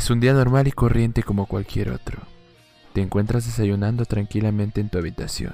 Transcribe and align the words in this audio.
Es 0.00 0.08
un 0.08 0.18
día 0.18 0.32
normal 0.32 0.66
y 0.66 0.72
corriente 0.72 1.22
como 1.22 1.44
cualquier 1.44 1.90
otro. 1.90 2.22
Te 2.94 3.02
encuentras 3.02 3.44
desayunando 3.44 4.06
tranquilamente 4.06 4.80
en 4.80 4.88
tu 4.88 4.96
habitación. 4.96 5.52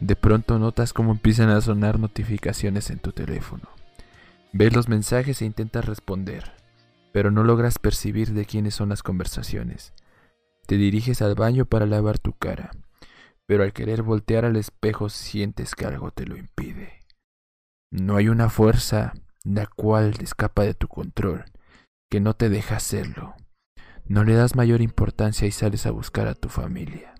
De 0.00 0.16
pronto 0.16 0.58
notas 0.58 0.92
cómo 0.92 1.12
empiezan 1.12 1.50
a 1.50 1.60
sonar 1.60 2.00
notificaciones 2.00 2.90
en 2.90 2.98
tu 2.98 3.12
teléfono. 3.12 3.68
Ves 4.52 4.74
los 4.74 4.88
mensajes 4.88 5.40
e 5.40 5.44
intentas 5.44 5.84
responder, 5.84 6.50
pero 7.12 7.30
no 7.30 7.44
logras 7.44 7.78
percibir 7.78 8.32
de 8.32 8.44
quiénes 8.44 8.74
son 8.74 8.88
las 8.88 9.04
conversaciones. 9.04 9.92
Te 10.66 10.76
diriges 10.76 11.22
al 11.22 11.36
baño 11.36 11.64
para 11.64 11.86
lavar 11.86 12.18
tu 12.18 12.32
cara, 12.32 12.72
pero 13.46 13.62
al 13.62 13.72
querer 13.72 14.02
voltear 14.02 14.44
al 14.44 14.56
espejo 14.56 15.08
sientes 15.08 15.76
que 15.76 15.86
algo 15.86 16.10
te 16.10 16.26
lo 16.26 16.36
impide. 16.36 17.04
No 17.92 18.16
hay 18.16 18.28
una 18.28 18.50
fuerza 18.50 19.12
la 19.44 19.68
cual 19.68 20.14
escapa 20.20 20.64
de 20.64 20.74
tu 20.74 20.88
control, 20.88 21.44
que 22.10 22.18
no 22.18 22.34
te 22.34 22.48
deja 22.48 22.74
hacerlo. 22.74 23.36
No 24.06 24.24
le 24.24 24.34
das 24.34 24.54
mayor 24.54 24.80
importancia 24.80 25.46
y 25.46 25.50
sales 25.50 25.86
a 25.86 25.90
buscar 25.90 26.28
a 26.28 26.34
tu 26.34 26.48
familia. 26.48 27.14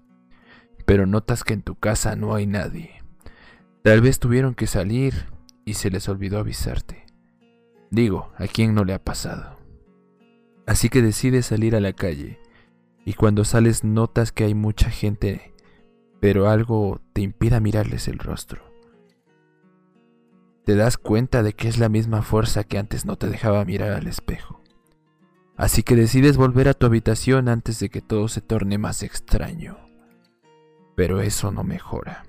Pero 0.86 1.06
notas 1.06 1.44
que 1.44 1.54
en 1.54 1.62
tu 1.62 1.76
casa 1.76 2.16
no 2.16 2.34
hay 2.34 2.46
nadie. 2.46 3.02
Tal 3.82 4.00
vez 4.00 4.18
tuvieron 4.18 4.54
que 4.54 4.66
salir 4.66 5.26
y 5.64 5.74
se 5.74 5.90
les 5.90 6.08
olvidó 6.08 6.38
avisarte. 6.38 7.06
Digo, 7.90 8.32
¿a 8.36 8.46
quién 8.46 8.74
no 8.74 8.84
le 8.84 8.94
ha 8.94 9.02
pasado? 9.02 9.58
Así 10.66 10.88
que 10.88 11.02
decides 11.02 11.46
salir 11.46 11.76
a 11.76 11.80
la 11.80 11.92
calle 11.92 12.40
y 13.04 13.14
cuando 13.14 13.44
sales 13.44 13.84
notas 13.84 14.32
que 14.32 14.44
hay 14.44 14.54
mucha 14.54 14.90
gente, 14.90 15.54
pero 16.20 16.48
algo 16.48 17.00
te 17.12 17.20
impida 17.20 17.60
mirarles 17.60 18.08
el 18.08 18.18
rostro 18.18 18.74
te 20.64 20.76
das 20.76 20.96
cuenta 20.96 21.42
de 21.42 21.52
que 21.52 21.68
es 21.68 21.78
la 21.78 21.88
misma 21.88 22.22
fuerza 22.22 22.64
que 22.64 22.78
antes 22.78 23.04
no 23.04 23.16
te 23.16 23.28
dejaba 23.28 23.64
mirar 23.64 23.92
al 23.92 24.06
espejo. 24.06 24.62
Así 25.56 25.82
que 25.82 25.94
decides 25.94 26.36
volver 26.36 26.68
a 26.68 26.74
tu 26.74 26.86
habitación 26.86 27.48
antes 27.48 27.78
de 27.78 27.88
que 27.88 28.00
todo 28.00 28.28
se 28.28 28.40
torne 28.40 28.76
más 28.76 29.02
extraño. 29.02 29.78
Pero 30.96 31.20
eso 31.20 31.52
no 31.52 31.62
mejora. 31.62 32.24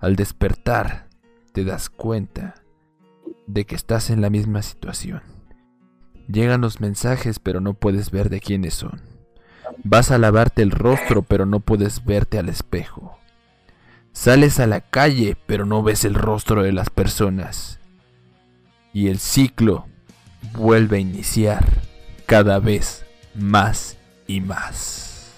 Al 0.00 0.16
despertar, 0.16 1.08
te 1.52 1.64
das 1.64 1.90
cuenta 1.90 2.54
de 3.46 3.66
que 3.66 3.74
estás 3.74 4.10
en 4.10 4.20
la 4.20 4.30
misma 4.30 4.62
situación. 4.62 5.22
Llegan 6.28 6.62
los 6.62 6.80
mensajes 6.80 7.38
pero 7.38 7.60
no 7.60 7.74
puedes 7.74 8.10
ver 8.10 8.30
de 8.30 8.40
quiénes 8.40 8.74
son. 8.74 9.00
Vas 9.84 10.10
a 10.10 10.18
lavarte 10.18 10.62
el 10.62 10.70
rostro 10.70 11.22
pero 11.22 11.44
no 11.44 11.60
puedes 11.60 12.04
verte 12.04 12.38
al 12.38 12.48
espejo. 12.48 13.18
Sales 14.12 14.58
a 14.60 14.66
la 14.66 14.80
calle, 14.80 15.36
pero 15.46 15.66
no 15.66 15.82
ves 15.82 16.06
el 16.06 16.14
rostro 16.14 16.62
de 16.62 16.72
las 16.72 16.88
personas. 16.88 17.78
Y 18.94 19.08
el 19.08 19.18
ciclo 19.18 19.86
vuelve 20.54 20.96
a 20.96 21.00
iniciar 21.00 21.85
cada 22.26 22.58
vez 22.58 23.06
más 23.34 23.96
y 24.26 24.40
más. 24.40 25.32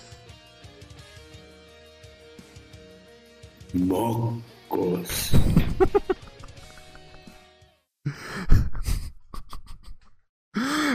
Mocos. 3.74 5.30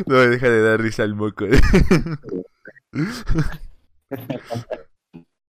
No 0.06 0.16
me 0.16 0.28
deja 0.28 0.50
de 0.50 0.62
dar 0.62 0.82
risa 0.82 1.04
el 1.04 1.16
moco. 1.16 1.46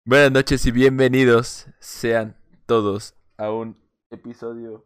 Buenas 0.05 0.31
noches 0.31 0.65
y 0.65 0.71
bienvenidos 0.71 1.67
sean 1.79 2.37
todos 2.65 3.15
a 3.37 3.51
un 3.51 3.75
episodio 4.11 4.85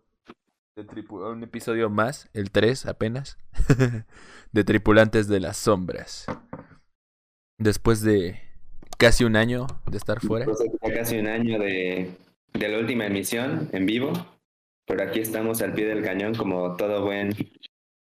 de 0.83 1.05
un 1.11 1.43
episodio 1.43 1.89
más, 1.89 2.29
el 2.33 2.51
3 2.51 2.85
apenas, 2.85 3.37
de 4.51 4.63
Tripulantes 4.63 5.27
de 5.27 5.39
las 5.39 5.57
Sombras. 5.57 6.25
Después 7.57 8.01
de 8.01 8.39
casi 8.97 9.25
un 9.25 9.35
año 9.35 9.67
de 9.89 9.97
estar 9.97 10.21
fuera. 10.21 10.45
Después 10.45 10.71
de 10.81 10.93
casi 10.93 11.17
un 11.17 11.27
año 11.27 11.59
de, 11.59 12.15
de 12.53 12.69
la 12.69 12.79
última 12.79 13.05
emisión 13.05 13.69
en 13.73 13.85
vivo. 13.85 14.13
Por 14.85 15.01
aquí 15.01 15.19
estamos 15.19 15.61
al 15.61 15.73
pie 15.73 15.85
del 15.85 16.03
cañón 16.03 16.33
como 16.33 16.75
todo 16.75 17.03
buen 17.03 17.33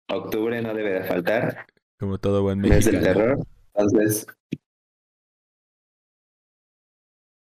octubre, 0.10 0.62
no 0.62 0.74
debe 0.74 0.92
de 0.92 1.04
faltar. 1.04 1.66
Como 1.98 2.18
todo 2.18 2.44
buen 2.44 2.60
mes 2.60 2.86
del 2.86 3.02
terror. 3.02 3.40
Entonces, 3.74 4.28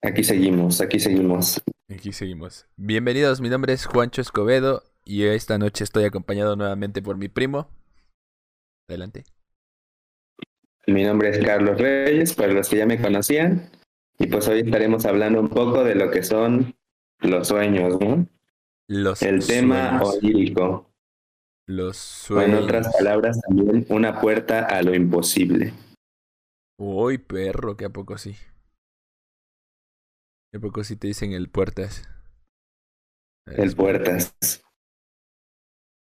Aquí 0.01 0.23
seguimos, 0.23 0.81
aquí 0.81 1.01
seguimos. 1.01 1.61
Aquí 1.91 2.13
seguimos. 2.13 2.69
Bienvenidos, 2.77 3.41
mi 3.41 3.49
nombre 3.49 3.73
es 3.73 3.85
Juancho 3.85 4.21
Escobedo 4.21 4.85
y 5.09 5.25
esta 5.25 5.57
noche 5.57 5.85
estoy 5.85 6.05
acompañado 6.05 6.55
nuevamente 6.55 7.01
por 7.01 7.17
mi 7.17 7.29
primo. 7.29 7.67
Adelante. 8.91 9.25
Mi 10.87 11.03
nombre 11.03 11.31
es 11.31 11.43
Carlos 11.43 11.79
Reyes, 11.79 12.35
para 12.35 12.53
los 12.53 12.69
que 12.69 12.77
ya 12.77 12.85
me 12.85 13.01
conocían. 13.01 13.71
Y 14.19 14.27
pues 14.27 14.47
hoy 14.49 14.61
estaremos 14.61 15.07
hablando 15.07 15.41
un 15.41 15.49
poco 15.49 15.83
de 15.83 15.95
lo 15.95 16.11
que 16.11 16.23
son 16.23 16.77
los 17.21 17.49
sueños, 17.49 17.99
¿no? 17.99 18.27
Los 18.87 19.23
El 19.23 19.47
tema 19.47 19.99
onírico. 20.03 20.93
Los 21.67 21.97
sueños. 21.97 22.51
O 22.51 22.59
en 22.59 22.65
otras 22.65 22.95
palabras, 22.95 23.41
también 23.41 23.87
una 23.89 24.21
puerta 24.21 24.67
a 24.67 24.83
lo 24.83 24.95
imposible. 24.95 25.73
Uy, 26.79 27.17
perro, 27.17 27.79
que 27.79 27.87
a 27.87 27.91
poco 27.91 28.19
sí. 28.19 28.37
¿A 30.55 30.59
poco 30.59 30.85
si 30.85 30.97
te 30.97 31.07
dicen 31.07 31.33
el 31.33 31.49
puertas? 31.49 32.07
El 33.47 33.75
puertas. 33.75 34.35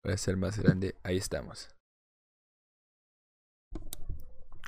Voy 0.04 0.14
a 0.14 0.18
ser 0.18 0.36
más 0.36 0.60
grande. 0.60 0.96
Ahí 1.04 1.16
estamos. 1.16 1.70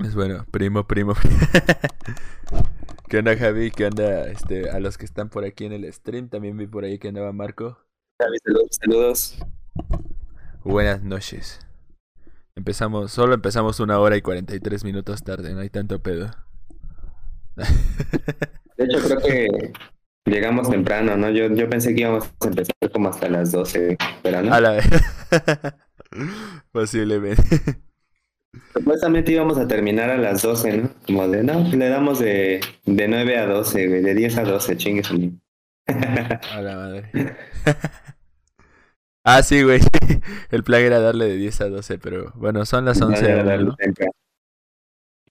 Es 0.01 0.15
bueno, 0.15 0.45
primo, 0.49 0.87
primo. 0.87 1.13
¿Qué 3.09 3.17
onda, 3.17 3.35
Javi? 3.37 3.69
¿Qué 3.71 3.85
onda 3.85 4.27
este, 4.27 4.69
a 4.69 4.79
los 4.79 4.97
que 4.97 5.03
están 5.03 5.29
por 5.29 5.43
aquí 5.43 5.65
en 5.65 5.73
el 5.73 5.91
stream? 5.91 6.29
También 6.29 6.55
vi 6.55 6.67
por 6.67 6.85
ahí 6.85 6.99
que 6.99 7.09
andaba 7.09 7.33
Marco. 7.33 7.77
Javi, 8.17 8.37
saludos, 8.45 8.69
saludos. 8.71 9.37
Buenas 10.63 11.03
noches. 11.03 11.59
Empezamos, 12.55 13.11
solo 13.11 13.33
empezamos 13.33 13.81
una 13.81 13.99
hora 13.99 14.15
y 14.15 14.21
43 14.21 14.85
minutos 14.85 15.21
tarde, 15.21 15.53
no 15.53 15.59
hay 15.59 15.69
tanto 15.69 16.01
pedo. 16.01 16.31
De 18.77 18.85
hecho, 18.85 18.99
creo 19.05 19.19
que 19.19 19.73
llegamos 20.25 20.69
temprano, 20.69 21.15
¿no? 21.17 21.29
Yo, 21.29 21.47
yo 21.53 21.69
pensé 21.69 21.93
que 21.93 22.01
íbamos 22.01 22.25
a 22.25 22.47
empezar 22.47 22.75
como 22.91 23.09
hasta 23.09 23.29
las 23.29 23.51
12, 23.51 23.97
pero 24.23 24.41
no. 24.41 24.53
A 24.53 24.59
la 24.59 24.71
vez. 24.71 24.85
Posiblemente. 26.71 27.43
Supuestamente 28.73 29.31
íbamos 29.31 29.57
a 29.57 29.67
terminar 29.67 30.09
a 30.09 30.17
las 30.17 30.41
12, 30.41 30.77
¿no? 30.77 30.89
Como 31.05 31.27
de, 31.27 31.43
no, 31.43 31.61
le 31.61 31.89
damos 31.89 32.19
de, 32.19 32.61
de 32.85 33.07
9 33.07 33.37
a 33.37 33.45
12, 33.45 33.87
güey, 33.87 34.01
de 34.01 34.15
10 34.15 34.37
a 34.37 34.43
12, 34.43 34.77
chingues. 34.77 35.09
A 35.87 36.61
la 36.61 36.75
madre. 36.75 37.11
ah, 39.23 39.43
sí, 39.43 39.61
güey. 39.61 39.81
El 40.49 40.63
plan 40.63 40.81
era 40.81 40.99
darle 40.99 41.25
de 41.25 41.35
10 41.35 41.61
a 41.61 41.69
12, 41.69 41.99
pero 41.99 42.31
bueno, 42.35 42.65
son 42.65 42.85
las 42.85 42.99
11. 42.99 43.43
¿no? 43.43 43.75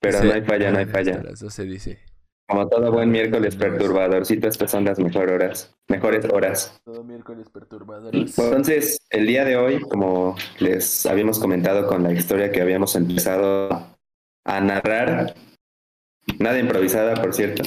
Pero 0.01 0.23
no 0.23 0.33
hay 0.33 0.43
falla, 0.43 0.71
no 0.71 0.79
hay 0.79 0.87
falla. 0.87 1.17
A 1.17 1.23
las 1.25 1.41
12 1.41 1.65
dice. 1.65 1.99
Como 2.47 2.69
todo 2.69 2.93
buen 2.93 3.11
miércoles 3.11 3.57
perturbadorcito, 3.57 4.49
estas 4.49 4.71
son 4.71 4.85
las 4.85 4.99
mejores 4.99 5.35
horas. 5.35 5.77
Mejores 5.89 6.27
horas. 6.27 6.79
Todo 6.85 7.03
miércoles 7.03 7.49
perturbadores. 7.49 8.39
Entonces, 8.39 8.99
el 9.11 9.27
día 9.27 9.45
de 9.45 9.57
hoy, 9.57 9.81
como 9.81 10.37
les 10.59 11.07
habíamos 11.07 11.39
comentado 11.39 11.87
con 11.87 12.03
la 12.03 12.13
historia 12.13 12.53
que 12.53 12.61
habíamos 12.61 12.97
empezado 12.97 13.97
a 14.45 14.61
narrar, 14.61 15.35
nada 16.39 16.59
improvisada, 16.59 17.15
por 17.15 17.33
cierto. 17.33 17.63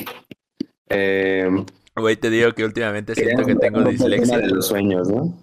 Eh, 0.90 1.50
Güey, 1.96 2.16
te 2.16 2.30
digo 2.30 2.54
que 2.54 2.64
últimamente 2.64 3.16
siento 3.16 3.44
que 3.44 3.56
tengo 3.56 3.84
dislexia. 3.84 4.36
El 4.36 4.42
tema 4.42 4.48
de 4.48 4.54
los 4.54 4.68
sueños, 4.68 5.10
¿no? 5.10 5.34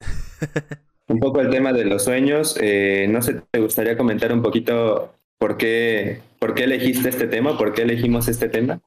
un 1.08 1.18
poco 1.18 1.40
el 1.40 1.50
tema 1.50 1.72
de 1.72 1.84
los 1.84 2.04
sueños. 2.04 2.56
Eh, 2.60 3.08
no 3.10 3.20
sé, 3.20 3.42
¿te 3.50 3.58
gustaría 3.58 3.96
comentar 3.96 4.32
un 4.32 4.42
poquito 4.42 5.12
¿Por 5.40 5.56
qué, 5.56 6.20
¿Por 6.40 6.54
qué 6.54 6.64
elegiste 6.64 7.10
este 7.10 7.26
tema? 7.26 7.58
¿Por 7.58 7.74
qué 7.74 7.82
elegimos 7.82 8.26
este 8.26 8.48
tema? 8.48 8.80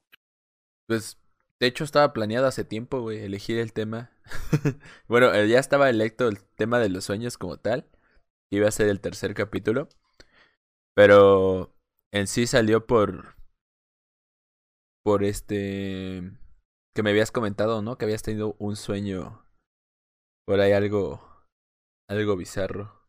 Pues, 0.88 1.20
de 1.60 1.68
hecho, 1.68 1.84
estaba 1.84 2.12
planeado 2.12 2.48
hace 2.48 2.66
tiempo, 2.66 3.02
güey, 3.02 3.20
elegir 3.20 3.60
el 3.60 3.74
tema. 3.74 4.12
bueno, 5.08 5.32
eh, 5.32 5.48
ya 5.48 5.60
estaba 5.60 5.90
electo 5.92 6.28
el 6.28 6.40
tema 6.56 6.80
de 6.80 6.90
los 6.90 7.06
sueños 7.06 7.38
como 7.38 7.58
tal. 7.58 7.88
Iba 8.52 8.68
a 8.68 8.72
ser 8.72 8.90
el 8.90 9.00
tercer 9.02 9.36
capítulo. 9.36 9.88
Pero 10.96 11.76
en 12.12 12.26
sí 12.26 12.48
salió 12.48 12.88
por. 12.88 13.36
Por 15.04 15.24
este. 15.24 16.24
Que 16.96 17.04
me 17.04 17.12
habías 17.12 17.32
comentado, 17.32 17.84
¿no? 17.84 18.00
Que 18.00 18.06
habías 18.06 18.24
tenido 18.24 18.56
un 18.58 18.76
sueño. 18.76 19.46
Por 20.48 20.60
ahí 20.60 20.72
algo. 20.72 21.22
Algo 22.10 22.36
bizarro. 22.36 23.00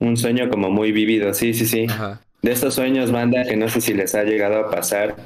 Un 0.00 0.16
sueño 0.16 0.50
como 0.50 0.70
muy 0.70 0.90
vivido, 0.90 1.32
sí, 1.34 1.54
sí, 1.54 1.66
sí. 1.66 1.86
Ajá 1.88 2.27
de 2.42 2.52
estos 2.52 2.74
sueños, 2.74 3.10
banda, 3.12 3.44
que 3.44 3.56
no 3.56 3.68
sé 3.68 3.80
si 3.80 3.94
les 3.94 4.14
ha 4.14 4.24
llegado 4.24 4.58
a 4.58 4.70
pasar, 4.70 5.16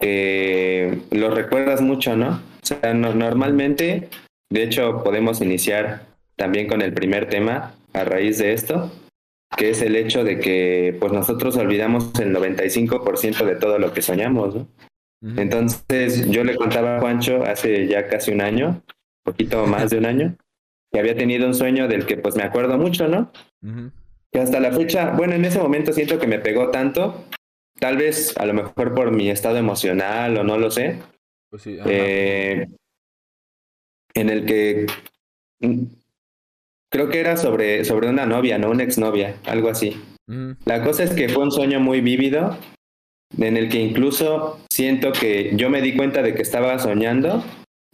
eh, 0.00 1.00
los 1.10 1.34
recuerdas 1.34 1.80
mucho, 1.80 2.16
¿no? 2.16 2.40
O 2.62 2.66
sea, 2.66 2.94
normalmente, 2.94 4.08
de 4.50 4.62
hecho, 4.62 5.02
podemos 5.02 5.40
iniciar 5.40 6.06
también 6.36 6.68
con 6.68 6.82
el 6.82 6.92
primer 6.92 7.28
tema 7.28 7.74
a 7.92 8.04
raíz 8.04 8.38
de 8.38 8.52
esto. 8.52 8.90
que 9.56 9.70
es 9.70 9.80
el 9.80 9.96
hecho 9.96 10.24
de 10.24 10.38
que 10.38 10.94
pues 11.00 11.10
nosotros 11.10 11.56
olvidamos 11.56 12.10
el 12.20 12.34
95% 12.36 13.46
de 13.46 13.56
todo 13.56 13.78
lo 13.78 13.94
que 13.94 14.02
soñamos, 14.02 14.54
¿no? 14.54 14.68
Entonces 15.36 16.30
yo 16.30 16.44
le 16.44 16.54
contaba 16.54 16.98
a 16.98 17.00
Juancho 17.00 17.42
hace 17.44 17.88
ya 17.88 18.08
casi 18.08 18.30
un 18.30 18.42
año, 18.42 18.82
poquito 19.24 19.66
más 19.66 19.90
de 19.90 19.98
un 19.98 20.06
año, 20.06 20.36
que 20.92 21.00
había 21.00 21.16
tenido 21.16 21.46
un 21.46 21.54
sueño 21.54 21.88
del 21.88 22.06
que 22.06 22.18
pues 22.18 22.36
me 22.36 22.42
acuerdo 22.42 22.78
mucho, 22.78 23.08
¿no? 23.08 23.32
Que 24.32 24.40
hasta 24.40 24.60
la 24.60 24.72
fecha, 24.72 25.12
bueno, 25.16 25.34
en 25.34 25.44
ese 25.44 25.58
momento 25.58 25.92
siento 25.92 26.18
que 26.18 26.26
me 26.26 26.38
pegó 26.38 26.70
tanto, 26.70 27.24
tal 27.78 27.96
vez 27.96 28.36
a 28.36 28.46
lo 28.46 28.54
mejor 28.54 28.94
por 28.94 29.10
mi 29.10 29.30
estado 29.30 29.56
emocional 29.56 30.36
o 30.36 30.44
no 30.44 30.58
lo 30.58 30.70
sé, 30.70 30.98
pues 31.50 31.64
eh, 31.66 32.66
en 34.14 34.30
el 34.30 34.44
que 34.44 34.86
mm, 35.60 35.84
creo 36.90 37.08
que 37.08 37.20
era 37.20 37.36
sobre, 37.36 37.84
sobre 37.84 38.08
una 38.08 38.26
novia, 38.26 38.58
¿no? 38.58 38.70
Una 38.70 38.84
exnovia, 38.84 39.36
algo 39.46 39.68
así. 39.68 40.00
La 40.66 40.84
cosa 40.84 41.04
es 41.04 41.14
que 41.14 41.30
fue 41.30 41.42
un 41.42 41.50
sueño 41.50 41.80
muy 41.80 42.02
vívido 42.02 42.58
en 43.38 43.56
el 43.56 43.70
que 43.70 43.80
incluso 43.80 44.60
siento 44.70 45.12
que 45.12 45.52
yo 45.56 45.70
me 45.70 45.80
di 45.80 45.96
cuenta 45.96 46.22
de 46.22 46.34
que 46.34 46.42
estaba 46.42 46.78
soñando 46.78 47.42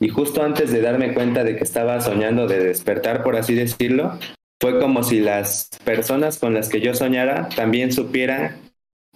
y 0.00 0.08
justo 0.08 0.42
antes 0.42 0.72
de 0.72 0.80
darme 0.80 1.14
cuenta 1.14 1.44
de 1.44 1.56
que 1.56 1.62
estaba 1.62 2.00
soñando 2.00 2.48
de 2.48 2.58
despertar, 2.58 3.22
por 3.22 3.36
así 3.36 3.54
decirlo, 3.54 4.18
fue 4.64 4.80
como 4.80 5.02
si 5.02 5.20
las 5.20 5.68
personas 5.84 6.38
con 6.38 6.54
las 6.54 6.70
que 6.70 6.80
yo 6.80 6.94
soñara 6.94 7.50
también 7.50 7.92
supieran 7.92 8.56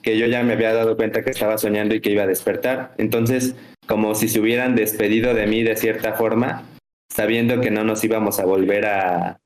que 0.03 0.19
yo 0.19 0.27
ya 0.27 0.43
me 0.43 0.53
había 0.53 0.75
dado 0.75 0.95
cuenta 0.95 1.25
que 1.25 1.31
estaba 1.31 1.57
soñando 1.57 1.95
y 1.95 2.03
que 2.03 2.11
iba 2.11 2.25
a 2.25 2.27
despertar. 2.27 2.93
Entonces, 2.99 3.55
como 3.87 4.15
si 4.15 4.29
se 4.29 4.41
hubieran 4.41 4.77
despedido 4.77 5.33
de 5.33 5.47
mí 5.47 5.63
de 5.63 5.75
cierta 5.77 6.13
forma, 6.13 6.65
sabiendo 7.11 7.63
que 7.63 7.71
no 7.71 7.83
nos 7.83 8.05
íbamos 8.05 8.39
a 8.41 8.45
volver 8.45 8.85
a, 8.85 9.41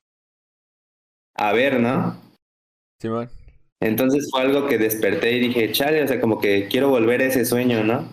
a 1.37 1.53
ver, 1.53 1.79
¿no? 1.79 2.17
Simón. 3.01 3.29
Entonces 3.79 4.27
fue 4.29 4.41
algo 4.41 4.67
que 4.67 4.77
desperté 4.77 5.31
y 5.31 5.39
dije, 5.39 5.71
chale, 5.71 6.03
o 6.03 6.07
sea, 6.09 6.19
como 6.19 6.41
que 6.41 6.67
quiero 6.67 6.89
volver 6.89 7.21
a 7.21 7.27
ese 7.27 7.45
sueño, 7.45 7.81
¿no? 7.85 8.09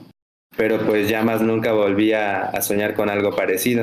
Pero 0.56 0.78
pues 0.86 1.08
ya 1.08 1.24
más 1.24 1.42
nunca 1.42 1.72
volví 1.72 2.12
a, 2.12 2.52
soñar 2.62 2.94
con 2.94 3.10
algo 3.10 3.34
parecido. 3.34 3.82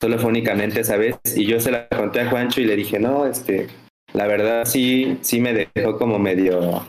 Solo 0.00 0.18
fue 0.18 0.30
únicamente 0.30 0.80
esa 0.80 0.96
vez. 0.96 1.18
Y 1.36 1.46
yo 1.46 1.60
se 1.60 1.70
la 1.70 1.88
conté 1.88 2.20
a 2.20 2.30
Juancho 2.30 2.60
y 2.60 2.64
le 2.64 2.76
dije, 2.76 2.98
no, 2.98 3.26
este, 3.26 3.68
la 4.14 4.26
verdad 4.26 4.64
sí, 4.64 5.18
sí 5.20 5.40
me 5.40 5.52
dejó 5.52 5.98
como 5.98 6.18
medio, 6.18 6.86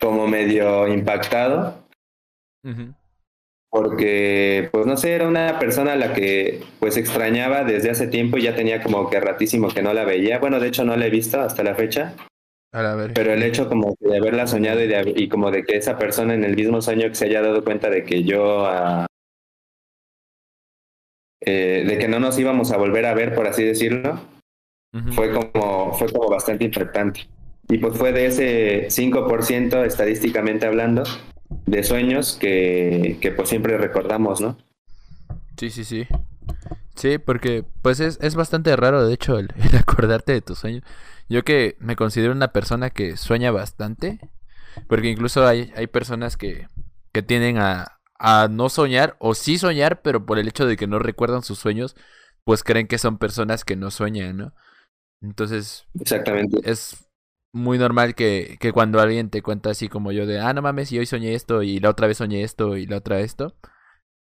como 0.00 0.26
medio 0.26 0.86
impactado. 0.88 1.82
Porque, 3.70 4.68
pues 4.70 4.86
no 4.86 4.98
sé, 4.98 5.14
era 5.14 5.26
una 5.26 5.58
persona 5.58 5.94
a 5.94 5.96
la 5.96 6.12
que 6.12 6.62
pues 6.78 6.98
extrañaba 6.98 7.64
desde 7.64 7.90
hace 7.90 8.06
tiempo 8.06 8.36
y 8.36 8.42
ya 8.42 8.54
tenía 8.54 8.82
como 8.82 9.08
que 9.08 9.18
ratísimo 9.18 9.68
que 9.68 9.82
no 9.82 9.94
la 9.94 10.04
veía. 10.04 10.38
Bueno, 10.38 10.60
de 10.60 10.68
hecho 10.68 10.84
no 10.84 10.94
la 10.96 11.06
he 11.06 11.10
visto 11.10 11.40
hasta 11.40 11.62
la 11.62 11.74
fecha. 11.74 12.14
Pero 13.14 13.32
el 13.32 13.42
hecho 13.42 13.68
como 13.68 13.96
de 14.00 14.18
haberla 14.18 14.46
soñado 14.46 14.82
y, 14.82 14.88
de, 14.88 15.14
y 15.16 15.28
como 15.28 15.50
de 15.50 15.64
que 15.64 15.76
esa 15.76 15.98
persona 15.98 16.34
en 16.34 16.44
el 16.44 16.56
mismo 16.56 16.82
sueño 16.82 17.08
que 17.08 17.14
se 17.14 17.24
haya 17.26 17.40
dado 17.40 17.64
cuenta 17.64 17.88
de 17.88 18.04
que 18.04 18.22
yo... 18.24 18.66
Ah, 18.66 19.06
eh, 21.44 21.84
de 21.86 21.98
que 21.98 22.08
no 22.08 22.20
nos 22.20 22.38
íbamos 22.38 22.72
a 22.72 22.76
volver 22.76 23.06
a 23.06 23.14
ver, 23.14 23.34
por 23.34 23.46
así 23.46 23.64
decirlo, 23.64 24.20
fue, 25.14 25.32
como, 25.32 25.94
fue 25.94 26.08
como 26.12 26.28
bastante 26.28 26.64
impactante. 26.64 27.28
Y 27.68 27.78
pues 27.78 27.96
fue 27.96 28.12
de 28.12 28.26
ese 28.26 28.88
5% 28.90 29.84
estadísticamente 29.84 30.66
hablando 30.66 31.04
de 31.66 31.82
sueños 31.82 32.36
que, 32.40 33.18
que 33.20 33.30
pues 33.32 33.48
siempre 33.48 33.78
recordamos, 33.78 34.40
¿no? 34.40 34.58
Sí, 35.56 35.70
sí, 35.70 35.84
sí. 35.84 36.06
Sí, 36.94 37.18
porque 37.18 37.64
pues 37.80 38.00
es, 38.00 38.18
es 38.20 38.34
bastante 38.34 38.74
raro, 38.76 39.06
de 39.06 39.14
hecho, 39.14 39.38
el 39.38 39.48
acordarte 39.78 40.32
de 40.32 40.42
tus 40.42 40.58
sueños. 40.58 40.82
Yo 41.28 41.42
que 41.44 41.76
me 41.80 41.96
considero 41.96 42.32
una 42.32 42.48
persona 42.48 42.90
que 42.90 43.16
sueña 43.16 43.50
bastante, 43.50 44.18
porque 44.88 45.08
incluso 45.08 45.46
hay, 45.46 45.72
hay 45.76 45.86
personas 45.86 46.36
que, 46.36 46.68
que 47.12 47.22
tienden 47.22 47.58
a, 47.58 47.98
a 48.24 48.46
no 48.48 48.68
soñar, 48.68 49.16
o 49.18 49.34
sí 49.34 49.58
soñar, 49.58 50.00
pero 50.00 50.24
por 50.24 50.38
el 50.38 50.46
hecho 50.46 50.64
de 50.64 50.76
que 50.76 50.86
no 50.86 51.00
recuerdan 51.00 51.42
sus 51.42 51.58
sueños, 51.58 51.96
pues 52.44 52.62
creen 52.62 52.86
que 52.86 52.98
son 52.98 53.18
personas 53.18 53.64
que 53.64 53.74
no 53.74 53.90
sueñan, 53.90 54.36
¿no? 54.36 54.54
Entonces, 55.20 55.88
exactamente. 55.98 56.58
Es 56.62 57.10
muy 57.52 57.78
normal 57.78 58.14
que, 58.14 58.58
que 58.60 58.70
cuando 58.70 59.00
alguien 59.00 59.28
te 59.28 59.42
cuenta 59.42 59.70
así 59.70 59.88
como 59.88 60.12
yo 60.12 60.24
de, 60.24 60.38
ah, 60.38 60.54
no 60.54 60.62
mames, 60.62 60.92
y 60.92 61.00
hoy 61.00 61.06
soñé 61.06 61.34
esto, 61.34 61.64
y 61.64 61.80
la 61.80 61.90
otra 61.90 62.06
vez 62.06 62.18
soñé 62.18 62.44
esto, 62.44 62.76
y 62.76 62.86
la 62.86 62.98
otra 62.98 63.18
esto. 63.18 63.56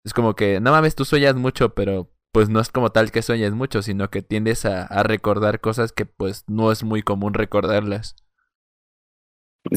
Es 0.05 0.13
como 0.13 0.35
que, 0.35 0.59
no 0.61 0.73
mames, 0.73 0.97
tú 0.97 1.05
sueñas 1.05 1.37
mucho, 1.37 1.73
pero 1.75 2.11
pues 2.33 2.49
no 2.49 2.59
es 2.59 2.71
como 2.71 2.91
tal 2.91 3.13
que 3.13 3.23
sueñes 3.23 3.53
mucho, 3.53 3.81
sino 3.81 4.11
que 4.11 4.23
tiendes 4.23 4.65
a, 4.65 4.89
recordar 5.05 5.61
cosas 5.61 5.93
que 5.93 6.05
pues 6.05 6.43
no 6.49 6.73
es 6.73 6.83
muy 6.83 7.05
común 7.05 7.33
recordarlas. 7.33 8.17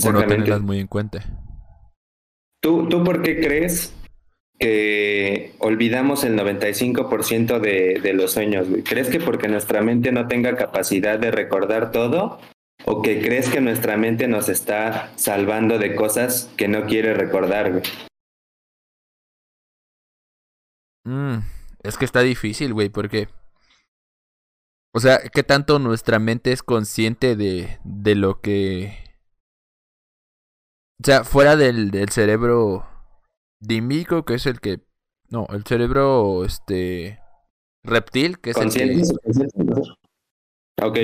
O 0.03 0.11
no 0.11 0.25
tenerlas 0.25 0.61
muy 0.61 0.79
en 0.79 0.87
cuenta. 0.87 1.23
¿Tú, 2.63 2.89
¿Tú 2.89 3.03
por 3.03 3.21
qué 3.21 3.39
crees 3.39 3.96
que 4.59 5.53
olvidamos 5.59 6.23
el 6.23 6.37
95% 6.37 7.59
de, 7.59 7.99
de 8.01 8.13
los 8.13 8.31
sueños? 8.31 8.67
¿Crees 8.83 9.09
que 9.09 9.19
porque 9.19 9.47
nuestra 9.47 9.81
mente 9.81 10.11
no 10.11 10.27
tenga 10.27 10.55
capacidad 10.55 11.19
de 11.19 11.31
recordar 11.31 11.91
todo? 11.91 12.39
¿O 12.85 13.01
que 13.01 13.21
crees 13.21 13.49
que 13.49 13.61
nuestra 13.61 13.97
mente 13.97 14.27
nos 14.27 14.49
está 14.49 15.11
salvando 15.17 15.77
de 15.77 15.95
cosas 15.95 16.51
que 16.57 16.67
no 16.67 16.85
quiere 16.85 17.13
recordar? 17.13 17.71
Güey? 17.71 17.83
Mm. 21.05 21.39
Es 21.83 21.97
que 21.97 22.05
está 22.05 22.21
difícil, 22.21 22.73
güey, 22.73 22.89
porque... 22.89 23.27
O 24.93 24.99
sea, 24.99 25.19
¿qué 25.19 25.43
tanto 25.43 25.79
nuestra 25.79 26.17
mente 26.17 26.51
es 26.51 26.63
consciente 26.63 27.35
de, 27.35 27.77
de 27.83 28.15
lo 28.15 28.41
que... 28.41 28.97
O 31.01 31.05
sea, 31.05 31.23
fuera 31.23 31.55
del, 31.55 31.91
del 31.91 32.09
cerebro 32.09 32.96
dímico, 33.59 34.25
que 34.25 34.35
es 34.35 34.45
el 34.45 34.59
que... 34.59 34.81
No, 35.29 35.47
el 35.49 35.63
cerebro, 35.63 36.45
este... 36.45 37.19
Reptil, 37.83 38.39
que 38.39 38.51
es 38.51 38.57
el 38.57 38.69
que... 38.71 39.03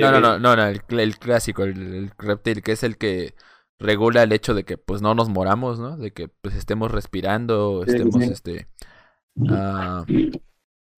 no, 0.00 0.10
no, 0.10 0.20
no, 0.20 0.38
no, 0.38 0.56
no, 0.56 0.66
el, 0.66 0.82
el 0.98 1.18
clásico, 1.18 1.64
el, 1.64 2.10
reptil, 2.18 2.62
que 2.62 2.72
es 2.72 2.82
el 2.82 2.98
que 2.98 3.34
regula 3.78 4.22
el 4.22 4.32
hecho 4.32 4.54
de 4.54 4.64
que 4.64 4.78
pues 4.78 5.02
no 5.02 5.14
nos 5.14 5.28
moramos, 5.28 5.78
¿no? 5.78 5.96
De 5.96 6.12
que 6.12 6.28
pues 6.28 6.54
estemos 6.54 6.90
respirando, 6.90 7.84
estemos, 7.84 8.16
este... 8.22 8.68
Uh, 9.36 10.04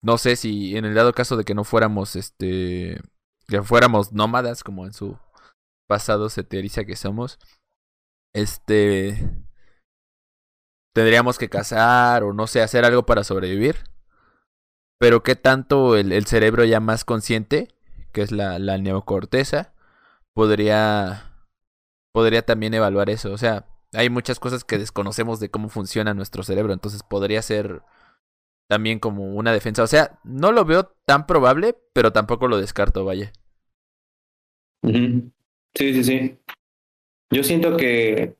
no 0.03 0.17
sé 0.17 0.35
si 0.35 0.77
en 0.77 0.85
el 0.85 0.93
dado 0.93 1.13
caso 1.13 1.37
de 1.37 1.43
que 1.43 1.55
no 1.55 1.63
fuéramos, 1.63 2.15
este, 2.15 3.01
que 3.47 3.61
fuéramos 3.63 4.13
nómadas, 4.13 4.63
como 4.63 4.85
en 4.85 4.93
su 4.93 5.17
pasado 5.87 6.29
se 6.29 6.43
teoriza 6.43 6.85
que 6.85 6.95
somos, 6.95 7.39
este, 8.33 9.31
tendríamos 10.97 11.37
que 11.37 11.47
cazar 11.47 12.23
o 12.23 12.33
no 12.33 12.47
sé, 12.47 12.63
hacer 12.63 12.83
algo 12.83 13.05
para 13.05 13.23
sobrevivir. 13.23 13.75
Pero 14.99 15.21
qué 15.21 15.35
tanto 15.35 15.95
el, 15.95 16.25
cerebro 16.25 16.65
ya 16.65 16.79
más 16.79 17.05
consciente, 17.05 17.67
que 18.13 18.23
es 18.23 18.31
la, 18.31 18.57
la 18.57 18.79
neocorteza, 18.79 19.75
podría, 20.33 21.33
podría 22.11 22.43
también 22.43 22.73
evaluar 22.73 23.11
eso. 23.11 23.31
O 23.31 23.37
sea, 23.37 23.67
hay 23.93 24.09
muchas 24.09 24.39
cosas 24.39 24.63
que 24.63 24.79
desconocemos 24.79 25.39
de 25.39 25.51
cómo 25.51 25.69
funciona 25.69 26.15
nuestro 26.15 26.41
cerebro, 26.41 26.73
entonces 26.73 27.03
podría 27.03 27.43
ser 27.43 27.83
también 28.67 28.97
como 28.97 29.35
una 29.35 29.53
defensa. 29.53 29.83
O 29.83 29.87
sea, 29.87 30.19
no 30.23 30.51
lo 30.51 30.65
veo 30.65 30.95
tan 31.05 31.27
probable, 31.27 31.75
pero 31.93 32.11
tampoco 32.11 32.47
lo 32.47 32.57
descarto, 32.57 33.05
vaya. 33.05 33.31
Sí, 34.83 35.31
sí, 35.75 36.03
sí. 36.03 36.39
Yo 37.29 37.43
siento 37.43 37.77
que, 37.77 38.35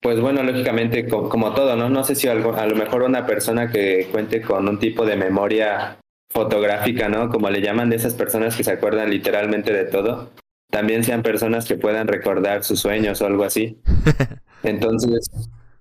pues 0.00 0.20
bueno, 0.20 0.42
lógicamente, 0.42 1.06
como, 1.06 1.52
todo, 1.52 1.76
¿no? 1.76 1.88
No 1.88 2.04
sé 2.04 2.14
si 2.14 2.28
algo, 2.28 2.54
a 2.54 2.66
lo 2.66 2.74
mejor 2.76 3.02
una 3.02 3.26
persona 3.26 3.70
que 3.70 4.08
cuente 4.10 4.40
con 4.40 4.68
un 4.68 4.78
tipo 4.78 5.04
de 5.04 5.16
memoria 5.16 5.98
fotográfica, 6.30 7.08
¿no? 7.08 7.28
Como 7.28 7.50
le 7.50 7.60
llaman 7.60 7.90
de 7.90 7.96
esas 7.96 8.14
personas 8.14 8.56
que 8.56 8.64
se 8.64 8.72
acuerdan 8.72 9.10
literalmente 9.10 9.72
de 9.72 9.84
todo, 9.84 10.30
también 10.70 11.04
sean 11.04 11.22
personas 11.22 11.66
que 11.66 11.74
puedan 11.74 12.08
recordar 12.08 12.64
sus 12.64 12.80
sueños 12.80 13.20
o 13.20 13.26
algo 13.26 13.44
así. 13.44 13.80
Entonces, 14.62 15.30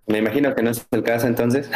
me 0.10 0.18
imagino 0.18 0.56
que 0.56 0.64
no 0.64 0.72
es 0.72 0.86
el 0.90 1.04
caso 1.04 1.28
entonces, 1.28 1.70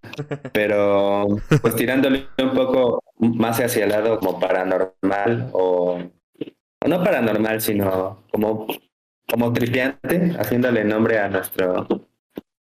pero 0.52 1.24
pues 1.62 1.76
tirándole 1.76 2.26
un 2.42 2.52
poco 2.52 3.00
más 3.16 3.60
hacia 3.60 3.84
el 3.84 3.90
lado 3.90 4.18
como 4.18 4.40
paranormal 4.40 5.50
o, 5.52 6.00
no 6.84 7.04
paranormal, 7.04 7.60
sino 7.60 8.24
como, 8.32 8.66
como 9.28 9.52
tripiante, 9.52 10.36
haciéndole 10.38 10.84
nombre 10.84 11.18
a 11.18 11.28
nuestro, 11.28 11.86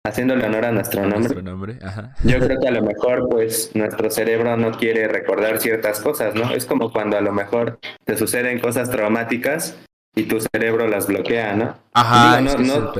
haciéndole 0.05 0.45
honor 0.45 0.65
a 0.65 0.71
nuestro 0.71 1.05
nombre. 1.05 1.41
nombre? 1.41 1.79
Yo 2.23 2.39
creo 2.39 2.59
que 2.59 2.67
a 2.67 2.71
lo 2.71 2.81
mejor 2.81 3.27
pues 3.29 3.71
nuestro 3.75 4.09
cerebro 4.09 4.55
no 4.57 4.71
quiere 4.71 5.07
recordar 5.07 5.59
ciertas 5.59 5.99
cosas, 5.99 6.35
¿no? 6.35 6.51
Es 6.51 6.65
como 6.65 6.91
cuando 6.91 7.17
a 7.17 7.21
lo 7.21 7.33
mejor 7.33 7.79
te 8.05 8.17
suceden 8.17 8.59
cosas 8.59 8.89
traumáticas 8.89 9.77
y 10.15 10.23
tu 10.23 10.39
cerebro 10.39 10.87
las 10.87 11.07
bloquea, 11.07 11.55
¿no? 11.55 11.77
Ajá, 11.93 12.41
no, 12.41 12.57
no, 12.57 12.93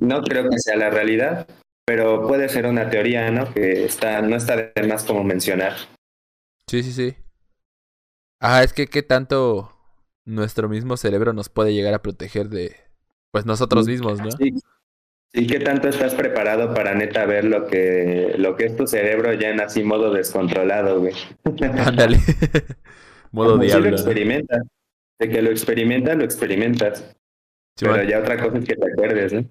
no, 0.00 0.22
creo 0.22 0.48
que 0.48 0.58
sea 0.58 0.76
la 0.76 0.90
realidad, 0.90 1.46
pero 1.84 2.26
puede 2.26 2.48
ser 2.48 2.66
una 2.66 2.88
teoría, 2.88 3.30
¿no? 3.30 3.52
Que 3.52 3.84
está, 3.84 4.22
no 4.22 4.36
está 4.36 4.56
de 4.56 4.88
más 4.88 5.04
como 5.04 5.24
mencionar. 5.24 5.74
Sí, 6.70 6.82
sí, 6.82 6.92
sí. 6.92 7.16
Ajá, 8.40 8.62
es 8.62 8.72
que 8.72 8.86
qué 8.86 9.02
tanto, 9.02 9.72
nuestro 10.24 10.68
mismo 10.68 10.96
cerebro 10.96 11.32
nos 11.32 11.48
puede 11.48 11.74
llegar 11.74 11.92
a 11.94 12.02
proteger 12.02 12.48
de, 12.48 12.76
pues 13.34 13.46
nosotros 13.46 13.88
mismos, 13.88 14.20
¿no? 14.20 14.30
Sí. 14.30 14.54
¿Y 15.32 15.48
qué 15.48 15.58
tanto 15.58 15.88
estás 15.88 16.14
preparado 16.14 16.72
para 16.72 16.94
neta 16.94 17.26
ver 17.26 17.44
lo 17.44 17.66
que, 17.66 18.36
lo 18.38 18.54
que 18.54 18.66
es 18.66 18.76
tu 18.76 18.86
cerebro 18.86 19.32
ya 19.32 19.48
en 19.50 19.60
así 19.60 19.82
modo 19.82 20.12
descontrolado, 20.12 21.00
güey? 21.00 21.14
Ándale. 21.84 22.18
modo 23.32 23.58
Como 23.58 23.62
si 23.62 23.66
diablo. 23.66 23.90
lo 23.90 23.96
experimentas. 23.96 24.62
De 25.18 25.28
que 25.28 25.42
lo 25.42 25.50
experimentas, 25.50 26.16
lo 26.16 26.22
experimentas. 26.22 27.12
Sí, 27.76 27.86
pero 27.86 28.04
ya 28.04 28.20
otra 28.20 28.40
cosa 28.40 28.58
es 28.58 28.66
que 28.66 28.76
te 28.76 28.92
acuerdes, 28.92 29.32
¿no? 29.32 29.44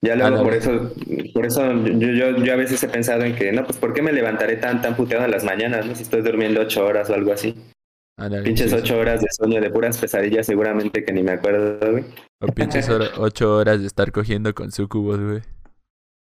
Ya 0.00 0.14
luego 0.14 0.36
Ándale. 0.38 0.44
por 0.44 0.54
eso, 0.54 0.94
por 1.34 1.44
eso 1.44 1.72
yo, 1.86 2.10
yo, 2.12 2.36
yo 2.36 2.52
a 2.52 2.56
veces 2.56 2.80
he 2.84 2.88
pensado 2.88 3.24
en 3.24 3.34
que, 3.34 3.50
no, 3.50 3.64
pues 3.64 3.78
¿por 3.78 3.92
qué 3.94 4.00
me 4.00 4.12
levantaré 4.12 4.58
tan, 4.58 4.80
tan 4.80 4.94
puteado 4.94 5.24
en 5.24 5.32
las 5.32 5.42
mañanas, 5.42 5.86
no? 5.86 5.96
Si 5.96 6.04
estoy 6.04 6.22
durmiendo 6.22 6.60
ocho 6.60 6.86
horas 6.86 7.10
o 7.10 7.14
algo 7.14 7.32
así. 7.32 7.56
Pinches 8.42 8.72
ocho 8.72 8.98
horas 8.98 9.20
de 9.20 9.28
sueño 9.30 9.60
de 9.60 9.70
puras 9.70 9.96
pesadillas 9.96 10.46
seguramente 10.46 11.04
que 11.04 11.12
ni 11.12 11.22
me 11.22 11.32
acuerdo, 11.32 11.78
güey. 11.92 12.04
O 12.40 12.48
pinches 12.48 12.88
ocho 13.18 13.56
horas 13.56 13.80
de 13.80 13.86
estar 13.86 14.10
cogiendo 14.10 14.52
con 14.54 14.72
sucubos, 14.72 15.20
güey. 15.20 15.42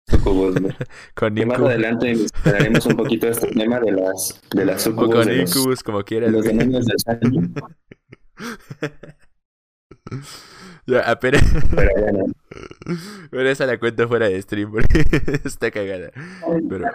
Sucubus, 0.08 0.60
güey. 0.60 0.74
Con 1.14 1.36
Y 1.36 1.44
más 1.44 1.58
adelante 1.60 2.14
hablaremos 2.44 2.86
un 2.86 2.96
poquito 2.96 3.26
de 3.26 3.32
este 3.32 3.48
tema 3.48 3.80
de 3.80 3.92
las, 3.92 4.40
de 4.50 4.64
las 4.64 4.86
O 4.86 4.90
sucubus, 4.90 5.14
con 5.14 5.26
de 5.26 5.36
los, 5.36 5.82
como 5.82 5.98
de 5.98 6.04
quieras, 6.04 6.32
los 6.32 6.44
demonios 6.44 6.86
del 6.86 6.98
sueño. 7.20 7.52
Ya, 10.86 11.00
apenas. 11.08 11.42
Pero 11.74 11.90
bueno, 12.00 12.24
Pero 13.30 13.48
esa 13.48 13.66
la 13.66 13.78
cuento 13.78 14.08
fuera 14.08 14.28
de 14.28 14.42
stream 14.42 14.72
porque 14.72 15.04
está 15.44 15.70
cagada. 15.70 16.10
Pero. 16.68 16.86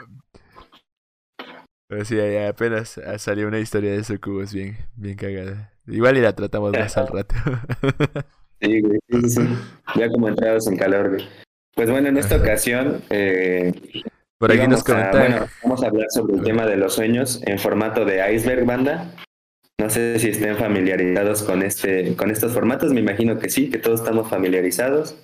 Pero 1.89 2.03
sí, 2.05 2.17
apenas 2.19 2.97
ah, 2.97 3.17
salió 3.17 3.47
una 3.47 3.59
historia 3.59 3.91
de 3.91 4.03
sucubus 4.03 4.53
bien, 4.53 4.77
bien 4.95 5.15
cagada. 5.15 5.71
Igual 5.87 6.17
y 6.17 6.21
la 6.21 6.33
tratamos 6.33 6.73
más 6.73 6.97
al 6.97 7.07
rato. 7.07 7.35
sí, 8.61 8.81
güey, 8.81 8.99
sí, 9.09 9.29
sí. 9.29 9.41
Ya 9.95 10.09
como 10.09 10.27
entrados 10.27 10.67
en 10.67 10.77
calor, 10.77 11.09
güey. 11.11 11.27
Pues 11.75 11.89
bueno, 11.89 12.09
en 12.09 12.17
esta 12.17 12.37
ocasión 12.37 13.01
eh, 13.09 13.71
Por 14.37 14.51
aquí 14.51 14.67
nos 14.67 14.81
íbamos 14.81 14.81
a- 14.81 15.11
comenta. 15.11 15.17
bueno, 15.19 15.45
vamos 15.63 15.83
a 15.83 15.87
hablar 15.87 16.07
sobre 16.09 16.35
el 16.35 16.43
tema 16.43 16.65
de 16.65 16.75
los 16.75 16.93
sueños 16.95 17.41
en 17.45 17.57
formato 17.59 18.03
de 18.03 18.33
iceberg 18.33 18.65
banda. 18.65 19.13
No 19.79 19.89
sé 19.91 20.17
si 20.19 20.29
estén 20.29 20.57
familiarizados 20.57 21.43
con 21.43 21.61
este, 21.61 22.15
con 22.15 22.31
estos 22.31 22.51
formatos, 22.51 22.91
me 22.93 22.99
imagino 22.99 23.37
que 23.37 23.49
sí, 23.49 23.69
que 23.69 23.77
todos 23.77 23.99
estamos 24.01 24.27
familiarizados. 24.27 25.15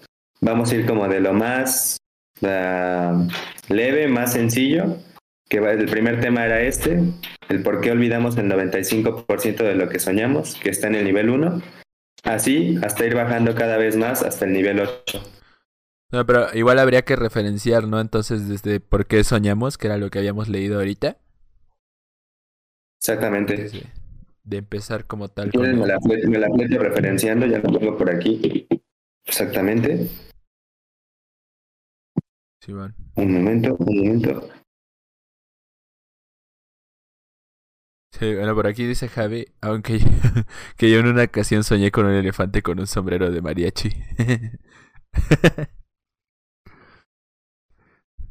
Vamos 0.41 0.71
a 0.71 0.75
ir 0.75 0.85
como 0.85 1.07
de 1.07 1.19
lo 1.21 1.33
más 1.33 1.97
ah, 2.43 3.27
leve, 3.67 4.07
más 4.07 4.33
sencillo, 4.33 4.97
que 5.49 5.57
el 5.57 5.85
primer 5.89 6.19
tema 6.19 6.45
era 6.45 6.61
este, 6.61 6.99
el 7.49 7.63
por 7.63 7.81
qué 7.81 7.91
olvidamos 7.91 8.37
el 8.37 8.47
95% 8.49 9.57
de 9.63 9.75
lo 9.75 9.89
que 9.89 9.99
soñamos, 9.99 10.55
que 10.55 10.69
está 10.69 10.87
en 10.87 10.95
el 10.95 11.05
nivel 11.05 11.29
1. 11.29 11.61
Así 12.23 12.77
hasta 12.83 13.05
ir 13.05 13.15
bajando 13.15 13.53
cada 13.53 13.77
vez 13.77 13.97
más 13.97 14.23
hasta 14.23 14.45
el 14.45 14.53
nivel 14.53 14.79
8. 14.79 15.21
No, 16.11 16.25
pero 16.25 16.47
igual 16.53 16.79
habría 16.79 17.01
que 17.03 17.15
referenciar, 17.15 17.87
¿no? 17.87 17.99
Entonces, 17.99 18.47
desde 18.47 18.79
por 18.79 19.07
qué 19.07 19.23
soñamos, 19.23 19.77
que 19.77 19.87
era 19.87 19.97
lo 19.97 20.09
que 20.09 20.19
habíamos 20.19 20.47
leído 20.47 20.77
ahorita. 20.77 21.17
Exactamente. 22.99 23.57
Desde- 23.57 23.91
de 24.45 24.57
empezar 24.57 25.05
como 25.05 25.29
tal 25.29 25.51
con. 25.51 25.61
me 25.79 25.87
la, 25.87 25.97
me 26.03 26.37
la 26.37 26.49
referenciando, 26.79 27.45
ya 27.45 27.59
lo 27.59 27.79
tengo 27.79 27.97
por 27.97 28.09
aquí. 28.13 28.67
Exactamente. 29.25 30.09
Sí, 32.61 32.73
bueno. 32.73 32.93
Un 33.15 33.33
momento, 33.33 33.75
un 33.79 33.97
momento. 33.97 34.49
Sí, 38.19 38.35
bueno, 38.35 38.53
por 38.53 38.67
aquí 38.67 38.85
dice 38.85 39.07
Javi, 39.09 39.45
aunque 39.61 39.99
yo, 39.99 40.07
que 40.77 40.89
yo 40.91 40.99
en 40.99 41.07
una 41.07 41.23
ocasión 41.23 41.63
soñé 41.63 41.91
con 41.91 42.05
un 42.05 42.13
elefante 42.13 42.61
con 42.61 42.79
un 42.79 42.87
sombrero 42.87 43.31
de 43.31 43.41
mariachi. 43.41 43.89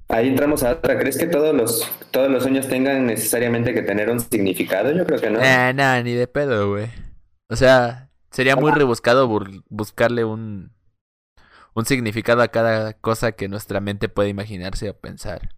Ahí 0.08 0.28
entramos 0.28 0.62
a 0.62 0.72
otra. 0.72 0.98
¿Crees 0.98 1.16
que 1.18 1.26
todos 1.26 1.54
los, 1.54 1.90
todos 2.10 2.30
los 2.30 2.42
sueños 2.42 2.68
tengan 2.68 3.06
necesariamente 3.06 3.72
que 3.72 3.82
tener 3.82 4.10
un 4.10 4.20
significado? 4.20 4.92
Yo 4.92 5.06
creo 5.06 5.20
que 5.20 5.30
no. 5.30 5.40
Nah, 5.40 5.72
nah, 5.72 6.02
ni 6.02 6.12
de 6.14 6.26
pedo, 6.26 6.70
güey. 6.70 6.90
O 7.48 7.56
sea, 7.56 8.10
sería 8.30 8.56
muy 8.56 8.72
rebuscado 8.72 9.28
bur- 9.28 9.64
buscarle 9.68 10.24
un, 10.24 10.72
un 11.74 11.84
significado 11.86 12.42
a 12.42 12.48
cada 12.48 12.92
cosa 12.94 13.32
que 13.32 13.48
nuestra 13.48 13.80
mente 13.80 14.08
puede 14.08 14.28
imaginarse 14.28 14.90
o 14.90 14.98
pensar. 14.98 15.50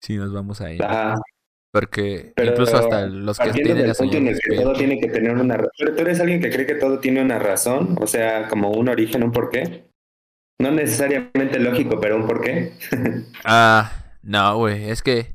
Si 0.00 0.16
nos 0.16 0.32
vamos 0.32 0.60
ahí. 0.60 0.78
Ajá. 0.80 1.16
Porque 1.72 2.32
Pero 2.34 2.52
incluso 2.52 2.76
hasta 2.76 3.06
los 3.06 3.38
que 3.38 3.50
tienen 3.50 3.76
del 3.78 3.94
punto 3.94 4.16
en 4.16 4.28
soñar 4.28 4.28
el 4.28 4.38
que 4.38 4.56
todo 4.56 4.72
tiene 4.72 4.98
que 4.98 5.08
tener 5.08 5.32
una 5.32 5.56
razón. 5.56 5.72
Pero 5.78 5.94
tú 5.94 6.02
eres 6.02 6.20
alguien 6.20 6.40
que 6.40 6.50
cree 6.50 6.66
que 6.66 6.74
todo 6.76 6.98
tiene 7.00 7.20
una 7.20 7.38
razón, 7.38 7.96
o 8.00 8.06
sea, 8.06 8.48
como 8.48 8.70
un 8.70 8.88
origen, 8.88 9.22
un 9.22 9.32
porqué. 9.32 9.84
No 10.58 10.70
necesariamente 10.70 11.58
lógico, 11.58 12.00
pero 12.00 12.16
un 12.16 12.26
porqué. 12.26 12.72
Ah, 13.44 13.92
no, 14.22 14.58
güey, 14.58 14.90
es 14.90 15.02
que... 15.02 15.34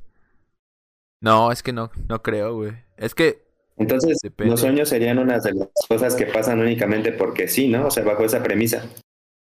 No, 1.22 1.52
es 1.52 1.62
que 1.62 1.72
no, 1.72 1.92
no 2.10 2.22
creo, 2.24 2.56
güey. 2.56 2.72
Es 2.98 3.14
que... 3.14 3.44
Entonces, 3.78 4.18
Depende. 4.24 4.52
los 4.52 4.60
sueños 4.60 4.90
serían 4.90 5.20
unas 5.20 5.44
de 5.44 5.54
las 5.54 5.70
cosas 5.88 6.16
que 6.16 6.26
pasan 6.26 6.60
únicamente 6.60 7.12
porque 7.12 7.48
sí, 7.48 7.68
¿no? 7.68 7.88
O 7.88 7.92
sea, 7.92 8.04
bajo 8.04 8.26
esa 8.26 8.44
premisa. 8.44 8.84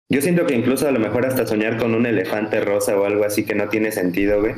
Yo 0.10 0.22
siento 0.22 0.46
que 0.46 0.56
incluso 0.56 0.88
a 0.88 0.92
lo 0.92 1.00
mejor 1.00 1.25
hasta 1.25 1.48
soñar 1.48 1.77
con 1.77 1.94
un 1.94 2.06
elefante 2.06 2.62
rosa 2.62 2.98
o 2.98 3.06
algo 3.06 3.24
así 3.24 3.46
que 3.46 3.56
no 3.56 3.70
tiene 3.70 3.92
sentido, 3.92 4.39
güey. 4.39 4.56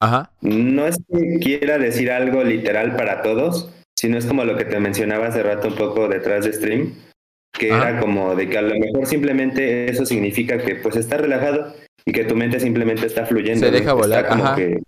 Ajá. 0.00 0.30
No 0.40 0.86
es 0.86 0.96
que 1.12 1.38
quiera 1.40 1.78
decir 1.78 2.10
algo 2.10 2.44
literal 2.44 2.94
para 2.96 3.22
todos, 3.22 3.70
sino 3.98 4.16
es 4.16 4.26
como 4.26 4.44
lo 4.44 4.56
que 4.56 4.64
te 4.64 4.78
mencionaba 4.78 5.26
hace 5.26 5.42
rato 5.42 5.68
un 5.68 5.74
poco 5.74 6.08
detrás 6.08 6.44
de 6.44 6.52
stream, 6.52 6.94
que 7.52 7.72
Ajá. 7.72 7.90
era 7.90 8.00
como 8.00 8.36
de 8.36 8.48
que 8.48 8.58
a 8.58 8.62
lo 8.62 8.78
mejor 8.78 9.06
simplemente 9.06 9.90
eso 9.90 10.06
significa 10.06 10.58
que 10.58 10.76
pues 10.76 10.94
estás 10.96 11.20
relajado 11.20 11.74
y 12.04 12.12
que 12.12 12.24
tu 12.24 12.36
mente 12.36 12.60
simplemente 12.60 13.06
está 13.06 13.26
fluyendo. 13.26 13.66
Se 13.66 13.72
deja 13.72 13.80
está 13.90 13.94
volar, 13.94 14.28
como 14.28 14.44
ajá. 14.44 14.54
que 14.56 14.78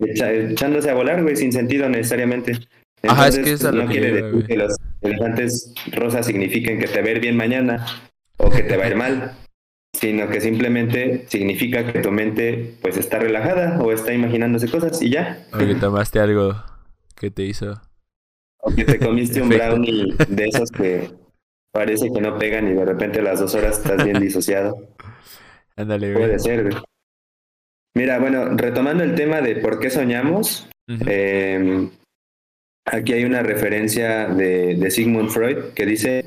echa- 0.00 0.32
echándose 0.32 0.90
a 0.90 0.94
volar, 0.94 1.22
güey, 1.22 1.36
sin 1.36 1.52
sentido 1.52 1.88
necesariamente. 1.88 2.58
Ajá, 3.06 3.28
es 3.28 3.36
Entonces, 3.36 3.44
que 3.44 3.52
eso 3.52 3.68
es 3.68 3.72
a 3.74 3.76
lo 3.76 3.82
no 3.84 3.88
que 3.88 3.92
quiere 4.00 4.10
yo 4.10 4.16
iba, 4.18 4.26
decir 4.26 4.34
güey. 4.34 4.46
que 4.48 4.56
los 4.56 4.76
elefantes 5.02 5.74
rosas 5.92 6.26
signifiquen 6.26 6.78
que 6.80 6.88
te 6.88 7.02
va 7.02 7.08
a 7.08 7.10
ir 7.12 7.20
bien 7.20 7.36
mañana 7.36 7.86
o 8.38 8.50
que 8.50 8.62
te 8.64 8.76
va 8.76 8.84
a 8.84 8.88
ir 8.88 8.96
mal, 8.96 9.32
sino 9.94 10.28
que 10.28 10.40
simplemente 10.40 11.24
significa 11.28 11.90
que 11.90 12.00
tu 12.00 12.10
mente 12.10 12.74
pues 12.82 12.96
está 12.96 13.18
relajada 13.18 13.80
o 13.80 13.92
está 13.92 14.12
imaginándose 14.12 14.68
cosas 14.68 15.00
y 15.00 15.10
ya. 15.10 15.46
O 15.52 15.58
que 15.58 15.74
tomaste 15.76 16.20
algo 16.20 16.54
que 17.14 17.30
te 17.30 17.42
hizo... 17.44 17.80
O 18.58 18.74
que 18.74 18.84
te 18.84 18.98
comiste 18.98 19.42
un 19.42 19.50
brownie 19.50 20.14
de 20.28 20.44
esos 20.46 20.70
que 20.70 21.10
parece 21.70 22.10
que 22.10 22.20
no 22.20 22.38
pegan 22.38 22.66
y 22.66 22.74
de 22.74 22.84
repente 22.84 23.20
a 23.20 23.22
las 23.22 23.40
dos 23.40 23.54
horas 23.54 23.78
estás 23.78 24.02
bien 24.02 24.20
disociado. 24.20 24.88
Ándale, 25.76 26.12
güey. 26.12 26.24
Puede 26.24 26.38
ser, 26.38 26.62
güey. 26.62 26.82
Mira, 27.94 28.18
bueno, 28.18 28.56
retomando 28.56 29.04
el 29.04 29.14
tema 29.14 29.40
de 29.42 29.56
por 29.56 29.78
qué 29.78 29.90
soñamos, 29.90 30.68
eh, 31.06 31.88
aquí 32.86 33.12
hay 33.12 33.24
una 33.24 33.42
referencia 33.42 34.28
de, 34.28 34.76
de 34.76 34.90
Sigmund 34.90 35.28
Freud 35.28 35.74
que 35.74 35.86
dice 35.86 36.24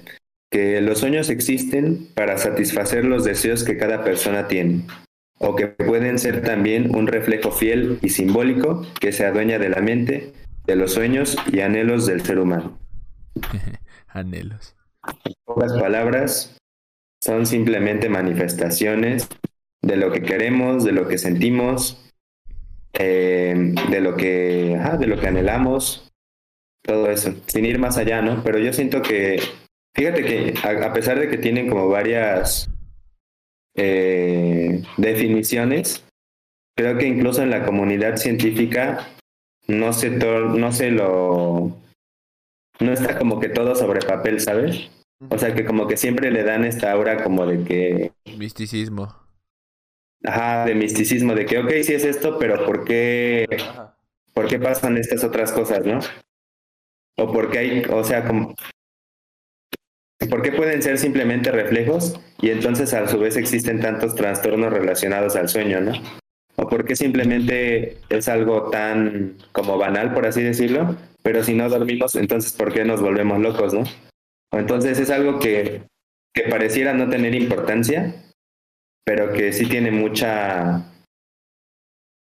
que 0.57 0.81
los 0.81 0.97
sueños 0.97 1.29
existen 1.29 2.07
para 2.15 2.39
satisfacer 2.39 3.05
los 3.05 3.23
deseos 3.23 3.63
que 3.63 3.77
cada 3.77 4.03
persona 4.03 4.47
tiene, 4.47 4.87
o 5.37 5.55
que 5.55 5.67
pueden 5.67 6.17
ser 6.17 6.41
también 6.41 6.95
un 6.95 7.05
reflejo 7.05 7.51
fiel 7.51 7.99
y 8.01 8.09
simbólico 8.09 8.83
que 8.99 9.11
se 9.11 9.23
adueña 9.23 9.59
de 9.59 9.69
la 9.69 9.81
mente, 9.81 10.33
de 10.65 10.75
los 10.75 10.93
sueños 10.93 11.37
y 11.53 11.59
anhelos 11.59 12.07
del 12.07 12.23
ser 12.23 12.39
humano. 12.39 12.79
Anhelos. 14.07 14.75
En 15.25 15.33
pocas 15.45 15.73
palabras, 15.73 16.57
son 17.23 17.45
simplemente 17.45 18.09
manifestaciones 18.09 19.29
de 19.83 19.95
lo 19.95 20.11
que 20.11 20.23
queremos, 20.23 20.83
de 20.83 20.91
lo 20.91 21.07
que 21.07 21.19
sentimos, 21.19 22.11
eh, 22.93 23.75
de 23.91 24.01
lo 24.01 24.15
que, 24.15 24.75
ajá, 24.79 24.97
de 24.97 25.05
lo 25.05 25.19
que 25.19 25.27
anhelamos, 25.27 26.11
todo 26.81 27.11
eso, 27.11 27.35
sin 27.45 27.63
ir 27.65 27.77
más 27.77 27.99
allá, 27.99 28.23
¿no? 28.23 28.41
Pero 28.43 28.57
yo 28.57 28.73
siento 28.73 29.03
que, 29.03 29.39
fíjate 29.97 30.23
que 30.23 30.53
a, 30.63 30.87
a 30.87 30.93
pesar 30.93 31.19
de 31.19 31.29
que 31.29 31.37
tienen 31.37 31.67
como 31.67 31.89
varias 31.89 32.69
eh, 33.75 34.83
definiciones, 34.97 36.05
creo 36.75 36.97
que 36.97 37.07
incluso 37.07 37.41
en 37.41 37.49
la 37.49 37.65
comunidad 37.65 38.17
científica 38.17 39.07
no 39.67 39.91
se, 39.93 40.11
no 40.11 40.71
se 40.71 40.91
lo, 40.91 41.75
no 42.79 42.91
está 42.93 43.17
como 43.17 43.39
que 43.39 43.49
todo 43.49 43.75
sobre 43.75 44.01
papel, 44.01 44.39
¿sabes? 44.39 44.89
O 45.29 45.37
sea 45.37 45.53
que 45.55 45.65
como 45.65 45.87
que 45.87 45.97
siempre 45.97 46.31
le 46.31 46.43
dan 46.43 46.63
esta 46.63 46.91
aura 46.91 47.23
como 47.23 47.45
de 47.45 47.63
que, 47.63 48.11
Misticismo. 48.37 49.15
ajá, 50.23 50.65
de 50.65 50.75
misticismo, 50.75 51.33
de 51.33 51.45
que, 51.45 51.57
ok, 51.59 51.69
sí 51.83 51.93
es 51.93 52.03
esto, 52.05 52.37
pero 52.39 52.65
¿por 52.65 52.85
qué, 52.85 53.47
por 54.33 54.47
qué 54.47 54.59
pasan 54.59 54.97
estas 54.97 55.23
otras 55.23 55.51
cosas, 55.51 55.85
no? 55.85 55.99
O 57.17 57.31
por 57.31 57.49
qué 57.49 57.57
hay, 57.59 57.83
o 57.89 58.03
sea, 58.03 58.27
como, 58.27 58.53
¿por 60.25 60.41
qué 60.41 60.51
pueden 60.51 60.81
ser 60.81 60.97
simplemente 60.97 61.51
reflejos 61.51 62.19
y 62.41 62.49
entonces 62.49 62.93
a 62.93 63.07
su 63.07 63.19
vez 63.19 63.37
existen 63.37 63.79
tantos 63.79 64.15
trastornos 64.15 64.73
relacionados 64.73 65.35
al 65.35 65.49
sueño, 65.49 65.81
no? 65.81 65.93
O 66.55 66.67
por 66.67 66.85
qué 66.85 66.95
simplemente 66.95 67.97
es 68.09 68.27
algo 68.27 68.69
tan 68.69 69.35
como 69.51 69.77
banal, 69.77 70.13
por 70.13 70.25
así 70.25 70.41
decirlo, 70.41 70.95
pero 71.21 71.43
si 71.43 71.53
no 71.53 71.69
dormimos, 71.69 72.15
entonces 72.15 72.53
¿por 72.53 72.73
qué 72.73 72.83
nos 72.83 73.01
volvemos 73.01 73.39
locos, 73.39 73.73
no? 73.73 73.83
Entonces 74.51 74.97
es 74.99 75.09
algo 75.09 75.39
que, 75.39 75.83
que 76.33 76.43
pareciera 76.43 76.93
no 76.93 77.09
tener 77.09 77.35
importancia, 77.35 78.15
pero 79.05 79.33
que 79.33 79.53
sí 79.53 79.67
tiene 79.67 79.91
mucha, 79.91 80.83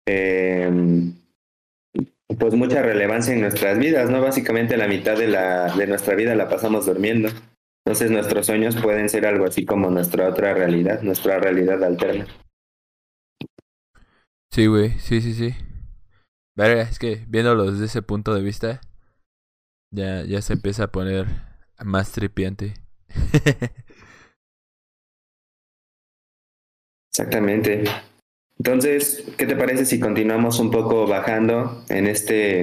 eh, 0.09 0.71
pues 2.39 2.55
mucha 2.55 2.83
relevancia 2.83 3.35
en 3.35 3.41
nuestras 3.41 3.79
vidas, 3.79 4.11
¿no? 4.11 4.21
Básicamente 4.21 4.77
la 4.77 4.89
mitad 4.89 5.17
de, 5.17 5.29
la, 5.29 5.75
de 5.77 5.87
nuestra 5.87 6.15
vida 6.15 6.35
la 6.35 6.49
pasamos 6.49 6.87
durmiendo. 6.87 7.29
Entonces 7.87 8.11
nuestros 8.11 8.47
sueños 8.47 8.77
pueden 8.77 9.11
ser 9.11 9.27
algo 9.27 9.45
así 9.45 9.67
como 9.67 9.91
nuestra 9.91 10.29
otra 10.29 10.55
realidad, 10.55 11.03
nuestra 11.03 11.39
realidad 11.39 11.85
alterna. 11.85 12.27
Sí, 14.51 14.67
güey, 14.67 14.99
sí, 14.99 15.21
sí, 15.21 15.35
sí. 15.35 15.55
Verga, 16.57 16.83
es 16.83 16.99
que 16.99 17.25
viéndolo 17.29 17.71
desde 17.71 17.87
ese 17.87 18.01
punto 18.01 18.35
de 18.35 18.41
vista, 18.41 18.81
ya, 19.93 20.25
ya 20.25 20.41
se 20.41 20.55
empieza 20.55 20.85
a 20.85 20.93
poner 20.93 21.27
más 21.85 22.13
tripiante. 22.13 22.75
Exactamente. 27.13 27.85
Entonces, 28.59 29.25
¿qué 29.37 29.47
te 29.47 29.57
parece 29.57 29.85
si 29.85 30.01
continuamos 30.01 30.59
un 30.59 30.71
poco 30.71 31.07
bajando 31.07 31.85
en 31.89 32.07
este 32.07 32.61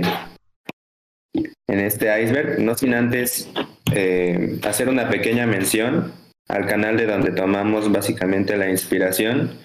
en 1.67 1.79
este 1.79 2.23
iceberg? 2.23 2.59
No 2.59 2.75
sin 2.75 2.93
antes 2.93 3.49
eh, 3.91 4.59
hacer 4.63 4.89
una 4.89 5.09
pequeña 5.09 5.45
mención 5.45 6.13
al 6.47 6.67
canal 6.67 6.97
de 6.97 7.05
donde 7.05 7.31
tomamos 7.31 7.91
básicamente 7.91 8.57
la 8.57 8.69
inspiración 8.69 9.59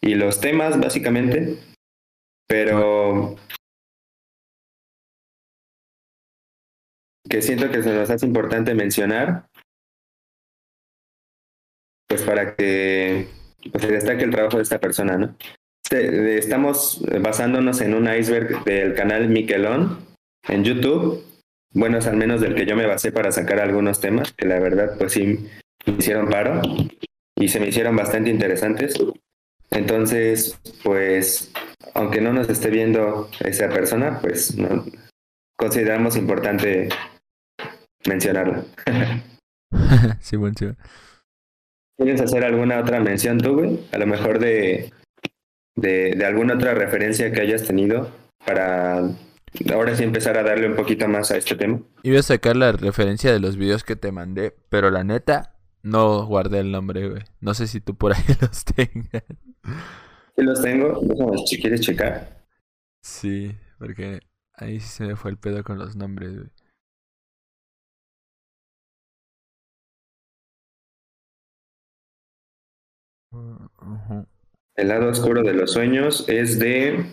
y 0.00 0.14
los 0.14 0.40
temas 0.40 0.78
básicamente, 0.80 1.56
pero 2.46 3.36
que 7.28 7.42
siento 7.42 7.70
que 7.70 7.82
se 7.82 7.94
nos 7.94 8.10
hace 8.10 8.26
importante 8.26 8.74
mencionar, 8.74 9.46
pues 12.08 12.22
para 12.22 12.56
que 12.56 13.28
pues, 13.70 13.84
se 13.84 13.92
destaque 13.92 14.24
el 14.24 14.30
trabajo 14.30 14.56
de 14.56 14.64
esta 14.64 14.80
persona, 14.80 15.16
¿no? 15.16 15.36
Este, 15.84 16.38
estamos 16.38 17.04
basándonos 17.20 17.80
en 17.80 17.94
un 17.94 18.12
iceberg 18.12 18.64
del 18.64 18.94
canal 18.94 19.28
Miquelón 19.28 19.98
en 20.48 20.64
YouTube. 20.64 21.24
Bueno, 21.72 21.98
es 21.98 22.06
al 22.06 22.16
menos 22.16 22.40
del 22.40 22.54
que 22.54 22.66
yo 22.66 22.74
me 22.74 22.86
basé 22.86 23.12
para 23.12 23.30
sacar 23.30 23.60
algunos 23.60 24.00
temas, 24.00 24.32
que 24.32 24.46
la 24.46 24.58
verdad, 24.58 24.96
pues 24.98 25.12
sí, 25.12 25.48
me 25.86 25.94
hicieron 25.98 26.28
paro 26.28 26.60
y 27.36 27.48
se 27.48 27.60
me 27.60 27.68
hicieron 27.68 27.94
bastante 27.94 28.30
interesantes. 28.30 28.94
Entonces, 29.70 30.58
pues, 30.82 31.52
aunque 31.94 32.20
no 32.20 32.32
nos 32.32 32.48
esté 32.48 32.70
viendo 32.70 33.30
esa 33.40 33.68
persona, 33.68 34.18
pues 34.20 34.56
no, 34.56 34.84
consideramos 35.56 36.16
importante 36.16 36.88
mencionarlo. 38.06 38.64
sí, 40.20 40.36
buen 40.36 40.54
¿Quieres 40.54 42.20
hacer 42.20 42.44
alguna 42.44 42.80
otra 42.80 42.98
mención 42.98 43.38
tú, 43.38 43.54
güey? 43.54 43.78
A 43.92 43.98
lo 43.98 44.06
mejor 44.06 44.40
de, 44.40 44.90
de, 45.76 46.14
de 46.16 46.24
alguna 46.24 46.54
otra 46.54 46.74
referencia 46.74 47.30
que 47.30 47.42
hayas 47.42 47.62
tenido 47.62 48.10
para 48.44 49.10
ahora 49.72 49.94
sí 49.96 50.04
empezar 50.04 50.36
a 50.36 50.42
darle 50.42 50.68
un 50.68 50.76
poquito 50.76 51.08
más 51.08 51.30
a 51.30 51.36
este 51.36 51.56
tema. 51.56 51.80
Iba 52.02 52.20
a 52.20 52.22
sacar 52.22 52.56
la 52.56 52.72
referencia 52.72 53.32
de 53.32 53.40
los 53.40 53.56
videos 53.56 53.84
que 53.84 53.96
te 53.96 54.12
mandé, 54.12 54.54
pero 54.68 54.90
la 54.90 55.04
neta, 55.04 55.56
no 55.82 56.26
guardé 56.26 56.60
el 56.60 56.72
nombre, 56.72 57.08
güey. 57.08 57.22
No 57.40 57.54
sé 57.54 57.66
si 57.66 57.80
tú 57.80 57.96
por 57.96 58.12
ahí 58.12 58.22
los 58.40 58.64
tengas. 58.64 59.24
Sí 60.36 60.42
los 60.42 60.62
tengo. 60.62 61.00
si 61.46 61.60
quieres 61.60 61.80
checar. 61.80 62.46
Sí, 63.02 63.54
porque 63.78 64.20
ahí 64.54 64.80
sí 64.80 64.88
se 64.88 65.04
me 65.04 65.16
fue 65.16 65.30
el 65.30 65.38
pedo 65.38 65.64
con 65.64 65.78
los 65.78 65.96
nombres, 65.96 66.34
güey. 66.34 66.50
El 74.76 74.88
lado 74.88 75.10
oscuro 75.10 75.42
de 75.42 75.54
los 75.54 75.72
sueños 75.72 76.28
es 76.28 76.58
de 76.58 77.06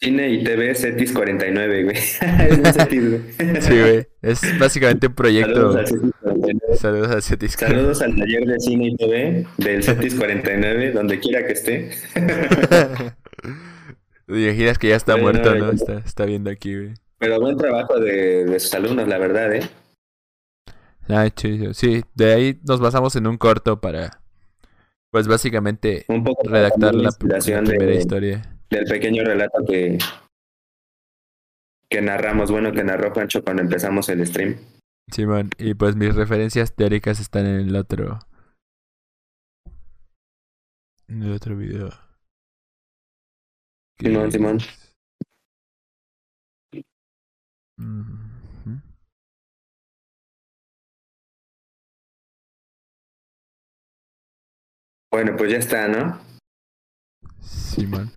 Cine 0.00 0.30
y 0.30 0.44
TV 0.44 0.74
Cetis 0.76 1.12
49, 1.12 1.84
güey. 1.84 1.96
es 1.96 2.76
Cetis, 2.76 3.10
güey. 3.10 3.22
Sí, 3.60 3.80
güey. 3.80 4.06
Es 4.22 4.58
básicamente 4.58 5.08
un 5.08 5.14
proyecto. 5.14 5.76
Saludos 6.76 7.10
a 7.10 7.20
Cetis. 7.20 7.52
Saludos 7.52 8.00
al 8.02 8.14
taller 8.14 8.46
de 8.46 8.60
Cine 8.60 8.88
y 8.88 8.96
TV 8.96 9.46
del 9.56 9.82
Cetis 9.82 10.14
49, 10.14 10.92
donde 10.92 11.18
quiera 11.18 11.44
que 11.44 11.52
esté. 11.52 11.90
Imaginas 14.28 14.78
que 14.78 14.88
ya 14.88 14.96
está 14.96 15.16
muerto, 15.16 15.54
¿no? 15.54 15.70
Está, 15.72 15.98
está 15.98 16.26
viendo 16.26 16.50
aquí, 16.50 16.76
güey. 16.76 16.94
Pero 17.18 17.40
buen 17.40 17.56
trabajo 17.56 17.98
de, 17.98 18.44
de 18.44 18.60
sus 18.60 18.72
alumnos, 18.74 19.08
la 19.08 19.18
verdad, 19.18 19.52
¿eh? 19.52 19.68
Ah, 21.08 21.28
chido. 21.30 21.74
Sí, 21.74 22.02
de 22.14 22.32
ahí 22.32 22.60
nos 22.62 22.78
basamos 22.80 23.16
en 23.16 23.26
un 23.26 23.38
corto 23.38 23.80
para, 23.80 24.22
pues 25.10 25.26
básicamente, 25.26 26.04
redactar 26.44 26.94
la, 26.94 27.10
primera 27.10 27.94
historia. 27.94 28.57
Del 28.70 28.84
pequeño 28.84 29.24
relato 29.24 29.64
que, 29.66 29.98
que 31.88 32.02
narramos, 32.02 32.50
bueno, 32.50 32.70
que 32.72 32.84
narró 32.84 33.12
Pancho 33.12 33.42
cuando 33.42 33.62
empezamos 33.62 34.08
el 34.10 34.26
stream. 34.26 34.58
Simón, 35.10 35.50
y 35.56 35.74
pues 35.74 35.96
mis 35.96 36.14
referencias 36.14 36.74
teóricas 36.74 37.18
están 37.18 37.46
en 37.46 37.60
el 37.60 37.76
otro. 37.76 38.18
En 41.08 41.22
el 41.22 41.32
otro 41.32 41.56
video. 41.56 41.88
Simón, 43.98 44.30
Simón. 44.30 44.58
Bueno, 55.10 55.34
pues 55.36 55.50
ya 55.50 55.58
está, 55.58 55.88
¿no? 55.88 56.20
Sí, 57.40 57.86
man. 57.86 58.10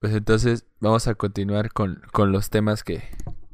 Pues 0.00 0.14
entonces 0.14 0.64
vamos 0.80 1.08
a 1.08 1.14
continuar 1.14 1.72
con, 1.72 2.02
con 2.12 2.30
los 2.32 2.50
temas 2.50 2.84
que, 2.84 3.02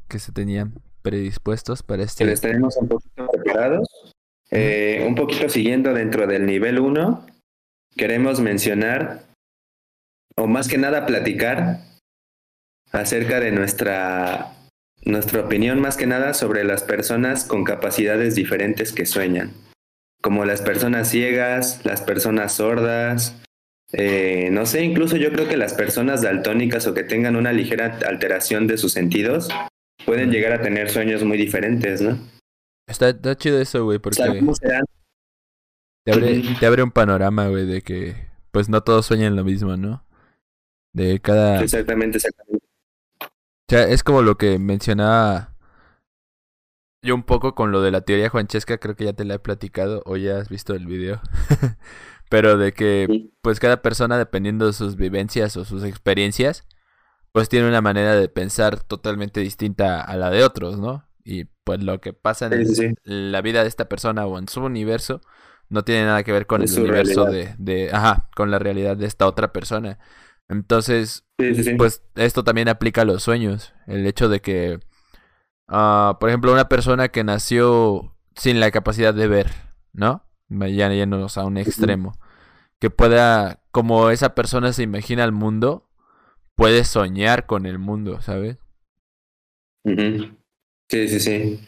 que 0.09 0.19
se 0.19 0.33
tenían 0.33 0.75
predispuestos 1.03 1.83
para 1.83 2.03
este. 2.03 2.25
Les 2.25 2.41
tenemos 2.41 2.77
un 2.77 2.89
poquito 2.89 3.27
preparados. 3.29 3.89
Eh, 4.51 5.05
un 5.07 5.15
poquito 5.15 5.49
siguiendo 5.49 5.95
dentro 5.95 6.27
del 6.27 6.47
nivel 6.47 6.79
1, 6.79 7.27
queremos 7.97 8.41
mencionar, 8.41 9.25
o 10.37 10.47
más 10.47 10.69
que 10.69 10.79
nada 10.79 11.07
platicar, 11.07 11.81
acerca 12.93 13.41
de 13.41 13.51
nuestra, 13.51 14.53
nuestra 15.03 15.41
opinión, 15.41 15.81
más 15.81 15.97
que 15.97 16.07
nada 16.07 16.35
sobre 16.35 16.63
las 16.63 16.83
personas 16.83 17.45
con 17.45 17.65
capacidades 17.65 18.35
diferentes 18.35 18.93
que 18.93 19.07
sueñan 19.07 19.53
como 20.25 20.47
las 20.47 20.63
personas 20.63 21.11
ciegas, 21.11 21.85
las 21.85 22.01
personas 22.01 22.55
sordas, 22.55 23.37
eh, 23.97 24.49
no 24.51 24.67
sé, 24.67 24.83
incluso 24.83 25.17
yo 25.17 25.31
creo 25.31 25.49
que 25.49 25.57
las 25.57 25.75
personas 25.75 26.23
daltónicas 26.23 26.87
o 26.87 26.95
que 26.95 27.05
tengan 27.05 27.37
una 27.37 27.53
ligera 27.53 27.99
alteración 28.07 28.67
de 28.67 28.77
sus 28.77 28.93
sentidos 28.93 29.49
pueden 30.05 30.31
llegar 30.31 30.53
a 30.53 30.63
tener 30.63 30.91
sueños 30.91 31.23
muy 31.23 31.39
diferentes, 31.39 32.01
¿no? 32.01 32.19
Está, 32.89 33.11
está 33.11 33.37
chido 33.37 33.61
eso, 33.61 33.85
güey, 33.85 33.99
porque 33.99 34.23
te 36.05 36.13
abre, 36.13 36.43
te 36.59 36.67
abre 36.67 36.83
un 36.83 36.91
panorama, 36.91 37.49
güey, 37.49 37.67
de 37.67 37.83
que 37.83 38.15
pues 38.51 38.69
no 38.69 38.83
todos 38.83 39.07
sueñan 39.07 39.37
lo 39.37 39.45
mismo, 39.45 39.77
¿no? 39.77 40.05
De 40.93 41.21
cada... 41.21 41.63
Exactamente, 41.63 42.19
exactamente. 42.19 42.67
O 43.23 43.71
sea, 43.71 43.89
es 43.89 44.03
como 44.03 44.23
lo 44.23 44.37
que 44.37 44.59
mencionaba 44.59 45.55
yo 47.05 47.15
un 47.15 47.23
poco 47.23 47.55
con 47.55 47.71
lo 47.71 47.83
de 47.83 47.91
la 47.91 48.01
teoría 48.01 48.31
juanchesca, 48.31 48.79
creo 48.79 48.97
que 48.97 49.05
ya 49.05 49.13
te 49.13 49.25
la 49.25 49.35
he 49.35 49.39
platicado 49.39 50.03
o 50.07 50.17
ya 50.17 50.39
has 50.39 50.49
visto 50.49 50.75
el 50.75 50.87
video. 50.87 51.21
Pero 52.29 52.57
de 52.57 52.73
que, 52.73 53.31
pues 53.43 53.61
cada 53.61 53.83
persona, 53.83 54.19
dependiendo 54.19 54.67
de 54.67 54.73
sus 54.73 54.97
vivencias 54.97 55.57
o 55.57 55.65
sus 55.65 55.85
experiencias, 55.85 56.67
pues 57.33 57.49
tiene 57.49 57.69
una 57.69 57.81
manera 57.81 58.15
de 58.17 58.29
pensar 58.29 58.83
totalmente 58.83 59.41
distinta 59.41 60.01
a 60.01 60.17
la 60.17 60.31
de 60.31 60.45
otros, 60.45 60.79
¿no? 60.79 61.09
Y 61.25 61.45
pues 61.65 61.83
lo 61.83 62.01
que 62.01 62.13
pasa 62.13 62.47
en 62.47 62.97
la 63.05 63.41
vida 63.41 63.63
de 63.63 63.69
esta 63.69 63.89
persona 63.89 64.27
o 64.27 64.39
en 64.39 64.49
su 64.49 64.63
universo 64.63 65.21
no 65.69 65.83
tiene 65.85 66.05
nada 66.05 66.23
que 66.23 66.33
ver 66.33 66.47
con 66.47 66.63
el 66.63 66.71
universo 66.79 67.25
de, 67.25 67.55
de, 67.59 67.91
ajá, 67.93 68.29
con 68.37 68.51
la 68.51 68.59
realidad 68.59 68.97
de 68.97 69.07
esta 69.07 69.27
otra 69.27 69.53
persona. 69.53 69.99
Entonces, 70.49 71.25
pues 71.77 72.03
esto 72.17 72.45
también 72.45 72.69
aplica 72.69 73.03
a 73.03 73.07
los 73.07 73.23
sueños. 73.23 73.73
El 73.87 74.07
hecho 74.07 74.29
de 74.29 74.41
que 74.41 74.81
Ah, 75.67 76.17
por 76.21 76.29
ejemplo, 76.29 76.53
una 76.53 76.69
persona 76.69 77.09
que 77.09 77.25
nació 77.25 78.15
sin 78.37 78.61
la 78.61 78.71
capacidad 78.71 79.15
de 79.15 79.29
ver, 79.29 79.53
¿no? 79.93 80.25
Ya 80.49 80.93
yéndonos 80.93 81.39
a 81.39 81.45
un 81.45 81.57
extremo. 81.57 82.13
Que 82.79 82.91
pueda, 82.91 83.63
como 83.71 84.11
esa 84.11 84.35
persona 84.35 84.73
se 84.73 84.83
imagina 84.83 85.25
el 85.25 85.33
mundo, 85.33 85.89
puede 86.55 86.85
soñar 86.85 87.47
con 87.47 87.67
el 87.67 87.79
mundo, 87.79 88.21
¿sabes? 88.21 88.59
Sí, 89.85 91.09
sí, 91.09 91.21
sí. 91.21 91.61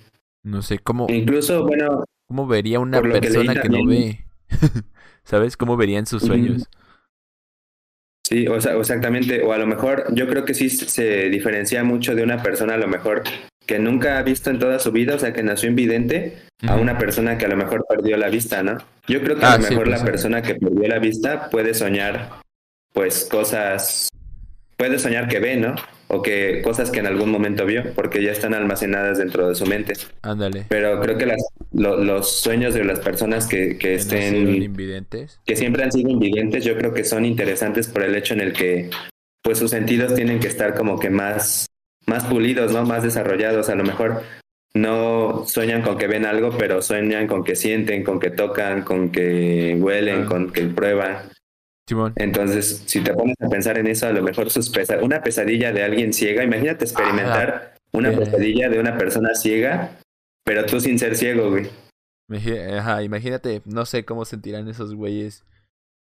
No 0.42 0.62
sé, 0.62 0.78
¿cómo... 0.78 1.06
Incluso, 1.08 1.64
bueno... 1.66 2.04
¿Cómo 2.28 2.46
vería 2.46 2.80
una 2.80 3.00
persona 3.00 3.60
que, 3.60 3.68
no 3.68 3.86
ve? 3.86 4.26
¿Sabes? 5.24 5.56
¿Cómo 5.56 5.76
verían 5.76 6.06
sus 6.06 6.22
sueños? 6.22 6.68
Sí, 8.26 8.48
o 8.48 8.60
sea, 8.60 8.74
exactamente. 8.74 9.44
O 9.44 9.52
a 9.52 9.58
lo 9.58 9.66
mejor 9.68 10.12
yo 10.12 10.28
creo 10.28 10.44
que 10.44 10.54
sí 10.54 10.68
se 10.68 11.28
diferencia 11.28 11.84
mucho 11.84 12.16
de 12.16 12.24
una 12.24 12.42
persona 12.42 12.74
a 12.74 12.78
lo 12.78 12.88
mejor 12.88 13.22
que 13.66 13.78
nunca 13.78 14.18
ha 14.18 14.22
visto 14.22 14.50
en 14.50 14.58
toda 14.58 14.80
su 14.80 14.90
vida, 14.90 15.14
o 15.14 15.18
sea, 15.18 15.32
que 15.32 15.44
nació 15.44 15.68
invidente, 15.68 16.36
a 16.66 16.76
una 16.76 16.96
persona 16.98 17.36
que 17.38 17.44
a 17.46 17.48
lo 17.48 17.56
mejor 17.56 17.84
perdió 17.88 18.16
la 18.16 18.28
vista, 18.28 18.62
¿no? 18.62 18.78
Yo 19.06 19.22
creo 19.22 19.36
que 19.38 19.44
a 19.44 19.52
Ah, 19.54 19.56
lo 19.58 19.64
sí, 19.64 19.70
mejor 19.70 19.86
pues, 19.88 19.98
la 20.00 20.04
persona 20.04 20.42
que 20.42 20.54
perdió 20.54 20.88
la 20.88 20.98
vista 20.98 21.50
puede 21.50 21.74
soñar, 21.74 22.30
pues, 22.92 23.24
cosas, 23.30 24.08
puede 24.76 24.98
soñar 24.98 25.28
que 25.28 25.38
ve, 25.38 25.56
¿no? 25.56 25.74
O 26.08 26.22
que 26.22 26.62
cosas 26.62 26.90
que 26.90 27.00
en 27.00 27.06
algún 27.06 27.30
momento 27.30 27.66
vio, 27.66 27.92
porque 27.94 28.22
ya 28.22 28.30
están 28.30 28.54
almacenadas 28.54 29.18
dentro 29.18 29.48
de 29.48 29.54
su 29.54 29.66
mente. 29.66 29.94
Ándale. 30.22 30.64
Pero 30.68 31.00
creo 31.00 31.18
que 31.18 31.26
las, 31.26 31.42
lo- 31.72 31.96
los 32.02 32.40
sueños 32.40 32.74
de 32.74 32.84
las 32.84 33.00
personas 33.00 33.46
que, 33.46 33.76
que 33.76 33.94
estén 33.94 34.36
invidentes. 34.62 35.40
que 35.44 35.56
siempre 35.56 35.82
han 35.82 35.90
sido 35.92 36.08
invidentes, 36.10 36.64
yo 36.64 36.76
creo 36.78 36.94
que 36.94 37.02
son 37.04 37.24
interesantes 37.24 37.88
por 37.88 38.02
el 38.04 38.14
hecho 38.14 38.34
en 38.34 38.40
el 38.40 38.52
que 38.52 38.88
pues 39.42 39.58
sus 39.58 39.70
sentidos 39.72 40.14
tienen 40.14 40.40
que 40.40 40.48
estar 40.48 40.74
como 40.74 40.98
que 40.98 41.10
más, 41.10 41.66
más 42.06 42.24
pulidos, 42.24 42.72
¿no? 42.72 42.84
Más 42.84 43.02
desarrollados. 43.02 43.68
A 43.68 43.74
lo 43.74 43.84
mejor 43.84 44.22
no 44.76 45.44
sueñan 45.46 45.82
con 45.82 45.98
que 45.98 46.06
ven 46.06 46.24
algo, 46.26 46.50
pero 46.56 46.82
sueñan 46.82 47.26
con 47.26 47.42
que 47.44 47.56
sienten, 47.56 48.04
con 48.04 48.20
que 48.20 48.30
tocan, 48.30 48.82
con 48.82 49.10
que 49.10 49.76
huelen, 49.80 50.24
Ah. 50.24 50.26
con 50.28 50.52
que 50.52 50.62
prueban. 50.66 51.18
Simón. 51.88 52.12
Entonces, 52.16 52.82
si 52.86 53.00
te 53.00 53.14
pones 53.14 53.36
a 53.40 53.48
pensar 53.48 53.78
en 53.78 53.86
eso, 53.86 54.06
a 54.06 54.12
lo 54.12 54.22
mejor 54.22 54.50
sus 54.50 54.70
pesa 54.70 54.98
una 55.02 55.22
pesadilla 55.22 55.72
de 55.72 55.84
alguien 55.84 56.12
ciega, 56.12 56.42
imagínate 56.42 56.84
experimentar 56.84 57.74
una 57.92 58.10
pena. 58.10 58.24
pesadilla 58.24 58.68
de 58.68 58.80
una 58.80 58.98
persona 58.98 59.34
ciega, 59.34 59.96
pero 60.44 60.66
tú 60.66 60.80
sin 60.80 60.98
ser 60.98 61.16
ciego, 61.16 61.50
güey. 61.50 61.68
Ajá, 62.76 63.02
imagínate, 63.04 63.62
no 63.66 63.86
sé 63.86 64.04
cómo 64.04 64.24
sentirán 64.24 64.68
esos 64.68 64.94
güeyes 64.94 65.44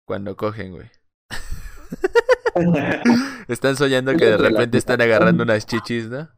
cuando 0.07 0.37
cogen, 0.37 0.73
güey. 0.73 0.91
Están 3.49 3.77
soñando 3.77 4.17
que 4.17 4.25
de 4.25 4.37
repente 4.37 4.77
están 4.79 5.01
agarrando 5.01 5.43
unas 5.45 5.67
chichis, 5.67 6.09
¿no? 6.09 6.29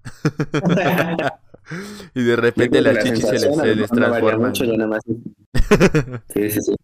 y 2.14 2.22
de 2.22 2.30
Yo 2.30 2.36
repente 2.36 2.80
las 2.80 2.94
la 2.94 3.02
chichis 3.02 3.26
se 3.26 3.32
les, 3.32 3.56
se 3.56 3.74
les 3.76 3.90
transforman. 3.90 4.48
mucho, 4.50 4.64
ya 4.64 4.76
nada 4.76 4.90
más- 4.90 5.02
Sí, 6.34 6.50
sí, 6.50 6.60
sí. 6.60 6.74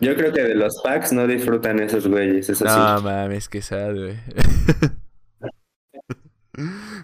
Yo 0.00 0.14
creo 0.16 0.32
que 0.32 0.42
de 0.42 0.54
los 0.54 0.80
packs 0.82 1.12
no 1.12 1.26
disfrutan 1.26 1.78
esos 1.80 2.06
güeyes, 2.08 2.48
eso 2.48 2.64
No 2.64 3.02
mames, 3.02 3.48
que 3.48 3.60
sad, 3.60 3.94
güey. 3.94 4.16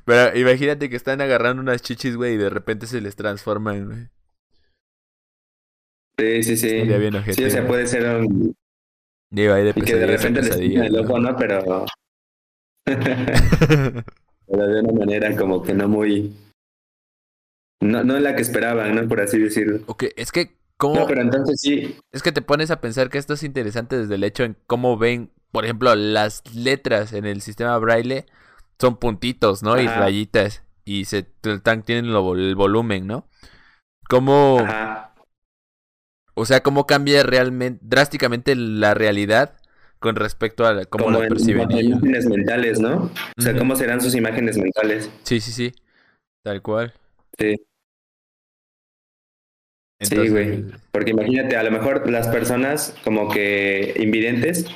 Pero 0.05 0.37
imagínate 0.39 0.91
que 0.91 0.97
están 0.97 1.21
agarrando 1.21 1.63
unas 1.63 1.83
chichis, 1.83 2.17
güey, 2.17 2.35
y 2.35 2.39
de 2.39 2.51
repente 2.51 2.87
se 2.87 3.01
les 3.01 3.17
transforman, 3.17 3.87
güey. 3.87 4.09
sí. 6.19 6.43
Sí, 6.43 6.57
sí, 6.57 6.59
sí. 6.71 6.83
Bien 6.83 7.23
Sí, 7.33 7.45
o 7.45 7.51
sea, 7.51 7.67
puede 7.67 7.87
ser 7.87 8.07
un... 8.21 8.55
Digo, 9.31 9.55
ahí 9.55 9.65
de 9.65 9.71
Y 9.77 9.83
que 9.83 9.97
de 9.97 10.07
repente 10.07 10.43
les 10.43 10.57
el 10.57 10.97
ojo, 10.99 11.19
¿no? 11.19 11.37
Pero... 11.37 11.85
Pero 12.87 14.67
de 14.69 14.81
una 14.81 14.93
manera 14.93 15.37
como 15.37 15.63
que 15.63 15.75
no 15.75 15.89
muy... 15.89 16.33
No, 17.81 18.03
no 18.05 18.17
en 18.17 18.23
la 18.25 18.35
que 18.35 18.43
esperaban, 18.43 18.95
¿no? 18.95 19.07
Por 19.09 19.21
así 19.21 19.39
decirlo. 19.39 19.81
Ok, 19.87 20.05
es 20.17 20.33
que, 20.33 20.57
¿cómo? 20.77 20.95
No, 21.01 21.07
pero 21.07 21.21
entonces 21.21 21.61
sí, 21.61 21.97
Es 22.13 22.23
que 22.23 22.33
te 22.33 22.43
pones 22.43 22.71
a 22.71 22.81
pensar 22.81 23.11
que 23.11 23.19
esto 23.19 23.35
es 23.35 23.43
interesante 23.43 23.99
desde 23.99 24.15
el 24.15 24.25
hecho 24.25 24.45
en 24.45 24.57
cómo 24.67 24.97
ven, 24.97 25.31
por 25.53 25.65
ejemplo, 25.65 25.95
las 25.95 26.43
letras 26.55 27.13
en 27.13 27.27
el 27.27 27.43
sistema 27.43 27.77
braille 27.79 28.27
son 28.81 28.97
puntitos, 28.97 29.63
¿no? 29.63 29.81
Y 29.81 29.87
rayitas. 29.87 30.63
Y 30.85 31.05
se 31.07 31.25
tan- 31.63 31.83
tienen 31.83 32.13
lo- 32.13 32.35
el 32.35 32.55
volumen, 32.55 33.07
¿no? 33.07 33.29
Cómo, 34.09 34.59
ajá. 34.61 35.15
o 36.35 36.45
sea, 36.47 36.63
cómo 36.63 36.87
cambia 36.87 37.23
realmente, 37.23 37.81
drásticamente 37.85 38.55
la 38.55 38.95
realidad 38.95 39.57
con 39.99 40.15
respecto 40.17 40.65
a 40.67 40.85
cómo 40.85 41.07
Como 41.07 41.19
la 41.19 41.25
en 41.25 41.29
perciben 41.31 41.73
a 41.73 41.75
ellos. 41.75 41.99
imágenes 41.99 42.27
mentales, 42.27 42.79
¿no? 42.81 43.11
O 43.37 43.43
sea. 43.43 43.57
¿cómo 43.57 43.75
serán 43.77 44.01
sus 44.01 44.15
imágenes 44.15 44.57
mentales? 44.59 45.11
Sí, 45.25 45.41
sí, 45.41 45.51
sí. 45.53 45.75
Tal 46.45 46.63
cual. 46.63 46.93
Sí. 47.39 47.57
Sí, 50.01 50.29
güey. 50.29 50.65
Porque 50.93 51.11
imagínate, 51.13 51.57
a 51.57 51.63
lo 51.63 51.71
mejor 51.71 52.09
las 52.11 52.29
personas 52.29 52.95
como 53.03 53.31
que 53.31 53.95
invidentes, 53.99 54.67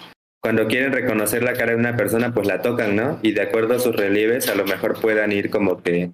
cuando 0.42 0.66
quieren 0.66 0.92
reconocer 0.92 1.42
la 1.42 1.53
cara 1.53 1.73
de 1.73 1.77
una 1.79 1.96
persona, 1.96 2.33
pues 2.33 2.46
la 2.46 2.62
tocan, 2.62 2.96
¿no? 2.96 3.18
Y 3.23 3.33
de 3.33 3.42
acuerdo 3.42 3.75
a 3.75 3.79
sus 3.79 3.94
relieves, 3.94 4.49
a 4.49 4.55
lo 4.55 4.64
mejor 4.64 4.99
puedan 5.01 5.33
ir 5.33 5.51
como 5.51 5.83
que 5.83 6.11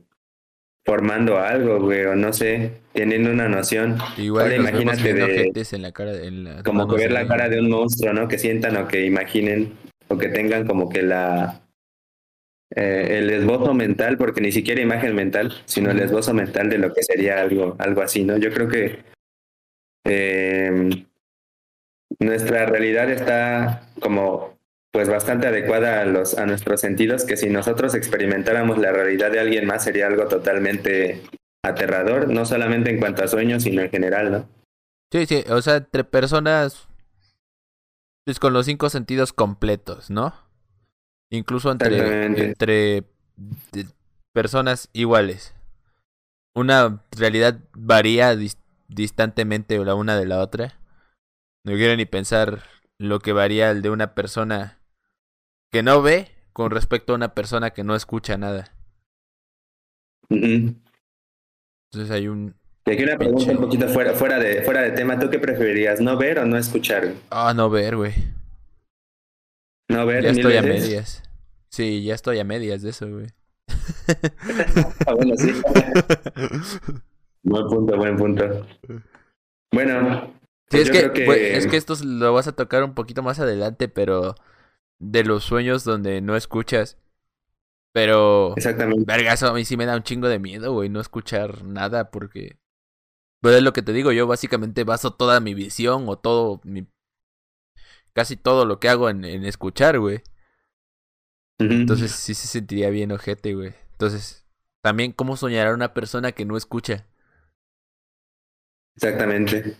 formando 0.84 1.38
algo, 1.38 1.80
güey, 1.80 2.04
o 2.04 2.14
no 2.16 2.32
sé, 2.32 2.72
teniendo 2.92 3.30
una 3.30 3.48
noción. 3.48 3.98
Igual 4.16 4.44
Ahora 4.44 4.56
imagínate 4.56 5.14
de- 5.14 5.52
en 5.72 5.82
la 5.82 5.92
cara, 5.92 6.14
en 6.22 6.44
las 6.44 6.62
Como 6.62 6.88
que 6.88 6.96
ver 6.96 7.12
la 7.12 7.26
cara 7.26 7.48
de 7.48 7.60
un 7.60 7.70
monstruo, 7.70 8.12
¿no? 8.12 8.28
Que 8.28 8.38
sientan 8.38 8.76
o 8.76 8.86
que 8.86 9.04
imaginen 9.04 9.72
o 10.08 10.18
que 10.18 10.28
tengan 10.28 10.66
como 10.66 10.88
que 10.88 11.02
la... 11.02 11.60
eh, 12.74 13.18
el 13.18 13.30
esbozo 13.30 13.74
mental, 13.74 14.18
porque 14.18 14.40
ni 14.40 14.52
siquiera 14.52 14.80
imagen 14.80 15.14
mental, 15.14 15.54
sino 15.66 15.90
el 15.90 16.00
esbozo 16.00 16.34
mental 16.34 16.68
de 16.68 16.78
lo 16.78 16.92
que 16.92 17.02
sería 17.02 17.40
algo, 17.40 17.76
algo 17.78 18.02
así, 18.02 18.24
¿no? 18.24 18.36
Yo 18.36 18.52
creo 18.52 18.68
que 18.68 19.04
eh, 20.04 21.04
nuestra 22.18 22.66
realidad 22.66 23.10
está 23.10 23.88
como 24.00 24.56
pues 24.92 25.08
bastante 25.08 25.46
adecuada 25.46 26.00
a 26.00 26.04
los 26.06 26.38
a 26.38 26.46
nuestros 26.46 26.80
sentidos 26.80 27.24
que 27.24 27.36
si 27.36 27.50
nosotros 27.50 27.94
experimentáramos 27.94 28.78
la 28.78 28.92
realidad 28.92 29.30
de 29.30 29.40
alguien 29.40 29.66
más 29.66 29.84
sería 29.84 30.06
algo 30.06 30.26
totalmente 30.26 31.22
aterrador 31.62 32.28
no 32.28 32.46
solamente 32.46 32.90
en 32.90 32.98
cuanto 32.98 33.22
a 33.22 33.28
sueños 33.28 33.64
sino 33.64 33.82
en 33.82 33.90
general 33.90 34.30
no 34.30 34.48
Sí, 35.12 35.24
sí, 35.26 35.44
o 35.48 35.62
sea, 35.62 35.76
entre 35.76 36.04
personas 36.04 36.88
pues 38.24 38.40
con 38.40 38.52
los 38.52 38.66
cinco 38.66 38.90
sentidos 38.90 39.32
completos, 39.32 40.10
¿no? 40.10 40.34
Incluso 41.30 41.70
entre, 41.72 43.04
personas 44.32 44.88
iguales. 44.92 45.54
Una 46.54 47.02
realidad 47.10 47.60
varía 47.74 48.34
dis- 48.34 48.58
distantemente 48.88 49.82
la 49.84 49.94
una 49.94 50.16
de 50.16 50.26
la 50.26 50.40
otra. 50.40 50.78
No 51.64 51.72
quiero 51.72 51.96
ni 51.96 52.06
pensar 52.06 52.62
lo 52.98 53.18
que 53.20 53.32
varía 53.32 53.70
el 53.70 53.82
de 53.82 53.90
una 53.90 54.14
persona 54.14 54.78
que 55.72 55.82
no 55.82 56.00
ve 56.00 56.30
con 56.52 56.70
respecto 56.70 57.12
a 57.12 57.16
una 57.16 57.34
persona 57.34 57.70
que 57.70 57.84
no 57.84 57.94
escucha 57.94 58.38
nada. 58.38 58.72
Entonces 60.30 62.10
hay 62.10 62.28
un... 62.28 62.54
y 62.86 62.92
aquí 62.92 63.02
una 63.02 63.18
pregunta 63.18 63.38
Pinche. 63.38 63.56
un 63.56 63.64
poquito 63.64 63.88
fuera 63.88 64.14
fuera 64.14 64.38
de 64.38 64.62
fuera 64.62 64.82
de 64.82 64.92
tema 64.92 65.18
tú 65.18 65.28
qué 65.30 65.38
preferirías 65.38 66.00
no 66.00 66.16
ver 66.16 66.38
o 66.38 66.46
no 66.46 66.56
escuchar 66.56 67.12
Ah, 67.30 67.52
no 67.54 67.68
ver, 67.68 67.96
güey. 67.96 68.14
No 69.88 70.06
ver 70.06 70.24
Ya 70.24 70.30
estoy 70.30 70.56
a 70.56 70.62
veces? 70.62 70.88
medias. 70.88 71.22
Sí, 71.70 72.04
ya 72.04 72.14
estoy 72.14 72.38
a 72.38 72.44
medias 72.44 72.82
de 72.82 72.90
eso, 72.90 73.08
güey. 73.08 73.26
Ah, 75.06 75.14
bueno, 75.14 75.34
sí. 75.36 75.52
buen 77.42 77.66
punto 77.66 77.96
buen 77.96 78.16
punto 78.16 78.66
bueno 79.72 80.32
Sí, 80.68 80.78
pues 80.78 80.88
es 80.88 80.90
que, 80.90 81.12
que 81.12 81.24
güey, 81.24 81.44
es 81.54 81.66
que 81.66 81.76
esto 81.76 81.94
lo 82.04 82.32
vas 82.32 82.48
a 82.48 82.56
tocar 82.56 82.82
un 82.82 82.94
poquito 82.94 83.22
más 83.22 83.38
adelante, 83.38 83.88
pero 83.88 84.34
de 84.98 85.22
los 85.22 85.44
sueños 85.44 85.84
donde 85.84 86.20
no 86.20 86.34
escuchas. 86.36 86.98
Pero, 87.92 88.52
exactamente 88.56 89.04
verga, 89.06 89.32
eso 89.32 89.46
a 89.46 89.54
mí 89.54 89.64
sí 89.64 89.76
me 89.76 89.86
da 89.86 89.96
un 89.96 90.02
chingo 90.02 90.28
de 90.28 90.38
miedo, 90.38 90.72
güey, 90.72 90.88
no 90.88 91.00
escuchar 91.00 91.64
nada, 91.64 92.10
porque. 92.10 92.58
Pues 93.40 93.54
es 93.56 93.62
lo 93.62 93.72
que 93.72 93.82
te 93.82 93.92
digo, 93.92 94.10
yo 94.12 94.26
básicamente 94.26 94.82
baso 94.82 95.12
toda 95.12 95.38
mi 95.40 95.54
visión 95.54 96.04
o 96.08 96.18
todo 96.18 96.60
mi. 96.64 96.86
Casi 98.16 98.38
todo 98.38 98.64
lo 98.64 98.80
que 98.80 98.88
hago 98.88 99.10
en, 99.10 99.26
en 99.26 99.44
escuchar, 99.44 99.98
güey. 99.98 100.22
Entonces 101.58 102.12
sí 102.12 102.32
se 102.32 102.46
sentiría 102.46 102.88
bien 102.88 103.12
ojete, 103.12 103.52
güey. 103.54 103.74
Entonces, 103.92 104.46
también, 104.80 105.12
¿cómo 105.12 105.36
soñará 105.36 105.74
una 105.74 105.92
persona 105.92 106.32
que 106.32 106.46
no 106.46 106.56
escucha? 106.56 107.06
exactamente 108.94 109.76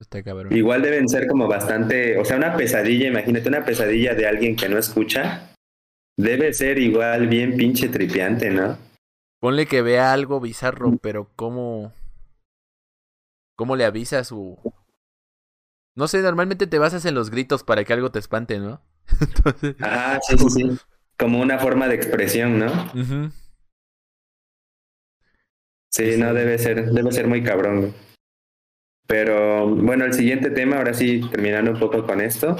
Está 0.00 0.22
cabrón. 0.22 0.56
Igual 0.56 0.80
deben 0.80 1.10
ser 1.10 1.26
como 1.26 1.46
bastante, 1.46 2.16
o 2.16 2.24
sea, 2.24 2.38
una 2.38 2.56
pesadilla, 2.56 3.08
imagínate 3.08 3.50
una 3.50 3.66
pesadilla 3.66 4.14
de 4.14 4.26
alguien 4.26 4.56
que 4.56 4.70
no 4.70 4.78
escucha, 4.78 5.54
debe 6.16 6.54
ser 6.54 6.78
igual 6.78 7.28
bien 7.28 7.54
pinche 7.54 7.90
tripiante, 7.90 8.48
¿no? 8.48 8.78
Ponle 9.40 9.66
que 9.66 9.82
vea 9.82 10.14
algo 10.14 10.40
bizarro, 10.40 10.96
pero 11.02 11.28
¿cómo. 11.36 11.92
¿Cómo 13.56 13.76
le 13.76 13.84
avisa 13.84 14.24
su. 14.24 14.56
No 15.96 16.08
sé, 16.08 16.22
normalmente 16.22 16.66
te 16.66 16.78
basas 16.78 17.04
en 17.04 17.14
los 17.14 17.30
gritos 17.30 17.64
para 17.64 17.84
que 17.84 17.92
algo 17.92 18.10
te 18.10 18.18
espante, 18.18 18.58
¿no? 18.58 18.80
Entonces. 19.20 19.76
Ajá, 19.80 20.20
sí, 20.22 20.38
sí, 20.38 20.50
sí. 20.50 20.70
Como 21.18 21.40
una 21.40 21.58
forma 21.58 21.88
de 21.88 21.96
expresión, 21.96 22.58
¿no? 22.58 22.70
Sí, 25.90 26.16
no 26.16 26.32
debe 26.32 26.58
ser, 26.58 26.90
debe 26.92 27.12
ser 27.12 27.26
muy 27.26 27.42
cabrón. 27.42 27.92
Pero 29.06 29.68
bueno, 29.68 30.04
el 30.04 30.14
siguiente 30.14 30.50
tema, 30.50 30.76
ahora 30.78 30.94
sí, 30.94 31.20
terminando 31.30 31.72
un 31.72 31.80
poco 31.80 32.06
con 32.06 32.20
esto, 32.20 32.56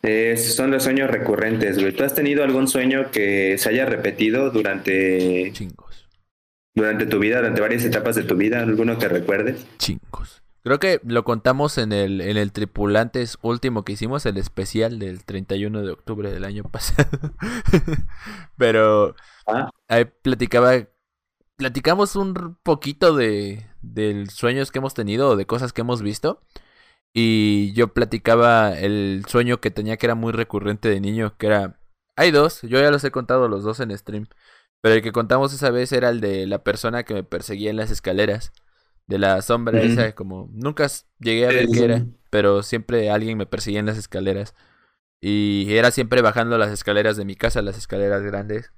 es- 0.00 0.54
son 0.54 0.70
los 0.70 0.84
sueños 0.84 1.10
recurrentes, 1.10 1.78
güey. 1.80 1.92
¿Tú 1.92 2.04
has 2.04 2.14
tenido 2.14 2.44
algún 2.44 2.68
sueño 2.68 3.10
que 3.10 3.58
se 3.58 3.68
haya 3.68 3.84
repetido 3.84 4.50
durante, 4.50 5.50
Chingos. 5.52 6.08
durante 6.74 7.06
tu 7.06 7.18
vida, 7.18 7.38
durante 7.38 7.60
varias 7.60 7.84
etapas 7.84 8.14
de 8.14 8.22
tu 8.22 8.36
vida? 8.36 8.60
¿Alguno 8.60 8.96
que 8.98 9.08
recuerdes? 9.08 9.66
Chingos. 9.78 10.41
Creo 10.62 10.78
que 10.78 11.00
lo 11.04 11.24
contamos 11.24 11.76
en 11.76 11.92
el, 11.92 12.20
en 12.20 12.36
el 12.36 12.52
Tripulantes 12.52 13.36
último 13.42 13.84
que 13.84 13.92
hicimos, 13.92 14.24
el 14.26 14.36
especial 14.36 15.00
del 15.00 15.24
31 15.24 15.82
de 15.82 15.90
octubre 15.92 16.30
del 16.30 16.44
año 16.44 16.62
pasado. 16.70 17.08
Pero 18.56 19.16
ah. 19.46 19.70
ahí 19.88 20.04
platicaba, 20.04 20.74
platicamos 21.56 22.14
un 22.14 22.56
poquito 22.62 23.16
de, 23.16 23.66
de 23.82 24.26
sueños 24.26 24.70
que 24.70 24.78
hemos 24.78 24.94
tenido 24.94 25.30
o 25.30 25.36
de 25.36 25.46
cosas 25.46 25.72
que 25.72 25.80
hemos 25.80 26.00
visto. 26.00 26.42
Y 27.14 27.72
yo 27.74 27.92
platicaba 27.92 28.78
el 28.78 29.24
sueño 29.28 29.60
que 29.60 29.70
tenía 29.70 29.96
que 29.96 30.06
era 30.06 30.14
muy 30.14 30.32
recurrente 30.32 30.88
de 30.88 31.00
niño, 31.00 31.36
que 31.38 31.46
era... 31.46 31.78
Hay 32.16 32.30
dos, 32.30 32.62
yo 32.62 32.80
ya 32.80 32.90
los 32.90 33.04
he 33.04 33.10
contado 33.10 33.48
los 33.48 33.64
dos 33.64 33.80
en 33.80 33.96
stream. 33.96 34.28
Pero 34.80 34.94
el 34.96 35.02
que 35.02 35.12
contamos 35.12 35.52
esa 35.52 35.70
vez 35.70 35.92
era 35.92 36.08
el 36.10 36.20
de 36.20 36.46
la 36.46 36.62
persona 36.64 37.04
que 37.04 37.14
me 37.14 37.24
perseguía 37.24 37.70
en 37.70 37.76
las 37.76 37.90
escaleras. 37.90 38.52
De 39.06 39.18
la 39.18 39.42
sombra 39.42 39.82
esa, 39.82 40.14
como... 40.14 40.48
Nunca 40.52 40.86
llegué 41.18 41.46
a 41.46 41.52
ver 41.52 41.68
qué 41.68 41.84
era, 41.84 42.06
pero 42.30 42.62
siempre 42.62 43.10
alguien 43.10 43.36
me 43.36 43.46
perseguía 43.46 43.80
en 43.80 43.86
las 43.86 43.98
escaleras. 43.98 44.54
Y 45.20 45.74
era 45.74 45.90
siempre 45.90 46.22
bajando 46.22 46.58
las 46.58 46.70
escaleras 46.70 47.16
de 47.16 47.24
mi 47.24 47.36
casa, 47.36 47.62
las 47.62 47.78
escaleras 47.78 48.22
grandes. 48.22 48.72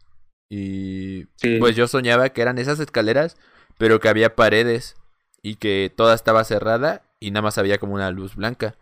Y 0.50 1.26
pues 1.58 1.74
yo 1.74 1.88
soñaba 1.88 2.28
que 2.30 2.42
eran 2.42 2.58
esas 2.58 2.80
escaleras, 2.80 3.36
pero 3.78 4.00
que 4.00 4.08
había 4.08 4.36
paredes 4.36 4.96
y 5.42 5.56
que 5.56 5.92
toda 5.94 6.14
estaba 6.14 6.44
cerrada 6.44 7.02
y 7.20 7.30
nada 7.30 7.42
más 7.42 7.58
había 7.58 7.78
como 7.78 7.94
una 7.94 8.10
luz 8.10 8.36
blanca. 8.36 8.76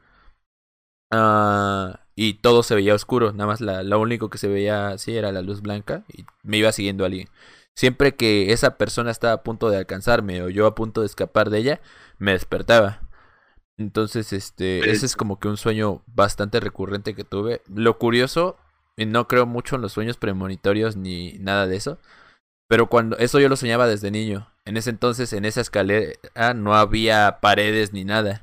Ah, 1.10 2.00
y 2.14 2.34
todo 2.34 2.62
se 2.62 2.74
veía 2.74 2.94
oscuro, 2.94 3.32
nada 3.32 3.46
más 3.46 3.60
la, 3.60 3.82
lo 3.82 4.00
único 4.00 4.30
que 4.30 4.38
se 4.38 4.48
veía 4.48 4.88
así 4.88 5.16
era 5.16 5.32
la 5.32 5.42
luz 5.42 5.62
blanca 5.62 6.04
y 6.12 6.24
me 6.42 6.56
iba 6.58 6.72
siguiendo 6.72 7.04
alguien. 7.04 7.28
Siempre 7.76 8.14
que 8.16 8.52
esa 8.52 8.76
persona 8.76 9.10
estaba 9.10 9.34
a 9.34 9.42
punto 9.42 9.70
de 9.70 9.78
alcanzarme 9.78 10.42
o 10.42 10.50
yo 10.50 10.66
a 10.66 10.74
punto 10.74 11.00
de 11.00 11.06
escapar 11.06 11.50
de 11.50 11.58
ella, 11.58 11.80
me 12.18 12.32
despertaba. 12.32 13.08
Entonces, 13.78 14.32
este, 14.32 14.90
ese 14.90 15.06
es 15.06 15.16
como 15.16 15.38
que 15.38 15.48
un 15.48 15.56
sueño 15.56 16.02
bastante 16.06 16.60
recurrente 16.60 17.14
que 17.14 17.24
tuve. 17.24 17.62
Lo 17.68 17.98
curioso, 17.98 18.56
y 18.96 19.06
no 19.06 19.26
creo 19.26 19.46
mucho 19.46 19.76
en 19.76 19.82
los 19.82 19.92
sueños 19.92 20.16
premonitorios 20.18 20.96
ni 20.96 21.32
nada 21.38 21.66
de 21.66 21.76
eso, 21.76 21.98
pero 22.68 22.88
cuando 22.88 23.16
eso 23.18 23.40
yo 23.40 23.48
lo 23.48 23.56
soñaba 23.56 23.86
desde 23.86 24.10
niño. 24.10 24.48
En 24.64 24.76
ese 24.76 24.90
entonces, 24.90 25.32
en 25.32 25.44
esa 25.44 25.60
escalera, 25.60 26.12
no 26.54 26.74
había 26.74 27.38
paredes 27.40 27.92
ni 27.92 28.04
nada. 28.04 28.42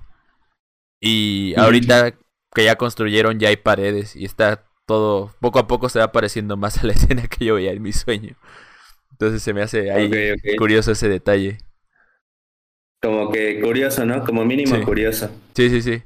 Y 1.02 1.54
ahorita 1.58 2.14
que 2.54 2.66
ya 2.66 2.76
construyeron, 2.76 3.40
ya 3.40 3.50
hay 3.50 3.58
paredes 3.58 4.16
y 4.16 4.26
está 4.26 4.66
todo, 4.86 5.34
poco 5.40 5.60
a 5.60 5.68
poco 5.68 5.88
se 5.88 6.00
va 6.00 6.12
pareciendo 6.12 6.58
más 6.58 6.80
a 6.80 6.88
la 6.88 6.94
escena 6.94 7.28
que 7.28 7.46
yo 7.46 7.56
veía 7.56 7.72
en 7.72 7.82
mi 7.82 7.94
sueño. 7.94 8.36
Entonces 9.20 9.44
se 9.44 9.54
me 9.54 9.62
hace 9.62 9.92
ahí 9.92 10.10
curioso 10.58 10.94
ese 10.94 11.10
detalle. 11.10 11.58
Como 13.02 13.32
que 13.32 13.60
curioso, 13.60 14.06
¿no? 14.06 14.24
Como 14.24 14.46
mínimo 14.46 14.82
curioso. 14.86 15.30
Sí, 15.54 15.70
sí, 15.70 15.82
sí. 15.82 16.04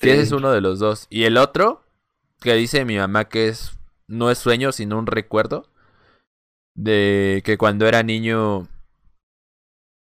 Sí, 0.00 0.10
ese 0.10 0.22
es 0.22 0.32
uno 0.32 0.50
de 0.50 0.60
los 0.60 0.80
dos. 0.80 1.06
Y 1.10 1.24
el 1.24 1.36
otro, 1.36 1.84
que 2.40 2.54
dice 2.54 2.84
mi 2.84 2.96
mamá 2.96 3.28
que 3.28 3.48
es 3.48 3.78
no 4.08 4.32
es 4.32 4.38
sueño, 4.38 4.72
sino 4.72 4.98
un 4.98 5.06
recuerdo, 5.06 5.70
de 6.74 7.42
que 7.44 7.56
cuando 7.56 7.86
era 7.86 8.02
niño 8.02 8.66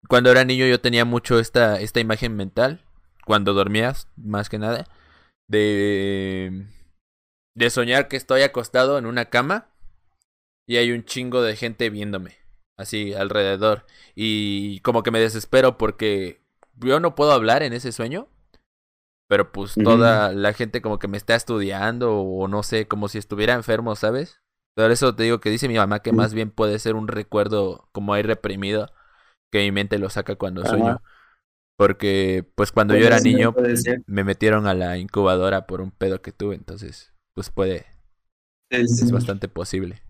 cuando 0.08 0.32
era 0.32 0.46
niño 0.46 0.66
yo 0.66 0.80
tenía 0.80 1.04
mucho 1.04 1.40
esta 1.40 1.80
esta 1.80 2.00
imagen 2.00 2.36
mental 2.36 2.82
cuando 3.26 3.54
dormías 3.54 4.08
más 4.16 4.50
que 4.50 4.60
nada 4.60 4.86
de 5.48 6.66
de 7.56 7.70
soñar 7.70 8.08
que 8.08 8.18
estoy 8.18 8.42
acostado 8.44 8.98
en 8.98 9.06
una 9.06 9.26
cama 9.26 9.68
y 10.70 10.78
hay 10.78 10.92
un 10.92 11.04
chingo 11.04 11.42
de 11.42 11.56
gente 11.56 11.90
viéndome 11.90 12.38
así 12.78 13.14
alrededor. 13.14 13.86
Y 14.16 14.80
como 14.82 15.04
que 15.04 15.12
me 15.12 15.20
desespero 15.20 15.78
porque 15.78 16.42
yo 16.76 17.00
no 17.00 17.16
puedo 17.16 17.32
hablar 17.34 17.64
en 17.64 17.74
ese 17.74 17.92
sueño 17.92 18.28
pero 19.28 19.52
pues 19.52 19.76
toda 19.76 20.32
la 20.32 20.54
gente 20.54 20.82
como 20.82 20.98
que 20.98 21.08
me 21.08 21.18
está 21.18 21.36
estudiando 21.36 22.16
o 22.16 22.48
no 22.48 22.64
sé 22.64 22.88
como 22.88 23.10
si 23.10 23.20
estuviera 23.20 23.54
enfermo 23.54 23.96
sabes 23.96 24.42
por 24.80 24.92
eso 24.92 25.14
te 25.14 25.24
digo 25.24 25.40
que 25.42 25.50
dice 25.50 25.68
mi 25.68 25.76
mamá 25.76 26.00
que 26.00 26.14
más 26.14 26.34
bien 26.34 26.52
puede 26.52 26.80
ser 26.80 26.96
un 26.96 27.10
recuerdo 27.10 27.90
como 27.92 28.14
ahí 28.14 28.24
reprimido, 28.24 28.92
que 29.52 29.60
mi 29.60 29.72
mente 29.72 30.00
lo 30.00 30.10
saca 30.10 30.36
cuando 30.36 30.66
sueño. 30.66 31.02
Porque 31.78 32.50
pues 32.56 32.72
cuando 32.72 32.96
yo 32.96 33.06
era 33.06 33.20
niño 33.20 33.54
me 34.08 34.24
metieron 34.24 34.68
a 34.68 34.74
la 34.74 34.98
incubadora 34.98 35.68
por 35.68 35.82
un 35.82 35.92
pedo 35.92 36.22
que 36.22 36.32
tuve, 36.32 36.56
entonces 36.56 37.14
pues 37.36 37.50
puede... 37.50 37.88
Es 38.70 39.12
bastante 39.12 39.50
posible. 39.50 40.02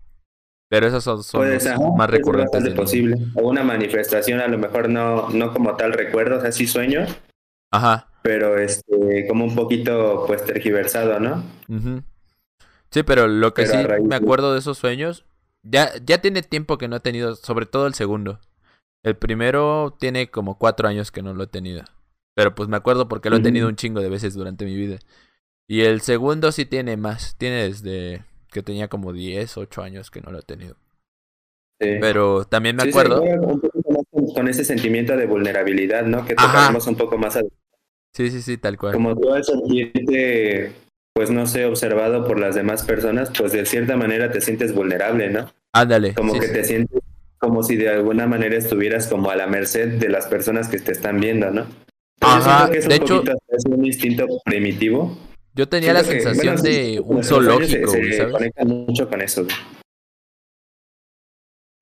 Pero 0.70 0.86
esos 0.86 1.02
son, 1.02 1.16
los 1.16 1.64
más 1.96 2.08
recurrentes. 2.08 2.64
Es 2.64 2.74
posible. 2.74 3.16
O 3.34 3.48
una 3.48 3.64
manifestación, 3.64 4.38
a 4.38 4.46
lo 4.46 4.56
mejor 4.56 4.88
no, 4.88 5.28
no 5.30 5.52
como 5.52 5.76
tal 5.76 5.92
recuerdo, 5.92 6.38
o 6.38 6.40
sea, 6.40 6.52
sí 6.52 6.68
sueño. 6.68 7.04
Ajá. 7.72 8.08
Pero 8.22 8.56
este, 8.56 9.26
como 9.26 9.44
un 9.44 9.56
poquito 9.56 10.24
pues 10.28 10.44
tergiversado, 10.44 11.18
¿no? 11.18 11.42
Sí, 12.92 13.02
pero 13.02 13.26
lo 13.26 13.52
que 13.52 13.66
sí 13.66 13.76
me 14.04 14.14
acuerdo 14.14 14.52
de 14.52 14.60
esos 14.60 14.78
sueños, 14.78 15.24
ya, 15.64 15.90
ya 16.04 16.20
tiene 16.20 16.42
tiempo 16.42 16.78
que 16.78 16.86
no 16.86 16.96
he 16.96 17.00
tenido, 17.00 17.34
sobre 17.34 17.66
todo 17.66 17.88
el 17.88 17.94
segundo. 17.94 18.38
El 19.02 19.16
primero 19.16 19.96
tiene 19.98 20.30
como 20.30 20.56
cuatro 20.56 20.86
años 20.86 21.10
que 21.10 21.22
no 21.22 21.34
lo 21.34 21.42
he 21.42 21.48
tenido. 21.48 21.82
Pero 22.36 22.54
pues 22.54 22.68
me 22.68 22.76
acuerdo 22.76 23.08
porque 23.08 23.28
lo 23.28 23.36
he 23.36 23.42
tenido 23.42 23.66
un 23.66 23.74
chingo 23.74 24.00
de 24.00 24.08
veces 24.08 24.34
durante 24.34 24.64
mi 24.64 24.76
vida. 24.76 24.98
Y 25.66 25.80
el 25.80 26.00
segundo 26.00 26.52
sí 26.52 26.64
tiene 26.64 26.96
más. 26.96 27.34
Tiene 27.38 27.64
desde 27.64 28.24
que 28.50 28.62
tenía 28.62 28.88
como 28.88 29.12
diez, 29.12 29.56
ocho 29.56 29.82
años 29.82 30.10
que 30.10 30.20
no 30.20 30.30
lo 30.30 30.40
he 30.40 30.42
tenido. 30.42 30.76
Pero 31.78 32.44
también 32.44 32.76
me 32.76 32.82
acuerdo. 32.82 33.22
con 34.34 34.48
ese 34.48 34.64
sentimiento 34.64 35.16
de 35.16 35.26
vulnerabilidad, 35.26 36.04
¿no? 36.04 36.26
Que 36.26 36.34
tocamos 36.34 36.86
un 36.86 36.96
poco 36.96 37.16
más. 37.16 37.38
Sí, 38.14 38.30
sí, 38.30 38.42
sí, 38.42 38.58
tal 38.58 38.76
cual. 38.76 38.92
Como 38.92 39.16
todo 39.16 39.36
el 39.36 39.44
sentirte 39.44 40.74
pues 41.12 41.30
no 41.30 41.46
sé, 41.46 41.64
observado 41.64 42.26
por 42.26 42.38
las 42.38 42.54
demás 42.54 42.84
personas, 42.84 43.30
pues 43.36 43.52
de 43.52 43.66
cierta 43.66 43.96
manera 43.96 44.30
te 44.30 44.40
sientes 44.40 44.74
vulnerable, 44.74 45.28
¿no? 45.28 45.50
Ándale. 45.72 46.14
Como 46.14 46.38
que 46.38 46.48
te 46.48 46.64
sientes 46.64 47.00
como 47.38 47.62
si 47.62 47.76
de 47.76 47.88
alguna 47.88 48.26
manera 48.26 48.56
estuvieras 48.56 49.06
como 49.06 49.30
a 49.30 49.36
la 49.36 49.46
merced 49.46 49.98
de 49.98 50.08
las 50.08 50.26
personas 50.26 50.68
que 50.68 50.78
te 50.78 50.92
están 50.92 51.20
viendo, 51.20 51.50
¿no? 51.50 51.66
Ajá, 52.20 52.70
es 52.72 52.86
de 52.86 52.96
hecho, 52.96 53.22
es 53.48 53.64
un 53.64 53.84
instinto 53.84 54.26
primitivo. 54.44 55.16
Yo 55.60 55.68
tenía 55.68 55.92
la 55.92 56.02
sensación 56.02 56.56
de 56.62 57.02
un 57.04 57.22
zoológico, 57.22 57.90
se, 57.90 58.12
se 58.14 58.30
conecta 58.30 58.64
mucho 58.64 59.06
con 59.06 59.20
eso. 59.20 59.46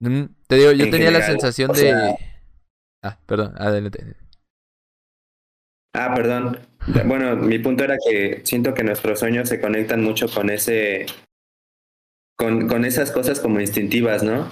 Mm, 0.00 0.24
te 0.48 0.56
digo, 0.56 0.72
yo 0.72 0.90
tenía 0.90 1.12
la 1.12 1.24
sensación 1.24 1.70
de... 1.70 2.16
Ah, 3.04 3.20
perdón, 3.24 3.54
adelante. 3.56 4.16
Ah, 5.94 6.12
perdón. 6.12 6.58
Bueno, 7.06 7.36
mi 7.36 7.60
punto 7.60 7.84
era 7.84 7.96
que 8.04 8.40
siento 8.42 8.74
que 8.74 8.82
nuestros 8.82 9.20
sueños 9.20 9.48
se 9.48 9.60
conectan 9.60 10.02
mucho 10.02 10.26
con 10.28 10.50
ese, 10.50 11.06
con, 12.36 12.66
con 12.66 12.84
esas 12.84 13.12
cosas 13.12 13.38
como 13.38 13.60
instintivas, 13.60 14.24
¿no? 14.24 14.50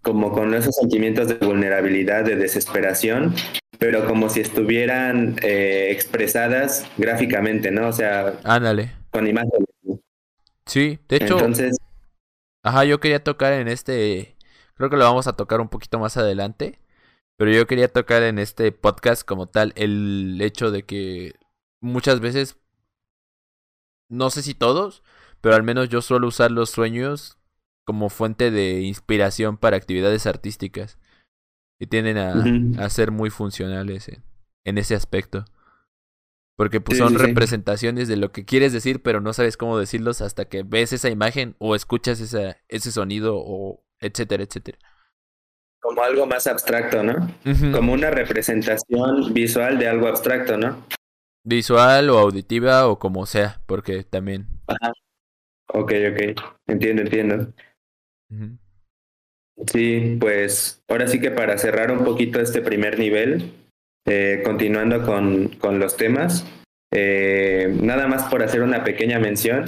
Como 0.00 0.32
con 0.32 0.54
esos 0.54 0.76
sentimientos 0.76 1.28
de 1.28 1.34
vulnerabilidad, 1.34 2.24
de 2.24 2.36
desesperación, 2.36 3.34
pero 3.80 4.06
como 4.06 4.28
si 4.28 4.40
estuvieran 4.40 5.36
eh, 5.42 5.88
expresadas 5.90 6.86
gráficamente, 6.98 7.70
¿no? 7.70 7.88
O 7.88 7.92
sea, 7.92 8.38
ándale. 8.44 8.92
Con 9.10 9.26
imágenes. 9.26 9.66
Sí, 10.66 11.00
de 11.08 11.16
hecho. 11.16 11.38
Entonces. 11.38 11.78
Ajá, 12.62 12.84
yo 12.84 13.00
quería 13.00 13.24
tocar 13.24 13.54
en 13.54 13.68
este. 13.68 14.36
Creo 14.74 14.90
que 14.90 14.98
lo 14.98 15.04
vamos 15.04 15.26
a 15.26 15.32
tocar 15.32 15.62
un 15.62 15.70
poquito 15.70 15.98
más 15.98 16.18
adelante. 16.18 16.78
Pero 17.38 17.52
yo 17.52 17.66
quería 17.66 17.88
tocar 17.88 18.22
en 18.22 18.38
este 18.38 18.70
podcast 18.70 19.24
como 19.24 19.46
tal 19.46 19.72
el 19.74 20.38
hecho 20.42 20.70
de 20.70 20.82
que 20.82 21.32
muchas 21.80 22.20
veces, 22.20 22.58
no 24.10 24.28
sé 24.28 24.42
si 24.42 24.52
todos, 24.52 25.02
pero 25.40 25.54
al 25.54 25.62
menos 25.62 25.88
yo 25.88 26.02
suelo 26.02 26.28
usar 26.28 26.50
los 26.50 26.68
sueños 26.68 27.38
como 27.86 28.10
fuente 28.10 28.50
de 28.50 28.82
inspiración 28.82 29.56
para 29.56 29.78
actividades 29.78 30.26
artísticas. 30.26 30.98
Y 31.80 31.86
tienden 31.86 32.18
a, 32.18 32.88
ser 32.90 33.10
muy 33.10 33.30
funcionales 33.30 34.08
en, 34.64 34.78
ese 34.78 34.94
aspecto. 34.94 35.44
Porque 36.56 36.80
pues, 36.80 36.98
son 36.98 37.14
representaciones 37.14 38.06
de 38.06 38.16
lo 38.16 38.30
que 38.30 38.44
quieres 38.44 38.72
decir, 38.72 39.02
pero 39.02 39.20
no 39.20 39.32
sabes 39.32 39.56
cómo 39.56 39.78
decirlos 39.78 40.20
hasta 40.20 40.44
que 40.44 40.62
ves 40.62 40.92
esa 40.92 41.08
imagen 41.08 41.56
o 41.58 41.74
escuchas 41.74 42.20
esa, 42.20 42.58
ese 42.68 42.92
sonido 42.92 43.34
o 43.36 43.82
etcétera, 43.98 44.44
etcétera 44.44 44.78
como 45.80 46.02
algo 46.02 46.26
más 46.26 46.46
abstracto, 46.46 47.02
¿no? 47.02 47.14
Como 47.72 47.92
una 47.92 48.10
representación 48.10 49.32
visual 49.32 49.78
de 49.78 49.88
algo 49.88 50.06
abstracto, 50.06 50.56
¿no? 50.56 50.86
Visual 51.42 52.10
o 52.10 52.18
auditiva 52.18 52.86
o 52.86 52.98
como 52.98 53.26
sea, 53.26 53.60
porque 53.66 54.04
también. 54.04 54.46
Ajá. 54.66 54.92
Ok, 55.72 55.92
ok. 56.12 56.40
Entiendo, 56.66 57.02
entiendo. 57.02 57.52
Sí, 59.66 60.16
pues 60.20 60.82
ahora 60.88 61.06
sí 61.06 61.20
que 61.20 61.30
para 61.30 61.58
cerrar 61.58 61.90
un 61.90 62.04
poquito 62.04 62.40
este 62.40 62.62
primer 62.62 62.98
nivel, 62.98 63.52
eh, 64.06 64.42
continuando 64.44 65.04
con, 65.04 65.48
con, 65.58 65.78
los 65.78 65.96
temas, 65.96 66.46
eh, 66.92 67.74
nada 67.80 68.06
más 68.06 68.24
por 68.24 68.42
hacer 68.42 68.62
una 68.62 68.84
pequeña 68.84 69.18
mención, 69.18 69.66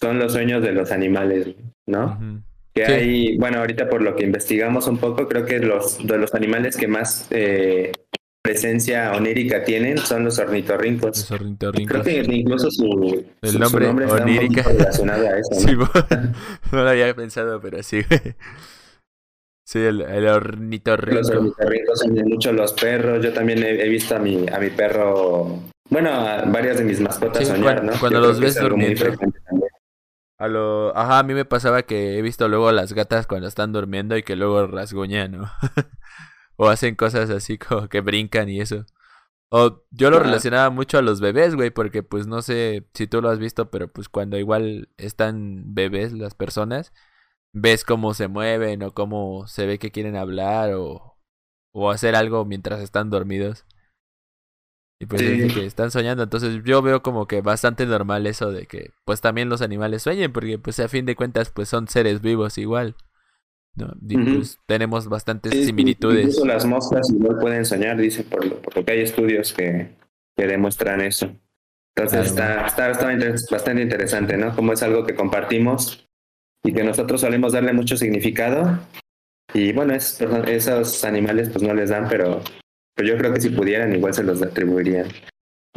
son 0.00 0.18
los 0.18 0.32
sueños 0.32 0.62
de 0.62 0.72
los 0.72 0.92
animales, 0.92 1.48
¿no? 1.86 2.42
Que 2.74 2.84
hay, 2.84 3.38
bueno, 3.38 3.58
ahorita 3.58 3.88
por 3.88 4.02
lo 4.02 4.16
que 4.16 4.24
investigamos 4.24 4.88
un 4.88 4.98
poco, 4.98 5.28
creo 5.28 5.46
que 5.46 5.60
los 5.60 6.04
de 6.04 6.18
los 6.18 6.34
animales 6.34 6.76
que 6.76 6.88
más 6.88 7.28
eh, 7.30 7.92
presencia 8.42 9.12
onírica 9.12 9.64
tienen 9.64 9.96
son 9.96 10.24
los 10.24 10.38
ornitorrincos. 10.38 11.18
Los 11.18 11.30
ornitorrincos. 11.30 12.02
Creo 12.02 12.26
que 12.26 12.34
incluso 12.34 12.70
su, 12.70 13.24
el 13.40 13.58
nombre, 13.58 13.88
onírica. 13.88 14.60
está 14.60 14.72
relacionado 14.72 15.26
a 15.28 15.38
eso. 15.38 15.72
¿no? 15.72 15.90
no 16.72 16.84
lo 16.84 16.90
había 16.90 17.14
pensado, 17.14 17.60
pero 17.60 17.82
sí. 17.82 18.02
Sí, 19.64 19.78
el, 19.78 20.02
el 20.02 20.28
ornitorrinco. 20.28 21.20
Los 21.20 21.30
ornitorrincos 21.30 21.98
son 22.00 22.12
mucho 22.28 22.52
los 22.52 22.72
perros. 22.74 23.24
Yo 23.24 23.32
también 23.32 23.62
he, 23.62 23.82
he, 23.82 23.88
visto 23.88 24.14
a 24.14 24.18
mi, 24.18 24.46
a 24.52 24.58
mi 24.58 24.68
perro, 24.68 25.58
bueno, 25.88 26.10
a 26.10 26.42
varias 26.44 26.78
de 26.78 26.84
mis 26.84 27.00
mascotas 27.00 27.38
sí, 27.38 27.46
soñar, 27.46 27.76
cuando, 27.76 27.92
¿no? 27.92 27.98
Cuando 27.98 28.20
Yo 28.20 28.26
los 28.28 28.40
ves 28.40 28.60
durmiendo. 28.60 29.04
A 30.36 30.48
lo, 30.48 30.96
ajá, 30.96 31.20
a 31.20 31.22
mí 31.22 31.32
me 31.32 31.44
pasaba 31.44 31.84
que 31.84 32.18
he 32.18 32.22
visto 32.22 32.48
luego 32.48 32.68
a 32.68 32.72
las 32.72 32.92
gatas 32.92 33.26
cuando 33.26 33.46
están 33.46 33.72
durmiendo 33.72 34.16
y 34.16 34.22
que 34.22 34.36
luego 34.36 34.66
rasguñan, 34.66 35.32
¿no? 35.32 35.50
o 36.56 36.68
hacen 36.68 36.96
cosas 36.96 37.30
así 37.30 37.56
como 37.56 37.88
que 37.88 38.00
brincan 38.00 38.48
y 38.50 38.60
eso. 38.60 38.84
O 39.48 39.84
yo 39.90 40.10
lo 40.10 40.16
Ajá. 40.16 40.26
relacionaba 40.26 40.68
mucho 40.70 40.98
a 40.98 41.02
los 41.02 41.20
bebés, 41.20 41.54
güey, 41.54 41.70
porque 41.70 42.02
pues 42.02 42.26
no 42.26 42.42
sé 42.42 42.86
si 42.92 43.06
tú 43.06 43.22
lo 43.22 43.30
has 43.30 43.38
visto, 43.38 43.70
pero 43.70 43.88
pues 43.88 44.08
cuando 44.08 44.36
igual 44.36 44.88
están 44.98 45.74
bebés 45.74 46.12
las 46.12 46.34
personas, 46.34 46.92
ves 47.54 47.84
cómo 47.84 48.14
se 48.14 48.28
mueven 48.28 48.82
o 48.82 48.92
cómo 48.92 49.46
se 49.46 49.66
ve 49.66 49.78
que 49.78 49.90
quieren 49.90 50.16
hablar 50.16 50.74
o, 50.74 51.16
o 51.72 51.90
hacer 51.90 52.16
algo 52.16 52.44
mientras 52.44 52.80
están 52.82 53.10
dormidos. 53.10 53.64
Y 55.00 55.06
pues 55.06 55.22
Sí. 55.22 55.50
que 55.52 55.66
están 55.66 55.90
soñando, 55.90 56.22
entonces 56.22 56.62
yo 56.64 56.80
veo 56.80 57.02
como 57.02 57.26
que 57.26 57.40
bastante 57.40 57.84
normal 57.84 58.26
eso 58.26 58.52
de 58.52 58.66
que 58.66 58.92
pues 59.04 59.20
también 59.20 59.48
los 59.48 59.60
animales 59.60 60.02
sueñen, 60.02 60.32
porque 60.32 60.58
pues 60.58 60.78
a 60.80 60.88
fin 60.88 61.04
de 61.04 61.16
cuentas 61.16 61.50
pues 61.50 61.68
son 61.68 61.88
seres 61.88 62.20
vivos 62.20 62.58
igual. 62.58 62.94
¿no? 63.76 63.92
Y 64.08 64.16
Ujú. 64.16 64.36
pues 64.36 64.58
tenemos 64.66 65.08
bastantes 65.08 65.52
Sí, 65.52 65.64
similitudes. 65.64 66.26
Incluso 66.26 66.46
las 66.46 66.64
moscas 66.64 67.10
igual 67.10 67.38
pueden 67.40 67.64
soñar, 67.64 67.96
dice, 67.96 68.22
por 68.22 68.44
lo, 68.44 68.62
por 68.62 68.76
lo 68.76 68.84
que 68.84 68.92
hay 68.92 69.00
estudios 69.00 69.52
que, 69.52 69.96
que 70.36 70.46
demuestran 70.46 71.00
eso. 71.00 71.34
Entonces 71.96 72.32
Claro. 72.32 72.66
está, 72.66 72.88
está, 72.92 73.08
bastante 73.50 73.82
interesante, 73.82 74.36
¿no? 74.36 74.54
Como 74.54 74.72
es 74.72 74.82
algo 74.82 75.04
que 75.04 75.14
compartimos 75.14 76.08
y 76.64 76.72
que 76.72 76.82
nosotros 76.82 77.20
solemos 77.20 77.52
darle 77.52 77.72
mucho 77.72 77.96
significado. 77.96 78.80
Y 79.52 79.72
bueno, 79.72 79.94
es, 79.94 80.20
esos 80.48 81.04
animales 81.04 81.50
pues 81.50 81.62
no 81.62 81.74
les 81.74 81.90
dan, 81.90 82.08
pero, 82.08 82.42
pero 82.96 83.08
yo 83.08 83.16
creo 83.18 83.32
que 83.32 83.40
si 83.40 83.50
pudieran 83.50 83.94
igual 83.94 84.14
se 84.14 84.24
los 84.24 84.42
atribuirían. 84.42 85.06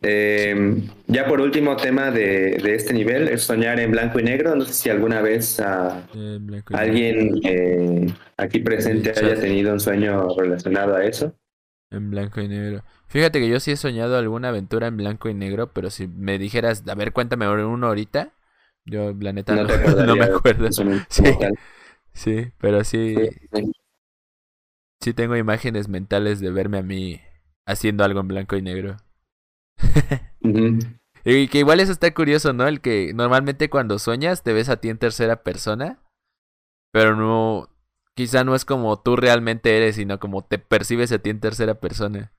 Eh, 0.04 0.84
ya 1.08 1.28
por 1.28 1.42
último 1.42 1.76
tema 1.76 2.12
de, 2.12 2.58
de 2.62 2.76
este 2.76 2.94
nivel 2.94 3.28
es 3.28 3.44
soñar 3.44 3.80
en 3.80 3.92
blanco 3.92 4.20
y 4.20 4.24
negro. 4.24 4.56
No 4.56 4.64
sé 4.66 4.74
si 4.74 4.90
alguna 4.90 5.22
vez 5.22 5.60
ah, 5.60 6.08
Eh, 6.14 6.40
y 6.70 6.74
negro. 6.78 6.78
alguien 6.78 7.40
eh, 7.44 8.08
aquí 8.38 8.60
presente 8.60 9.12
haya 9.12 9.40
tenido 9.40 9.74
un 9.74 9.80
sueño 9.80 10.28
relacionado 10.38 10.96
a 10.96 11.04
eso. 11.06 11.36
En 11.90 12.10
blanco 12.12 12.42
y 12.42 12.48
negro. 12.48 12.84
Fíjate 13.08 13.40
que 13.40 13.50
yo 13.50 13.60
sí 13.60 13.72
he 13.72 13.78
soñado 13.78 14.18
alguna 14.18 14.50
aventura 14.50 14.88
en 14.88 14.98
blanco 14.98 15.30
y 15.30 15.34
negro, 15.34 15.72
pero 15.74 15.90
si 15.90 16.08
me 16.08 16.38
dijeras, 16.38 16.84
a 16.88 16.96
ver, 16.96 17.14
cuéntame 17.14 17.48
uno 17.48 17.88
ahorita, 17.88 18.34
yo 18.88 19.14
la 19.20 19.34
neta 19.34 19.56
no, 19.56 19.64
No 19.64 19.68
te 19.68 19.78
no 20.06 20.16
me 20.16 20.24
acuerdo. 20.26 20.68
Sí. 21.10 21.24
Sí, 22.14 22.52
pero 22.58 22.84
sí, 22.84 23.16
Sí. 23.54 23.72
sí 25.02 25.14
tengo 25.14 25.36
imágenes 25.36 25.88
mentales 25.88 26.40
de 26.40 26.50
verme 26.52 26.80
a 26.80 26.84
mí 26.84 27.22
haciendo 27.68 28.04
algo 28.04 28.22
en 28.22 28.28
blanco 28.28 28.56
y 28.56 28.62
negro. 28.62 28.98
Y 31.30 31.50
que 31.50 31.58
igual 31.60 31.82
eso 31.82 31.92
está 31.92 32.14
curioso, 32.14 32.54
¿no? 32.54 32.70
El 32.70 32.80
que 32.80 33.12
normalmente 33.14 33.70
cuando 33.70 34.00
sueñas 34.00 34.44
te 34.44 34.54
ves 34.54 34.70
a 34.70 34.78
ti 34.80 34.88
en 34.88 34.98
tercera 34.98 35.44
persona, 35.44 36.00
pero 36.94 37.18
no, 37.18 37.68
quizá 38.16 38.46
no 38.46 38.56
es 38.56 38.64
como 38.64 39.02
tú 39.02 39.18
realmente 39.18 39.76
eres, 39.76 39.98
sino 39.98 40.22
como 40.22 40.46
te 40.46 40.58
percibes 40.58 41.12
a 41.12 41.20
ti 41.20 41.30
en 41.30 41.42
tercera 41.42 41.82
persona. 41.82 42.32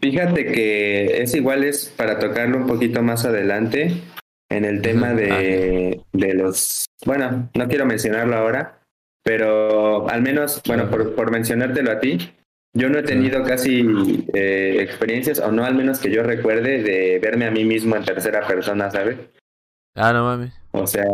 Fíjate 0.00 0.46
que 0.46 1.22
es 1.22 1.34
igual, 1.34 1.62
es 1.62 1.90
para 1.90 2.18
tocarlo 2.18 2.56
un 2.56 2.66
poquito 2.66 3.02
más 3.02 3.26
adelante 3.26 4.00
en 4.56 4.64
el 4.64 4.80
tema 4.82 5.12
de, 5.12 6.00
de 6.12 6.34
los, 6.34 6.86
bueno, 7.06 7.50
no 7.54 7.68
quiero 7.68 7.86
mencionarlo 7.86 8.36
ahora, 8.36 8.80
pero 9.22 10.08
al 10.08 10.22
menos, 10.22 10.62
bueno, 10.66 10.90
por, 10.90 11.14
por 11.14 11.30
mencionártelo 11.30 11.90
a 11.90 12.00
ti, 12.00 12.18
yo 12.76 12.88
no 12.88 12.98
he 12.98 13.02
tenido 13.02 13.42
casi 13.44 14.24
eh, 14.34 14.76
experiencias, 14.80 15.38
o 15.40 15.50
no 15.52 15.64
al 15.64 15.74
menos 15.74 15.98
que 15.98 16.10
yo 16.10 16.22
recuerde, 16.22 16.82
de 16.82 17.18
verme 17.20 17.46
a 17.46 17.50
mí 17.50 17.64
mismo 17.64 17.96
en 17.96 18.04
tercera 18.04 18.46
persona, 18.46 18.90
¿sabes? 18.90 19.16
Ah, 19.96 20.12
no 20.12 20.24
mames. 20.24 20.52
O 20.72 20.86
sea, 20.86 21.04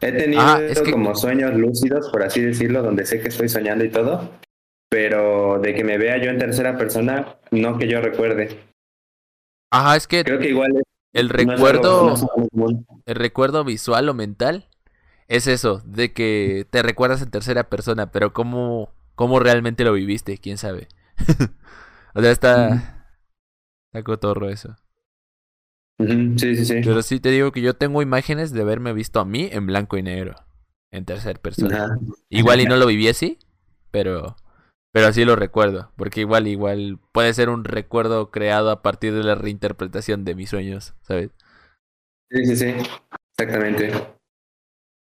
he 0.00 0.12
tenido 0.12 0.42
Ah, 0.42 0.60
es 0.60 0.80
que- 0.82 0.90
como 0.90 1.14
sueños 1.14 1.54
lúcidos, 1.54 2.10
por 2.10 2.22
así 2.22 2.40
decirlo, 2.40 2.82
donde 2.82 3.06
sé 3.06 3.20
que 3.20 3.28
estoy 3.28 3.48
soñando 3.48 3.84
y 3.84 3.90
todo, 3.90 4.30
pero 4.90 5.60
de 5.60 5.74
que 5.74 5.84
me 5.84 5.98
vea 5.98 6.16
yo 6.18 6.30
en 6.30 6.38
tercera 6.38 6.76
persona, 6.76 7.36
no 7.52 7.78
que 7.78 7.86
yo 7.88 8.00
recuerde. 8.00 8.58
Ajá, 9.72 9.96
es 9.96 10.06
que 10.08 10.24
Creo 10.24 10.40
que 10.40 10.48
igual 10.48 10.72
es, 10.76 10.82
el 11.12 11.28
recuerdo, 11.28 12.14
el 13.06 13.14
recuerdo 13.14 13.64
visual 13.64 14.08
o 14.08 14.14
mental 14.14 14.68
es 15.28 15.46
eso, 15.46 15.82
de 15.84 16.12
que 16.12 16.66
te 16.70 16.82
recuerdas 16.82 17.22
en 17.22 17.30
tercera 17.30 17.68
persona, 17.68 18.10
pero 18.10 18.32
cómo, 18.32 18.90
cómo 19.14 19.38
realmente 19.38 19.84
lo 19.84 19.92
viviste, 19.92 20.38
quién 20.38 20.58
sabe. 20.58 20.88
o 22.14 22.20
sea, 22.20 22.30
está, 22.32 23.06
está 23.86 24.02
cotorro 24.02 24.50
eso. 24.50 24.76
Sí, 25.98 26.56
sí, 26.56 26.64
sí. 26.64 26.80
Pero 26.82 27.02
sí 27.02 27.20
te 27.20 27.30
digo 27.30 27.52
que 27.52 27.60
yo 27.60 27.74
tengo 27.74 28.02
imágenes 28.02 28.52
de 28.52 28.62
haberme 28.62 28.92
visto 28.92 29.20
a 29.20 29.24
mí 29.24 29.48
en 29.52 29.66
blanco 29.66 29.98
y 29.98 30.02
negro, 30.02 30.34
en 30.90 31.04
tercera 31.04 31.38
persona. 31.38 31.98
Igual 32.28 32.60
y 32.62 32.64
no 32.64 32.76
lo 32.78 32.86
viví 32.86 33.06
así, 33.06 33.38
pero 33.90 34.36
pero 34.92 35.06
así 35.06 35.24
lo 35.24 35.36
recuerdo, 35.36 35.92
porque 35.96 36.20
igual 36.20 36.46
igual 36.46 36.98
puede 37.12 37.32
ser 37.34 37.48
un 37.48 37.64
recuerdo 37.64 38.30
creado 38.30 38.70
a 38.70 38.82
partir 38.82 39.14
de 39.14 39.22
la 39.22 39.34
reinterpretación 39.34 40.24
de 40.24 40.34
mis 40.34 40.50
sueños, 40.50 40.94
¿sabes? 41.02 41.30
Sí, 42.30 42.46
sí, 42.46 42.56
sí. 42.56 42.74
Exactamente. 43.36 43.92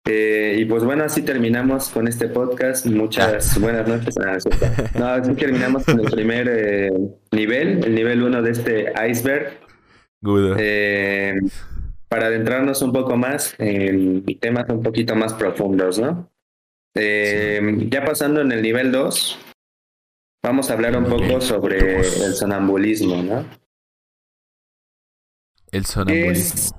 Eh, 0.10 0.56
y 0.60 0.66
pues 0.66 0.86
bueno, 0.86 1.04
así 1.04 1.22
terminamos 1.22 1.90
con 1.90 2.08
este 2.08 2.30
podcast. 2.30 2.86
Muchas 2.86 3.60
buenas 3.60 3.88
noches. 3.88 4.16
Ah, 4.18 4.38
no, 4.98 5.06
así 5.08 5.34
terminamos 5.34 5.84
con 5.84 6.00
el 6.00 6.10
primer 6.10 6.48
eh, 6.50 6.92
nivel, 7.32 7.84
el 7.84 7.96
nivel 7.96 8.24
uno 8.24 8.42
de 8.42 8.52
este 8.52 8.94
iceberg. 9.10 9.60
Eh, 10.58 11.36
para 12.08 12.28
adentrarnos 12.28 12.82
un 12.82 12.92
poco 12.92 13.18
más 13.18 13.56
en 13.60 14.24
temas 14.40 14.70
un 14.70 14.82
poquito 14.82 15.16
más 15.16 15.34
profundos, 15.34 16.00
¿no? 16.00 16.32
Eh, 16.96 17.62
ya 17.90 18.04
pasando 18.04 18.42
en 18.42 18.52
el 18.52 18.62
nivel 18.62 18.92
2, 18.92 19.40
vamos 20.44 20.70
a 20.70 20.74
hablar 20.74 20.98
un 20.98 21.06
poco 21.06 21.42
sobre 21.42 22.00
el 22.00 22.34
sonambulismo, 22.34 23.22
¿no? 23.22 23.46
El 25.72 25.86
sonambulismo. 25.86 26.78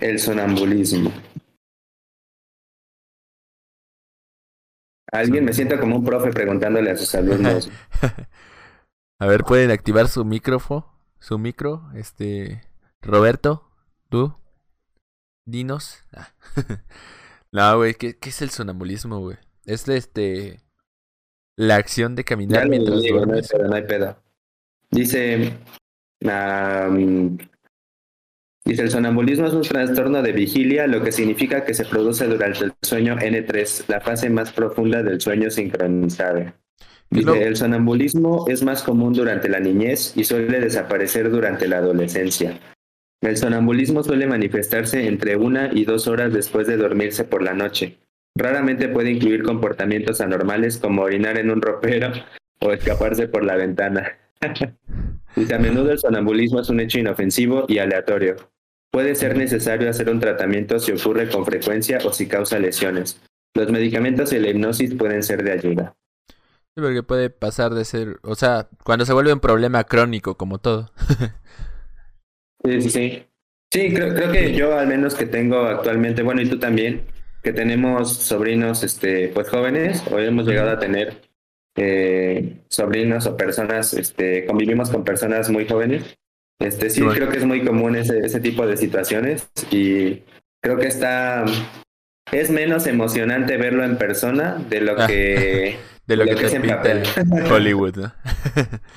El 0.00 0.18
sonambulismo. 0.18 1.12
Alguien 5.12 5.44
me 5.44 5.52
siento 5.52 5.78
como 5.78 5.96
un 5.96 6.04
profe 6.04 6.30
preguntándole 6.30 6.90
a 6.90 6.96
sus 6.96 7.14
alumnos. 7.14 7.70
a 9.18 9.26
ver, 9.26 9.44
pueden 9.44 9.70
activar 9.70 10.08
su 10.08 10.24
micrófono, 10.24 10.92
su 11.18 11.38
micro, 11.38 11.90
este 11.94 12.62
Roberto, 13.00 13.70
tú, 14.10 14.34
dinos. 15.46 16.04
Ah. 16.12 16.34
no, 17.52 17.76
güey, 17.78 17.94
¿qué, 17.94 18.18
¿qué 18.18 18.28
es 18.28 18.42
el 18.42 18.50
sonambulismo, 18.50 19.20
güey? 19.20 19.38
Es 19.64 19.88
este 19.88 20.60
la 21.56 21.76
acción 21.76 22.14
de 22.14 22.24
caminar 22.24 22.68
mientras 22.68 23.02
digo, 23.02 23.24
no 23.26 23.34
hay 23.34 23.42
pedo, 23.42 23.68
no 23.68 23.74
hay 23.74 23.82
pedo. 23.82 24.16
Dice, 24.90 25.52
dice, 28.64 28.82
el 28.82 28.90
sonambulismo 28.90 29.46
es 29.46 29.52
un 29.54 29.62
trastorno 29.62 30.22
de 30.22 30.32
vigilia, 30.32 30.86
lo 30.86 31.02
que 31.02 31.12
significa 31.12 31.64
que 31.64 31.74
se 31.74 31.84
produce 31.84 32.26
durante 32.26 32.64
el 32.64 32.72
sueño 32.82 33.16
N3, 33.16 33.84
la 33.88 34.00
fase 34.00 34.30
más 34.30 34.52
profunda 34.52 35.02
del 35.02 35.20
sueño 35.20 35.50
sincronizado. 35.50 36.52
¿Qué 37.10 37.20
es 37.20 37.24
lo- 37.24 37.32
Dice, 37.34 37.46
el 37.46 37.56
sonambulismo 37.56 38.46
es 38.48 38.62
más 38.62 38.82
común 38.82 39.12
durante 39.12 39.48
la 39.48 39.60
niñez 39.60 40.16
y 40.16 40.24
suele 40.24 40.60
desaparecer 40.60 41.30
durante 41.30 41.68
la 41.68 41.78
adolescencia. 41.78 42.58
El 43.22 43.36
sonambulismo 43.36 44.02
suele 44.02 44.26
manifestarse 44.26 45.06
entre 45.06 45.36
una 45.36 45.70
y 45.72 45.84
dos 45.84 46.06
horas 46.06 46.32
después 46.32 46.66
de 46.66 46.76
dormirse 46.76 47.24
por 47.24 47.42
la 47.42 47.54
noche. 47.54 47.98
Raramente 48.36 48.88
puede 48.88 49.12
incluir 49.12 49.42
comportamientos 49.42 50.20
anormales 50.20 50.76
como 50.76 51.02
orinar 51.02 51.38
en 51.38 51.50
un 51.50 51.62
ropero 51.62 52.12
o 52.60 52.72
escaparse 52.72 53.28
por 53.28 53.42
la 53.44 53.56
ventana. 53.56 54.18
Dice, 55.36 55.54
a 55.54 55.58
menudo 55.58 55.90
el 55.90 55.98
sonambulismo 55.98 56.60
es 56.60 56.68
un 56.68 56.80
hecho 56.80 56.98
inofensivo 56.98 57.64
y 57.68 57.78
aleatorio. 57.78 58.36
Puede 58.90 59.14
ser 59.14 59.36
necesario 59.36 59.90
hacer 59.90 60.08
un 60.08 60.20
tratamiento 60.20 60.78
si 60.78 60.92
ocurre 60.92 61.28
con 61.28 61.44
frecuencia 61.44 61.98
o 62.04 62.12
si 62.12 62.26
causa 62.26 62.58
lesiones. 62.58 63.20
Los 63.54 63.70
medicamentos 63.70 64.32
y 64.32 64.38
la 64.38 64.48
hipnosis 64.48 64.94
pueden 64.94 65.22
ser 65.22 65.42
de 65.42 65.52
ayuda. 65.52 65.96
Sí, 66.28 66.82
porque 66.82 67.02
puede 67.02 67.30
pasar 67.30 67.74
de 67.74 67.84
ser, 67.84 68.18
o 68.22 68.34
sea, 68.34 68.68
cuando 68.84 69.06
se 69.06 69.12
vuelve 69.12 69.32
un 69.32 69.40
problema 69.40 69.84
crónico 69.84 70.36
como 70.36 70.58
todo. 70.58 70.90
Sí, 72.64 72.82
sí, 72.82 72.90
sí. 72.90 73.26
Sí, 73.72 73.92
creo, 73.92 74.14
creo 74.14 74.32
que 74.32 74.54
yo 74.54 74.78
al 74.78 74.86
menos 74.86 75.14
que 75.14 75.26
tengo 75.26 75.60
actualmente, 75.60 76.22
bueno, 76.22 76.40
y 76.40 76.48
tú 76.48 76.58
también, 76.58 77.02
que 77.46 77.52
tenemos 77.52 78.12
sobrinos, 78.12 78.82
este, 78.82 79.28
pues 79.28 79.48
jóvenes, 79.48 80.02
o 80.10 80.18
hemos 80.18 80.48
llegado 80.48 80.70
a 80.70 80.80
tener, 80.80 81.22
eh, 81.76 82.56
sobrinos 82.68 83.24
o 83.28 83.36
personas, 83.36 83.94
este, 83.94 84.44
convivimos 84.46 84.90
con 84.90 85.04
personas 85.04 85.48
muy 85.48 85.64
jóvenes. 85.64 86.18
Este, 86.58 86.90
sí, 86.90 87.02
creo 87.02 87.28
que 87.28 87.38
es 87.38 87.44
muy 87.44 87.64
común 87.64 87.94
ese, 87.94 88.18
ese 88.18 88.40
tipo 88.40 88.66
de 88.66 88.76
situaciones 88.76 89.48
y 89.70 90.24
creo 90.60 90.76
que 90.76 90.88
está, 90.88 91.44
es 92.32 92.50
menos 92.50 92.88
emocionante 92.88 93.56
verlo 93.58 93.84
en 93.84 93.96
persona 93.96 94.56
de 94.68 94.80
lo 94.80 95.00
ah. 95.00 95.06
que... 95.06 95.76
de 96.08 96.16
lo, 96.16 96.24
que, 96.24 96.46
es 96.46 96.52
en 96.52 96.66
papel. 96.66 97.04
Hollywood, 97.48 97.94
¿no? 97.94 98.12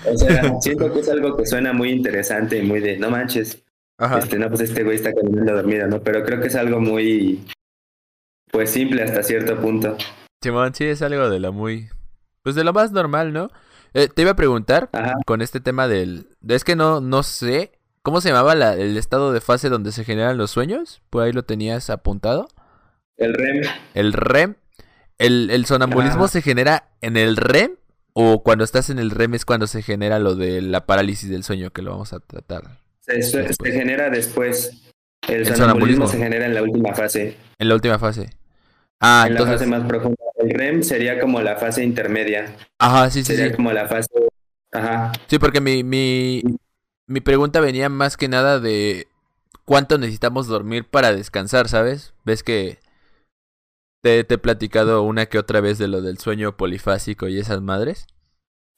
o 0.12 0.18
sea, 0.18 0.56
siento 0.62 0.92
que 0.92 1.02
es 1.02 1.10
algo 1.10 1.38
que 1.38 1.46
suena 1.46 1.72
muy 1.72 1.92
interesante 1.92 2.58
y 2.58 2.64
muy 2.64 2.80
de, 2.80 2.98
no 2.98 3.12
manches, 3.12 3.64
este, 4.18 4.40
no, 4.40 4.50
pues 4.50 4.62
este 4.62 4.84
güey 4.84 4.96
está 4.96 5.14
caminando 5.14 5.54
dormido, 5.54 5.86
¿no? 5.86 6.02
Pero 6.02 6.24
creo 6.24 6.42
que 6.42 6.48
es 6.48 6.56
algo 6.56 6.80
muy, 6.80 7.46
pues 8.52 8.72
simple 8.72 9.04
hasta 9.04 9.24
cierto 9.24 9.60
punto. 9.60 9.98
Simón, 10.42 10.74
sí, 10.74 10.86
es 10.86 11.02
algo 11.02 11.30
de 11.30 11.40
lo 11.40 11.54
muy, 11.54 11.90
pues 12.44 12.56
de 12.56 12.64
lo 12.64 12.74
más 12.74 12.92
normal, 12.92 13.34
¿no? 13.34 13.50
Eh, 13.94 14.08
te 14.08 14.22
iba 14.22 14.32
a 14.32 14.36
preguntar 14.36 14.90
con 15.26 15.42
este 15.42 15.60
tema 15.60 15.88
del, 15.88 16.28
es 16.48 16.64
que 16.64 16.76
no, 16.76 17.02
no 17.02 17.24
sé, 17.24 17.72
¿cómo 18.04 18.22
se 18.22 18.30
llamaba 18.30 18.56
la, 18.56 18.76
el 18.76 18.98
estado 18.98 19.34
de 19.34 19.42
fase 19.42 19.70
donde 19.70 19.92
se 19.92 20.04
generan 20.04 20.38
los 20.38 20.52
sueños? 20.52 21.02
Pues 21.10 21.26
ahí 21.26 21.34
lo 21.34 21.44
tenías 21.44 21.90
apuntado. 21.90 22.48
El 23.18 23.34
REM. 23.34 23.64
El 23.94 24.14
REM. 24.14 24.56
¿El, 25.18 25.50
el 25.50 25.66
sonambulismo 25.66 26.30
se 26.30 26.42
genera 26.42 26.92
en 27.02 27.18
el 27.18 27.36
REM 27.36 27.76
o 28.14 28.42
cuando 28.44 28.64
estás 28.64 28.90
en 28.90 29.00
el 29.00 29.12
REM 29.12 29.34
es 29.34 29.46
cuando 29.46 29.68
se 29.68 29.82
genera 29.82 30.20
lo 30.20 30.36
de 30.36 30.62
la 30.62 30.86
parálisis 30.86 31.30
del 31.30 31.44
sueño 31.44 31.72
que 31.72 31.82
lo 31.82 31.92
vamos 31.92 32.14
a 32.14 32.20
tratar? 32.20 32.80
Se, 33.02 33.72
genera 33.72 34.10
después. 34.10 34.89
El, 35.30 35.46
sonambulismo, 35.56 36.08
se 36.08 36.18
genera 36.18 36.46
en 36.46 36.54
la 36.54 36.64
última 36.64 36.94
fase. 36.94 37.36
En 37.58 37.70
la 37.70 37.76
última 37.76 38.00
fase. 38.00 38.30
Ah, 39.00 39.24
en 39.26 39.34
entonces... 39.34 39.54
la 39.54 39.58
fase 39.60 39.70
más 39.70 39.88
profunda. 39.88 40.18
El 40.38 40.50
REM 40.52 40.84
sería 40.84 41.20
como 41.20 41.42
la 41.42 41.58
fase 41.58 41.84
intermedia. 41.84 42.56
Ajá, 42.78 43.10
sí, 43.10 43.24
sí. 43.24 43.36
Sería 43.36 43.56
como 43.56 43.72
la 43.72 43.88
fase. 43.88 44.10
Ajá. 44.72 45.12
Sí, 45.28 45.40
porque 45.40 45.62
mi, 45.62 45.84
mi, 45.84 46.44
mi 47.08 47.22
pregunta 47.22 47.60
venía 47.60 47.90
más 47.90 48.18
que 48.18 48.28
nada 48.28 48.60
de 48.60 49.08
cuánto 49.66 49.98
necesitamos 49.98 50.48
dormir 50.48 50.86
para 50.86 51.14
descansar, 51.14 51.68
¿sabes? 51.68 52.14
Ves 52.24 52.44
que 52.44 52.80
te, 54.02 54.24
te 54.24 54.36
he 54.36 54.38
platicado 54.38 55.04
una 55.04 55.26
que 55.26 55.40
otra 55.40 55.62
vez 55.62 55.78
de 55.78 55.88
lo 55.88 56.02
del 56.02 56.18
sueño 56.18 56.56
polifásico 56.56 57.28
y 57.28 57.40
esas 57.40 57.62
madres. 57.62 58.08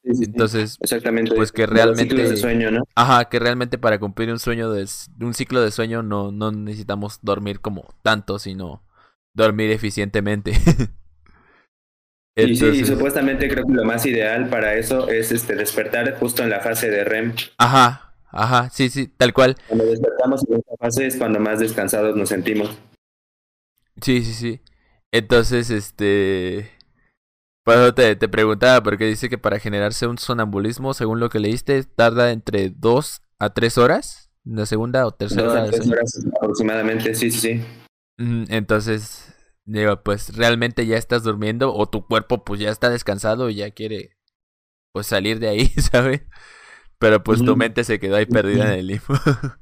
Entonces, 0.04 0.78
exactamente. 0.80 1.34
Pues 1.34 1.52
que 1.52 1.66
realmente. 1.66 2.14
De 2.14 2.36
sueño, 2.36 2.70
¿no? 2.70 2.82
Ajá, 2.94 3.26
que 3.26 3.38
realmente 3.38 3.78
para 3.78 3.98
cumplir 3.98 4.30
un 4.30 4.38
sueño 4.38 4.70
de 4.72 4.86
un 5.20 5.34
ciclo 5.34 5.60
de 5.60 5.70
sueño 5.70 6.02
no, 6.02 6.32
no 6.32 6.50
necesitamos 6.50 7.20
dormir 7.22 7.60
como 7.60 7.94
tanto, 8.02 8.38
sino 8.38 8.82
dormir 9.34 9.70
eficientemente. 9.70 10.52
Y 12.34 12.56
sí, 12.56 12.84
supuestamente 12.86 13.46
creo 13.46 13.66
que 13.66 13.74
lo 13.74 13.84
más 13.84 14.06
ideal 14.06 14.48
para 14.48 14.74
eso 14.74 15.08
es 15.08 15.32
este 15.32 15.54
despertar 15.54 16.18
justo 16.18 16.42
en 16.42 16.48
la 16.48 16.60
fase 16.60 16.88
de 16.88 17.04
REM. 17.04 17.34
Ajá, 17.58 18.14
ajá, 18.30 18.70
sí, 18.70 18.88
sí, 18.88 19.06
tal 19.06 19.34
cual. 19.34 19.54
Cuando 19.68 19.84
despertamos 19.84 20.42
en 20.48 20.54
esa 20.54 20.76
fase 20.78 21.06
es 21.08 21.16
cuando 21.16 21.40
más 21.40 21.60
descansados 21.60 22.16
nos 22.16 22.30
sentimos. 22.30 22.70
Sí, 24.00 24.24
sí, 24.24 24.32
sí. 24.32 24.60
Entonces, 25.10 25.68
este 25.68 26.70
pues 27.64 27.94
te, 27.94 28.16
te 28.16 28.28
preguntaba, 28.28 28.82
porque 28.82 29.06
dice 29.06 29.28
que 29.28 29.38
para 29.38 29.58
generarse 29.58 30.06
un 30.06 30.18
sonambulismo, 30.18 30.94
según 30.94 31.20
lo 31.20 31.28
que 31.28 31.38
leíste, 31.38 31.82
tarda 31.84 32.32
entre 32.32 32.70
dos 32.70 33.22
a 33.38 33.50
tres 33.50 33.78
horas, 33.78 34.30
la 34.44 34.66
segunda 34.66 35.06
o 35.06 35.12
tercera 35.12 35.50
hora. 35.50 35.70
Tres 35.70 35.88
horas 35.88 36.26
aproximadamente, 36.36 37.14
sí, 37.14 37.30
sí, 37.30 37.38
sí. 37.58 37.64
Entonces, 38.48 39.34
digo, 39.64 40.02
pues 40.02 40.36
realmente 40.36 40.86
ya 40.86 40.96
estás 40.96 41.22
durmiendo 41.22 41.74
o 41.74 41.88
tu 41.88 42.06
cuerpo 42.06 42.44
pues 42.44 42.60
ya 42.60 42.70
está 42.70 42.90
descansado 42.90 43.50
y 43.50 43.56
ya 43.56 43.70
quiere 43.70 44.16
pues 44.92 45.06
salir 45.06 45.38
de 45.38 45.48
ahí, 45.48 45.66
¿sabes? 45.78 46.22
Pero 46.98 47.22
pues 47.24 47.42
tu 47.44 47.56
mente 47.56 47.82
se 47.82 47.98
quedó 47.98 48.16
ahí 48.16 48.26
perdida 48.26 48.72
en 48.72 48.80
el 48.80 48.86
limbo. 48.86 49.14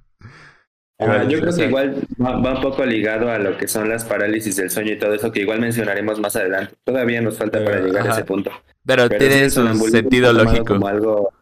Ah, 1.01 1.25
yo 1.25 1.41
creo 1.41 1.55
que 1.55 1.65
igual 1.65 2.03
va, 2.23 2.37
un 2.37 2.61
poco 2.61 2.85
ligado 2.85 3.31
a 3.31 3.39
lo 3.39 3.57
que 3.57 3.67
son 3.67 3.89
las 3.89 4.05
parálisis 4.05 4.57
del 4.57 4.71
sueño 4.71 4.93
y 4.93 4.99
todo 4.99 5.15
eso, 5.15 5.33
que 5.33 5.41
igual 5.41 5.61
mencionaremos 5.61 6.21
más 6.21 6.37
adelante. 6.37 6.75
Todavía 6.85 7.23
nos 7.23 7.39
falta 7.39 7.65
para 7.65 7.81
llegar 7.81 8.07
a 8.07 8.13
ese 8.13 8.25
punto. 8.25 8.51
Pero, 8.85 9.09
tiene 9.09 9.49
sentido 9.51 10.33
lógico. 10.33 10.67
Como 10.67 10.89
algo... 10.89 11.33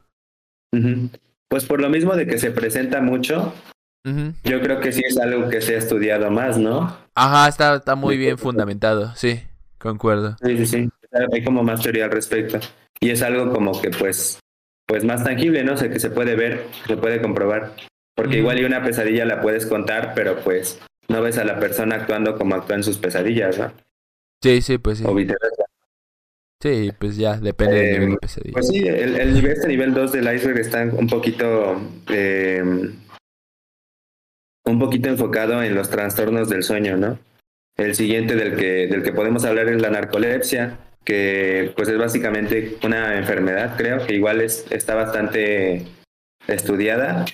Pues 1.48 1.64
por 1.64 1.80
lo 1.80 1.88
mismo 1.88 2.14
de 2.14 2.26
que 2.26 2.38
se 2.38 2.50
presenta 2.50 3.00
mucho, 3.00 3.54
yo 4.44 4.61
creo 4.61 4.80
que 4.80 4.92
sí 4.92 5.02
es 5.04 5.18
algo 5.18 5.48
que 5.48 5.61
se 5.61 5.74
ha 5.74 5.78
estudiado 5.78 6.30
más, 6.30 6.59
¿no? 6.59 6.96
Ajá, 7.14 7.48
está, 7.48 7.76
está 7.76 7.94
muy 7.94 8.16
bien 8.16 8.38
fundamentado, 8.38 9.14
sí, 9.16 9.42
concuerdo. 9.78 10.36
Sí, 10.42 10.56
sí, 10.59 10.66
sí. 10.66 10.88
Hay 11.32 11.42
como 11.42 11.62
más 11.62 11.82
teoría 11.82 12.04
al 12.04 12.11
respecto. 12.11 12.61
Y 13.00 13.11
es 13.11 13.22
algo 13.22 13.52
como 13.52 13.80
que 13.80 13.90
pues, 13.90 14.38
pues 14.86 15.04
más 15.04 15.24
tangible, 15.24 15.64
¿no? 15.64 15.72
O 15.72 15.76
sea, 15.76 15.90
que 15.90 16.00
se 16.00 16.11
puede 16.11 16.36
ver, 16.36 16.66
se 16.86 16.96
puede 16.96 17.20
comprobar. 17.20 17.72
Porque 18.18 18.38
igual 18.38 18.58
y 18.58 18.64
una 18.64 18.82
pesadilla 18.82 19.24
la 19.24 19.40
puedes 19.40 19.64
contar, 19.64 20.12
pero 20.12 20.40
pues 20.40 20.80
no 21.06 21.22
ves 21.22 21.38
a 21.38 21.44
la 21.44 21.60
persona 21.60 21.94
actuando 21.94 22.36
como 22.36 22.56
actúa 22.56 22.74
en 22.74 22.82
sus 22.82 22.98
pesadillas, 22.98 23.56
¿no? 23.60 23.72
Sí, 24.42 24.60
sí, 24.60 24.76
pues 24.78 24.98
sí. 24.98 25.04
O 25.06 25.14
viceversa. 25.14 25.66
Sí, 26.60 26.90
pues 26.98 27.16
ya, 27.16 27.36
depende 27.36 27.76
del 27.76 27.92
nivel 27.92 28.08
de 28.08 28.14
eh, 28.14 28.18
pesadilla. 28.20 28.52
Pues 28.54 28.66
sí, 28.66 28.88
el, 28.88 29.20
el 29.20 29.34
nivel, 29.34 29.52
este 29.52 29.68
nivel 29.68 29.94
2 29.94 30.10
del 30.10 30.34
iceberg 30.34 30.58
está 30.58 30.82
un 30.82 31.06
poquito, 31.06 31.80
eh, 32.10 32.60
un 34.64 34.78
poquito 34.80 35.08
enfocado 35.08 35.62
en 35.62 35.76
los 35.76 35.88
trastornos 35.88 36.48
del 36.48 36.64
sueño, 36.64 36.96
¿no? 36.96 37.20
El 37.76 37.94
siguiente 37.94 38.34
del 38.34 38.56
que, 38.56 38.88
del 38.88 39.04
que 39.04 39.12
podemos 39.12 39.44
hablar 39.44 39.68
es 39.68 39.80
la 39.80 39.90
narcolepsia, 39.90 40.76
que 41.04 41.72
pues 41.76 41.88
es 41.88 41.96
básicamente 41.96 42.78
una 42.82 43.16
enfermedad, 43.16 43.76
creo, 43.76 44.04
que 44.04 44.16
igual 44.16 44.40
es, 44.40 44.66
está 44.72 44.96
bastante 44.96 45.86
estudiada 46.48 47.24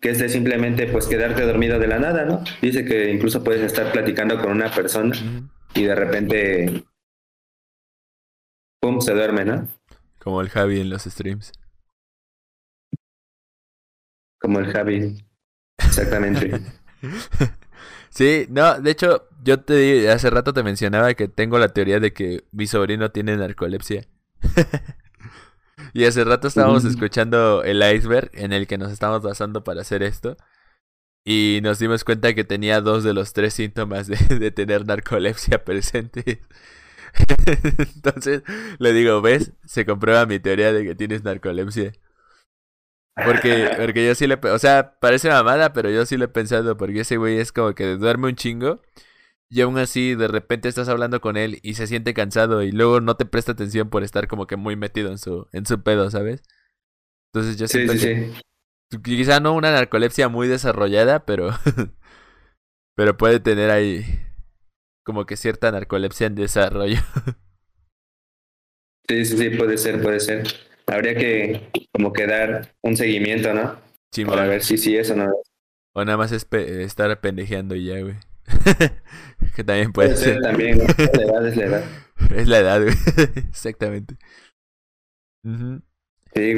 que 0.00 0.10
es 0.10 0.32
simplemente 0.32 0.86
pues 0.86 1.06
quedarte 1.06 1.42
dormido 1.42 1.78
de 1.78 1.86
la 1.86 1.98
nada, 1.98 2.24
¿no? 2.24 2.42
Dice 2.62 2.84
que 2.84 3.10
incluso 3.10 3.44
puedes 3.44 3.62
estar 3.62 3.92
platicando 3.92 4.40
con 4.40 4.50
una 4.50 4.70
persona 4.70 5.14
y 5.74 5.84
de 5.84 5.94
repente 5.94 6.84
pum 8.80 9.00
se 9.00 9.12
duerme, 9.12 9.44
¿no? 9.44 9.68
Como 10.18 10.40
el 10.40 10.48
Javi 10.48 10.80
en 10.80 10.90
los 10.90 11.04
streams. 11.04 11.52
Como 14.40 14.58
el 14.58 14.72
Javi. 14.72 15.22
Exactamente. 15.78 16.60
sí, 18.08 18.46
no, 18.48 18.80
de 18.80 18.90
hecho, 18.90 19.28
yo 19.42 19.60
te 19.60 20.10
hace 20.10 20.30
rato 20.30 20.54
te 20.54 20.62
mencionaba 20.62 21.12
que 21.12 21.28
tengo 21.28 21.58
la 21.58 21.68
teoría 21.68 22.00
de 22.00 22.12
que 22.14 22.44
mi 22.52 22.66
sobrino 22.66 23.10
tiene 23.10 23.36
narcolepsia. 23.36 24.06
Y 25.92 26.04
hace 26.04 26.24
rato 26.24 26.48
estábamos 26.48 26.84
escuchando 26.84 27.62
el 27.64 27.82
iceberg 27.82 28.30
en 28.34 28.52
el 28.52 28.66
que 28.66 28.78
nos 28.78 28.92
estamos 28.92 29.22
basando 29.22 29.64
para 29.64 29.82
hacer 29.82 30.02
esto. 30.02 30.36
Y 31.24 31.60
nos 31.62 31.78
dimos 31.78 32.04
cuenta 32.04 32.34
que 32.34 32.44
tenía 32.44 32.80
dos 32.80 33.04
de 33.04 33.12
los 33.14 33.32
tres 33.32 33.54
síntomas 33.54 34.06
de, 34.06 34.16
de 34.38 34.50
tener 34.50 34.86
narcolepsia 34.86 35.64
presentes. 35.64 36.38
Entonces 37.94 38.42
le 38.78 38.92
digo, 38.92 39.20
¿ves? 39.20 39.52
Se 39.66 39.84
comprueba 39.84 40.26
mi 40.26 40.38
teoría 40.40 40.72
de 40.72 40.84
que 40.84 40.94
tienes 40.94 41.24
narcolepsia. 41.24 41.92
Porque, 43.24 43.70
porque 43.78 44.06
yo 44.06 44.14
sí 44.14 44.26
le... 44.26 44.34
O 44.34 44.58
sea, 44.58 44.98
parece 45.00 45.28
mamada, 45.28 45.72
pero 45.72 45.90
yo 45.90 46.06
sí 46.06 46.16
le 46.16 46.26
he 46.26 46.28
pensado, 46.28 46.76
porque 46.76 47.00
ese 47.00 47.16
güey 47.16 47.38
es 47.38 47.52
como 47.52 47.74
que 47.74 47.96
duerme 47.96 48.28
un 48.28 48.36
chingo 48.36 48.80
y 49.50 49.60
aún 49.62 49.78
así 49.78 50.14
de 50.14 50.28
repente 50.28 50.68
estás 50.68 50.88
hablando 50.88 51.20
con 51.20 51.36
él 51.36 51.58
y 51.62 51.74
se 51.74 51.88
siente 51.88 52.14
cansado 52.14 52.62
y 52.62 52.70
luego 52.70 53.00
no 53.00 53.16
te 53.16 53.26
presta 53.26 53.52
atención 53.52 53.90
por 53.90 54.04
estar 54.04 54.28
como 54.28 54.46
que 54.46 54.56
muy 54.56 54.76
metido 54.76 55.10
en 55.10 55.18
su, 55.18 55.48
en 55.52 55.66
su 55.66 55.82
pedo, 55.82 56.08
¿sabes? 56.10 56.42
Entonces 57.32 57.58
yo 57.58 57.66
siento 57.68 57.92
que 57.94 58.32
quizá 59.02 59.40
no 59.40 59.54
una 59.54 59.72
narcolepsia 59.72 60.28
muy 60.28 60.46
desarrollada, 60.48 61.26
pero 61.26 61.50
pero 62.96 63.16
puede 63.16 63.40
tener 63.40 63.70
ahí 63.70 64.04
como 65.04 65.26
que 65.26 65.36
cierta 65.36 65.72
narcolepsia 65.72 66.28
en 66.28 66.36
desarrollo. 66.36 67.00
Sí, 69.08 69.24
sí, 69.24 69.36
sí, 69.36 69.50
puede 69.50 69.76
ser, 69.76 70.00
puede 70.00 70.20
ser. 70.20 70.46
Habría 70.86 71.16
que 71.16 71.68
como 71.92 72.12
que 72.12 72.26
dar 72.26 72.72
un 72.82 72.96
seguimiento, 72.96 73.52
¿no? 73.52 73.76
Sí, 74.12 74.24
Para 74.24 74.46
ver 74.46 74.62
si 74.62 74.76
sí 74.76 74.96
eso 74.96 75.16
no. 75.16 75.32
O 75.92 76.04
nada 76.04 76.16
más 76.16 76.30
es 76.30 76.46
estar 76.52 77.20
pendejeando 77.20 77.74
y 77.74 77.86
ya, 77.86 78.00
güey. 78.00 78.14
que 79.56 79.64
también 79.64 79.92
puede, 79.92 80.16
ser. 80.16 80.40
También, 80.40 80.78
la 80.78 81.22
edad 81.22 81.46
es 81.46 81.56
la 81.56 81.64
edad. 81.64 81.84
Es 82.34 82.48
la 82.48 82.58
edad, 82.58 82.82
güey. 82.82 82.94
Exactamente. 83.48 84.16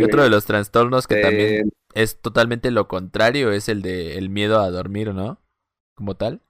otro 0.05 0.23
de 0.23 0.31
los 0.31 0.45
trastornos 0.45 1.07
que 1.07 1.17
también 1.17 1.69
eh, 1.69 1.71
es 1.95 2.21
totalmente 2.21 2.71
lo 2.71 2.89
contrario 2.89 3.53
es 3.53 3.69
el 3.69 3.83
de 3.83 4.19
el 4.19 4.29
miedo 4.29 4.61
a 4.61 4.71
dormir, 4.71 5.15
¿no? 5.15 5.41
Como 5.95 6.17
tal. 6.17 6.43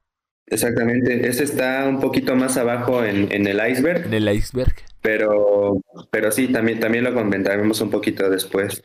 Exactamente. 0.47 1.29
Ese 1.29 1.45
está 1.45 1.89
un 1.89 2.01
poquito 2.01 2.35
más 2.37 2.57
abajo 2.57 3.05
en, 3.05 3.33
en 3.33 3.47
el 3.47 3.61
iceberg. 3.71 4.07
En 4.07 4.15
el 4.15 4.29
iceberg. 4.29 4.75
Pero, 5.01 5.81
pero 6.11 6.31
sí, 6.31 6.49
también, 6.49 6.79
también 6.79 7.05
lo 7.05 7.15
comentaremos 7.15 7.81
un 7.81 7.91
poquito 7.91 8.29
después. 8.29 8.83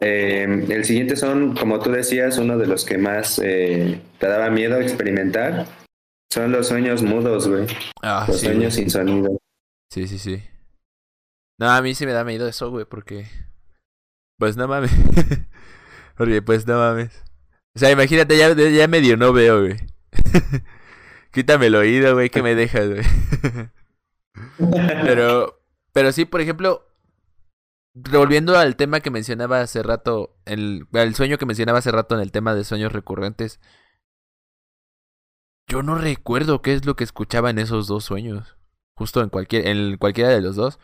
Eh, 0.00 0.66
el 0.70 0.84
siguiente 0.84 1.14
son, 1.14 1.54
como 1.54 1.78
tú 1.78 1.90
decías, 1.90 2.38
uno 2.38 2.56
de 2.56 2.66
los 2.66 2.84
que 2.84 2.96
más 2.96 3.38
eh, 3.42 4.00
te 4.18 4.26
daba 4.26 4.50
miedo 4.50 4.80
experimentar. 4.80 5.66
Son 6.32 6.50
los 6.52 6.68
sueños 6.68 7.02
mudos, 7.02 7.48
güey. 7.48 7.66
Ah, 8.02 8.24
los 8.26 8.40
sueños 8.40 8.74
sin 8.74 8.88
sonido. 8.88 9.38
Sí, 9.92 10.06
sí, 10.08 10.18
sí. 10.18 10.42
No, 11.58 11.68
a 11.70 11.82
mí 11.82 11.94
sí 11.94 12.06
me 12.06 12.12
da 12.12 12.24
miedo 12.24 12.48
eso, 12.48 12.70
güey, 12.70 12.86
porque. 12.86 13.26
Pues 14.38 14.56
no 14.56 14.66
mames. 14.66 14.92
porque 16.16 16.40
pues 16.40 16.66
no 16.66 16.78
mames. 16.78 17.22
O 17.74 17.78
sea, 17.78 17.90
imagínate, 17.90 18.38
ya, 18.38 18.54
ya 18.54 18.88
medio 18.88 19.16
no 19.16 19.32
veo, 19.32 19.60
güey. 19.60 19.76
Quítame 21.32 21.66
el 21.66 21.74
oído, 21.76 22.14
güey, 22.14 22.30
que 22.30 22.42
me 22.42 22.54
dejas, 22.54 22.88
güey. 22.88 23.04
pero, 25.04 25.60
pero 25.92 26.12
sí, 26.12 26.24
por 26.24 26.40
ejemplo, 26.40 26.89
volviendo 27.94 28.56
al 28.56 28.76
tema 28.76 29.00
que 29.00 29.10
mencionaba 29.10 29.60
hace 29.60 29.82
rato, 29.82 30.36
el, 30.44 30.86
el 30.92 31.14
sueño 31.14 31.38
que 31.38 31.46
mencionaba 31.46 31.78
hace 31.78 31.90
rato 31.90 32.14
en 32.14 32.20
el 32.20 32.32
tema 32.32 32.54
de 32.54 32.64
sueños 32.64 32.92
recurrentes. 32.92 33.60
Yo 35.68 35.82
no 35.82 35.96
recuerdo 35.96 36.62
qué 36.62 36.74
es 36.74 36.84
lo 36.84 36.96
que 36.96 37.04
escuchaba 37.04 37.50
en 37.50 37.58
esos 37.58 37.86
dos 37.86 38.04
sueños. 38.04 38.56
Justo 38.94 39.22
en 39.22 39.30
cualquier, 39.30 39.66
en 39.68 39.96
cualquiera 39.96 40.30
de 40.30 40.40
los 40.40 40.56
dos. 40.56 40.78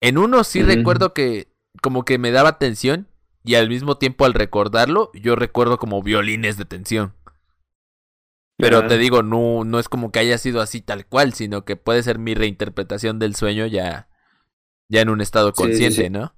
En 0.00 0.18
uno 0.18 0.44
sí 0.44 0.62
recuerdo 0.62 1.12
que 1.12 1.52
como 1.82 2.04
que 2.04 2.18
me 2.18 2.30
daba 2.30 2.58
tensión 2.58 3.08
y 3.44 3.54
al 3.54 3.68
mismo 3.68 3.98
tiempo 3.98 4.24
al 4.24 4.34
recordarlo 4.34 5.10
yo 5.14 5.36
recuerdo 5.36 5.78
como 5.78 6.02
violines 6.02 6.56
de 6.56 6.64
tensión. 6.64 7.14
Pero 8.56 8.88
te 8.88 8.98
digo, 8.98 9.22
no, 9.22 9.62
no 9.64 9.78
es 9.78 9.88
como 9.88 10.10
que 10.10 10.18
haya 10.18 10.36
sido 10.36 10.60
así 10.60 10.80
tal 10.80 11.06
cual, 11.06 11.32
sino 11.32 11.64
que 11.64 11.76
puede 11.76 12.02
ser 12.02 12.18
mi 12.18 12.34
reinterpretación 12.34 13.20
del 13.20 13.36
sueño 13.36 13.66
ya, 13.66 14.07
ya 14.88 15.02
en 15.02 15.10
un 15.10 15.20
estado 15.20 15.52
consciente, 15.52 16.10
¿no? 16.10 16.34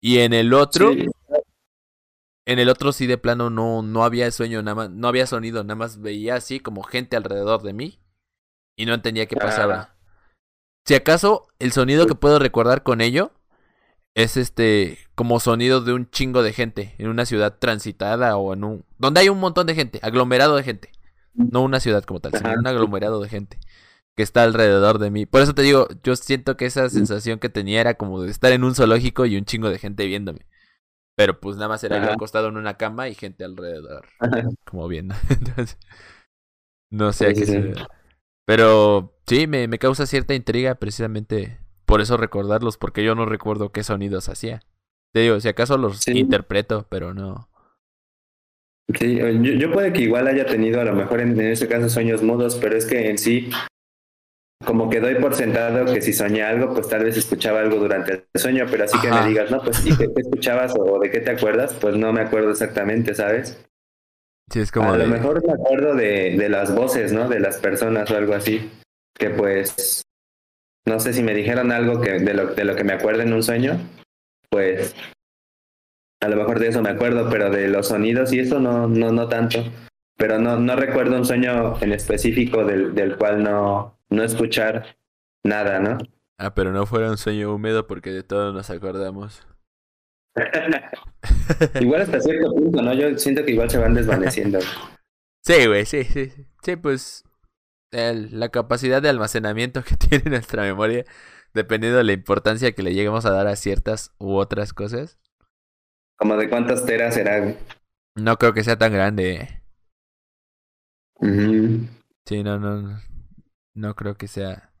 Y 0.00 0.18
en 0.18 0.32
el 0.32 0.54
otro, 0.54 0.92
en 0.92 2.58
el 2.58 2.68
otro 2.68 2.92
sí 2.92 3.06
de 3.06 3.18
plano 3.18 3.50
no, 3.50 3.82
no 3.82 4.04
había 4.04 4.30
sueño, 4.30 4.62
nada 4.62 4.74
más, 4.74 4.90
no 4.90 5.08
había 5.08 5.26
sonido, 5.26 5.62
nada 5.64 5.76
más 5.76 6.00
veía 6.00 6.36
así 6.36 6.60
como 6.60 6.82
gente 6.82 7.16
alrededor 7.16 7.62
de 7.62 7.72
mí 7.72 8.00
y 8.76 8.86
no 8.86 8.94
entendía 8.94 9.26
qué 9.26 9.36
pasaba. 9.36 9.96
Si 10.84 10.94
acaso 10.94 11.48
el 11.58 11.72
sonido 11.72 12.06
que 12.06 12.14
puedo 12.14 12.38
recordar 12.38 12.82
con 12.82 13.00
ello 13.00 13.32
es 14.14 14.36
este 14.36 14.98
como 15.14 15.40
sonido 15.40 15.80
de 15.80 15.92
un 15.92 16.08
chingo 16.10 16.42
de 16.42 16.52
gente 16.52 16.94
en 16.98 17.08
una 17.08 17.26
ciudad 17.26 17.58
transitada 17.58 18.36
o 18.36 18.54
en 18.54 18.64
un 18.64 18.84
donde 18.98 19.20
hay 19.20 19.28
un 19.28 19.40
montón 19.40 19.66
de 19.66 19.74
gente, 19.74 19.98
aglomerado 20.02 20.56
de 20.56 20.62
gente. 20.62 20.92
No 21.34 21.62
una 21.62 21.80
ciudad 21.80 22.02
como 22.04 22.20
tal, 22.20 22.32
sino 22.32 22.50
un 22.54 22.66
aglomerado 22.66 23.20
de 23.20 23.28
gente 23.28 23.58
que 24.16 24.22
está 24.22 24.42
alrededor 24.42 24.98
de 24.98 25.10
mí. 25.10 25.26
Por 25.26 25.42
eso 25.42 25.54
te 25.54 25.62
digo, 25.62 25.88
yo 26.02 26.16
siento 26.16 26.56
que 26.56 26.66
esa 26.66 26.88
sensación 26.88 27.38
que 27.38 27.48
tenía 27.48 27.80
era 27.80 27.94
como 27.94 28.22
de 28.22 28.30
estar 28.30 28.52
en 28.52 28.64
un 28.64 28.74
zoológico 28.74 29.26
y 29.26 29.36
un 29.36 29.44
chingo 29.44 29.70
de 29.70 29.78
gente 29.78 30.06
viéndome. 30.06 30.46
Pero 31.16 31.40
pues 31.40 31.56
nada 31.56 31.68
más 31.68 31.84
era 31.84 32.04
yo 32.04 32.12
acostado 32.12 32.48
en 32.48 32.56
una 32.56 32.76
cama 32.76 33.08
y 33.08 33.14
gente 33.14 33.44
alrededor. 33.44 34.06
Como 34.64 34.88
viendo. 34.88 35.14
Entonces, 35.30 35.78
no 36.90 37.12
sé 37.12 37.26
a 37.26 37.34
qué 37.34 37.46
se 37.46 37.74
pero 38.46 39.18
sí, 39.26 39.48
me, 39.48 39.66
me 39.66 39.78
causa 39.78 40.06
cierta 40.06 40.32
intriga 40.32 40.76
precisamente 40.76 41.58
por 41.84 42.00
eso 42.00 42.16
recordarlos, 42.16 42.78
porque 42.78 43.04
yo 43.04 43.14
no 43.14 43.26
recuerdo 43.26 43.72
qué 43.72 43.82
sonidos 43.82 44.28
hacía. 44.28 44.62
Te 45.12 45.20
digo, 45.20 45.40
si 45.40 45.48
acaso 45.48 45.78
los 45.78 46.06
interpreto, 46.08 46.86
pero 46.88 47.12
no. 47.12 47.48
Sí, 48.98 49.16
yo, 49.16 49.28
yo, 49.28 49.72
puede 49.72 49.92
que 49.92 50.02
igual 50.02 50.28
haya 50.28 50.46
tenido 50.46 50.80
a 50.80 50.84
lo 50.84 50.94
mejor 50.94 51.20
en, 51.20 51.40
ese 51.40 51.66
caso 51.66 51.88
sueños 51.88 52.22
mudos, 52.22 52.56
pero 52.60 52.76
es 52.76 52.86
que 52.86 53.10
en 53.10 53.18
sí, 53.18 53.50
como 54.64 54.88
que 54.88 55.00
doy 55.00 55.16
por 55.16 55.34
sentado 55.34 55.84
que 55.92 56.00
si 56.00 56.12
soñé 56.12 56.42
algo, 56.42 56.72
pues 56.72 56.88
tal 56.88 57.04
vez 57.04 57.16
escuchaba 57.16 57.60
algo 57.60 57.76
durante 57.76 58.12
el 58.12 58.40
sueño, 58.40 58.66
pero 58.70 58.84
así 58.84 58.98
que 59.00 59.10
me 59.10 59.26
digas, 59.26 59.50
no, 59.50 59.60
pues 59.62 59.84
¿y 59.84 59.96
qué, 59.96 60.08
escuchabas 60.16 60.74
o 60.78 60.98
de 60.98 61.10
qué 61.10 61.20
te 61.20 61.30
acuerdas? 61.30 61.74
Pues 61.74 61.96
no 61.96 62.12
me 62.12 62.22
acuerdo 62.22 62.50
exactamente, 62.50 63.14
¿sabes? 63.14 63.62
es 64.54 64.70
como 64.70 64.92
a 64.92 64.98
lo 64.98 65.06
mejor 65.08 65.44
me 65.44 65.52
acuerdo 65.52 65.94
de, 65.94 66.36
de 66.38 66.48
las 66.48 66.74
voces, 66.74 67.12
¿no? 67.12 67.28
De 67.28 67.40
las 67.40 67.58
personas 67.58 68.10
o 68.10 68.16
algo 68.16 68.34
así. 68.34 68.70
Que 69.18 69.30
pues, 69.30 70.02
no 70.86 71.00
sé 71.00 71.12
si 71.12 71.22
me 71.22 71.34
dijeron 71.34 71.72
algo 71.72 72.00
que 72.00 72.12
de 72.12 72.32
lo, 72.32 72.54
de 72.54 72.64
lo 72.64 72.76
que 72.76 72.84
me 72.84 72.92
acuerdo 72.92 73.22
en 73.22 73.32
un 73.32 73.42
sueño, 73.42 73.78
pues 74.48 74.94
a 76.22 76.28
lo 76.28 76.36
mejor 76.36 76.60
de 76.60 76.68
eso 76.68 76.80
me 76.80 76.90
acuerdo, 76.90 77.28
pero 77.28 77.50
de 77.50 77.68
los 77.68 77.88
sonidos 77.88 78.32
y 78.32 78.40
eso 78.40 78.60
no, 78.60 78.88
no, 78.88 79.12
no 79.12 79.28
tanto. 79.28 79.64
Pero 80.16 80.38
no, 80.38 80.58
no 80.58 80.76
recuerdo 80.76 81.16
un 81.16 81.26
sueño 81.26 81.80
en 81.82 81.92
específico 81.92 82.64
del, 82.64 82.94
del 82.94 83.16
cual 83.16 83.42
no, 83.42 83.95
no 84.10 84.22
escuchar 84.22 84.96
nada, 85.44 85.78
¿no? 85.80 85.98
Ah, 86.38 86.54
pero 86.54 86.72
no 86.72 86.86
fuera 86.86 87.10
un 87.10 87.16
sueño 87.16 87.54
húmedo 87.54 87.86
porque 87.86 88.10
de 88.10 88.22
todo 88.22 88.52
nos 88.52 88.70
acordamos. 88.70 89.46
igual 91.80 92.02
hasta 92.02 92.20
cierto 92.20 92.54
punto, 92.54 92.82
¿no? 92.82 92.92
Yo 92.92 93.16
siento 93.18 93.44
que 93.44 93.52
igual 93.52 93.70
se 93.70 93.78
van 93.78 93.94
desvaneciendo. 93.94 94.58
Sí, 95.46 95.64
güey, 95.64 95.86
sí, 95.86 96.02
sí. 96.02 96.32
Sí, 96.64 96.74
pues 96.74 97.22
el, 97.92 98.40
la 98.40 98.48
capacidad 98.48 99.00
de 99.00 99.08
almacenamiento 99.08 99.84
que 99.84 99.96
tiene 100.08 100.28
nuestra 100.28 100.64
memoria, 100.64 101.04
dependiendo 101.54 101.98
de 101.98 102.02
la 102.02 102.14
importancia 102.14 102.72
que 102.72 102.82
le 102.82 102.94
lleguemos 102.94 103.24
a 103.26 103.30
dar 103.30 103.46
a 103.46 103.54
ciertas 103.54 104.12
u 104.18 104.34
otras 104.34 104.72
cosas. 104.72 105.20
¿Como 106.18 106.36
de 106.36 106.48
cuántas 106.48 106.84
teras 106.84 107.14
será? 107.14 107.54
No 108.16 108.38
creo 108.38 108.54
que 108.54 108.64
sea 108.64 108.76
tan 108.76 108.92
grande. 108.92 109.62
Sí, 111.20 112.42
no, 112.42 112.58
no. 112.58 112.80
No 112.82 113.15
creo 113.94 114.16
que 114.16 114.26
sea. 114.26 114.72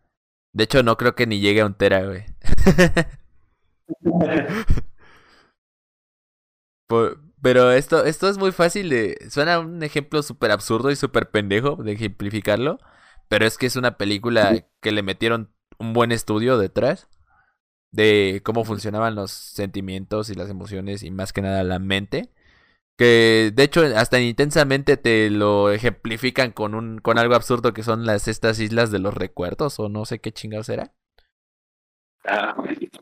De 0.52 0.64
hecho, 0.64 0.82
no 0.82 0.96
creo 0.96 1.14
que 1.14 1.26
ni 1.26 1.38
llegue 1.38 1.60
a 1.60 1.66
un 1.66 1.74
tera, 1.74 2.04
güey. 2.04 2.24
pero 7.42 7.70
esto, 7.72 8.04
esto 8.04 8.28
es 8.28 8.38
muy 8.38 8.52
fácil 8.52 8.88
de... 8.88 9.18
Suena 9.30 9.60
un 9.60 9.82
ejemplo 9.82 10.22
súper 10.22 10.50
absurdo 10.50 10.90
y 10.90 10.96
súper 10.96 11.30
pendejo 11.30 11.76
de 11.76 11.92
ejemplificarlo. 11.92 12.78
Pero 13.28 13.46
es 13.46 13.58
que 13.58 13.66
es 13.66 13.76
una 13.76 13.98
película 13.98 14.66
que 14.80 14.92
le 14.92 15.02
metieron 15.02 15.52
un 15.78 15.92
buen 15.92 16.10
estudio 16.10 16.56
detrás. 16.58 17.08
De 17.92 18.40
cómo 18.44 18.64
funcionaban 18.64 19.14
los 19.14 19.30
sentimientos 19.30 20.30
y 20.30 20.34
las 20.34 20.50
emociones 20.50 21.02
y 21.02 21.10
más 21.10 21.32
que 21.34 21.42
nada 21.42 21.62
la 21.64 21.78
mente. 21.78 22.32
Que 22.96 23.52
de 23.54 23.62
hecho 23.62 23.82
hasta 23.96 24.20
intensamente 24.20 24.96
te 24.96 25.30
lo 25.30 25.70
ejemplifican 25.70 26.52
con 26.52 26.74
un 26.74 26.98
con 26.98 27.18
algo 27.18 27.34
absurdo 27.34 27.74
que 27.74 27.82
son 27.82 28.06
las 28.06 28.26
estas 28.28 28.58
islas 28.58 28.90
de 28.90 28.98
los 28.98 29.14
recuerdos 29.14 29.78
o 29.78 29.88
no 29.88 30.06
sé 30.06 30.18
qué 30.20 30.32
chingados 30.32 30.68
era. 30.70 30.92
Ah, 32.24 32.56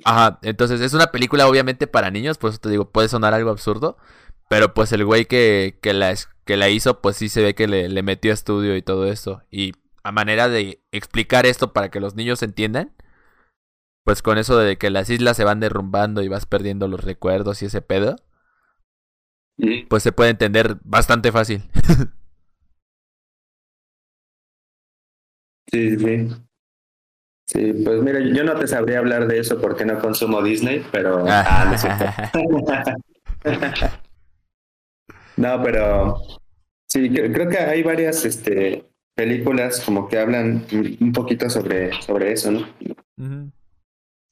Ajá, 0.05 0.39
entonces 0.43 0.81
es 0.81 0.93
una 0.95 1.07
película 1.09 1.49
obviamente 1.49 1.87
para 1.87 2.11
niños, 2.11 2.39
por 2.39 2.51
eso 2.51 2.59
te 2.59 2.69
digo, 2.69 2.91
puede 2.91 3.09
sonar 3.09 3.33
algo 3.35 3.51
absurdo, 3.51 3.97
pero 4.49 4.75
pues 4.75 4.93
el 4.93 5.05
güey 5.05 5.25
que, 5.27 5.79
que, 5.83 5.95
la, 5.95 6.15
que 6.45 6.57
la 6.57 6.69
hizo, 6.69 7.01
pues 7.01 7.17
sí 7.17 7.29
se 7.31 7.43
ve 7.43 7.55
que 7.55 7.67
le, 7.69 7.89
le 7.89 8.03
metió 8.03 8.33
estudio 8.33 8.77
y 8.77 8.83
todo 8.83 9.07
eso. 9.07 9.43
Y 9.51 9.73
a 10.03 10.13
manera 10.13 10.49
de 10.49 10.83
explicar 10.93 11.47
esto 11.47 11.73
para 11.73 11.91
que 11.91 12.01
los 12.01 12.15
niños 12.15 12.43
entiendan, 12.43 12.93
pues 14.05 14.23
con 14.23 14.39
eso 14.39 14.59
de 14.59 14.77
que 14.77 14.91
las 14.91 15.09
islas 15.11 15.37
se 15.37 15.45
van 15.45 15.61
derrumbando 15.61 16.23
y 16.23 16.29
vas 16.29 16.47
perdiendo 16.47 16.89
los 16.89 17.03
recuerdos 17.03 17.63
y 17.63 17.67
ese 17.67 17.81
pedo, 17.83 18.17
pues 19.89 20.03
se 20.03 20.13
puede 20.13 20.31
entender 20.31 20.77
bastante 20.83 21.31
fácil. 21.33 21.63
sí, 25.71 25.97
sí. 25.99 26.29
Sí, 27.47 27.73
pues 27.85 28.03
mira, 28.03 28.21
yo 28.21 28.43
no 28.43 28.55
te 28.55 28.67
sabría 28.67 28.99
hablar 28.99 29.27
de 29.27 29.39
eso 29.39 29.61
porque 29.61 29.85
no 29.85 29.99
consumo 30.01 30.43
Disney, 30.43 30.83
pero... 30.91 31.25
Ah, 31.29 31.77
no, 35.37 35.63
pero 35.63 36.17
sí, 36.89 37.11
creo 37.11 37.49
que 37.51 37.59
hay 37.59 37.83
varias 37.83 38.25
este, 38.25 38.87
películas 39.15 39.83
como 39.85 40.09
que 40.09 40.19
hablan 40.19 40.65
un 41.01 41.13
poquito 41.13 41.51
sobre, 41.51 41.93
sobre 42.01 42.33
eso, 42.33 42.51
¿no? 42.51 42.67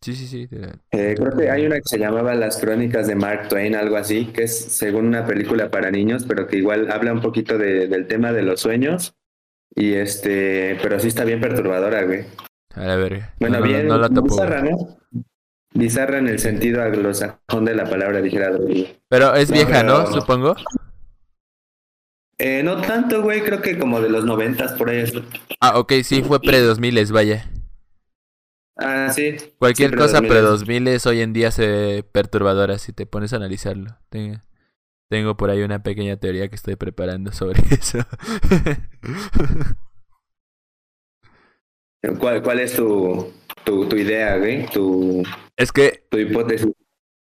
Sí, 0.02 0.14
sí, 0.14 0.26
sí. 0.26 0.48
Eh, 0.90 1.14
creo 1.16 1.36
que 1.36 1.48
hay 1.48 1.64
una 1.64 1.76
que 1.76 1.84
se 1.84 1.98
llamaba 1.98 2.34
Las 2.34 2.58
Crónicas 2.58 3.06
de 3.06 3.14
Mark 3.14 3.46
Twain, 3.48 3.76
algo 3.76 3.96
así, 3.96 4.26
que 4.26 4.42
es 4.42 4.58
según 4.58 5.06
una 5.06 5.24
película 5.24 5.70
para 5.70 5.92
niños, 5.92 6.24
pero 6.26 6.48
que 6.48 6.56
igual 6.56 6.90
habla 6.90 7.12
un 7.12 7.20
poquito 7.20 7.56
de, 7.56 7.86
del 7.86 8.08
tema 8.08 8.32
de 8.32 8.42
los 8.42 8.60
sueños. 8.60 9.14
Y 9.76 9.94
este, 9.94 10.76
pero 10.82 10.98
sí 10.98 11.06
está 11.06 11.24
bien 11.24 11.40
perturbadora, 11.40 12.02
güey. 12.02 12.24
A 12.74 12.84
la 12.84 12.96
verga. 12.96 13.32
Bueno, 13.38 13.62
bien, 13.62 13.88
bizarra, 14.24 14.62
¿no? 14.62 14.98
Bizarra 15.72 16.18
en 16.18 16.28
el 16.28 16.40
sentido 16.40 16.82
anglosajón 16.82 17.64
de 17.64 17.74
la 17.76 17.88
palabra, 17.88 18.20
dijera. 18.20 18.50
Pero 19.08 19.34
es 19.36 19.52
vieja, 19.52 19.84
¿no? 19.84 20.06
Supongo. 20.08 20.56
Eh, 22.38 22.62
no 22.64 22.80
tanto, 22.80 23.22
güey, 23.22 23.42
creo 23.42 23.62
que 23.62 23.78
como 23.78 24.00
de 24.00 24.08
los 24.08 24.24
noventas 24.24 24.72
por 24.72 24.90
ahí. 24.90 25.04
Ah, 25.60 25.78
ok, 25.78 25.92
sí, 26.02 26.22
fue 26.22 26.40
pre-2000, 26.40 27.12
vaya. 27.12 27.48
Ah, 28.76 29.10
sí. 29.14 29.36
Cualquier 29.58 29.96
cosa 29.96 30.20
pre-2000 30.20 31.06
hoy 31.06 31.20
en 31.20 31.32
día 31.32 31.50
se 31.50 32.04
perturbadora 32.12 32.78
si 32.78 32.92
te 32.92 33.06
pones 33.06 33.32
a 33.32 33.36
analizarlo. 33.36 33.98
Tengo, 34.08 34.40
tengo 35.08 35.36
por 35.36 35.50
ahí 35.50 35.62
una 35.62 35.82
pequeña 35.82 36.16
teoría 36.16 36.48
que 36.48 36.56
estoy 36.56 36.76
preparando 36.76 37.32
sobre 37.32 37.62
eso. 37.70 37.98
¿Cuál, 42.18 42.42
cuál 42.42 42.60
es 42.60 42.74
tu, 42.74 43.32
tu, 43.64 43.88
tu 43.88 43.96
idea, 43.96 44.36
güey? 44.38 44.66
Tu, 44.66 45.22
es 45.56 45.70
que... 45.70 46.04
Tu 46.10 46.18
hipótesis. 46.18 46.72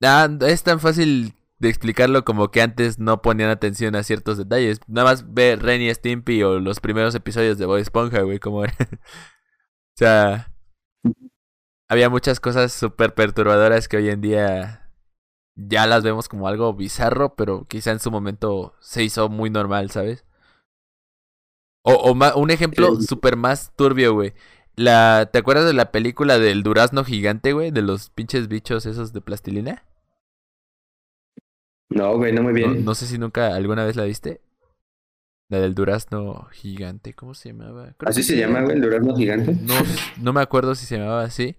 Ah, 0.03 0.27
es 0.41 0.63
tan 0.63 0.79
fácil 0.79 1.33
de 1.59 1.69
explicarlo 1.69 2.25
como 2.25 2.51
que 2.51 2.61
antes 2.61 2.99
no 2.99 3.21
ponían 3.21 3.49
atención 3.49 3.95
a 3.95 4.03
ciertos 4.03 4.37
detalles. 4.37 4.79
Nada 4.87 5.09
más 5.11 5.33
ve 5.33 5.55
Ren 5.55 5.81
y 5.81 5.93
Stimpy 5.93 6.43
o 6.43 6.59
los 6.59 6.79
primeros 6.79 7.15
episodios 7.15 7.57
de 7.57 7.65
Boy 7.65 7.81
Esponja, 7.81 8.21
güey, 8.21 8.39
como 8.39 8.63
era. 8.63 8.75
o 8.79 9.97
sea, 9.97 10.54
había 11.89 12.09
muchas 12.09 12.39
cosas 12.39 12.73
súper 12.73 13.13
perturbadoras 13.13 13.88
que 13.88 13.97
hoy 13.97 14.09
en 14.09 14.21
día 14.21 14.91
ya 15.55 15.88
las 15.88 16.03
vemos 16.03 16.27
como 16.27 16.47
algo 16.47 16.73
bizarro, 16.73 17.36
pero 17.36 17.65
quizá 17.67 17.91
en 17.91 17.99
su 17.99 18.11
momento 18.11 18.73
se 18.79 19.03
hizo 19.03 19.29
muy 19.29 19.49
normal, 19.49 19.89
¿sabes? 19.91 20.25
O, 21.83 21.93
o 21.93 22.39
un 22.39 22.51
ejemplo 22.51 22.99
súper 22.99 23.36
más 23.36 23.71
turbio, 23.75 24.13
güey. 24.13 24.33
La, 24.75 25.29
¿Te 25.31 25.39
acuerdas 25.39 25.65
de 25.65 25.73
la 25.73 25.91
película 25.91 26.39
del 26.39 26.63
durazno 26.63 27.05
gigante, 27.05 27.53
güey? 27.53 27.71
De 27.71 27.81
los 27.81 28.09
pinches 28.09 28.47
bichos 28.47 28.86
esos 28.86 29.13
de 29.13 29.21
plastilina. 29.21 29.86
No, 31.89 32.17
güey, 32.17 32.33
no 32.33 32.41
muy 32.41 32.53
bien. 32.53 32.83
No, 32.83 32.95
sé 32.95 33.05
si 33.05 33.17
nunca 33.17 33.55
alguna 33.55 33.86
vez 33.86 33.95
la 33.95 34.03
viste. 34.03 34.41
La 35.47 35.59
del 35.59 35.75
durazno 35.75 36.45
gigante, 36.51 37.13
¿cómo 37.13 37.36
se 37.36 37.49
llamaba? 37.49 37.95
¿Así 37.99 38.23
se 38.23 38.36
llama, 38.36 38.61
güey, 38.61 38.75
el 38.75 38.81
durazno 38.81 39.15
gigante? 39.15 39.55
No, 39.61 39.75
no 40.19 40.33
me 40.33 40.41
acuerdo 40.41 40.73
si 40.73 40.88
se 40.88 40.97
llamaba 40.97 41.23
así. 41.23 41.55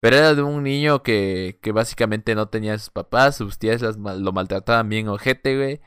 Pero 0.00 0.16
era 0.16 0.34
de 0.34 0.42
un 0.42 0.62
niño 0.62 1.02
que, 1.02 1.58
que 1.62 1.72
básicamente 1.72 2.34
no 2.34 2.48
tenía 2.48 2.74
a 2.74 2.78
sus 2.78 2.90
papás, 2.90 3.36
sus 3.36 3.58
tías 3.58 3.82
lo 3.82 4.32
maltrataban 4.32 4.88
bien 4.88 5.08
ojete, 5.08 5.56
güey. 5.56 5.80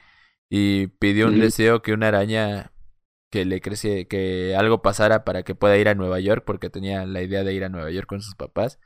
Y 0.50 0.88
pidió 0.88 1.28
un 1.28 1.40
deseo 1.40 1.82
que 1.82 1.94
una 1.94 2.08
araña 2.08 2.72
que 3.32 3.46
le 3.46 3.62
creciera, 3.62 4.08
que 4.08 4.56
algo 4.56 4.82
pasara 4.82 5.24
para 5.24 5.44
que 5.44 5.56
pueda 5.56 5.78
ir 5.78 5.88
a 5.90 5.96
Nueva 5.96 6.20
York, 6.20 6.44
porque 6.46 6.70
tenía 6.70 7.06
la 7.06 7.22
idea 7.22 7.44
de 7.44 7.54
ir 7.54 7.64
a 7.64 7.70
Nueva 7.70 7.92
York 7.92 8.08
con 8.08 8.22
sus 8.22 8.36
papás. 8.36 8.80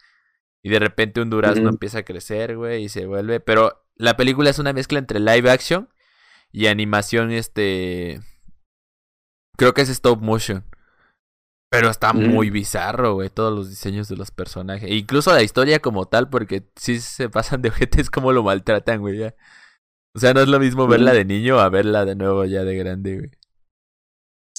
Y 0.62 0.70
de 0.70 0.80
repente 0.80 1.22
un 1.22 1.30
durazno 1.30 1.70
empieza 1.70 2.00
a 2.00 2.04
crecer, 2.04 2.58
güey, 2.58 2.84
y 2.84 2.90
se 2.90 3.06
vuelve. 3.06 3.40
Pero 3.40 3.86
la 3.96 4.18
película 4.18 4.50
es 4.50 4.60
una 4.60 4.74
mezcla 4.74 5.00
entre 5.00 5.20
live 5.20 5.50
action 5.50 5.90
y 6.52 6.68
animación, 6.68 7.32
este. 7.32 8.20
Creo 9.58 9.74
que 9.74 9.82
es 9.82 9.90
stop 9.90 10.22
motion. 10.22 10.66
Pero 11.74 11.90
está 11.90 12.14
muy 12.14 12.52
bizarro, 12.52 13.16
güey, 13.16 13.30
todos 13.30 13.52
los 13.52 13.68
diseños 13.68 14.08
de 14.08 14.16
los 14.16 14.30
personajes. 14.30 14.88
E 14.88 14.94
incluso 14.94 15.34
la 15.34 15.42
historia 15.42 15.80
como 15.80 16.06
tal, 16.06 16.30
porque 16.30 16.62
sí 16.76 17.00
se 17.00 17.30
pasan 17.30 17.64
de 17.64 17.70
ojetes 17.70 18.12
como 18.12 18.32
lo 18.32 18.44
maltratan, 18.44 19.00
güey, 19.00 19.18
ya. 19.18 19.34
O 20.16 20.20
sea, 20.20 20.36
no 20.36 20.42
es 20.42 20.48
lo 20.48 20.60
mismo 20.60 20.88
verla 20.88 21.14
de 21.14 21.26
niño 21.26 21.60
a 21.60 21.70
verla 21.70 22.06
de 22.06 22.16
nuevo 22.16 22.46
ya 22.46 22.64
de 22.64 22.76
grande, 22.78 23.18
güey. 23.18 23.32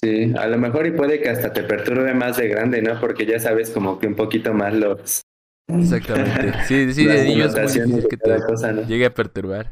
Sí, 0.03 0.35
a 0.37 0.49
lo 0.49 0.59
mejor 0.59 0.89
y 0.89 0.91
puede 0.91 1.21
que 1.21 1.29
hasta 1.29 1.53
te 1.53 1.62
perturbe 1.62 2.12
más 2.15 2.37
de 2.37 2.49
grande, 2.49 2.83
¿no? 2.83 2.99
Porque 2.99 3.27
ya 3.27 3.39
sabes 3.39 3.71
como 3.71 4.01
que 4.01 4.09
un 4.09 4.17
poquito 4.17 4.53
más 4.53 4.75
los... 4.75 5.21
Exactamente. 5.69 6.53
Sí, 6.67 6.93
sí, 6.93 7.07
de 7.07 7.27
niño 7.27 7.45
es 7.45 7.87
muy 7.87 8.09
que 8.09 8.17
te 8.17 8.41
cosa, 8.41 8.73
¿no? 8.73 8.83
llegue 8.83 9.07
a 9.07 9.15
perturbar. 9.15 9.71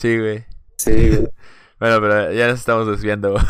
Sí, 0.00 0.16
güey. 0.16 0.44
Sí, 0.76 0.92
güey. 0.92 1.28
bueno, 1.80 2.00
pero 2.00 2.32
ya 2.32 2.46
nos 2.46 2.60
estamos 2.60 2.86
desviando. 2.86 3.34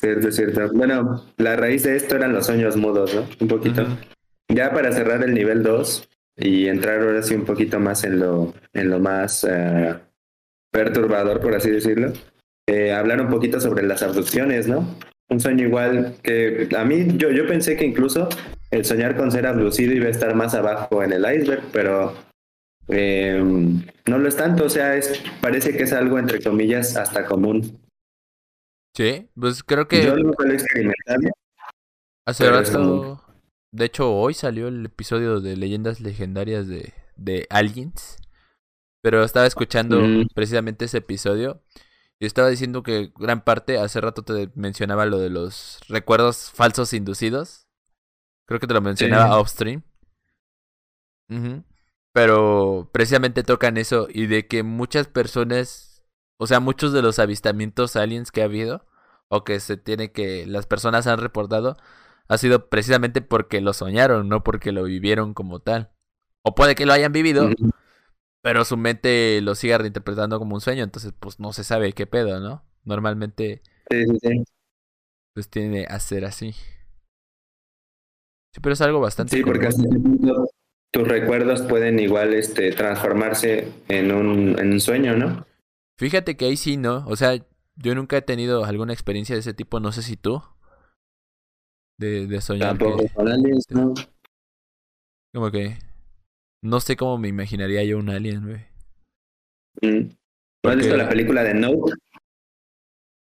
Cierto, 0.00 0.30
cierto. 0.30 0.68
Bueno, 0.72 1.24
la 1.38 1.56
raíz 1.56 1.82
de 1.82 1.96
esto 1.96 2.14
eran 2.14 2.32
los 2.32 2.46
sueños 2.46 2.76
mudos, 2.76 3.14
¿no? 3.14 3.26
Un 3.40 3.48
poquito. 3.48 3.84
Ya 4.48 4.72
para 4.72 4.92
cerrar 4.92 5.24
el 5.24 5.34
nivel 5.34 5.64
2 5.64 6.08
y 6.36 6.68
entrar 6.68 7.00
ahora 7.00 7.20
sí 7.22 7.34
un 7.34 7.44
poquito 7.44 7.80
más 7.80 8.04
en 8.04 8.20
lo, 8.20 8.54
en 8.72 8.90
lo 8.90 9.00
más 9.00 9.44
eh, 9.44 9.96
perturbador, 10.70 11.40
por 11.40 11.54
así 11.56 11.70
decirlo, 11.70 12.12
eh, 12.68 12.92
hablar 12.92 13.20
un 13.20 13.28
poquito 13.28 13.60
sobre 13.60 13.84
las 13.84 14.02
abducciones, 14.04 14.68
¿no? 14.68 14.96
Un 15.30 15.40
sueño 15.40 15.66
igual 15.66 16.14
que 16.22 16.68
a 16.76 16.84
mí, 16.84 17.08
yo, 17.16 17.30
yo 17.30 17.48
pensé 17.48 17.76
que 17.76 17.84
incluso 17.84 18.28
el 18.70 18.84
soñar 18.84 19.16
con 19.16 19.32
ser 19.32 19.46
abducido 19.46 19.92
iba 19.92 20.06
a 20.06 20.10
estar 20.10 20.34
más 20.36 20.54
abajo 20.54 21.02
en 21.02 21.12
el 21.12 21.22
iceberg, 21.22 21.62
pero 21.72 22.14
eh, 22.86 23.42
no 24.06 24.18
lo 24.18 24.28
es 24.28 24.36
tanto, 24.36 24.64
o 24.66 24.70
sea, 24.70 24.96
es, 24.96 25.20
parece 25.40 25.76
que 25.76 25.82
es 25.82 25.92
algo 25.92 26.20
entre 26.20 26.40
comillas 26.40 26.96
hasta 26.96 27.24
común. 27.24 27.78
Sí, 28.98 29.30
pues 29.38 29.62
creo 29.62 29.86
que. 29.86 30.06
Yo 30.06 30.16
no 30.16 30.32
lo 30.36 30.52
experimentado. 30.52 31.20
Hace 32.26 32.50
rato. 32.50 33.22
De 33.70 33.84
hecho, 33.84 34.12
hoy 34.12 34.34
salió 34.34 34.66
el 34.66 34.86
episodio 34.86 35.40
de 35.40 35.56
Leyendas 35.56 36.00
Legendarias 36.00 36.66
de, 36.66 36.94
de 37.14 37.46
Aliens. 37.48 38.16
Pero 39.00 39.22
estaba 39.22 39.46
escuchando 39.46 40.02
precisamente 40.34 40.86
ese 40.86 40.98
episodio. 40.98 41.62
Y 42.18 42.26
estaba 42.26 42.48
diciendo 42.48 42.82
que 42.82 43.12
gran 43.16 43.44
parte, 43.44 43.78
hace 43.78 44.00
rato 44.00 44.24
te 44.24 44.50
mencionaba 44.56 45.06
lo 45.06 45.18
de 45.18 45.30
los 45.30 45.78
recuerdos 45.88 46.50
falsos 46.50 46.92
inducidos. 46.92 47.68
Creo 48.48 48.58
que 48.58 48.66
te 48.66 48.74
lo 48.74 48.80
mencionaba 48.80 49.38
offstream. 49.38 49.84
Pero 52.12 52.90
precisamente 52.92 53.44
tocan 53.44 53.76
eso 53.76 54.08
y 54.10 54.26
de 54.26 54.48
que 54.48 54.64
muchas 54.64 55.06
personas, 55.06 56.04
o 56.36 56.48
sea, 56.48 56.58
muchos 56.58 56.92
de 56.92 57.02
los 57.02 57.20
avistamientos 57.20 57.94
aliens 57.94 58.32
que 58.32 58.42
ha 58.42 58.46
habido, 58.46 58.87
o 59.28 59.44
que 59.44 59.60
se 59.60 59.76
tiene 59.76 60.12
que 60.12 60.46
las 60.46 60.66
personas 60.66 61.06
han 61.06 61.18
reportado 61.18 61.76
ha 62.28 62.38
sido 62.38 62.68
precisamente 62.68 63.22
porque 63.22 63.60
lo 63.60 63.72
soñaron, 63.72 64.28
no 64.28 64.44
porque 64.44 64.72
lo 64.72 64.84
vivieron 64.84 65.34
como 65.34 65.60
tal. 65.60 65.90
O 66.42 66.54
puede 66.54 66.74
que 66.74 66.86
lo 66.86 66.92
hayan 66.92 67.12
vivido, 67.12 67.48
pero 68.42 68.64
su 68.64 68.76
mente 68.76 69.40
lo 69.40 69.54
siga 69.54 69.78
reinterpretando 69.78 70.38
como 70.38 70.54
un 70.54 70.60
sueño, 70.60 70.84
entonces 70.84 71.12
pues 71.18 71.40
no 71.40 71.52
se 71.52 71.64
sabe 71.64 71.92
qué 71.92 72.06
pedo, 72.06 72.40
¿no? 72.40 72.64
Normalmente 72.84 73.62
sí, 73.90 74.04
sí, 74.22 74.44
pues 75.34 75.48
tiene 75.48 75.86
a 75.86 75.98
ser 76.00 76.24
así. 76.24 76.52
Sí, 78.54 78.60
pero 78.62 78.72
es 78.74 78.80
algo 78.80 79.00
bastante 79.00 79.36
Sí, 79.36 79.42
porque 79.42 79.68
tus 80.90 81.06
recuerdos 81.06 81.62
pueden 81.62 81.98
igual 81.98 82.32
este 82.34 82.72
transformarse 82.72 83.68
en 83.88 84.12
un 84.12 84.58
en 84.58 84.72
un 84.72 84.80
sueño, 84.80 85.16
¿no? 85.16 85.46
Fíjate 85.98 86.36
que 86.36 86.46
ahí 86.46 86.56
sí, 86.56 86.76
¿no? 86.76 87.04
O 87.06 87.16
sea, 87.16 87.34
yo 87.78 87.94
nunca 87.94 88.16
he 88.16 88.22
tenido 88.22 88.64
alguna 88.64 88.92
experiencia 88.92 89.34
de 89.34 89.40
ese 89.40 89.54
tipo, 89.54 89.80
no 89.80 89.92
sé 89.92 90.02
si 90.02 90.16
tú. 90.16 90.42
De, 91.98 92.26
de 92.26 92.40
soñar. 92.40 92.78
Tampoco 92.78 93.04
con 93.14 93.28
aliens, 93.28 93.64
¿no? 93.70 93.94
Como 95.32 95.50
que. 95.50 95.78
No 96.62 96.80
sé 96.80 96.96
cómo 96.96 97.18
me 97.18 97.28
imaginaría 97.28 97.84
yo 97.84 97.98
un 97.98 98.10
alien, 98.10 98.44
güey. 98.44 98.66
Mm. 99.80 100.10
¿No 100.64 100.70
has 100.70 100.76
visto 100.76 100.96
la 100.96 101.08
película 101.08 101.44
de 101.44 101.54
No? 101.54 101.70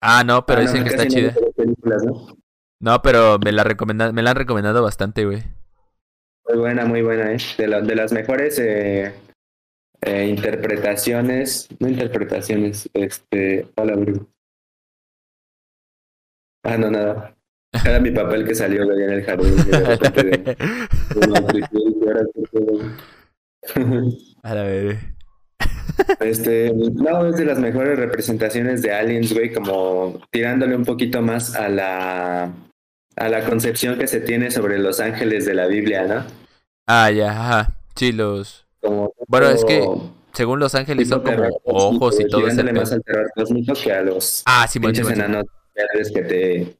Ah, 0.03 0.22
no, 0.24 0.45
pero 0.45 0.59
ah, 0.59 0.62
dicen 0.62 0.84
que 0.84 0.90
está 0.90 1.07
chida. 1.07 1.34
¿no? 1.57 2.36
¿no? 2.80 3.03
pero 3.03 3.38
me 3.38 3.53
la, 3.53 3.64
recomenda 3.64 4.12
me 4.12 4.22
la 4.22 4.30
han 4.30 4.36
recomendado 4.36 4.82
bastante, 4.82 5.24
güey. 5.24 5.42
Muy 6.47 6.59
buena, 6.59 6.84
muy 6.84 7.01
buena, 7.01 7.32
¿eh? 7.32 7.38
De, 7.57 7.66
de 7.66 7.95
las 7.95 8.12
mejores 8.12 8.59
eh, 8.59 9.14
eh, 10.03 10.26
interpretaciones, 10.26 11.68
no 11.80 11.88
interpretaciones, 11.88 12.90
este, 12.92 13.66
hola, 13.76 13.97
Ah, 16.64 16.78
no, 16.78 16.90
nada. 16.90 17.36
Era 17.84 18.00
mi 18.00 18.10
papel 18.10 18.46
que 18.46 18.54
salió 18.54 18.82
en 18.82 19.10
el 19.10 19.22
jardín. 19.24 19.54
A 24.42 24.54
la 24.54 24.62
vez. 24.62 24.98
Este, 26.20 26.72
no, 26.72 27.26
es 27.28 27.36
de 27.36 27.44
las 27.44 27.58
mejores 27.58 27.98
representaciones 27.98 28.82
de 28.82 28.92
aliens, 28.92 29.32
güey, 29.32 29.52
como 29.52 30.20
tirándole 30.30 30.74
un 30.76 30.84
poquito 30.84 31.22
más 31.22 31.54
a 31.54 31.68
la 31.68 32.52
a 33.16 33.28
la 33.28 33.44
concepción 33.44 33.98
que 33.98 34.08
se 34.08 34.20
tiene 34.20 34.50
sobre 34.50 34.78
los 34.78 35.00
ángeles 35.00 35.44
de 35.46 35.54
la 35.54 35.66
Biblia, 35.66 36.06
¿no? 36.06 36.24
Ah, 36.86 37.10
ya, 37.10 37.30
ajá. 37.30 37.76
Sí, 37.94 38.12
los. 38.12 38.66
bueno, 39.28 39.48
es 39.50 39.64
que 39.64 39.86
según 40.32 40.58
los 40.58 40.74
ángeles 40.74 41.08
son 41.08 41.22
como 41.22 41.60
ojos 41.64 42.18
y 42.18 42.28
todo 42.28 42.46
eso. 42.48 42.64
más 42.72 42.92
al 42.92 43.02
terror 43.02 43.30
cósmico 43.34 43.72
que 43.74 43.92
a 43.92 44.02
los 44.02 44.42
ah, 44.46 44.66
sí, 44.68 44.80
pinches 44.80 45.08
enanos 45.08 45.44
que 45.75 46.22
te, 46.22 46.79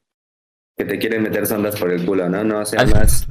que 0.77 0.85
te 0.85 0.99
quieren 0.99 1.23
meter 1.23 1.47
sondas 1.47 1.79
por 1.79 1.91
el 1.91 2.05
culo, 2.05 2.29
¿no? 2.29 2.45
No, 2.45 2.61
o 2.61 2.65
sea, 2.65 2.85
más... 2.87 3.27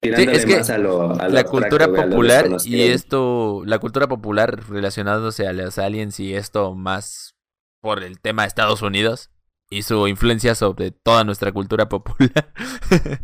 Tirándole 0.00 0.36
es 0.36 0.46
que 0.46 0.56
más 0.56 0.70
a 0.70 0.78
lo, 0.78 1.14
a 1.20 1.28
la 1.28 1.44
cultura 1.44 1.86
popular 1.86 2.48
y 2.64 2.82
esto, 2.82 3.62
la 3.64 3.78
cultura 3.78 4.08
popular 4.08 4.68
relacionándose 4.68 5.46
a 5.46 5.52
los 5.52 5.78
aliens 5.78 6.18
y 6.18 6.34
esto 6.34 6.74
más 6.74 7.36
por 7.80 8.02
el 8.02 8.20
tema 8.20 8.42
de 8.42 8.48
Estados 8.48 8.82
Unidos 8.82 9.30
y 9.70 9.82
su 9.82 10.08
influencia 10.08 10.54
sobre 10.54 10.90
toda 10.90 11.24
nuestra 11.24 11.52
cultura 11.52 11.88
popular. 11.88 12.52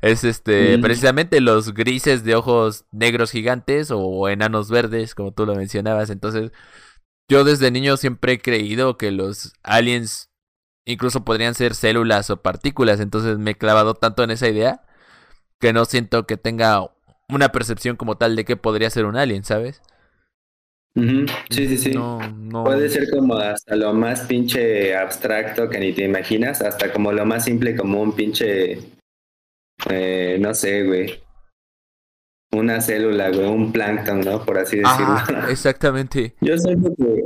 es 0.00 0.24
este 0.24 0.78
mm. 0.78 0.80
precisamente 0.80 1.40
los 1.40 1.74
grises 1.74 2.24
de 2.24 2.34
ojos 2.34 2.86
negros 2.90 3.30
gigantes 3.30 3.90
o 3.92 4.28
enanos 4.28 4.70
verdes, 4.70 5.14
como 5.14 5.32
tú 5.32 5.44
lo 5.44 5.54
mencionabas. 5.54 6.08
Entonces, 6.10 6.50
yo 7.28 7.44
desde 7.44 7.70
niño 7.70 7.96
siempre 7.96 8.32
he 8.32 8.38
creído 8.38 8.96
que 8.96 9.10
los 9.10 9.52
aliens 9.62 10.31
incluso 10.84 11.24
podrían 11.24 11.54
ser 11.54 11.74
células 11.74 12.30
o 12.30 12.42
partículas, 12.42 13.00
entonces 13.00 13.38
me 13.38 13.52
he 13.52 13.54
clavado 13.56 13.94
tanto 13.94 14.22
en 14.22 14.30
esa 14.30 14.48
idea 14.48 14.82
que 15.58 15.72
no 15.72 15.84
siento 15.84 16.26
que 16.26 16.36
tenga 16.36 16.90
una 17.28 17.50
percepción 17.50 17.96
como 17.96 18.16
tal 18.16 18.36
de 18.36 18.44
que 18.44 18.56
podría 18.56 18.90
ser 18.90 19.04
un 19.04 19.16
alien, 19.16 19.44
¿sabes? 19.44 19.82
Sí, 20.94 21.68
sí, 21.68 21.78
sí. 21.78 21.90
No, 21.92 22.18
no... 22.32 22.64
Puede 22.64 22.90
ser 22.90 23.08
como 23.10 23.36
hasta 23.36 23.76
lo 23.76 23.94
más 23.94 24.22
pinche 24.22 24.94
abstracto 24.94 25.68
que 25.70 25.78
ni 25.78 25.92
te 25.92 26.04
imaginas, 26.04 26.60
hasta 26.60 26.92
como 26.92 27.12
lo 27.12 27.24
más 27.24 27.44
simple 27.44 27.74
como 27.74 28.02
un 28.02 28.14
pinche, 28.14 28.78
eh, 29.88 30.36
no 30.38 30.52
sé, 30.52 30.84
güey. 30.84 31.22
Una 32.52 32.82
célula, 32.82 33.30
güey, 33.30 33.46
un 33.46 33.72
plancton, 33.72 34.20
¿no? 34.20 34.44
Por 34.44 34.58
así 34.58 34.78
decirlo. 34.78 35.16
exactamente. 35.48 36.34
Yo 36.42 36.58
sé 36.58 36.74
que 36.74 37.24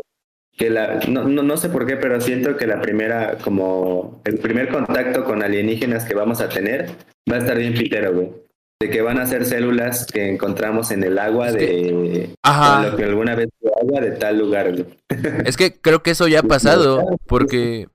que 0.56 0.70
la, 0.70 1.00
no, 1.08 1.24
no, 1.24 1.42
no, 1.42 1.56
sé 1.56 1.68
por 1.68 1.86
qué, 1.86 1.96
pero 1.96 2.20
siento 2.20 2.56
que 2.56 2.66
la 2.66 2.80
primera, 2.80 3.36
como 3.38 4.22
el 4.24 4.38
primer 4.38 4.68
contacto 4.68 5.24
con 5.24 5.42
alienígenas 5.42 6.04
que 6.04 6.14
vamos 6.14 6.40
a 6.40 6.48
tener 6.48 6.90
va 7.30 7.36
a 7.36 7.40
estar 7.40 7.58
bien 7.58 7.74
pitero, 7.74 8.14
güey. 8.14 8.30
De 8.80 8.90
que 8.90 9.00
van 9.00 9.18
a 9.18 9.26
ser 9.26 9.46
células 9.46 10.06
que 10.06 10.30
encontramos 10.30 10.90
en 10.90 11.02
el 11.02 11.18
agua 11.18 11.50
de 11.50 12.34
Ajá. 12.42 12.88
lo 12.88 12.96
que 12.96 13.04
alguna 13.04 13.34
vez 13.34 13.48
fue 13.60 13.70
agua 13.80 14.00
de 14.00 14.10
tal 14.12 14.38
lugar, 14.38 14.72
güey. 14.72 14.86
Es 15.44 15.56
que 15.56 15.78
creo 15.78 16.02
que 16.02 16.10
eso 16.10 16.28
ya 16.28 16.40
ha 16.40 16.42
pasado, 16.48 17.18
porque 17.26 17.88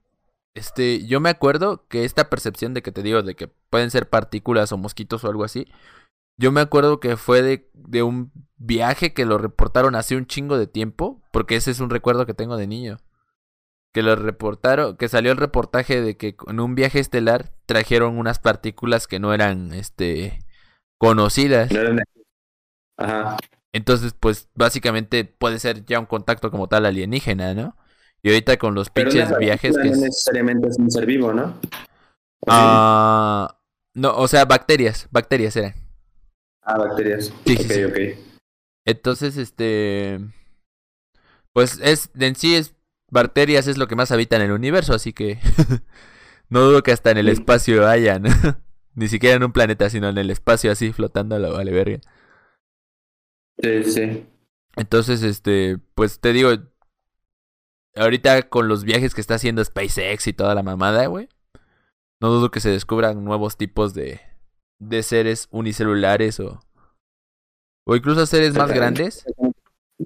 este, 0.54 1.06
yo 1.06 1.20
me 1.20 1.30
acuerdo 1.30 1.86
que 1.88 2.04
esta 2.04 2.30
percepción 2.30 2.74
de 2.74 2.82
que 2.82 2.92
te 2.92 3.04
digo 3.04 3.22
de 3.24 3.36
que 3.36 3.48
pueden 3.70 3.92
ser 3.92 4.08
partículas 4.08 4.72
o 4.72 4.78
mosquitos 4.78 5.24
o 5.24 5.30
algo 5.30 5.44
así, 5.44 5.68
yo 6.42 6.52
me 6.52 6.62
acuerdo 6.62 7.00
que 7.00 7.16
fue 7.18 7.42
de, 7.44 7.70
de 7.74 8.04
un 8.04 8.32
viaje 8.58 9.14
que 9.14 9.26
lo 9.26 9.38
reportaron 9.38 9.96
hace 9.96 10.16
un 10.16 10.26
chingo 10.26 10.58
de 10.58 10.68
tiempo, 10.68 11.22
porque 11.32 11.56
ese 11.56 11.72
es 11.72 11.80
un 11.80 11.90
recuerdo 11.92 12.26
que 12.26 12.34
tengo 12.34 12.58
de 12.58 12.68
niño. 12.68 12.98
Que 13.94 14.02
lo 14.02 14.16
reportaron, 14.16 14.98
que 14.98 15.08
salió 15.08 15.32
el 15.32 15.38
reportaje 15.38 16.02
de 16.02 16.18
que 16.18 16.36
en 16.48 16.60
un 16.60 16.76
viaje 16.76 17.00
estelar 17.00 17.52
trajeron 17.66 18.18
unas 18.18 18.40
partículas 18.40 19.06
que 19.06 19.20
no 19.20 19.34
eran, 19.34 19.74
este, 19.74 20.40
conocidas. 20.98 21.72
No 21.72 21.80
eran 21.80 22.00
Ajá. 22.98 23.38
Entonces, 23.74 24.14
pues, 24.20 24.50
básicamente 24.56 25.26
puede 25.26 25.60
ser 25.60 25.86
ya 25.86 26.00
un 26.00 26.06
contacto 26.06 26.52
como 26.52 26.68
tal 26.68 26.86
alienígena, 26.86 27.54
¿no? 27.54 27.78
Y 28.24 28.30
ahorita 28.30 28.58
con 28.58 28.76
los 28.76 28.90
pinches 28.90 29.38
viajes 29.38 29.78
que... 29.78 29.90
no 29.90 29.94
es- 29.94 30.00
necesariamente 30.00 30.68
es 30.68 30.78
un 30.78 30.90
ser 30.92 31.06
vivo, 31.06 31.34
¿no? 31.34 31.54
Ah, 32.48 33.58
no, 33.94 34.16
o 34.16 34.28
sea, 34.28 34.46
bacterias, 34.46 35.08
bacterias 35.12 35.56
eran. 35.56 35.91
Ah, 36.62 36.78
bacterias. 36.78 37.34
Sí, 37.46 37.56
ok, 37.56 37.72
sí. 37.72 37.84
ok. 37.84 37.98
Entonces, 38.86 39.38
este, 39.38 40.20
pues 41.54 41.80
es, 41.82 42.10
en 42.20 42.36
sí 42.36 42.56
es, 42.56 42.76
bacterias 43.10 43.68
es 43.68 43.78
lo 43.78 43.88
que 43.88 43.96
más 43.96 44.12
habita 44.12 44.36
en 44.36 44.44
el 44.44 44.52
universo, 44.52 44.94
así 44.94 45.14
que 45.14 45.40
no 46.50 46.62
dudo 46.62 46.84
que 46.84 46.92
hasta 46.92 47.12
en 47.12 47.18
el 47.18 47.30
espacio 47.30 47.88
hayan, 47.88 48.24
ni 48.96 49.08
siquiera 49.08 49.36
en 49.36 49.44
un 49.44 49.52
planeta, 49.52 49.90
sino 49.90 50.10
en 50.10 50.18
el 50.18 50.30
espacio 50.30 50.72
así 50.72 50.92
flotando 50.94 51.36
a 51.36 51.40
la 51.40 51.50
vale 51.50 51.72
verga. 51.72 52.00
Sí, 53.62 53.84
sí. 53.84 54.26
Entonces, 54.76 55.22
este, 55.24 55.78
pues 55.94 56.20
te 56.20 56.34
digo, 56.34 56.50
ahorita 57.96 58.44
con 58.44 58.68
los 58.68 58.84
viajes 58.84 59.14
que 59.14 59.22
está 59.22 59.36
haciendo 59.36 59.64
SpaceX 59.64 60.28
y 60.28 60.34
toda 60.34 60.56
la 60.56 60.64
mamada, 60.64 61.06
güey, 61.08 61.30
no 62.22 62.30
dudo 62.30 62.50
que 62.50 62.62
se 62.62 62.70
descubran 62.70 63.24
nuevos 63.24 63.58
tipos 63.58 63.94
de, 63.94 64.22
de 64.82 65.04
seres 65.04 65.48
unicelulares 65.52 66.40
o, 66.40 66.60
o 67.86 67.96
incluso 67.96 68.26
seres 68.26 68.56
más 68.56 68.74
grandes, 68.74 69.24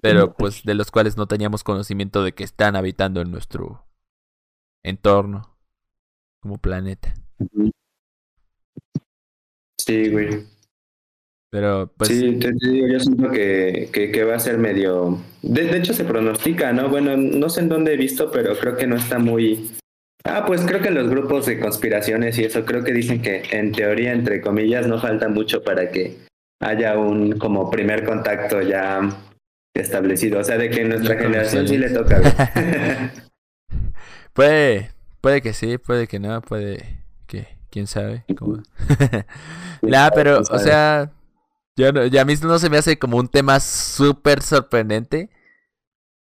pero 0.02 0.34
pues 0.34 0.64
de 0.64 0.74
los 0.74 0.92
cuales 0.92 1.16
no 1.16 1.28
teníamos 1.28 1.64
conocimiento 1.64 2.24
de 2.24 2.34
que 2.34 2.44
están 2.44 2.76
habitando 2.76 3.22
en 3.22 3.32
nuestro 3.32 3.86
entorno 4.84 5.58
como 6.42 6.58
planeta. 6.58 7.14
Sí, 9.80 10.10
güey. 10.12 10.46
Pero 11.52 11.90
pues 11.96 12.10
sí, 12.10 12.38
te, 12.38 12.54
te 12.54 12.70
digo, 12.70 12.88
yo 12.88 13.00
siento 13.00 13.30
que, 13.32 13.90
que, 13.94 14.12
que 14.12 14.24
va 14.26 14.36
a 14.36 14.40
ser 14.40 14.58
medio... 14.58 15.22
De, 15.42 15.64
de 15.64 15.78
hecho, 15.78 15.94
se 15.94 16.04
pronostica, 16.04 16.74
¿no? 16.74 16.90
Bueno, 16.90 17.16
no 17.16 17.50
sé 17.50 17.62
en 17.62 17.70
dónde 17.70 17.94
he 17.94 17.98
visto, 17.98 18.30
pero 18.30 18.58
creo 18.58 18.76
que 18.76 18.88
no 18.88 18.98
está 18.98 19.20
muy... 19.20 19.72
Ah, 20.28 20.44
pues 20.46 20.62
creo 20.66 20.82
que 20.82 20.90
los 20.90 21.08
grupos 21.10 21.46
de 21.46 21.60
conspiraciones 21.60 22.38
y 22.40 22.46
eso, 22.46 22.66
creo 22.66 22.84
que 22.84 22.92
dicen 22.92 23.22
que 23.22 23.44
en 23.52 23.72
teoría, 23.72 24.12
entre 24.12 24.42
comillas, 24.42 24.88
no 24.88 25.00
falta 25.00 25.30
mucho 25.30 25.64
para 25.64 25.92
que 25.92 26.18
haya 26.60 26.98
un 26.98 27.38
como 27.38 27.70
primer 27.70 28.04
contacto 28.06 28.62
ya 28.62 29.02
establecido. 29.76 30.40
O 30.40 30.44
sea, 30.44 30.58
de 30.58 30.70
que 30.72 30.82
en 30.82 30.90
nuestra 30.90 31.16
generación 31.18 31.68
sí 31.68 31.78
le 31.78 31.90
toca. 31.92 32.22
Puede, 34.34 34.92
puede 35.22 35.42
que 35.42 35.54
sí, 35.54 35.78
puede 35.78 36.08
que 36.08 36.20
no, 36.20 36.42
puede 36.42 37.04
que, 37.26 37.48
quién 37.70 37.88
sabe. 37.88 38.26
cómo- 38.38 38.62
Nah, 39.82 40.10
pero, 40.14 40.40
o 40.40 40.60
sea, 40.60 41.12
yo 41.78 41.92
no, 41.94 42.06
ya 42.08 42.24
a 42.24 42.26
mí 42.26 42.34
no 42.42 42.60
se 42.60 42.70
me 42.70 42.78
hace 42.78 42.98
como 43.00 43.18
un 43.18 43.30
tema 43.30 43.60
súper 43.62 44.42
sorprendente, 44.42 45.30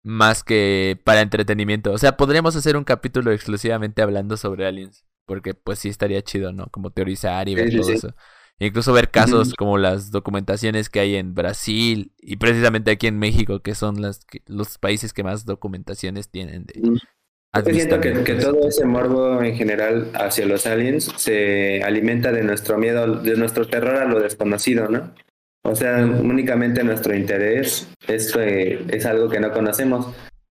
más 0.04 0.44
que 0.44 1.00
para 1.04 1.22
entretenimiento. 1.22 1.92
O 1.92 1.98
sea, 1.98 2.18
podríamos 2.18 2.56
hacer 2.56 2.78
un 2.78 2.84
capítulo 2.84 3.32
exclusivamente 3.32 4.02
hablando 4.02 4.38
sobre 4.38 4.66
aliens, 4.68 5.06
porque 5.26 5.54
pues 5.54 5.80
sí 5.80 5.90
estaría 5.90 6.22
chido, 6.24 6.54
¿no? 6.54 6.68
Como 6.68 6.92
teorizar 6.92 7.50
y 7.50 7.56
ver 7.56 7.72
sí, 7.72 7.78
todo 7.78 7.84
sí. 7.84 7.94
eso. 7.94 8.16
E 8.60 8.68
incluso 8.68 8.94
ver 8.94 9.10
casos 9.12 9.54
como 9.56 9.78
las 9.78 10.12
documentaciones 10.12 10.90
que 10.90 11.00
hay 11.00 11.16
en 11.16 11.34
Brasil 11.34 12.14
y 12.20 12.38
precisamente 12.38 12.92
aquí 12.92 13.08
en 13.08 13.18
México, 13.20 13.62
que 13.62 13.76
son 13.76 14.02
las 14.02 14.26
que- 14.26 14.44
los 14.48 14.78
países 14.78 15.14
que 15.14 15.24
más 15.24 15.46
documentaciones 15.46 16.30
tienen 16.30 16.66
de 16.66 16.86
Yo 17.54 17.74
siento 17.74 18.00
que, 18.00 18.24
que 18.24 18.36
todo 18.36 18.68
ese 18.68 18.86
morbo 18.86 19.42
en 19.42 19.56
general 19.56 20.10
hacia 20.14 20.46
los 20.46 20.66
aliens 20.66 21.12
se 21.18 21.84
alimenta 21.84 22.32
de 22.32 22.44
nuestro 22.44 22.78
miedo, 22.78 23.18
de 23.18 23.36
nuestro 23.36 23.68
terror 23.68 23.96
a 23.98 24.06
lo 24.06 24.20
desconocido, 24.20 24.88
¿no? 24.90 25.14
O 25.64 25.76
sea, 25.76 25.98
únicamente 26.06 26.84
nuestro 26.84 27.16
interés 27.16 27.88
es, 28.08 28.36
eh, 28.38 28.84
es 28.90 29.06
algo 29.06 29.30
que 29.30 29.40
no 29.40 29.52
conocemos, 29.52 30.08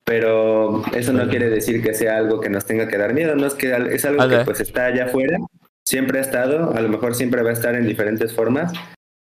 pero 0.05 0.83
eso 0.95 1.13
no 1.13 1.29
quiere 1.29 1.49
decir 1.49 1.83
que 1.83 1.95
sea 1.95 2.17
algo 2.17 2.41
que 2.41 2.49
nos 2.51 2.65
tenga 2.67 2.89
que 2.89 2.99
dar 2.99 3.13
miedo, 3.15 3.35
no 3.37 3.47
es 3.47 3.55
que 3.55 3.73
es 3.93 4.05
algo 4.05 4.29
que 4.29 4.45
pues 4.45 4.61
está 4.61 4.87
allá 4.87 5.07
afuera, 5.07 5.39
siempre 5.85 6.19
ha 6.19 6.23
estado, 6.23 6.73
a 6.75 6.81
lo 6.81 6.89
mejor 6.89 7.15
siempre 7.15 7.43
va 7.43 7.51
a 7.51 7.55
estar 7.55 7.75
en 7.75 7.87
diferentes 7.87 8.33
formas, 8.33 8.73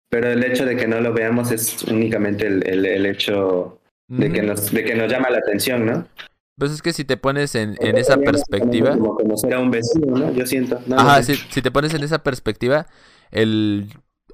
pero 0.09 0.29
el 0.29 0.43
hecho 0.43 0.65
de 0.65 0.75
que 0.75 0.87
no 0.87 0.99
lo 1.01 1.13
veamos 1.13 1.51
es 1.51 1.83
únicamente 1.83 2.47
el, 2.47 2.67
el- 2.67 2.85
el 2.85 3.05
hecho 3.05 3.79
de 4.09 4.31
que, 4.31 4.41
nos, 4.41 4.71
de 4.71 4.83
que 4.83 4.95
nos 4.95 5.11
llama 5.11 5.29
la 5.29 5.39
atención, 5.39 5.85
¿no? 5.85 6.07
Pues 6.57 6.71
es 6.71 6.81
que 6.81 6.91
si 6.93 7.05
te 7.05 7.17
pones 7.17 7.53
en, 7.55 7.75
en 7.81 7.97
esa 7.97 8.17
perspectiva, 8.17 8.91
Como 8.91 9.15
conocer 9.15 9.53
a 9.53 9.59
un 9.59 9.69
vecino, 9.69 10.17
¿no? 10.17 10.31
Yo 10.33 10.45
siento. 10.47 10.79
No, 10.87 10.97
ajá, 10.97 11.17
no 11.17 11.23
si, 11.23 11.35
si 11.35 11.61
te 11.61 11.69
pones 11.69 11.93
en 11.93 12.03
esa 12.03 12.23
perspectiva, 12.23 12.87
el 13.29 13.89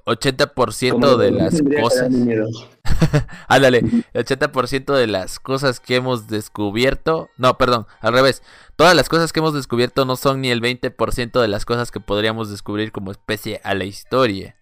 80% 0.06 0.90
Como 0.92 1.16
de 1.16 1.30
las 1.30 1.62
cosas, 1.80 2.12
ándale, 3.48 3.78
el 3.78 4.24
80% 4.24 4.94
de 4.94 5.06
las 5.06 5.38
cosas 5.38 5.80
que 5.80 5.96
hemos 5.96 6.26
descubierto, 6.28 7.30
no, 7.38 7.56
perdón, 7.56 7.86
al 8.00 8.12
revés, 8.12 8.42
todas 8.76 8.94
las 8.94 9.08
cosas 9.08 9.32
que 9.32 9.40
hemos 9.40 9.54
descubierto 9.54 10.04
no 10.04 10.16
son 10.16 10.42
ni 10.42 10.50
el 10.50 10.60
20% 10.60 11.40
de 11.40 11.48
las 11.48 11.64
cosas 11.64 11.90
que 11.90 12.00
podríamos 12.00 12.50
descubrir 12.50 12.92
como 12.92 13.12
especie 13.12 13.60
a 13.64 13.74
la 13.74 13.84
historia, 13.84 14.56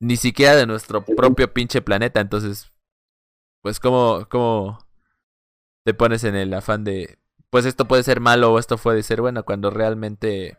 ni 0.00 0.16
siquiera 0.16 0.56
de 0.56 0.66
nuestro 0.66 1.04
propio 1.04 1.52
pinche 1.52 1.82
planeta, 1.82 2.20
entonces, 2.20 2.72
pues 3.60 3.80
como, 3.80 4.26
como 4.30 4.78
te 5.84 5.92
pones 5.92 6.24
en 6.24 6.36
el 6.36 6.54
afán 6.54 6.84
de, 6.84 7.18
pues 7.50 7.66
esto 7.66 7.86
puede 7.86 8.02
ser 8.02 8.20
malo 8.20 8.52
o 8.52 8.58
esto 8.58 8.78
puede 8.78 9.02
ser 9.02 9.20
bueno, 9.20 9.44
cuando 9.44 9.68
realmente 9.68 10.56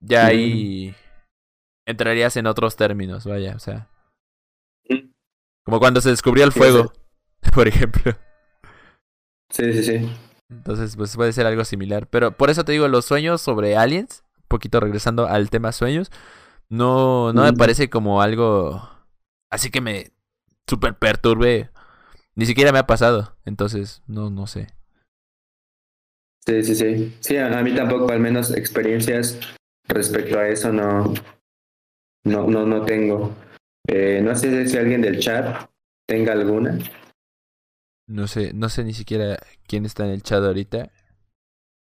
ya 0.00 0.26
ahí 0.26 0.94
entrarías 1.86 2.36
en 2.36 2.46
otros 2.46 2.76
términos, 2.76 3.24
vaya, 3.24 3.54
o 3.56 3.58
sea, 3.58 3.88
como 5.64 5.80
cuando 5.80 6.00
se 6.00 6.10
descubrió 6.10 6.44
el 6.44 6.52
Sí, 6.52 6.58
fuego, 6.58 6.92
por 7.52 7.68
ejemplo. 7.68 8.16
Sí, 9.50 9.72
sí, 9.72 9.82
sí. 9.82 10.10
Entonces, 10.48 10.96
pues 10.96 11.14
puede 11.16 11.32
ser 11.32 11.46
algo 11.46 11.64
similar. 11.64 12.06
Pero 12.08 12.36
por 12.36 12.50
eso 12.50 12.64
te 12.64 12.72
digo, 12.72 12.88
los 12.88 13.04
sueños 13.04 13.40
sobre 13.40 13.76
aliens, 13.76 14.22
un 14.38 14.44
poquito 14.48 14.80
regresando 14.80 15.26
al 15.26 15.50
tema 15.50 15.72
sueños, 15.72 16.10
no, 16.68 17.32
no 17.32 17.42
me 17.42 17.52
parece 17.52 17.90
como 17.90 18.22
algo 18.22 18.88
así 19.50 19.70
que 19.70 19.80
me 19.80 20.12
super 20.68 20.96
perturbe. 20.96 21.70
Ni 22.34 22.46
siquiera 22.46 22.72
me 22.72 22.78
ha 22.78 22.86
pasado. 22.86 23.36
Entonces, 23.44 24.02
no, 24.06 24.30
no 24.30 24.46
sé. 24.46 24.68
Sí, 26.46 26.62
sí, 26.62 26.74
sí. 26.76 27.16
Sí, 27.20 27.36
a 27.38 27.62
mí 27.62 27.74
tampoco, 27.74 28.10
al 28.12 28.20
menos 28.20 28.52
experiencias 28.52 29.38
respecto 29.88 30.38
a 30.38 30.48
eso 30.48 30.72
no, 30.72 31.12
no, 32.26 32.46
no, 32.48 32.66
no 32.66 32.84
tengo. 32.84 33.34
Eh, 33.88 34.20
no 34.22 34.34
sé 34.34 34.66
si 34.66 34.76
alguien 34.76 35.00
del 35.00 35.20
chat 35.20 35.70
tenga 36.08 36.32
alguna. 36.32 36.78
No 38.08 38.26
sé, 38.26 38.52
no 38.52 38.68
sé 38.68 38.84
ni 38.84 38.92
siquiera 38.92 39.38
quién 39.66 39.86
está 39.86 40.04
en 40.04 40.10
el 40.10 40.22
chat 40.22 40.42
ahorita. 40.42 40.92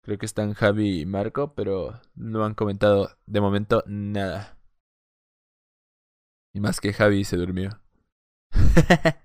Creo 0.03 0.17
que 0.17 0.25
están 0.25 0.53
Javi 0.53 1.01
y 1.01 1.05
Marco, 1.05 1.53
pero 1.53 1.99
no 2.15 2.43
han 2.43 2.55
comentado 2.55 3.11
de 3.27 3.41
momento 3.41 3.83
nada. 3.85 4.57
Y 6.53 6.59
más 6.59 6.81
que 6.81 6.93
Javi 6.93 7.23
se 7.23 7.37
durmió. 7.37 7.69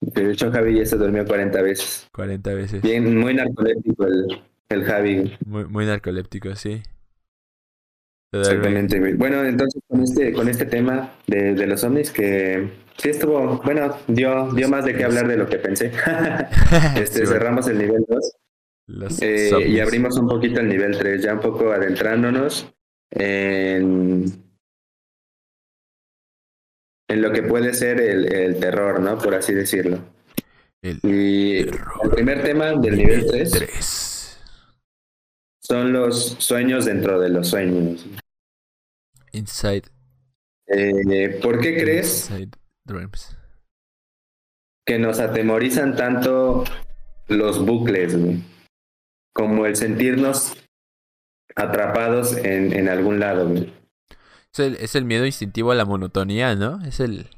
De 0.00 0.30
hecho, 0.30 0.50
Javi 0.50 0.78
ya 0.78 0.86
se 0.86 0.96
durmió 0.96 1.26
40 1.26 1.60
veces. 1.62 2.08
40 2.12 2.54
veces. 2.54 2.82
Bien, 2.82 3.18
muy 3.18 3.34
narcoléptico 3.34 4.06
el, 4.06 4.42
el 4.68 4.84
Javi. 4.84 5.36
Muy, 5.44 5.66
muy 5.66 5.86
narcoléptico, 5.86 6.54
sí. 6.54 6.82
Exactamente, 8.32 8.98
güey. 8.98 9.14
Bueno, 9.14 9.44
entonces 9.44 9.82
con 9.88 10.02
este, 10.02 10.32
con 10.32 10.48
este 10.48 10.66
tema 10.66 11.14
de, 11.26 11.54
de 11.54 11.66
los 11.66 11.82
ovnis 11.84 12.10
que 12.10 12.68
sí 12.96 13.08
estuvo, 13.08 13.60
bueno, 13.64 13.96
dio, 14.06 14.52
dio 14.52 14.68
más 14.68 14.84
de 14.84 14.94
qué 14.94 15.04
hablar 15.04 15.28
de 15.28 15.36
lo 15.36 15.48
que 15.48 15.56
pensé. 15.58 15.92
este, 16.96 17.06
Sí, 17.06 17.20
bueno, 17.20 17.32
cerramos 17.32 17.68
el 17.68 17.78
nivel 17.78 18.04
2 18.06 18.32
los 18.88 19.20
eh, 19.20 19.50
y 19.68 19.80
abrimos 19.80 20.16
un 20.16 20.28
poquito 20.28 20.60
el 20.60 20.68
nivel 20.68 20.96
3, 20.96 21.22
ya 21.22 21.34
un 21.34 21.40
poco 21.40 21.70
adentrándonos 21.72 22.74
en, 23.10 24.24
en 27.08 27.22
lo 27.22 27.30
que 27.30 27.42
puede 27.42 27.74
ser 27.74 28.00
el, 28.00 28.32
el 28.32 28.58
terror, 28.58 29.00
¿no? 29.00 29.18
Por 29.18 29.34
así 29.34 29.52
decirlo. 29.52 29.98
El 30.80 31.00
y 31.02 31.58
el 31.58 31.70
primer 32.14 32.42
tema 32.42 32.72
del 32.72 32.96
nivel 32.96 33.26
3, 33.26 33.50
son 35.68 35.92
los 35.92 36.36
sueños 36.38 36.86
dentro 36.86 37.20
de 37.20 37.28
los 37.28 37.48
sueños. 37.48 38.06
Inside. 39.32 39.84
Eh, 40.66 41.38
¿Por 41.42 41.60
qué 41.60 41.76
crees 41.78 42.30
que 44.86 44.98
nos 44.98 45.20
atemorizan 45.20 45.96
tanto 45.96 46.64
los 47.28 47.64
bucles, 47.64 48.16
como 49.34 49.66
el 49.66 49.76
sentirnos 49.76 50.54
atrapados 51.54 52.36
en, 52.36 52.72
en 52.72 52.88
algún 52.88 53.20
lado? 53.20 53.52
Es, 53.54 54.58
el, 54.58 54.76
es 54.76 54.94
el 54.94 55.04
miedo 55.04 55.26
instintivo 55.26 55.72
a 55.72 55.74
la 55.74 55.84
monotonía, 55.84 56.54
¿no? 56.54 56.82
Es 56.84 57.00
el, 57.00 57.28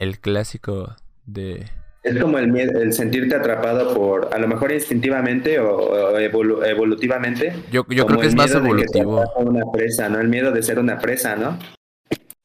el 0.00 0.18
clásico 0.18 0.96
de 1.24 1.70
es 2.02 2.18
como 2.20 2.38
el, 2.38 2.56
el 2.56 2.92
sentirte 2.92 3.34
atrapado 3.34 3.94
por, 3.94 4.30
a 4.32 4.38
lo 4.38 4.48
mejor 4.48 4.72
instintivamente 4.72 5.58
o, 5.58 6.18
evolutivamente. 6.18 7.54
Yo, 7.70 7.84
yo 7.88 8.06
creo 8.06 8.20
que 8.20 8.26
es 8.26 8.34
más 8.34 8.54
evolutivo. 8.54 9.22
Una 9.36 9.70
presa, 9.70 10.08
¿no? 10.08 10.18
El 10.20 10.28
miedo 10.28 10.50
de 10.50 10.62
ser 10.62 10.78
una 10.78 10.98
presa, 10.98 11.36
¿no? 11.36 11.58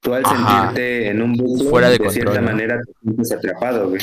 Tú 0.01 0.13
al 0.13 0.25
sentirte 0.25 1.09
en 1.09 1.21
un 1.21 1.33
bucle, 1.33 1.69
Fuera 1.69 1.89
de, 1.89 1.97
de 1.97 2.09
cierta 2.09 2.41
manera 2.41 2.79
te 2.79 2.93
sientes 3.01 3.31
atrapado, 3.31 3.89
güey. 3.89 4.01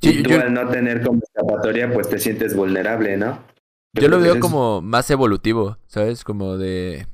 y 0.00 0.22
tú 0.22 0.34
al 0.34 0.52
no 0.52 0.68
tener 0.68 1.02
como 1.02 1.20
escapatoria, 1.22 1.92
pues 1.92 2.08
te 2.08 2.18
sientes 2.18 2.56
vulnerable, 2.56 3.16
¿no? 3.16 3.44
yo 3.92 4.08
lo 4.08 4.20
veo 4.20 4.40
como 4.40 4.82
más 4.82 5.10
evolutivo, 5.10 5.78
¿sabes? 5.86 6.22
Como 6.22 6.58
de... 6.58 7.06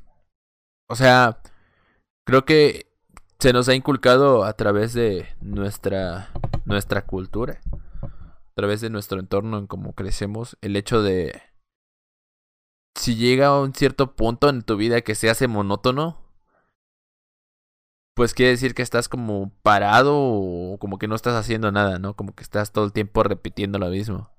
O 0.89 0.97
sea, 0.97 1.39
creo 2.27 2.45
que 2.45 2.92
se 3.43 3.53
nos 3.53 3.69
ha 3.69 3.75
inculcado 3.75 4.45
a 4.45 4.53
través 4.53 4.95
de 4.95 5.27
nuestra, 5.41 6.31
nuestra 6.65 7.05
cultura, 7.05 7.61
a 8.01 8.55
través 8.55 8.81
de 8.81 8.89
nuestro 8.89 9.19
entorno 9.19 9.59
en 9.59 9.67
cómo 9.67 9.95
crecemos, 9.95 10.57
el 10.61 10.77
hecho 10.77 11.03
de 11.03 11.43
si 12.97 13.17
llega 13.17 13.49
a 13.49 13.61
un 13.61 13.75
cierto 13.75 14.15
punto 14.15 14.49
en 14.49 14.63
tu 14.63 14.77
vida 14.77 15.01
que 15.01 15.17
se 15.17 15.29
hace 15.29 15.49
monótono, 15.49 16.21
pues 18.15 18.33
quiere 18.33 18.53
decir 18.53 18.77
que 18.77 18.83
estás 18.83 19.09
como 19.09 19.51
parado 19.65 20.17
o 20.17 20.79
como 20.79 20.99
que 20.99 21.09
no 21.09 21.17
estás 21.17 21.35
haciendo 21.35 21.73
nada, 21.73 21.99
¿no? 21.99 22.15
Como 22.15 22.37
que 22.37 22.45
estás 22.45 22.71
todo 22.71 22.85
el 22.85 22.93
tiempo 22.93 23.25
repitiendo 23.25 23.81
lo 23.81 23.89
mismo. 23.89 24.31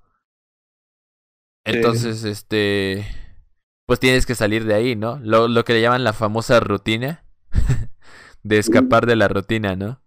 Entonces, 1.66 2.24
este, 2.24 3.06
pues 3.86 4.00
tienes 4.00 4.24
que 4.24 4.34
salir 4.34 4.64
de 4.64 4.72
ahí, 4.72 4.96
¿no? 4.96 5.18
Lo, 5.18 5.46
lo 5.46 5.62
que 5.66 5.74
le 5.74 5.82
llaman 5.82 6.04
la 6.04 6.14
famosa 6.14 6.58
rutina. 6.58 7.26
de 8.44 8.58
escapar 8.58 9.06
de 9.06 9.16
la 9.16 9.26
rutina, 9.26 9.74
¿no? 9.74 10.00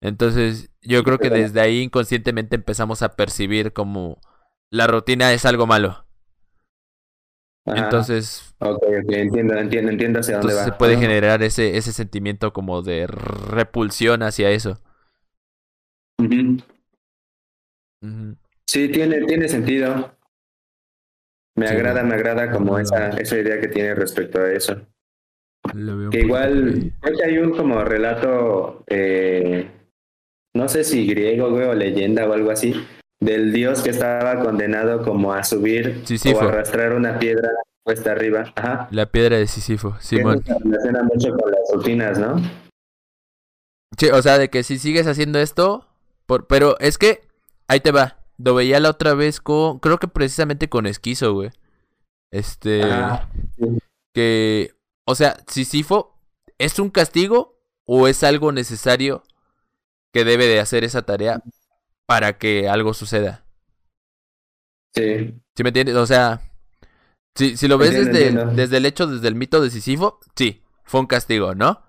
Entonces, 0.00 0.70
yo 0.80 1.04
creo 1.04 1.18
que 1.18 1.28
desde 1.28 1.60
ahí 1.60 1.82
inconscientemente 1.82 2.56
empezamos 2.56 3.02
a 3.02 3.14
percibir 3.14 3.72
como 3.72 4.20
la 4.70 4.86
rutina 4.86 5.32
es 5.32 5.44
algo 5.44 5.66
malo. 5.66 6.06
Entonces, 7.64 8.54
ok, 8.58 8.82
entiendo, 9.08 9.54
entiendo, 9.54 9.90
entiendo 9.92 10.20
hacia 10.20 10.38
dónde 10.38 10.54
va. 10.54 10.64
Se 10.64 10.72
puede 10.72 10.96
generar 10.96 11.42
ese, 11.42 11.76
ese 11.76 11.92
sentimiento 11.92 12.52
como 12.52 12.82
de 12.82 13.06
repulsión 13.06 14.22
hacia 14.22 14.50
eso. 14.50 14.80
Sí, 18.66 18.88
tiene, 18.88 19.24
tiene 19.26 19.48
sentido. 19.48 20.16
Me 21.54 21.68
agrada, 21.68 22.02
me 22.02 22.14
agrada 22.14 22.50
como 22.50 22.78
esa, 22.78 23.10
esa 23.10 23.38
idea 23.38 23.60
que 23.60 23.68
tiene 23.68 23.94
respecto 23.94 24.40
a 24.40 24.50
eso 24.50 24.86
que 26.10 26.20
igual, 26.20 26.92
creo 27.00 27.16
que 27.16 27.24
hay 27.24 27.38
un 27.38 27.56
como 27.56 27.82
relato, 27.84 28.84
eh, 28.88 29.70
no 30.54 30.68
sé 30.68 30.84
si 30.84 31.06
griego, 31.06 31.50
güey, 31.50 31.66
o 31.66 31.74
leyenda 31.74 32.28
o 32.28 32.32
algo 32.32 32.50
así, 32.50 32.74
del 33.20 33.52
dios 33.52 33.82
que 33.82 33.90
estaba 33.90 34.40
condenado 34.40 35.02
como 35.02 35.32
a 35.32 35.44
subir 35.44 36.02
o 36.34 36.40
a 36.40 36.44
arrastrar 36.48 36.92
una 36.92 37.18
piedra 37.18 37.50
puesta 37.84 38.12
arriba. 38.12 38.52
Ajá. 38.54 38.88
La 38.90 39.06
piedra 39.06 39.38
de 39.38 39.46
Sísifo, 39.46 39.96
Simón. 40.00 40.42
Se 40.44 40.54
relaciona 40.58 41.02
mucho 41.02 41.36
con 41.36 41.50
las 41.50 41.60
rutinas, 41.72 42.18
¿no? 42.18 42.36
Sí, 43.96 44.08
o 44.08 44.22
sea, 44.22 44.38
de 44.38 44.48
que 44.48 44.62
si 44.62 44.78
sigues 44.78 45.06
haciendo 45.06 45.38
esto, 45.38 45.86
por... 46.26 46.46
pero 46.46 46.78
es 46.80 46.98
que, 46.98 47.20
ahí 47.68 47.80
te 47.80 47.92
va, 47.92 48.18
lo 48.38 48.54
veía 48.54 48.80
la 48.80 48.90
otra 48.90 49.14
vez 49.14 49.40
con, 49.40 49.78
creo 49.78 49.98
que 49.98 50.08
precisamente 50.08 50.68
con 50.68 50.86
Esquizo, 50.86 51.34
güey. 51.34 51.50
Este... 52.30 52.82
Que 54.14 54.74
o 55.04 55.14
sea, 55.14 55.36
Sísifo, 55.46 56.18
¿es 56.58 56.78
un 56.78 56.90
castigo 56.90 57.60
o 57.84 58.08
es 58.08 58.22
algo 58.22 58.52
necesario 58.52 59.24
que 60.12 60.24
debe 60.24 60.46
de 60.46 60.60
hacer 60.60 60.84
esa 60.84 61.02
tarea 61.02 61.42
para 62.06 62.38
que 62.38 62.68
algo 62.68 62.94
suceda? 62.94 63.44
Sí. 64.94 65.34
¿Sí 65.56 65.62
me 65.62 65.70
entiendes? 65.70 65.96
O 65.96 66.06
sea, 66.06 66.42
si, 67.34 67.56
si 67.56 67.66
lo 67.68 67.78
ves 67.78 67.92
desde, 67.92 68.30
desde 68.54 68.76
el 68.76 68.86
hecho, 68.86 69.06
desde 69.06 69.28
el 69.28 69.34
mito 69.34 69.62
de 69.62 69.70
Sísifo, 69.70 70.20
sí, 70.36 70.62
fue 70.84 71.00
un 71.00 71.06
castigo, 71.06 71.54
¿no? 71.54 71.82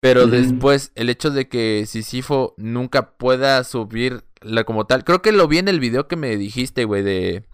Pero 0.00 0.26
después, 0.26 0.92
el 0.94 1.10
hecho 1.10 1.30
de 1.30 1.48
que 1.48 1.84
Sísifo 1.86 2.54
nunca 2.56 3.18
pueda 3.18 3.62
subir 3.64 4.24
la 4.40 4.64
como 4.64 4.86
tal. 4.86 5.04
Creo 5.04 5.20
que 5.20 5.32
lo 5.32 5.46
vi 5.46 5.58
en 5.58 5.68
el 5.68 5.78
video 5.78 6.08
que 6.08 6.16
me 6.16 6.36
dijiste, 6.38 6.84
güey, 6.86 7.02
de, 7.02 7.44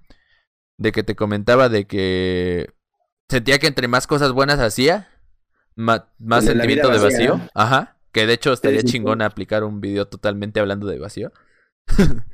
de 0.78 0.92
que 0.92 1.02
te 1.02 1.16
comentaba 1.16 1.68
de 1.68 1.88
que 1.88 2.72
sentía 3.28 3.58
que 3.58 3.66
entre 3.66 3.88
más 3.88 4.06
cosas 4.06 4.32
buenas 4.32 4.58
hacía, 4.60 5.08
más, 5.74 6.02
sentimiento 6.40 6.90
de 6.90 6.98
vacío. 6.98 7.40
Ajá. 7.54 7.98
Que 8.12 8.26
de 8.26 8.32
hecho 8.32 8.52
estaría 8.52 8.82
chingón 8.82 9.20
aplicar 9.20 9.62
un 9.64 9.80
video 9.80 10.08
totalmente 10.08 10.60
hablando 10.60 10.86
de 10.86 10.98
vacío. 10.98 11.32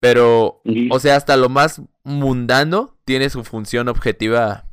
Pero, 0.00 0.62
o 0.90 0.98
sea, 0.98 1.16
hasta 1.16 1.36
lo 1.36 1.48
más 1.50 1.82
mundano 2.04 2.98
tiene 3.04 3.28
su 3.28 3.44
función 3.44 3.88
objetiva 3.88 4.64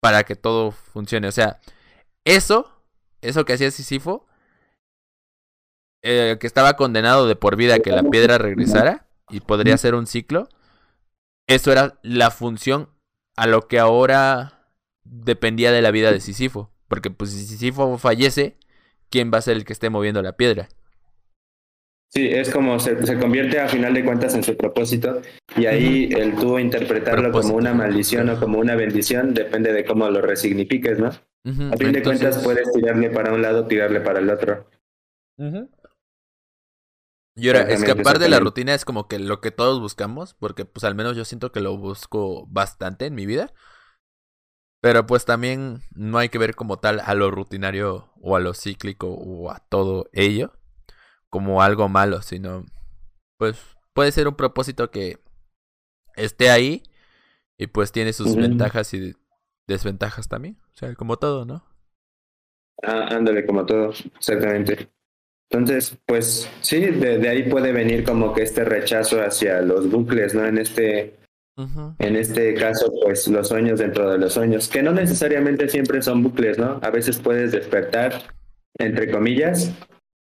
para 0.00 0.24
que 0.24 0.34
todo 0.34 0.72
funcione. 0.72 1.28
O 1.28 1.32
sea, 1.32 1.60
eso, 2.24 2.84
eso 3.20 3.44
que 3.44 3.52
hacía 3.52 3.70
Sísifo, 3.70 4.26
eh, 6.02 6.36
que 6.40 6.46
estaba 6.46 6.74
condenado 6.76 7.28
de 7.28 7.36
por 7.36 7.56
vida 7.56 7.76
a 7.76 7.78
que 7.78 7.92
la 7.92 8.02
piedra 8.02 8.38
regresara 8.38 9.06
y 9.30 9.40
podría 9.40 9.78
ser 9.78 9.94
un 9.94 10.06
ciclo, 10.06 10.48
eso 11.46 11.70
era 11.70 11.98
la 12.02 12.30
función 12.30 12.90
a 13.36 13.46
lo 13.46 13.68
que 13.68 13.78
ahora 13.78 14.70
dependía 15.04 15.72
de 15.72 15.82
la 15.82 15.90
vida 15.90 16.12
de 16.12 16.20
Sísifo. 16.20 16.70
Porque 16.88 17.10
pues 17.10 17.30
si 17.30 17.44
Sísifo 17.44 17.98
fallece, 17.98 18.56
¿quién 19.10 19.30
va 19.32 19.38
a 19.38 19.42
ser 19.42 19.56
el 19.56 19.64
que 19.64 19.72
esté 19.72 19.90
moviendo 19.90 20.22
la 20.22 20.36
piedra? 20.36 20.68
Sí, 22.14 22.28
es 22.28 22.50
como 22.50 22.78
se, 22.78 22.96
convierte 23.18 23.58
a 23.58 23.68
final 23.68 23.92
de 23.92 24.04
cuentas 24.04 24.36
en 24.36 24.44
su 24.44 24.56
propósito 24.56 25.20
y 25.56 25.66
ahí 25.66 26.08
el 26.12 26.36
tú 26.36 26.60
interpretarlo 26.60 27.32
como 27.32 27.54
una 27.56 27.74
maldición 27.74 28.30
o 28.30 28.38
como 28.38 28.60
una 28.60 28.76
bendición 28.76 29.34
depende 29.34 29.72
de 29.72 29.84
cómo 29.84 30.08
lo 30.08 30.20
resignifiques, 30.20 31.00
¿no? 31.00 31.08
A 31.08 31.76
fin 31.76 31.90
de 31.90 32.04
cuentas 32.04 32.38
puedes 32.44 32.70
tirarle 32.72 33.10
para 33.10 33.32
un 33.32 33.42
lado, 33.42 33.66
tirarle 33.66 34.00
para 34.00 34.20
el 34.20 34.30
otro. 34.30 34.68
Y 37.36 37.48
ahora, 37.48 37.62
escapar 37.62 38.18
de 38.18 38.28
la 38.28 38.38
rutina 38.38 38.74
es 38.74 38.84
como 38.84 39.08
que 39.08 39.18
lo 39.18 39.40
que 39.40 39.50
todos 39.50 39.80
buscamos, 39.80 40.34
porque 40.34 40.64
pues 40.64 40.84
al 40.84 40.94
menos 40.94 41.16
yo 41.16 41.24
siento 41.24 41.50
que 41.50 41.60
lo 41.60 41.76
busco 41.76 42.46
bastante 42.46 43.06
en 43.06 43.14
mi 43.14 43.26
vida. 43.26 43.52
Pero 44.80 45.06
pues 45.06 45.24
también 45.24 45.82
no 45.94 46.18
hay 46.18 46.28
que 46.28 46.38
ver 46.38 46.54
como 46.54 46.78
tal 46.78 47.00
a 47.00 47.14
lo 47.14 47.30
rutinario 47.30 48.10
o 48.20 48.36
a 48.36 48.40
lo 48.40 48.52
cíclico 48.54 49.08
o 49.08 49.50
a 49.50 49.58
todo 49.60 50.08
ello 50.12 50.52
como 51.30 51.62
algo 51.62 51.88
malo, 51.88 52.22
sino 52.22 52.64
pues 53.38 53.58
puede 53.94 54.12
ser 54.12 54.28
un 54.28 54.36
propósito 54.36 54.90
que 54.90 55.20
esté 56.16 56.50
ahí 56.50 56.82
y 57.58 57.68
pues 57.68 57.92
tiene 57.92 58.12
sus 58.12 58.36
ventajas 58.36 58.94
y 58.94 59.14
desventajas 59.66 60.28
también, 60.28 60.58
o 60.74 60.76
sea, 60.78 60.94
como 60.96 61.18
todo, 61.18 61.44
¿no? 61.44 61.64
Ah, 62.82 63.08
ándale, 63.10 63.44
como 63.46 63.64
todo, 63.66 63.90
exactamente. 63.90 64.90
Entonces, 65.50 65.96
pues 66.06 66.50
sí, 66.60 66.80
de, 66.80 67.28
ahí 67.28 67.44
puede 67.44 67.72
venir 67.72 68.04
como 68.04 68.32
que 68.32 68.42
este 68.42 68.64
rechazo 68.64 69.20
hacia 69.22 69.60
los 69.62 69.90
bucles, 69.90 70.34
¿no? 70.34 70.46
En 70.46 70.58
este, 70.58 71.14
en 71.98 72.16
este 72.16 72.54
caso, 72.54 72.92
pues 73.02 73.28
los 73.28 73.48
sueños 73.48 73.78
dentro 73.78 74.10
de 74.10 74.18
los 74.18 74.32
sueños, 74.32 74.68
que 74.68 74.82
no 74.82 74.92
necesariamente 74.92 75.68
siempre 75.68 76.02
son 76.02 76.22
bucles, 76.22 76.58
¿no? 76.58 76.80
A 76.82 76.90
veces 76.90 77.18
puedes 77.18 77.52
despertar, 77.52 78.34
entre 78.78 79.10
comillas, 79.10 79.72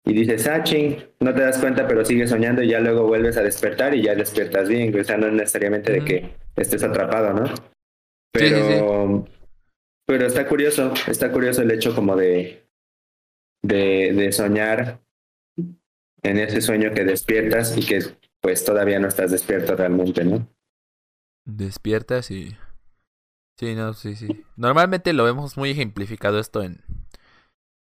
y 0.05 0.15
dices, 0.15 0.47
ah, 0.49 0.65
ching, 0.65 0.97
no 1.21 1.35
te 1.35 1.43
das 1.43 1.59
cuenta, 1.59 1.87
pero 1.87 2.05
sigues 2.05 2.31
soñando 2.31 2.63
y 2.63 2.69
ya 2.69 2.81
luego 2.81 3.07
vuelves 3.07 3.37
a 3.37 3.43
despertar 3.43 3.95
y 3.95 4.03
ya 4.03 4.15
despiertas 4.15 4.69
bien, 4.69 4.99
o 4.99 5.05
sea, 5.05 5.19
no 5.19 5.31
necesariamente 5.31 5.93
de 5.93 6.05
que 6.05 6.35
estés 6.57 6.83
atrapado, 6.83 7.35
¿no? 7.35 7.45
Pero, 8.33 9.27
pero 10.07 10.27
está 10.27 10.49
curioso, 10.49 10.93
está 11.07 11.31
curioso 11.31 11.63
el 11.63 11.71
hecho 11.71 11.95
como 11.95 12.17
de, 12.17 12.65
de, 13.63 14.13
de 14.15 14.33
soñar 14.33 15.01
en 16.23 16.39
ese 16.39 16.61
sueño 16.61 16.93
que 16.93 17.05
despiertas 17.05 17.77
y 17.77 17.85
que 17.85 18.01
pues 18.41 18.65
todavía 18.65 18.99
no 18.99 19.09
estás 19.09 19.31
despierto 19.31 19.77
realmente, 19.77 20.25
¿no? 20.25 20.49
Despiertas 21.45 22.31
y... 22.31 22.57
Sí, 23.59 23.75
no, 23.75 23.93
sí, 23.93 24.17
sí. 24.17 24.45
Normalmente 24.57 25.13
lo 25.13 25.25
vemos 25.25 25.57
muy 25.59 25.71
ejemplificado 25.71 26.39
esto 26.39 26.63
en, 26.63 26.83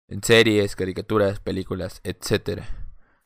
en 0.09 0.23
series, 0.23 0.77
caricaturas, 0.77 1.41
películas, 1.41 2.01
etcétera. 2.05 2.69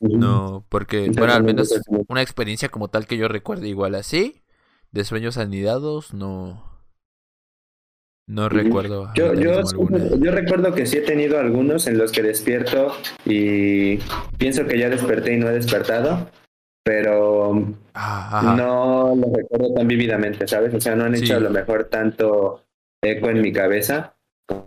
No, 0.01 0.67
porque, 0.69 1.11
bueno, 1.17 1.33
al 1.33 1.45
menos 1.45 1.73
una 2.09 2.23
experiencia 2.23 2.69
como 2.69 2.89
tal 2.89 3.07
que 3.07 3.17
yo 3.17 3.27
recuerde 3.27 3.69
igual 3.69 3.95
así, 3.95 4.43
de 4.93 5.05
sueños 5.05 5.39
anidados, 5.39 6.13
no. 6.13 6.74
No 8.27 8.49
recuerdo. 8.49 9.11
Yo, 9.15 9.35
yo, 9.35 9.61
yo, 10.19 10.31
recuerdo 10.31 10.75
que 10.75 10.87
sí 10.87 10.97
he 10.97 11.03
tenido 11.03 11.39
algunos 11.39 11.87
en 11.87 11.99
los 11.99 12.11
que 12.11 12.23
despierto 12.23 12.95
y 13.27 13.99
pienso 14.39 14.67
que 14.67 14.79
ya 14.79 14.89
desperté 14.89 15.35
y 15.35 15.37
no 15.37 15.51
he 15.51 15.53
despertado, 15.53 16.31
pero 16.83 17.67
ah, 17.93 18.55
no 18.57 19.15
lo 19.15 19.35
recuerdo 19.35 19.75
tan 19.75 19.87
vívidamente, 19.87 20.49
¿sabes? 20.49 20.73
O 20.73 20.81
sea, 20.81 20.97
no 20.97 21.05
han 21.05 21.15
hecho 21.15 21.37
a 21.37 21.41
lo 21.41 21.51
mejor 21.51 21.85
tanto 21.85 22.65
eco 23.03 23.29
en 23.29 23.43
mi 23.43 23.53
cabeza 23.53 24.17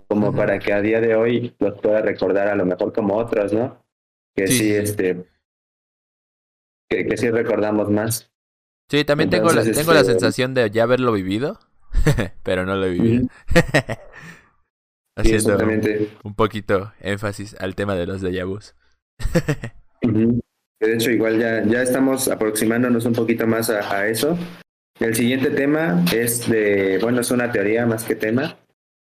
como 0.07 0.35
para 0.35 0.59
que 0.59 0.73
a 0.73 0.81
día 0.81 1.01
de 1.01 1.15
hoy 1.15 1.55
los 1.59 1.79
pueda 1.79 2.01
recordar 2.01 2.47
a 2.47 2.55
lo 2.55 2.65
mejor 2.65 2.93
como 2.93 3.15
otros, 3.15 3.53
¿no? 3.53 3.83
Que 4.35 4.47
sí, 4.47 4.71
este, 4.71 5.25
que, 6.89 7.07
que, 7.07 7.17
sí 7.17 7.29
recordamos 7.31 7.89
más. 7.89 8.31
Sí, 8.89 9.03
también 9.03 9.29
tengo, 9.29 9.51
la, 9.51 9.63
tengo 9.63 9.93
la 9.93 10.01
este, 10.01 10.13
sensación 10.13 10.53
de 10.53 10.69
ya 10.69 10.83
haberlo 10.83 11.11
vivido, 11.11 11.59
pero 12.43 12.65
no 12.65 12.75
lo 12.75 12.85
he 12.85 12.91
vivido. 12.91 13.27
Haciendo 15.15 15.57
un 16.23 16.35
poquito 16.35 16.93
énfasis 16.99 17.55
al 17.59 17.75
tema 17.75 17.95
de 17.95 18.05
los 18.05 18.21
déjà 18.21 18.45
vus. 18.45 18.75
De 20.79 20.93
hecho, 20.93 21.09
igual 21.09 21.39
ya, 21.39 21.63
ya 21.65 21.81
estamos 21.81 22.27
aproximándonos 22.27 23.05
un 23.05 23.13
poquito 23.13 23.47
más 23.47 23.71
a, 23.71 23.91
a 23.91 24.07
eso. 24.07 24.37
El 24.99 25.15
siguiente 25.15 25.49
tema 25.49 26.03
es 26.13 26.47
de, 26.47 26.99
bueno, 27.01 27.21
es 27.21 27.31
una 27.31 27.51
teoría 27.51 27.85
más 27.85 28.03
que 28.03 28.15
tema, 28.15 28.57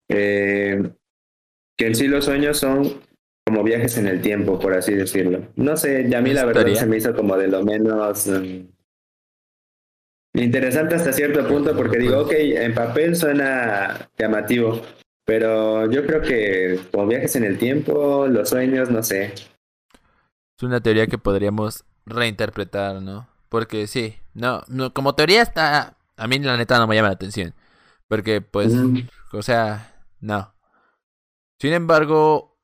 eh, 0.09 0.81
que 1.77 1.87
en 1.87 1.95
sí 1.95 2.07
los 2.07 2.25
sueños 2.25 2.57
son 2.57 3.01
como 3.45 3.63
viajes 3.63 3.97
en 3.97 4.07
el 4.07 4.21
tiempo, 4.21 4.59
por 4.59 4.73
así 4.73 4.93
decirlo. 4.93 5.47
No 5.55 5.75
sé, 5.75 6.09
ya 6.09 6.19
a 6.19 6.21
mí 6.21 6.33
la 6.33 6.45
verdad 6.45 6.67
se 6.73 6.85
me 6.85 6.97
hizo 6.97 7.15
como 7.15 7.35
de 7.37 7.47
lo 7.47 7.63
menos 7.63 8.27
um, 8.27 8.67
interesante 10.33 10.95
hasta 10.95 11.13
cierto 11.13 11.47
punto, 11.47 11.75
porque 11.75 11.99
digo, 11.99 12.21
ok, 12.21 12.31
en 12.33 12.73
papel 12.73 13.15
suena 13.15 14.09
llamativo, 14.17 14.81
pero 15.25 15.89
yo 15.91 16.05
creo 16.05 16.21
que 16.21 16.79
como 16.91 17.07
viajes 17.07 17.35
en 17.35 17.43
el 17.43 17.57
tiempo, 17.57 18.27
los 18.27 18.49
sueños, 18.49 18.89
no 18.89 19.03
sé. 19.03 19.33
Es 20.57 20.63
una 20.63 20.81
teoría 20.81 21.07
que 21.07 21.17
podríamos 21.17 21.83
reinterpretar, 22.05 23.01
¿no? 23.01 23.27
Porque 23.49 23.87
sí, 23.87 24.15
no, 24.33 24.63
no, 24.67 24.93
como 24.93 25.15
teoría 25.15 25.41
está, 25.41 25.97
a 26.15 26.27
mí 26.27 26.39
la 26.39 26.57
neta 26.57 26.77
no 26.79 26.87
me 26.87 26.95
llama 26.95 27.09
la 27.09 27.15
atención. 27.15 27.53
Porque 28.07 28.41
pues, 28.41 28.73
o 29.31 29.41
sea, 29.41 30.05
no. 30.19 30.53
Sin 31.59 31.73
embargo, 31.73 32.57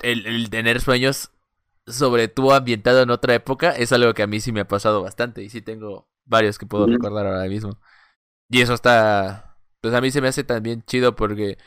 el, 0.00 0.26
el 0.26 0.50
tener 0.50 0.80
sueños 0.80 1.30
sobre 1.86 2.28
tú 2.28 2.52
ambientado 2.52 3.02
en 3.02 3.10
otra 3.10 3.34
época 3.34 3.70
es 3.70 3.92
algo 3.92 4.12
que 4.14 4.22
a 4.22 4.26
mí 4.26 4.40
sí 4.40 4.50
me 4.50 4.60
ha 4.60 4.68
pasado 4.68 5.02
bastante. 5.02 5.42
Y 5.42 5.48
sí 5.48 5.62
tengo 5.62 6.08
varios 6.26 6.58
que 6.58 6.66
puedo 6.66 6.86
recordar 6.86 7.26
ahora 7.26 7.48
mismo. 7.48 7.78
Y 8.48 8.60
eso 8.60 8.74
está, 8.74 9.56
pues 9.80 9.94
a 9.94 10.00
mí 10.00 10.10
se 10.10 10.20
me 10.20 10.28
hace 10.28 10.44
también 10.44 10.82
chido 10.82 11.16
porque, 11.16 11.58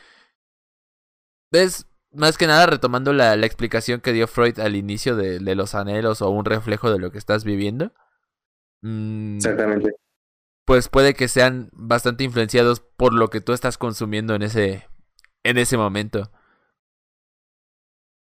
ves, 1.51 1.87
más 2.11 2.37
que 2.37 2.47
nada 2.47 2.65
retomando 2.65 3.13
la, 3.13 3.35
la 3.35 3.45
explicación 3.45 4.01
que 4.01 4.13
dio 4.13 4.27
Freud 4.27 4.59
al 4.59 4.75
inicio 4.75 5.15
de, 5.15 5.39
de, 5.39 5.55
los 5.55 5.75
anhelos 5.75 6.21
o 6.21 6.29
un 6.29 6.45
reflejo 6.45 6.91
de 6.91 6.99
lo 6.99 7.11
que 7.11 7.17
estás 7.17 7.43
viviendo. 7.43 7.93
Mm, 8.81 9.37
Exactamente. 9.37 9.95
Pues 10.65 10.87
puede 10.87 11.13
que 11.15 11.27
sean 11.27 11.69
bastante 11.73 12.23
influenciados 12.23 12.79
por 12.79 13.13
lo 13.13 13.29
que 13.29 13.41
tú 13.41 13.53
estás 13.53 13.77
consumiendo 13.77 14.35
en 14.35 14.43
ese, 14.43 14.87
en 15.43 15.57
ese 15.57 15.77
momento. 15.77 16.31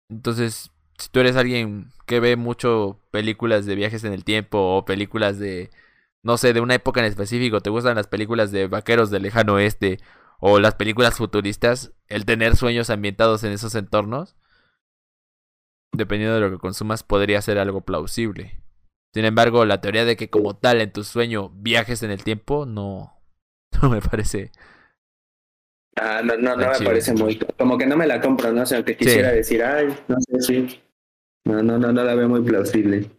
Entonces, 0.10 0.72
si 0.98 1.10
tú 1.10 1.20
eres 1.20 1.36
alguien 1.36 1.92
que 2.08 2.20
ve 2.20 2.36
mucho 2.36 3.00
películas 3.12 3.66
de 3.66 3.76
viajes 3.76 4.04
en 4.04 4.14
el 4.14 4.24
tiempo 4.24 4.58
o 4.78 4.86
películas 4.86 5.38
de, 5.38 5.70
no 6.24 6.38
sé, 6.38 6.54
de 6.54 6.62
una 6.62 6.76
época 6.76 7.00
en 7.00 7.06
específico, 7.06 7.62
te 7.62 7.70
gustan 7.70 7.96
las 7.96 8.08
películas 8.08 8.52
de 8.52 8.68
vaqueros 8.68 9.10
del 9.10 9.24
lejano 9.24 9.54
oeste 9.54 10.00
o 10.40 10.60
las 10.60 10.76
películas 10.76 11.18
futuristas, 11.18 11.94
el 12.08 12.26
tener 12.26 12.56
sueños 12.56 12.90
ambientados 12.90 13.44
en 13.44 13.52
esos 13.52 13.76
entornos, 13.76 14.38
dependiendo 15.92 16.36
de 16.36 16.42
lo 16.42 16.52
que 16.52 16.58
consumas, 16.58 17.04
podría 17.04 17.42
ser 17.42 17.58
algo 17.58 17.82
plausible. 17.82 18.62
Sin 19.14 19.26
embargo, 19.26 19.66
la 19.66 19.82
teoría 19.82 20.06
de 20.06 20.16
que 20.16 20.30
como 20.30 20.56
tal 20.56 20.82
en 20.82 20.92
tu 20.92 21.04
sueño 21.04 21.50
viajes 21.50 22.04
en 22.04 22.12
el 22.12 22.24
tiempo, 22.24 22.66
no, 22.66 23.22
no 23.82 23.90
me 23.90 24.02
parece. 24.02 24.52
Ah, 25.96 26.22
no, 26.24 26.38
no, 26.38 26.56
no 26.56 26.72
me 26.72 26.86
parece 26.86 27.14
muy. 27.14 27.38
Como 27.58 27.78
que 27.78 27.86
no 27.86 27.98
me 27.98 28.08
la 28.08 28.22
compro, 28.22 28.54
¿no? 28.54 28.62
O 28.62 28.66
sea, 28.66 28.78
aunque 28.78 28.96
quisiera 28.96 29.32
decir, 29.32 29.64
ay, 29.64 29.88
no 30.08 30.18
sé 30.22 30.42
si. 30.42 30.82
No, 31.46 31.64
no, 31.64 31.78
no, 31.78 31.92
no 31.92 32.04
la 32.04 32.16
veo 32.16 32.30
muy 32.30 32.42
plausible. 32.42 33.10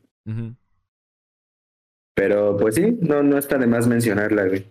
Pero 2.21 2.55
pues 2.55 2.75
sí, 2.75 2.99
no, 3.01 3.23
no 3.23 3.39
está 3.39 3.57
de 3.57 3.67
más 3.67 3.87
mencionarla, 3.87 4.47
güey. 4.47 4.67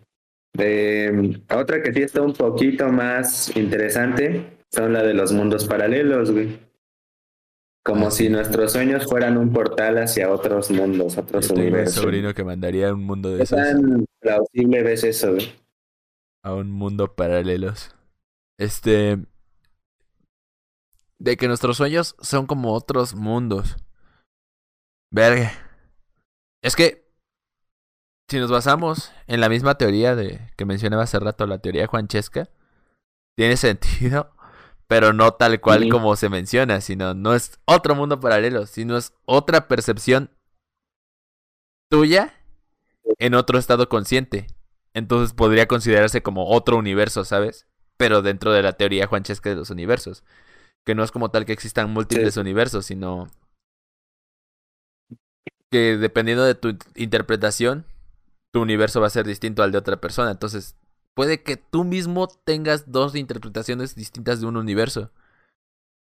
Eh, 0.60 1.42
otra 1.52 1.82
que 1.82 1.92
sí 1.92 2.04
está 2.04 2.22
un 2.22 2.34
poquito 2.34 2.90
más 2.90 3.56
interesante 3.58 4.60
son 4.70 4.94
la 4.94 5.02
de 5.02 5.16
los 5.16 5.34
mundos 5.34 5.66
paralelos, 5.66 6.30
güey. 6.30 6.60
Como 7.84 8.12
si 8.12 8.30
nuestros 8.30 8.74
sueños 8.74 9.08
fueran 9.08 9.36
un 9.36 9.52
portal 9.52 9.98
hacia 9.98 10.32
otros 10.32 10.70
mundos, 10.70 11.18
otros 11.18 11.50
universos. 11.50 11.98
un 11.98 12.04
sobrino 12.04 12.36
que 12.36 12.44
mandaría 12.44 12.90
a 12.90 12.94
un 12.94 13.04
mundo 13.04 13.32
de 13.32 13.42
esos. 13.42 13.58
tan 13.58 14.06
plausible 14.20 14.84
ves 14.84 15.04
eso, 15.04 15.34
güey? 15.34 15.52
A 16.44 16.54
un 16.54 16.70
mundo 16.70 17.16
paralelos. 17.16 17.96
Este. 18.60 19.18
De 21.18 21.36
que 21.36 21.48
nuestros 21.48 21.78
sueños 21.78 22.16
son 22.22 22.46
como 22.46 22.74
otros 22.74 23.16
mundos. 23.16 23.76
Verga. 25.10 25.52
Es 26.62 26.76
que 26.76 27.09
si 28.30 28.40
nos 28.40 28.52
basamos 28.52 29.12
en 29.28 29.42
la 29.42 29.50
misma 29.50 29.76
teoría 29.76 30.16
de 30.16 30.52
que 30.56 30.66
mencionaba 30.66 31.04
hace 31.04 31.20
rato, 31.20 31.48
la 31.48 31.60
teoría 31.60 31.82
de 31.82 31.88
Juanchesca, 31.88 32.50
tiene 33.36 33.58
sentido, 33.58 34.32
pero 34.88 35.14
no 35.14 35.34
tal 35.34 35.60
cual 35.60 35.90
como 35.90 36.16
se 36.16 36.30
menciona, 36.30 36.82
sino 36.82 37.14
no 37.14 37.34
es 37.34 37.60
otro 37.66 37.96
mundo 37.96 38.20
paralelo, 38.20 38.66
sino 38.66 38.98
es 38.98 39.14
otra 39.26 39.68
percepción 39.68 40.32
tuya 41.90 42.36
en 43.18 43.34
otro 43.34 43.58
estado 43.58 43.90
consciente. 43.90 44.48
Entonces 44.94 45.34
podría 45.34 45.68
considerarse 45.68 46.22
como 46.22 46.50
otro 46.50 46.78
universo, 46.78 47.26
¿sabes? 47.26 47.68
Pero 47.98 48.22
dentro 48.22 48.52
de 48.52 48.64
la 48.64 48.74
teoría 48.74 49.08
Juanchesca 49.08 49.50
de 49.50 49.56
los 49.56 49.70
universos. 49.70 50.24
Que 50.86 50.96
no 50.96 51.04
es 51.04 51.12
como 51.12 51.30
tal 51.30 51.46
que 51.46 51.54
existan 51.54 51.92
múltiples 51.92 52.38
universos, 52.38 52.86
sino 52.86 53.28
que 55.72 55.98
dependiendo 55.98 56.44
de 56.46 56.56
tu 56.56 56.78
interpretación, 56.96 57.86
tu 58.52 58.62
universo 58.62 59.02
va 59.02 59.08
a 59.08 59.12
ser 59.12 59.26
distinto 59.26 59.64
al 59.64 59.72
de 59.72 59.78
otra 59.78 60.00
persona. 60.02 60.32
Entonces, 60.32 60.76
puede 61.14 61.44
que 61.44 61.58
tú 61.58 61.84
mismo 61.84 62.28
tengas 62.28 62.92
dos 62.92 63.16
interpretaciones 63.16 63.96
distintas 63.96 64.42
de 64.42 64.48
un 64.48 64.58
universo. 64.58 65.12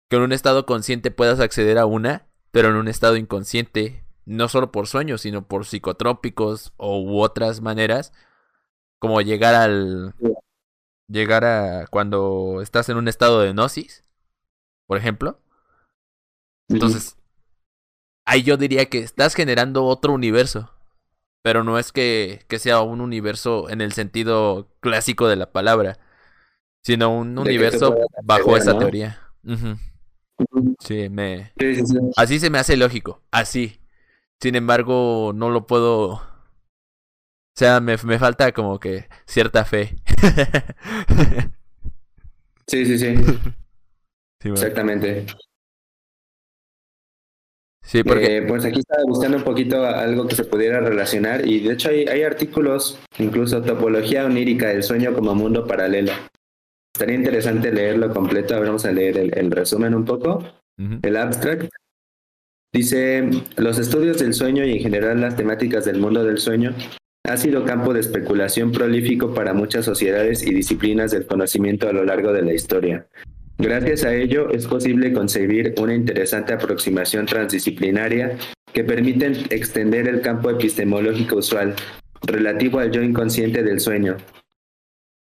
Que 0.10 0.18
en 0.18 0.24
un 0.24 0.32
estado 0.32 0.66
consciente 0.66 1.12
puedas 1.12 1.40
acceder 1.40 1.78
a 1.78 1.86
una, 1.86 2.28
pero 2.52 2.70
en 2.70 2.76
un 2.76 2.88
estado 2.88 3.18
inconsciente, 3.18 4.06
no 4.26 4.48
solo 4.48 4.72
por 4.72 4.88
sueños, 4.88 5.22
sino 5.22 5.48
por 5.48 5.66
psicotrópicos 5.66 6.74
o 6.78 7.02
u 7.02 7.22
otras 7.22 7.62
maneras, 7.62 8.14
como 9.00 9.22
llegar 9.22 9.56
al... 9.56 10.16
Llegar 11.10 11.46
a 11.46 11.88
cuando 11.88 12.60
estás 12.62 12.90
en 12.90 12.98
un 12.98 13.08
estado 13.08 13.40
de 13.40 13.54
gnosis, 13.54 14.04
por 14.88 14.98
ejemplo. 14.98 15.40
Entonces, 16.68 17.16
ahí 18.26 18.44
yo 18.44 18.58
diría 18.58 18.88
que 18.88 19.00
estás 19.00 19.34
generando 19.34 19.86
otro 19.86 20.12
universo 20.12 20.77
pero 21.48 21.64
no 21.64 21.80
es 21.80 21.94
que, 21.94 22.42
que 22.50 22.60
sea 22.60 22.82
un 22.82 23.00
universo 23.00 23.70
en 23.70 23.80
el 23.80 23.94
sentido 23.94 24.68
clásico 24.82 25.30
de 25.30 25.38
la 25.38 25.54
palabra, 25.54 25.98
sino 26.84 27.18
un 27.18 27.40
universo 27.40 27.96
bajo 28.22 28.58
esa 28.58 28.78
teoría. 28.78 29.32
Sí, 30.80 31.08
me... 31.08 31.54
Así 32.18 32.42
se 32.42 32.50
me 32.50 32.58
hace 32.58 32.76
lógico, 32.76 33.24
así. 33.32 33.80
Sin 34.42 34.56
embargo, 34.56 35.32
no 35.34 35.50
lo 35.50 35.68
puedo... 35.68 36.16
O 36.16 36.22
sea, 37.56 37.80
me, 37.80 37.96
me 38.04 38.20
falta 38.20 38.52
como 38.52 38.78
que 38.78 39.08
cierta 39.26 39.64
fe. 39.64 39.96
sí, 42.68 42.86
sí, 42.86 43.00
sí. 43.00 43.16
Exactamente. 44.44 45.28
Sí, 47.88 48.04
porque... 48.04 48.38
Eh, 48.38 48.42
pues 48.42 48.66
aquí 48.66 48.80
estaba 48.80 49.04
buscando 49.08 49.38
un 49.38 49.44
poquito 49.44 49.86
algo 49.86 50.28
que 50.28 50.36
se 50.36 50.44
pudiera 50.44 50.82
relacionar 50.82 51.48
y 51.48 51.62
de 51.62 51.74
hecho 51.74 51.90
hay, 51.90 52.06
hay 52.06 52.22
artículos, 52.24 53.00
incluso 53.18 53.62
topología 53.62 54.26
onírica 54.26 54.68
del 54.68 54.84
sueño 54.84 55.14
como 55.14 55.34
mundo 55.34 55.66
paralelo. 55.66 56.12
Estaría 56.94 57.16
interesante 57.16 57.72
leerlo 57.72 58.14
completo, 58.14 58.56
a 58.56 58.60
ver, 58.60 58.68
vamos 58.68 58.84
a 58.86 58.92
leer 58.92 59.18
el, 59.18 59.52
resumen 59.52 59.96
un 59.96 60.04
poco, 60.04 60.44
el 61.02 61.16
abstract. 61.16 61.70
Dice, 62.74 63.30
los 63.56 63.80
estudios 63.80 64.20
del 64.20 64.34
sueño 64.34 64.66
y 64.66 64.74
en 64.74 64.80
general 64.80 65.22
las 65.22 65.38
temáticas 65.38 65.86
del 65.86 66.00
mundo 66.00 66.26
del 66.26 66.40
sueño 66.40 66.74
ha 67.24 67.38
sido 67.38 67.64
campo 67.64 67.94
de 67.94 68.02
especulación 68.02 68.74
prolífico 68.74 69.34
para 69.34 69.54
muchas 69.54 69.86
sociedades 69.86 70.46
y 70.46 70.54
disciplinas 70.54 71.12
del 71.12 71.26
conocimiento 71.26 71.88
a 71.88 71.94
lo 71.94 72.04
largo 72.04 72.34
de 72.34 72.42
la 72.42 72.54
historia. 72.54 73.08
Gracias 73.60 74.04
a 74.04 74.14
ello 74.14 74.52
es 74.52 74.68
posible 74.68 75.12
concebir 75.12 75.74
una 75.80 75.96
interesante 75.96 76.54
aproximación 76.54 77.26
transdisciplinaria 77.26 78.38
que 78.72 78.84
permite 78.84 79.26
extender 79.50 80.08
el 80.08 80.22
campo 80.22 80.52
epistemológico 80.52 81.38
usual 81.38 81.76
relativo 82.22 82.80
al 82.80 82.92
yo 82.92 83.02
inconsciente 83.02 83.64
del 83.64 83.80
sueño 83.80 84.18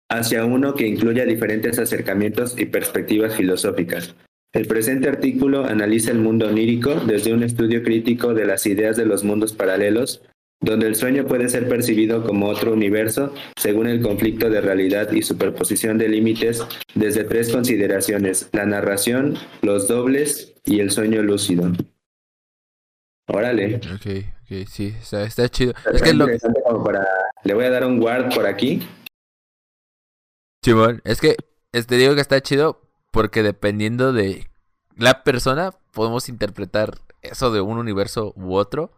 hacia 0.08 0.44
uno 0.44 0.74
que 0.74 0.86
incluya 0.86 1.24
diferentes 1.24 1.78
acercamientos 1.78 2.58
y 2.58 2.66
perspectivas 2.66 3.34
filosóficas. 3.34 4.14
El 4.54 4.66
presente 4.66 5.08
artículo 5.08 5.64
analiza 5.64 6.10
el 6.10 6.18
mundo 6.18 6.48
onírico 6.48 6.94
desde 7.06 7.32
un 7.32 7.42
estudio 7.42 7.82
crítico 7.82 8.34
de 8.34 8.44
las 8.44 8.66
ideas 8.66 8.96
de 8.96 9.06
los 9.06 9.24
mundos 9.24 9.54
paralelos 9.54 10.22
donde 10.62 10.86
el 10.86 10.94
sueño 10.94 11.26
puede 11.26 11.48
ser 11.48 11.68
percibido 11.68 12.24
como 12.24 12.48
otro 12.48 12.72
universo 12.72 13.34
según 13.56 13.88
el 13.88 14.00
conflicto 14.00 14.48
de 14.48 14.60
realidad 14.60 15.12
y 15.12 15.22
superposición 15.22 15.98
de 15.98 16.08
límites 16.08 16.64
desde 16.94 17.24
tres 17.24 17.52
consideraciones, 17.52 18.48
la 18.52 18.64
narración, 18.64 19.36
los 19.60 19.88
dobles 19.88 20.54
y 20.64 20.80
el 20.80 20.90
sueño 20.90 21.22
lúcido. 21.22 21.72
Órale. 23.26 23.76
Ok, 23.76 24.24
ok, 24.44 24.68
sí, 24.68 24.94
está, 25.00 25.48
chido. 25.48 25.74
es 25.92 26.02
que 26.02 26.14
Le 26.14 27.54
voy 27.54 27.64
a 27.64 27.70
dar 27.70 27.84
un 27.84 27.98
guard 27.98 28.34
por 28.34 28.46
aquí. 28.46 28.86
Chimón, 30.64 31.02
es 31.04 31.20
que 31.20 31.36
te 31.72 31.96
digo 31.96 32.14
que 32.14 32.20
está 32.20 32.40
chido 32.40 32.80
porque 33.10 33.42
dependiendo 33.42 34.12
de 34.12 34.46
la 34.96 35.24
persona 35.24 35.72
podemos 35.92 36.28
interpretar 36.28 36.98
eso 37.22 37.50
de 37.50 37.60
un 37.60 37.78
universo 37.78 38.32
u 38.36 38.54
otro 38.54 38.92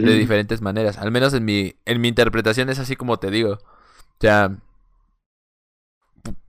de 0.00 0.14
diferentes 0.14 0.60
maneras. 0.60 0.98
Al 0.98 1.10
menos 1.10 1.34
en 1.34 1.44
mi, 1.44 1.76
en 1.84 2.00
mi 2.00 2.08
interpretación 2.08 2.68
es 2.68 2.78
así 2.78 2.96
como 2.96 3.18
te 3.18 3.30
digo. 3.30 3.52
O 3.52 4.20
sea, 4.20 4.56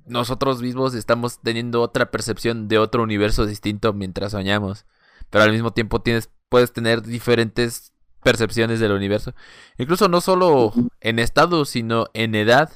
nosotros 0.05 0.61
mismos 0.61 0.93
estamos 0.93 1.39
teniendo 1.41 1.81
otra 1.81 2.11
percepción 2.11 2.67
de 2.67 2.77
otro 2.77 3.03
universo 3.03 3.45
distinto 3.45 3.93
mientras 3.93 4.31
soñamos. 4.31 4.85
Pero 5.29 5.43
al 5.43 5.51
mismo 5.51 5.71
tiempo 5.71 6.01
tienes, 6.01 6.29
puedes 6.49 6.71
tener 6.73 7.01
diferentes 7.01 7.93
percepciones 8.23 8.79
del 8.79 8.91
universo. 8.91 9.33
Incluso 9.77 10.07
no 10.09 10.21
solo 10.21 10.73
en 11.01 11.19
estado, 11.19 11.65
sino 11.65 12.07
en 12.13 12.35
edad. 12.35 12.71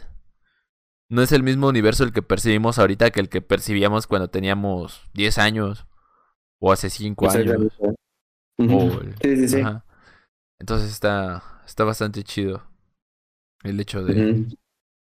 No 1.08 1.24
es 1.24 1.32
el 1.32 1.42
mismo 1.42 1.68
universo 1.68 2.04
el 2.04 2.14
que 2.14 2.22
percibimos 2.22 2.78
ahorita 2.78 3.10
que 3.10 3.20
el 3.20 3.30
que 3.30 3.42
percibíamos 3.42 4.06
cuando 4.06 4.30
teníamos 4.30 5.02
10 5.14 5.38
años. 5.40 5.88
O 6.60 6.72
hace 6.72 6.90
5 6.90 7.30
años. 7.32 7.72
sí, 9.22 9.36
sí, 9.38 9.48
sí. 9.48 9.64
Entonces 10.60 10.92
está, 10.92 11.62
está 11.66 11.86
bastante 11.86 12.24
chido 12.24 12.64
el 13.64 13.80
hecho 13.80 14.04
de 14.04 14.46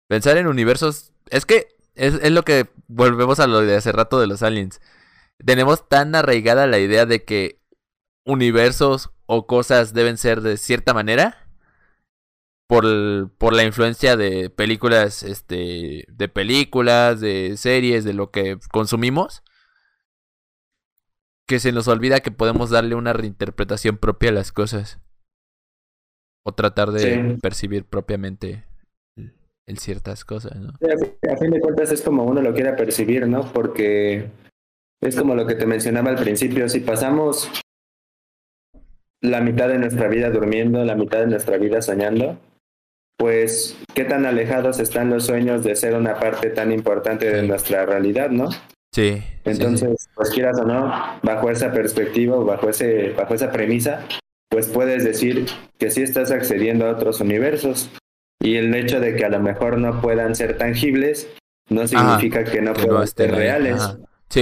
pensar 0.09 0.37
en 0.39 0.47
universos. 0.47 1.13
Es 1.31 1.45
que 1.47 1.69
es, 1.95 2.15
es 2.15 2.33
lo 2.33 2.43
que 2.43 2.69
volvemos 2.89 3.41
a 3.41 3.47
lo 3.47 3.61
de 3.61 3.77
hace 3.77 3.93
rato 3.93 4.19
de 4.19 4.27
los 4.27 4.43
aliens. 4.43 4.81
Tenemos 5.45 5.89
tan 5.89 6.15
arraigada 6.15 6.67
la 6.67 6.79
idea 6.79 7.07
de 7.07 7.25
que 7.25 7.61
universos 8.25 9.11
o 9.27 9.47
cosas 9.47 9.93
deben 9.93 10.17
ser 10.17 10.41
de 10.41 10.57
cierta 10.57 10.95
manera 10.95 11.47
por, 12.67 13.31
por 13.37 13.53
la 13.53 13.65
influencia 13.65 14.17
de 14.17 14.49
películas, 14.49 15.23
este, 15.23 16.07
de 16.09 16.29
películas, 16.29 17.21
de 17.21 17.57
series, 17.59 18.05
de 18.05 18.15
lo 18.15 18.31
que 18.31 18.59
consumimos, 18.71 19.43
que 21.47 21.61
se 21.61 21.73
nos 21.73 21.89
olvida 21.89 22.21
que 22.21 22.31
podemos 22.31 22.71
darle 22.71 22.95
una 22.95 23.13
reinterpretación 23.13 23.99
propia 23.99 24.31
a 24.31 24.35
las 24.35 24.51
cosas 24.51 25.01
o 26.45 26.53
tratar 26.53 26.93
de 26.93 27.39
percibir 27.41 27.85
propiamente 27.85 28.65
en 29.67 29.77
ciertas 29.79 30.25
cosas, 30.25 30.57
¿no? 30.57 30.73
a 30.73 31.37
fin 31.37 31.51
de 31.51 31.61
cuentas 31.61 31.91
es 31.91 32.03
como 32.03 32.25
uno 32.25 32.43
lo 32.43 32.53
quiera 32.53 32.77
percibir, 32.77 33.27
¿no? 33.27 33.51
Porque 33.53 34.29
es 35.01 35.17
como 35.17 35.35
lo 35.35 35.47
que 35.47 35.55
te 35.55 35.67
mencionaba 35.67 36.11
al 36.11 36.17
principio, 36.17 36.69
si 36.69 36.81
pasamos 36.81 37.51
la 39.23 39.41
mitad 39.41 39.69
de 39.69 39.79
nuestra 39.79 40.09
vida 40.09 40.29
durmiendo, 40.29 40.85
la 40.85 40.97
mitad 40.97 41.21
de 41.21 41.29
nuestra 41.29 41.57
vida 41.57 41.81
soñando, 41.81 42.39
pues 43.17 43.79
qué 43.95 44.05
tan 44.05 44.27
alejados 44.27 44.81
están 44.81 45.09
los 45.09 45.25
sueños 45.25 45.65
de 45.65 45.77
ser 45.77 45.95
una 45.95 46.17
parte 46.21 46.51
tan 46.51 46.73
importante 46.73 47.31
de 47.31 47.43
nuestra 47.43 47.87
realidad, 47.87 48.29
¿no? 48.29 48.51
Sí. 48.95 49.23
Entonces, 49.45 50.11
pues 50.15 50.31
quieras 50.31 50.61
o 50.61 50.65
no, 50.65 50.93
bajo 51.23 51.51
esa 51.51 51.73
perspectiva 51.73 52.37
o 52.37 52.45
bajo 52.45 52.69
ese, 52.69 53.13
bajo 53.13 53.35
esa 53.35 53.51
premisa, 53.51 54.07
pues 54.55 54.69
puedes 54.69 55.03
decir 55.03 55.47
que 55.79 55.91
sí 55.91 56.03
estás 56.03 56.31
accediendo 56.31 56.87
a 56.87 56.93
otros 56.93 57.21
universos. 57.21 57.91
Y 58.41 58.55
el 58.55 58.73
hecho 58.73 59.01
de 59.01 59.17
que 59.17 59.25
a 59.25 59.29
lo 59.29 59.41
mejor 59.41 59.79
no 59.79 60.01
puedan 60.01 60.37
ser 60.37 60.57
tangibles 60.57 61.29
no 61.69 61.89
significa 61.89 62.45
que 62.45 62.63
no 62.63 62.73
puedan 62.73 63.05
ser 63.09 63.35
reales. 63.35 63.83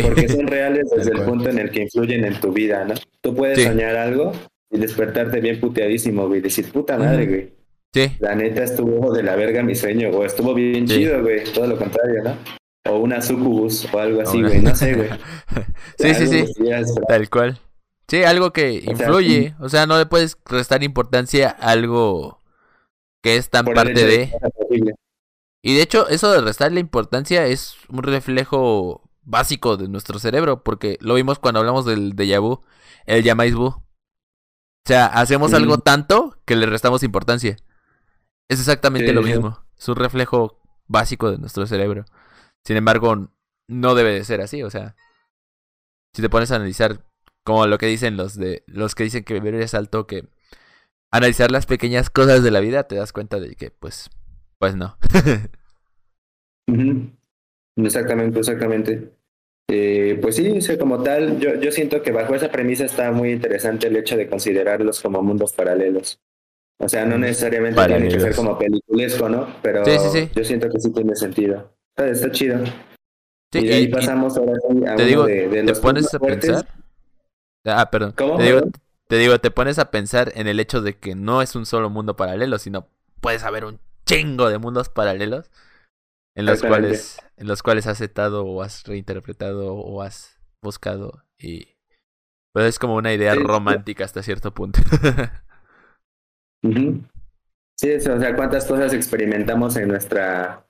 Porque 0.03 0.29
son 0.29 0.47
reales 0.49 0.91
desde 0.95 1.13
el 1.13 1.23
punto 1.23 1.49
en 1.49 1.59
el 1.59 1.71
que 1.71 1.85
influyen 1.85 2.27
en 2.27 2.39
tu 2.39 2.53
vida, 2.53 2.85
¿no? 2.85 2.93
Tú 3.23 3.35
puedes 3.35 3.65
soñar 3.65 3.97
algo 3.97 4.33
y 4.71 4.79
despertarte 4.79 5.41
bien 5.41 5.59
puteadísimo, 5.61 6.29
güey, 6.29 6.41
y 6.41 6.43
decir, 6.43 6.71
puta 6.71 6.99
madre, 6.99 7.27
güey. 7.27 7.53
Sí. 7.95 8.15
La 8.21 8.35
neta 8.35 8.65
estuvo 8.65 9.15
de 9.15 9.23
la 9.23 9.35
verga 9.35 9.63
mi 9.63 9.75
sueño, 9.75 10.11
o 10.11 10.27
estuvo 10.27 10.53
bien 10.53 10.87
chido, 10.87 11.23
güey, 11.23 11.45
todo 11.45 11.69
lo 11.69 11.79
contrario, 11.79 12.23
¿no? 12.23 12.37
O 12.93 12.99
una 12.99 13.23
sucubus 13.23 13.89
o 13.91 13.99
algo 13.99 14.21
así, 14.21 14.43
güey, 14.43 14.61
no 14.61 14.75
sé, 14.75 14.93
güey. 14.93 15.09
sí, 15.99 16.15
sí, 16.15 16.47
sí, 16.47 16.65
tal 17.09 17.31
cual. 17.31 17.59
Sí, 18.13 18.25
algo 18.25 18.53
que 18.53 18.85
influye. 18.85 19.55
O 19.59 19.71
sea, 19.71 19.87
no 19.87 19.97
le 19.97 20.05
puedes 20.05 20.37
restar 20.45 20.83
importancia 20.83 21.49
a 21.49 21.71
algo 21.71 22.43
que 23.23 23.37
es 23.37 23.49
tan 23.49 23.65
parte 23.65 24.05
de... 24.05 24.31
Y 25.63 25.75
de 25.75 25.81
hecho, 25.81 26.07
eso 26.09 26.31
de 26.31 26.43
restarle 26.43 26.79
importancia 26.79 27.47
es 27.47 27.75
un 27.89 28.03
reflejo 28.03 29.11
básico 29.23 29.79
de 29.79 29.89
nuestro 29.89 30.19
cerebro, 30.19 30.63
porque 30.63 30.99
lo 31.01 31.15
vimos 31.15 31.39
cuando 31.39 31.61
hablamos 31.61 31.87
del 31.87 32.15
déjà 32.15 32.39
vu, 32.39 32.61
el 33.07 33.23
llamáis 33.25 33.55
vu. 33.55 33.69
O 33.69 33.83
sea, 34.85 35.07
hacemos 35.07 35.55
algo 35.55 35.79
tanto 35.79 36.37
que 36.45 36.55
le 36.55 36.67
restamos 36.67 37.03
importancia. 37.05 37.57
Es 38.47 38.61
exactamente 38.61 39.15
lo 39.15 39.23
mismo. 39.23 39.65
Es 39.79 39.89
un 39.89 39.97
reflejo 39.97 40.61
básico 40.87 41.31
de 41.31 41.39
nuestro 41.39 41.67
cerebro. 41.67 42.05
Sin 42.63 42.77
embargo, 42.77 43.31
no 43.69 43.95
debe 43.95 44.13
de 44.13 44.25
ser 44.25 44.43
así. 44.43 44.63
O 44.63 44.69
sea, 44.69 44.97
si 46.13 46.21
te 46.21 46.29
pones 46.29 46.53
a 46.53 46.57
analizar 46.57 47.11
como 47.45 47.67
lo 47.67 47.79
que 47.79 47.87
dicen 47.87 48.17
los 48.17 48.37
de 48.37 48.65
los 48.67 48.95
que 48.95 49.05
dicen 49.05 49.25
que 49.25 49.41
es 49.61 49.75
alto 49.75 50.07
que 50.07 50.29
analizar 51.11 51.51
las 51.51 51.67
pequeñas 51.67 52.11
cosas 52.11 52.43
de 52.43 52.51
la 52.51 52.61
vida 52.61 52.85
te 52.85 52.97
das 52.97 53.13
cuenta 53.13 53.41
de 53.41 53.55
que 53.55 53.71
pues 53.71 54.11
pues 54.59 54.77
no. 54.77 54.97
Exactamente, 57.77 58.39
exactamente. 58.39 59.13
Eh, 59.69 60.19
pues 60.21 60.37
sí, 60.37 60.59
como 60.79 61.03
tal, 61.03 61.39
yo, 61.39 61.55
yo 61.55 61.73
siento 61.73 62.03
que 62.03 62.13
bajo 62.13 62.35
esa 62.35 62.51
premisa 62.51 62.85
está 62.85 63.11
muy 63.11 63.33
interesante 63.33 63.87
el 63.87 63.97
hecho 63.97 64.17
de 64.17 64.29
considerarlos 64.29 65.01
como 65.01 65.23
mundos 65.23 65.53
paralelos. 65.53 66.21
O 66.79 66.89
sea, 66.89 67.07
no 67.07 67.17
necesariamente 67.17 67.83
tiene 67.87 68.09
que 68.09 68.21
ser 68.21 68.35
como 68.35 68.59
peliculesco, 68.59 69.29
¿no? 69.29 69.47
Pero 69.63 69.85
yo 69.85 70.45
siento 70.45 70.69
que 70.69 70.81
sí 70.81 70.93
tiene 70.93 71.15
sentido. 71.15 71.73
Está, 71.97 72.31
chido. 72.31 72.63
y 73.53 73.71
ahí 73.71 73.89
pasamos 73.89 74.37
ahora 74.37 74.53
a 74.89 74.97
te 74.97 75.05
digo, 75.05 75.25
de, 75.25 75.63
¿te 75.65 75.75
pones 75.75 76.13
a 76.13 76.19
pensar? 76.19 76.67
Ah, 77.65 77.91
perdón. 77.91 78.15
Te 78.15 78.43
digo, 78.43 78.61
te 79.09 79.17
digo, 79.17 79.39
te 79.39 79.51
pones 79.51 79.79
a 79.79 79.91
pensar 79.91 80.33
en 80.35 80.47
el 80.47 80.59
hecho 80.61 80.81
de 80.81 80.97
que 80.97 81.15
no 81.15 81.43
es 81.43 81.55
un 81.55 81.67
solo 81.67 81.91
mundo 81.91 82.17
paralelo, 82.17 82.59
sino 82.59 82.89
puedes 83.21 83.45
haber 83.45 83.65
un 83.65 83.79
chingo 84.07 84.49
de 84.49 84.59
mundos 84.59 84.89
paralelos 84.89 85.51
en 86.35 86.47
los 86.47 86.61
cuales 86.61 87.19
en 87.37 87.47
los 87.47 87.63
cuales 87.63 87.87
has 87.87 87.99
aceptado 87.99 88.45
o 88.45 88.63
has 88.63 88.85
reinterpretado 88.85 89.75
o 89.75 90.03
has 90.03 90.39
buscado 90.63 91.25
y 91.39 91.69
pues 92.53 92.67
es 92.67 92.79
como 92.79 92.97
una 92.97 93.13
idea 93.13 93.35
romántica 93.35 94.05
hasta 94.05 94.23
cierto 94.23 94.53
punto. 94.53 94.81
Sí, 97.75 97.91
o 97.91 97.99
sea, 97.99 98.37
cuántas 98.37 98.65
cosas 98.67 98.95
experimentamos 98.95 99.75
en 99.77 99.89
nuestra 99.89 100.65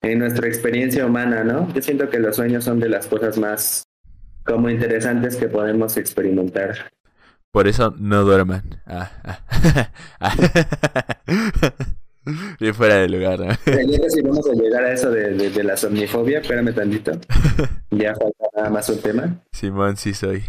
en 0.00 0.20
nuestra 0.20 0.46
experiencia 0.46 1.04
humana, 1.04 1.42
¿no? 1.42 1.72
Yo 1.74 1.82
siento 1.82 2.08
que 2.08 2.20
los 2.20 2.36
sueños 2.36 2.62
son 2.62 2.78
de 2.78 2.88
las 2.88 3.08
cosas 3.08 3.36
más 3.36 3.82
como 4.44 4.70
interesantes 4.70 5.36
que 5.36 5.48
podemos 5.48 5.96
experimentar. 5.96 6.90
Por 7.50 7.68
eso 7.68 7.94
no 7.98 8.24
duerman. 8.24 8.82
Ah, 8.86 9.10
ah. 10.20 10.34
y 12.60 12.72
fuera 12.72 12.96
de 12.96 13.08
lugar. 13.08 13.40
¿no? 13.40 13.54
Si 14.08 14.22
vamos 14.22 14.48
a 14.48 14.54
llegar 14.54 14.84
a 14.84 14.92
eso 14.92 15.10
de, 15.10 15.50
de, 15.50 15.64
la 15.64 15.76
somnifobia, 15.76 16.40
espérame 16.40 16.74
tantito. 16.74 17.12
Ya 17.90 18.12
falta 18.14 18.46
nada 18.56 18.70
más 18.70 18.88
un 18.88 18.98
tema. 18.98 19.40
Simón, 19.52 19.96
sí 19.96 20.14
soy. 20.14 20.42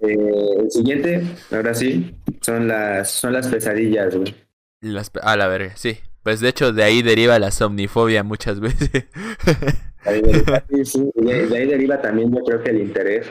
Eh, 0.00 0.18
el 0.58 0.70
siguiente, 0.70 1.22
ahora 1.52 1.72
sí, 1.72 2.16
son 2.40 2.66
las, 2.66 3.12
son 3.12 3.32
las 3.32 3.46
pesadillas, 3.46 4.16
güey. 4.16 4.34
Las, 4.80 5.12
a 5.22 5.36
la 5.36 5.46
verga, 5.46 5.72
sí. 5.76 5.98
Pues 6.24 6.40
de 6.40 6.48
hecho 6.48 6.72
de 6.72 6.82
ahí 6.82 7.02
deriva 7.02 7.38
la 7.38 7.52
somnifobia 7.52 8.24
muchas 8.24 8.58
veces. 8.58 9.06
de, 10.04 11.56
ahí 11.56 11.66
deriva 11.66 12.00
también 12.00 12.34
yo 12.34 12.42
creo 12.42 12.62
que 12.62 12.70
el 12.70 12.80
interés 12.80 13.30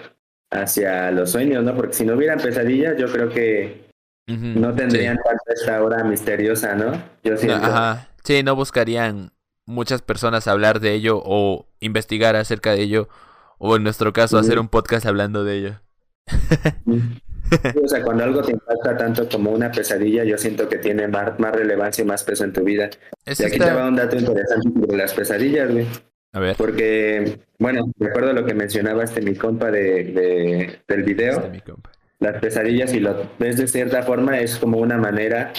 hacia 0.50 1.12
los 1.12 1.32
sueños, 1.32 1.64
¿no? 1.64 1.76
Porque 1.76 1.94
si 1.94 2.06
no 2.06 2.16
hubieran 2.16 2.40
pesadillas, 2.40 2.98
yo 2.98 3.08
creo 3.08 3.30
que 3.30 3.90
no 4.28 4.74
tendrían 4.74 5.20
esta 5.48 5.84
hora 5.84 6.04
misteriosa, 6.04 6.76
¿no? 6.76 6.92
Yo 7.24 7.36
siento. 7.38 7.66
Ajá. 7.66 8.10
Sí, 8.24 8.44
no 8.44 8.56
buscarían 8.56 9.32
muchas 9.66 10.02
personas 10.02 10.48
hablar 10.48 10.80
de 10.80 10.94
ello 10.94 11.22
o 11.24 11.68
investigar 11.80 12.36
acerca 12.36 12.72
de 12.72 12.82
ello 12.82 13.10
o 13.58 13.76
en 13.76 13.84
nuestro 13.84 14.14
caso 14.14 14.38
hacer 14.38 14.60
un 14.60 14.70
podcast 14.70 15.06
hablando 15.06 15.44
de 15.44 15.58
ello. 15.58 15.82
o 17.84 17.88
sea, 17.88 18.04
cuando 18.04 18.24
algo 18.24 18.42
te 18.42 18.52
impacta 18.52 18.98
tanto 18.98 19.28
como 19.30 19.52
una 19.52 19.72
pesadilla, 19.72 20.24
yo 20.24 20.38
siento 20.38 20.70
que 20.70 20.78
tiene 20.78 21.08
más, 21.08 21.40
más 21.40 21.52
relevancia 21.52 22.04
y 22.04 22.06
más 22.06 22.24
peso 22.24 22.44
en 22.44 22.54
tu 22.54 22.64
vida. 22.64 22.90
y 23.26 23.44
aquí 23.44 23.60
te 23.60 23.72
va 23.72 23.88
un 23.88 23.96
dato 23.96 24.16
interesante 24.16 24.70
sobre 24.80 24.98
las 24.98 25.14
pesadillas, 25.14 25.72
güey. 25.72 25.88
A 26.34 26.40
ver. 26.40 26.56
Porque, 26.56 27.40
bueno, 27.60 27.92
recuerdo 28.00 28.34
lo 28.34 28.46
que 28.46 28.54
mencionaba 28.54 29.04
este 29.04 29.22
mi 29.22 29.36
compa 29.36 29.70
de, 29.70 30.80
del 30.88 31.04
video. 31.04 31.34
Este 31.34 31.50
mi 31.50 31.62
compa. 31.62 31.92
Las 32.20 32.40
pesadillas, 32.40 32.94
y 32.94 33.00
lo 33.00 33.30
ves 33.40 33.58
de 33.58 33.68
cierta 33.68 34.04
forma, 34.04 34.40
es 34.40 34.58
como 34.58 34.78
una 34.78 34.98
manera 34.98 35.52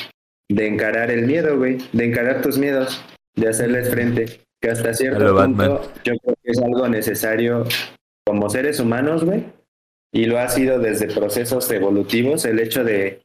de 0.49 0.67
encarar 0.67 1.11
el 1.11 1.27
miedo, 1.27 1.59
güey. 1.59 1.79
De 1.93 2.05
encarar 2.05 2.41
tus 2.41 2.57
miedos, 2.57 3.05
de 3.35 3.49
hacerles 3.49 3.91
frente. 3.91 4.41
Que 4.61 4.71
hasta 4.71 4.95
cierto 4.95 5.37
punto 5.37 5.93
yo 6.05 6.15
creo 6.19 6.37
que 6.41 6.51
es 6.53 6.59
algo 6.63 6.89
necesario 6.89 7.65
como 8.25 8.49
seres 8.49 8.79
humanos, 8.79 9.25
güey. 9.25 9.45
Y 10.15 10.27
lo 10.27 10.39
ha 10.39 10.49
sido 10.49 10.79
desde 10.79 11.09
procesos 11.09 11.71
evolutivos, 11.71 12.45
el 12.45 12.61
hecho 12.61 12.85
de 12.85 13.23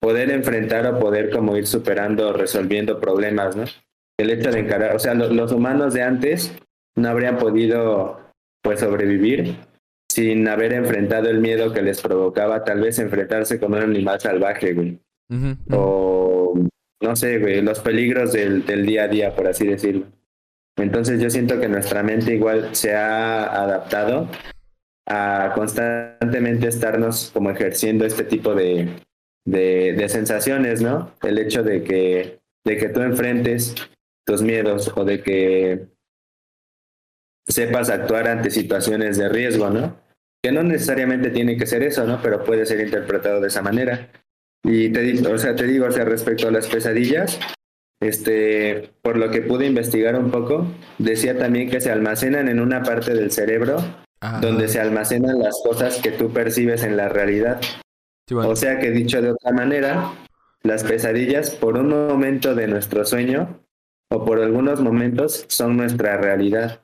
poder 0.00 0.30
enfrentar 0.30 0.86
o 0.86 0.98
poder 0.98 1.30
como 1.30 1.56
ir 1.56 1.66
superando, 1.66 2.32
resolviendo 2.32 3.00
problemas, 3.00 3.54
¿no? 3.54 3.64
El 4.18 4.30
hecho 4.30 4.50
de 4.50 4.60
encarar, 4.60 4.96
o 4.96 4.98
sea, 4.98 5.14
los 5.14 5.52
humanos 5.52 5.94
de 5.94 6.02
antes 6.02 6.52
no 6.96 7.08
habrían 7.08 7.38
podido 7.38 8.20
pues 8.62 8.80
sobrevivir 8.80 9.56
sin 10.08 10.46
haber 10.46 10.74
enfrentado 10.74 11.30
el 11.30 11.40
miedo 11.40 11.72
que 11.72 11.82
les 11.82 12.00
provocaba 12.02 12.64
tal 12.64 12.80
vez 12.80 12.98
enfrentarse 12.98 13.58
con 13.58 13.72
un 13.72 13.80
animal 13.80 14.20
salvaje, 14.20 14.74
güey. 14.74 15.00
O 15.70 16.54
no 17.00 17.16
sé, 17.16 17.38
güey, 17.38 17.62
los 17.62 17.80
peligros 17.80 18.32
del, 18.32 18.66
del 18.66 18.84
día 18.84 19.04
a 19.04 19.08
día, 19.08 19.34
por 19.34 19.48
así 19.48 19.66
decirlo. 19.66 20.06
Entonces 20.76 21.20
yo 21.20 21.30
siento 21.30 21.58
que 21.58 21.68
nuestra 21.68 22.02
mente 22.02 22.34
igual 22.34 22.74
se 22.74 22.94
ha 22.94 23.44
adaptado 23.62 24.28
a 25.06 25.52
constantemente 25.54 26.68
estarnos 26.68 27.30
como 27.32 27.50
ejerciendo 27.50 28.04
este 28.04 28.24
tipo 28.24 28.54
de, 28.54 28.88
de, 29.44 29.94
de, 29.94 30.08
sensaciones, 30.08 30.80
¿no? 30.80 31.12
El 31.22 31.38
hecho 31.38 31.62
de 31.62 31.82
que, 31.82 32.40
de 32.64 32.76
que 32.76 32.88
tú 32.88 33.00
enfrentes 33.00 33.74
tus 34.24 34.42
miedos 34.42 34.92
o 34.94 35.04
de 35.04 35.22
que 35.22 35.86
sepas 37.46 37.90
actuar 37.90 38.28
ante 38.28 38.50
situaciones 38.50 39.16
de 39.18 39.28
riesgo, 39.28 39.70
¿no? 39.70 39.96
Que 40.42 40.52
no 40.52 40.62
necesariamente 40.62 41.30
tiene 41.30 41.56
que 41.56 41.66
ser 41.66 41.82
eso, 41.82 42.04
¿no? 42.06 42.20
Pero 42.22 42.44
puede 42.44 42.66
ser 42.66 42.80
interpretado 42.80 43.40
de 43.40 43.48
esa 43.48 43.62
manera. 43.62 44.10
Y 44.64 44.90
te 44.90 45.00
digo, 45.02 45.30
o 45.30 45.38
sea, 45.38 45.54
te 45.54 45.66
digo, 45.66 45.86
o 45.86 45.90
sea, 45.90 46.04
respecto 46.04 46.48
a 46.48 46.52
las 46.52 46.68
pesadillas, 46.68 47.38
este, 48.00 48.90
por 49.02 49.16
lo 49.16 49.30
que 49.30 49.42
pude 49.42 49.66
investigar 49.66 50.16
un 50.18 50.30
poco, 50.30 50.66
decía 50.98 51.38
también 51.38 51.70
que 51.70 51.80
se 51.80 51.90
almacenan 51.90 52.48
en 52.48 52.60
una 52.60 52.82
parte 52.82 53.14
del 53.14 53.30
cerebro 53.30 53.76
donde 54.40 54.68
se 54.68 54.80
almacenan 54.80 55.40
las 55.40 55.60
cosas 55.64 56.00
que 56.00 56.12
tú 56.12 56.32
percibes 56.32 56.84
en 56.84 56.96
la 56.96 57.08
realidad. 57.08 57.60
O 58.30 58.54
sea 58.54 58.78
que 58.78 58.90
dicho 58.90 59.20
de 59.20 59.32
otra 59.32 59.52
manera, 59.52 60.12
las 60.62 60.84
pesadillas 60.84 61.50
por 61.50 61.76
un 61.76 61.88
momento 61.88 62.54
de 62.54 62.68
nuestro 62.68 63.04
sueño 63.04 63.64
o 64.10 64.24
por 64.24 64.40
algunos 64.40 64.80
momentos 64.80 65.44
son 65.48 65.76
nuestra 65.76 66.18
realidad. 66.18 66.81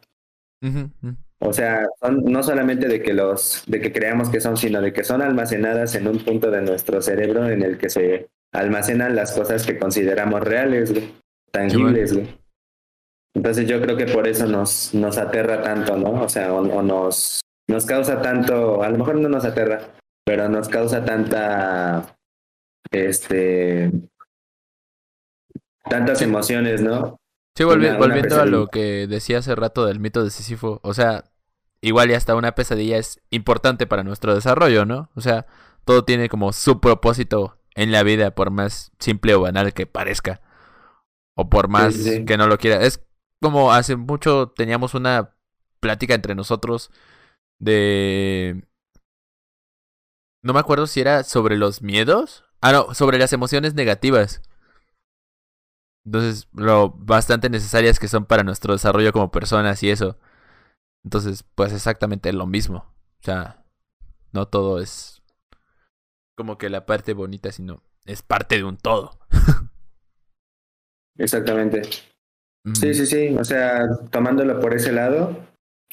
O 1.41 1.53
sea, 1.53 1.87
son 2.01 2.25
no 2.25 2.43
solamente 2.43 2.89
de 2.89 3.01
que 3.01 3.15
los, 3.15 3.63
de 3.67 3.81
que 3.81 3.93
creamos 3.93 4.29
que 4.29 4.41
son, 4.41 4.57
sino 4.57 4.81
de 4.81 4.93
que 4.93 5.05
son 5.05 5.23
almacenadas 5.23 5.95
en 5.95 6.09
un 6.09 6.19
punto 6.19 6.51
de 6.51 6.63
nuestro 6.63 7.01
cerebro 7.01 7.49
en 7.49 7.63
el 7.63 7.79
que 7.79 7.91
se 7.91 8.29
almacenan 8.53 9.15
las 9.15 9.33
cosas 9.33 9.65
que 9.65 9.79
consideramos 9.79 10.41
reales, 10.41 10.93
tangibles, 11.53 12.19
Entonces 13.35 13.69
yo 13.69 13.81
creo 13.81 13.97
que 13.97 14.07
por 14.07 14.27
eso 14.27 14.47
nos, 14.47 14.95
nos 14.95 15.17
aterra 15.17 15.63
tanto, 15.63 15.97
¿no? 15.97 16.23
O 16.23 16.29
sea, 16.29 16.53
o, 16.53 16.83
nos, 16.83 17.41
nos 17.69 17.87
causa 17.87 18.21
tanto, 18.21 18.83
a 18.83 18.89
lo 18.89 18.99
mejor 18.99 19.17
no 19.17 19.29
nos 19.29 19.45
aterra, 19.45 19.81
pero 20.25 20.49
nos 20.49 20.69
causa 20.69 21.05
tanta, 21.05 22.17
este, 22.91 23.93
tantas 25.89 26.21
emociones, 26.23 26.83
¿no? 26.83 27.18
Sí, 27.59 27.65
volviendo 27.65 28.41
a 28.41 28.47
lo 28.47 28.69
que 28.69 29.09
decía 29.09 29.39
hace 29.39 29.57
rato 29.57 29.85
del 29.85 29.99
mito 29.99 30.23
de 30.23 30.31
Sísifo, 30.31 30.79
o 30.85 30.95
sea, 30.95 31.25
igual 31.81 32.09
y 32.09 32.15
hasta 32.15 32.37
una 32.37 32.53
pesadilla 32.53 32.99
es 32.99 33.21
importante 33.31 33.85
para 33.89 34.05
nuestro 34.05 34.33
desarrollo, 34.33 34.85
¿no? 34.85 35.11
O 35.17 35.21
sea, 35.21 35.45
todo 35.85 36.05
tiene 36.05 36.29
como 36.29 36.53
su 36.53 36.79
propósito 36.79 37.59
en 37.75 37.91
la 37.91 38.05
vida, 38.05 38.31
por 38.33 38.53
más 38.53 38.93
simple 39.01 39.35
o 39.35 39.41
banal 39.41 39.75
que 39.75 39.87
parezca, 39.87 40.41
o 41.35 41.51
por 41.51 41.67
más 41.67 41.97
que 41.97 42.37
no 42.37 42.47
lo 42.47 42.59
quiera. 42.59 42.81
Es 42.85 43.05
como 43.43 43.73
hace 43.73 43.97
mucho 43.97 44.53
teníamos 44.55 44.95
una 44.95 45.35
plática 45.81 46.15
entre 46.15 46.37
nosotros 46.37 46.93
de... 47.59 48.69
No 50.45 50.53
me 50.53 50.61
acuerdo 50.61 50.87
si 50.87 51.01
era 51.01 51.25
sobre 51.25 51.57
los 51.57 51.83
miedos. 51.83 52.45
Ah, 52.61 52.71
no, 52.71 52.95
sobre 52.95 53.19
las 53.19 53.33
emociones 53.33 53.75
negativas. 53.75 54.43
Entonces, 56.05 56.49
lo 56.53 56.91
bastante 56.91 57.51
necesarias 57.51 57.99
que 57.99 58.09
son 58.09 58.25
para 58.25 58.43
nuestro 58.43 58.73
desarrollo 58.73 59.13
como 59.13 59.31
personas 59.31 59.83
y 59.83 59.91
eso. 59.91 60.19
Entonces, 61.05 61.45
pues 61.55 61.73
exactamente 61.73 62.33
lo 62.33 62.47
mismo. 62.47 62.95
O 63.21 63.25
sea, 63.25 63.65
no 64.33 64.47
todo 64.47 64.81
es 64.81 65.23
como 66.37 66.57
que 66.57 66.71
la 66.71 66.87
parte 66.87 67.15
bonita, 67.15 67.51
sino 67.51 67.83
es 68.07 68.23
parte 68.23 68.57
de 68.57 68.65
un 68.65 68.77
todo. 68.77 69.19
Exactamente. 71.19 71.83
Sí, 72.75 72.95
sí, 72.95 73.07
sí. 73.07 73.37
O 73.39 73.45
sea, 73.45 73.89
tomándolo 74.11 74.61
por 74.61 74.75
ese 74.75 74.93
lado, 74.93 75.37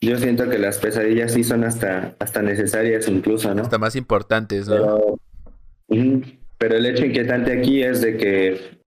yo 0.02 0.18
siento 0.18 0.50
que 0.50 0.60
las 0.60 0.78
pesadillas 0.78 1.34
sí 1.34 1.44
son 1.44 1.64
hasta, 1.64 2.16
hasta 2.20 2.42
necesarias 2.42 3.08
incluso, 3.08 3.54
¿no? 3.56 3.64
Hasta 3.64 3.78
más 3.78 3.96
importantes, 3.96 4.68
¿no? 4.68 5.00
Pero, 5.88 6.22
pero 6.58 6.76
el 6.76 6.86
hecho 6.86 7.06
inquietante 7.06 7.58
aquí 7.58 7.82
es 7.82 8.02
de 8.02 8.18
que 8.18 8.80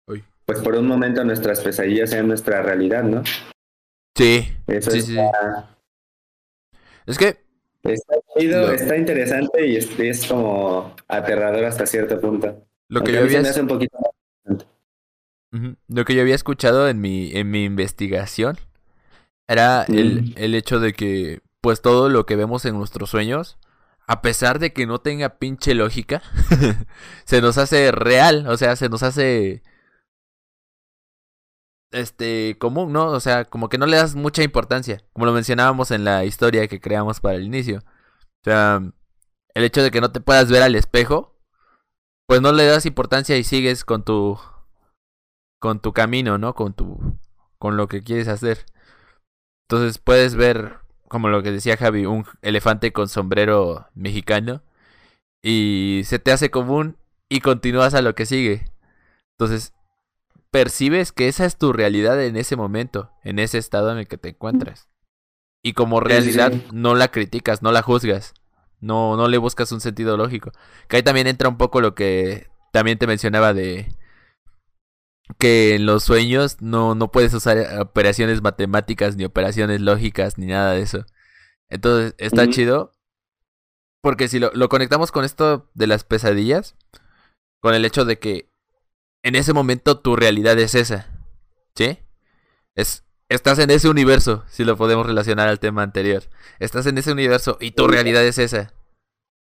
pues 0.48 0.62
por 0.62 0.76
un 0.76 0.88
momento 0.88 1.24
nuestras 1.26 1.60
pesadillas 1.60 2.10
sean 2.10 2.28
nuestra 2.28 2.62
realidad, 2.62 3.04
¿no? 3.04 3.22
Sí. 4.16 4.48
Eso 4.66 4.92
sí, 4.92 5.02
sí. 5.02 5.18
Es 7.06 7.18
que 7.18 7.38
está 7.84 8.16
chido, 8.38 8.72
está 8.72 8.96
interesante 8.96 9.68
y 9.68 9.76
es, 9.76 10.26
como 10.26 10.96
aterrador 11.10 11.66
hasta 11.66 11.86
cierto 11.86 12.20
punto. 12.22 12.66
Lo 12.88 13.04
que 13.04 13.12
yo 13.12 13.20
había 13.20 13.42
un 13.60 13.68
poquito 13.68 13.98
Lo 15.90 16.06
que 16.06 16.16
yo 16.16 16.22
había 16.22 16.36
escuchado 16.36 16.88
en 16.88 17.02
mi 17.02 17.32
en 17.34 17.52
mi 17.52 17.66
investigación 17.66 18.58
era 19.50 19.84
el, 19.84 20.34
el 20.38 20.56
hecho 20.56 20.80
de 20.80 20.94
que 20.94 21.42
pues 21.60 21.82
todo 21.82 22.08
lo 22.08 22.26
que 22.26 22.38
vemos 22.38 22.64
en 22.64 22.78
nuestros 22.78 23.10
sueños 23.10 23.58
a 24.08 24.22
pesar 24.22 24.60
de 24.60 24.72
que 24.72 24.88
no 24.88 25.00
tenga 25.00 25.38
pinche 25.38 25.74
lógica, 25.76 26.22
se 27.26 27.42
nos 27.42 27.58
hace 27.58 27.92
real, 27.92 28.48
o 28.48 28.56
sea, 28.56 28.78
se 28.78 28.88
nos 28.88 29.04
hace 29.04 29.62
este 31.92 32.58
común, 32.60 32.92
¿no? 32.94 33.08
O 33.08 33.20
sea, 33.20 33.46
como 33.46 33.70
que 33.70 33.78
no 33.78 33.86
le 33.86 33.98
das 33.98 34.16
mucha 34.16 34.44
importancia, 34.44 35.04
como 35.14 35.26
lo 35.26 35.34
mencionábamos 35.34 35.92
en 35.92 36.04
la 36.04 36.26
historia 36.26 36.68
que 36.68 36.82
creamos 36.82 37.20
para 37.20 37.36
el 37.38 37.44
inicio. 37.46 37.80
O 37.80 38.44
sea, 38.44 38.82
el 39.54 39.64
hecho 39.64 39.84
de 39.84 39.92
que 39.92 40.02
no 40.02 40.12
te 40.12 40.22
puedas 40.22 40.50
ver 40.52 40.64
al 40.64 40.76
espejo, 40.76 41.36
pues 42.28 42.42
no 42.42 42.52
le 42.52 42.66
das 42.66 42.86
importancia 42.86 43.38
y 43.38 43.44
sigues 43.44 43.86
con 43.86 44.04
tu 44.04 44.40
con 45.60 45.80
tu 45.82 45.94
camino, 45.94 46.38
¿no? 46.38 46.54
Con 46.56 46.74
tu 46.74 47.18
con 47.60 47.78
lo 47.78 47.88
que 47.88 48.04
quieres 48.04 48.28
hacer. 48.28 48.66
Entonces 49.70 50.00
puedes 50.00 50.36
ver, 50.36 50.80
como 51.10 51.30
lo 51.30 51.44
que 51.44 51.52
decía 51.52 51.78
Javi, 51.78 52.06
un 52.06 52.26
elefante 52.42 52.94
con 52.94 53.10
sombrero 53.10 53.88
mexicano 53.96 54.64
y 55.44 56.02
se 56.06 56.20
te 56.20 56.32
hace 56.32 56.52
común 56.52 56.98
y 57.30 57.42
continúas 57.42 57.94
a 57.94 58.02
lo 58.02 58.16
que 58.16 58.26
sigue. 58.26 58.72
Entonces, 59.40 59.74
percibes 60.58 61.12
que 61.12 61.28
esa 61.28 61.46
es 61.46 61.56
tu 61.56 61.72
realidad 61.72 62.20
en 62.24 62.36
ese 62.36 62.56
momento, 62.56 63.12
en 63.24 63.38
ese 63.38 63.60
estado 63.60 63.92
en 63.92 64.00
el 64.00 64.08
que 64.08 64.18
te 64.18 64.30
encuentras. 64.30 64.90
Y 65.64 65.74
como 65.74 66.00
realidad 66.00 66.52
no 66.74 66.96
la 66.96 67.10
criticas, 67.10 67.62
no 67.62 67.72
la 67.72 67.84
juzgas, 67.84 68.34
no, 68.80 69.16
no 69.18 69.28
le 69.28 69.38
buscas 69.38 69.72
un 69.72 69.82
sentido 69.82 70.18
lógico. 70.18 70.52
Que 70.88 70.96
ahí 70.96 71.04
también 71.04 71.28
entra 71.28 71.48
un 71.48 71.58
poco 71.58 71.80
lo 71.80 71.94
que 71.94 72.50
también 72.74 72.98
te 72.98 73.06
mencionaba 73.06 73.54
de 73.54 73.96
que 75.38 75.76
en 75.76 75.86
los 75.86 76.04
sueños 76.04 76.60
no, 76.60 76.96
no 76.96 77.12
puedes 77.12 77.36
usar 77.36 77.80
operaciones 77.80 78.42
matemáticas, 78.42 79.16
ni 79.16 79.26
operaciones 79.26 79.80
lógicas, 79.80 80.40
ni 80.40 80.48
nada 80.48 80.72
de 80.72 80.82
eso. 80.82 81.06
Entonces 81.70 82.16
está 82.18 82.50
chido. 82.50 82.94
Porque 84.02 84.28
si 84.28 84.40
lo, 84.40 84.50
lo 84.56 84.70
conectamos 84.70 85.12
con 85.12 85.24
esto 85.24 85.70
de 85.76 85.86
las 85.86 86.04
pesadillas, 86.04 86.76
con 87.62 87.76
el 87.76 87.86
hecho 87.86 88.06
de 88.06 88.18
que 88.18 88.50
en 89.28 89.36
ese 89.36 89.52
momento 89.52 90.00
tu 90.00 90.16
realidad 90.16 90.58
es 90.58 90.74
esa. 90.74 91.08
¿Sí? 91.76 92.00
Es, 92.76 93.04
estás 93.28 93.60
en 93.60 93.70
ese 93.72 93.90
universo, 93.90 94.46
si 94.48 94.64
lo 94.64 94.78
podemos 94.78 95.06
relacionar 95.06 95.50
al 95.50 95.60
tema 95.60 95.84
anterior. 95.84 96.24
Estás 96.60 96.86
en 96.86 96.98
ese 96.98 97.12
universo 97.12 97.58
y 97.60 97.72
tu 97.72 97.88
realidad 97.90 98.26
es 98.26 98.38
esa. 98.38 98.74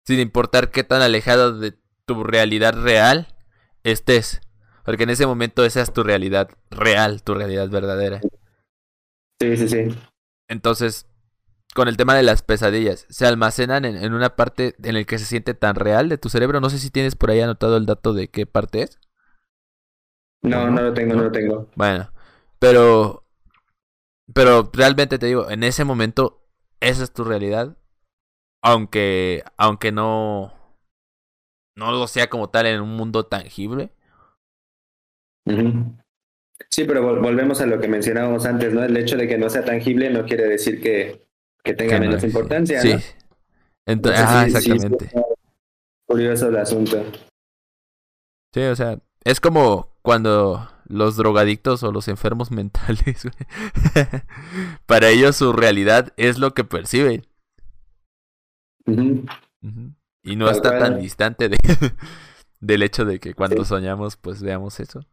Sin 0.04 0.20
importar 0.20 0.70
qué 0.70 0.84
tan 0.84 1.00
alejado 1.00 1.58
de 1.58 1.74
tu 2.04 2.22
realidad 2.22 2.74
real 2.74 3.34
estés. 3.82 4.42
Porque 4.84 5.04
en 5.04 5.10
ese 5.10 5.26
momento 5.26 5.64
esa 5.64 5.80
es 5.80 5.90
tu 5.90 6.02
realidad 6.02 6.50
real, 6.70 7.22
tu 7.22 7.34
realidad 7.34 7.70
verdadera. 7.70 8.20
Sí, 9.40 9.56
sí, 9.56 9.68
sí. 9.68 9.96
Entonces, 10.48 11.06
con 11.74 11.88
el 11.88 11.96
tema 11.96 12.14
de 12.14 12.24
las 12.24 12.42
pesadillas, 12.42 13.06
se 13.08 13.26
almacenan 13.26 13.86
en, 13.86 14.12
una 14.12 14.36
parte 14.36 14.74
en 14.82 14.96
el 14.96 15.06
que 15.06 15.18
se 15.18 15.24
siente 15.24 15.54
tan 15.54 15.76
real 15.76 16.10
de 16.10 16.18
tu 16.18 16.28
cerebro. 16.28 16.60
No 16.60 16.68
sé 16.68 16.78
si 16.78 16.90
tienes 16.90 17.16
por 17.16 17.30
ahí 17.30 17.40
anotado 17.40 17.78
el 17.78 17.86
dato 17.86 18.12
de 18.12 18.28
qué 18.28 18.44
parte 18.44 18.82
es. 18.82 18.98
No, 20.42 20.70
no 20.70 20.82
lo 20.82 20.94
tengo, 20.94 21.14
no, 21.14 21.24
lo 21.24 21.32
tengo. 21.32 21.68
Bueno, 21.76 22.10
pero, 22.58 23.24
pero 24.34 24.70
realmente 24.72 25.18
te 25.18 25.26
digo, 25.26 25.48
en 25.48 25.62
ese 25.62 25.84
momento, 25.84 26.42
esa 26.80 27.04
es 27.04 27.12
tu 27.12 27.24
realidad. 27.24 27.76
Aunque, 28.64 29.42
aunque 29.56 29.90
no, 29.90 30.52
no 31.76 31.90
lo 31.90 32.06
sea 32.06 32.28
como 32.28 32.50
tal 32.50 32.66
en 32.66 32.80
un 32.80 32.96
mundo 32.96 33.26
tangible. 33.26 33.90
Sí, 36.70 36.84
pero 36.84 37.02
volvemos 37.20 37.60
a 37.60 37.66
lo 37.66 37.80
que 37.80 37.88
mencionábamos 37.88 38.46
antes, 38.46 38.72
¿no? 38.72 38.84
El 38.84 38.96
hecho 38.96 39.16
de 39.16 39.26
que 39.26 39.38
no 39.38 39.50
sea 39.50 39.64
tangible 39.64 40.10
no 40.10 40.24
quiere 40.24 40.44
decir 40.44 40.80
que, 40.80 41.26
que 41.64 41.74
tenga 41.74 41.98
menos 41.98 42.22
importancia, 42.22 42.80
sí. 42.80 42.94
Entonces, 43.84 44.24
ah, 44.24 44.46
exactamente. 44.46 45.10
curioso 46.06 46.48
el 46.48 46.56
asunto. 46.56 47.04
Sí, 48.54 48.60
o 48.60 48.76
sea, 48.76 48.98
es 49.24 49.40
como 49.40 49.91
cuando 50.02 50.68
los 50.86 51.16
drogadictos 51.16 51.82
o 51.82 51.92
los 51.92 52.08
enfermos 52.08 52.50
mentales, 52.52 53.28
para 54.86 55.08
ellos 55.08 55.36
su 55.36 55.52
realidad 55.52 56.12
es 56.16 56.38
lo 56.38 56.54
que 56.54 56.64
perciben. 56.64 57.26
Y 60.24 60.36
no 60.36 60.50
está 60.50 60.78
tan 60.78 61.00
distante 61.00 61.48
de, 61.48 61.56
del 62.60 62.82
hecho 62.82 63.04
de 63.04 63.18
que 63.18 63.34
cuando 63.34 63.64
soñamos, 63.64 64.16
pues 64.16 64.42
veamos 64.42 64.80
eso. 64.80 65.06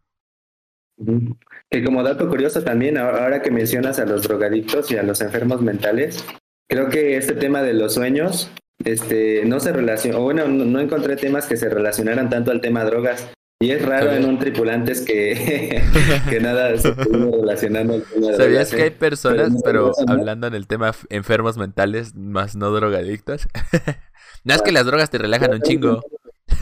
Que 1.69 1.83
como 1.83 2.03
dato 2.03 2.27
curioso 2.27 2.61
también, 2.61 2.97
ahora 2.97 3.41
que 3.41 3.51
mencionas 3.51 3.99
a 3.99 4.05
los 4.05 4.23
drogadictos 4.23 4.91
y 4.91 4.97
a 4.97 5.03
los 5.03 5.21
enfermos 5.21 5.61
mentales, 5.61 6.25
creo 6.69 6.89
que 6.89 7.15
este 7.15 7.33
tema 7.33 7.61
de 7.61 7.73
los 7.73 7.93
sueños, 7.93 8.51
este, 8.83 9.45
no 9.45 9.59
se 9.59 9.71
relaciona, 9.71 10.19
o 10.19 10.23
bueno, 10.23 10.47
no, 10.47 10.79
encontré 10.79 11.15
temas 11.15 11.47
que 11.47 11.57
se 11.57 11.69
relacionaran 11.69 12.29
tanto 12.29 12.51
al 12.51 12.61
tema 12.61 12.83
drogas. 12.83 13.31
Y 13.61 13.71
es 13.71 13.85
raro 13.85 14.13
en 14.13 14.23
un 14.23 14.39
tripulantes 14.39 15.01
que, 15.01 15.83
que 16.29 16.39
nada 16.39 16.77
se 16.77 16.93
relacionando 16.93 17.95
al 17.95 18.03
tema 18.03 18.33
¿Sabías 18.37 18.73
que 18.73 18.83
hay 18.83 18.89
personas, 18.91 19.51
pero, 19.65 19.91
hablando 20.07 20.47
en 20.47 20.53
el 20.53 20.65
tema 20.65 20.93
enfermos 21.09 21.57
mentales, 21.57 22.15
más 22.15 22.55
no 22.55 22.71
drogadictos? 22.71 23.49
no 24.45 24.53
es 24.53 24.61
que 24.61 24.71
las 24.71 24.85
drogas 24.85 25.09
te 25.09 25.17
relajan 25.17 25.53
un 25.53 25.61
chingo. 25.61 26.01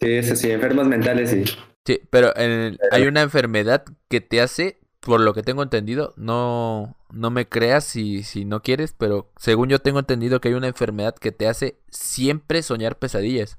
sí, 0.00 0.10
eso 0.10 0.36
sí, 0.36 0.50
enfermos 0.50 0.86
mentales 0.86 1.28
sí. 1.28 1.44
Sí, 1.84 2.00
pero 2.08 2.32
hay 2.90 3.06
una 3.06 3.20
enfermedad 3.20 3.84
que 4.08 4.22
te 4.22 4.40
hace, 4.40 4.78
por 5.00 5.20
lo 5.20 5.34
que 5.34 5.42
tengo 5.42 5.62
entendido, 5.62 6.14
no, 6.16 6.96
no 7.12 7.30
me 7.30 7.46
creas 7.46 7.84
si, 7.84 8.22
si 8.22 8.46
no 8.46 8.62
quieres, 8.62 8.94
pero 8.96 9.30
según 9.36 9.68
yo 9.68 9.80
tengo 9.80 9.98
entendido 9.98 10.40
que 10.40 10.48
hay 10.48 10.54
una 10.54 10.68
enfermedad 10.68 11.14
que 11.14 11.30
te 11.30 11.46
hace 11.46 11.76
siempre 11.90 12.62
soñar 12.62 12.98
pesadillas. 12.98 13.58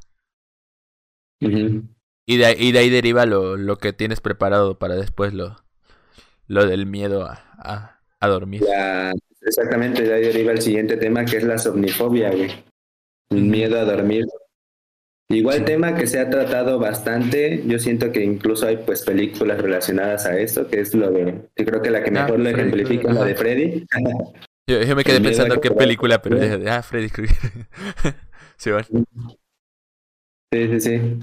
Y, 1.39 2.37
de, 2.37 2.55
y 2.57 2.71
de 2.71 2.79
ahí 2.79 2.89
deriva 2.89 3.25
lo, 3.25 3.57
lo 3.57 3.77
que 3.77 3.93
tienes 3.93 4.21
preparado 4.21 4.79
para 4.79 4.95
después 4.95 5.33
lo, 5.33 5.55
lo 6.47 6.65
del 6.65 6.85
miedo 6.85 7.25
a, 7.25 8.01
a, 8.19 8.27
dormir. 8.27 8.63
exactamente, 9.41 10.01
de 10.01 10.13
ahí 10.13 10.23
deriva 10.23 10.51
el 10.51 10.61
siguiente 10.61 10.97
tema 10.97 11.25
que 11.25 11.37
es 11.37 11.43
la 11.43 11.57
somnifobia, 11.57 12.31
güey. 12.31 12.51
El 13.29 13.43
miedo 13.43 13.79
a 13.79 13.83
dormir. 13.83 14.25
Igual 15.29 15.65
tema 15.65 15.95
que 15.95 16.05
se 16.05 16.19
ha 16.19 16.29
tratado 16.29 16.77
bastante, 16.77 17.63
yo 17.65 17.79
siento 17.79 18.11
que 18.11 18.23
incluso 18.23 18.67
hay 18.67 18.77
pues 18.77 19.03
películas 19.03 19.59
relacionadas 19.59 20.27
a 20.27 20.37
esto, 20.37 20.67
que 20.67 20.81
es 20.81 20.93
lo 20.93 21.09
de, 21.09 21.41
yo 21.55 21.65
creo 21.65 21.81
que 21.81 21.89
la 21.89 22.03
que 22.03 22.09
ah, 22.11 22.23
mejor 22.23 22.39
lo 22.39 22.49
ejemplifica 22.49 23.09
es 23.09 23.15
la 23.15 23.25
de 23.25 23.35
Freddy. 23.35 23.85
Yo, 24.67 24.95
me 24.95 25.03
quedé 25.03 25.21
pensando 25.21 25.59
qué 25.59 25.71
película, 25.71 26.21
pero 26.21 26.37
de, 26.37 26.69
ah, 26.69 26.83
Freddy 26.83 27.09
Krueger. 27.09 27.51
sí, 28.57 28.69
Sí, 30.55 30.69
sí, 30.69 30.79
sí. 30.79 31.19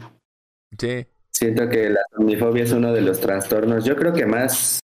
Sí. 0.79 1.07
Siento 1.33 1.67
que 1.71 1.89
la 1.89 2.03
somnifobia 2.15 2.65
es 2.65 2.73
uno 2.73 2.93
de 2.93 3.01
los 3.01 3.19
trastornos, 3.19 3.87
yo 3.87 3.97
creo 3.97 4.13
que 4.13 4.27
más, 4.27 4.81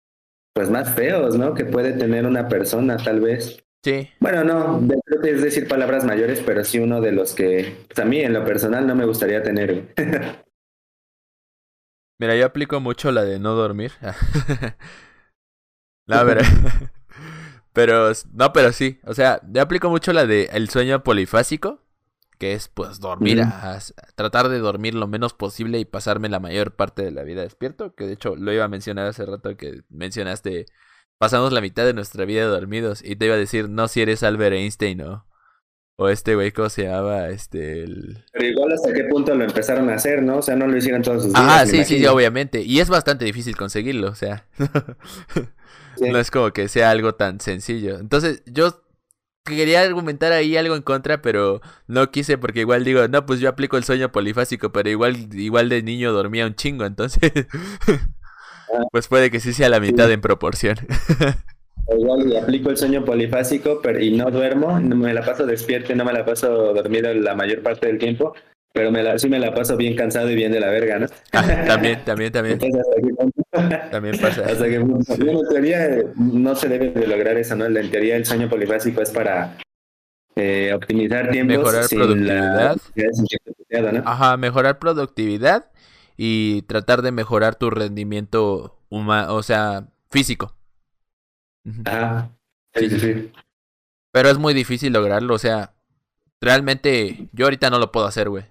pues 0.53 0.69
más 0.69 0.93
feos, 0.93 1.37
¿no? 1.37 1.53
Que 1.53 1.63
puede 1.63 1.93
tener 1.93 2.25
una 2.25 2.49
persona, 2.49 2.97
tal 2.97 3.21
vez. 3.21 3.63
Sí. 3.85 4.09
Bueno, 4.19 4.43
no, 4.43 4.85
creo 5.05 5.21
que 5.21 5.29
es 5.31 5.41
decir 5.41 5.69
palabras 5.69 6.03
mayores, 6.03 6.43
pero 6.45 6.65
sí 6.65 6.79
uno 6.79 6.99
de 6.99 7.13
los 7.13 7.33
que 7.33 7.85
pues, 7.87 7.99
a 7.99 8.05
mí 8.05 8.19
en 8.19 8.33
lo 8.33 8.43
personal 8.43 8.85
no 8.85 8.95
me 8.95 9.05
gustaría 9.05 9.41
tener. 9.41 9.93
Mira, 12.19 12.35
yo 12.35 12.45
aplico 12.45 12.81
mucho 12.81 13.13
la 13.13 13.23
de 13.23 13.39
no 13.39 13.53
dormir. 13.53 13.93
no, 16.07 16.25
pero, 16.25 16.41
pero, 17.73 18.11
no, 18.33 18.51
pero 18.51 18.73
sí, 18.73 18.99
o 19.05 19.13
sea, 19.13 19.39
yo 19.49 19.61
aplico 19.61 19.89
mucho 19.89 20.11
la 20.11 20.25
de 20.25 20.49
el 20.51 20.67
sueño 20.69 21.03
polifásico, 21.03 21.82
que 22.43 22.51
es 22.51 22.67
pues 22.67 22.99
dormir, 22.99 23.41
tratar 24.15 24.49
de 24.49 24.59
dormir 24.59 24.95
lo 24.95 25.07
menos 25.07 25.31
posible 25.33 25.79
y 25.79 25.85
pasarme 25.85 26.27
la 26.27 26.41
mayor 26.41 26.75
parte 26.75 27.01
de 27.01 27.11
la 27.11 27.23
vida 27.23 27.41
despierto, 27.41 27.95
que 27.95 28.05
de 28.05 28.11
hecho 28.11 28.35
lo 28.35 28.51
iba 28.51 28.65
a 28.65 28.67
mencionar 28.67 29.07
hace 29.07 29.25
rato 29.25 29.55
que 29.55 29.83
mencionaste 29.87 30.65
pasamos 31.17 31.53
la 31.53 31.61
mitad 31.61 31.85
de 31.85 31.93
nuestra 31.93 32.25
vida 32.25 32.43
dormidos. 32.43 33.01
Y 33.01 33.15
te 33.15 33.27
iba 33.27 33.35
a 33.35 33.37
decir, 33.37 33.69
no 33.69 33.87
si 33.87 34.01
eres 34.01 34.23
Albert 34.23 34.57
Einstein 34.57 35.03
o, 35.03 35.25
o 35.95 36.09
este 36.09 36.35
güey, 36.35 36.51
¿cómo 36.51 36.67
se 36.67 36.83
llamaba? 36.83 37.29
Este, 37.29 37.83
el... 37.83 38.25
Pero 38.33 38.45
igual 38.45 38.73
hasta 38.73 38.91
qué 38.91 39.05
punto 39.05 39.33
lo 39.33 39.45
empezaron 39.45 39.89
a 39.89 39.95
hacer, 39.95 40.21
¿no? 40.21 40.39
O 40.39 40.41
sea, 40.41 40.57
no 40.57 40.67
lo 40.67 40.75
hicieron 40.75 41.01
todos 41.01 41.23
sus 41.23 41.31
días. 41.31 41.45
Ah, 41.47 41.65
sí, 41.65 41.85
sí, 41.85 42.05
obviamente. 42.07 42.61
Y 42.61 42.81
es 42.81 42.89
bastante 42.89 43.23
difícil 43.23 43.55
conseguirlo, 43.55 44.09
o 44.09 44.15
sea. 44.15 44.47
No 46.01 46.17
es 46.17 46.31
como 46.31 46.51
que 46.51 46.67
sea 46.69 46.89
algo 46.89 47.13
tan 47.13 47.39
sencillo. 47.39 47.99
Entonces, 47.99 48.41
yo 48.47 48.83
quería 49.43 49.81
argumentar 49.81 50.31
ahí 50.31 50.57
algo 50.57 50.75
en 50.75 50.81
contra, 50.81 51.21
pero 51.21 51.61
no 51.87 52.11
quise 52.11 52.37
porque 52.37 52.61
igual 52.61 52.83
digo, 52.83 53.07
no, 53.07 53.25
pues 53.25 53.39
yo 53.39 53.49
aplico 53.49 53.77
el 53.77 53.83
sueño 53.83 54.11
polifásico, 54.11 54.71
pero 54.71 54.89
igual, 54.89 55.15
igual 55.33 55.69
de 55.69 55.83
niño 55.83 56.11
dormía 56.11 56.45
un 56.45 56.55
chingo, 56.55 56.85
entonces... 56.85 57.31
Pues 58.91 59.07
puede 59.07 59.29
que 59.29 59.39
sí 59.39 59.53
sea 59.53 59.69
la 59.69 59.79
mitad 59.79 60.11
en 60.11 60.19
proporción. 60.19 60.77
Igual 61.95 62.35
aplico 62.37 62.69
el 62.69 62.77
sueño 62.77 63.03
polifásico 63.03 63.81
pero, 63.83 63.99
y 63.99 64.11
no 64.11 64.31
duermo, 64.31 64.79
no 64.79 64.95
me 64.95 65.13
la 65.13 65.21
paso 65.21 65.45
despierto 65.45 65.91
y 65.91 65.95
no 65.95 66.05
me 66.05 66.13
la 66.13 66.25
paso 66.25 66.73
dormido 66.73 67.13
la 67.13 67.35
mayor 67.35 67.61
parte 67.61 67.87
del 67.87 67.99
tiempo, 67.99 68.33
pero 68.73 68.91
me 68.91 69.03
la, 69.03 69.17
sí 69.19 69.29
me 69.29 69.39
la 69.39 69.53
paso 69.53 69.77
bien 69.77 69.95
cansado 69.95 70.29
y 70.31 70.35
bien 70.35 70.51
de 70.51 70.59
la 70.59 70.69
verga, 70.69 70.99
¿no? 70.99 71.07
También, 71.67 72.03
también, 72.03 72.31
también. 72.31 72.59
también 73.91 74.17
pasa. 74.19 74.45
Hasta 74.45 74.65
que, 74.65 74.75
en 74.75 75.03
teoría 75.03 76.03
no 76.15 76.55
se 76.55 76.67
debe 76.67 76.89
de 76.89 77.07
lograr 77.07 77.37
eso, 77.37 77.55
¿no? 77.55 77.65
En 77.65 77.91
teoría 77.91 78.15
el 78.15 78.25
sueño 78.25 78.49
polifásico 78.49 79.01
es 79.01 79.11
para 79.11 79.57
eh, 80.35 80.73
optimizar 80.73 81.29
tiempos. 81.29 81.57
Mejorar 81.57 81.87
productividad. 81.87 82.77
Ajá, 84.05 84.37
mejorar 84.37 84.79
productividad 84.79 85.71
y 86.17 86.63
tratar 86.63 87.03
de 87.03 87.11
mejorar 87.11 87.55
tu 87.55 87.69
rendimiento 87.69 88.79
humano, 88.89 89.35
o 89.35 89.43
sea, 89.43 89.87
físico. 90.09 90.55
Ah, 91.85 92.29
sí, 92.73 92.89
sí, 92.89 93.31
Pero 94.11 94.29
es 94.29 94.37
muy 94.37 94.53
difícil 94.53 94.93
lograrlo, 94.93 95.35
o 95.35 95.39
sea, 95.39 95.73
realmente 96.41 97.29
yo 97.31 97.45
ahorita 97.45 97.69
no 97.69 97.79
lo 97.79 97.91
puedo 97.91 98.05
hacer, 98.05 98.29
güey. 98.29 98.45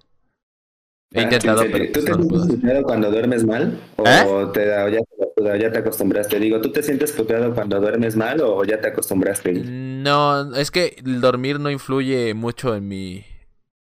He 1.15 1.21
ah, 1.21 1.23
intentado, 1.25 1.63
pero 1.71 1.93
¿Tú 1.93 2.01
te 2.05 2.15
sientes 2.15 2.47
puteado 2.47 2.83
cuando 2.85 3.11
duermes 3.11 3.45
mal? 3.45 3.79
¿O 3.97 4.07
¿Eh? 4.07 4.47
te, 4.55 4.67
ya, 4.67 5.57
ya, 5.59 5.73
te 5.73 5.79
acostumbraste? 5.79 6.41
Digo, 6.41 6.61
¿tú 6.63 6.73
te 6.73 6.83
sientes 6.83 7.13
puteado 7.13 7.55
cuando 7.55 7.81
duermes 7.81 8.17
mal 8.17 8.41
o 8.41 8.65
ya 8.65 8.81
te 8.81 8.89
acostumbraste? 8.89 9.53
No, 9.53 10.55
es 10.55 10.71
que 10.71 10.97
el 11.05 11.21
dormir 11.21 11.61
no 11.61 11.71
influye 11.71 12.33
mucho 12.33 12.75
en 12.75 12.89
mi... 12.89 13.25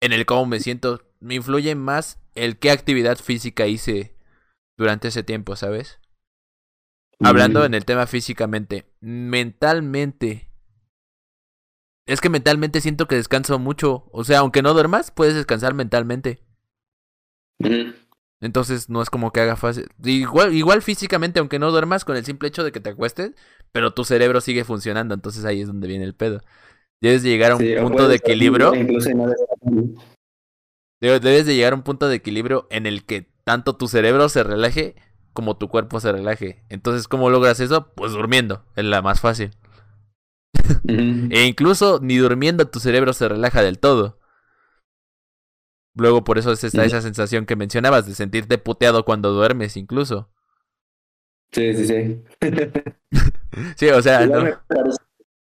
En 0.02 0.12
el 0.12 0.26
cómo 0.26 0.48
me 0.48 0.60
siento. 0.60 1.02
Me 1.20 1.36
influye 1.36 1.76
más 1.76 2.20
el 2.34 2.58
qué 2.58 2.72
actividad 2.72 3.18
física 3.18 3.68
hice 3.68 4.16
durante 4.76 5.10
ese 5.10 5.22
tiempo, 5.22 5.56
¿sabes? 5.56 6.00
Hablando 7.20 7.62
mm. 7.62 7.66
en 7.66 7.74
el 7.76 7.86
tema 7.86 8.08
físicamente, 8.08 8.92
mentalmente. 9.00 10.50
Es 12.06 12.22
que 12.22 12.30
mentalmente 12.30 12.82
siento 12.82 13.08
que 13.08 13.16
descanso 13.16 13.60
mucho. 13.60 14.10
O 14.12 14.24
sea, 14.24 14.40
aunque 14.40 14.64
no 14.64 14.74
duermas, 14.74 15.12
puedes 15.12 15.36
descansar 15.36 15.74
mentalmente. 15.74 16.44
Entonces 18.42 18.90
no 18.90 19.02
es 19.02 19.10
como 19.10 19.32
que 19.32 19.40
haga 19.40 19.56
fácil. 19.56 19.88
Igual, 20.04 20.54
igual 20.54 20.82
físicamente, 20.82 21.40
aunque 21.40 21.60
no 21.60 21.72
duermas, 21.72 22.04
con 22.04 22.18
el 22.18 22.26
simple 22.26 22.50
hecho 22.50 22.64
de 22.64 22.72
que 22.72 22.80
te 22.80 22.90
acuestes, 22.90 23.32
pero 23.72 23.94
tu 23.94 24.04
cerebro 24.04 24.42
sigue 24.42 24.64
funcionando. 24.64 25.14
Entonces 25.14 25.46
ahí 25.46 25.62
es 25.62 25.68
donde 25.68 25.88
viene 25.88 26.04
el 26.04 26.16
pedo. 26.16 26.42
Debes 27.02 27.24
llegar 27.24 27.52
a 27.52 27.56
un 27.56 27.66
punto 27.82 28.08
de 28.08 28.16
equilibrio 28.16 28.72
debes 31.02 31.46
de 31.46 31.56
llegar 31.56 31.74
a 31.74 31.76
un 31.76 31.84
punto 31.84 32.08
de 32.08 32.16
equilibrio 32.16 32.68
en 32.70 32.86
el 32.86 33.04
que 33.04 33.30
tanto 33.44 33.76
tu 33.76 33.88
cerebro 33.88 34.30
se 34.30 34.44
relaje 34.44 34.96
como 35.34 35.58
tu 35.58 35.68
cuerpo 35.68 36.00
se 36.00 36.12
relaje. 36.12 36.64
Entonces, 36.70 37.08
¿cómo 37.08 37.30
logras 37.30 37.60
eso? 37.60 37.92
Pues 37.96 38.14
durmiendo, 38.14 38.64
es 38.76 38.86
la 38.86 39.02
más 39.02 39.20
fácil. 39.20 39.52
e 40.88 41.46
incluso 41.46 42.00
ni 42.02 42.18
durmiendo 42.18 42.68
tu 42.68 42.80
cerebro 42.80 43.14
se 43.14 43.28
relaja 43.28 43.62
del 43.62 43.80
todo. 43.80 44.20
Luego 45.96 46.24
por 46.24 46.38
eso 46.38 46.52
está 46.52 46.86
esa 46.86 47.02
sensación 47.02 47.46
que 47.46 47.56
mencionabas 47.56 48.08
de 48.08 48.16
sentirte 48.16 48.58
puteado 48.58 49.06
cuando 49.06 49.32
duermes 49.32 49.78
incluso. 49.78 50.30
Sí, 51.52 51.76
sí, 51.76 51.86
sí. 51.86 52.24
sí, 53.76 53.90
o 53.90 54.02
sea, 54.02 54.28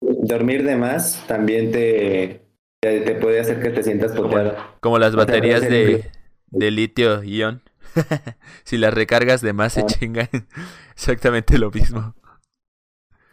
dormir 0.00 0.64
de 0.64 0.76
más 0.76 1.24
también 1.26 1.72
te, 1.72 2.42
te, 2.80 3.14
puede 3.14 3.40
hacer 3.40 3.62
que 3.62 3.70
te 3.70 3.82
sientas 3.82 4.12
poteado. 4.12 4.54
Como 4.80 4.98
las 4.98 5.16
baterías 5.16 5.62
de, 5.62 6.10
de 6.48 6.70
litio-ion. 6.70 7.62
si 8.64 8.76
las 8.76 8.92
recargas 8.92 9.40
de 9.40 9.52
más 9.52 9.72
se 9.72 9.80
ah. 9.80 9.86
chingan. 9.86 10.28
Exactamente 10.94 11.58
lo 11.58 11.70
mismo. 11.70 12.14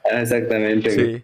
Ah, 0.03 0.21
exactamente. 0.21 0.89
Sí. 0.89 1.23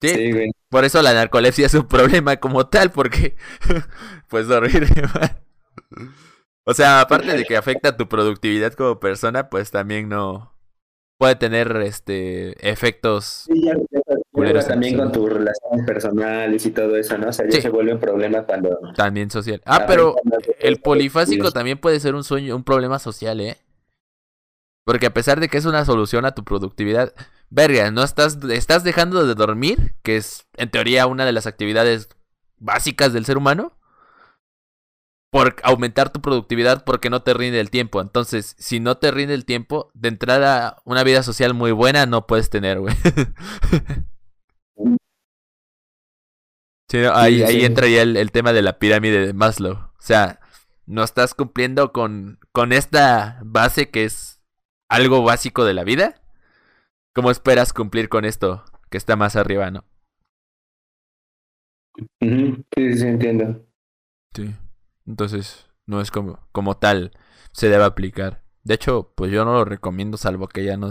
Sí, 0.00 0.50
Por 0.74 0.84
eso 0.84 1.00
la 1.02 1.14
narcolepsia 1.14 1.66
es 1.66 1.74
un 1.74 1.86
problema 1.86 2.38
como 2.38 2.66
tal, 2.66 2.90
porque 2.90 3.36
pues 4.28 4.48
dormir 4.48 4.88
más. 5.14 5.36
O 6.64 6.74
sea, 6.74 7.00
aparte 7.00 7.36
de 7.36 7.44
que 7.44 7.56
afecta 7.56 7.96
tu 7.96 8.08
productividad 8.08 8.72
como 8.72 8.98
persona, 8.98 9.48
pues 9.50 9.70
también 9.70 10.08
no 10.08 10.52
puede 11.16 11.36
tener 11.36 11.76
este 11.76 12.68
efectos 12.68 13.46
sí, 13.46 13.70
también 14.66 14.96
con 14.96 15.12
tus 15.12 15.32
relaciones 15.32 15.86
personales 15.86 16.66
y 16.66 16.72
todo 16.72 16.96
eso, 16.96 17.16
¿no? 17.18 17.28
O 17.28 17.32
sea, 17.32 17.48
ya 17.48 17.62
se 17.62 17.68
vuelve 17.68 17.92
un 17.92 18.00
problema 18.00 18.42
cuando 18.42 18.76
también 18.96 19.30
social. 19.30 19.62
Ah, 19.66 19.84
pero 19.86 20.16
el 20.58 20.80
polifásico 20.80 21.52
también 21.52 21.78
puede 21.78 22.00
ser 22.00 22.16
un 22.16 22.24
sueño, 22.24 22.56
un 22.56 22.64
problema 22.64 22.98
social, 22.98 23.40
¿eh? 23.40 23.58
Porque 24.84 25.06
a 25.06 25.14
pesar 25.14 25.38
de 25.38 25.46
que 25.46 25.56
es 25.56 25.66
una 25.66 25.84
solución 25.84 26.24
a 26.24 26.34
tu 26.34 26.42
productividad, 26.42 27.14
verga, 27.54 27.90
no 27.90 28.02
estás 28.02 28.38
estás 28.50 28.82
dejando 28.82 29.24
de 29.26 29.34
dormir, 29.34 29.94
que 30.02 30.16
es 30.16 30.46
en 30.56 30.70
teoría 30.70 31.06
una 31.06 31.24
de 31.24 31.32
las 31.32 31.46
actividades 31.46 32.08
básicas 32.58 33.12
del 33.12 33.24
ser 33.24 33.38
humano 33.38 33.78
por 35.30 35.56
aumentar 35.62 36.10
tu 36.10 36.20
productividad 36.20 36.84
porque 36.84 37.10
no 37.10 37.22
te 37.22 37.34
rinde 37.34 37.60
el 37.60 37.70
tiempo. 37.70 38.00
Entonces, 38.00 38.56
si 38.58 38.80
no 38.80 38.96
te 38.98 39.10
rinde 39.10 39.34
el 39.34 39.44
tiempo, 39.44 39.90
de 39.94 40.08
entrada 40.08 40.82
una 40.84 41.04
vida 41.04 41.22
social 41.22 41.54
muy 41.54 41.72
buena 41.72 42.06
no 42.06 42.26
puedes 42.26 42.50
tener, 42.50 42.80
güey. 42.80 42.94
ahí, 47.12 47.42
ahí 47.42 47.64
entra 47.64 47.88
ya 47.88 48.02
el, 48.02 48.30
tema 48.32 48.52
de 48.52 48.62
la 48.62 48.78
pirámide 48.78 49.26
de 49.26 49.32
Maslow. 49.32 49.74
O 49.74 50.00
sea, 50.00 50.40
no 50.86 51.02
estás 51.02 51.34
cumpliendo 51.34 51.92
con, 51.92 52.38
con 52.52 52.72
esta 52.72 53.40
base 53.44 53.90
que 53.90 54.04
es 54.04 54.40
algo 54.88 55.22
básico 55.22 55.64
de 55.64 55.74
la 55.74 55.84
vida. 55.84 56.23
¿Cómo 57.14 57.30
esperas 57.30 57.72
cumplir 57.72 58.08
con 58.08 58.24
esto 58.24 58.64
que 58.90 58.98
está 58.98 59.14
más 59.14 59.36
arriba, 59.36 59.70
no? 59.70 59.84
Sí, 62.20 62.64
sí, 62.74 63.06
entiendo. 63.06 63.64
Sí. 64.34 64.52
Entonces, 65.06 65.70
no 65.86 66.00
es 66.00 66.10
como, 66.10 66.40
como 66.50 66.76
tal 66.76 67.12
se 67.52 67.68
debe 67.68 67.84
aplicar. 67.84 68.42
De 68.64 68.74
hecho, 68.74 69.12
pues 69.14 69.30
yo 69.30 69.44
no 69.44 69.52
lo 69.52 69.64
recomiendo 69.64 70.16
salvo 70.16 70.48
que 70.48 70.64
ya 70.64 70.76
no 70.76 70.90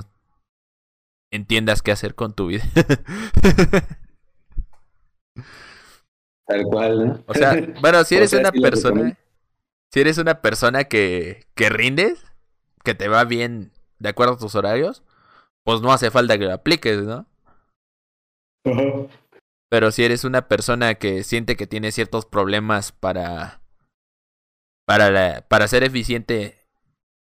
entiendas 1.30 1.82
qué 1.82 1.92
hacer 1.92 2.16
con 2.16 2.34
tu 2.34 2.48
vida. 2.48 2.64
Tal 6.46 6.64
cual, 6.64 7.08
¿no? 7.08 7.24
O 7.28 7.34
sea, 7.34 7.56
bueno, 7.82 8.04
si 8.06 8.16
eres 8.18 8.32
una 8.34 8.52
persona, 8.52 9.18
si 9.92 10.00
eres 10.00 10.18
una 10.20 10.42
persona 10.42 10.86
que, 10.86 11.48
que 11.56 11.70
rindes, 11.70 12.24
que 12.84 12.96
te 12.96 13.10
va 13.10 13.26
bien 13.26 13.74
de 14.00 14.10
acuerdo 14.10 14.36
a 14.36 14.38
tus 14.38 14.56
horarios, 14.56 15.04
pues 15.64 15.82
no 15.82 15.92
hace 15.92 16.12
falta 16.12 16.38
que 16.38 16.46
lo 16.46 16.54
apliques, 16.54 17.04
¿no? 17.04 17.28
Pero 19.70 19.92
si 19.92 20.04
eres 20.04 20.24
una 20.24 20.48
persona 20.48 20.96
que 20.96 21.24
siente 21.24 21.56
que 21.56 21.68
tiene 21.68 21.92
ciertos 21.92 22.26
problemas 22.26 22.92
para 22.92 23.62
para, 24.86 25.48
para 25.48 25.68
ser 25.68 25.84
eficiente 25.84 26.60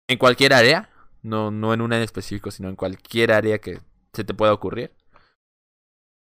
en 0.07 0.17
cualquier 0.17 0.53
área, 0.53 0.89
no, 1.21 1.51
no 1.51 1.73
en 1.73 1.81
una 1.81 1.97
en 1.97 2.03
específico, 2.03 2.51
sino 2.51 2.69
en 2.69 2.75
cualquier 2.75 3.31
área 3.31 3.59
que 3.59 3.79
se 4.13 4.23
te 4.23 4.33
pueda 4.33 4.53
ocurrir, 4.53 4.93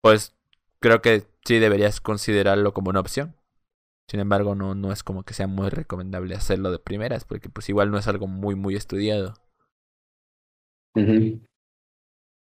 pues 0.01 0.35
creo 0.79 1.01
que 1.01 1.25
sí 1.45 1.59
deberías 1.59 2.01
considerarlo 2.01 2.73
como 2.73 2.89
una 2.89 2.99
opción. 2.99 3.35
Sin 4.09 4.19
embargo, 4.19 4.55
no, 4.55 4.75
no 4.75 4.91
es 4.91 5.03
como 5.03 5.23
que 5.23 5.33
sea 5.33 5.47
muy 5.47 5.69
recomendable 5.69 6.35
hacerlo 6.35 6.71
de 6.71 6.79
primeras, 6.79 7.23
porque 7.23 7.49
pues 7.49 7.69
igual 7.69 7.91
no 7.91 7.97
es 7.97 8.07
algo 8.07 8.27
muy, 8.27 8.55
muy 8.55 8.75
estudiado. 8.75 9.35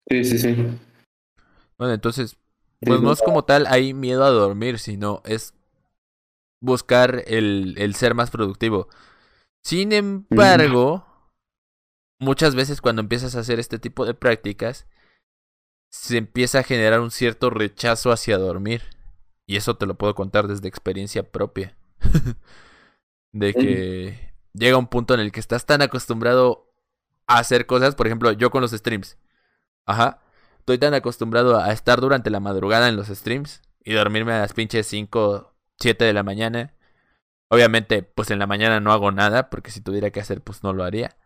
Sí, 0.09 0.23
sí, 0.23 0.39
sí. 0.39 0.55
Bueno, 1.77 1.93
entonces, 1.93 2.37
pues 2.81 3.01
no 3.01 3.11
es 3.11 3.21
como 3.21 3.45
tal 3.45 3.67
hay 3.67 3.93
miedo 3.93 4.23
a 4.23 4.29
dormir, 4.29 4.79
sino 4.79 5.21
es 5.25 5.53
buscar 6.61 7.23
el, 7.27 7.75
el 7.77 7.95
ser 7.95 8.15
más 8.15 8.31
productivo. 8.31 8.89
Sin 9.63 9.91
embargo, 9.91 11.05
muchas 12.19 12.55
veces 12.55 12.81
cuando 12.81 13.01
empiezas 13.01 13.35
a 13.35 13.39
hacer 13.39 13.59
este 13.59 13.79
tipo 13.79 14.05
de 14.05 14.13
prácticas, 14.13 14.87
se 15.91 16.17
empieza 16.17 16.59
a 16.59 16.63
generar 16.63 16.99
un 16.99 17.11
cierto 17.11 17.49
rechazo 17.49 18.11
hacia 18.11 18.37
dormir. 18.37 18.83
Y 19.47 19.57
eso 19.57 19.77
te 19.77 19.87
lo 19.87 19.95
puedo 19.95 20.13
contar 20.15 20.47
desde 20.47 20.67
experiencia 20.67 21.23
propia. 21.23 21.75
de 23.31 23.53
que 23.53 24.33
llega 24.53 24.77
un 24.77 24.87
punto 24.87 25.13
en 25.13 25.19
el 25.19 25.31
que 25.31 25.39
estás 25.39 25.65
tan 25.65 25.81
acostumbrado 25.81 26.71
a 27.27 27.39
hacer 27.39 27.65
cosas, 27.65 27.95
por 27.95 28.07
ejemplo, 28.07 28.31
yo 28.31 28.51
con 28.51 28.61
los 28.61 28.71
streams. 28.71 29.17
Ajá. 29.85 30.21
Estoy 30.59 30.77
tan 30.77 30.93
acostumbrado 30.93 31.59
a 31.59 31.71
estar 31.71 31.99
durante 31.99 32.29
la 32.29 32.39
madrugada 32.39 32.89
en 32.89 32.95
los 32.95 33.07
streams 33.07 33.61
y 33.83 33.93
dormirme 33.93 34.33
a 34.33 34.39
las 34.41 34.53
pinches 34.53 34.85
5, 34.85 35.55
7 35.79 36.05
de 36.05 36.13
la 36.13 36.21
mañana. 36.21 36.75
Obviamente, 37.49 38.03
pues 38.03 38.29
en 38.29 38.37
la 38.37 38.45
mañana 38.45 38.79
no 38.79 38.91
hago 38.91 39.11
nada, 39.11 39.49
porque 39.49 39.71
si 39.71 39.81
tuviera 39.81 40.11
que 40.11 40.19
hacer, 40.19 40.41
pues 40.41 40.63
no 40.63 40.71
lo 40.73 40.83
haría. 40.83 41.17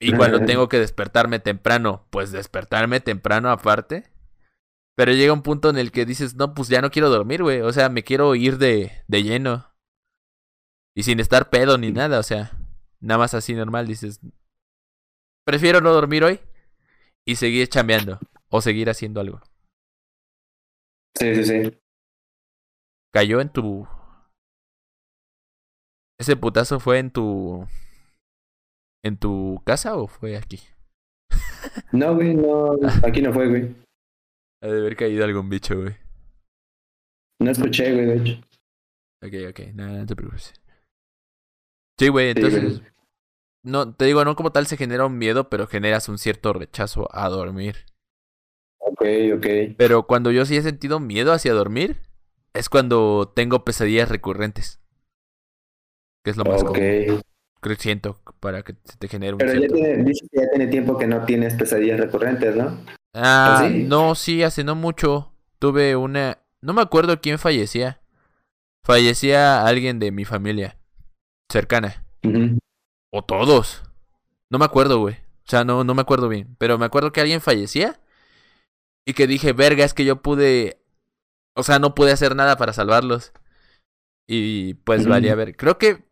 Y 0.00 0.14
cuando 0.14 0.44
tengo 0.44 0.68
que 0.68 0.78
despertarme 0.78 1.40
temprano, 1.40 2.06
pues 2.10 2.30
despertarme 2.30 3.00
temprano 3.00 3.50
aparte. 3.50 4.12
Pero 4.96 5.12
llega 5.12 5.32
un 5.32 5.42
punto 5.42 5.70
en 5.70 5.78
el 5.78 5.90
que 5.90 6.04
dices, 6.04 6.36
no, 6.36 6.54
pues 6.54 6.68
ya 6.68 6.80
no 6.80 6.90
quiero 6.90 7.08
dormir, 7.08 7.42
güey. 7.42 7.62
O 7.62 7.72
sea, 7.72 7.88
me 7.88 8.04
quiero 8.04 8.34
ir 8.36 8.58
de, 8.58 8.92
de 9.08 9.22
lleno. 9.22 9.74
Y 10.94 11.02
sin 11.04 11.18
estar 11.18 11.50
pedo 11.50 11.78
ni 11.78 11.90
nada, 11.90 12.20
o 12.20 12.22
sea, 12.22 12.52
nada 13.00 13.18
más 13.18 13.34
así 13.34 13.54
normal, 13.54 13.86
dices, 13.86 14.20
prefiero 15.44 15.80
no 15.80 15.92
dormir 15.92 16.22
hoy 16.22 16.40
y 17.26 17.36
seguir 17.36 17.68
chambeando 17.68 18.18
o 18.50 18.60
seguir 18.60 18.90
haciendo 18.90 19.20
algo. 19.20 19.40
Sí, 21.18 21.34
sí, 21.36 21.44
sí 21.44 21.82
cayó 23.12 23.40
en 23.40 23.50
tu... 23.50 23.86
¿Ese 26.18 26.36
putazo 26.36 26.80
fue 26.80 26.98
en 26.98 27.10
tu... 27.10 27.66
en 29.04 29.16
tu 29.18 29.62
casa 29.64 29.96
o 29.96 30.08
fue 30.08 30.36
aquí? 30.36 30.58
No, 31.92 32.14
güey, 32.14 32.34
no, 32.34 32.76
aquí 33.06 33.22
no 33.22 33.32
fue, 33.32 33.48
güey. 33.48 33.74
Ha 34.62 34.66
de 34.66 34.80
haber 34.80 34.96
caído 34.96 35.24
algún 35.24 35.48
bicho, 35.48 35.80
güey. 35.80 35.94
No 37.40 37.50
escuché, 37.50 37.92
güey, 37.92 38.06
de 38.06 38.16
hecho. 38.16 38.40
Ok, 39.24 39.50
ok, 39.50 39.74
nada, 39.74 39.98
no 39.98 40.06
te 40.06 40.16
preocupes. 40.16 40.52
Sí, 41.98 42.08
güey, 42.08 42.30
entonces... 42.30 42.82
No, 43.64 43.94
te 43.94 44.06
digo, 44.06 44.24
no 44.24 44.34
como 44.34 44.50
tal 44.50 44.66
se 44.66 44.76
genera 44.76 45.06
un 45.06 45.18
miedo, 45.18 45.48
pero 45.48 45.66
generas 45.66 46.08
un 46.08 46.18
cierto 46.18 46.52
rechazo 46.52 47.08
a 47.12 47.28
dormir. 47.28 47.86
Ok, 48.78 49.02
ok. 49.36 49.46
Pero 49.76 50.06
cuando 50.06 50.32
yo 50.32 50.44
sí 50.44 50.56
he 50.56 50.62
sentido 50.62 50.98
miedo 50.98 51.32
hacia 51.32 51.52
dormir, 51.52 52.02
es 52.54 52.68
cuando 52.68 53.32
tengo 53.34 53.64
pesadillas 53.64 54.08
recurrentes. 54.08 54.80
Que 56.24 56.30
es 56.32 56.36
lo 56.36 56.44
más 56.44 56.62
okay. 56.62 57.06
común. 57.06 57.22
Que 57.62 57.76
siento 57.76 58.20
para 58.40 58.62
que 58.62 58.74
se 58.84 58.96
te 58.96 59.06
genere 59.06 59.34
un 59.34 59.38
Pero 59.38 59.54
ya 59.54 59.68
tiene, 59.68 60.02
dice 60.02 60.26
que 60.30 60.40
ya 60.40 60.48
tiene 60.50 60.66
tiempo 60.66 60.98
que 60.98 61.06
no 61.06 61.24
tienes 61.24 61.54
pesadillas 61.54 62.00
recurrentes, 62.00 62.56
¿no? 62.56 62.84
Ah, 63.14 63.68
no, 63.70 64.16
sí, 64.16 64.42
hace 64.42 64.64
no 64.64 64.74
mucho. 64.74 65.32
Tuve 65.60 65.94
una. 65.94 66.38
No 66.60 66.72
me 66.72 66.82
acuerdo 66.82 67.20
quién 67.20 67.38
fallecía. 67.38 68.00
Fallecía 68.84 69.64
alguien 69.64 70.00
de 70.00 70.10
mi 70.10 70.24
familia. 70.24 70.76
Cercana. 71.48 72.04
O 73.12 73.22
todos. 73.22 73.82
No 74.50 74.58
me 74.58 74.64
acuerdo, 74.64 74.98
güey. 74.98 75.14
O 75.14 75.50
sea, 75.50 75.64
no, 75.64 75.84
no 75.84 75.94
me 75.94 76.02
acuerdo 76.02 76.28
bien. 76.28 76.56
Pero 76.58 76.78
me 76.78 76.86
acuerdo 76.86 77.12
que 77.12 77.20
alguien 77.20 77.40
fallecía. 77.40 78.00
Y 79.04 79.14
que 79.14 79.26
dije, 79.26 79.52
verga, 79.52 79.84
es 79.84 79.94
que 79.94 80.04
yo 80.04 80.22
pude 80.22 80.82
o 81.54 81.62
sea, 81.62 81.78
no 81.78 81.94
pude 81.94 82.12
hacer 82.12 82.34
nada 82.34 82.56
para 82.56 82.72
salvarlos. 82.72 83.32
Y 84.26 84.74
pues 84.74 85.06
valía 85.06 85.34
ver. 85.34 85.56
Creo 85.56 85.78
que. 85.78 86.04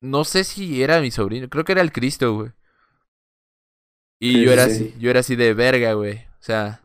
No 0.00 0.24
sé 0.24 0.42
si 0.44 0.82
era 0.82 1.00
mi 1.00 1.10
sobrino. 1.10 1.48
Creo 1.48 1.64
que 1.64 1.72
era 1.72 1.80
el 1.80 1.92
Cristo, 1.92 2.34
güey. 2.34 2.50
Y 4.18 4.44
yo 4.44 4.52
era 4.52 4.64
así, 4.64 4.94
yo 4.98 5.10
era 5.10 5.20
así 5.20 5.36
de 5.36 5.54
verga, 5.54 5.92
güey. 5.94 6.18
O 6.18 6.42
sea, 6.42 6.80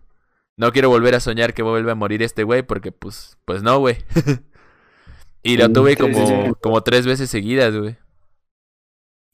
no 0.56 0.72
quiero 0.72 0.89
volver 0.89 1.15
a 1.15 1.19
soñar 1.19 1.53
que 1.53 1.64
vuelva 1.64 1.91
a 1.91 1.95
morir 1.95 2.22
este 2.22 2.44
güey, 2.44 2.64
porque 2.64 2.91
pues, 2.91 3.38
pues 3.45 3.64
no, 3.64 3.80
güey. 3.80 3.98
y 5.44 5.57
lo 5.57 5.72
tuve 5.72 5.98
como, 5.98 6.56
como 6.56 6.81
tres 6.81 7.06
veces 7.06 7.30
seguidas, 7.30 7.76
güey. 7.76 7.98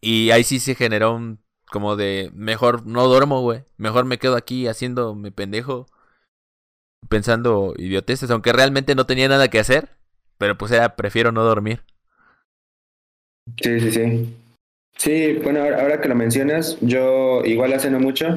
Y 0.05 0.31
ahí 0.31 0.43
sí 0.43 0.59
se 0.59 0.75
generó 0.75 1.15
un 1.15 1.39
como 1.71 1.95
de 1.95 2.29
mejor 2.33 2.85
no 2.85 3.07
duermo, 3.07 3.39
güey. 3.39 3.63
Mejor 3.77 4.03
me 4.03 4.17
quedo 4.17 4.35
aquí 4.35 4.67
haciendo 4.67 5.15
mi 5.15 5.31
pendejo 5.31 5.87
pensando 7.07 7.73
idioteces, 7.77 8.29
aunque 8.29 8.51
realmente 8.51 8.95
no 8.95 9.05
tenía 9.05 9.29
nada 9.29 9.47
que 9.47 9.59
hacer, 9.59 9.89
pero 10.37 10.57
pues 10.57 10.73
era, 10.73 10.97
prefiero 10.97 11.31
no 11.31 11.43
dormir. 11.43 11.83
Sí, 13.61 13.79
sí, 13.79 13.91
sí. 13.91 14.35
Sí, 14.97 15.39
bueno, 15.41 15.61
ahora, 15.61 16.01
que 16.01 16.09
lo 16.09 16.15
mencionas, 16.15 16.77
yo 16.81 17.41
igual 17.45 17.71
hace 17.71 17.89
no 17.89 17.99
mucho 17.99 18.35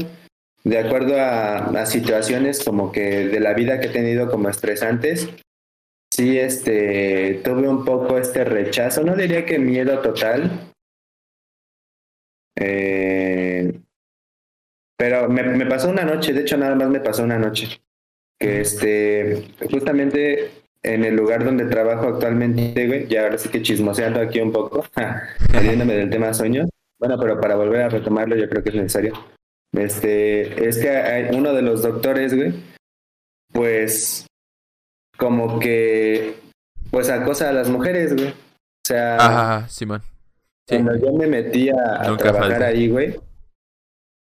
de 0.63 0.79
acuerdo 0.79 1.21
a, 1.21 1.59
a, 1.59 1.87
situaciones 1.87 2.65
como 2.65 2.93
que 2.93 3.27
de 3.27 3.41
la 3.41 3.55
vida 3.55 3.81
que 3.81 3.89
he 3.89 3.91
tenido 3.91 4.31
como 4.31 4.49
estresantes, 4.49 5.29
sí, 6.13 6.39
este, 6.39 7.41
tuve 7.45 7.69
un 7.69 7.85
poco 7.85 8.19
este 8.19 8.45
rechazo, 8.45 9.03
no 9.03 9.17
diría 9.17 9.45
que 9.45 9.59
miedo 9.59 10.01
total, 10.01 10.73
eh, 12.57 13.81
pero 14.97 15.29
me, 15.29 15.43
me, 15.43 15.67
pasó 15.67 15.89
una 15.91 16.05
noche, 16.05 16.33
de 16.33 16.41
hecho 16.41 16.57
nada 16.57 16.75
más 16.75 16.89
me 16.89 17.01
pasó 17.01 17.23
una 17.23 17.39
noche, 17.39 17.81
que 18.39 18.61
este, 18.61 19.49
justamente 19.71 20.51
en 20.83 21.05
el 21.05 21.17
lugar 21.17 21.45
donde 21.45 21.67
trabajo 21.67 22.09
actualmente, 22.09 22.87
güey, 22.87 23.07
ya 23.09 23.25
ahora 23.25 23.39
sí 23.39 23.49
que 23.49 23.63
chismoseando 23.63 24.21
aquí 24.21 24.41
un 24.41 24.53
poco, 24.53 24.85
saliéndome 25.53 25.95
del 25.95 26.11
tema 26.11 26.33
sueños, 26.33 26.69
bueno, 26.99 27.19
pero 27.21 27.41
para 27.41 27.57
volver 27.57 27.83
a 27.83 27.89
retomarlo 27.89 28.37
yo 28.37 28.49
creo 28.49 28.63
que 28.63 28.71
es 28.71 28.75
necesario. 28.75 29.13
Este, 29.73 30.67
es 30.67 30.79
que 30.79 30.89
hay 30.89 31.37
uno 31.37 31.53
de 31.53 31.63
los 31.63 31.83
doctores, 31.83 32.35
güey, 32.35 32.55
pues 33.53 34.27
como 35.19 35.59
que 35.59 36.37
pues 36.91 37.11
acosa 37.11 37.51
a 37.51 37.53
las 37.53 37.69
mujeres, 37.69 38.15
güey. 38.15 38.29
O 38.29 38.87
sea, 38.87 39.17
Ajá, 39.17 39.69
Simón. 39.69 40.03
Cuando 40.69 40.97
yo 40.97 41.13
me 41.13 41.27
metí 41.27 41.71
a, 41.71 42.17
trabajar 42.17 42.63
ahí, 42.63 42.89
güey, 42.89 43.17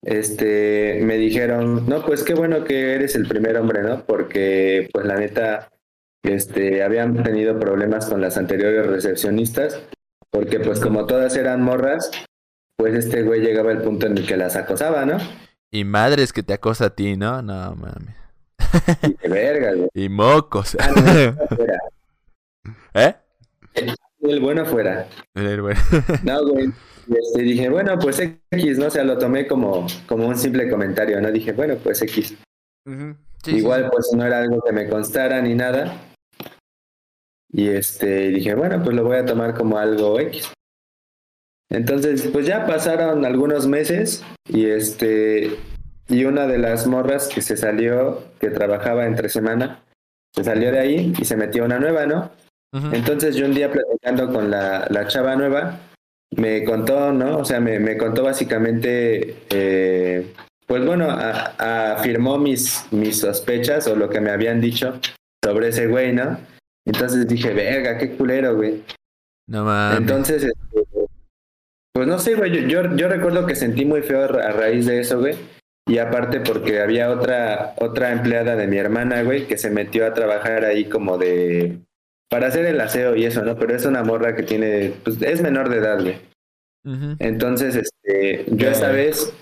este, 0.04 1.00
me 1.04 1.18
dijeron, 1.18 1.88
no, 1.88 2.06
pues 2.06 2.24
qué 2.24 2.36
bueno 2.36 2.64
que 2.64 2.94
eres 2.94 3.16
el 3.16 3.28
primer 3.28 3.58
hombre, 3.58 3.82
¿no? 3.82 4.06
Porque, 4.06 4.88
pues 4.94 5.06
la 5.06 5.16
neta, 5.16 5.70
este, 6.24 6.84
habían 6.84 7.24
tenido 7.24 7.60
problemas 7.60 8.06
con 8.08 8.22
las 8.22 8.38
anteriores 8.38 8.86
recepcionistas, 8.86 9.82
porque 10.30 10.60
pues 10.60 10.80
como 10.80 11.08
todas 11.08 11.36
eran 11.36 11.64
morras, 11.64 12.12
pues 12.78 12.94
este 12.94 13.24
güey 13.24 13.42
llegaba 13.42 13.72
al 13.72 13.82
punto 13.82 14.06
en 14.06 14.18
el 14.18 14.28
que 14.28 14.38
las 14.38 14.56
acosaba, 14.56 15.06
¿no? 15.06 15.18
Y 15.72 15.84
madres 15.84 16.32
que 16.32 16.44
te 16.44 16.54
acosa 16.54 16.86
a 16.86 16.96
ti, 16.96 17.18
¿no? 17.18 17.42
No, 17.42 17.76
mames. 17.76 18.16
Y 19.24 19.28
verga, 19.28 19.74
güey. 19.74 19.90
Y 19.94 20.10
mocos. 20.10 20.78
Ah, 20.80 21.34
¿Eh? 22.94 23.16
El 24.22 24.40
bueno 24.40 24.66
fuera. 24.66 25.08
El 25.34 25.62
bueno. 25.62 25.80
No, 26.24 26.48
güey. 26.48 26.68
Este, 27.10 27.42
dije, 27.42 27.70
bueno, 27.70 27.98
pues 28.00 28.20
X, 28.20 28.78
¿no? 28.78 28.88
O 28.88 28.90
sea, 28.90 29.04
lo 29.04 29.18
tomé 29.18 29.48
como, 29.48 29.88
como 30.08 30.28
un 30.28 30.38
simple 30.38 30.70
comentario, 30.70 31.22
¿no? 31.22 31.32
Dije, 31.32 31.54
bueno, 31.54 31.76
pues 31.82 32.02
X. 32.02 32.36
Igual, 33.46 33.90
pues 33.92 34.12
no 34.14 34.26
era 34.26 34.40
algo 34.40 34.62
que 34.62 34.74
me 34.74 34.90
constara 34.90 35.42
ni 35.42 35.56
nada. 35.56 36.02
Y 37.50 37.70
este, 37.70 38.30
dije, 38.30 38.56
bueno, 38.56 38.84
pues 38.84 38.96
lo 38.96 39.04
voy 39.04 39.18
a 39.18 39.26
tomar 39.26 39.54
como 39.54 39.78
algo 39.78 40.20
X. 40.20 40.52
Entonces, 41.70 42.30
pues 42.32 42.46
ya 42.46 42.66
pasaron 42.66 43.26
algunos 43.26 43.68
meses 43.68 44.24
y 44.50 44.66
este, 44.66 45.58
y 46.08 46.26
una 46.26 46.48
de 46.48 46.58
las 46.58 46.88
morras 46.88 47.28
que 47.28 47.42
se 47.42 47.58
salió, 47.58 48.24
que 48.40 48.50
trabajaba 48.50 49.06
entre 49.06 49.30
semana, 49.30 49.84
se 50.34 50.44
salió 50.44 50.72
de 50.72 50.80
ahí 50.80 51.14
y 51.20 51.26
se 51.26 51.36
metió 51.36 51.66
una 51.66 51.80
nueva, 51.80 52.06
¿no? 52.06 52.32
Entonces 52.74 53.36
yo 53.36 53.46
un 53.46 53.54
día 53.54 53.72
platicando 53.72 54.32
con 54.32 54.52
la, 54.52 54.88
la, 54.90 55.08
chava 55.08 55.36
nueva, 55.36 55.80
me 56.36 56.64
contó, 56.66 57.12
¿no? 57.14 57.40
O 57.40 57.46
sea, 57.46 57.60
me, 57.60 57.80
me 57.80 57.98
contó 57.98 58.24
básicamente, 58.24 59.38
eh, 59.50 60.34
pues 60.66 60.86
bueno, 60.86 61.08
afirmó 61.10 62.38
mis, 62.38 62.86
mis 62.92 63.20
sospechas 63.20 63.88
o 63.88 63.96
lo 63.96 64.10
que 64.10 64.20
me 64.20 64.32
habían 64.32 64.60
dicho 64.60 65.00
sobre 65.44 65.70
ese 65.70 65.88
güey, 65.88 66.14
¿no? 66.14 66.38
Entonces 66.86 67.28
dije, 67.28 67.54
verga, 67.54 67.98
qué 67.98 68.12
culero, 68.12 68.56
güey. 68.56 68.84
No 69.48 69.64
mames. 69.64 70.00
Entonces, 70.00 70.44
este, 70.44 71.08
pues 71.94 72.08
no 72.08 72.20
sé, 72.20 72.36
güey, 72.36 72.52
yo, 72.52 72.68
yo, 72.68 72.96
yo 72.96 73.08
recuerdo 73.08 73.46
que 73.46 73.56
sentí 73.56 73.86
muy 73.86 74.02
feo 74.02 74.24
a 74.26 74.52
raíz 74.52 74.86
de 74.86 75.00
eso, 75.00 75.20
güey. 75.20 75.36
Y 75.88 76.00
aparte 76.00 76.42
porque 76.42 76.82
había 76.82 77.10
otra, 77.10 77.74
otra 77.78 78.12
empleada 78.12 78.58
de 78.58 78.68
mi 78.68 78.78
hermana, 78.78 79.24
güey, 79.24 79.48
que 79.48 79.58
se 79.58 79.70
metió 79.70 80.06
a 80.06 80.14
trabajar 80.14 80.66
ahí 80.66 80.86
como 80.86 81.18
de 81.18 81.80
para 82.30 82.48
hacer 82.48 82.66
el 82.66 82.80
aseo 82.82 83.16
y 83.16 83.26
eso, 83.26 83.44
¿no? 83.44 83.58
Pero 83.58 83.76
es 83.76 83.86
una 83.86 84.04
morra 84.04 84.36
que 84.36 84.44
tiene, 84.44 84.94
pues 85.04 85.22
es 85.22 85.42
menor 85.42 85.70
de 85.70 85.78
edad, 85.78 86.02
güey. 86.02 86.18
Entonces, 87.20 87.76
este, 87.76 88.46
yo 88.48 88.70
esta 88.70 88.92
vez 88.92 89.34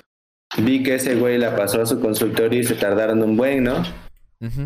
vi 0.57 0.81
que 0.81 0.95
ese 0.95 1.15
güey 1.15 1.37
la 1.37 1.55
pasó 1.55 1.81
a 1.81 1.85
su 1.85 1.99
consultorio 1.99 2.59
y 2.59 2.63
se 2.63 2.73
tardaron 2.73 3.21
un 3.21 3.37
buen, 3.37 3.63
¿no? 3.63 3.83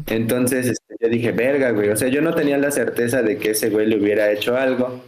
Entonces, 0.07 0.67
este, 0.67 0.95
yo 0.99 1.09
dije, 1.09 1.31
verga, 1.31 1.71
güey. 1.71 1.89
O 1.89 1.97
sea, 1.97 2.07
yo 2.07 2.21
no 2.21 2.33
tenía 2.33 2.57
la 2.57 2.71
certeza 2.71 3.21
de 3.21 3.37
que 3.37 3.51
ese 3.51 3.69
güey 3.69 3.85
le 3.85 3.97
hubiera 3.97 4.31
hecho 4.31 4.57
algo. 4.57 5.03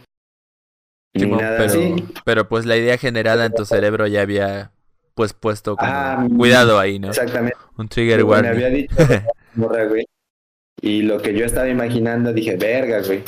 ni 1.14 1.30
nada 1.30 1.58
pero, 1.58 1.70
así. 1.70 1.94
Pero 2.24 2.48
pues 2.48 2.66
la 2.66 2.76
idea 2.76 2.98
generada 2.98 3.46
en 3.46 3.54
tu 3.54 3.64
cerebro 3.64 4.06
ya 4.06 4.22
había 4.22 4.72
pues 5.14 5.34
puesto 5.34 5.76
como 5.76 5.90
ah, 5.90 6.26
cuidado 6.36 6.78
ahí, 6.78 6.98
¿no? 6.98 7.08
Exactamente. 7.08 7.56
Un 7.76 7.88
trigger 7.88 8.24
warning. 8.24 8.50
Me 8.50 8.64
había 8.64 8.68
dicho 8.68 8.94
morra, 9.54 9.84
güey. 9.84 10.06
Y 10.82 11.02
lo 11.02 11.22
que 11.22 11.32
yo 11.32 11.46
estaba 11.46 11.68
imaginando, 11.68 12.32
dije, 12.32 12.56
verga, 12.56 13.00
güey. 13.00 13.22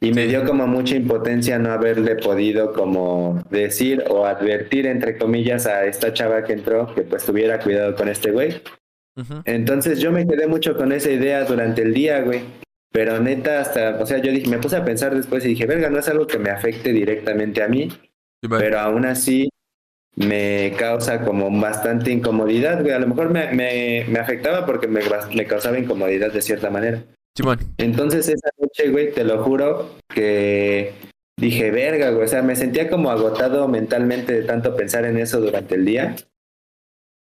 Y 0.00 0.12
me 0.12 0.26
dio 0.26 0.44
como 0.44 0.66
mucha 0.66 0.96
impotencia 0.96 1.58
no 1.58 1.70
haberle 1.70 2.16
podido 2.16 2.72
como 2.72 3.42
decir 3.50 4.04
o 4.08 4.24
advertir, 4.24 4.86
entre 4.86 5.18
comillas, 5.18 5.66
a 5.66 5.84
esta 5.84 6.12
chava 6.12 6.44
que 6.44 6.54
entró 6.54 6.92
que 6.94 7.02
pues 7.02 7.24
tuviera 7.24 7.60
cuidado 7.60 7.94
con 7.94 8.08
este 8.08 8.30
güey. 8.30 8.62
Entonces 9.44 10.00
yo 10.00 10.10
me 10.10 10.26
quedé 10.26 10.46
mucho 10.46 10.76
con 10.76 10.90
esa 10.90 11.10
idea 11.10 11.44
durante 11.44 11.82
el 11.82 11.92
día, 11.92 12.20
güey. 12.22 12.40
Pero 12.92 13.20
neta, 13.20 13.60
hasta, 13.60 13.98
o 14.00 14.06
sea, 14.06 14.18
yo 14.18 14.30
dije, 14.30 14.48
me 14.48 14.58
puse 14.58 14.76
a 14.76 14.84
pensar 14.84 15.14
después 15.14 15.44
y 15.44 15.48
dije, 15.48 15.66
verga, 15.66 15.88
no 15.88 15.98
es 15.98 16.08
algo 16.08 16.26
que 16.26 16.38
me 16.38 16.50
afecte 16.50 16.92
directamente 16.92 17.62
a 17.62 17.68
mí. 17.68 17.88
pero 18.48 18.80
aún 18.80 19.06
así 19.06 19.48
me 20.16 20.74
causa 20.76 21.24
como 21.24 21.50
bastante 21.60 22.10
incomodidad, 22.10 22.82
güey. 22.82 22.92
A 22.92 22.98
lo 22.98 23.06
mejor 23.06 23.30
me, 23.30 23.52
me, 23.52 24.04
me 24.08 24.18
afectaba 24.18 24.66
porque 24.66 24.86
me, 24.86 25.00
me, 25.34 25.46
causaba 25.46 25.78
incomodidad 25.78 26.32
de 26.32 26.42
cierta 26.42 26.70
manera. 26.70 27.02
Simón. 27.36 27.58
Entonces 27.78 28.28
esa 28.28 28.50
noche, 28.58 28.90
güey, 28.90 29.12
te 29.12 29.24
lo 29.24 29.42
juro 29.42 29.96
que 30.08 30.92
dije, 31.38 31.70
verga, 31.70 32.10
güey. 32.10 32.24
O 32.24 32.28
sea, 32.28 32.42
me 32.42 32.56
sentía 32.56 32.90
como 32.90 33.10
agotado 33.10 33.66
mentalmente 33.68 34.34
de 34.34 34.42
tanto 34.42 34.76
pensar 34.76 35.06
en 35.06 35.16
eso 35.18 35.40
durante 35.40 35.76
el 35.76 35.84
día. 35.84 36.14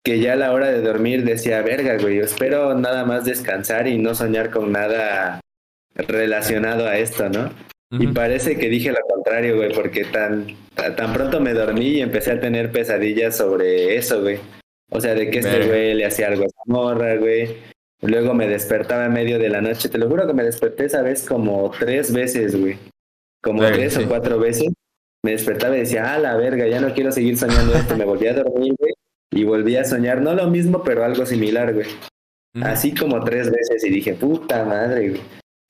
Que 0.05 0.20
ya 0.20 0.35
a 0.35 0.36
la 0.36 0.52
hora 0.52 0.70
de 0.70 0.82
dormir 0.82 1.24
decía, 1.24 1.62
verga, 1.62 1.97
güey, 1.97 2.19
espero 2.19 2.74
nada 2.74 3.06
más 3.06 3.24
descansar 3.24 3.89
y 3.89 3.97
no 3.97 4.15
soñar 4.15 4.51
con 4.51 4.70
nada 4.73 5.40
relacionado 5.94 6.86
a 6.86 6.98
esto, 6.98 7.31
¿no? 7.31 7.51
Y 8.00 8.06
parece 8.08 8.58
que 8.58 8.68
dije 8.68 8.90
lo 8.90 9.00
contrario, 9.08 9.56
güey, 9.56 9.72
porque 9.72 10.04
tan, 10.04 10.46
tan 10.74 11.12
pronto 11.12 11.40
me 11.40 11.52
dormí 11.52 11.86
y 11.86 12.00
empecé 12.00 12.32
a 12.32 12.40
tener 12.40 12.72
pesadillas 12.72 13.36
sobre 13.36 13.96
eso, 13.96 14.22
güey. 14.22 14.38
O 14.90 15.00
sea, 15.00 15.14
de 15.14 15.30
que 15.30 15.40
este 15.40 15.66
güey 15.66 15.94
le 15.94 16.06
hacía 16.06 16.28
algo 16.28 16.44
a 16.44 16.46
esa 16.46 16.62
morra, 16.66 17.16
güey. 17.16 17.56
Luego 18.02 18.34
me 18.34 18.48
despertaba 18.48 19.06
en 19.06 19.12
medio 19.12 19.38
de 19.38 19.48
la 19.48 19.60
noche. 19.60 19.88
Te 19.88 19.98
lo 19.98 20.08
juro 20.08 20.26
que 20.26 20.34
me 20.34 20.44
desperté 20.44 20.84
esa 20.86 21.02
vez 21.02 21.26
como 21.26 21.70
tres 21.78 22.12
veces, 22.12 22.54
güey. 22.54 22.78
Como 23.42 23.62
tres 23.62 23.96
o 23.96 24.06
cuatro 24.06 24.38
veces. 24.38 24.68
Me 25.22 25.32
despertaba 25.32 25.76
y 25.76 25.80
decía, 25.80 26.14
ah, 26.14 26.18
la 26.18 26.36
verga, 26.36 26.66
ya 26.66 26.80
no 26.80 26.92
quiero 26.92 27.10
seguir 27.10 27.36
soñando 27.38 27.74
esto. 27.74 27.96
me 27.96 28.04
volví 28.04 28.26
a 28.26 28.34
dormir, 28.34 28.74
güey. 28.78 28.92
Y 29.32 29.44
volví 29.44 29.76
a 29.76 29.84
soñar, 29.84 30.20
no 30.20 30.34
lo 30.34 30.48
mismo, 30.48 30.82
pero 30.84 31.04
algo 31.04 31.24
similar, 31.26 31.72
güey. 31.72 31.86
Así 32.62 32.94
como 32.94 33.24
tres 33.24 33.50
veces 33.50 33.82
y 33.84 33.90
dije, 33.90 34.14
puta 34.14 34.64
madre, 34.64 35.08
güey. 35.08 35.20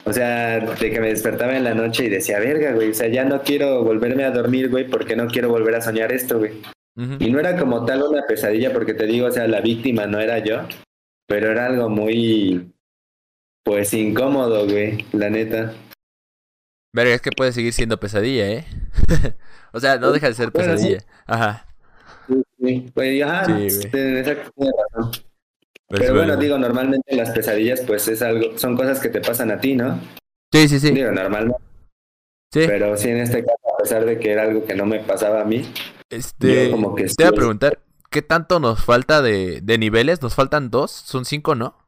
O 0.06 0.12
sea, 0.12 0.60
de 0.60 0.90
que 0.90 1.00
me 1.00 1.08
despertaba 1.08 1.56
en 1.56 1.64
la 1.64 1.74
noche 1.74 2.04
y 2.04 2.08
decía, 2.10 2.38
verga, 2.38 2.72
güey, 2.72 2.90
o 2.90 2.94
sea, 2.94 3.08
ya 3.08 3.24
no 3.24 3.42
quiero 3.42 3.82
volverme 3.82 4.24
a 4.24 4.30
dormir, 4.30 4.68
güey, 4.68 4.86
porque 4.86 5.16
no 5.16 5.26
quiero 5.28 5.48
volver 5.48 5.74
a 5.74 5.80
soñar 5.80 6.12
esto, 6.12 6.38
güey. 6.38 6.52
Y 7.18 7.30
no 7.30 7.40
era 7.40 7.58
como 7.58 7.84
tal 7.84 8.04
una 8.04 8.24
pesadilla, 8.26 8.72
porque 8.72 8.94
te 8.94 9.06
digo, 9.06 9.26
o 9.26 9.30
sea, 9.30 9.48
la 9.48 9.60
víctima 9.60 10.06
no 10.06 10.20
era 10.20 10.38
yo, 10.38 10.60
pero 11.26 11.50
era 11.50 11.66
algo 11.66 11.88
muy, 11.88 12.72
pues, 13.64 13.92
incómodo, 13.94 14.64
güey, 14.68 15.04
la 15.12 15.30
neta. 15.30 15.74
Verga, 16.92 17.14
es 17.14 17.20
que 17.20 17.30
puede 17.36 17.52
seguir 17.52 17.72
siendo 17.72 17.98
pesadilla, 17.98 18.46
¿eh? 18.48 18.64
o 19.72 19.80
sea, 19.80 19.98
no 19.98 20.12
deja 20.12 20.28
de 20.28 20.34
ser 20.34 20.52
pesadilla. 20.52 20.98
Ajá. 21.26 21.66
Sí, 22.28 22.42
sí. 22.60 22.90
Pues, 22.94 23.22
ajá, 23.22 23.46
sí, 23.46 23.52
razón. 24.22 24.50
Pues 24.54 25.24
Pero 25.88 26.14
bueno, 26.14 26.36
digo, 26.36 26.58
normalmente 26.58 27.14
las 27.14 27.30
pesadillas, 27.30 27.82
pues 27.82 28.08
es 28.08 28.22
algo, 28.22 28.58
son 28.58 28.76
cosas 28.76 29.00
que 29.00 29.08
te 29.08 29.20
pasan 29.20 29.50
a 29.50 29.60
ti, 29.60 29.74
¿no? 29.74 30.00
Sí, 30.52 30.68
sí, 30.68 30.80
sí. 30.80 30.90
Digo, 30.90 31.12
normalmente. 31.12 31.58
Sí. 32.52 32.64
Pero 32.66 32.96
sí, 32.96 33.08
en 33.08 33.18
este 33.18 33.44
caso, 33.44 33.74
a 33.74 33.82
pesar 33.82 34.04
de 34.04 34.18
que 34.18 34.32
era 34.32 34.44
algo 34.44 34.64
que 34.64 34.74
no 34.74 34.86
me 34.86 35.00
pasaba 35.00 35.42
a 35.42 35.44
mí. 35.44 35.64
Este. 36.10 36.70
Como 36.70 36.94
que 36.94 37.04
te 37.04 37.24
voy 37.24 37.26
a 37.26 37.32
preguntar, 37.32 37.78
¿qué 38.10 38.22
tanto 38.22 38.60
nos 38.60 38.84
falta 38.84 39.22
de, 39.22 39.60
de 39.60 39.78
niveles? 39.78 40.22
¿Nos 40.22 40.34
faltan 40.34 40.70
dos? 40.70 40.90
¿Son 40.90 41.24
cinco, 41.24 41.54
no? 41.54 41.84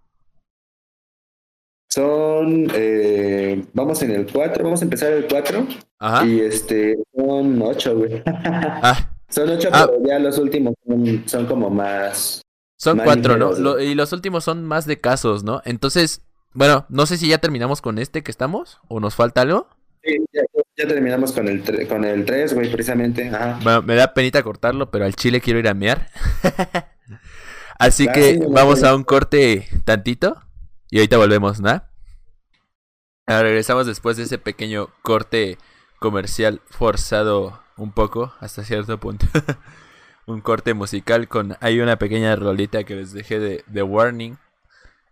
Son, 1.88 2.68
eh, 2.74 3.64
vamos 3.72 4.02
en 4.02 4.10
el 4.10 4.30
cuatro, 4.30 4.64
vamos 4.64 4.82
a 4.82 4.84
empezar 4.84 5.12
el 5.12 5.26
cuatro. 5.26 5.66
Ajá. 5.98 6.26
Y 6.26 6.40
este, 6.40 6.98
son 7.16 7.62
ocho, 7.62 7.96
güey. 7.96 8.22
ah. 8.26 9.10
Son 9.28 9.48
ocho, 9.48 9.70
ah. 9.72 9.86
pero 9.88 10.06
ya 10.06 10.18
los 10.18 10.38
últimos 10.38 10.74
son, 10.86 11.22
son 11.26 11.46
como 11.46 11.70
más, 11.70 12.42
son 12.76 12.98
cuatro, 12.98 13.36
¿no? 13.36 13.80
y 13.80 13.94
los 13.94 14.12
últimos 14.12 14.44
son 14.44 14.64
más 14.64 14.86
de 14.86 15.00
casos, 15.00 15.44
¿no? 15.44 15.62
Entonces, 15.64 16.22
bueno, 16.52 16.86
no 16.88 17.06
sé 17.06 17.16
si 17.16 17.28
ya 17.28 17.38
terminamos 17.38 17.80
con 17.80 17.98
este 17.98 18.22
que 18.22 18.30
estamos 18.30 18.80
o 18.88 19.00
nos 19.00 19.14
falta 19.14 19.42
algo. 19.42 19.68
Sí, 20.02 20.16
ya, 20.32 20.86
terminamos 20.86 21.32
con 21.32 21.48
el, 21.48 21.88
con 21.88 22.04
el 22.04 22.24
3, 22.24 22.54
güey, 22.54 22.70
precisamente. 22.70 23.30
Bueno, 23.62 23.82
me 23.82 23.94
da 23.94 24.14
penita 24.14 24.42
cortarlo, 24.42 24.90
pero 24.90 25.04
al 25.04 25.16
chile 25.16 25.40
quiero 25.40 25.58
ir 25.58 25.68
a 25.68 25.74
mear. 25.74 26.08
Así 27.78 28.06
que 28.08 28.40
vamos 28.48 28.82
a 28.82 28.94
un 28.94 29.04
corte 29.04 29.68
tantito 29.84 30.40
y 30.90 30.98
ahorita 30.98 31.18
volvemos, 31.18 31.60
¿no? 31.60 31.82
regresamos 33.26 33.86
después 33.86 34.16
de 34.16 34.22
ese 34.22 34.38
pequeño 34.38 34.88
corte 35.02 35.58
comercial 35.98 36.62
forzado 36.70 37.60
un 37.76 37.92
poco 37.92 38.32
hasta 38.40 38.64
cierto 38.64 38.98
punto. 38.98 39.26
un 40.26 40.40
corte 40.40 40.74
musical 40.74 41.28
con 41.28 41.56
hay 41.60 41.80
una 41.80 41.98
pequeña 41.98 42.34
rolita 42.36 42.84
que 42.84 42.96
les 42.96 43.12
dejé 43.12 43.38
de, 43.38 43.64
The 43.72 43.82
Warning. 43.82 44.38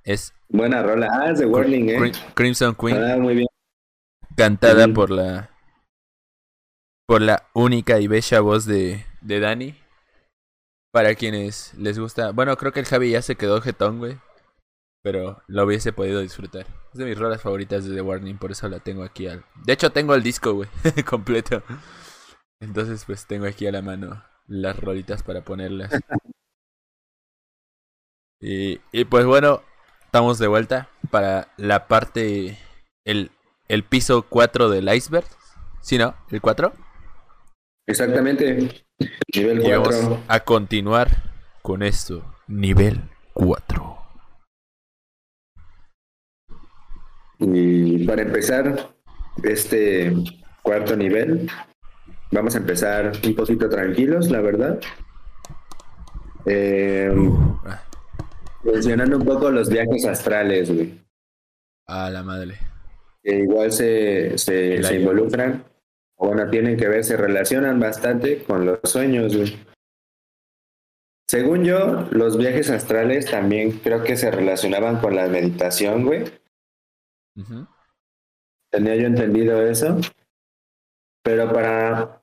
Es 0.02 0.34
buena 0.48 0.82
rola. 0.82 1.08
Ah, 1.10 1.30
es 1.30 1.38
The 1.38 1.46
Warning, 1.46 1.88
eh. 1.88 2.12
Crimson 2.34 2.74
Queen. 2.74 3.02
Ah, 3.02 3.16
muy 3.16 3.34
bien. 3.34 3.46
Cantada 4.36 4.88
por 4.88 5.10
la 5.10 5.50
por 7.06 7.22
la 7.22 7.48
única 7.54 8.00
y 8.00 8.08
bella 8.08 8.40
voz 8.40 8.66
de, 8.66 9.06
de 9.20 9.40
Dani. 9.40 9.78
Para 10.92 11.14
quienes 11.14 11.74
les 11.74 11.98
gusta. 11.98 12.32
Bueno, 12.32 12.56
creo 12.56 12.72
que 12.72 12.80
el 12.80 12.86
Javi 12.86 13.10
ya 13.10 13.22
se 13.22 13.36
quedó 13.36 13.60
jetón, 13.60 13.98
güey. 13.98 14.18
Pero 15.02 15.42
lo 15.48 15.64
hubiese 15.64 15.92
podido 15.92 16.20
disfrutar. 16.20 16.66
Es 16.92 16.98
de 16.98 17.04
mis 17.04 17.18
rolas 17.18 17.42
favoritas 17.42 17.84
de 17.84 17.94
The 17.94 18.00
Warning, 18.00 18.38
por 18.38 18.52
eso 18.52 18.68
la 18.68 18.78
tengo 18.80 19.02
aquí 19.02 19.26
al. 19.26 19.44
De 19.64 19.72
hecho, 19.72 19.90
tengo 19.90 20.14
el 20.14 20.22
disco, 20.22 20.54
güey, 20.54 20.68
completo. 21.06 21.62
Entonces, 22.60 23.04
pues 23.04 23.26
tengo 23.26 23.46
aquí 23.46 23.66
a 23.66 23.72
la 23.72 23.82
mano 23.82 24.22
las 24.46 24.78
rolitas 24.78 25.22
para 25.22 25.42
ponerlas. 25.42 25.92
Y, 28.40 28.80
y 28.92 29.04
pues 29.06 29.24
bueno, 29.24 29.62
estamos 30.04 30.38
de 30.38 30.46
vuelta 30.48 30.88
para 31.10 31.48
la 31.56 31.88
parte. 31.88 32.58
El, 33.04 33.30
el 33.68 33.84
piso 33.84 34.22
4 34.28 34.68
del 34.68 34.92
iceberg. 34.94 35.26
¿Sí, 35.80 35.98
no? 35.98 36.14
¿El 36.30 36.40
4? 36.40 36.72
Exactamente. 37.86 38.84
Nivel 39.34 39.62
4. 39.62 40.24
a 40.28 40.40
continuar 40.40 41.08
con 41.62 41.82
esto. 41.82 42.24
Nivel 42.46 43.00
4. 43.32 43.98
Y 47.40 48.06
para 48.06 48.22
empezar 48.22 48.94
este 49.42 50.14
cuarto 50.62 50.96
nivel, 50.96 51.50
vamos 52.34 52.54
a 52.54 52.58
empezar 52.58 53.12
un 53.24 53.34
poquito 53.34 53.68
tranquilos, 53.68 54.30
la 54.30 54.40
verdad. 54.40 54.80
Eh, 56.44 57.10
mencionando 58.62 59.16
un 59.16 59.24
poco 59.24 59.50
los 59.50 59.70
viajes 59.70 60.04
astrales, 60.04 60.70
güey. 60.70 61.00
A 61.86 62.10
la 62.10 62.22
madre. 62.22 62.58
Que 63.22 63.38
igual 63.38 63.72
se, 63.72 64.36
se, 64.36 64.82
se 64.82 65.00
involucran 65.00 65.64
bueno, 66.16 66.48
tienen 66.48 66.76
que 66.76 66.88
ver, 66.88 67.04
se 67.04 67.16
relacionan 67.16 67.80
bastante 67.80 68.42
con 68.44 68.64
los 68.64 68.78
sueños, 68.84 69.36
güey. 69.36 69.58
Según 71.26 71.64
yo, 71.64 72.08
los 72.10 72.36
viajes 72.36 72.70
astrales 72.70 73.26
también 73.26 73.72
creo 73.80 74.04
que 74.04 74.16
se 74.16 74.30
relacionaban 74.30 75.00
con 75.00 75.16
la 75.16 75.26
meditación, 75.26 76.04
güey. 76.04 76.24
Tenía 78.70 78.96
yo 78.96 79.06
entendido 79.06 79.66
eso. 79.66 79.98
Pero 81.22 81.52
para 81.52 82.22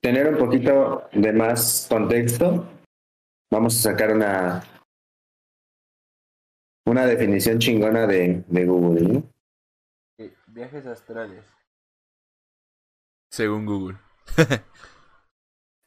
tener 0.00 0.28
un 0.28 0.38
poquito 0.38 1.08
de 1.12 1.32
más 1.32 1.86
contexto, 1.88 2.66
vamos 3.50 3.76
a 3.76 3.90
sacar 3.90 4.14
una, 4.14 4.62
una 6.86 7.06
definición 7.06 7.58
chingona 7.58 8.06
de, 8.06 8.44
de 8.46 8.64
Google. 8.64 9.08
¿no? 9.08 9.38
Viajes 10.48 10.86
astrales. 10.86 11.44
Según 13.30 13.66
Google. 13.66 13.98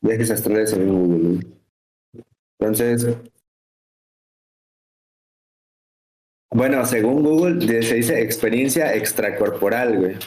Viajes 0.01 0.31
astrales 0.31 0.69
según 0.71 1.07
Google. 1.07 1.47
Entonces, 2.59 3.17
bueno, 6.53 6.85
según 6.85 7.23
Google 7.23 7.81
se 7.81 7.95
dice 7.95 8.21
experiencia 8.21 8.93
extracorporal, 8.93 9.97
güey. 9.97 10.17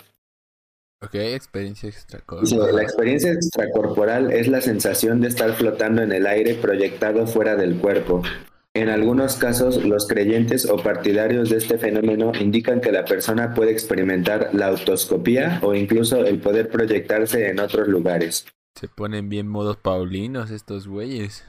Ok, 1.05 1.15
experiencia 1.15 1.89
extracorporal. 1.89 2.77
la 2.77 2.83
experiencia 2.83 3.33
extracorporal 3.33 4.33
es 4.33 4.49
la 4.49 4.61
sensación 4.61 5.21
de 5.21 5.29
estar 5.29 5.53
flotando 5.55 6.03
en 6.03 6.13
el 6.13 6.27
aire 6.27 6.55
proyectado 6.55 7.27
fuera 7.27 7.57
del 7.57 7.77
cuerpo. 7.77 8.23
En 8.77 8.89
algunos 8.89 9.37
casos, 9.37 9.85
los 9.85 10.09
creyentes 10.09 10.69
o 10.69 10.77
partidarios 10.79 11.49
de 11.51 11.59
este 11.59 11.79
fenómeno 11.79 12.33
indican 12.41 12.81
que 12.81 12.91
la 12.91 13.05
persona 13.05 13.55
puede 13.55 13.71
experimentar 13.71 14.51
la 14.53 14.67
autoscopía 14.67 15.61
o 15.63 15.75
incluso 15.75 16.25
el 16.25 16.41
poder 16.41 16.71
proyectarse 16.71 17.51
en 17.51 17.61
otros 17.61 17.87
lugares. 17.87 18.47
Se 18.75 18.89
ponen 18.89 19.29
bien 19.29 19.47
modos 19.47 19.77
paulinos 19.77 20.51
estos 20.51 20.89
güeyes. 20.89 21.45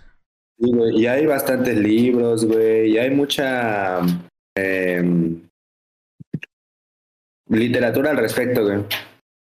Sí, 0.59 0.71
güey, 0.71 1.01
y 1.01 1.07
hay 1.07 1.25
bastantes 1.25 1.75
libros, 1.77 2.45
güey, 2.45 2.91
y 2.91 2.97
hay 2.99 3.09
mucha 3.09 4.01
em, 4.55 5.49
literatura 7.49 8.11
al 8.11 8.17
respecto, 8.17 8.63
güey. 8.63 8.85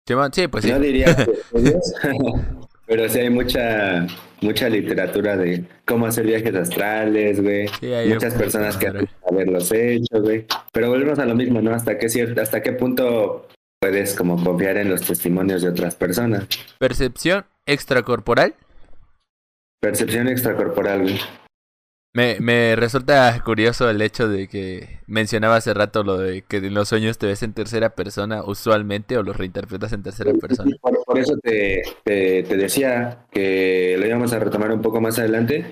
Sí, 0.06 0.48
pues 0.48 0.66
sí. 0.66 0.72
No 0.72 0.80
diría 0.80 1.16
que 1.16 1.32
Pero 2.86 3.08
sí 3.08 3.20
hay 3.20 3.30
mucha, 3.30 4.06
mucha 4.42 4.68
literatura 4.68 5.38
de 5.38 5.64
cómo 5.86 6.06
hacer 6.06 6.26
viajes 6.26 6.54
astrales, 6.54 7.42
güey. 7.42 7.70
Muchas 8.10 8.34
personas 8.34 8.76
que 8.76 8.92
haberlos 9.30 9.72
hecho, 9.72 10.22
güey. 10.22 10.46
Pero 10.74 10.90
volvemos 10.90 11.18
a 11.20 11.26
lo 11.26 11.34
mismo, 11.34 11.62
¿no? 11.62 11.74
Hasta 11.74 11.98
qué 11.98 12.10
cierto, 12.10 12.42
hasta 12.42 12.62
qué 12.62 12.74
punto 12.74 13.48
puedes 13.80 14.16
como 14.16 14.44
confiar 14.44 14.78
en 14.78 14.90
los 14.90 15.02
testimonios 15.02 15.62
de 15.62 15.70
otras 15.70 15.96
personas. 15.96 16.46
Percepción 16.78 17.46
extracorporal. 17.66 18.54
Percepción 19.80 20.28
extracorporal, 20.28 21.04
güey. 21.04 21.20
Me, 22.16 22.40
me 22.40 22.76
resulta 22.76 23.42
curioso 23.44 23.90
el 23.90 24.00
hecho 24.00 24.28
de 24.28 24.48
que 24.48 25.00
mencionaba 25.08 25.56
hace 25.56 25.74
rato 25.74 26.04
lo 26.04 26.20
de 26.20 26.44
que 26.44 26.58
en 26.58 26.76
los 26.76 26.90
sueños 26.90 27.18
te 27.18 27.26
ves 27.26 27.42
en 27.42 27.54
tercera 27.54 27.96
persona 27.96 28.44
usualmente 28.44 29.18
o 29.18 29.24
los 29.24 29.36
reinterpretas 29.36 29.94
en 29.94 30.04
tercera 30.04 30.32
persona. 30.34 30.76
Por, 30.80 31.18
eso 31.18 31.36
te, 31.42 31.82
te, 32.04 32.44
decía 32.56 33.26
que 33.32 33.96
lo 33.98 34.06
íbamos 34.06 34.32
a 34.32 34.40
retomar 34.40 34.72
un 34.72 34.84
poco 34.84 35.02
más 35.02 35.18
adelante 35.18 35.66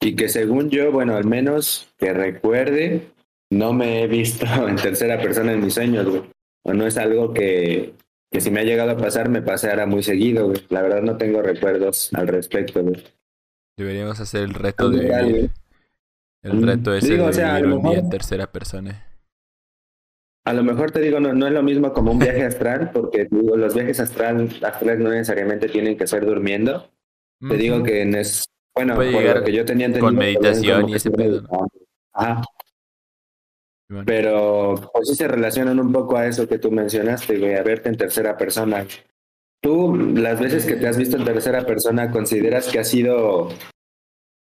y 0.00 0.14
que 0.14 0.28
según 0.28 0.70
yo, 0.70 0.92
bueno, 0.92 1.16
al 1.16 1.24
menos 1.24 1.88
que 1.98 2.12
recuerde, 2.12 3.08
no 3.50 3.72
me 3.72 4.02
he 4.02 4.06
visto 4.06 4.46
en 4.68 4.76
tercera 4.76 5.20
persona 5.20 5.52
en 5.52 5.64
mis 5.64 5.74
sueños, 5.74 6.06
güey. 6.06 6.22
O 6.62 6.74
no 6.74 6.86
es 6.86 6.96
algo 6.96 7.34
que, 7.34 7.94
que 8.30 8.40
si 8.40 8.52
me 8.52 8.60
ha 8.60 8.64
llegado 8.64 8.92
a 8.92 8.96
pasar 8.96 9.28
me 9.28 9.42
pasara 9.42 9.84
muy 9.86 10.04
seguido, 10.04 10.46
güey. 10.46 10.64
La 10.68 10.82
verdad 10.82 11.02
no 11.02 11.16
tengo 11.16 11.42
recuerdos 11.42 12.10
al 12.14 12.28
respecto, 12.28 12.84
güey. 12.84 13.02
Deberíamos 13.76 14.20
hacer 14.20 14.42
el 14.42 14.54
reto 14.54 14.90
de... 14.90 15.50
El 16.42 16.62
reto 16.62 16.94
es 16.94 17.04
el 17.04 17.18
de 17.18 17.98
en 17.98 18.10
tercera 18.10 18.50
persona. 18.50 19.04
A 20.44 20.52
lo 20.52 20.62
mejor 20.62 20.90
te 20.90 21.00
digo, 21.00 21.20
no, 21.20 21.34
no 21.34 21.46
es 21.46 21.52
lo 21.52 21.62
mismo 21.62 21.92
como 21.92 22.12
un 22.12 22.18
viaje 22.18 22.44
astral, 22.44 22.90
porque 22.92 23.26
digo, 23.30 23.56
los 23.56 23.74
viajes 23.74 24.00
astral, 24.00 24.48
astrales 24.62 24.98
no 24.98 25.10
necesariamente 25.10 25.68
tienen 25.68 25.96
que 25.96 26.06
ser 26.06 26.24
durmiendo. 26.24 26.90
Te 27.46 27.56
digo 27.56 27.82
que 27.82 28.02
es, 28.02 28.46
bueno, 28.74 28.94
por 28.94 29.04
lo 29.04 29.44
que 29.44 29.52
yo 29.52 29.64
tenía 29.64 29.86
entendido. 29.86 30.06
Con 30.06 30.16
meditación 30.16 30.88
y 30.88 30.94
ese 30.94 31.10
pedo. 31.10 31.42
Ajá. 32.12 32.42
Pero 34.04 34.90
pues 34.92 35.08
sí 35.08 35.14
se 35.14 35.28
relacionan 35.28 35.80
un 35.80 35.92
poco 35.92 36.16
a 36.16 36.26
eso 36.26 36.46
que 36.46 36.58
tú 36.58 36.70
mencionaste, 36.70 37.38
güey, 37.38 37.54
a 37.54 37.62
verte 37.62 37.88
en 37.88 37.96
tercera 37.96 38.36
persona. 38.36 38.86
¿Tú, 39.62 39.96
las 39.96 40.38
veces 40.40 40.66
que 40.66 40.76
te 40.76 40.86
has 40.86 40.98
visto 40.98 41.16
en 41.16 41.24
tercera 41.24 41.64
persona, 41.64 42.10
consideras 42.10 42.68
que 42.68 42.78
ha 42.78 42.84
sido 42.84 43.48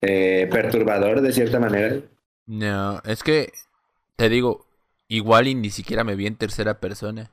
eh, 0.01 0.47
perturbador 0.51 1.21
de 1.21 1.31
cierta 1.31 1.59
manera. 1.59 2.01
No, 2.45 3.01
es 3.03 3.23
que 3.23 3.51
te 4.15 4.29
digo, 4.29 4.65
igual 5.07 5.47
y 5.47 5.55
ni 5.55 5.69
siquiera 5.69 6.03
me 6.03 6.15
vi 6.15 6.27
en 6.27 6.35
tercera 6.35 6.79
persona. 6.79 7.31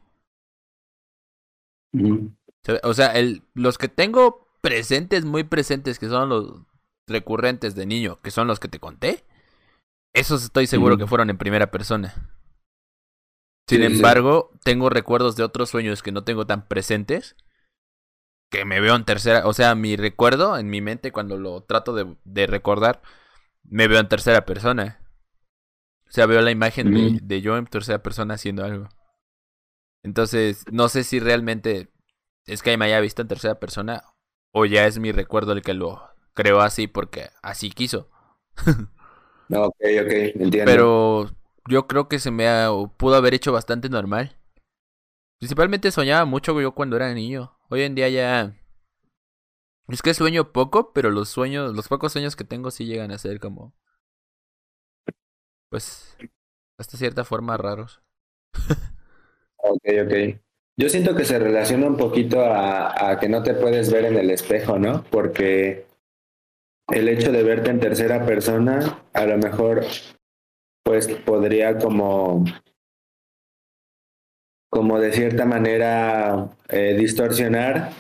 O 2.83 2.95
sea, 2.95 3.13
el, 3.13 3.43
los 3.55 3.79
que 3.79 3.89
tengo 3.89 4.47
presentes, 4.61 5.25
muy 5.25 5.45
presentes, 5.45 5.99
que 5.99 6.09
son 6.09 6.29
los 6.29 6.61
recurrentes 7.07 7.75
de 7.75 7.87
niño, 7.87 8.19
que 8.23 8.31
son 8.31 8.49
los 8.49 8.61
que 8.61 8.69
te 8.69 8.81
conté, 8.81 9.25
esos 10.13 10.45
estoy 10.45 10.67
seguro 10.67 10.97
que 10.99 11.07
fueron 11.07 11.31
en 11.31 11.39
primera 11.39 11.71
persona. 11.71 12.15
Sin 13.69 13.83
embargo, 13.83 14.53
tengo 14.65 14.91
recuerdos 14.91 15.37
de 15.37 15.43
otros 15.43 15.71
sueños 15.71 16.03
que 16.03 16.13
no 16.13 16.25
tengo 16.25 16.47
tan 16.47 16.67
presentes, 16.69 17.37
que 18.51 18.65
me 18.65 18.81
veo 18.81 18.95
en 18.95 19.05
tercera, 19.05 19.47
o 19.47 19.53
sea, 19.53 19.75
mi 19.75 19.97
recuerdo 19.97 20.59
en 20.59 20.69
mi 20.71 20.81
mente 20.81 21.13
cuando 21.13 21.37
lo 21.37 21.63
trato 21.63 21.95
de, 21.95 22.17
de 22.25 22.47
recordar, 22.47 23.03
me 23.65 23.89
veo 23.89 24.01
en 24.01 24.09
tercera 24.09 24.45
persona. 24.45 25.01
O 26.09 26.13
sea, 26.13 26.27
veo 26.27 26.41
la 26.41 26.53
imagen 26.53 26.93
de, 26.95 27.11
mm. 27.11 27.19
de, 27.27 27.41
yo 27.41 27.57
en 27.57 27.67
tercera 27.67 28.03
persona 28.03 28.35
haciendo 28.35 28.65
algo. 28.65 28.89
Entonces, 30.03 30.65
no 30.71 30.89
sé 30.89 31.03
si 31.03 31.19
realmente 31.19 31.91
es 32.47 32.63
que 32.63 32.77
me 32.77 32.85
haya 32.85 33.01
visto 33.01 33.23
en 33.23 33.29
tercera 33.29 33.59
persona 33.59 34.05
o 34.53 34.65
ya 34.65 34.87
es 34.87 34.99
mi 34.99 35.11
recuerdo 35.11 35.53
el 35.53 35.63
que 35.63 35.75
lo 35.75 36.01
creo 36.35 36.61
así 36.61 36.87
porque 36.87 37.31
así 37.43 37.71
quiso. 37.71 38.09
no, 39.49 39.65
ok, 39.65 39.77
ok, 40.03 40.13
entiendo. 40.37 40.71
Pero 40.71 41.31
yo 41.69 41.89
creo 41.89 42.09
que 42.09 42.21
se 42.21 42.31
me 42.31 42.49
ha, 42.49 42.71
pudo 42.97 43.17
haber 43.17 43.35
hecho 43.35 43.53
bastante 43.53 43.89
normal. 43.89 44.39
Principalmente 45.39 45.91
soñaba 45.91 46.25
mucho 46.25 46.59
yo 46.61 46.73
cuando 46.73 46.97
era 46.97 47.13
niño. 47.13 47.56
Hoy 47.69 47.83
en 47.83 47.95
día 47.95 48.09
ya... 48.09 48.55
Es 49.89 50.03
que 50.03 50.15
sueño 50.15 50.53
poco, 50.53 50.93
pero 50.93 51.11
los 51.11 51.29
sueños, 51.29 51.75
los 51.75 51.89
pocos 51.89 52.13
sueños 52.13 52.35
que 52.35 52.45
tengo 52.45 52.71
sí 52.71 52.87
llegan 52.87 53.13
a 53.13 53.19
ser 53.19 53.39
como 53.39 53.75
pues, 55.71 56.17
hasta 56.79 56.97
cierta 56.97 57.25
forma 57.25 57.57
raros. 57.57 58.03
ok, 59.59 59.85
ok. 60.05 60.41
Yo 60.79 60.89
siento 60.89 61.15
que 61.15 61.25
se 61.25 61.39
relaciona 61.39 61.87
un 61.87 61.97
poquito 61.97 62.41
a, 62.41 63.11
a, 63.11 63.19
que 63.19 63.29
no 63.29 63.43
te 63.43 63.55
puedes 63.55 63.91
ver 63.93 64.05
en 64.07 64.17
el 64.17 64.31
espejo, 64.31 64.79
¿no? 64.79 65.05
Porque 65.11 65.87
el 66.89 67.09
hecho 67.09 67.33
de 67.33 67.43
verte 67.43 67.71
en 67.71 67.81
tercera 67.81 68.25
persona, 68.27 69.03
a 69.13 69.27
lo 69.27 69.39
mejor, 69.39 69.85
pues 70.85 71.09
podría 71.09 71.79
como, 71.79 72.45
como 74.77 75.01
de 75.01 75.11
cierta 75.11 75.47
manera 75.47 76.51
eh, 76.69 76.95
distorsionar 76.99 77.93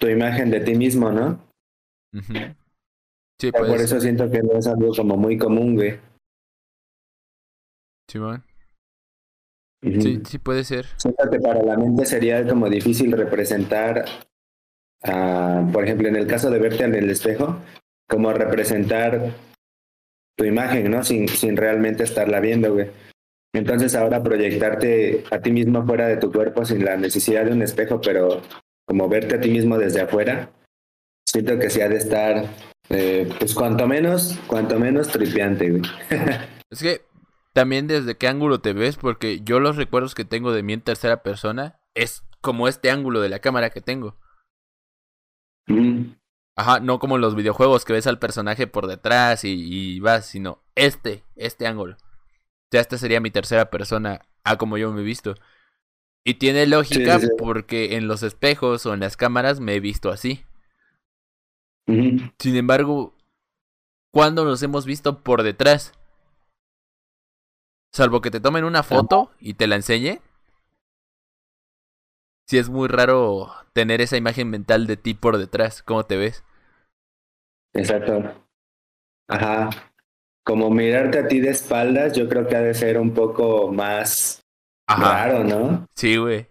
tu 0.00 0.08
imagen 0.08 0.50
de 0.50 0.58
ti 0.58 0.74
mismo, 0.74 1.12
¿no? 1.12 1.38
Sí, 3.40 3.52
Por 3.52 3.80
eso 3.80 4.00
siento 4.00 4.28
que 4.28 4.42
no 4.42 4.58
es 4.58 4.66
algo 4.66 4.92
como 4.96 5.16
muy 5.16 5.38
común, 5.38 5.76
güey. 5.76 6.00
Sí, 8.10 8.18
Sí, 9.80 10.20
sí 10.26 10.38
puede 10.40 10.64
ser. 10.64 10.86
Siento 10.96 11.30
que 11.30 11.38
para 11.38 11.62
la 11.62 11.76
mente 11.76 12.04
sería 12.04 12.44
como 12.48 12.68
difícil 12.68 13.12
representar, 13.12 14.04
por 15.72 15.84
ejemplo, 15.84 16.08
en 16.08 16.16
el 16.16 16.26
caso 16.26 16.50
de 16.50 16.58
verte 16.58 16.82
en 16.82 16.96
el 16.96 17.10
espejo, 17.10 17.60
como 18.08 18.32
representar 18.32 19.34
tu 20.36 20.44
imagen, 20.44 20.90
¿no? 20.90 21.04
Sin, 21.04 21.28
sin 21.28 21.56
realmente 21.56 22.02
estarla 22.02 22.40
viendo, 22.40 22.74
güey. 22.74 22.90
Entonces 23.54 23.94
ahora 23.94 24.22
proyectarte 24.22 25.24
a 25.30 25.40
ti 25.40 25.50
mismo 25.50 25.84
fuera 25.86 26.06
de 26.06 26.18
tu 26.18 26.30
cuerpo 26.30 26.64
sin 26.64 26.84
la 26.84 26.96
necesidad 26.96 27.44
de 27.44 27.52
un 27.52 27.62
espejo, 27.62 28.00
pero 28.00 28.42
como 28.86 29.08
verte 29.08 29.36
a 29.36 29.40
ti 29.40 29.50
mismo 29.50 29.78
desde 29.78 30.02
afuera, 30.02 30.50
siento 31.26 31.58
que 31.58 31.70
sí 31.70 31.80
ha 31.80 31.88
de 31.88 31.96
estar, 31.96 32.44
eh, 32.90 33.28
pues 33.38 33.54
cuanto 33.54 33.86
menos, 33.86 34.38
cuanto 34.46 34.78
menos 34.78 35.08
tripiante, 35.08 35.70
güey. 35.70 35.82
es 36.70 36.82
que 36.82 37.02
también 37.52 37.86
desde 37.86 38.16
qué 38.16 38.28
ángulo 38.28 38.60
te 38.60 38.72
ves, 38.72 38.96
porque 38.96 39.40
yo 39.40 39.60
los 39.60 39.76
recuerdos 39.76 40.14
que 40.14 40.24
tengo 40.24 40.52
de 40.52 40.62
mí 40.62 40.74
en 40.74 40.80
tercera 40.80 41.22
persona 41.22 41.80
es 41.94 42.22
como 42.40 42.68
este 42.68 42.90
ángulo 42.90 43.20
de 43.20 43.28
la 43.28 43.40
cámara 43.40 43.70
que 43.70 43.80
tengo. 43.80 44.16
Ajá, 46.56 46.80
no 46.80 46.98
como 46.98 47.18
los 47.18 47.34
videojuegos 47.34 47.84
que 47.84 47.92
ves 47.92 48.06
al 48.06 48.18
personaje 48.18 48.66
por 48.66 48.86
detrás 48.86 49.44
y, 49.44 50.00
vas, 50.00 50.26
sino 50.26 50.62
este, 50.74 51.24
este 51.36 51.66
ángulo. 51.66 51.96
Sea, 52.70 52.80
esta 52.80 52.98
sería 52.98 53.20
mi 53.20 53.30
tercera 53.30 53.70
persona, 53.70 54.20
a 54.44 54.58
como 54.58 54.76
yo 54.76 54.92
me 54.92 55.00
he 55.00 55.04
visto. 55.04 55.34
Y 56.24 56.34
tiene 56.34 56.66
lógica 56.66 57.18
porque 57.38 57.96
en 57.96 58.06
los 58.06 58.22
espejos 58.22 58.84
o 58.84 58.92
en 58.92 59.00
las 59.00 59.16
cámaras 59.16 59.60
me 59.60 59.74
he 59.74 59.80
visto 59.80 60.10
así. 60.10 60.44
Sin 61.86 62.56
embargo, 62.56 63.14
¿cuándo 64.12 64.44
nos 64.44 64.62
hemos 64.62 64.84
visto 64.84 65.22
por 65.22 65.42
detrás? 65.42 65.92
Salvo 67.94 68.20
que 68.20 68.30
te 68.30 68.40
tomen 68.40 68.64
una 68.64 68.82
foto 68.82 69.30
y 69.40 69.54
te 69.54 69.66
la 69.66 69.76
enseñe. 69.76 70.20
Sí 72.46 72.58
es 72.58 72.68
muy 72.68 72.88
raro 72.88 73.50
tener 73.72 74.00
esa 74.00 74.16
imagen 74.16 74.50
mental 74.50 74.86
de 74.86 74.96
ti 74.96 75.14
por 75.14 75.38
detrás. 75.38 75.82
¿Cómo 75.82 76.04
te 76.04 76.16
ves? 76.16 76.44
Exacto. 77.74 78.46
Ajá. 79.28 79.70
Como 80.48 80.70
mirarte 80.70 81.18
a 81.18 81.28
ti 81.28 81.40
de 81.40 81.50
espaldas, 81.50 82.14
yo 82.14 82.26
creo 82.26 82.46
que 82.48 82.56
ha 82.56 82.62
de 82.62 82.72
ser 82.72 82.98
un 82.98 83.12
poco 83.12 83.70
más 83.70 84.40
raro, 84.88 85.44
¿no? 85.44 85.84
Sí, 85.94 86.16
güey. 86.16 86.46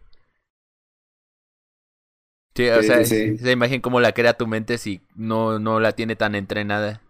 Sí, 2.53 2.69
o 2.69 2.83
sea, 2.83 2.99
esa 2.99 3.51
imagen 3.51 3.81
como 3.81 3.99
la 3.99 4.11
crea 4.13 4.35
tu 4.37 4.45
mente 4.45 4.77
si 4.77 5.01
no, 5.15 5.57
no 5.57 5.79
la 5.79 5.93
tiene 5.93 6.15
tan 6.15 6.35
entrenada 6.35 7.01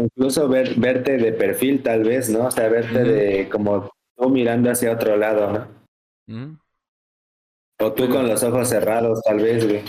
incluso 0.00 0.48
ver, 0.48 0.74
verte 0.76 1.18
de 1.18 1.32
perfil 1.32 1.82
tal 1.82 2.04
vez, 2.04 2.28
¿no? 2.28 2.46
O 2.46 2.50
sea, 2.50 2.68
verte 2.68 3.04
de 3.04 3.48
como 3.48 3.90
tú 4.16 4.28
mirando 4.30 4.70
hacia 4.70 4.92
otro 4.92 5.16
lado, 5.16 5.52
¿no? 5.52 5.68
O 7.80 7.92
tú 7.92 8.08
con 8.08 8.28
los 8.28 8.42
ojos 8.42 8.68
cerrados 8.68 9.20
tal 9.22 9.38
vez, 9.38 9.66
güey. 9.66 9.82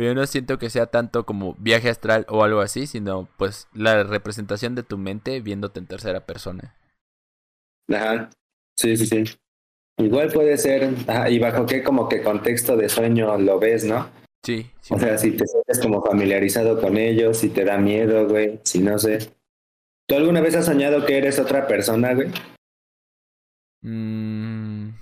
Yo 0.00 0.14
no 0.14 0.26
siento 0.26 0.58
que 0.58 0.70
sea 0.70 0.86
tanto 0.86 1.26
como 1.26 1.54
viaje 1.58 1.90
astral 1.90 2.24
o 2.30 2.42
algo 2.42 2.60
así, 2.60 2.86
sino 2.86 3.28
pues 3.36 3.68
la 3.74 4.02
representación 4.02 4.74
de 4.74 4.82
tu 4.82 4.96
mente 4.96 5.40
viéndote 5.42 5.78
en 5.78 5.86
tercera 5.86 6.24
persona. 6.24 6.74
Ajá, 7.86 8.30
sí, 8.78 8.96
sí, 8.96 9.04
sí. 9.04 9.24
Igual 9.98 10.32
puede 10.32 10.56
ser, 10.56 10.94
ajá, 11.06 11.28
y 11.28 11.38
bajo 11.38 11.66
qué 11.66 11.82
como 11.82 12.08
que 12.08 12.22
contexto 12.22 12.78
de 12.78 12.88
sueño 12.88 13.36
lo 13.36 13.58
ves, 13.58 13.84
¿no? 13.84 14.08
Sí, 14.42 14.70
sí. 14.80 14.94
O 14.94 14.98
sea, 14.98 15.18
si 15.18 15.32
te 15.32 15.46
sientes 15.46 15.78
como 15.80 16.02
familiarizado 16.02 16.80
con 16.80 16.96
ellos, 16.96 17.36
si 17.36 17.50
te 17.50 17.66
da 17.66 17.76
miedo, 17.76 18.26
güey, 18.26 18.58
si 18.64 18.78
no 18.78 18.98
sé. 18.98 19.30
¿Tú 20.08 20.14
alguna 20.14 20.40
vez 20.40 20.54
has 20.56 20.64
soñado 20.64 21.04
que 21.04 21.18
eres 21.18 21.38
otra 21.38 21.66
persona, 21.66 22.14
güey? 22.14 22.28
Mm. 23.82 24.94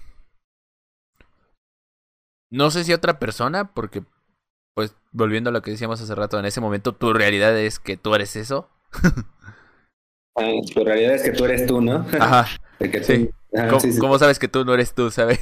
No 2.50 2.70
sé 2.72 2.82
si 2.82 2.92
otra 2.92 3.20
persona, 3.20 3.72
porque, 3.72 4.02
pues, 4.78 4.94
volviendo 5.10 5.50
a 5.50 5.52
lo 5.52 5.60
que 5.60 5.72
decíamos 5.72 6.00
hace 6.00 6.14
rato, 6.14 6.38
en 6.38 6.44
ese 6.44 6.60
momento 6.60 6.94
tu 6.94 7.12
realidad 7.12 7.58
es 7.58 7.80
que 7.80 7.96
tú 7.96 8.14
eres 8.14 8.36
eso. 8.36 8.70
ah, 10.36 10.52
tu 10.72 10.84
realidad 10.84 11.16
es 11.16 11.22
que 11.24 11.32
tú 11.32 11.46
eres 11.46 11.66
tú, 11.66 11.80
¿no? 11.80 12.06
Ajá. 12.20 12.46
sí. 13.02 13.28
¿Cómo, 13.98 14.20
sabes 14.20 14.38
que 14.38 14.46
tú 14.46 14.64
no 14.64 14.74
eres 14.74 14.94
tú, 14.94 15.10
sabes? 15.10 15.40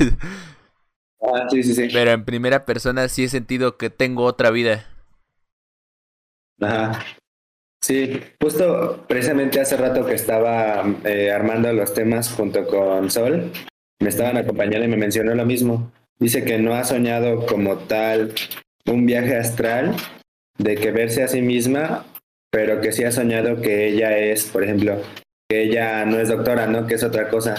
Ah, 1.20 1.46
sí, 1.50 1.62
sí, 1.62 1.74
sí. 1.74 1.88
Pero 1.92 2.12
en 2.12 2.24
primera 2.24 2.64
persona 2.64 3.08
sí 3.08 3.24
he 3.24 3.28
sentido 3.28 3.76
que 3.76 3.90
tengo 3.90 4.24
otra 4.24 4.50
vida. 4.50 4.86
Ajá. 6.58 7.04
Sí, 7.82 8.22
justo 8.40 9.04
precisamente 9.06 9.60
hace 9.60 9.76
rato 9.76 10.06
que 10.06 10.14
estaba 10.14 10.82
eh, 11.04 11.30
armando 11.30 11.70
los 11.74 11.92
temas 11.92 12.32
junto 12.32 12.66
con 12.66 13.10
Sol, 13.10 13.52
me 14.00 14.08
estaban 14.08 14.38
acompañando 14.38 14.86
y 14.86 14.88
me 14.88 14.96
mencionó 14.96 15.34
lo 15.34 15.44
mismo. 15.44 15.92
Dice 16.18 16.42
que 16.42 16.56
no 16.56 16.74
ha 16.74 16.84
soñado 16.84 17.44
como 17.44 17.76
tal 17.76 18.32
un 18.86 19.06
viaje 19.06 19.36
astral, 19.36 19.94
de 20.58 20.74
que 20.76 20.90
verse 20.90 21.22
a 21.22 21.28
sí 21.28 21.42
misma, 21.42 22.06
pero 22.50 22.80
que 22.80 22.92
sí 22.92 23.04
ha 23.04 23.12
soñado 23.12 23.60
que 23.60 23.88
ella 23.88 24.16
es, 24.16 24.44
por 24.44 24.64
ejemplo, 24.64 25.00
que 25.48 25.62
ella 25.62 26.04
no 26.04 26.18
es 26.18 26.28
doctora, 26.28 26.66
¿no? 26.66 26.86
Que 26.86 26.94
es 26.94 27.04
otra 27.04 27.28
cosa. 27.28 27.54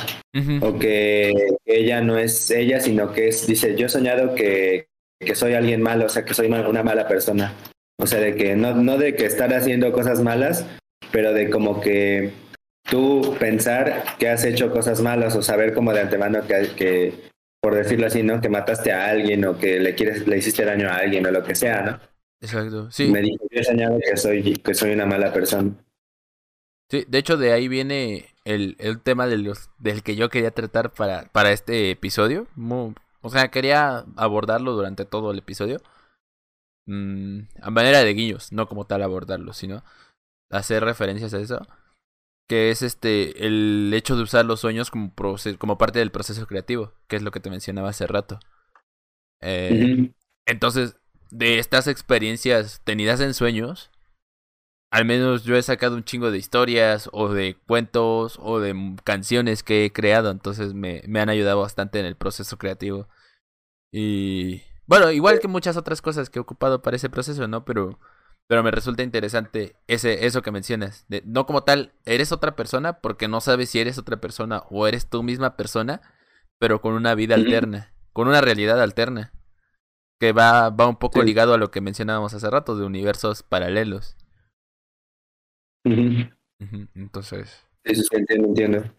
O 0.61 0.77
que 0.77 1.33
ella 1.65 2.01
no 2.01 2.17
es 2.17 2.51
ella, 2.51 2.79
sino 2.79 3.13
que 3.13 3.29
es, 3.29 3.47
dice, 3.47 3.75
yo 3.75 3.87
he 3.87 3.89
soñado 3.89 4.35
que, 4.35 4.87
que 5.19 5.35
soy 5.35 5.53
alguien 5.53 5.81
malo, 5.81 6.05
o 6.05 6.09
sea, 6.09 6.25
que 6.25 6.33
soy 6.33 6.47
una 6.47 6.83
mala 6.83 7.07
persona. 7.07 7.53
O 7.99 8.05
sea, 8.05 8.19
de 8.19 8.35
que 8.35 8.55
no, 8.55 8.75
no 8.75 8.97
de 8.97 9.15
que 9.15 9.25
estar 9.25 9.53
haciendo 9.53 9.91
cosas 9.91 10.21
malas, 10.21 10.65
pero 11.11 11.33
de 11.33 11.49
como 11.49 11.81
que 11.81 12.31
tú 12.89 13.35
pensar 13.39 14.03
que 14.19 14.29
has 14.29 14.43
hecho 14.45 14.71
cosas 14.71 15.01
malas 15.01 15.35
o 15.35 15.41
saber 15.41 15.73
como 15.73 15.93
de 15.93 16.01
antemano 16.01 16.41
que, 16.45 16.69
que 16.75 17.13
por 17.67 17.75
decirlo 17.75 18.07
así, 18.07 18.23
¿no? 18.23 18.39
Que 18.39 18.47
mataste 18.47 18.93
a 18.93 19.09
alguien 19.09 19.43
o 19.43 19.57
que 19.57 19.77
le 19.77 19.93
quieres, 19.93 20.25
le 20.25 20.37
hiciste 20.37 20.63
daño 20.63 20.87
a 20.87 20.95
alguien 20.95 21.25
o 21.25 21.31
lo 21.31 21.43
que 21.43 21.53
sea, 21.53 21.81
¿no? 21.81 21.99
Exacto, 22.39 22.89
sí. 22.91 23.11
Me 23.11 23.19
dijo, 23.19 23.43
yo 23.51 23.59
he 23.59 23.99
que 23.99 24.15
soy, 24.15 24.53
que 24.53 24.73
soy 24.73 24.93
una 24.93 25.05
mala 25.05 25.33
persona. 25.33 25.75
Sí, 26.89 27.03
de 27.09 27.17
hecho 27.17 27.35
de 27.35 27.51
ahí 27.51 27.67
viene 27.67 28.27
el, 28.45 28.77
el 28.79 29.01
tema 29.01 29.27
de 29.27 29.37
los, 29.37 29.69
del 29.79 30.01
que 30.01 30.15
yo 30.15 30.29
quería 30.29 30.51
tratar 30.51 30.93
para, 30.93 31.25
para 31.33 31.51
este 31.51 31.91
episodio. 31.91 32.47
o 32.55 33.29
sea, 33.29 33.49
quería 33.49 34.05
abordarlo 34.15 34.71
durante 34.71 35.03
todo 35.03 35.31
el 35.31 35.39
episodio. 35.39 35.81
Mm, 36.85 37.49
a 37.61 37.69
manera 37.69 38.01
de 38.01 38.13
guiños, 38.13 38.53
no 38.53 38.69
como 38.69 38.85
tal 38.85 39.03
abordarlo, 39.03 39.51
sino 39.51 39.83
hacer 40.49 40.85
referencias 40.85 41.33
a 41.33 41.41
eso. 41.41 41.67
Que 42.47 42.71
es 42.71 42.81
este 42.81 43.45
el 43.45 43.91
hecho 43.93 44.15
de 44.15 44.23
usar 44.23 44.45
los 44.45 44.61
sueños 44.61 44.89
como, 44.89 45.13
como 45.57 45.77
parte 45.77 45.99
del 45.99 46.11
proceso 46.11 46.47
creativo, 46.47 46.93
que 47.07 47.17
es 47.17 47.21
lo 47.21 47.31
que 47.31 47.39
te 47.39 47.49
mencionaba 47.49 47.89
hace 47.89 48.07
rato. 48.07 48.39
Eh, 49.41 50.13
entonces, 50.45 50.97
de 51.29 51.59
estas 51.59 51.87
experiencias 51.87 52.81
tenidas 52.83 53.19
en 53.19 53.33
sueños, 53.33 53.91
al 54.91 55.05
menos 55.05 55.43
yo 55.43 55.55
he 55.55 55.61
sacado 55.61 55.95
un 55.95 56.03
chingo 56.03 56.31
de 56.31 56.37
historias 56.37 57.09
o 57.11 57.29
de 57.29 57.57
cuentos 57.67 58.39
o 58.41 58.59
de 58.59 58.95
canciones 59.03 59.63
que 59.63 59.85
he 59.85 59.91
creado, 59.91 60.31
entonces 60.31 60.73
me, 60.73 61.03
me 61.07 61.19
han 61.19 61.29
ayudado 61.29 61.59
bastante 61.59 61.99
en 61.99 62.05
el 62.05 62.15
proceso 62.15 62.57
creativo. 62.57 63.07
Y 63.91 64.61
bueno, 64.85 65.11
igual 65.11 65.39
que 65.39 65.47
muchas 65.49 65.77
otras 65.77 66.01
cosas 66.01 66.29
que 66.29 66.39
he 66.39 66.41
ocupado 66.41 66.81
para 66.81 66.95
ese 66.95 67.09
proceso, 67.09 67.47
¿no? 67.47 67.65
Pero, 67.65 67.99
pero 68.47 68.63
me 68.63 68.71
resulta 68.71 69.03
interesante 69.03 69.75
ese, 69.87 70.25
eso 70.25 70.41
que 70.41 70.51
mencionas. 70.51 71.05
De, 71.09 71.21
no 71.25 71.45
como 71.45 71.63
tal, 71.63 71.93
eres 72.05 72.31
otra 72.31 72.55
persona 72.55 73.01
porque 73.01 73.27
no 73.27 73.41
sabes 73.41 73.69
si 73.69 73.79
eres 73.79 73.97
otra 73.97 74.17
persona 74.17 74.63
o 74.69 74.87
eres 74.87 75.09
tú 75.09 75.21
misma 75.21 75.57
persona, 75.57 76.01
pero 76.57 76.79
con 76.81 76.93
una 76.93 77.13
vida 77.13 77.35
alterna, 77.35 77.93
con 78.13 78.27
una 78.27 78.41
realidad 78.41 78.81
alterna. 78.81 79.33
Que 80.19 80.31
va, 80.31 80.71
va 80.71 80.87
un 80.87 80.95
poco 80.95 81.21
ligado 81.21 81.53
a 81.53 81.57
lo 81.59 81.69
que 81.69 81.79
mencionábamos 81.79 82.33
hace 82.33 82.49
rato, 82.49 82.75
de 82.75 82.85
universos 82.85 83.43
paralelos. 83.43 84.17
Entonces. 86.95 87.67
Eso 87.83 88.01
sí, 88.01 88.09
entiendo, 88.13 88.47
entiendo. 88.47 88.93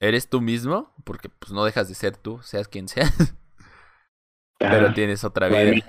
¿Eres 0.00 0.30
tú 0.30 0.40
mismo? 0.40 0.94
Porque 1.04 1.28
pues 1.28 1.52
no 1.52 1.64
dejas 1.64 1.88
de 1.88 1.94
ser 1.94 2.16
tú, 2.16 2.40
seas 2.42 2.68
quien 2.68 2.88
seas. 2.88 3.12
Pero 4.58 4.94
tienes 4.94 5.22
otra 5.24 5.48
vida. 5.48 5.84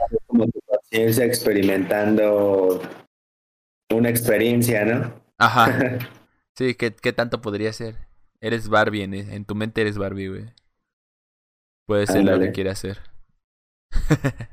Paciencia 0.89 1.25
experimentando 1.25 2.81
una 3.91 4.09
experiencia, 4.09 4.85
¿no? 4.85 5.13
Ajá. 5.37 5.97
Sí, 6.57 6.75
¿qué, 6.75 6.93
¿qué 6.93 7.13
tanto 7.13 7.39
podría 7.39 7.71
ser? 7.71 7.95
Eres 8.41 8.67
Barbie, 8.67 9.03
en, 9.03 9.13
en 9.13 9.45
tu 9.45 9.55
mente 9.55 9.79
eres 9.79 9.97
Barbie, 9.97 10.27
güey. 10.27 10.45
Puede 11.87 12.05
ser 12.05 12.25
lo 12.25 12.37
que 12.37 12.51
quiera 12.51 12.73
hacer. 12.73 12.97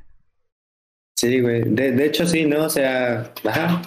sí, 1.18 1.40
güey. 1.40 1.62
De, 1.62 1.90
de 1.90 2.06
hecho, 2.06 2.24
sí, 2.24 2.46
¿no? 2.46 2.66
O 2.66 2.70
sea, 2.70 3.34
ajá. 3.44 3.82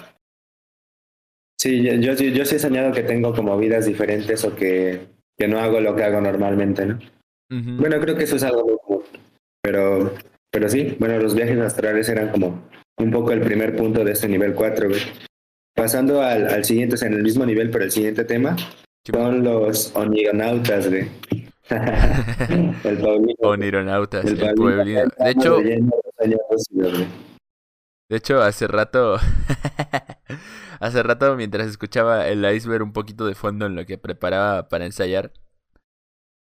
Sí, 1.58 1.82
yo, 1.82 1.94
yo, 1.94 2.12
yo 2.12 2.44
sí 2.44 2.56
he 2.56 2.58
soñado 2.58 2.92
que 2.92 3.02
tengo 3.02 3.34
como 3.34 3.56
vidas 3.56 3.86
diferentes 3.86 4.44
o 4.44 4.54
que, 4.54 5.08
que 5.38 5.48
no 5.48 5.58
hago 5.58 5.80
lo 5.80 5.96
que 5.96 6.04
hago 6.04 6.20
normalmente, 6.20 6.84
¿no? 6.84 6.98
Bueno, 7.50 7.98
creo 8.00 8.16
que 8.16 8.24
eso 8.24 8.36
es 8.36 8.42
algo 8.42 8.78
común. 8.78 9.04
Pero, 9.62 10.14
pero 10.50 10.68
sí, 10.68 10.96
bueno, 10.98 11.18
los 11.18 11.34
viajes 11.34 11.58
astrales 11.60 12.08
eran 12.08 12.30
como 12.30 12.68
un 12.98 13.10
poco 13.10 13.32
el 13.32 13.40
primer 13.40 13.76
punto 13.76 14.04
de 14.04 14.12
este 14.12 14.28
nivel 14.28 14.54
4, 14.54 14.88
güey. 14.88 15.00
Pasando 15.74 16.22
al, 16.22 16.48
al 16.48 16.64
siguiente, 16.64 16.96
o 16.96 16.98
sea, 16.98 17.08
en 17.08 17.14
el 17.14 17.22
mismo 17.22 17.46
nivel, 17.46 17.70
pero 17.70 17.84
el 17.84 17.90
siguiente 17.90 18.24
tema, 18.24 18.56
son 19.10 19.42
los 19.44 19.94
onironautas, 19.94 20.88
güey. 20.88 21.08
el 21.70 22.98
Paulino. 22.98 23.34
Onironautas, 23.40 24.24
el, 24.24 24.42
el 24.42 24.54
pueblino. 24.54 25.02
De 25.18 25.30
hecho, 25.30 25.58
de 28.10 28.16
hecho, 28.16 28.42
hace 28.42 28.66
rato, 28.66 29.18
hace 30.80 31.02
rato 31.04 31.36
mientras 31.36 31.68
escuchaba 31.68 32.26
el 32.26 32.44
iceberg 32.44 32.82
un 32.82 32.92
poquito 32.92 33.24
de 33.24 33.36
fondo 33.36 33.66
en 33.66 33.76
lo 33.76 33.86
que 33.86 33.98
preparaba 33.98 34.68
para 34.68 34.84
ensayar, 34.84 35.32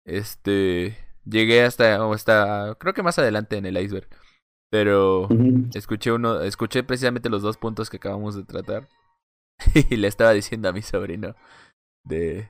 este, 0.06 0.96
llegué 1.26 1.64
hasta, 1.64 2.04
hasta, 2.12 2.76
creo 2.80 2.94
que 2.94 3.04
más 3.04 3.20
adelante 3.20 3.58
en 3.58 3.66
el 3.66 3.78
iceberg, 3.78 4.08
pero 4.72 5.28
escuché 5.74 6.12
uno, 6.12 6.42
escuché 6.42 6.84
precisamente 6.84 7.30
los 7.30 7.42
dos 7.42 7.58
puntos 7.58 7.90
que 7.90 7.98
acabamos 7.98 8.36
de 8.36 8.44
tratar 8.44 8.88
y 9.90 9.96
le 9.96 10.08
estaba 10.08 10.32
diciendo 10.32 10.70
a 10.70 10.74
mi 10.74 10.82
sobrino 10.82 11.36
de, 12.06 12.50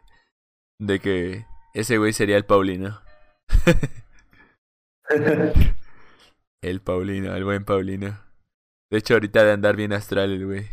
de 0.80 1.00
que 1.00 1.46
ese 1.74 1.98
güey 1.98 2.14
sería 2.14 2.38
el 2.38 2.46
Paulino. 2.46 3.02
el 6.64 6.82
Paulino, 6.82 7.36
el 7.36 7.44
buen 7.44 7.66
Paulino. 7.66 8.20
De 8.92 9.00
hecho, 9.00 9.16
ahorita 9.16 9.44
de 9.44 9.52
andar 9.52 9.76
bien 9.76 9.94
astral 9.94 10.32
el 10.32 10.46
güey. 10.46 10.68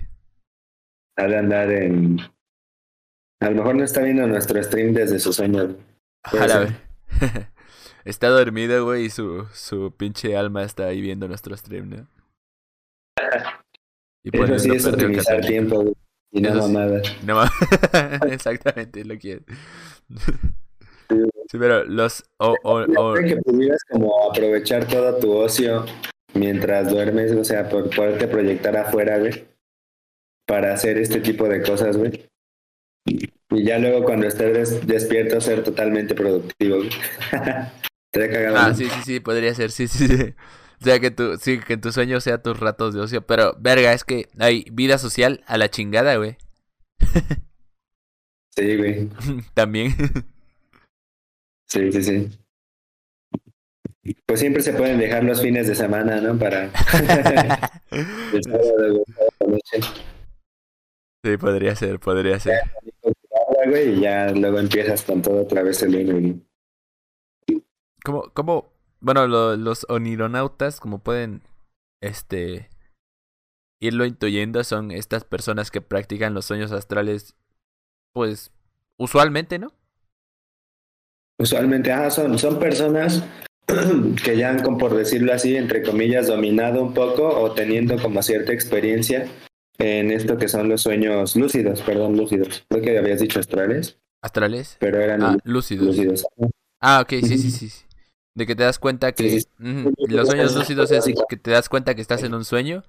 Ha 1.16 1.26
de 1.26 1.36
andar 1.36 1.70
en. 1.70 2.18
A 3.40 3.50
lo 3.50 3.56
mejor 3.56 3.74
no 3.74 3.84
está 3.84 4.02
viendo 4.02 4.26
nuestro 4.26 4.62
stream 4.62 4.94
desde 4.94 5.18
su 5.18 5.32
sueño. 5.32 5.76
está 8.04 8.28
dormido, 8.28 8.84
güey, 8.84 9.06
y 9.06 9.10
su, 9.10 9.46
su 9.52 9.92
pinche 9.96 10.36
alma 10.36 10.64
está 10.64 10.86
ahí 10.86 11.00
viendo 11.00 11.28
nuestro 11.28 11.56
stream, 11.56 11.90
¿no? 11.90 12.06
Y 14.24 14.36
Eso 14.36 14.58
sí 14.58 14.70
es 14.70 14.86
optimizar 14.86 15.40
tiempo, 15.40 15.82
güey. 15.82 15.94
Y 16.32 16.40
no 16.40 16.54
mamada. 16.54 17.02
No 17.24 17.42
Exactamente, 18.30 19.04
lo 19.04 19.18
quiero. 19.18 19.42
Sí, 21.48 21.58
pero 21.58 21.84
los... 21.84 22.24
O, 22.38 22.56
o, 22.62 23.14
que 23.14 23.36
pudieras 23.36 23.82
como 23.90 24.30
aprovechar 24.30 24.86
todo 24.86 25.18
tu 25.18 25.32
ocio 25.32 25.84
mientras 26.32 26.90
duermes, 26.90 27.32
o 27.32 27.44
sea, 27.44 27.68
por 27.68 27.94
poderte 27.94 28.28
proyectar 28.28 28.76
afuera, 28.76 29.18
güey, 29.18 29.46
para 30.46 30.72
hacer 30.72 30.96
este 30.96 31.20
tipo 31.20 31.48
de 31.48 31.62
cosas, 31.62 31.98
güey. 31.98 32.26
Y 33.04 33.64
ya 33.64 33.78
luego 33.78 34.04
cuando 34.04 34.26
estés 34.26 34.86
despierto 34.86 35.40
ser 35.40 35.62
totalmente 35.62 36.14
productivo, 36.14 36.76
güey. 36.76 36.90
Ah, 38.54 38.74
sí, 38.74 38.84
sí, 38.90 39.00
sí, 39.04 39.20
podría 39.20 39.54
ser, 39.54 39.70
sí, 39.70 39.88
sí, 39.88 40.06
sí. 40.06 40.34
O 40.80 40.84
sea, 40.84 41.00
que 41.00 41.10
tu, 41.10 41.36
sí, 41.38 41.60
que 41.60 41.76
tu 41.76 41.92
sueño 41.92 42.20
sea 42.20 42.42
tus 42.42 42.58
ratos 42.58 42.92
de 42.92 43.00
ocio. 43.00 43.24
Pero, 43.26 43.54
verga, 43.58 43.92
es 43.92 44.04
que 44.04 44.28
hay 44.38 44.66
vida 44.72 44.98
social 44.98 45.44
a 45.46 45.56
la 45.56 45.70
chingada, 45.70 46.16
güey. 46.16 46.36
sí, 48.56 48.76
güey. 48.76 49.08
También. 49.54 49.94
sí, 51.68 51.92
sí, 51.92 52.02
sí. 52.02 52.28
Pues 54.26 54.40
siempre 54.40 54.60
se 54.60 54.72
pueden 54.72 54.98
dejar 54.98 55.22
los 55.22 55.40
fines 55.40 55.68
de 55.68 55.76
semana, 55.76 56.20
¿no? 56.20 56.36
Para 56.36 56.72
Sí, 61.24 61.36
podría 61.36 61.76
ser, 61.76 62.00
podría 62.00 62.40
ser. 62.40 62.60
Y 63.86 64.00
ya 64.00 64.32
luego 64.32 64.58
empiezas 64.58 65.02
con 65.02 65.22
todo 65.22 65.42
otra 65.42 65.62
vez 65.62 65.80
el 65.84 66.04
lunes. 66.04 66.36
¿Cómo, 68.04 68.30
cómo, 68.34 68.72
bueno, 69.00 69.26
los 69.26 69.86
onironautas, 69.88 70.80
como 70.80 70.98
pueden, 70.98 71.42
este, 72.00 72.68
irlo 73.80 74.04
intuyendo, 74.04 74.62
son 74.64 74.90
estas 74.90 75.24
personas 75.24 75.70
que 75.70 75.80
practican 75.80 76.34
los 76.34 76.44
sueños 76.44 76.72
astrales, 76.72 77.34
pues, 78.12 78.50
usualmente, 78.98 79.58
¿no? 79.58 79.72
Usualmente, 81.38 81.92
ah, 81.92 82.10
son, 82.10 82.38
son 82.38 82.58
personas 82.58 83.24
que 84.24 84.36
ya 84.36 84.50
han, 84.50 84.78
por 84.78 84.94
decirlo 84.94 85.32
así, 85.32 85.56
entre 85.56 85.82
comillas, 85.82 86.26
dominado 86.26 86.82
un 86.82 86.94
poco 86.94 87.28
o 87.28 87.52
teniendo 87.52 88.00
como 88.00 88.22
cierta 88.22 88.52
experiencia 88.52 89.28
en 89.78 90.10
esto 90.10 90.36
que 90.36 90.48
son 90.48 90.68
los 90.68 90.82
sueños 90.82 91.34
lúcidos, 91.36 91.82
perdón, 91.82 92.16
lúcidos. 92.16 92.64
Creo 92.68 92.82
que 92.82 92.98
habías 92.98 93.20
dicho 93.20 93.40
astrales. 93.40 93.98
¿Astrales? 94.22 94.76
Pero 94.78 95.00
eran 95.00 95.22
ah, 95.22 95.36
lúcidos. 95.44 96.24
Ah, 96.80 97.00
ok, 97.00 97.10
sí, 97.24 97.38
sí, 97.38 97.50
sí. 97.50 97.84
De 98.34 98.46
que 98.46 98.56
te 98.56 98.62
das 98.62 98.78
cuenta 98.78 99.12
que 99.12 99.42
los 99.58 100.28
sueños 100.28 100.54
lúcidos 100.54 100.90
es 100.90 101.04
que 101.28 101.36
te 101.36 101.50
das 101.50 101.68
cuenta 101.68 101.94
que 101.94 102.00
estás 102.00 102.22
en 102.22 102.34
un 102.34 102.44
sueño 102.44 102.82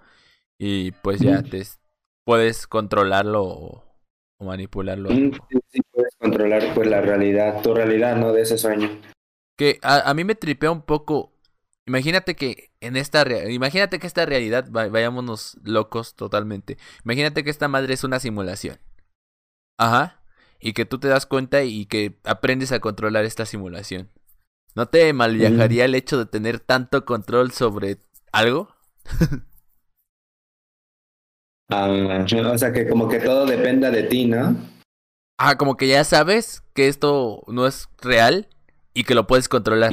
y 0.57 0.91
pues 0.91 1.19
ya 1.19 1.43
te 1.43 1.63
puedes 2.25 2.67
controlarlo 2.67 3.43
o, 3.43 3.83
manipularlo. 4.39 5.09
Sí, 5.09 5.31
sí, 5.69 5.81
puedes 5.91 6.15
controlar 6.17 6.73
pues 6.73 6.87
la 6.87 7.01
realidad, 7.01 7.61
tu 7.61 7.73
realidad, 7.73 8.17
¿no? 8.17 8.33
De 8.33 8.41
ese 8.41 8.57
sueño. 8.57 8.89
Que 9.57 9.79
a, 9.81 10.09
a 10.09 10.13
mí 10.13 10.23
me 10.23 10.35
tripea 10.35 10.71
un 10.71 10.81
poco. 10.81 11.33
Imagínate 11.85 12.35
que 12.35 12.71
en 12.79 12.97
esta 12.97 13.25
imagínate 13.49 13.99
que 13.99 14.07
esta 14.07 14.25
realidad, 14.25 14.67
vayámonos 14.69 15.57
locos 15.63 16.15
totalmente. 16.15 16.77
Imagínate 17.05 17.43
que 17.43 17.49
esta 17.49 17.67
madre 17.67 17.93
es 17.93 18.03
una 18.03 18.19
simulación. 18.19 18.79
Ajá. 19.77 20.21
Y 20.59 20.73
que 20.73 20.85
tú 20.85 20.99
te 20.99 21.07
das 21.07 21.25
cuenta 21.25 21.63
y 21.63 21.85
que 21.85 22.17
aprendes 22.23 22.71
a 22.71 22.79
controlar 22.79 23.25
esta 23.25 23.45
simulación. 23.45 24.09
¿No 24.75 24.87
te 24.87 25.13
malviajaría 25.13 25.85
el 25.85 25.95
hecho 25.95 26.17
de 26.17 26.25
tener 26.25 26.59
tanto 26.59 27.05
control 27.05 27.51
sobre 27.51 27.97
algo? 28.31 28.69
Ah, 31.69 31.89
o 31.89 32.57
sea 32.57 32.71
que 32.71 32.87
como 32.87 33.07
que 33.07 33.19
todo 33.19 33.45
dependa 33.45 33.89
de 33.89 34.03
ti, 34.03 34.25
¿no? 34.25 34.55
Ah, 35.39 35.57
como 35.57 35.75
que 35.75 35.87
ya 35.87 36.03
sabes 36.03 36.61
que 36.73 36.87
esto 36.87 37.43
no 37.47 37.65
es 37.65 37.89
real 38.01 38.47
y 38.93 39.03
que 39.03 39.15
lo 39.15 39.25
puedes 39.25 39.49
controlar. 39.49 39.91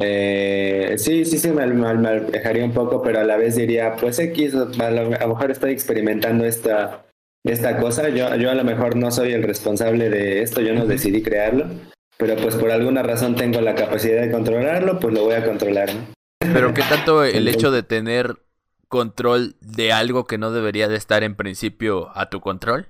Eh, 0.00 0.94
sí, 0.98 1.24
sí, 1.24 1.38
sí, 1.38 1.50
me, 1.50 1.66
me, 1.66 2.20
dejaría 2.20 2.64
un 2.64 2.72
poco, 2.72 3.00
pero 3.00 3.20
a 3.20 3.24
la 3.24 3.36
vez 3.36 3.54
diría, 3.54 3.94
pues 3.94 4.18
X, 4.18 4.54
a 4.54 4.90
lo, 4.90 5.10
mejor 5.10 5.50
estoy 5.52 5.70
experimentando 5.70 6.44
esta, 6.44 7.06
esta 7.44 7.78
cosa, 7.78 8.08
yo, 8.08 8.34
yo 8.34 8.50
a 8.50 8.54
lo 8.54 8.64
mejor 8.64 8.96
no 8.96 9.12
soy 9.12 9.32
el 9.32 9.44
responsable 9.44 10.10
de 10.10 10.42
esto, 10.42 10.60
yo 10.60 10.74
no 10.74 10.86
decidí 10.86 11.22
crearlo, 11.22 11.68
pero 12.16 12.36
pues 12.36 12.54
por 12.56 12.70
alguna 12.70 13.02
razón 13.02 13.34
tengo 13.34 13.60
la 13.60 13.74
capacidad 13.74 14.22
de 14.22 14.30
controlarlo, 14.30 14.98
pues 15.00 15.14
lo 15.14 15.24
voy 15.24 15.34
a 15.34 15.44
controlar. 15.44 15.90
Pero 16.38 16.74
¿qué 16.74 16.82
tanto 16.82 17.24
el 17.24 17.48
hecho 17.48 17.70
de 17.70 17.82
tener 17.82 18.42
control 18.88 19.56
de 19.60 19.92
algo 19.92 20.24
que 20.24 20.38
no 20.38 20.52
debería 20.52 20.88
de 20.88 20.96
estar 20.96 21.22
en 21.22 21.34
principio 21.34 22.16
a 22.16 22.30
tu 22.30 22.40
control? 22.40 22.88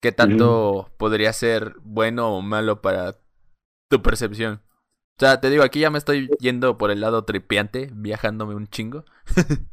¿Qué 0.00 0.10
tanto 0.10 0.90
podría 0.96 1.32
ser 1.32 1.76
bueno 1.84 2.34
o 2.34 2.42
malo 2.42 2.82
para 2.82 3.18
tu 3.88 4.02
percepción? 4.02 4.60
O 5.16 5.24
sea, 5.24 5.40
te 5.40 5.50
digo, 5.50 5.62
aquí 5.62 5.78
ya 5.78 5.90
me 5.90 5.98
estoy 5.98 6.28
yendo 6.40 6.76
por 6.78 6.90
el 6.90 7.00
lado 7.00 7.24
tripiante, 7.24 7.90
viajándome 7.92 8.56
un 8.56 8.66
chingo. 8.66 9.04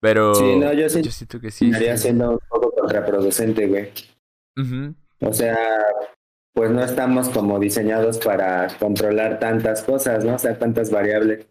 Pero 0.00 0.34
sí, 0.34 0.56
no, 0.56 0.70
yo, 0.74 0.90
siento 0.90 1.40
que 1.40 1.50
sí. 1.50 1.66
Estaría 1.66 1.96
siendo 1.96 2.32
un 2.32 2.38
poco 2.50 2.70
contraproducente, 2.72 3.66
güey. 3.66 3.90
O 5.20 5.32
sea, 5.32 5.56
pues 6.54 6.70
no 6.70 6.82
estamos 6.82 7.28
como 7.28 7.58
diseñados 7.58 8.18
para 8.18 8.68
controlar 8.78 9.40
tantas 9.40 9.82
cosas, 9.82 10.24
¿no? 10.24 10.36
O 10.36 10.38
sea, 10.38 10.56
tantas 10.56 10.90
variables. 10.90 11.46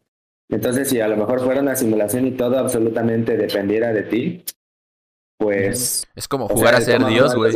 Entonces, 0.49 0.89
si 0.89 1.01
a 1.01 1.07
lo 1.07 1.17
mejor 1.17 1.41
fuera 1.41 1.61
una 1.61 1.75
simulación 1.75 2.25
y 2.25 2.31
todo 2.31 2.57
absolutamente 2.57 3.35
dependiera 3.35 3.91
de 3.91 4.03
ti, 4.03 4.45
pues... 5.37 6.07
Es 6.15 6.27
como 6.27 6.47
jugar 6.47 6.75
a 6.75 6.81
ser 6.81 7.03
Dios, 7.05 7.35
güey. 7.35 7.53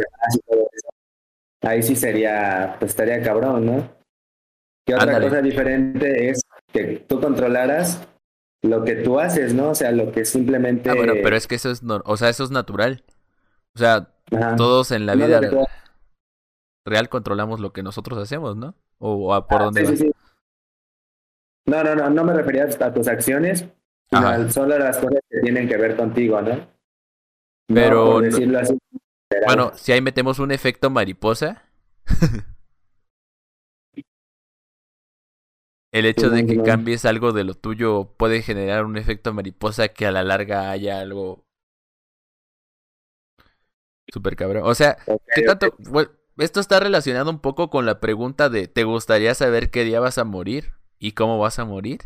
Ahí 1.61 1.81
sí 1.81 1.95
sería, 1.95 2.75
pues 2.79 2.91
estaría 2.91 3.21
cabrón, 3.21 3.65
¿no? 3.65 3.89
Que 4.85 4.95
otra 4.95 5.21
cosa 5.21 5.41
diferente 5.41 6.29
es 6.29 6.41
que 6.73 7.05
tú 7.07 7.21
controlaras 7.21 8.07
lo 8.61 8.83
que 8.83 8.95
tú 8.95 9.19
haces, 9.19 9.53
¿no? 9.53 9.69
O 9.69 9.75
sea, 9.75 9.91
lo 9.91 10.11
que 10.11 10.25
simplemente... 10.25 10.89
Ah, 10.89 10.95
bueno, 10.95 11.13
pero 11.23 11.35
es 11.37 11.47
que 11.47 11.55
eso 11.55 11.71
es, 11.71 11.81
o 11.83 12.17
sea, 12.17 12.29
eso 12.29 12.43
es 12.43 12.51
natural. 12.51 13.03
O 13.75 13.79
sea, 13.79 14.09
todos 14.57 14.91
en 14.91 15.05
la 15.05 15.15
vida 15.15 15.39
real 16.87 17.09
controlamos 17.09 17.59
lo 17.59 17.73
que 17.73 17.83
nosotros 17.83 18.17
hacemos, 18.17 18.55
¿no? 18.55 18.73
O, 18.97 19.33
a 19.33 19.47
por 19.47 19.61
ah, 19.61 19.65
dónde 19.65 19.97
sí, 19.97 20.11
No, 21.65 21.83
no, 21.83 21.95
no, 21.95 22.09
no 22.09 22.23
me 22.23 22.33
refería 22.33 22.63
a 22.63 22.93
tus 22.93 23.07
acciones, 23.07 23.67
sino 24.09 24.49
solo 24.49 24.75
a 24.75 24.79
las 24.79 24.97
cosas 24.97 25.19
que 25.29 25.41
tienen 25.41 25.67
que 25.67 25.77
ver 25.77 25.95
contigo, 25.95 26.41
¿no? 26.41 26.67
Pero. 27.67 28.21
decirlo 28.21 28.59
así. 28.59 28.77
Bueno, 29.45 29.71
si 29.75 29.91
ahí 29.91 30.01
metemos 30.01 30.39
un 30.39 30.51
efecto 30.51 30.89
mariposa. 30.89 31.63
El 35.93 36.05
hecho 36.05 36.29
de 36.29 36.45
que 36.45 36.61
cambies 36.61 37.05
algo 37.05 37.31
de 37.31 37.43
lo 37.43 37.53
tuyo 37.55 38.13
puede 38.17 38.41
generar 38.41 38.85
un 38.85 38.97
efecto 38.97 39.33
mariposa 39.33 39.87
que 39.87 40.05
a 40.05 40.11
la 40.11 40.21
larga 40.23 40.69
haya 40.69 40.99
algo 40.99 41.45
super 44.11 44.35
cabrón. 44.35 44.63
O 44.65 44.75
sea, 44.75 44.97
¿qué 45.33 45.41
tanto? 45.43 45.75
Esto 46.37 46.59
está 46.59 46.79
relacionado 46.79 47.29
un 47.29 47.39
poco 47.39 47.69
con 47.69 47.85
la 47.85 47.99
pregunta 47.99 48.49
de 48.49 48.67
¿te 48.67 48.83
gustaría 48.83 49.33
saber 49.33 49.71
qué 49.71 49.83
día 49.83 49.99
vas 49.99 50.17
a 50.17 50.23
morir 50.23 50.73
y 50.99 51.13
cómo 51.13 51.39
vas 51.39 51.59
a 51.59 51.65
morir? 51.65 52.01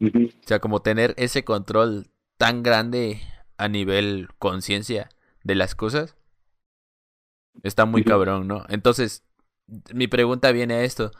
O 0.00 0.46
sea, 0.46 0.58
como 0.58 0.82
tener 0.82 1.14
ese 1.16 1.44
control 1.44 2.10
tan 2.36 2.62
grande 2.62 3.22
a 3.56 3.68
nivel 3.68 4.28
conciencia 4.38 5.08
de 5.44 5.54
las 5.54 5.74
cosas. 5.74 6.16
Está 7.62 7.86
muy 7.86 8.04
cabrón, 8.04 8.48
¿no? 8.48 8.64
Entonces, 8.68 9.24
mi 9.92 10.08
pregunta 10.08 10.52
viene 10.52 10.74
a 10.74 10.82
esto 10.82 11.12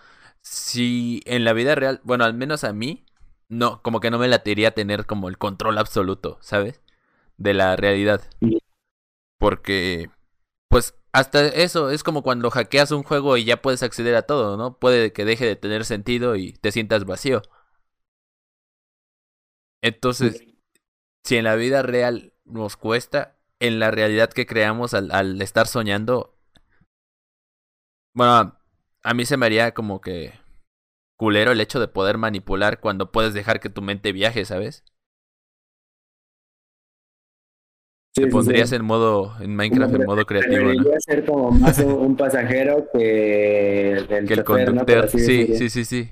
si 0.44 1.22
en 1.24 1.44
la 1.44 1.54
vida 1.54 1.74
real, 1.74 2.00
bueno, 2.04 2.24
al 2.24 2.34
menos 2.34 2.64
a 2.64 2.72
mí, 2.74 3.06
no, 3.48 3.80
como 3.82 4.00
que 4.00 4.10
no 4.10 4.18
me 4.18 4.28
latería 4.28 4.72
tener 4.72 5.06
como 5.06 5.28
el 5.28 5.38
control 5.38 5.78
absoluto, 5.78 6.38
¿sabes? 6.42 6.82
De 7.38 7.54
la 7.54 7.76
realidad. 7.76 8.22
Porque, 9.38 10.10
pues, 10.68 10.94
hasta 11.14 11.46
eso 11.46 11.90
es 11.90 12.02
como 12.02 12.22
cuando 12.24 12.50
hackeas 12.50 12.90
un 12.90 13.04
juego 13.04 13.36
y 13.36 13.44
ya 13.44 13.62
puedes 13.62 13.84
acceder 13.84 14.16
a 14.16 14.22
todo, 14.22 14.56
¿no? 14.56 14.78
Puede 14.80 15.12
que 15.12 15.24
deje 15.24 15.46
de 15.46 15.54
tener 15.54 15.84
sentido 15.84 16.34
y 16.34 16.52
te 16.54 16.72
sientas 16.72 17.04
vacío. 17.04 17.42
Entonces, 19.82 20.42
si 21.24 21.36
en 21.36 21.44
la 21.44 21.56
vida 21.56 21.82
real 21.82 22.34
nos 22.44 22.76
cuesta, 22.76 23.38
en 23.60 23.80
la 23.80 23.90
realidad 23.90 24.32
que 24.32 24.46
creamos 24.46 24.94
al, 24.94 25.10
al 25.12 25.40
estar 25.42 25.66
soñando, 25.66 26.36
bueno, 28.14 28.58
a 29.02 29.14
mí 29.14 29.26
se 29.26 29.36
me 29.36 29.46
haría 29.46 29.74
como 29.74 30.00
que 30.00 30.32
culero 31.16 31.52
el 31.52 31.60
hecho 31.60 31.80
de 31.80 31.88
poder 31.88 32.18
manipular 32.18 32.80
cuando 32.80 33.12
puedes 33.12 33.34
dejar 33.34 33.60
que 33.60 33.70
tu 33.70 33.82
mente 33.82 34.12
viaje, 34.12 34.44
¿sabes? 34.44 34.84
Te 38.14 38.28
pondrías 38.28 38.70
en 38.70 38.84
modo, 38.84 39.34
en 39.40 39.56
Minecraft, 39.56 39.94
en 39.94 40.04
modo 40.04 40.24
creativo. 40.24 40.72
¿no? 40.72 41.00
ser 41.00 41.24
como 41.24 41.50
más 41.50 41.78
un, 41.80 42.16
pasajero 42.16 42.88
que 42.92 43.92
el, 43.92 44.06
que 44.26 44.34
el 44.34 44.44
conductor. 44.44 45.08
Sí, 45.08 45.56
sí, 45.56 45.68
sí, 45.68 45.84
sí. 45.84 46.10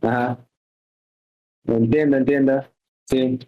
Ajá. 0.00 0.38
Entiendo, 1.64 2.16
entiendo. 2.16 2.64
Sí. 3.06 3.40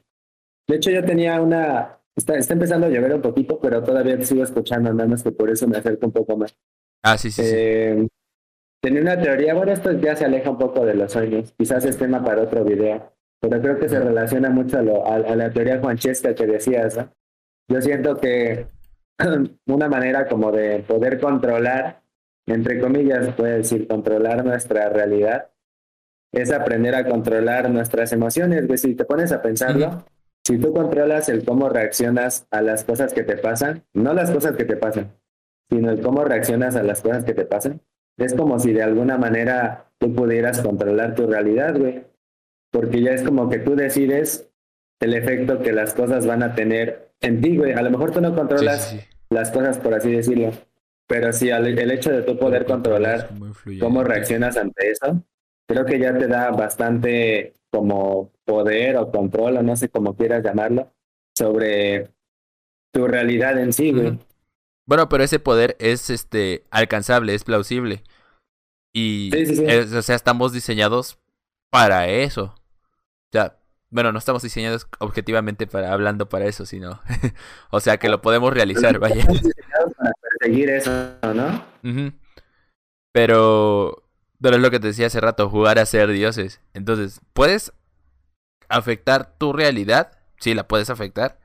De 0.67 0.77
hecho, 0.77 0.91
yo 0.91 1.05
tenía 1.05 1.41
una. 1.41 2.01
Está, 2.17 2.37
está 2.37 2.55
empezando 2.55 2.87
a 2.87 2.91
llover 2.91 3.15
un 3.15 3.23
poquito, 3.23 3.61
pero 3.61 3.83
todavía 3.83 4.17
te 4.17 4.27
sigo 4.27 4.43
escuchando, 4.43 4.93
nada 4.93 5.09
más 5.09 5.23
que 5.23 5.33
por 5.33 5.51
eso 5.51 5.69
me 5.69 5.77
acerco 5.77 6.07
un 6.07 6.13
poco 6.13 6.37
más. 6.37 6.57
Ah, 7.03 7.19
sí, 7.19 7.31
sí. 7.31 7.43
Eh, 7.45 8.09
tenía 8.81 9.03
una 9.03 9.21
teoría, 9.21 9.55
bueno, 9.55 9.73
esto 9.73 9.93
ya 9.93 10.17
se 10.17 10.25
aleja 10.25 10.51
un 10.51 10.59
poco 10.59 10.85
de 10.85 10.95
los 10.95 11.13
sueños, 11.13 11.53
quizás 11.57 11.85
es 11.85 11.97
tema 11.97 12.25
para 12.25 12.43
otro 12.43 12.65
video, 12.65 13.14
pero 13.49 13.61
creo 13.61 13.79
que 13.79 13.91
se 13.91 14.01
relaciona 14.01 14.49
mucho 14.49 14.79
a, 14.79 14.83
lo, 14.83 15.07
a, 15.07 15.19
la 15.19 15.51
teoría 15.51 15.79
juanchesca 15.79 16.35
que 16.35 16.47
decías. 16.47 16.97
¿no? 16.97 17.13
Yo 17.69 17.83
siento 17.83 18.17
que 18.17 18.67
una 19.67 19.89
manera 19.89 20.27
como 20.29 20.51
de 20.51 20.81
poder 20.81 21.21
controlar, 21.21 22.03
entre 22.47 22.81
comillas, 22.81 23.35
puede 23.35 23.59
decir, 23.59 23.87
controlar 23.87 24.45
nuestra 24.47 24.89
realidad, 24.89 25.51
es 26.33 26.53
aprender 26.53 26.95
a 26.95 27.07
controlar 27.07 27.71
nuestras 27.71 28.13
emociones. 28.13 28.81
Si 28.81 28.95
te 28.95 29.05
pones 29.05 29.31
a 29.31 29.43
pensarlo, 29.43 30.05
si 30.43 30.59
tú 30.59 30.73
controlas 30.73 31.29
el 31.29 31.45
cómo 31.45 31.69
reaccionas 31.69 32.47
a 32.51 32.63
las 32.63 32.85
cosas 32.85 33.13
que 33.13 33.25
te 33.25 33.37
pasan, 33.37 33.85
no 33.93 34.15
las 34.15 34.31
cosas 34.31 34.57
que 34.57 34.65
te 34.65 34.77
pasan, 34.77 35.13
sino 35.71 35.91
el 35.91 36.01
cómo 36.01 36.25
reaccionas 36.25 36.77
a 36.77 36.83
las 36.83 37.03
cosas 37.03 37.25
que 37.25 37.35
te 37.35 37.45
pasan. 37.45 37.83
Es 38.17 38.33
como 38.33 38.59
si 38.59 38.73
de 38.73 38.83
alguna 38.83 39.19
manera 39.19 39.93
tú 39.99 40.15
pudieras 40.15 40.63
controlar 40.63 41.15
tu 41.15 41.27
realidad, 41.27 41.79
güey. 41.79 42.14
Porque 42.75 43.01
ya 43.01 43.13
es 43.13 43.23
como 43.23 43.49
que 43.49 43.61
tú 43.61 43.77
decides 43.77 44.51
el 44.99 45.15
efecto 45.15 45.63
que 45.63 45.73
las 45.73 45.95
cosas 45.95 46.27
van 46.27 46.43
a 46.43 46.57
tener 46.57 47.13
en 47.21 47.41
ti, 47.41 47.57
güey. 47.57 47.73
A 47.73 47.83
lo 47.83 47.91
mejor 47.93 48.11
tú 48.11 48.21
no 48.21 48.35
controlas 48.35 48.97
las 49.31 49.53
cosas, 49.53 49.79
por 49.79 49.95
así 49.95 50.11
decirlo. 50.11 50.51
Pero 51.07 51.33
sí, 51.33 51.51
el 51.51 51.91
hecho 51.93 52.11
de 52.11 52.23
tú 52.23 52.37
poder 52.37 52.67
controlar 52.67 53.31
cómo 53.79 54.03
reaccionas 54.03 54.57
ante 54.57 54.91
eso, 54.91 55.23
creo 55.69 55.85
que 55.85 56.01
ya 56.01 56.19
te 56.19 56.27
da 56.27 56.51
bastante 56.51 57.55
como 57.71 58.33
poder 58.45 58.97
o 58.97 59.13
control, 59.13 59.59
o 59.59 59.63
no 59.63 59.77
sé 59.77 59.89
cómo 59.89 60.17
quieras 60.17 60.43
llamarlo, 60.43 60.93
sobre 61.39 62.09
tu 62.93 63.07
realidad 63.07 63.57
en 63.57 63.73
sí, 63.73 63.93
güey. 63.93 64.19
Bueno, 64.85 65.09
pero 65.09 65.23
ese 65.23 65.39
poder 65.39 65.77
es 65.79 66.11
este 66.11 66.65
alcanzable, 66.71 67.37
es 67.37 67.45
plausible. 67.45 68.03
Y 68.93 69.31
o 69.71 70.03
sea, 70.03 70.17
estamos 70.17 70.53
diseñados 70.53 71.21
para 71.71 72.09
eso. 72.09 72.57
Sea, 73.35 73.57
bueno, 73.91 74.13
no 74.13 74.19
estamos 74.21 74.45
diseñados 74.45 74.87
objetivamente 75.01 75.67
para 75.67 75.93
hablando 75.93 76.29
para 76.29 76.45
eso, 76.45 76.67
sino 76.67 77.01
o 77.71 77.81
sea, 77.81 77.97
que 77.97 78.09
lo 78.09 78.21
podemos 78.21 78.55
realizar, 78.55 79.01
vaya. 79.01 79.17
Estamos 79.17 79.43
diseñados 79.43 79.95
para 79.97 80.13
perseguir 80.21 80.71
eso, 80.71 80.91
¿no? 81.35 81.65
Pero 83.11 84.05
pero 84.41 84.57
es 84.57 84.63
lo 84.63 84.71
que 84.71 84.79
te 84.79 84.87
decía 84.87 85.09
hace 85.09 85.21
rato, 85.21 85.51
jugar 85.51 85.81
a 85.81 85.87
ser 85.87 86.13
dioses. 86.13 86.61
Entonces, 86.75 87.21
¿puedes 87.33 87.73
afectar 88.69 89.37
tu 89.37 89.53
realidad? 89.53 90.17
Sí, 90.39 90.55
la 90.55 90.69
puedes 90.69 90.91
afectar 90.91 91.41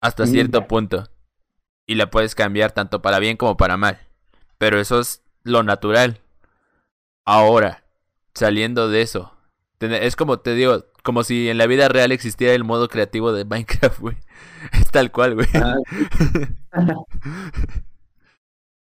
hasta 0.00 0.26
cierto 0.26 0.66
punto 0.66 1.04
y 1.86 1.94
la 1.94 2.10
puedes 2.10 2.34
cambiar 2.34 2.72
tanto 2.72 3.02
para 3.02 3.20
bien 3.20 3.36
como 3.36 3.56
para 3.56 3.76
mal. 3.76 4.00
Pero 4.58 4.80
eso 4.80 4.98
es 4.98 5.22
lo 5.44 5.62
natural. 5.62 6.18
Ahora, 7.24 7.84
saliendo 8.34 8.88
de 8.88 9.02
eso, 9.02 9.37
es 9.80 10.16
como 10.16 10.40
te 10.40 10.54
digo, 10.54 10.86
como 11.02 11.24
si 11.24 11.48
en 11.48 11.58
la 11.58 11.66
vida 11.66 11.88
real 11.88 12.12
existiera 12.12 12.54
el 12.54 12.64
modo 12.64 12.88
creativo 12.88 13.32
de 13.32 13.44
Minecraft, 13.44 14.00
güey. 14.00 14.16
Es 14.72 14.90
tal 14.90 15.12
cual, 15.12 15.34
güey. 15.34 15.46
Ah, 15.54 15.76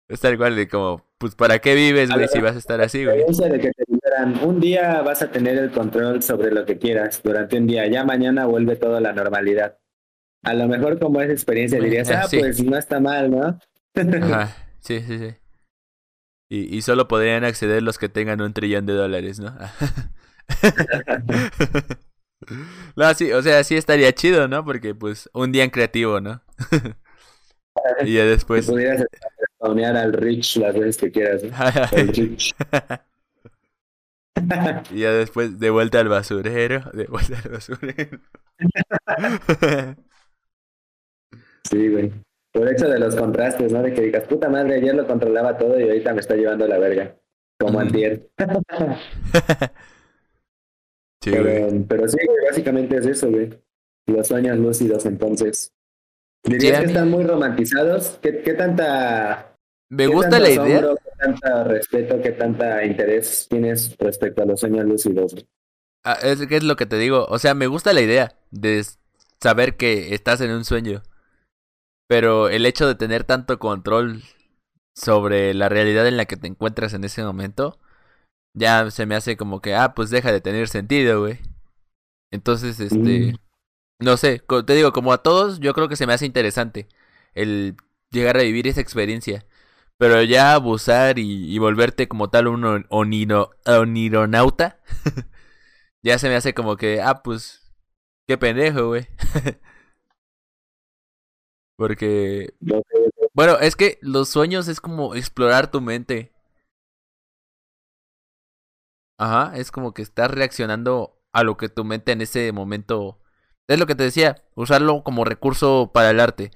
es 0.08 0.20
tal 0.20 0.38
cual 0.38 0.56
de 0.56 0.68
como, 0.68 1.06
pues 1.18 1.36
¿para 1.36 1.60
qué 1.60 1.76
vives, 1.76 2.12
güey, 2.12 2.28
si 2.28 2.40
vas 2.40 2.56
a 2.56 2.60
estar 2.60 2.82
así, 2.82 3.06
güey? 3.06 3.20
De 3.20 3.60
que 3.60 3.72
te 3.72 3.86
un 4.44 4.60
día 4.60 5.02
vas 5.04 5.22
a 5.22 5.32
tener 5.32 5.58
el 5.58 5.72
control 5.72 6.24
sobre 6.24 6.52
lo 6.52 6.66
que 6.66 6.78
quieras 6.78 7.22
durante 7.24 7.58
un 7.58 7.68
día, 7.68 7.88
ya 7.88 8.04
mañana 8.04 8.46
vuelve 8.46 8.76
todo 8.76 8.98
a 8.98 9.02
la 9.02 9.14
normalidad 9.14 9.78
a 10.44 10.54
lo 10.54 10.68
mejor 10.68 11.00
como 11.00 11.22
esa 11.22 11.34
experiencia 11.34 11.80
dirías, 11.80 12.10
ah, 12.12 12.26
pues 12.32 12.64
no 12.64 12.78
está 12.78 13.00
mal, 13.00 13.30
¿no? 13.30 13.60
Ajá, 13.96 14.56
sí, 14.80 15.02
sí, 15.02 15.18
sí. 15.20 15.36
Y, 16.50 16.78
y 16.78 16.82
solo 16.82 17.10
podrían 17.10 17.44
acceder 17.44 17.84
los 17.84 17.98
que 17.98 18.08
tengan 18.08 18.42
un 18.42 18.54
trillón 18.54 18.86
de 18.86 18.94
dólares, 18.94 19.40
¿no? 19.40 19.54
no, 22.96 23.14
sí, 23.14 23.32
o 23.32 23.42
sea, 23.42 23.64
sí 23.64 23.76
estaría 23.76 24.14
chido, 24.14 24.48
¿no? 24.48 24.64
Porque, 24.66 24.96
pues, 24.96 25.30
un 25.34 25.52
día 25.52 25.64
en 25.64 25.70
creativo, 25.70 26.22
¿no? 26.22 26.42
y 28.04 28.14
ya 28.14 28.26
después... 28.26 28.68
Podrías 28.68 29.04
spawnear 29.56 29.98
al 29.98 30.14
Rich 30.14 30.58
las 30.58 30.76
veces 30.76 30.98
que 30.98 31.12
quieras. 31.12 31.44
El 31.92 32.08
Rich. 32.14 32.56
y 34.92 35.00
ya 35.00 35.12
después, 35.12 35.60
de 35.60 35.70
vuelta 35.70 36.00
al 36.00 36.10
basurero, 36.10 36.90
de 36.94 37.06
vuelta 37.06 37.40
al 37.44 37.52
basurero. 37.52 38.20
Sí, 41.70 41.90
güey. 41.90 42.12
Por 42.52 42.70
hecho 42.70 42.88
de 42.88 43.00
los 43.00 43.16
contrastes, 43.16 43.72
¿no? 43.72 43.84
De 43.84 43.94
que 43.94 44.02
digas, 44.02 44.24
puta 44.24 44.50
madre, 44.50 44.76
ayer 44.76 44.96
lo 44.96 45.06
controlaba 45.06 45.58
todo 45.58 45.80
y 45.80 45.84
ahorita 45.84 46.14
me 46.14 46.22
está 46.22 46.36
llevando 46.36 46.68
la 46.68 46.80
verga. 46.80 47.16
Como 47.60 47.80
antier. 47.80 48.30
Sí, 51.30 51.38
pero, 51.38 51.86
pero, 51.88 52.08
sí, 52.08 52.18
güey, 52.26 52.46
básicamente 52.46 52.98
es 52.98 53.06
eso, 53.06 53.30
güey. 53.30 53.50
Los 54.08 54.28
sueños 54.28 54.58
lúcidos, 54.58 55.06
entonces. 55.06 55.74
Dirías 56.44 56.80
que 56.80 56.86
están 56.88 57.10
muy 57.12 57.24
romantizados. 57.24 58.20
¿Qué, 58.22 58.42
qué 58.42 58.54
tanta... 58.54 59.56
Me 59.90 60.08
gusta 60.08 60.40
la 60.40 60.50
idea. 60.50 60.82
¿Qué 60.82 61.12
tanta 61.18 61.64
respeto, 61.64 62.22
qué 62.22 62.32
tanta 62.32 62.86
interés 62.86 63.48
tienes 63.50 63.96
respecto 63.98 64.44
a 64.44 64.46
los 64.46 64.60
sueños 64.60 64.86
lúcidos? 64.86 65.36
Ah, 66.04 66.18
es 66.22 66.64
lo 66.64 66.76
que 66.76 66.86
te 66.86 66.98
digo. 66.98 67.26
O 67.30 67.40
sea, 67.40 67.54
me 67.54 67.68
gusta 67.68 67.94
la 67.94 68.02
idea 68.02 68.36
de 68.52 68.84
saber 69.42 69.76
que 69.76 70.14
estás 70.14 70.42
en 70.42 70.52
un 70.52 70.64
sueño. 70.64 71.04
Pero 72.08 72.50
el 72.50 72.66
hecho 72.66 72.88
de 72.88 72.96
tener 72.96 73.24
tanto 73.24 73.60
control 73.60 74.24
sobre 74.96 75.54
la 75.54 75.70
realidad 75.70 76.08
en 76.08 76.18
la 76.18 76.26
que 76.26 76.38
te 76.38 76.48
encuentras 76.48 76.94
en 76.94 77.04
ese 77.04 77.24
momento, 77.24 77.78
ya 78.58 78.90
se 78.92 79.06
me 79.06 79.16
hace 79.16 79.38
como 79.38 79.62
que, 79.62 79.76
ah, 79.76 79.94
pues 79.96 80.10
deja 80.10 80.32
de 80.32 80.42
tener 80.42 80.68
sentido, 80.68 81.22
güey. 81.22 81.40
Entonces, 82.32 82.80
este, 82.80 83.34
mm. 83.34 83.38
no 84.00 84.18
sé, 84.18 84.42
te 84.66 84.74
digo, 84.74 84.92
como 84.94 85.14
a 85.14 85.20
todos, 85.24 85.60
yo 85.60 85.74
creo 85.74 85.88
que 85.90 85.96
se 85.96 86.08
me 86.08 86.14
hace 86.14 86.26
interesante 86.26 86.88
el 87.34 87.78
llegar 88.12 88.38
a 88.38 88.44
vivir 88.44 88.68
esa 88.68 88.82
experiencia. 88.82 89.46
Pero 89.98 90.22
ya 90.24 90.54
abusar 90.54 91.20
y, 91.20 91.58
volverte 91.60 92.08
como 92.08 92.30
tal 92.30 92.48
un 92.48 92.86
onironauta, 93.66 94.80
ya 96.04 96.20
se 96.20 96.30
me 96.30 96.36
hace 96.36 96.54
como 96.54 96.78
que, 96.78 97.02
ah, 97.02 97.24
pues, 97.24 97.74
qué 98.28 98.38
pendejo, 98.38 98.88
güey. 98.88 99.08
Porque... 101.78 102.54
Bueno, 103.34 103.60
es 103.60 103.76
que 103.76 104.00
los 104.02 104.30
sueños 104.30 104.68
es 104.68 104.82
como 104.82 105.16
explorar 105.16 105.70
tu 105.72 105.82
mente. 105.82 106.32
Ajá, 109.18 109.56
es 109.56 109.72
como 109.72 109.94
que 109.94 110.02
estás 110.02 110.30
reaccionando 110.32 111.20
a 111.34 111.44
lo 111.44 111.58
que 111.58 111.70
tu 111.70 111.84
mente 111.84 112.12
en 112.12 112.22
ese 112.22 112.52
momento... 112.52 113.20
Es 113.68 113.80
lo 113.80 113.86
que 113.86 113.96
te 113.96 114.04
decía, 114.04 114.44
usarlo 114.56 115.04
como 115.04 115.26
recurso 115.26 115.92
para 115.94 116.10
el 116.12 116.20
arte. 116.20 116.52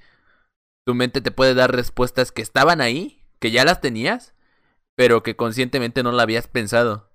Tu 0.86 0.94
mente 0.94 1.20
te 1.20 1.30
puede 1.30 1.54
dar 1.54 1.74
respuestas 1.74 2.32
que 2.32 2.40
estaban 2.40 2.80
ahí, 2.80 3.22
que 3.38 3.50
ya 3.50 3.64
las 3.64 3.80
tenías, 3.80 4.34
pero 4.96 5.22
que 5.22 5.36
conscientemente 5.36 6.02
no 6.02 6.12
la 6.12 6.22
habías 6.22 6.48
pensado. 6.48 7.10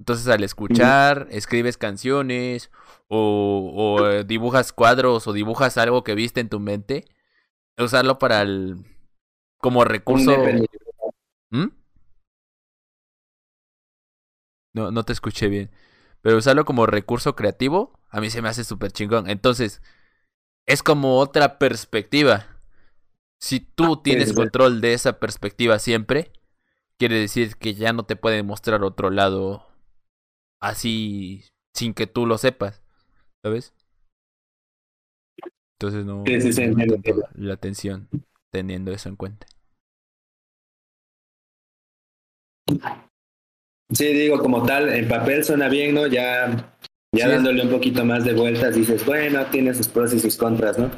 Entonces 0.00 0.26
al 0.28 0.42
escuchar, 0.42 1.28
escribes 1.30 1.76
canciones 1.76 2.70
o, 3.08 3.72
o 3.74 4.06
eh, 4.08 4.24
dibujas 4.24 4.72
cuadros 4.72 5.26
o 5.26 5.32
dibujas 5.32 5.78
algo 5.78 6.04
que 6.04 6.14
viste 6.14 6.40
en 6.40 6.48
tu 6.48 6.60
mente 6.60 7.04
usarlo 7.84 8.18
para 8.18 8.42
el 8.42 8.76
como 9.58 9.84
recurso. 9.84 10.36
¿Mm? 11.50 11.66
No, 14.74 14.90
no 14.90 15.04
te 15.04 15.12
escuché 15.12 15.48
bien. 15.48 15.70
Pero 16.20 16.36
usarlo 16.36 16.64
como 16.64 16.86
recurso 16.86 17.36
creativo, 17.36 17.98
a 18.10 18.20
mí 18.20 18.30
se 18.30 18.42
me 18.42 18.48
hace 18.48 18.64
súper 18.64 18.92
chingón. 18.92 19.28
Entonces, 19.28 19.82
es 20.66 20.82
como 20.82 21.18
otra 21.18 21.58
perspectiva. 21.58 22.60
Si 23.40 23.60
tú 23.60 23.94
ah, 23.94 24.00
tienes 24.02 24.32
control 24.32 24.80
de 24.80 24.94
esa 24.94 25.20
perspectiva 25.20 25.78
siempre, 25.78 26.32
quiere 26.98 27.18
decir 27.18 27.56
que 27.56 27.74
ya 27.74 27.92
no 27.92 28.04
te 28.04 28.16
pueden 28.16 28.46
mostrar 28.46 28.82
otro 28.82 29.10
lado 29.10 29.66
así 30.60 31.44
sin 31.72 31.94
que 31.94 32.06
tú 32.06 32.26
lo 32.26 32.36
sepas. 32.38 32.82
¿Sabes? 33.42 33.72
Entonces 35.80 36.04
no, 36.04 36.24
la 37.34 37.54
atención 37.54 38.08
teniendo 38.50 38.90
eso 38.92 39.08
en 39.08 39.16
cuenta. 39.16 39.46
Sí, 43.90 44.06
digo, 44.12 44.38
como 44.38 44.64
tal, 44.66 44.90
en 44.90 45.08
papel 45.08 45.44
suena 45.44 45.68
bien, 45.68 45.94
¿no? 45.94 46.06
Ya, 46.06 46.74
ya 47.12 47.28
dándole 47.28 47.62
un 47.62 47.70
poquito 47.70 48.04
más 48.04 48.24
de 48.24 48.34
vueltas, 48.34 48.74
dices, 48.74 49.04
bueno, 49.06 49.46
tiene 49.46 49.72
sus 49.74 49.88
pros 49.88 50.12
y 50.12 50.20
sus 50.20 50.36
contras, 50.36 50.78
¿no? 50.78 50.90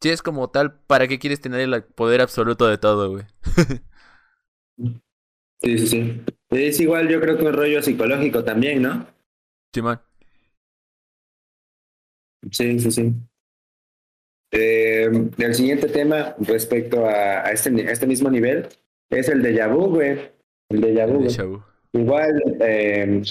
Sí, 0.00 0.10
es 0.10 0.22
como 0.22 0.48
tal, 0.50 0.78
¿para 0.86 1.08
qué 1.08 1.18
quieres 1.18 1.40
tener 1.40 1.60
el 1.60 1.82
poder 1.82 2.20
absoluto 2.20 2.66
de 2.68 2.78
todo, 2.78 3.10
güey? 3.10 3.24
sí, 5.62 5.78
sí, 5.78 5.86
sí. 5.86 6.22
Es 6.50 6.78
igual, 6.80 7.08
yo 7.08 7.20
creo 7.20 7.36
que 7.36 7.44
un 7.44 7.54
rollo 7.54 7.82
psicológico 7.82 8.44
también, 8.44 8.82
¿no? 8.82 9.06
Sí. 9.74 9.80
Sí, 12.52 12.78
sí, 12.78 12.90
sí. 12.92 13.14
Eh, 14.52 15.10
el 15.38 15.54
siguiente 15.54 15.88
tema 15.88 16.36
respecto 16.38 17.04
a, 17.04 17.50
este, 17.50 17.90
este, 17.90 18.06
mismo 18.06 18.30
nivel 18.30 18.68
es 19.10 19.28
el 19.28 19.42
de 19.42 19.54
Yabu, 19.54 19.88
güey. 19.88 20.30
El 20.68 20.80
de 20.80 20.94
Yabu. 20.94 21.62
Igual, 21.92 22.42
eh, 22.60 23.22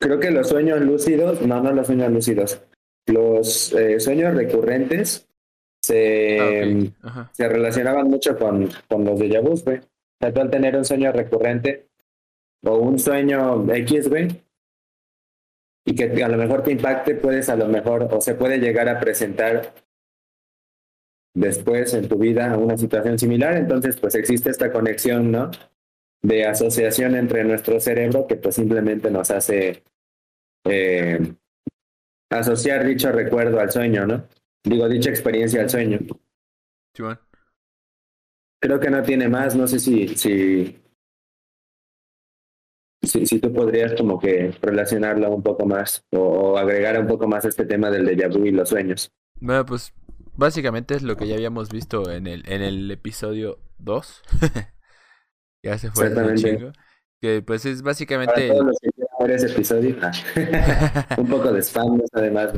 creo 0.00 0.20
que 0.20 0.30
los 0.30 0.48
sueños 0.48 0.80
lúcidos, 0.80 1.42
no, 1.42 1.60
no 1.62 1.72
los 1.72 1.86
sueños 1.86 2.10
lúcidos, 2.10 2.62
los 3.06 3.72
eh, 3.74 4.00
sueños 4.00 4.34
recurrentes 4.34 5.28
se, 5.82 6.92
ah, 7.02 7.30
se 7.32 7.48
relacionaban 7.48 8.08
mucho 8.08 8.38
con, 8.38 8.68
con 8.88 9.04
los 9.04 9.18
de 9.18 9.28
Yabu, 9.28 9.60
güey. 9.64 9.78
O 9.78 9.82
sea, 10.20 10.32
tú 10.32 10.40
al 10.40 10.50
tener 10.50 10.76
un 10.76 10.84
sueño 10.84 11.12
recurrente 11.12 11.88
o 12.64 12.76
un 12.76 12.98
sueño 12.98 13.66
X, 13.72 14.08
güey, 14.08 14.28
y 15.86 15.94
que 15.94 16.22
a 16.22 16.28
lo 16.28 16.36
mejor 16.36 16.62
te 16.62 16.72
impacte, 16.72 17.14
puedes 17.14 17.48
a 17.48 17.56
lo 17.56 17.66
mejor 17.66 18.08
o 18.10 18.20
se 18.20 18.34
puede 18.34 18.58
llegar 18.58 18.88
a 18.88 19.00
presentar 19.00 19.74
después 21.34 21.94
en 21.94 22.08
tu 22.08 22.18
vida 22.18 22.56
una 22.58 22.76
situación 22.76 23.18
similar. 23.18 23.56
Entonces, 23.56 23.96
pues 23.96 24.14
existe 24.14 24.50
esta 24.50 24.72
conexión, 24.72 25.30
¿no? 25.30 25.50
De 26.22 26.44
asociación 26.46 27.14
entre 27.16 27.44
nuestro 27.44 27.80
cerebro 27.80 28.26
que 28.26 28.36
pues 28.36 28.54
simplemente 28.54 29.10
nos 29.10 29.30
hace 29.30 29.82
eh, 30.64 31.34
asociar 32.30 32.84
dicho 32.86 33.10
recuerdo 33.10 33.58
al 33.58 33.70
sueño, 33.70 34.06
¿no? 34.06 34.26
Digo, 34.62 34.88
dicha 34.88 35.10
experiencia 35.10 35.62
al 35.62 35.70
sueño. 35.70 35.98
Creo 38.62 38.78
que 38.78 38.90
no 38.90 39.02
tiene 39.02 39.28
más, 39.28 39.56
no 39.56 39.66
sé 39.66 39.78
si, 39.78 40.08
si 40.08 40.80
si, 43.02 43.26
si 43.26 43.38
tú 43.38 43.52
podrías 43.52 43.94
como 43.94 44.18
que 44.18 44.52
relacionarlo 44.60 45.30
un 45.30 45.42
poco 45.42 45.66
más 45.66 46.04
o, 46.10 46.58
agregar 46.58 47.00
un 47.00 47.06
poco 47.06 47.26
más 47.26 47.44
este 47.44 47.64
tema 47.64 47.90
del 47.90 48.06
déjà 48.06 48.28
vu 48.28 48.44
y 48.44 48.50
los 48.50 48.68
sueños. 48.68 49.10
Bueno, 49.40 49.64
pues 49.64 49.92
básicamente 50.36 50.94
es 50.94 51.02
lo 51.02 51.16
que 51.16 51.26
ya 51.26 51.34
habíamos 51.34 51.70
visto 51.70 52.10
en 52.10 52.26
el, 52.26 52.42
en 52.46 52.62
el 52.62 52.90
episodio 52.90 53.58
2. 53.78 54.22
ya 55.62 55.78
se 55.78 55.90
fue 55.90 56.06
el 56.06 56.34
chingo. 56.36 56.72
Que 57.20 57.42
pues 57.42 57.66
es 57.66 57.82
básicamente... 57.82 58.48
Para 58.48 58.52
todos 58.54 58.66
los 58.66 58.78
que 58.80 58.90
ese 59.28 59.46
episodio. 59.46 59.96
Ah. 60.02 60.12
un 61.18 61.28
poco 61.28 61.52
de 61.52 61.62
spam 61.62 62.00
además. 62.12 62.52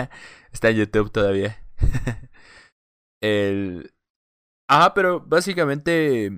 Está 0.52 0.70
en 0.70 0.76
YouTube 0.76 1.10
todavía. 1.10 1.58
el... 3.20 3.92
Ah, 4.68 4.92
pero 4.94 5.20
básicamente, 5.20 6.30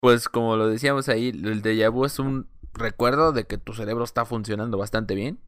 pues 0.00 0.28
como 0.28 0.56
lo 0.56 0.68
decíamos 0.68 1.08
ahí, 1.08 1.28
el 1.28 1.62
déjà 1.62 1.90
vu 1.90 2.04
es 2.04 2.18
un 2.18 2.48
recuerdo 2.72 3.32
de 3.32 3.44
que 3.44 3.58
tu 3.58 3.74
cerebro 3.74 4.04
está 4.04 4.24
funcionando 4.24 4.76
bastante 4.76 5.14
bien. 5.14 5.38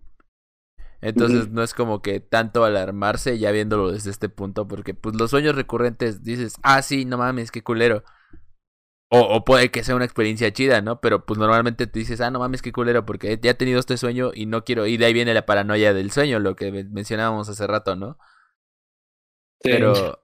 Entonces 1.01 1.51
no 1.51 1.65
es 1.65 1.75
como 1.75 2.01
que 2.01 2.21
tanto 2.21 2.65
alarmarse 2.65 3.37
ya 3.37 3.51
viéndolo 3.51 3.91
desde 3.91 4.11
este 4.11 4.29
punto, 4.29 4.69
porque 4.69 4.95
pues 4.95 5.17
los 5.17 5.31
sueños 5.31 5.57
recurrentes 5.57 6.23
dices, 6.23 6.55
ah, 6.63 6.81
sí, 6.81 7.05
no 7.05 7.19
mames, 7.19 7.51
qué 7.51 7.65
culero. 7.65 8.05
O, 9.15 9.21
o 9.21 9.45
puede 9.45 9.71
que 9.71 9.85
sea 9.85 9.95
una 9.95 10.07
experiencia 10.07 10.53
chida, 10.53 10.81
¿no? 10.81 11.01
Pero 11.01 11.27
pues 11.27 11.39
normalmente 11.39 11.87
te 11.87 11.99
dices, 11.99 12.21
ah, 12.23 12.31
no 12.31 12.39
mames, 12.39 12.63
qué 12.63 12.73
culero, 12.73 13.05
porque 13.05 13.39
ya 13.43 13.51
he 13.51 13.55
tenido 13.55 13.79
este 13.79 13.99
sueño 13.99 14.31
y 14.35 14.47
no 14.47 14.65
quiero. 14.65 14.87
Y 14.87 14.97
de 14.97 15.05
ahí 15.05 15.13
viene 15.13 15.35
la 15.35 15.45
paranoia 15.45 15.93
del 15.93 16.11
sueño, 16.11 16.39
lo 16.39 16.57
que 16.57 16.73
mencionábamos 16.73 17.49
hace 17.49 17.67
rato, 17.67 17.95
¿no? 17.95 18.19
Pero. 19.63 20.19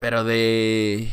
Pero 0.00 0.24
de. 0.24 1.10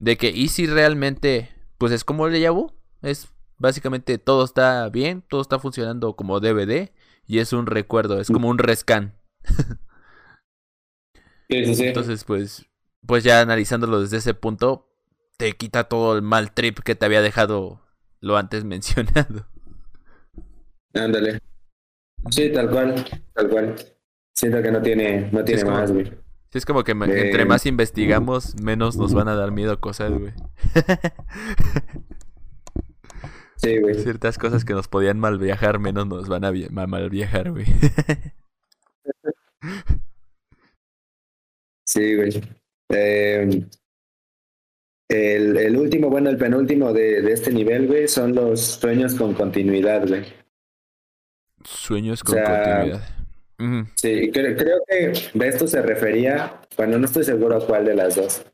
De 0.00 0.16
que, 0.16 0.30
¿y 0.30 0.48
si 0.48 0.66
realmente. 0.66 1.54
Pues 1.78 1.92
es 1.92 2.02
como 2.02 2.26
el 2.26 2.32
de 2.32 2.40
Yabu? 2.40 2.72
Es 3.02 3.28
Básicamente 3.58 4.18
todo 4.18 4.44
está 4.44 4.88
bien, 4.88 5.24
todo 5.28 5.40
está 5.40 5.58
funcionando 5.58 6.14
como 6.14 6.38
DVD 6.38 6.92
y 7.26 7.40
es 7.40 7.52
un 7.52 7.66
recuerdo, 7.66 8.20
es 8.20 8.28
como 8.28 8.48
un 8.48 8.58
rescan. 8.58 9.18
Entonces, 11.48 12.22
pues, 12.24 12.66
pues 13.04 13.24
ya 13.24 13.40
analizándolo 13.40 14.00
desde 14.00 14.18
ese 14.18 14.34
punto, 14.34 14.87
te 15.38 15.52
quita 15.52 15.84
todo 15.84 16.16
el 16.16 16.22
mal 16.22 16.52
trip 16.52 16.80
que 16.80 16.94
te 16.94 17.06
había 17.06 17.22
dejado 17.22 17.80
lo 18.20 18.36
antes 18.36 18.64
mencionado. 18.66 19.46
Ándale. 20.92 21.38
Sí, 22.30 22.52
tal 22.52 22.68
cual, 22.68 23.04
tal 23.32 23.48
cual. 23.48 23.74
Siento 24.34 24.60
que 24.62 24.70
no 24.70 24.82
tiene, 24.82 25.30
no 25.32 25.44
tiene 25.44 25.64
más, 25.64 25.90
güey. 25.90 26.06
Sí, 26.50 26.58
es 26.58 26.66
como 26.66 26.82
que 26.82 26.92
entre 26.92 27.44
más 27.44 27.66
investigamos, 27.66 28.60
menos 28.60 28.96
nos 28.96 29.12
van 29.14 29.28
a 29.28 29.34
dar 29.34 29.50
miedo 29.52 29.80
cosas, 29.80 30.12
güey. 30.12 30.32
Sí, 33.60 33.78
güey. 33.78 33.94
Ciertas 33.96 34.38
cosas 34.38 34.64
que 34.64 34.72
nos 34.72 34.86
podían 34.86 35.18
mal 35.18 35.36
viajar, 35.36 35.80
menos 35.80 36.06
nos 36.06 36.28
van 36.28 36.44
a 36.44 36.52
mal 36.86 37.10
viajar, 37.10 37.50
güey. 37.50 37.66
sí, 41.84 42.14
güey. 42.14 42.40
Em, 42.90 43.68
el, 45.08 45.56
el, 45.56 45.76
último, 45.76 46.10
bueno, 46.10 46.28
el 46.30 46.36
penúltimo 46.36 46.92
de, 46.92 47.22
de 47.22 47.32
este 47.32 47.50
nivel, 47.50 47.86
güey, 47.86 48.08
son 48.08 48.34
los 48.34 48.60
sueños 48.60 49.14
con 49.14 49.34
continuidad, 49.34 50.06
güey. 50.06 50.24
Sueños 51.64 52.22
con 52.22 52.36
continuidad. 52.36 53.18
Sí, 53.96 54.30
creo, 54.30 54.56
creo 54.56 54.78
que 54.86 55.12
de 55.34 55.48
esto 55.48 55.66
se 55.66 55.82
refería, 55.82 56.60
bueno, 56.76 56.98
no 56.98 57.06
estoy 57.06 57.24
seguro 57.24 57.56
a 57.56 57.66
cuál 57.66 57.86
de 57.86 57.94
las 57.94 58.14
dos, 58.14 58.46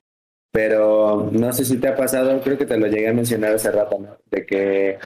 pero 0.50 1.28
no 1.30 1.52
sé 1.52 1.66
si 1.66 1.76
te 1.76 1.88
ha 1.88 1.96
pasado, 1.96 2.40
creo 2.40 2.56
que 2.56 2.64
te 2.64 2.78
lo 2.78 2.86
llegué 2.86 3.08
a 3.08 3.12
mencionar 3.12 3.54
hace 3.54 3.70
rato, 3.70 3.98
¿no? 3.98 4.16
De 4.30 4.46
que, 4.46 4.98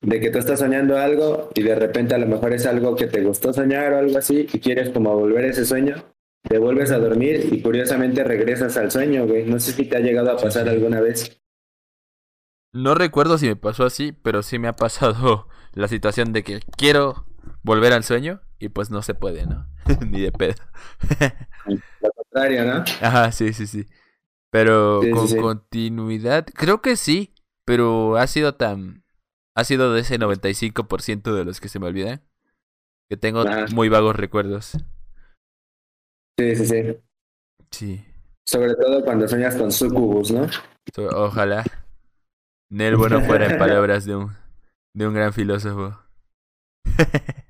de 0.00 0.20
que 0.20 0.30
tú 0.30 0.38
estás 0.38 0.60
soñando 0.60 0.96
algo 0.96 1.50
y 1.54 1.62
de 1.62 1.74
repente 1.74 2.14
a 2.14 2.18
lo 2.18 2.26
mejor 2.26 2.54
es 2.54 2.64
algo 2.64 2.96
que 2.96 3.06
te 3.06 3.22
gustó 3.22 3.52
soñar 3.52 3.92
o 3.92 3.98
algo 3.98 4.16
así 4.16 4.48
y 4.50 4.58
quieres 4.58 4.88
como 4.88 5.14
volver 5.18 5.44
a 5.44 5.48
ese 5.48 5.66
sueño, 5.66 5.96
te 6.48 6.58
vuelves 6.58 6.90
a 6.90 6.98
dormir 6.98 7.48
y 7.50 7.62
curiosamente 7.62 8.22
regresas 8.22 8.76
al 8.76 8.90
sueño, 8.90 9.26
güey. 9.26 9.46
No 9.46 9.58
sé 9.58 9.72
si 9.72 9.86
te 9.86 9.96
ha 9.96 10.00
llegado 10.00 10.30
a 10.30 10.36
pasar 10.36 10.68
alguna 10.68 11.00
vez. 11.00 11.40
No 12.72 12.94
recuerdo 12.94 13.38
si 13.38 13.46
me 13.46 13.56
pasó 13.56 13.84
así, 13.84 14.12
pero 14.12 14.42
sí 14.42 14.58
me 14.58 14.68
ha 14.68 14.76
pasado 14.76 15.48
la 15.72 15.88
situación 15.88 16.32
de 16.32 16.42
que 16.42 16.60
quiero 16.76 17.26
volver 17.62 17.92
al 17.92 18.04
sueño 18.04 18.42
y 18.58 18.68
pues 18.68 18.90
no 18.90 19.02
se 19.02 19.14
puede, 19.14 19.46
¿no? 19.46 19.66
Ni 20.06 20.20
de 20.20 20.32
pedo. 20.32 20.54
Lo 22.00 22.10
contrario, 22.12 22.64
¿no? 22.64 22.84
Ajá, 23.00 23.32
sí, 23.32 23.52
sí, 23.52 23.66
sí. 23.66 23.86
Pero 24.50 25.00
con 25.12 25.28
continuidad, 25.36 26.46
creo 26.46 26.80
que 26.80 26.96
sí, 26.96 27.34
pero 27.64 28.16
ha 28.16 28.26
sido 28.26 28.54
tan... 28.54 29.02
Ha 29.56 29.64
sido 29.64 29.92
de 29.92 30.00
ese 30.00 30.18
95% 30.18 31.34
de 31.34 31.44
los 31.44 31.60
que 31.60 31.68
se 31.68 31.78
me 31.78 31.86
olvidan. 31.86 32.22
Que 33.08 33.16
tengo 33.16 33.44
muy 33.72 33.88
vagos 33.88 34.16
recuerdos. 34.16 34.76
Sí, 36.38 36.56
sí, 36.56 36.66
sí. 36.66 36.96
Sí. 37.70 38.04
Sobre 38.46 38.74
todo 38.74 39.04
cuando 39.04 39.26
sueñas 39.28 39.56
con 39.56 39.72
sucubus, 39.72 40.30
¿no? 40.30 40.46
Ojalá. 41.14 41.64
Nel 42.70 42.96
bueno 42.96 43.20
fuera 43.20 43.46
en 43.46 43.58
palabras 43.58 44.04
de 44.04 44.16
un, 44.16 44.36
de 44.94 45.06
un 45.06 45.14
gran 45.14 45.32
filósofo. 45.32 45.98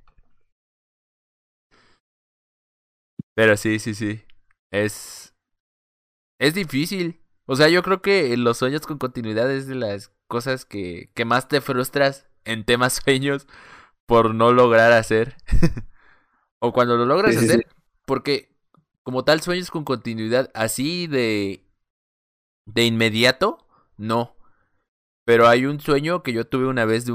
Pero 3.35 3.57
sí, 3.57 3.79
sí, 3.79 3.95
sí. 3.95 4.23
Es. 4.71 5.35
Es 6.39 6.55
difícil. 6.55 7.21
O 7.47 7.57
sea, 7.57 7.69
yo 7.69 7.83
creo 7.83 8.01
que 8.03 8.37
los 8.37 8.59
sueños 8.59 8.87
con 8.87 8.99
continuidad 8.99 9.51
es 9.51 9.67
de 9.67 9.75
las 9.75 10.13
cosas 10.29 10.65
que, 10.65 11.11
que 11.15 11.25
más 11.25 11.49
te 11.49 11.61
frustras 11.61 12.29
en 12.45 12.65
temas 12.65 12.93
sueños 13.05 13.47
por 14.07 14.35
no 14.35 14.53
lograr 14.53 14.93
hacer. 14.93 15.37
o 16.61 16.73
cuando 16.73 16.97
lo 16.97 17.07
logras 17.07 17.37
hacer, 17.37 17.67
porque 18.07 18.54
como 19.05 19.25
tal 19.25 19.41
sueños 19.41 19.71
con 19.71 19.85
continuidad 19.85 20.51
así 20.55 21.07
de 21.07 21.65
de 22.67 22.87
inmediato, 22.87 23.67
no. 23.97 24.35
Pero 25.25 25.49
hay 25.49 25.67
un 25.67 25.81
sueño 25.81 26.23
que 26.23 26.33
yo 26.33 26.47
tuve 26.47 26.67
una 26.67 26.85
vez 26.85 27.07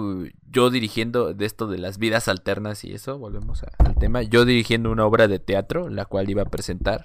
yo 0.49 0.69
dirigiendo 0.69 1.33
de 1.33 1.45
esto 1.45 1.67
de 1.67 1.77
las 1.77 1.99
vidas 1.99 2.27
alternas 2.27 2.83
y 2.83 2.93
eso, 2.93 3.19
volvemos 3.19 3.63
al 3.77 3.95
tema, 3.95 4.23
yo 4.23 4.45
dirigiendo 4.45 4.91
una 4.91 5.05
obra 5.05 5.27
de 5.27 5.39
teatro, 5.39 5.89
la 5.89 6.05
cual 6.05 6.29
iba 6.29 6.43
a 6.43 6.49
presentar 6.49 7.03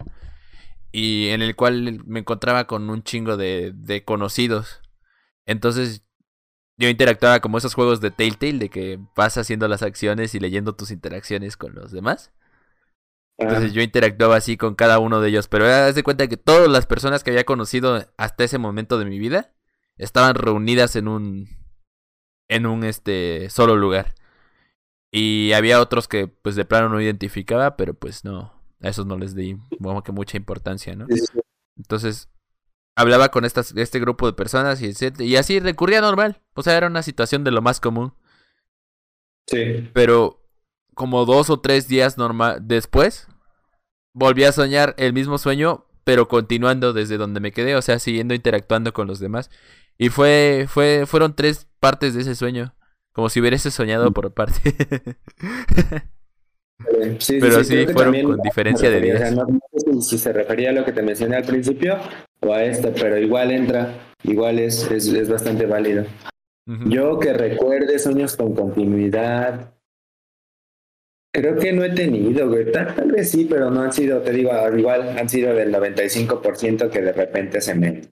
y 0.93 1.31
en 1.31 1.43
el 1.43 1.57
cual 1.57 2.03
me 2.07 2.21
encontraba 2.21 2.67
con 2.67 2.89
un 2.89 3.03
chingo 3.03 3.37
de, 3.37 3.73
de 3.75 4.05
conocidos. 4.05 4.81
Entonces 5.45 6.05
yo 6.79 6.89
interactuaba 6.89 7.41
como 7.41 7.59
esos 7.59 7.75
juegos 7.75 8.01
de 8.01 8.11
Telltale, 8.11 8.59
de 8.59 8.69
que 8.71 9.01
vas 9.17 9.37
haciendo 9.37 9.69
las 9.69 9.83
acciones 9.83 10.35
y 10.35 10.41
leyendo 10.41 10.75
tus 10.75 10.91
interacciones 10.91 11.57
con 11.57 11.75
los 11.75 11.91
demás. 11.91 12.33
Entonces 13.39 13.73
yo 13.73 13.83
interactuaba 13.83 14.37
así 14.37 14.57
con 14.57 14.75
cada 14.75 14.99
uno 14.99 15.21
de 15.21 15.29
ellos, 15.29 15.49
pero 15.49 15.67
haz 15.67 15.95
de 15.95 16.03
cuenta 16.03 16.29
que 16.29 16.37
todas 16.37 16.69
las 16.69 16.87
personas 16.87 17.25
que 17.25 17.31
había 17.31 17.45
conocido 17.45 18.07
hasta 18.17 18.45
ese 18.45 18.59
momento 18.59 18.99
de 18.99 19.07
mi 19.07 19.19
vida 19.19 19.53
estaban 19.97 20.35
reunidas 20.35 20.95
en 20.97 21.09
un 21.09 21.49
en 22.49 22.67
un 22.67 22.85
este 22.85 23.51
solo 23.51 23.77
lugar. 23.77 24.15
Y 25.11 25.53
había 25.53 25.81
otros 25.81 26.09
que 26.09 26.27
pues 26.29 26.57
de 26.57 26.65
plano 26.65 26.89
no 26.89 27.01
identificaba, 27.01 27.77
pero 27.77 27.95
pues 27.95 28.25
no, 28.25 28.53
a 28.81 28.89
esos 28.89 29.07
no 29.07 29.17
les 29.17 29.35
di 29.35 29.57
como 29.81 30.03
que 30.03 30.13
mucha 30.13 30.37
importancia, 30.37 30.95
¿no? 30.95 31.07
Entonces 31.77 32.29
hablaba 32.97 33.31
con 33.31 33.45
estas, 33.45 33.73
este 33.77 33.99
grupo 33.99 34.27
de 34.27 34.33
personas 34.35 34.81
y, 34.83 34.93
y 35.19 35.37
así 35.37 35.59
recurría 35.59 36.01
normal. 36.01 36.43
O 36.55 36.63
sea, 36.63 36.77
era 36.77 36.87
una 36.87 37.03
situación 37.03 37.45
de 37.45 37.51
lo 37.51 37.63
más 37.63 37.81
común. 37.81 38.15
Sí. 39.47 39.91
Pero 39.93 40.44
como 40.95 41.25
dos 41.25 41.51
o 41.51 41.61
tres 41.61 41.89
días 41.89 42.19
normal 42.19 42.61
después, 42.63 43.29
volví 44.15 44.45
a 44.45 44.53
soñar 44.53 44.95
el 44.97 45.13
mismo 45.13 45.39
sueño, 45.39 45.87
pero 46.05 46.29
continuando 46.29 46.93
desde 46.93 47.17
donde 47.17 47.41
me 47.41 47.53
quedé, 47.53 47.77
o 47.77 47.83
sea, 47.83 47.99
siguiendo 47.99 48.35
interactuando 48.35 48.93
con 48.93 49.07
los 49.07 49.19
demás. 49.19 49.51
Y 49.99 50.09
fue, 50.09 50.67
fue, 50.69 51.07
fueron 51.07 51.35
tres 51.35 51.67
partes 51.81 52.15
de 52.15 52.23
ese 52.23 52.35
sueño, 52.35 52.75
como 53.13 53.29
si 53.29 53.41
hubiese 53.41 53.71
soñado 53.71 54.13
por 54.13 54.33
parte. 54.33 54.75
pero 57.41 57.65
sí, 57.65 57.87
fueron 57.87 58.23
con 58.23 58.41
diferencia 58.41 58.91
de 58.91 59.01
días. 59.01 59.33
no, 59.33 59.47
sé 59.73 60.03
si 60.03 60.19
se 60.19 60.33
refería 60.33 60.71
a 60.71 60.73
lo 60.73 60.85
que 60.85 60.93
te 60.93 61.03
mencioné 61.03 61.37
al 61.37 61.45
principio 61.45 61.99
o 62.41 62.53
a 62.53 62.65
esto, 62.65 62.93
pero 63.01 63.19
igual 63.19 63.53
entra, 63.53 63.95
igual 64.23 64.59
es, 64.59 64.91
es, 64.91 65.29
bastante 65.29 65.67
válido. 65.67 66.05
Yo 66.87 67.19
que 67.19 67.35
recuerde 67.35 67.99
sueños 67.99 68.37
con 68.37 68.55
continuidad, 68.55 69.74
Creo 71.35 71.57
que 71.57 71.73
no 71.73 71.83
he 71.83 71.91
tenido, 71.91 72.49
güey. 72.49 72.71
Tal, 72.71 73.11
vez 73.11 73.33
sí, 73.33 73.45
pero 73.51 73.69
no 73.69 73.83
han 73.83 73.93
sido, 73.93 74.23
te 74.23 74.31
digo, 74.31 74.53
igual 74.77 75.19
han 75.19 75.29
sido 75.29 75.53
del 75.53 75.75
95% 75.75 76.91
que 76.91 77.03
de 77.03 77.13
repente 77.13 77.61
se 77.61 77.75
me, 77.75 78.03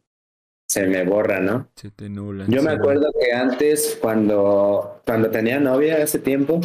se 0.69 0.89
me 0.89 1.05
borra, 1.05 1.39
¿no? 1.39 1.69
Se 1.77 1.93
te 1.93 2.09
nula. 2.09 2.47
Yo 2.49 2.65
me 2.65 2.73
acuerdo 2.73 3.13
que 3.13 3.33
antes, 3.33 3.97
cuando, 4.03 5.03
cuando 5.07 5.31
tenía 5.31 5.61
novia 5.61 6.03
hace 6.03 6.19
tiempo, 6.19 6.61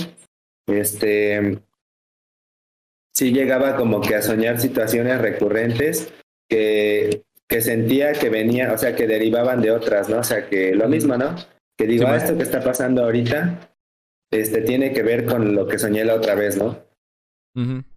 este, 0.65 1.59
sí 3.13 3.31
llegaba 3.31 3.75
como 3.75 4.01
que 4.01 4.15
a 4.15 4.23
soñar 4.23 4.59
situaciones 4.59 5.21
recurrentes 5.21 6.11
que, 6.49 7.21
que 7.47 7.61
sentía 7.61 8.13
que 8.13 8.31
venía, 8.31 8.73
o 8.73 8.79
sea, 8.79 8.95
que 8.95 9.05
derivaban 9.05 9.61
de 9.61 9.69
otras, 9.69 10.09
¿no? 10.09 10.21
O 10.21 10.23
sea, 10.23 10.49
que 10.49 10.73
lo 10.73 10.89
mismo, 10.89 11.17
¿no? 11.17 11.35
Que 11.77 11.85
digo, 11.85 12.07
ah, 12.07 12.17
esto 12.17 12.35
que 12.35 12.41
está 12.41 12.63
pasando 12.63 13.03
ahorita 13.03 13.76
este, 14.31 14.61
tiene 14.61 14.93
que 14.93 15.03
ver 15.03 15.25
con 15.25 15.55
lo 15.55 15.67
que 15.67 15.79
soñé 15.79 16.03
la 16.05 16.15
otra 16.15 16.35
vez, 16.35 16.57
¿no? 16.57 16.85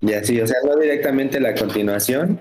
Y 0.01 0.15
así, 0.15 0.41
o 0.41 0.47
sea, 0.47 0.57
no 0.65 0.75
directamente 0.77 1.39
la 1.39 1.55
continuación, 1.55 2.41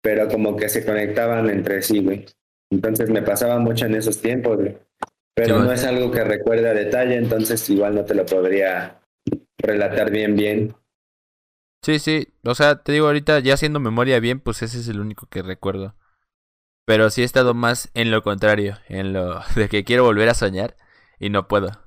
pero 0.00 0.28
como 0.28 0.56
que 0.56 0.68
se 0.68 0.84
conectaban 0.84 1.50
entre 1.50 1.82
sí, 1.82 1.98
güey. 1.98 2.26
Entonces 2.70 3.10
me 3.10 3.22
pasaba 3.22 3.58
mucho 3.58 3.86
en 3.86 3.96
esos 3.96 4.20
tiempos, 4.20 4.58
güey. 4.58 4.78
Pero 5.34 5.58
no 5.60 5.72
es 5.72 5.84
algo 5.84 6.10
que 6.10 6.22
recuerde 6.22 6.68
a 6.68 6.74
detalle, 6.74 7.16
entonces 7.16 7.68
igual 7.68 7.96
no 7.96 8.04
te 8.04 8.14
lo 8.14 8.24
podría 8.24 9.00
relatar 9.58 10.10
bien, 10.10 10.36
bien. 10.36 10.74
Sí, 11.82 11.98
sí, 11.98 12.28
o 12.44 12.54
sea, 12.54 12.76
te 12.82 12.92
digo 12.92 13.06
ahorita, 13.06 13.40
ya 13.40 13.54
haciendo 13.54 13.80
memoria 13.80 14.20
bien, 14.20 14.38
pues 14.38 14.62
ese 14.62 14.78
es 14.78 14.88
el 14.88 15.00
único 15.00 15.26
que 15.26 15.42
recuerdo. 15.42 15.96
Pero 16.84 17.10
sí 17.10 17.22
he 17.22 17.24
estado 17.24 17.54
más 17.54 17.90
en 17.94 18.10
lo 18.10 18.22
contrario, 18.22 18.78
en 18.88 19.12
lo 19.12 19.40
de 19.56 19.68
que 19.68 19.84
quiero 19.84 20.04
volver 20.04 20.28
a 20.28 20.34
soñar 20.34 20.76
y 21.18 21.30
no 21.30 21.48
puedo. 21.48 21.81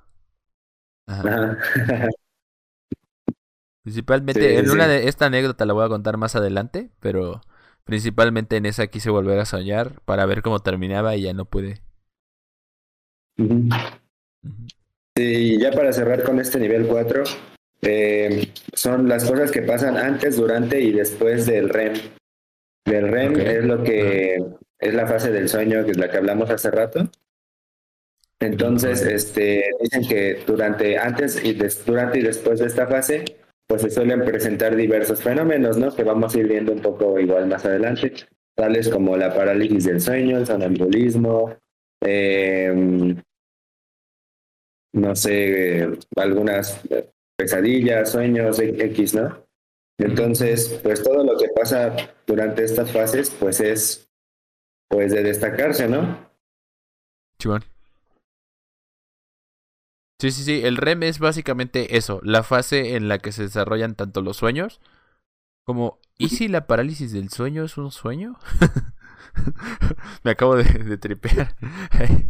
Principalmente, 3.83 4.57
en 4.57 4.69
una 4.71 4.87
de 4.87 5.07
esta 5.07 5.27
anécdota 5.27 5.65
la 5.65 5.73
voy 5.73 5.85
a 5.85 5.89
contar 5.89 6.17
más 6.17 6.35
adelante, 6.35 6.89
pero 6.99 7.41
principalmente 7.83 8.57
en 8.57 8.65
esa 8.65 8.87
quise 8.87 9.11
volver 9.11 9.39
a 9.39 9.45
soñar 9.45 10.01
para 10.05 10.25
ver 10.25 10.41
cómo 10.41 10.59
terminaba 10.61 11.15
y 11.15 11.21
ya 11.21 11.33
no 11.33 11.45
pude. 11.45 11.81
Y 15.15 15.59
ya 15.59 15.71
para 15.71 15.93
cerrar 15.93 16.23
con 16.23 16.39
este 16.39 16.59
nivel 16.59 16.87
4, 16.87 17.23
eh, 17.83 18.51
son 18.73 19.07
las 19.07 19.29
cosas 19.29 19.51
que 19.51 19.61
pasan 19.61 19.97
antes, 19.97 20.37
durante 20.37 20.81
y 20.81 20.91
después 20.91 21.45
del 21.45 21.69
REM. 21.69 21.93
Del 22.85 23.07
REM 23.07 23.39
es 23.39 23.63
lo 23.63 23.83
que 23.83 24.43
es 24.79 24.93
la 24.93 25.05
fase 25.07 25.31
del 25.31 25.47
sueño, 25.47 25.85
que 25.85 25.91
es 25.91 25.97
la 25.97 26.09
que 26.09 26.17
hablamos 26.17 26.49
hace 26.49 26.71
rato. 26.71 27.09
Entonces, 28.45 29.01
este, 29.01 29.71
dicen 29.81 30.07
que 30.07 30.43
durante, 30.45 30.97
antes 30.97 31.43
y 31.43 31.53
durante 31.85 32.19
y 32.19 32.21
después 32.21 32.59
de 32.59 32.67
esta 32.67 32.85
fase, 32.87 33.25
pues 33.67 33.81
se 33.81 33.89
suelen 33.89 34.23
presentar 34.23 34.75
diversos 34.75 35.21
fenómenos, 35.21 35.77
¿no? 35.77 35.93
Que 35.93 36.03
vamos 36.03 36.35
a 36.35 36.39
ir 36.39 36.47
viendo 36.47 36.71
un 36.71 36.81
poco 36.81 37.19
igual 37.19 37.47
más 37.47 37.65
adelante, 37.65 38.13
tales 38.55 38.89
como 38.89 39.17
la 39.17 39.33
parálisis 39.33 39.85
del 39.85 39.99
sueño, 39.99 40.37
el 40.37 40.45
sonambulismo, 40.45 41.55
em, 42.01 43.21
no 44.93 45.15
sé, 45.15 45.89
algunas 46.15 46.81
pesadillas, 47.35 48.11
sueños 48.11 48.59
X, 48.59 49.15
¿no? 49.15 49.43
Entonces, 49.97 50.79
pues 50.83 51.01
todo 51.03 51.23
lo 51.23 51.37
que 51.37 51.47
pasa 51.49 51.95
durante 52.27 52.63
estas 52.63 52.91
fases, 52.91 53.29
pues 53.39 53.59
es, 53.59 54.07
pues 54.89 55.11
de 55.11 55.23
destacarse, 55.23 55.87
¿no? 55.87 56.29
Chivón. 57.39 57.74
Sí, 60.19 60.31
sí, 60.31 60.43
sí. 60.43 60.61
El 60.63 60.77
REM 60.77 61.03
es 61.03 61.19
básicamente 61.19 61.97
eso, 61.97 62.21
la 62.23 62.43
fase 62.43 62.95
en 62.95 63.07
la 63.07 63.19
que 63.19 63.31
se 63.31 63.43
desarrollan 63.43 63.95
tanto 63.95 64.21
los 64.21 64.37
sueños 64.37 64.79
como... 65.65 65.99
¿Y 66.17 66.29
si 66.29 66.47
la 66.47 66.67
parálisis 66.67 67.11
del 67.11 67.29
sueño 67.29 67.65
es 67.65 67.77
un 67.77 67.91
sueño? 67.91 68.37
Me 70.23 70.31
acabo 70.31 70.55
de, 70.55 70.63
de 70.63 70.97
tripear. 70.97 71.55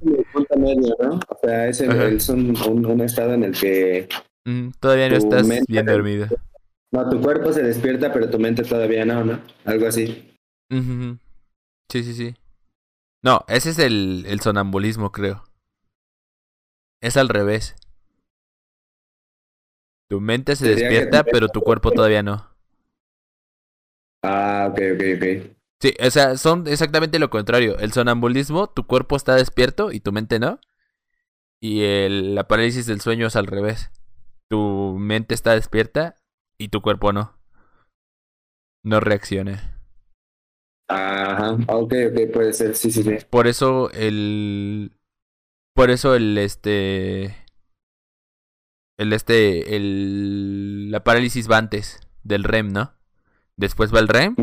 ¿no? 0.99 1.19
O 1.27 1.39
sea, 1.43 1.67
es, 1.67 1.81
un, 2.29 3.01
estado 3.01 3.33
en 3.33 3.43
el 3.43 3.51
que... 3.51 4.09
Mm, 4.45 4.69
todavía 4.79 5.09
no 5.09 5.17
estás 5.17 5.47
bien 5.67 5.85
dormido. 5.85 6.27
No, 6.91 7.09
tu 7.09 7.21
cuerpo 7.21 7.51
se 7.51 7.61
despierta, 7.61 8.11
pero 8.11 8.29
tu 8.29 8.39
mente 8.39 8.63
todavía 8.63 9.05
no, 9.05 9.23
¿no? 9.23 9.39
Algo 9.65 9.87
así. 9.87 10.35
Sí, 10.69 12.03
sí, 12.03 12.13
sí. 12.13 12.35
No, 13.23 13.43
ese 13.47 13.71
es 13.71 13.79
el, 13.79 14.25
el 14.27 14.39
sonambulismo, 14.39 15.11
creo. 15.11 15.43
Es 17.01 17.17
al 17.17 17.29
revés. 17.29 17.75
Tu 20.09 20.21
mente 20.21 20.55
se 20.55 20.67
despierta, 20.67 21.23
pero 21.23 21.47
tu 21.49 21.61
cuerpo 21.61 21.91
todavía 21.91 22.23
no. 22.23 22.55
Ah, 24.23 24.69
ok, 24.71 24.79
ok, 24.93 25.03
ok. 25.17 25.55
Sí, 25.81 25.93
o 26.03 26.09
sea, 26.09 26.37
son 26.37 26.67
exactamente 26.67 27.19
lo 27.19 27.29
contrario. 27.29 27.77
El 27.79 27.91
sonambulismo, 27.91 28.67
tu 28.69 28.87
cuerpo 28.87 29.15
está 29.15 29.35
despierto 29.35 29.91
y 29.91 29.99
tu 29.99 30.11
mente 30.11 30.39
no. 30.39 30.59
Y 31.59 31.83
el, 31.83 32.35
la 32.35 32.47
parálisis 32.47 32.85
del 32.85 33.01
sueño 33.01 33.27
es 33.27 33.35
al 33.35 33.47
revés. 33.47 33.91
Tu 34.47 34.95
mente 34.99 35.33
está 35.33 35.53
despierta 35.53 36.15
y 36.57 36.69
tu 36.69 36.81
cuerpo 36.81 37.13
no. 37.13 37.37
No 38.83 38.99
reacciona. 38.99 39.81
Ajá, 40.87 41.53
ok, 41.67 41.93
ok, 42.11 42.31
puede 42.31 42.53
ser, 42.53 42.75
sí, 42.75 42.91
sí, 42.91 43.01
sí. 43.01 43.17
Por 43.29 43.47
eso 43.47 43.89
el, 43.91 44.94
por 45.75 45.91
eso 45.91 46.15
el 46.15 46.37
este. 46.37 47.35
El 48.97 49.13
este. 49.13 49.75
El, 49.75 50.89
la 50.89 51.03
parálisis 51.03 51.49
va 51.49 51.57
antes 51.57 51.99
del 52.23 52.43
REM, 52.43 52.69
¿no? 52.71 52.95
después 53.57 53.93
va 53.93 53.99
el 53.99 54.07
REM 54.07 54.35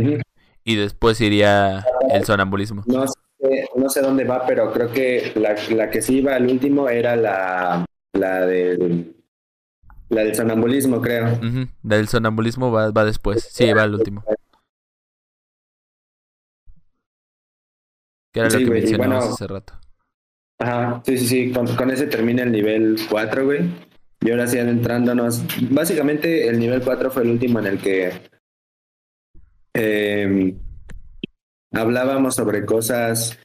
y 0.64 0.76
después 0.76 1.20
iría 1.20 1.84
el 2.10 2.24
sonambulismo. 2.24 2.82
No 2.86 3.06
sé, 3.06 3.68
no 3.76 3.88
sé 3.88 4.00
dónde 4.00 4.24
va, 4.24 4.46
pero 4.46 4.72
creo 4.72 4.90
que 4.90 5.32
la, 5.34 5.56
la 5.74 5.90
que 5.90 6.02
sí 6.02 6.18
iba 6.18 6.34
al 6.34 6.46
último 6.46 6.88
era 6.88 7.16
la, 7.16 7.84
la 8.12 8.46
del 8.46 9.16
la 10.08 10.24
del 10.24 10.34
sonambulismo, 10.34 11.00
creo. 11.00 11.40
La 11.82 11.96
del 11.96 12.08
sonambulismo 12.08 12.70
va, 12.70 12.90
va 12.90 13.04
después. 13.04 13.48
Sí, 13.50 13.72
va 13.72 13.82
al 13.82 13.94
último. 13.94 14.22
Que 18.32 18.40
era 18.40 18.50
lo 18.50 18.58
que 18.58 18.66
mencionamos 18.66 19.24
hace 19.24 19.46
rato. 19.46 19.74
Ajá, 20.62 21.02
sí, 21.04 21.18
sí, 21.18 21.26
sí. 21.26 21.52
Con, 21.52 21.66
con, 21.74 21.90
ese 21.90 22.06
termina 22.06 22.44
el 22.44 22.52
nivel 22.52 22.96
4, 23.10 23.44
güey. 23.44 23.62
Y 24.20 24.30
ahora 24.30 24.46
sí 24.46 24.58
adentrándonos. 24.58 25.42
Básicamente 25.70 26.46
el 26.46 26.60
nivel 26.60 26.82
4 26.82 27.10
fue 27.10 27.24
el 27.24 27.30
último 27.30 27.58
en 27.58 27.66
el 27.66 27.78
que 27.78 28.12
eh, 29.74 30.54
hablábamos 31.72 32.36
sobre 32.36 32.64
cosas 32.64 33.38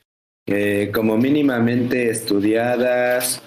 eh, 0.45 0.91
como 0.93 1.17
mínimamente 1.17 2.11
estudiadas, 2.11 3.41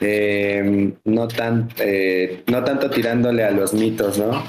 eh, 0.00 0.94
no, 1.04 1.26
tan, 1.26 1.68
eh, 1.78 2.44
no 2.46 2.62
tanto 2.62 2.90
tirándole 2.90 3.42
a 3.42 3.50
los 3.50 3.74
mitos, 3.74 4.18
¿no? 4.18 4.44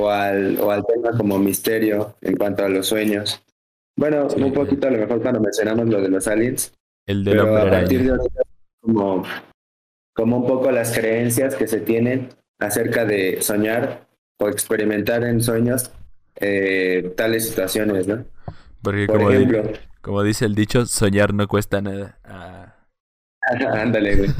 o, 0.00 0.08
al, 0.08 0.60
o 0.60 0.70
al 0.70 0.86
tema 0.86 1.16
como 1.18 1.36
misterio 1.38 2.16
en 2.20 2.36
cuanto 2.36 2.64
a 2.64 2.68
los 2.68 2.86
sueños. 2.86 3.42
Bueno, 3.96 4.28
un 4.36 4.52
poquito 4.52 4.86
a 4.86 4.90
lo 4.92 4.98
mejor 4.98 5.20
cuando 5.20 5.40
mencionamos 5.40 5.88
lo 5.88 6.00
de 6.00 6.08
los 6.10 6.28
aliens. 6.28 6.72
El 7.06 7.24
de 7.24 7.32
pero 7.32 7.56
a 7.56 7.70
partir 7.70 8.02
de 8.04 8.18
como, 8.80 9.24
como 10.14 10.38
un 10.38 10.46
poco 10.46 10.70
las 10.70 10.92
creencias 10.96 11.54
que 11.54 11.66
se 11.66 11.80
tienen 11.80 12.30
acerca 12.58 13.04
de 13.04 13.42
soñar 13.42 14.06
o 14.38 14.48
experimentar 14.48 15.24
en 15.24 15.42
sueños 15.42 15.90
eh, 16.36 17.12
tales 17.16 17.48
situaciones, 17.48 18.06
¿no? 18.06 18.24
Porque 18.82 19.06
Por 19.06 19.18
como, 19.18 19.30
ejemplo, 19.30 19.62
como 20.00 20.22
dice 20.22 20.44
el 20.44 20.54
dicho, 20.54 20.86
soñar 20.86 21.32
no 21.32 21.48
cuesta 21.48 21.80
nada. 21.80 22.18
Ah. 22.24 22.74
Ándale, 23.72 24.16
güey. 24.16 24.30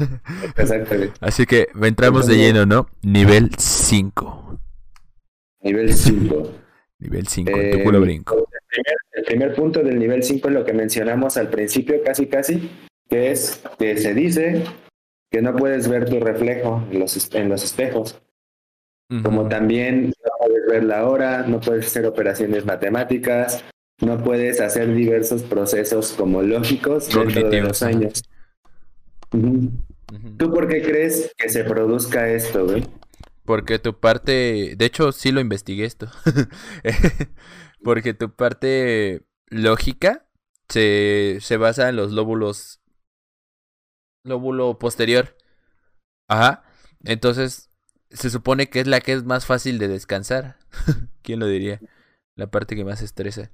Exacto, 0.57 0.95
Así 1.21 1.45
que 1.45 1.67
entramos 1.81 2.27
de 2.27 2.37
lleno, 2.37 2.65
¿no? 2.65 2.87
Nivel 3.01 3.51
5. 3.55 4.59
Nivel 5.61 5.93
5. 5.93 6.51
Nivel 6.99 7.27
5, 7.27 7.51
tu 7.51 7.57
eh, 7.57 7.83
culo 7.83 8.01
brinco. 8.01 8.44
El 9.13 9.23
primer, 9.23 9.55
punto 9.55 9.81
del 9.81 9.99
nivel 9.99 10.23
5 10.23 10.47
es 10.47 10.53
lo 10.53 10.65
que 10.65 10.73
mencionamos 10.73 11.37
al 11.37 11.49
principio, 11.49 12.01
casi 12.03 12.27
casi, 12.27 12.69
que 13.09 13.31
es 13.31 13.61
que 13.79 13.97
se 13.97 14.13
dice 14.13 14.63
que 15.31 15.41
no 15.41 15.55
puedes 15.55 15.87
ver 15.87 16.09
tu 16.09 16.19
reflejo 16.19 16.83
en 16.91 16.99
los, 16.99 17.33
en 17.33 17.49
los 17.49 17.63
espejos. 17.63 18.21
Como 19.23 19.47
también 19.47 20.07
no 20.07 20.31
puedes 20.39 20.65
ver 20.67 20.83
la 20.83 21.07
hora, 21.07 21.45
no 21.45 21.59
puedes 21.59 21.85
hacer 21.85 22.07
operaciones 22.07 22.65
matemáticas, 22.65 23.63
no 24.01 24.17
puedes 24.23 24.59
hacer 24.59 24.93
diversos 24.93 25.43
procesos 25.43 26.11
como 26.13 26.41
lógicos 26.41 27.13
dentro 27.13 27.49
de 27.49 27.61
los 27.61 27.83
años. 27.83 28.23
¿Tú 29.29 30.51
por 30.51 30.67
qué 30.67 30.81
crees 30.81 31.31
que 31.37 31.49
se 31.49 31.63
produzca 31.63 32.29
esto, 32.29 32.65
güey? 32.65 32.83
Porque 33.45 33.77
tu 33.77 33.99
parte, 33.99 34.73
de 34.75 34.85
hecho 34.85 35.11
sí 35.11 35.31
lo 35.31 35.39
investigué 35.39 35.85
esto, 35.85 36.07
porque 37.85 38.15
tu 38.15 38.35
parte 38.35 39.27
lógica 39.45 40.27
se, 40.67 41.37
se 41.39 41.57
basa 41.57 41.87
en 41.87 41.95
los 41.95 42.11
lóbulos, 42.11 42.81
lóbulo 44.23 44.79
posterior. 44.79 45.37
Ajá, 46.27 46.63
entonces 47.03 47.69
se 48.09 48.31
supone 48.31 48.71
que 48.71 48.79
es 48.79 48.87
la 48.87 49.01
que 49.01 49.13
es 49.13 49.23
más 49.23 49.45
fácil 49.45 49.77
de 49.77 49.87
descansar. 49.87 50.57
¿Quién 51.21 51.39
lo 51.39 51.45
diría? 51.45 51.79
La 52.35 52.49
parte 52.49 52.75
que 52.75 52.83
más 52.83 53.03
estresa. 53.03 53.51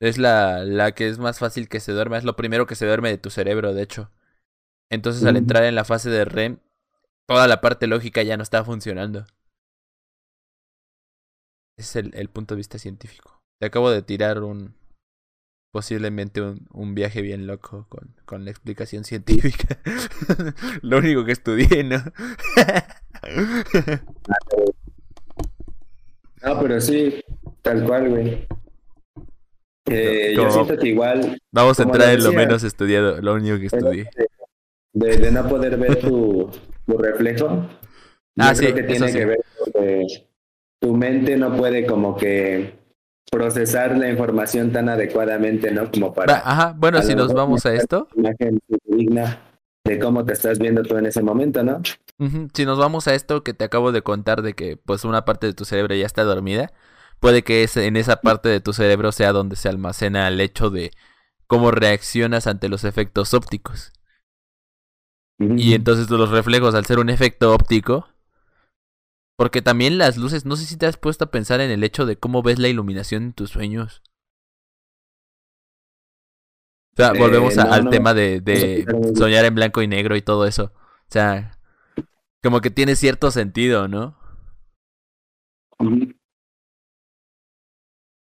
Es 0.00 0.16
la, 0.16 0.64
la 0.64 0.92
que 0.92 1.08
es 1.08 1.18
más 1.18 1.40
fácil 1.40 1.68
que 1.68 1.80
se 1.80 1.90
duerma. 1.90 2.18
Es 2.18 2.24
lo 2.24 2.36
primero 2.36 2.68
que 2.68 2.76
se 2.76 2.86
duerme 2.86 3.08
de 3.08 3.18
tu 3.18 3.30
cerebro, 3.30 3.74
de 3.74 3.82
hecho. 3.82 4.12
Entonces 4.92 5.24
al 5.24 5.36
entrar 5.36 5.64
en 5.64 5.74
la 5.74 5.84
fase 5.84 6.08
de 6.08 6.24
REM, 6.24 6.60
toda 7.26 7.48
la 7.48 7.60
parte 7.60 7.88
lógica 7.88 8.22
ya 8.22 8.36
no 8.36 8.44
está 8.44 8.64
funcionando. 8.64 9.26
Ese 11.80 12.00
es 12.00 12.12
el, 12.14 12.28
punto 12.28 12.54
de 12.54 12.58
vista 12.58 12.78
científico. 12.78 13.39
Te 13.60 13.66
acabo 13.66 13.90
de 13.90 14.02
tirar 14.02 14.42
un 14.42 14.74
posiblemente 15.72 16.40
un, 16.42 16.66
un 16.72 16.94
viaje 16.96 17.22
bien 17.22 17.46
loco 17.46 17.86
con, 17.88 18.16
con 18.24 18.44
la 18.44 18.50
explicación 18.50 19.04
científica. 19.04 19.78
Lo 20.82 20.98
único 20.98 21.24
que 21.24 21.32
estudié, 21.32 21.84
¿no? 21.84 21.98
no, 26.42 26.60
pero 26.60 26.80
sí, 26.80 27.22
tal 27.62 27.84
cual, 27.84 28.08
güey. 28.08 28.48
Eh, 29.86 30.32
yo 30.34 30.50
siento 30.50 30.76
que 30.76 30.88
igual. 30.88 31.40
Vamos 31.52 31.78
a 31.78 31.84
entrar 31.84 32.14
en 32.14 32.24
lo 32.24 32.32
menos 32.32 32.64
estudiado, 32.64 33.20
lo 33.22 33.34
único 33.34 33.58
que 33.58 33.66
estudié 33.66 34.10
de, 34.92 35.30
no 35.30 35.48
poder 35.48 35.76
ver 35.76 35.96
tu, 35.96 36.50
tu 36.86 36.98
reflejo. 36.98 37.68
Ah, 38.38 38.54
sí, 38.54 38.66
creo 38.66 38.74
que 38.74 38.82
tiene 38.84 39.12
que 39.12 39.24
ver 39.24 39.40
porque 39.58 40.06
tu 40.80 40.94
mente 40.94 41.36
no 41.36 41.56
puede 41.56 41.86
como 41.86 42.16
que 42.16 42.79
procesar 43.30 43.96
la 43.96 44.08
información 44.08 44.72
tan 44.72 44.88
adecuadamente, 44.88 45.70
¿no? 45.70 45.90
Como 45.90 46.12
para... 46.12 46.38
Ajá, 46.38 46.74
bueno, 46.76 47.00
si 47.02 47.14
nos 47.14 47.32
vamos 47.32 47.64
a 47.64 47.74
esto... 47.74 48.08
Imagen 48.16 48.58
digna 48.84 49.38
de 49.84 49.98
cómo 49.98 50.24
te 50.24 50.32
estás 50.32 50.58
viendo 50.58 50.82
tú 50.82 50.96
en 50.96 51.06
ese 51.06 51.22
momento, 51.22 51.62
¿no? 51.62 51.80
Si 52.52 52.66
nos 52.66 52.78
vamos 52.78 53.08
a 53.08 53.14
esto 53.14 53.42
que 53.42 53.54
te 53.54 53.64
acabo 53.64 53.92
de 53.92 54.02
contar 54.02 54.42
de 54.42 54.52
que 54.54 54.76
pues 54.76 55.04
una 55.04 55.24
parte 55.24 55.46
de 55.46 55.54
tu 55.54 55.64
cerebro 55.64 55.94
ya 55.94 56.04
está 56.04 56.22
dormida, 56.24 56.70
puede 57.18 57.42
que 57.42 57.66
en 57.74 57.96
esa 57.96 58.16
parte 58.20 58.48
de 58.48 58.60
tu 58.60 58.72
cerebro 58.72 59.10
sea 59.12 59.32
donde 59.32 59.56
se 59.56 59.68
almacena 59.68 60.28
el 60.28 60.40
hecho 60.40 60.68
de 60.68 60.90
cómo 61.46 61.70
reaccionas 61.70 62.46
ante 62.46 62.68
los 62.68 62.84
efectos 62.84 63.32
ópticos. 63.32 63.92
Y 65.38 65.72
entonces 65.72 66.10
los 66.10 66.30
reflejos, 66.30 66.74
al 66.74 66.84
ser 66.84 66.98
un 66.98 67.08
efecto 67.08 67.54
óptico, 67.54 68.06
porque 69.40 69.62
también 69.62 69.96
las 69.96 70.18
luces, 70.18 70.44
no 70.44 70.54
sé 70.54 70.66
si 70.66 70.76
te 70.76 70.84
has 70.84 70.98
puesto 70.98 71.24
a 71.24 71.30
pensar 71.30 71.62
en 71.62 71.70
el 71.70 71.82
hecho 71.82 72.04
de 72.04 72.18
cómo 72.18 72.42
ves 72.42 72.58
la 72.58 72.68
iluminación 72.68 73.22
en 73.22 73.32
tus 73.32 73.48
sueños. 73.48 74.02
O 76.92 76.96
sea, 76.96 77.14
volvemos 77.14 77.56
eh, 77.56 77.62
al 77.62 77.88
tema 77.88 78.12
de, 78.12 78.42
de 78.42 78.84
soñar 79.16 79.46
en 79.46 79.54
blanco 79.54 79.80
y 79.80 79.88
negro 79.88 80.14
y 80.14 80.20
todo 80.20 80.44
eso. 80.44 80.74
O 80.74 81.08
sea, 81.08 81.58
como 82.42 82.60
que 82.60 82.70
tiene 82.70 82.96
cierto 82.96 83.30
sentido, 83.30 83.88
¿no? 83.88 84.18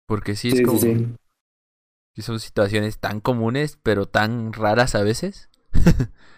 Porque 0.07 0.37
sí 0.37 0.51
es 0.51 0.63
como... 0.65 0.79
Sí, 0.79 2.23
son 2.23 2.39
situaciones 2.39 3.01
tan 3.01 3.19
comunes, 3.19 3.77
pero 3.83 4.07
tan 4.07 4.53
raras 4.53 4.95
a 4.95 5.03
veces. 5.03 5.51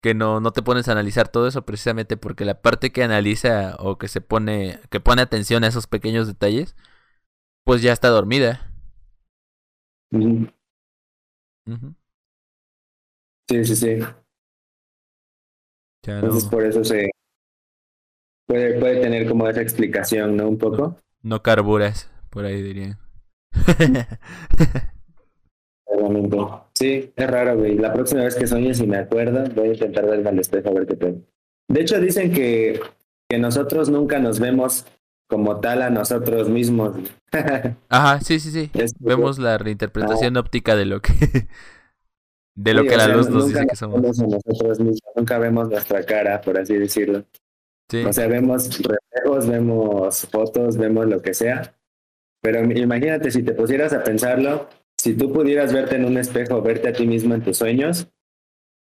que 0.00 0.14
no, 0.14 0.40
no 0.40 0.52
te 0.52 0.62
pones 0.62 0.88
a 0.88 0.92
analizar 0.92 1.28
todo 1.28 1.46
eso 1.46 1.62
precisamente 1.66 2.16
porque 2.16 2.44
la 2.44 2.60
parte 2.60 2.90
que 2.90 3.02
analiza 3.02 3.76
o 3.78 3.98
que 3.98 4.08
se 4.08 4.20
pone, 4.20 4.78
que 4.90 5.00
pone 5.00 5.22
atención 5.22 5.64
a 5.64 5.68
esos 5.68 5.86
pequeños 5.86 6.26
detalles, 6.26 6.74
pues 7.64 7.82
ya 7.82 7.92
está 7.92 8.08
dormida. 8.08 8.72
Sí, 13.48 13.64
sí, 13.64 13.76
sí. 13.76 13.98
Entonces 16.06 16.46
por 16.46 16.64
eso 16.64 16.82
se 16.82 17.10
puede, 18.46 18.80
puede 18.80 19.00
tener 19.00 19.28
como 19.28 19.46
esa 19.48 19.60
explicación, 19.60 20.36
¿no? 20.36 20.48
Un 20.48 20.58
poco. 20.58 20.96
No 21.22 21.42
carburas, 21.42 22.10
por 22.30 22.46
ahí 22.46 22.62
dirían. 22.62 22.98
Sí, 26.80 27.12
es 27.14 27.30
raro, 27.30 27.58
güey. 27.58 27.76
La 27.76 27.92
próxima 27.92 28.24
vez 28.24 28.34
que 28.34 28.46
sueñes 28.46 28.80
y 28.80 28.86
me 28.86 28.96
acuerdo, 28.96 29.44
voy 29.54 29.68
a 29.68 29.72
intentar 29.74 30.06
verme 30.06 30.30
al 30.30 30.38
espejo 30.38 30.70
a 30.70 30.72
ver 30.72 30.86
qué 30.86 30.96
tengo. 30.96 31.20
De 31.68 31.82
hecho, 31.82 32.00
dicen 32.00 32.32
que, 32.32 32.80
que 33.28 33.38
nosotros 33.38 33.90
nunca 33.90 34.18
nos 34.18 34.40
vemos 34.40 34.86
como 35.28 35.60
tal 35.60 35.82
a 35.82 35.90
nosotros 35.90 36.48
mismos. 36.48 36.96
Ajá, 37.90 38.20
sí, 38.20 38.40
sí, 38.40 38.50
sí. 38.50 38.70
Vemos 38.98 39.38
la 39.38 39.58
reinterpretación 39.58 40.38
ah. 40.38 40.40
óptica 40.40 40.74
de 40.74 40.86
lo 40.86 41.02
que 41.02 41.12
de 42.56 42.74
lo 42.74 42.84
que 42.84 42.96
la 42.96 43.08
luz 43.08 43.28
nos 43.28 43.48
dice 43.48 43.66
que 43.66 43.76
somos. 43.76 44.00
Nosotros 44.00 44.80
mismos, 44.80 45.12
nunca 45.14 45.38
vemos 45.38 45.68
nuestra 45.68 46.02
cara, 46.02 46.40
por 46.40 46.58
así 46.58 46.76
decirlo. 46.76 47.24
Sí. 47.90 48.04
O 48.04 48.12
sea, 48.14 48.26
vemos 48.26 48.80
reflejos, 48.80 49.46
vemos 49.46 50.26
fotos, 50.32 50.78
vemos 50.78 51.06
lo 51.06 51.20
que 51.20 51.34
sea. 51.34 51.74
Pero 52.40 52.64
imagínate 52.64 53.30
si 53.30 53.42
te 53.42 53.52
pusieras 53.52 53.92
a 53.92 54.02
pensarlo, 54.02 54.66
si 55.00 55.14
tú 55.14 55.32
pudieras 55.32 55.72
verte 55.72 55.96
en 55.96 56.04
un 56.04 56.18
espejo, 56.18 56.60
verte 56.60 56.88
a 56.88 56.92
ti 56.92 57.06
mismo 57.06 57.34
en 57.34 57.42
tus 57.42 57.56
sueños, 57.56 58.08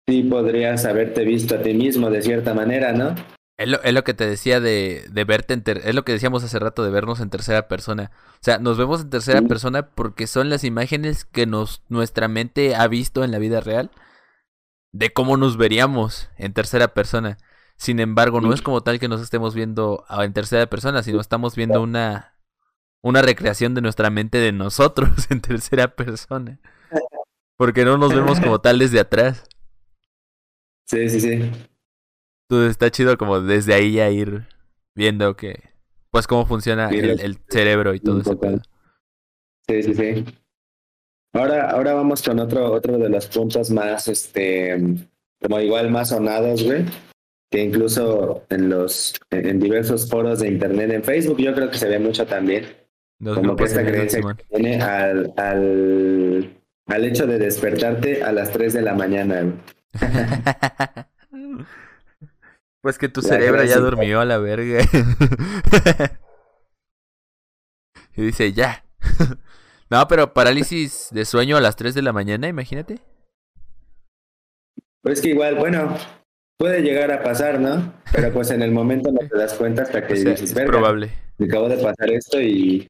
sí 0.05 0.23
podrías 0.23 0.83
haberte 0.83 1.23
visto 1.23 1.55
a 1.55 1.61
ti 1.61 1.73
mismo 1.73 2.09
de 2.09 2.21
cierta 2.21 2.53
manera, 2.53 2.91
¿no? 2.91 3.15
Es 3.57 3.69
lo, 3.69 3.81
es 3.83 3.93
lo 3.93 4.03
que 4.03 4.13
te 4.13 4.25
decía 4.25 4.59
de, 4.59 5.05
de 5.09 5.23
verte 5.23 5.53
en 5.53 5.63
es 5.65 5.95
lo 5.95 6.03
que 6.03 6.11
decíamos 6.11 6.43
hace 6.43 6.59
rato 6.59 6.83
de 6.83 6.89
vernos 6.89 7.21
en 7.21 7.29
tercera 7.29 7.69
persona. 7.69 8.11
O 8.33 8.39
sea, 8.41 8.57
nos 8.57 8.77
vemos 8.77 9.01
en 9.01 9.11
tercera 9.11 9.41
persona 9.43 9.91
porque 9.91 10.27
son 10.27 10.49
las 10.49 10.65
imágenes 10.65 11.23
que 11.23 11.45
nos 11.45 11.83
nuestra 11.87 12.27
mente 12.27 12.75
ha 12.75 12.87
visto 12.87 13.23
en 13.23 13.31
la 13.31 13.39
vida 13.39 13.61
real 13.61 13.89
de 14.91 15.13
cómo 15.13 15.37
nos 15.37 15.55
veríamos 15.55 16.29
en 16.37 16.53
tercera 16.53 16.89
persona. 16.89 17.37
Sin 17.77 18.01
embargo, 18.01 18.41
no 18.41 18.53
es 18.53 18.61
como 18.61 18.81
tal 18.81 18.99
que 18.99 19.07
nos 19.07 19.21
estemos 19.21 19.55
viendo 19.55 20.03
en 20.09 20.33
tercera 20.33 20.65
persona, 20.67 21.01
sino 21.01 21.21
estamos 21.21 21.55
viendo 21.55 21.81
una 21.81 22.32
una 23.03 23.21
recreación 23.21 23.75
de 23.75 23.81
nuestra 23.81 24.09
mente 24.09 24.39
de 24.39 24.51
nosotros 24.51 25.09
en 25.29 25.41
tercera 25.41 25.95
persona. 25.95 26.59
Porque 27.57 27.85
no 27.85 27.97
nos 27.97 28.15
vemos 28.15 28.39
como 28.39 28.59
tal 28.59 28.79
desde 28.79 28.99
atrás. 28.99 29.43
Sí, 30.87 31.07
sí, 31.09 31.19
sí. 31.19 31.31
Entonces 32.49 32.71
está 32.71 32.89
chido 32.89 33.17
como 33.17 33.41
desde 33.41 33.73
ahí 33.73 33.93
ya 33.93 34.09
ir 34.09 34.47
viendo 34.95 35.35
que, 35.35 35.61
pues 36.09 36.27
cómo 36.27 36.45
funciona 36.45 36.89
el, 36.89 37.37
cerebro 37.49 37.93
y 37.93 37.99
todo 37.99 38.21
eso. 38.21 38.39
Sí, 39.67 39.83
sí, 39.83 39.93
sí. 39.93 40.25
Ahora, 41.33 41.71
ahora 41.71 41.93
vamos 41.93 42.21
con 42.21 42.39
otro, 42.39 42.71
otro 42.71 42.97
de 42.97 43.09
los 43.09 43.27
puntos 43.27 43.69
más, 43.69 44.07
este, 44.07 44.77
como 45.41 45.59
igual 45.59 45.89
más 45.89 46.09
sonados, 46.09 46.63
güey. 46.63 46.85
Que 47.49 47.63
incluso 47.63 48.45
en 48.49 48.69
los, 48.69 49.13
en 49.29 49.59
diversos 49.59 50.09
foros 50.09 50.39
de 50.39 50.49
internet, 50.49 50.91
en 50.91 51.03
Facebook, 51.03 51.37
yo 51.37 51.53
creo 51.53 51.69
que 51.69 51.77
se 51.77 51.87
ve 51.87 51.99
mucho 51.99 52.25
también. 52.25 52.82
Como 53.23 53.55
que 53.55 53.63
esta 53.63 53.85
creencia 53.85 54.21
que 54.21 54.43
tiene 54.43 54.81
al, 54.81 55.33
al, 55.37 56.61
al 56.87 57.05
hecho 57.05 57.27
de 57.27 57.39
despertarte 57.39 58.23
a 58.23 58.31
las 58.31 58.51
3 58.51 58.73
de 58.73 58.81
la 58.81 58.93
mañana. 58.93 59.53
pues 62.81 62.97
que 62.97 63.09
tu 63.09 63.21
cerebro 63.21 63.63
ya 63.63 63.77
durmió 63.77 64.19
a 64.19 64.25
la 64.25 64.37
verga. 64.37 64.83
y 68.15 68.21
dice, 68.21 68.53
ya. 68.53 68.83
no, 69.89 70.07
pero 70.07 70.33
parálisis 70.33 71.09
de 71.11 71.25
sueño 71.25 71.57
a 71.57 71.61
las 71.61 71.75
3 71.75 71.95
de 71.95 72.01
la 72.01 72.13
mañana, 72.13 72.47
imagínate. 72.47 72.99
Pues 75.01 75.21
que 75.21 75.29
igual, 75.29 75.55
bueno, 75.55 75.97
puede 76.57 76.81
llegar 76.81 77.11
a 77.11 77.21
pasar, 77.23 77.59
¿no? 77.59 77.93
Pero 78.11 78.31
pues 78.31 78.51
en 78.51 78.61
el 78.61 78.71
momento 78.71 79.11
no 79.11 79.19
te 79.27 79.37
das 79.37 79.53
cuenta 79.55 79.81
hasta 79.83 80.07
que 80.07 80.13
dices, 80.13 80.41
es 80.41 80.53
probable. 80.53 81.11
Me 81.37 81.47
acabo 81.47 81.67
de 81.67 81.77
pasar 81.77 82.09
esto 82.11 82.39
y 82.39 82.87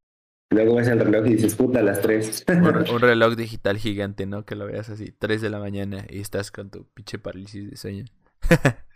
luego 0.54 0.76
ves 0.76 0.88
el 0.88 1.00
reloj 1.00 1.26
y 1.28 1.36
dices, 1.36 1.56
puta, 1.56 1.80
a 1.80 1.84
las 1.84 2.02
3. 2.02 2.46
un, 2.92 3.00
reloj 3.00 3.36
digital 3.36 3.78
gigante, 3.78 4.26
¿no? 4.26 4.46
Que 4.46 4.56
lo 4.56 4.66
veas 4.66 4.90
así, 4.90 5.12
3 5.12 5.42
de 5.42 5.50
la 5.50 5.60
mañana 5.60 6.06
y 6.10 6.20
estás 6.22 6.52
con 6.52 6.70
tu 6.70 6.86
pinche 6.94 7.20
parálisis 7.20 7.70
de 7.70 7.78
sueño. 7.78 8.06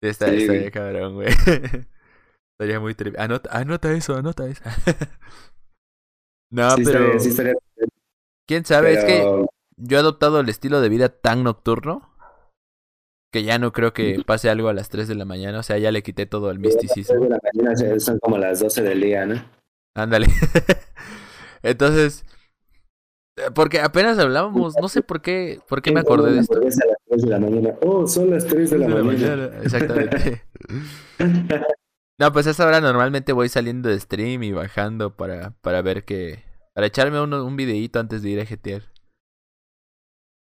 Está, 0.00 0.28
sí, 0.28 0.42
estaría 0.42 0.70
cabrón, 0.70 1.14
güey. 1.14 1.28
Estaría 2.52 2.78
muy 2.78 2.94
triste. 2.94 3.20
Anota, 3.20 3.50
anota 3.52 3.92
eso, 3.92 4.14
anota 4.14 4.46
eso. 4.46 4.62
no, 6.52 6.68
pero. 6.84 7.16
¿Quién 8.46 8.64
sabe? 8.64 8.94
Es 8.94 9.04
que 9.04 9.46
yo 9.76 9.96
he 9.96 10.00
adoptado 10.00 10.38
el 10.38 10.48
estilo 10.48 10.80
de 10.80 10.88
vida 10.88 11.08
tan 11.08 11.42
nocturno 11.42 12.07
que 13.30 13.42
ya 13.42 13.58
no 13.58 13.72
creo 13.72 13.92
que 13.92 14.22
pase 14.26 14.48
algo 14.48 14.68
a 14.68 14.74
las 14.74 14.88
3 14.88 15.08
de 15.08 15.14
la 15.14 15.24
mañana. 15.24 15.58
O 15.58 15.62
sea, 15.62 15.78
ya 15.78 15.92
le 15.92 16.02
quité 16.02 16.26
todo 16.26 16.50
el 16.50 16.58
misticismo. 16.58 17.20
de 17.20 17.30
la 17.30 17.38
mañana 17.52 18.00
son 18.00 18.18
como 18.18 18.38
las 18.38 18.60
12 18.60 18.82
del 18.82 19.00
día, 19.00 19.26
¿no? 19.26 19.42
Ándale. 19.94 20.26
Entonces, 21.62 22.24
porque 23.54 23.80
apenas 23.80 24.18
hablábamos, 24.18 24.74
no 24.80 24.88
sé 24.88 25.02
por 25.02 25.20
qué, 25.20 25.60
por 25.68 25.82
qué 25.82 25.92
me 25.92 26.00
acordé 26.00 26.32
de 26.32 26.40
esto. 26.40 26.56
A 26.58 26.64
las 26.64 26.76
3 27.08 27.22
de 27.22 27.28
la 27.28 27.38
mañana. 27.38 27.74
Oh, 27.82 28.06
son 28.06 28.30
las 28.30 28.46
3 28.46 28.70
de 28.70 28.78
la, 28.78 28.88
mañana. 28.88 29.50
Exactamente. 29.62 30.42
no, 32.18 32.32
pues 32.32 32.46
a 32.46 32.50
esa 32.50 32.66
hora 32.66 32.80
normalmente 32.80 33.32
voy 33.32 33.48
saliendo 33.48 33.88
de 33.88 34.00
stream 34.00 34.42
y 34.42 34.52
bajando 34.52 35.16
para, 35.16 35.50
para 35.60 35.82
ver 35.82 36.04
que... 36.04 36.46
Para 36.74 36.86
echarme 36.86 37.20
un, 37.20 37.34
un 37.34 37.56
videíto 37.56 37.98
antes 37.98 38.22
de 38.22 38.30
ir 38.30 38.40
a 38.40 38.44
GTR. 38.44 38.84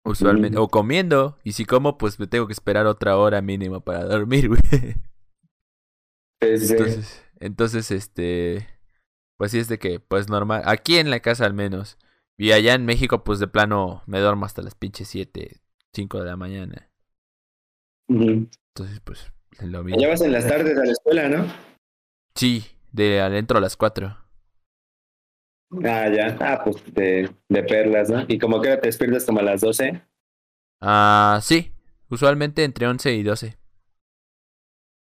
Usualmente. 0.08 0.58
O 0.58 0.68
comiendo. 0.68 1.38
Y 1.44 1.52
si 1.54 1.66
como, 1.66 1.98
pues 1.98 2.20
me 2.20 2.28
tengo 2.28 2.48
que 2.48 2.54
esperar 2.54 2.86
otra 2.86 3.18
hora 3.18 3.42
mínimo 3.42 3.82
para 3.82 4.06
dormir, 4.06 4.48
güey. 4.50 4.62
Entonces, 6.42 7.26
entonces, 7.40 7.92
este. 7.92 8.68
Pues 9.38 9.52
sí 9.52 9.60
es 9.60 9.68
de 9.68 9.78
que, 9.78 10.00
pues 10.00 10.30
normal. 10.30 10.64
Aquí 10.66 10.98
en 10.98 11.10
la 11.10 11.20
casa 11.20 11.46
al 11.46 11.54
menos. 11.54 11.98
Y 12.38 12.52
allá 12.52 12.74
en 12.74 12.86
México, 12.86 13.24
pues 13.24 13.40
de 13.40 13.48
plano 13.48 14.04
me 14.06 14.20
duermo 14.20 14.46
hasta 14.46 14.62
las 14.62 14.76
pinches 14.76 15.08
7, 15.10 15.60
5 15.94 16.20
de 16.20 16.26
la 16.26 16.38
mañana. 16.38 16.90
Entonces, 18.08 19.00
pues, 19.04 19.32
lo 19.62 19.84
mismo. 19.84 20.00
Ya 20.00 20.08
vas 20.08 20.22
en 20.22 20.32
las 20.32 20.48
tardes 20.48 20.78
a 20.78 20.86
la 20.86 20.92
escuela, 20.92 21.30
¿no? 21.30 21.46
Sí, 22.36 22.66
de 22.92 23.22
adentro 23.22 23.58
a 23.58 23.62
las 23.62 23.76
4. 23.76 24.27
Ah, 25.84 26.08
ya. 26.10 26.38
Ah, 26.40 26.62
pues 26.64 26.78
de, 26.94 27.30
de 27.50 27.64
perlas, 27.64 28.10
¿no? 28.10 28.24
¿Y 28.28 28.40
como 28.40 28.62
que 28.62 28.76
te 28.78 28.88
despiertas 28.88 29.26
como 29.26 29.40
a 29.40 29.44
las 29.44 29.62
12? 29.62 30.02
Ah, 30.82 31.40
sí. 31.42 31.74
Usualmente 32.10 32.64
entre 32.64 32.88
11 32.88 33.14
y 33.14 33.24
12. 33.24 33.58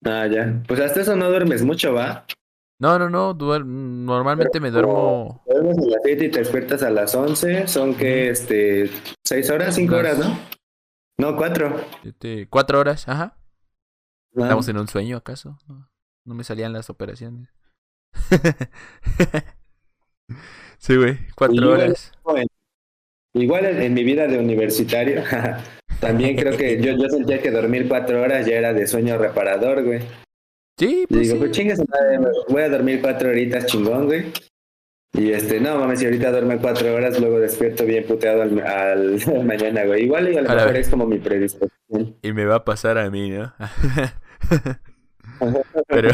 Ah, 0.05 0.27
ya. 0.27 0.63
Pues 0.67 0.81
hasta 0.81 1.01
eso 1.01 1.17
no 1.17 1.29
duermes 1.29 1.63
mucho, 1.63 1.95
¿va? 1.95 2.27
No, 2.79 2.99
no, 2.99 3.09
no. 3.09 3.35
Normalmente 3.35 4.61
me 4.61 4.71
duermo. 4.71 5.43
Duermes 5.47 5.79
a 5.79 5.91
las 5.91 6.01
7 6.05 6.25
y 6.25 6.31
te 6.31 6.39
despiertas 6.41 6.83
a 6.83 6.91
las 6.91 7.15
11. 7.15 7.69
Son 7.69 7.95
que, 7.95 8.31
este, 8.31 8.91
6 9.25 9.51
horas, 9.51 9.75
5 9.77 9.95
horas, 9.95 10.19
¿no? 10.19 10.39
No, 11.19 11.37
4. 11.37 11.81
Este, 12.05 12.49
4 12.49 12.79
horas, 12.81 13.09
ajá. 13.09 13.37
Ah. 14.37 14.43
¿Estamos 14.43 14.69
en 14.69 14.79
un 14.79 14.89
sueño 14.89 15.17
acaso? 15.17 15.59
no 16.25 16.35
me 16.35 16.43
salían 16.43 16.73
las 16.73 16.91
operaciones. 16.91 17.49
Sí, 20.79 20.97
güey, 20.97 21.19
cuatro 21.35 21.73
horas. 21.73 22.13
igual 23.35 23.67
en, 23.67 23.95
mi 23.95 24.05
vida 24.05 24.27
de 24.27 24.39
universitario, 24.39 25.23
también 26.01 26.37
creo 26.37 26.57
que 26.57 26.81
yo, 26.81 26.97
yo 26.97 27.09
sentía 27.09 27.41
que 27.41 27.51
dormir 27.51 27.89
cuatro 27.89 28.23
horas 28.23 28.47
ya 28.47 28.57
era 28.57 28.73
de 28.73 28.87
sueño 28.87 29.19
reparador, 29.19 29.85
güey. 29.85 30.01
Sí, 30.79 31.07
pues. 31.09 31.21
Y 31.21 31.25
digo, 31.25 31.39
pues 31.39 31.51
chingas, 31.53 31.83
voy 32.49 32.63
a 32.63 32.69
dormir 32.69 33.01
cuatro 33.01 33.31
horitas 33.31 33.67
chingón, 33.67 34.07
güey. 34.07 34.33
Y 35.15 35.33
este, 35.33 35.61
no 35.61 35.79
mames, 35.79 36.01
si 36.01 36.05
ahorita 36.05 36.31
duerme 36.31 36.59
cuatro 36.59 36.95
horas, 36.95 37.19
luego 37.19 37.41
despierto 37.41 37.87
bien 37.87 38.05
puteado 38.05 38.43
al, 38.43 38.61
al 38.61 39.19
mañana, 39.45 39.85
güey. 39.85 40.05
Igual 40.05 40.33
y 40.33 40.37
a 40.37 40.43
lo 40.43 40.55
mejor 40.55 40.77
es 40.77 40.91
como 40.91 41.07
mi 41.07 41.19
predisposición. 41.19 42.17
Y 42.21 42.33
me 42.33 42.45
va 42.45 42.57
a 42.57 42.65
pasar 42.65 42.99
a 42.99 43.11
mí, 43.11 43.31
¿no? 43.31 43.55
Pero 45.89 46.11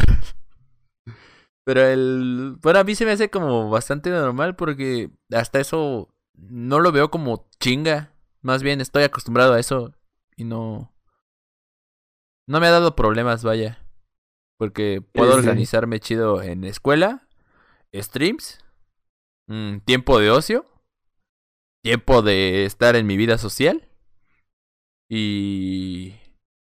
pero 1.63 1.81
el. 1.85 2.57
Bueno, 2.61 2.79
a 2.79 2.83
mí 2.83 2.95
se 2.95 3.05
me 3.05 3.11
hace 3.11 3.29
como 3.29 3.69
bastante 3.69 4.09
normal 4.09 4.55
porque 4.55 5.11
hasta 5.31 5.59
eso 5.59 6.13
no 6.33 6.79
lo 6.79 6.91
veo 6.91 7.09
como 7.09 7.47
chinga. 7.59 8.13
Más 8.41 8.63
bien 8.63 8.81
estoy 8.81 9.03
acostumbrado 9.03 9.53
a 9.53 9.59
eso 9.59 9.93
y 10.35 10.43
no. 10.43 10.93
No 12.47 12.59
me 12.59 12.67
ha 12.67 12.71
dado 12.71 12.95
problemas, 12.95 13.43
vaya. 13.43 13.79
Porque 14.57 15.01
puedo 15.01 15.33
organizarme 15.33 15.99
chido 15.99 16.41
en 16.41 16.63
escuela, 16.63 17.27
streams, 17.93 18.59
mm, 19.47 19.79
tiempo 19.79 20.19
de 20.19 20.29
ocio, 20.29 20.65
tiempo 21.83 22.21
de 22.21 22.65
estar 22.65 22.95
en 22.95 23.07
mi 23.07 23.17
vida 23.17 23.37
social 23.37 23.89
y 25.09 26.13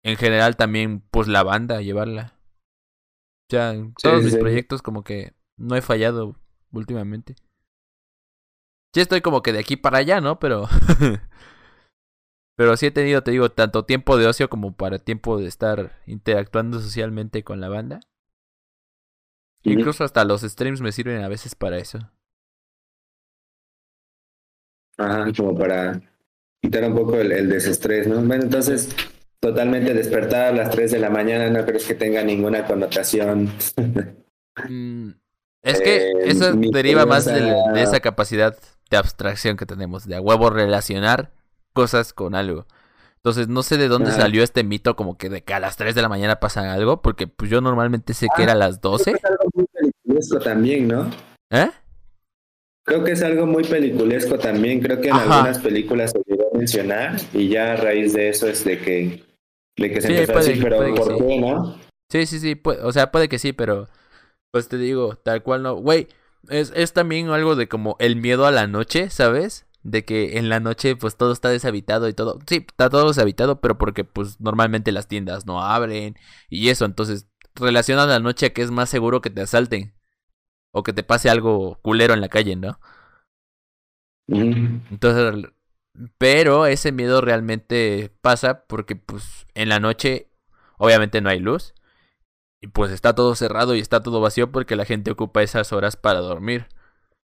en 0.03 0.17
general 0.17 0.57
también 0.57 1.01
pues 1.11 1.29
la 1.29 1.43
banda, 1.43 1.81
llevarla. 1.83 2.34
O 3.49 3.51
sea, 3.51 3.73
en 3.73 3.95
todos 3.95 4.25
mis 4.25 4.37
proyectos 4.37 4.83
como 4.83 5.05
que 5.05 5.35
no 5.57 5.77
he 5.77 5.83
fallado 5.83 6.37
últimamente. 6.73 7.37
Sí 8.95 9.01
estoy 9.01 9.21
como 9.21 9.43
que 9.43 9.53
de 9.53 9.59
aquí 9.59 9.77
para 9.77 9.99
allá, 9.99 10.21
¿no? 10.21 10.39
Pero... 10.39 10.67
Pero 12.57 12.77
sí 12.77 12.87
he 12.87 12.91
tenido, 12.93 13.23
te 13.23 13.33
digo, 13.33 13.51
tanto 13.51 13.85
tiempo 13.85 14.17
de 14.17 14.29
ocio 14.29 14.49
como 14.49 14.77
para 14.77 15.01
tiempo 15.01 15.39
de 15.39 15.47
estar 15.47 16.01
interactuando 16.07 16.79
socialmente 16.79 17.43
con 17.43 17.61
la 17.61 17.69
banda. 17.69 18.01
Incluso 19.65 20.05
hasta 20.05 20.25
los 20.25 20.43
streams 20.43 20.81
me 20.81 20.93
sirven 20.93 21.23
a 21.23 21.29
veces 21.29 21.55
para 21.55 21.79
eso. 21.79 21.99
Ajá, 24.97 25.33
como 25.37 25.57
para 25.57 26.01
quitar 26.63 26.85
un 26.85 26.95
poco 26.95 27.17
el, 27.17 27.33
el 27.33 27.49
desestrés, 27.49 28.07
¿no? 28.07 28.21
Bueno, 28.23 28.45
entonces, 28.45 28.95
totalmente 29.45 29.93
despertar 29.93 30.47
a 30.47 30.53
las 30.53 30.71
3 30.71 30.93
de 30.93 30.99
la 30.99 31.11
mañana 31.11 31.51
no 31.51 31.67
crees 31.67 31.85
que 31.85 31.95
tenga 31.95 32.23
ninguna 32.23 32.67
connotación. 32.67 33.53
Mm, 34.69 35.11
es 35.63 35.81
que 35.81 35.97
eh, 35.97 36.13
eso 36.27 36.53
deriva 36.55 37.07
más 37.07 37.25
de, 37.25 37.55
esa 37.77 38.01
capacidad 38.01 38.57
de 38.89 38.97
abstracción 38.97 39.57
que 39.57 39.67
tenemos, 39.67 40.07
de 40.07 40.15
a 40.15 40.21
huevo 40.21 40.49
relacionar 40.49 41.33
cosas 41.73 42.13
con 42.13 42.35
algo. 42.35 42.67
Entonces 43.17 43.49
no 43.49 43.63
sé 43.63 43.77
de 43.77 43.89
dónde 43.89 44.13
salió 44.13 44.43
este 44.43 44.65
mito 44.65 44.97
como 44.97 45.19
que 45.19 45.29
de 45.29 45.43
que 45.43 45.55
a 45.55 45.61
las 45.61 45.77
3 45.77 45.95
de 45.95 46.03
la 46.03 46.09
mañana 46.09 46.41
pasa 46.41 46.73
algo, 46.73 47.03
porque 47.03 47.27
pues 47.27 47.51
yo 47.51 47.61
normalmente 47.61 48.15
sé 48.15 48.29
que 48.37 48.45
era 48.45 48.53
a 48.53 48.57
las 48.57 48.81
12. 48.81 49.11
Es 49.11 49.25
algo 49.25 49.45
muy 49.53 49.67
peliculesco 49.73 50.39
también, 50.39 50.89
¿no? 50.89 51.11
¿Eh? 51.51 51.71
Creo 52.85 53.03
que 53.03 53.13
es 53.13 53.23
algo 53.23 53.47
muy 53.47 53.65
peliculesco 53.65 54.39
también, 54.39 54.81
creo 54.81 55.01
que 55.01 55.09
en 55.09 55.17
algunas 55.17 55.59
películas 55.59 56.13
se 56.13 56.23
llegó 56.27 56.51
a 56.55 56.59
mencionar 56.59 57.17
y 57.33 57.49
ya 57.49 57.73
a 57.73 57.77
raíz 57.77 58.13
de 58.13 58.29
eso 58.29 58.47
es 58.47 58.65
de 58.65 58.79
que 58.79 59.34
de 59.77 59.91
que 59.93 60.01
se 60.01 60.09
sí, 60.09 60.33
así, 60.33 60.57
pero 60.57 60.95
¿por 60.95 61.17
qué, 61.17 61.39
no? 61.39 61.79
Sí, 62.11 62.27
sí, 62.27 62.39
sí, 62.39 62.61
o 62.65 62.93
sea, 62.93 63.11
puede 63.11 63.29
que 63.29 63.39
sí, 63.39 63.53
pero 63.53 63.89
pues 64.53 64.69
te 64.69 64.79
digo, 64.79 65.17
tal 65.17 65.43
cual 65.43 65.63
no. 65.63 65.75
Güey, 65.77 66.09
es, 66.49 66.73
es 66.77 66.93
también 66.93 67.31
algo 67.31 67.57
de 67.57 67.69
como 67.69 67.97
el 68.01 68.17
miedo 68.17 68.47
a 68.47 68.53
la 68.53 68.67
noche, 68.69 69.11
¿sabes? 69.11 69.67
De 69.83 70.05
que 70.05 70.39
en 70.39 70.49
la 70.49 70.61
noche 70.61 70.97
pues 70.97 71.17
todo 71.17 71.33
está 71.33 71.51
deshabitado 71.51 72.09
y 72.09 72.15
todo. 72.15 72.39
Sí, 72.49 72.67
está 72.69 72.91
todo 72.91 73.09
deshabitado, 73.09 73.61
pero 73.61 73.79
porque 73.79 74.05
pues 74.05 74.41
normalmente 74.41 74.93
las 74.93 75.09
tiendas 75.09 75.47
no 75.47 75.63
abren 75.63 76.17
y 76.51 76.71
eso, 76.71 76.85
entonces 76.87 77.29
relacionan 77.55 78.09
la 78.09 78.21
noche 78.21 78.47
a 78.47 78.53
que 78.55 78.63
es 78.63 78.71
más 78.71 78.91
seguro 78.91 79.21
que 79.23 79.31
te 79.31 79.43
asalten. 79.43 79.95
o 80.73 80.83
que 80.85 80.93
te 80.93 81.05
pase 81.05 81.31
algo 81.31 81.79
culero 81.83 82.15
en 82.15 82.21
la 82.21 82.29
calle, 82.29 82.57
¿no? 82.57 82.81
Entonces, 84.91 85.53
pero 86.19 86.67
ese 86.67 86.93
miedo 86.93 87.21
realmente 87.21 88.13
pasa 88.21 88.67
porque 88.67 88.97
pues 88.97 89.47
en 89.55 89.69
la 89.69 89.81
noche 89.81 90.31
obviamente 90.79 91.21
no 91.21 91.31
hay 91.31 91.39
luz 91.39 91.75
y 92.61 92.69
pues 92.69 92.91
está 92.91 93.15
todo 93.15 93.35
cerrado 93.35 93.75
y 93.75 93.81
está 93.81 94.03
todo 94.03 94.21
vacío 94.21 94.51
porque 94.51 94.77
la 94.77 94.85
gente 94.85 95.11
ocupa 95.11 95.43
esas 95.43 95.73
horas 95.73 95.97
para 95.97 96.21
dormir. 96.21 96.69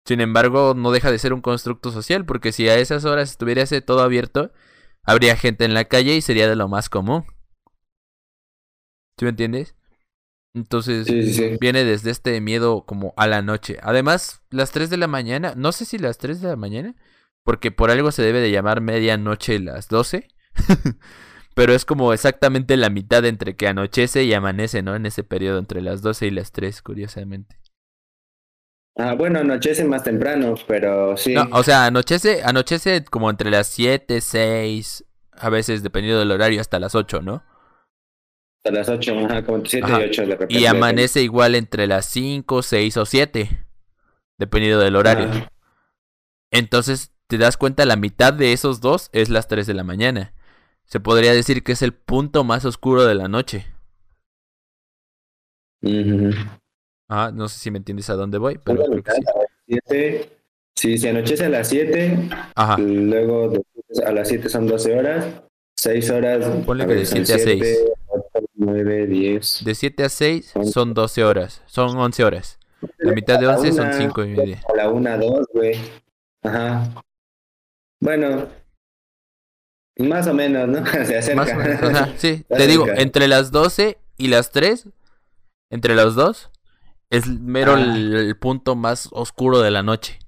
Sin 0.05 0.21
embargo, 0.21 0.73
no 0.75 0.91
deja 0.91 1.11
de 1.11 1.19
ser 1.19 1.33
un 1.33 1.41
constructo 1.41 1.91
social 1.91 2.25
porque 2.25 2.51
si 2.51 2.67
a 2.67 2.77
esas 2.77 3.05
horas 3.05 3.31
estuviese 3.31 3.81
todo 3.81 4.01
abierto, 4.01 4.51
habría 5.03 5.35
gente 5.35 5.65
en 5.65 5.73
la 5.73 5.85
calle 5.85 6.15
y 6.15 6.21
sería 6.21 6.49
de 6.49 6.55
lo 6.55 6.67
más 6.67 6.89
común. 6.89 7.25
¿Sí 9.17 9.25
me 9.25 9.29
entiendes? 9.29 9.75
Entonces 10.55 11.07
viene 11.59 11.83
desde 11.83 12.09
este 12.09 12.41
miedo 12.41 12.85
como 12.85 13.13
a 13.17 13.27
la 13.27 13.41
noche. 13.41 13.77
Además, 13.83 14.41
las 14.49 14.71
3 14.71 14.89
de 14.89 14.97
la 14.97 15.07
mañana, 15.07 15.53
no 15.55 15.71
sé 15.71 15.85
si 15.85 15.99
las 15.99 16.17
3 16.17 16.41
de 16.41 16.47
la 16.47 16.55
mañana, 16.55 16.95
porque 17.49 17.71
por 17.71 17.89
algo 17.89 18.11
se 18.11 18.21
debe 18.21 18.41
de 18.41 18.51
llamar 18.51 18.79
medianoche 18.79 19.57
las 19.57 19.87
12. 19.87 20.27
Pero 21.55 21.73
es 21.73 21.83
como 21.83 22.13
exactamente 22.13 22.77
la 22.77 22.91
mitad 22.91 23.25
entre 23.25 23.55
que 23.55 23.67
anochece 23.67 24.23
y 24.23 24.35
amanece, 24.35 24.83
¿no? 24.83 24.95
En 24.95 25.07
ese 25.07 25.23
periodo 25.23 25.57
entre 25.57 25.81
las 25.81 26.03
12 26.03 26.27
y 26.27 26.29
las 26.29 26.51
3, 26.51 26.83
curiosamente. 26.83 27.59
Ah, 28.95 29.15
bueno, 29.15 29.39
anochece 29.39 29.83
más 29.83 30.03
temprano, 30.03 30.53
pero 30.67 31.17
sí. 31.17 31.33
No, 31.33 31.47
o 31.53 31.63
sea, 31.63 31.87
anochece, 31.87 32.43
anochece 32.43 33.03
como 33.05 33.31
entre 33.31 33.49
las 33.49 33.65
7, 33.65 34.21
6, 34.21 35.05
a 35.31 35.49
veces 35.49 35.81
dependiendo 35.81 36.19
del 36.19 36.29
horario, 36.29 36.61
hasta 36.61 36.77
las 36.77 36.93
8, 36.93 37.23
¿no? 37.23 37.43
Hasta 38.57 38.77
las 38.77 38.89
8, 38.89 39.25
ajá, 39.25 39.43
como 39.43 39.65
7 39.65 39.87
y 39.89 40.03
8 40.03 40.21
de 40.21 40.27
repente. 40.27 40.53
Y 40.53 40.67
amanece 40.67 41.23
igual 41.23 41.55
entre 41.55 41.87
las 41.87 42.05
5, 42.05 42.61
6 42.61 42.97
o 42.97 43.07
7, 43.07 43.65
dependiendo 44.37 44.79
del 44.79 44.95
horario. 44.95 45.49
Entonces, 46.51 47.11
te 47.29 47.37
das 47.37 47.57
cuenta, 47.57 47.85
la 47.85 47.95
mitad 47.95 48.33
de 48.33 48.53
esos 48.53 48.81
dos 48.81 49.11
es 49.13 49.29
las 49.29 49.47
3 49.47 49.67
de 49.67 49.75
la 49.75 49.83
mañana. 49.83 50.33
Se 50.85 50.99
podría 50.99 51.31
decir 51.31 51.63
que 51.63 51.73
es 51.73 51.83
el 51.83 51.93
punto 51.93 52.43
más 52.43 52.65
oscuro 52.65 53.05
de 53.05 53.13
la 53.13 53.27
noche. 53.27 53.67
Ah, 57.07 57.31
no 57.31 57.47
sé 57.47 57.59
si 57.59 57.69
me 57.69 57.77
entiendes 57.77 58.09
a 58.09 58.15
dónde 58.15 58.39
voy, 58.39 58.59
pero 58.63 58.83
creo 58.83 59.03
que 59.03 60.31
sí. 60.75 60.97
se 60.97 61.09
anochece 61.09 61.45
a 61.45 61.49
las 61.49 61.69
7, 61.69 62.29
luego 62.79 63.53
a 64.03 64.11
las 64.11 64.27
7 64.27 64.49
son 64.49 64.65
12 64.65 64.97
horas, 64.97 65.27
6 65.77 66.09
horas. 66.09 66.47
Ponle 66.65 66.87
que 66.87 66.95
de 66.95 67.05
7 67.05 67.31
a 67.31 67.37
6. 67.37 67.77
9, 68.55 69.05
10. 69.05 69.61
De 69.65 69.75
7 69.75 70.03
a 70.03 70.09
6 70.09 70.53
son 70.73 70.95
12 70.95 71.23
horas, 71.23 71.61
son 71.67 71.95
11 71.95 72.23
horas. 72.23 72.57
La 72.97 73.13
mitad 73.13 73.39
de 73.39 73.45
11 73.45 73.71
son 73.71 73.93
5 73.93 74.23
y 74.23 74.27
media. 74.29 74.61
A 74.67 74.75
la 74.75 74.89
1, 74.89 75.17
2, 75.19 75.47
güey. 75.53 75.75
Ajá. 76.41 77.03
Bueno, 78.01 78.47
más 79.99 80.27
o 80.27 80.33
menos, 80.33 80.67
¿no? 80.67 80.85
Se 81.05 81.17
acerca. 81.17 82.13
sí, 82.17 82.45
te 82.49 82.67
digo, 82.67 82.87
entre 82.87 83.27
las 83.27 83.51
12 83.51 83.97
y 84.17 84.27
las 84.27 84.51
3, 84.51 84.87
entre 85.71 85.95
los 85.95 86.15
dos, 86.15 86.51
es 87.09 87.27
mero 87.27 87.75
ah. 87.75 87.81
el, 87.81 88.37
punto 88.37 88.75
más 88.75 89.09
oscuro 89.11 89.59
de 89.59 89.71
la 89.71 89.83
noche. 89.83 90.19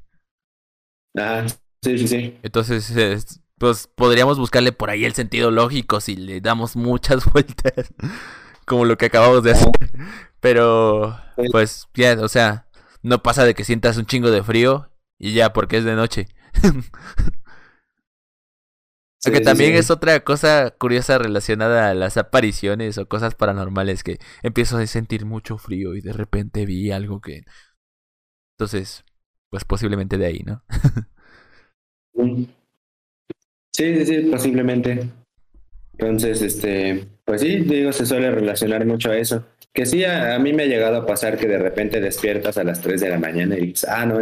Ah, 1.17 1.45
sí, 1.83 1.97
sí, 1.97 2.07
sí. 2.07 2.39
Entonces, 2.43 3.41
pues 3.57 3.87
podríamos 3.87 4.39
buscarle 4.39 4.71
por 4.71 4.89
ahí 4.89 5.05
el 5.05 5.13
sentido 5.13 5.51
lógico 5.51 6.01
si 6.01 6.15
le 6.15 6.41
damos 6.41 6.75
muchas 6.75 7.25
vueltas, 7.31 7.93
como 8.65 8.85
lo 8.85 8.97
que 8.97 9.05
acabamos 9.05 9.43
de 9.43 9.51
hacer. 9.51 9.69
Pero, 10.39 11.17
pues, 11.51 11.87
ya, 11.93 12.17
o 12.19 12.27
sea, 12.27 12.67
no 13.03 13.21
pasa 13.23 13.45
de 13.45 13.53
que 13.53 13.63
sientas 13.63 13.97
un 13.97 14.05
chingo 14.05 14.31
de 14.31 14.43
frío 14.43 14.89
y 15.17 15.33
ya, 15.33 15.53
porque 15.53 15.77
es 15.77 15.85
de 15.85 15.95
noche. 15.95 16.27
Porque 19.23 19.41
también 19.41 19.75
es 19.75 19.91
otra 19.91 20.21
cosa 20.21 20.71
curiosa 20.71 21.19
relacionada 21.19 21.89
a 21.89 21.93
las 21.93 22.17
apariciones 22.17 22.97
o 22.97 23.07
cosas 23.07 23.35
paranormales 23.35 24.03
que 24.03 24.17
empiezo 24.41 24.77
a 24.77 24.87
sentir 24.87 25.25
mucho 25.25 25.59
frío 25.59 25.95
y 25.95 26.01
de 26.01 26.13
repente 26.13 26.65
vi 26.65 26.91
algo 26.91 27.21
que... 27.21 27.43
Entonces, 28.57 29.05
pues 29.49 29.63
posiblemente 29.63 30.17
de 30.17 30.25
ahí, 30.25 30.43
¿no? 30.43 30.63
sí, 33.71 33.95
sí, 33.95 34.05
sí, 34.05 34.19
posiblemente. 34.31 35.07
Entonces, 35.93 36.41
este, 36.41 37.07
pues 37.23 37.41
sí, 37.41 37.57
digo, 37.59 37.93
se 37.93 38.07
suele 38.07 38.31
relacionar 38.31 38.85
mucho 38.87 39.11
a 39.11 39.17
eso. 39.17 39.45
Que 39.71 39.85
sí, 39.85 40.03
a, 40.03 40.37
mí 40.39 40.51
me 40.51 40.63
ha 40.63 40.67
llegado 40.67 40.97
a 40.97 41.05
pasar 41.05 41.37
que 41.37 41.47
de 41.47 41.59
repente 41.59 42.01
despiertas 42.01 42.57
a 42.57 42.63
las 42.63 42.81
3 42.81 42.99
de 43.01 43.09
la 43.09 43.19
mañana 43.19 43.55
y 43.55 43.67
dices, 43.67 43.87
ah, 43.87 44.05
no, 44.05 44.17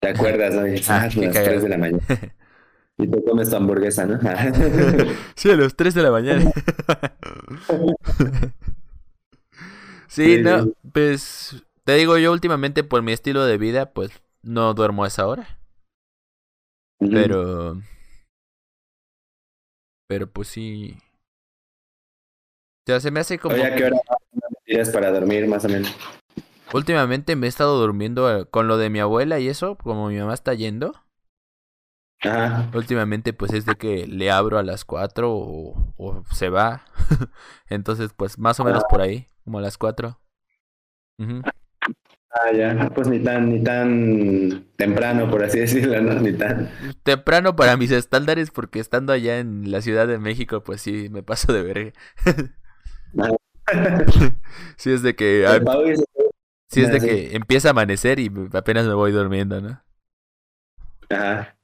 te 0.00 0.08
acuerdas, 0.08 0.54
¿no? 0.54 0.66
Y 0.66 0.72
dices, 0.72 0.90
ah, 0.90 1.02
ah 1.02 1.04
a 1.04 1.20
las 1.20 1.44
3 1.44 1.62
de 1.62 1.68
la 1.68 1.78
mañana. 1.78 2.02
Y 2.96 3.08
te 3.08 3.24
comes 3.24 3.50
tu 3.50 3.56
hamburguesa, 3.56 4.06
¿no? 4.06 4.18
sí, 5.34 5.50
a 5.50 5.56
las 5.56 5.74
3 5.74 5.94
de 5.94 6.02
la 6.02 6.10
mañana. 6.10 6.44
sí, 10.06 10.40
no, 10.40 10.72
pues 10.92 11.64
te 11.84 11.94
digo 11.94 12.18
yo 12.18 12.32
últimamente 12.32 12.84
por 12.84 13.02
mi 13.02 13.12
estilo 13.12 13.44
de 13.44 13.58
vida, 13.58 13.92
pues 13.92 14.10
no 14.42 14.74
duermo 14.74 15.04
a 15.04 15.08
esa 15.08 15.26
hora. 15.26 15.58
Pero... 16.98 17.80
Pero 20.06 20.30
pues 20.30 20.48
sí... 20.48 20.96
O 22.86 22.86
sea, 22.86 23.00
se 23.00 23.10
me 23.10 23.20
hace 23.20 23.38
como... 23.38 23.54
Oye, 23.54 23.64
¿a 23.64 23.74
qué 23.74 23.86
hora 23.86 23.96
tienes 24.64 24.90
para 24.90 25.10
dormir 25.10 25.48
más 25.48 25.64
o 25.64 25.68
menos? 25.68 25.92
Últimamente 26.72 27.34
me 27.34 27.46
he 27.46 27.48
estado 27.48 27.80
durmiendo 27.80 28.30
eh, 28.30 28.46
con 28.46 28.68
lo 28.68 28.76
de 28.76 28.90
mi 28.90 29.00
abuela 29.00 29.40
y 29.40 29.48
eso, 29.48 29.76
como 29.76 30.08
mi 30.08 30.18
mamá 30.18 30.34
está 30.34 30.54
yendo. 30.54 31.03
Últimamente 32.72 33.32
pues 33.32 33.52
es 33.52 33.66
de 33.66 33.76
que 33.76 34.06
le 34.06 34.30
abro 34.30 34.58
a 34.58 34.62
las 34.62 34.84
4 34.84 35.30
o, 35.30 36.24
se 36.32 36.48
va. 36.48 36.84
Entonces 37.68 38.12
pues 38.16 38.38
más 38.38 38.58
o 38.60 38.64
menos 38.64 38.84
por 38.88 39.00
ahí, 39.00 39.28
como 39.44 39.58
a 39.58 39.62
las 39.62 39.78
4. 39.78 40.18
Ah, 42.36 42.52
ya, 42.52 42.90
pues 42.92 43.06
ni 43.06 43.20
tan, 43.20 43.48
ni 43.48 43.62
tan 43.62 44.66
temprano, 44.76 45.30
por 45.30 45.44
así 45.44 45.60
decirlo, 45.60 46.00
¿no? 46.00 46.14
Ni 46.14 46.32
tan. 46.32 46.68
Temprano 47.04 47.54
para 47.54 47.76
mis 47.76 47.92
estándares, 47.92 48.50
porque 48.50 48.80
estando 48.80 49.12
allá 49.12 49.38
en 49.38 49.70
la 49.70 49.80
Ciudad 49.80 50.08
de 50.08 50.18
México, 50.18 50.62
pues 50.64 50.80
sí, 50.80 51.08
me 51.10 51.22
paso 51.22 51.52
de 51.52 51.62
ver 51.62 51.92
ah. 53.18 53.30
sí, 54.76 54.90
es 54.90 55.02
de 55.02 55.14
que. 55.14 55.46
sí, 56.68 56.82
es 56.82 56.90
de 56.90 57.00
que 57.00 57.36
empieza 57.36 57.68
a 57.68 57.70
amanecer 57.70 58.18
y 58.18 58.32
apenas 58.52 58.86
me 58.86 58.94
voy 58.94 59.12
durmiendo, 59.12 59.60
¿no? 59.60 59.80
Ajá. 61.10 61.56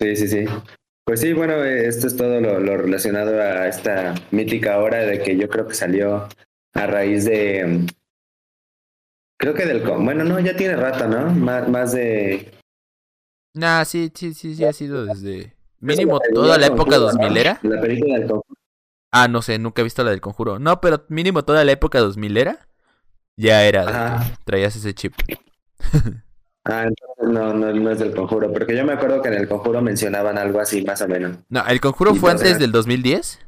Sí, 0.00 0.16
sí, 0.16 0.28
sí. 0.28 0.44
Pues 1.04 1.20
sí, 1.20 1.32
bueno, 1.32 1.62
esto 1.62 2.08
es 2.08 2.16
todo 2.16 2.40
lo, 2.40 2.76
relacionado 2.76 3.40
a 3.40 3.68
esta 3.68 4.14
mítica 4.32 4.78
hora 4.78 4.98
de 4.98 5.22
que 5.22 5.36
yo 5.36 5.48
creo 5.48 5.66
que 5.66 5.74
salió 5.74 6.28
a 6.74 6.86
raíz 6.86 7.24
de... 7.24 7.86
Creo 9.38 9.54
que 9.54 9.66
del... 9.66 9.82
Bueno, 9.82 10.24
no, 10.24 10.40
ya 10.40 10.56
tiene 10.56 10.76
rato, 10.76 11.06
¿no? 11.06 11.30
Más, 11.30 11.68
más 11.68 11.92
de... 11.92 12.52
Nah, 13.54 13.84
sí, 13.84 14.10
sí, 14.14 14.34
sí, 14.34 14.54
sí, 14.54 14.64
ha 14.64 14.72
sido 14.72 15.06
desde... 15.06 15.54
Mínimo 15.78 16.18
toda 16.34 16.58
la 16.58 16.66
época 16.66 16.96
2000 16.96 17.36
era. 17.36 17.60
La 17.62 17.80
película 17.80 18.18
del 18.18 18.28
conjuro. 18.28 18.58
Ah, 19.12 19.28
no 19.28 19.42
sé, 19.42 19.58
nunca 19.58 19.82
he 19.82 19.84
visto 19.84 20.02
la 20.02 20.10
del 20.10 20.20
conjuro. 20.20 20.58
No, 20.58 20.80
pero 20.80 21.04
mínimo 21.08 21.44
toda 21.44 21.64
la 21.64 21.72
época 21.72 22.00
2000 22.00 22.36
era. 22.36 22.68
Ya 23.36 23.64
era. 23.64 24.36
Traías 24.44 24.74
ese 24.74 24.94
chip. 24.94 25.14
Ah, 26.68 26.84
entonces 26.86 27.28
no, 27.32 27.54
no, 27.54 27.72
no 27.72 27.90
es 27.90 27.98
del 27.98 28.14
conjuro, 28.14 28.52
porque 28.52 28.76
yo 28.76 28.84
me 28.84 28.92
acuerdo 28.92 29.22
que 29.22 29.28
en 29.28 29.34
el 29.34 29.48
conjuro 29.48 29.80
mencionaban 29.82 30.36
algo 30.36 30.60
así, 30.60 30.84
más 30.84 31.00
o 31.00 31.08
menos. 31.08 31.38
No, 31.48 31.64
¿el 31.66 31.80
conjuro 31.80 32.14
fue 32.14 32.32
antes 32.32 32.58
del 32.58 32.72
2010? 32.72 33.38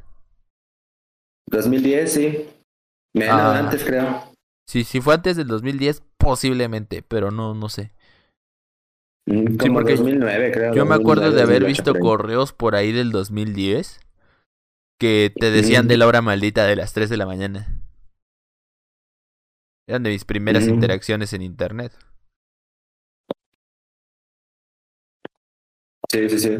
2010, 1.51 2.13
sí. 2.13 2.49
Menos 3.15 3.35
ah. 3.35 3.59
antes, 3.59 3.85
creo. 3.85 4.23
Sí, 4.67 4.85
sí 4.85 5.01
fue 5.01 5.15
antes 5.15 5.37
del 5.37 5.49
2010, 5.49 6.03
posiblemente, 6.17 7.03
pero 7.03 7.31
no, 7.31 7.55
no 7.55 7.69
sé. 7.69 7.93
Mm, 9.27 9.57
como 9.57 9.83
2009, 9.83 10.53
creo. 10.53 10.75
Yo 10.75 10.87
me 10.87 10.95
acuerdo 10.95 11.31
de 11.31 11.43
haber 11.43 11.65
visto 11.65 11.95
correos 11.95 12.53
por 12.53 12.77
ahí 12.77 12.93
del 12.93 13.11
2010 13.11 14.01
que 14.99 15.33
te 15.35 15.51
decían 15.51 15.87
de 15.87 15.97
la 15.97 16.07
hora 16.07 16.23
maldita 16.23 16.67
de 16.67 16.77
las 16.77 16.93
3 16.93 17.09
de 17.09 17.17
la 17.17 17.27
mañana. 17.27 17.69
Eran 19.87 20.03
de 20.03 20.11
mis 20.11 20.25
primeras 20.25 20.67
interacciones 20.67 21.33
en 21.33 21.43
internet. 21.43 21.93
Sí, 26.11 26.29
sí, 26.29 26.39
sí. 26.39 26.59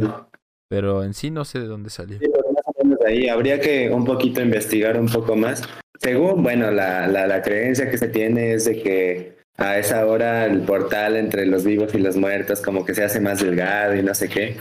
Pero 0.69 1.03
en 1.03 1.15
sí 1.15 1.31
no 1.31 1.45
sé 1.45 1.61
de 1.61 1.67
dónde 1.67 1.91
salió. 1.91 2.19
Sí, 2.19 2.27
más 2.29 2.65
o 2.67 2.85
menos 2.85 2.99
ahí. 3.07 3.29
Habría 3.29 3.61
que 3.61 3.91
un 3.91 4.05
poquito 4.05 4.41
investigar 4.43 5.01
un 5.01 5.09
poco 5.09 5.35
más. 5.37 5.63
Según, 5.99 6.43
bueno, 6.43 6.71
la, 6.71 7.07
la, 7.07 7.27
la 7.27 7.43
creencia 7.43 7.91
que 7.91 7.99
se 7.99 8.09
tiene 8.09 8.53
es 8.53 8.67
de 8.67 8.83
que 8.83 9.39
a 9.57 9.79
esa 9.79 10.07
hora 10.07 10.47
el 10.47 10.63
portal 10.63 11.17
entre 11.17 11.47
los 11.47 11.65
vivos 11.65 11.95
y 11.95 11.99
los 11.99 12.17
muertos 12.17 12.61
como 12.61 12.85
que 12.85 12.95
se 12.95 13.03
hace 13.03 13.21
más 13.21 13.43
delgado 13.43 13.97
y 13.97 14.03
no 14.03 14.15
sé 14.15 14.29
qué. 14.29 14.57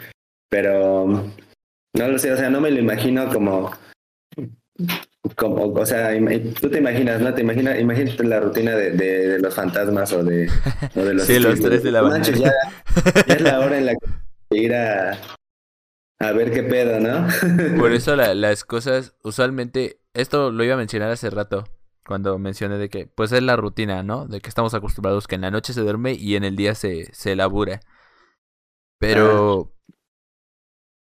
Pero 0.49 1.25
no 1.93 2.07
lo 2.07 2.17
sé, 2.17 2.31
o 2.31 2.37
sea, 2.37 2.49
no 2.49 2.61
me 2.61 2.71
lo 2.71 2.79
imagino 2.79 3.27
como 3.31 3.71
como, 5.35 5.65
o 5.65 5.85
sea, 5.85 6.11
tú 6.61 6.69
te 6.69 6.77
imaginas, 6.77 7.19
¿no? 7.19 7.33
Te 7.33 7.41
imaginas, 7.41 7.79
imagínate 7.79 8.23
la 8.23 8.39
rutina 8.39 8.75
de, 8.75 8.91
de, 8.91 9.39
los 9.39 9.53
fantasmas 9.53 10.13
o 10.13 10.23
de, 10.23 10.49
o 10.95 11.03
de 11.03 11.13
los... 11.15 11.23
sí, 11.27 11.39
los 11.39 11.59
tres 11.59 11.83
de 11.83 11.91
la 11.91 12.01
mañana. 12.01 12.37
Ya, 12.37 12.53
es 13.27 13.41
la 13.41 13.59
hora 13.59 13.77
en 13.77 13.87
la 13.87 13.93
que 13.93 14.07
ir 14.51 14.73
a, 14.73 15.19
a 16.19 16.31
ver 16.31 16.51
qué 16.51 16.63
pedo, 16.63 16.99
¿no? 16.99 17.27
Por 17.79 17.91
eso 17.91 18.15
las 18.15 18.63
cosas, 18.63 19.15
usualmente, 19.23 20.01
esto 20.13 20.51
lo 20.51 20.63
iba 20.63 20.73
a 20.73 20.77
mencionar 20.77 21.11
hace 21.11 21.29
rato, 21.29 21.65
cuando 22.05 22.39
mencioné 22.39 22.77
de 22.77 22.89
que, 22.89 23.07
pues 23.07 23.31
es 23.31 23.43
la 23.43 23.55
rutina, 23.55 24.01
¿no? 24.03 24.25
De 24.25 24.41
que 24.41 24.49
estamos 24.49 24.73
acostumbrados 24.73 25.27
que 25.27 25.35
en 25.35 25.41
la 25.41 25.51
noche 25.51 25.73
se 25.73 25.81
duerme 25.81 26.13
y 26.13 26.35
en 26.35 26.43
el 26.43 26.55
día 26.55 26.75
se, 26.75 27.13
se 27.13 27.35
labura. 27.35 27.81
Pero... 28.99 29.73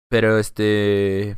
Pero 0.08 0.38
este... 0.38 1.36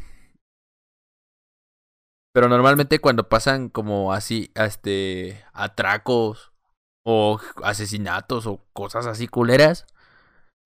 Pero 2.32 2.48
normalmente 2.50 2.98
cuando 2.98 3.30
pasan 3.30 3.70
como 3.70 4.12
así, 4.12 4.52
este, 4.54 5.42
atracos 5.54 6.52
o 7.02 7.40
asesinatos 7.62 8.46
o 8.46 8.66
cosas 8.74 9.06
así 9.06 9.26
culeras, 9.26 9.86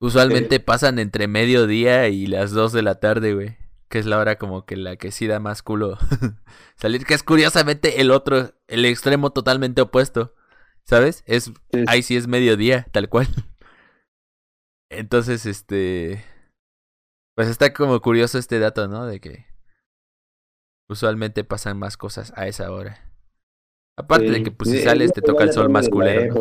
usualmente 0.01 0.61
pasan 0.61 0.99
entre 0.99 1.29
mediodía 1.29 2.09
y 2.09 2.27
las 2.27 2.51
dos 2.51 2.73
de 2.73 2.83
la 2.83 2.97
tarde, 2.97 3.35
güey. 3.35 3.57
Que 3.89 3.99
es 3.99 4.07
la 4.07 4.19
hora 4.19 4.39
como 4.39 4.67
que 4.67 4.77
la 4.77 4.97
que 4.97 5.11
sí 5.11 5.27
da 5.27 5.41
más 5.41 5.63
culo 5.63 5.99
salir, 6.77 7.05
que 7.05 7.15
es 7.15 7.25
curiosamente 7.25 8.01
el 8.01 8.13
otro, 8.13 8.55
el 8.69 8.85
extremo 8.85 9.31
totalmente 9.31 9.81
opuesto. 9.83 10.35
¿Sabes? 10.85 11.23
Es, 11.27 11.53
ahí 11.87 12.03
sí 12.03 12.17
es 12.17 12.27
mediodía, 12.27 12.87
tal 12.93 13.09
cual. 13.09 13.29
Entonces, 14.91 15.47
este. 15.47 16.25
Pues 17.37 17.49
está 17.49 17.73
como 17.73 18.01
curioso 18.01 18.39
este 18.39 18.59
dato, 18.59 18.89
¿no? 18.89 19.07
De 19.07 19.21
que 19.21 19.51
Usualmente 20.91 21.45
pasan 21.45 21.79
más 21.79 21.97
cosas 21.97 22.33
a 22.35 22.49
esa 22.49 22.73
hora. 22.73 22.99
Aparte 23.97 24.29
de 24.29 24.43
que 24.43 24.51
pues 24.51 24.71
si 24.71 24.81
sales 24.81 25.13
te 25.13 25.23
toca 25.23 25.45
el 25.45 25.53
sol 25.53 25.71
más 25.71 25.89
culero. 25.89 26.35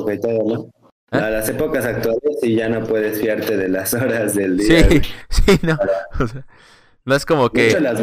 ¿Ah? 1.11 1.25
A 1.25 1.29
las 1.29 1.49
épocas 1.49 1.85
actuales 1.85 2.39
sí 2.41 2.55
ya 2.55 2.69
no 2.69 2.85
puedes 2.85 3.19
fiarte 3.19 3.57
de 3.57 3.69
las 3.69 3.93
horas 3.93 4.35
del 4.35 4.57
día. 4.57 4.87
Sí, 4.89 5.01
sí, 5.29 5.59
no. 5.63 5.77
no 7.05 7.15
es 7.15 7.25
como 7.25 7.49
que... 7.49 7.79
las 7.79 8.01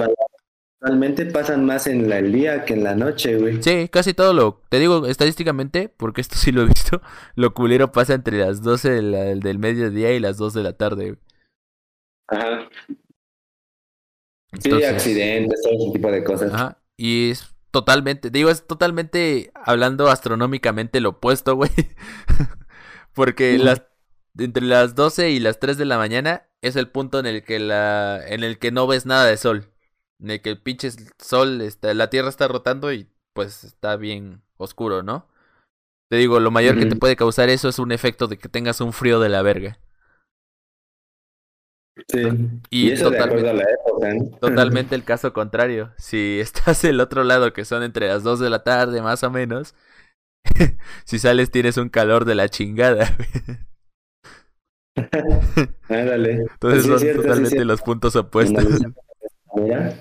realmente 0.80 1.26
pasan 1.26 1.64
más 1.64 1.86
en 1.86 2.10
el 2.12 2.32
día 2.32 2.64
que 2.64 2.74
en 2.74 2.84
la 2.84 2.94
noche, 2.94 3.36
güey. 3.38 3.62
Sí, 3.62 3.88
casi 3.88 4.14
todo 4.14 4.32
lo... 4.32 4.62
Te 4.68 4.78
digo 4.78 5.06
estadísticamente, 5.06 5.88
porque 5.88 6.20
esto 6.20 6.36
sí 6.36 6.52
lo 6.52 6.62
he 6.62 6.66
visto, 6.66 7.00
lo 7.34 7.54
culero 7.54 7.92
pasa 7.92 8.14
entre 8.14 8.38
las 8.38 8.62
12 8.62 8.90
del, 8.90 9.40
del 9.40 9.58
mediodía 9.58 10.12
y 10.12 10.20
las 10.20 10.36
2 10.36 10.54
de 10.54 10.62
la 10.62 10.72
tarde. 10.74 11.18
Ajá 12.28 12.68
sí, 14.60 14.84
accidentes, 14.84 15.62
todo 15.62 15.74
ese 15.74 15.92
tipo 15.92 16.10
de 16.10 16.24
cosas. 16.24 16.52
Ajá. 16.52 16.78
Y 16.96 17.30
es 17.30 17.54
totalmente, 17.70 18.30
digo, 18.30 18.50
es 18.50 18.66
totalmente 18.66 19.50
hablando 19.54 20.08
astronómicamente 20.08 21.00
lo 21.00 21.10
opuesto, 21.10 21.56
güey. 21.56 21.70
Porque 23.16 23.56
las 23.56 23.82
entre 24.38 24.62
las 24.62 24.94
12 24.94 25.30
y 25.30 25.40
las 25.40 25.58
3 25.58 25.78
de 25.78 25.86
la 25.86 25.96
mañana 25.96 26.46
es 26.60 26.76
el 26.76 26.88
punto 26.88 27.18
en 27.18 27.24
el 27.24 27.42
que 27.42 27.58
la 27.58 28.20
en 28.28 28.44
el 28.44 28.58
que 28.58 28.70
no 28.70 28.86
ves 28.86 29.06
nada 29.06 29.24
de 29.24 29.38
sol. 29.38 29.72
En 30.20 30.30
el 30.30 30.42
que 30.42 30.50
el 30.50 30.60
pinche 30.60 30.90
sol 31.18 31.62
está 31.62 31.94
la 31.94 32.10
Tierra 32.10 32.28
está 32.28 32.46
rotando 32.46 32.92
y 32.92 33.08
pues 33.32 33.64
está 33.64 33.96
bien 33.96 34.42
oscuro, 34.58 35.02
¿no? 35.02 35.26
Te 36.10 36.16
digo, 36.16 36.40
lo 36.40 36.50
mayor 36.50 36.78
que 36.78 36.84
te 36.84 36.94
puede 36.94 37.16
causar 37.16 37.48
eso 37.48 37.70
es 37.70 37.78
un 37.78 37.90
efecto 37.90 38.28
de 38.28 38.36
que 38.36 38.50
tengas 38.50 38.82
un 38.82 38.92
frío 38.92 39.18
de 39.18 39.30
la 39.30 39.40
verga. 39.40 39.78
Sí. 42.08 42.22
Y, 42.68 42.92
eso 42.92 43.10
totalmente, 43.10 43.54
la 43.54 43.62
época, 43.62 44.38
totalmente 44.40 44.94
el 44.94 45.04
caso 45.04 45.32
contrario. 45.32 45.94
Si 45.96 46.38
estás 46.38 46.82
del 46.82 47.00
otro 47.00 47.24
lado, 47.24 47.54
que 47.54 47.64
son 47.64 47.82
entre 47.82 48.08
las 48.08 48.22
2 48.22 48.38
de 48.40 48.50
la 48.50 48.62
tarde 48.62 49.00
más 49.00 49.24
o 49.24 49.30
menos, 49.30 49.74
si 51.04 51.18
sales 51.18 51.50
tienes 51.50 51.76
un 51.76 51.88
calor 51.88 52.24
de 52.24 52.34
la 52.34 52.48
chingada. 52.48 53.16
Ándale. 55.88 56.46
Entonces 56.52 56.84
son 56.84 57.16
totalmente 57.16 57.64
los 57.64 57.82
puntos 57.82 58.16
opuestos. 58.16 58.64
Mira. 59.54 59.94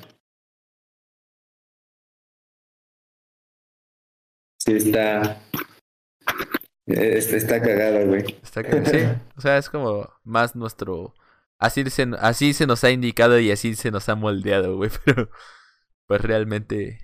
Sí, 4.59 4.73
está. 4.73 5.41
Está, 6.87 7.61
cagado, 7.61 8.05
güey. 8.07 8.23
Está 8.41 8.63
cagado, 8.63 8.85
sí. 8.85 8.99
O 9.37 9.41
sea, 9.41 9.57
es 9.57 9.69
como 9.69 10.09
más 10.23 10.55
nuestro 10.55 11.13
Así 11.57 11.89
se, 11.89 12.07
así 12.19 12.53
se 12.53 12.67
nos 12.67 12.83
ha 12.83 12.91
indicado 12.91 13.39
y 13.39 13.51
así 13.51 13.75
se 13.75 13.91
nos 13.91 14.09
ha 14.09 14.15
moldeado, 14.15 14.75
güey, 14.77 14.91
pero 15.05 15.29
pues 16.07 16.21
realmente 16.21 16.99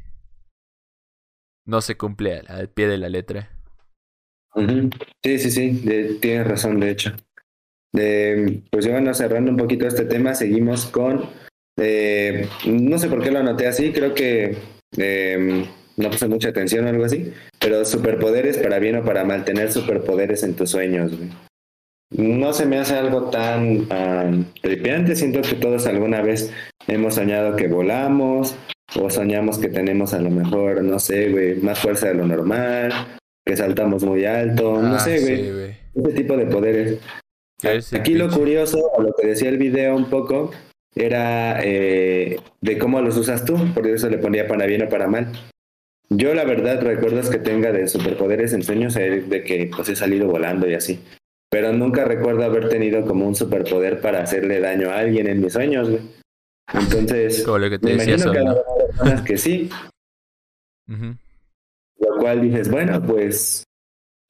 no 1.66 1.82
se 1.82 1.96
cumple 1.96 2.42
al, 2.48 2.70
pie 2.70 2.88
de 2.88 2.98
la 2.98 3.10
letra. 3.10 3.50
Sí, 5.24 5.40
sí, 5.40 5.52
sí, 5.52 6.18
tienes 6.22 6.48
razón, 6.48 6.80
de 6.80 6.90
hecho. 6.90 7.14
De, 7.94 8.62
pues 8.72 8.88
bueno, 8.88 9.14
cerrando 9.14 9.52
un 9.52 9.58
poquito 9.58 9.88
este 9.88 10.06
tema, 10.06 10.34
seguimos 10.34 10.86
con, 10.86 11.30
eh, 11.78 12.48
no 12.66 12.98
sé 12.98 13.10
por 13.10 13.22
qué 13.22 13.32
lo 13.32 13.40
anoté 13.40 13.68
así, 13.68 13.92
creo 13.92 14.14
que 14.14 14.58
eh, 14.98 15.66
no 15.98 16.10
puse 16.10 16.28
mucha 16.28 16.50
atención 16.50 16.86
o 16.86 16.90
algo 16.90 17.06
así, 17.06 17.34
pero 17.60 17.84
superpoderes 17.86 18.58
para 18.58 18.80
bien 18.80 18.98
o 18.98 19.04
para 19.04 19.24
mal, 19.24 19.46
tener 19.46 19.72
superpoderes 19.72 20.44
en 20.44 20.56
tus 20.56 20.70
sueños. 20.70 21.12
No 22.12 22.52
se 22.52 22.66
me 22.66 22.78
hace 22.78 22.96
algo 22.96 23.30
tan 23.30 23.88
tripiante. 24.62 25.16
Siento 25.16 25.42
que 25.42 25.56
todos 25.56 25.86
alguna 25.88 26.22
vez 26.22 26.52
hemos 26.88 27.16
soñado 27.16 27.56
que 27.56 27.70
volamos 27.70 28.56
o 29.00 29.10
soñamos 29.10 29.58
que 29.58 29.70
tenemos 29.70 30.14
a 30.14 30.22
lo 30.22 30.30
mejor, 30.30 30.84
no 30.84 31.00
sé, 31.00 31.30
güey, 31.30 31.56
más 31.56 31.80
fuerza 31.80 32.08
de 32.08 32.16
lo 32.16 32.26
normal, 32.26 32.92
que 33.46 33.56
saltamos 33.56 34.04
muy 34.04 34.26
alto, 34.26 34.82
no 34.82 34.96
ah, 34.96 35.00
sé, 35.00 35.22
güey. 35.22 35.76
ese 35.96 36.16
tipo 36.16 36.38
de 36.38 36.46
poderes. 36.46 37.00
Aquí 37.94 38.16
lo 38.16 38.30
curioso, 38.30 38.80
o 38.94 39.02
lo 39.02 39.14
que 39.14 39.28
decía 39.28 39.50
el 39.50 39.58
video 39.58 39.96
un 39.96 40.10
poco, 40.10 40.52
era 40.96 41.60
eh, 41.64 42.40
de 42.62 42.78
cómo 42.78 43.02
los 43.02 43.18
usas 43.18 43.46
tú, 43.46 43.56
por 43.74 43.88
eso 43.88 44.10
le 44.10 44.18
ponía 44.18 44.48
para 44.48 44.66
bien 44.66 44.84
o 44.84 44.90
para 44.90 45.08
mal. 45.08 45.32
Yo 46.10 46.34
la 46.34 46.44
verdad 46.44 46.82
recuerdas 46.82 47.30
que 47.30 47.38
tenga 47.38 47.72
de 47.72 47.88
superpoderes 47.88 48.52
en 48.54 48.64
sueños 48.64 48.96
de 48.96 49.44
que 49.46 49.72
pues 49.74 49.88
he 49.88 49.96
salido 49.96 50.28
volando 50.28 50.70
y 50.70 50.74
así 50.74 51.00
pero 51.52 51.74
nunca 51.74 52.06
recuerdo 52.06 52.46
haber 52.46 52.70
tenido 52.70 53.06
como 53.06 53.28
un 53.28 53.36
superpoder 53.36 54.00
para 54.00 54.24
hacerle 54.24 54.62
daño 54.62 54.90
a 54.90 55.00
alguien 55.00 55.28
en 55.28 55.42
mis 55.42 55.52
sueños, 55.52 55.90
güey. 55.90 56.02
Entonces, 56.74 57.44
como 57.44 57.60
lo 57.60 57.70
que 57.70 57.80
te 57.80 57.88
me 57.88 58.04
imagino 58.04 58.32
que 58.32 58.40
hay 58.40 58.46
personas 58.88 59.22
que 59.24 59.38
sí. 59.38 59.70
Lo 60.88 62.18
cual 62.20 62.42
dices, 62.42 62.70
bueno, 62.70 63.02
pues 63.02 63.64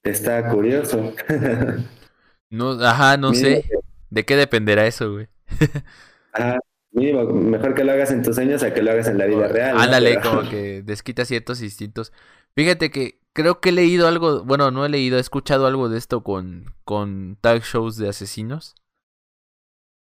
está 0.03 0.49
curioso. 0.49 1.13
no, 2.49 2.71
ajá, 2.83 3.17
no 3.17 3.33
sé. 3.33 3.65
¿De 4.09 4.25
qué 4.25 4.35
dependerá 4.35 4.85
eso, 4.85 5.13
güey? 5.13 5.27
ajá, 6.33 6.59
mínimo, 6.91 7.23
mejor 7.25 7.73
que 7.73 7.83
lo 7.83 7.93
hagas 7.93 8.11
en 8.11 8.23
tus 8.23 8.35
sueños 8.35 8.63
a 8.63 8.73
que 8.73 8.81
lo 8.81 8.91
hagas 8.91 9.07
en 9.07 9.17
la 9.17 9.25
vida 9.25 9.47
real. 9.47 9.79
Ándale, 9.79 10.19
como 10.19 10.49
que 10.49 10.81
desquita 10.81 11.25
ciertos 11.25 11.61
instintos. 11.61 12.11
Fíjate 12.53 12.91
que 12.91 13.21
creo 13.33 13.61
que 13.61 13.69
he 13.69 13.71
leído 13.73 14.07
algo, 14.07 14.43
bueno, 14.43 14.71
no 14.71 14.85
he 14.85 14.89
leído, 14.89 15.17
he 15.17 15.21
escuchado 15.21 15.65
algo 15.65 15.87
de 15.87 15.97
esto 15.97 16.23
con, 16.23 16.73
con 16.83 17.37
tag 17.39 17.63
shows 17.63 17.97
de 17.97 18.09
asesinos. 18.09 18.75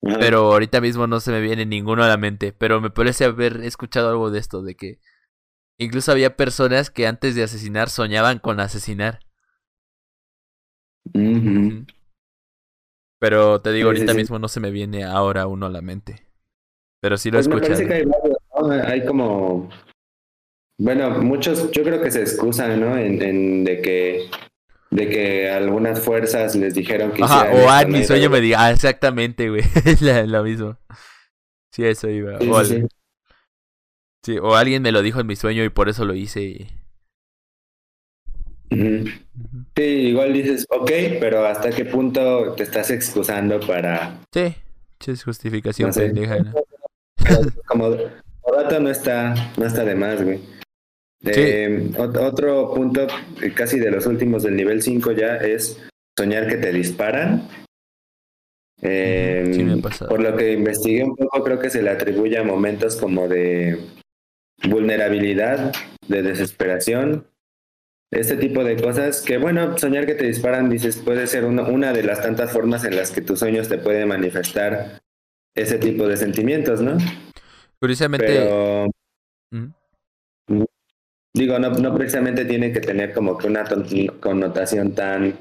Pero 0.01 0.53
ahorita 0.53 0.81
mismo 0.81 1.07
no 1.07 1.21
se 1.21 1.33
me 1.33 1.41
viene 1.41 1.67
ninguno 1.67 2.05
a 2.05 2.09
la 2.09 2.17
mente. 2.17 2.53
Pero 2.53 2.81
me 2.81 2.91
parece 2.91 3.25
haber 3.25 3.63
escuchado 3.63 4.11
algo 4.11 4.31
de 4.31 4.39
esto, 4.39 4.63
de 4.63 4.75
que 4.75 4.99
incluso 5.79 6.13
había 6.13 6.37
personas 6.37 6.91
que 6.91 7.07
antes 7.07 7.35
de 7.35 7.43
asesinar 7.43 7.91
soñaban 7.91 8.39
con 8.39 8.61
asesinar. 8.61 9.21
Pero 13.19 13.61
te 13.61 13.73
digo, 13.73 13.89
ahorita 13.89 14.15
mismo 14.15 14.39
no 14.39 14.49
se 14.49 14.61
me 14.61 14.71
viene 14.71 15.05
ahora 15.05 15.47
uno 15.47 15.67
a 15.67 15.71
la 15.71 15.81
mente. 15.81 16.27
Pero 17.01 17.17
sí 17.17 17.31
lo 17.31 17.39
he 17.39 17.45
pues 17.45 17.69
escuchado. 17.69 17.95
hay, 18.71 18.81
hay 18.81 19.07
como 19.07 19.69
bueno, 20.79 21.11
muchos, 21.23 21.71
yo 21.71 21.83
creo 21.83 22.03
que 22.03 22.11
se 22.11 22.21
excusan, 22.21 22.79
¿no? 22.79 22.99
En, 22.99 23.23
en 23.23 23.65
de 23.65 23.81
que 23.81 24.31
de 24.91 25.09
que 25.09 25.51
algunas 25.51 26.01
fuerzas 26.01 26.55
les 26.55 26.75
dijeron 26.75 27.13
que 27.13 27.23
Ajá, 27.23 27.51
o 27.53 27.69
ah, 27.69 27.85
mi 27.87 28.05
sueño 28.05 28.31
me 28.31 28.41
diga, 28.41 28.65
ah, 28.65 28.71
exactamente, 28.71 29.49
güey, 29.49 29.63
es 29.85 30.01
lo 30.03 30.43
mismo. 30.43 30.77
Sí, 31.73 31.85
eso 31.85 32.09
iba. 32.09 32.39
o, 32.39 32.65
sí, 32.65 34.39
o 34.41 34.55
alguien 34.55 34.83
me 34.83 34.93
lo 34.93 35.03
dijo 35.03 35.21
en 35.21 35.27
mi 35.27 35.37
sueño 35.37 35.65
y 35.65 35.69
por 35.69 35.89
eso 35.89 36.05
lo 36.05 36.15
hice. 36.15 36.69
Sí, 38.71 39.83
igual 39.83 40.33
dices, 40.33 40.67
ok, 40.71 40.91
pero 41.21 41.47
¿hasta 41.47 41.71
qué 41.71 41.85
punto 41.85 42.55
te 42.55 42.65
estás 42.65 42.91
excusando 42.91 43.61
para...? 43.61 44.19
Sí, 44.33 44.55
es 45.07 45.25
justificación 45.25 45.93
pendeja, 45.93 46.39
¿no? 46.39 46.53
Como 47.67 47.97
rato 48.55 48.81
no 48.81 48.91
está, 48.91 49.35
no 49.57 49.67
está 49.67 49.85
de 49.85 49.95
más, 49.95 50.23
güey. 50.23 50.41
Eh, 51.25 51.91
otro 51.99 52.75
punto, 52.75 53.07
eh, 53.43 53.53
casi 53.55 53.79
de 53.79 53.91
los 53.91 54.07
últimos 54.07 54.43
del 54.43 54.57
nivel 54.57 54.83
5 54.83 55.13
ya, 55.13 55.37
es 55.37 55.81
soñar 56.17 56.47
que 56.47 56.57
te 56.57 56.73
disparan. 56.73 57.49
Em, 58.83 59.81
por 59.81 60.21
lo 60.21 60.37
que 60.37 60.53
investigué 60.53 61.03
un 61.03 61.17
poco, 61.17 61.43
creo 61.43 61.59
que 61.59 61.71
se 61.71 61.83
le 61.83 61.91
atribuye 61.91 62.37
a 62.37 62.45
momentos 62.45 62.97
como 62.97 63.27
de, 63.27 63.79
vulnerabilidad, 64.65 65.73
de 66.07 66.23
desesperación, 66.23 67.27
este 68.13 68.37
tipo 68.37 68.65
de 68.65 68.77
cosas 68.77 69.23
que, 69.23 69.37
bueno, 69.37 69.77
soñar 69.79 70.07
que 70.07 70.15
te 70.15 70.27
disparan, 70.27 70.71
dices, 70.71 70.97
puede 70.97 71.27
ser 71.27 71.45
una, 71.45 71.63
una 71.63 71.93
de 71.93 72.03
las 72.03 72.23
tantas 72.23 72.53
formas 72.53 72.85
en 72.85 72.97
las 72.97 73.11
que 73.11 73.21
tus 73.21 73.41
sueños 73.41 73.69
te 73.69 73.79
pueden 73.79 74.09
manifestar 74.09 75.01
ese 75.55 75.79
tipo 75.79 76.07
de 76.07 76.17
sentimientos, 76.17 76.81
¿no? 76.81 76.97
Curiosamente... 77.81 78.27
Pero, 78.27 78.87
Digo, 81.37 81.59
no, 81.59 81.69
no 81.71 81.95
precisamente 81.95 82.47
tiene 82.47 82.73
que 82.73 82.81
tener 82.81 83.13
como 83.13 83.37
que 83.37 83.47
una 83.47 83.65
connotación 84.21 84.95
tan, 84.95 85.35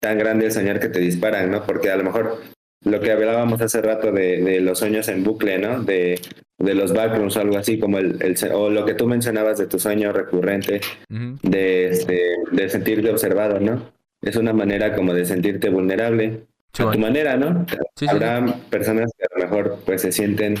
tan 0.00 0.18
grande 0.18 0.46
el 0.46 0.52
soñar 0.52 0.80
que 0.80 0.88
te 0.88 0.98
disparan, 0.98 1.52
¿no? 1.52 1.64
Porque 1.64 1.90
a 1.90 1.96
lo 1.96 2.02
mejor 2.02 2.42
lo 2.84 3.00
que 3.00 3.12
hablábamos 3.12 3.60
hace 3.60 3.80
rato 3.80 4.10
de, 4.10 4.42
de 4.42 4.60
los 4.60 4.80
sueños 4.80 5.06
en 5.06 5.22
bucle, 5.22 5.58
¿no? 5.58 5.84
De, 5.84 6.20
de 6.58 6.74
los 6.74 6.92
backrooms 6.92 7.36
o 7.36 7.40
algo 7.40 7.58
así, 7.58 7.78
como 7.78 7.98
el, 7.98 8.20
el, 8.20 8.36
o 8.52 8.70
lo 8.70 8.84
que 8.84 8.94
tú 8.94 9.06
mencionabas 9.06 9.58
de 9.58 9.68
tu 9.68 9.78
sueño 9.78 10.12
recurrente, 10.12 10.80
de, 11.08 11.88
este, 11.90 12.20
de 12.50 12.68
sentirte 12.68 13.08
observado, 13.10 13.60
¿no? 13.60 13.92
Es 14.22 14.34
una 14.34 14.52
manera 14.52 14.96
como 14.96 15.14
de 15.14 15.24
sentirte 15.24 15.68
vulnerable. 15.70 16.40
a 16.76 16.90
tu 16.90 16.98
manera, 16.98 17.36
¿no? 17.36 17.64
Habrá 18.08 18.44
personas 18.68 19.12
que 19.16 19.24
a 19.24 19.38
lo 19.38 19.44
mejor 19.44 19.78
pues 19.86 20.02
se 20.02 20.10
sienten 20.10 20.56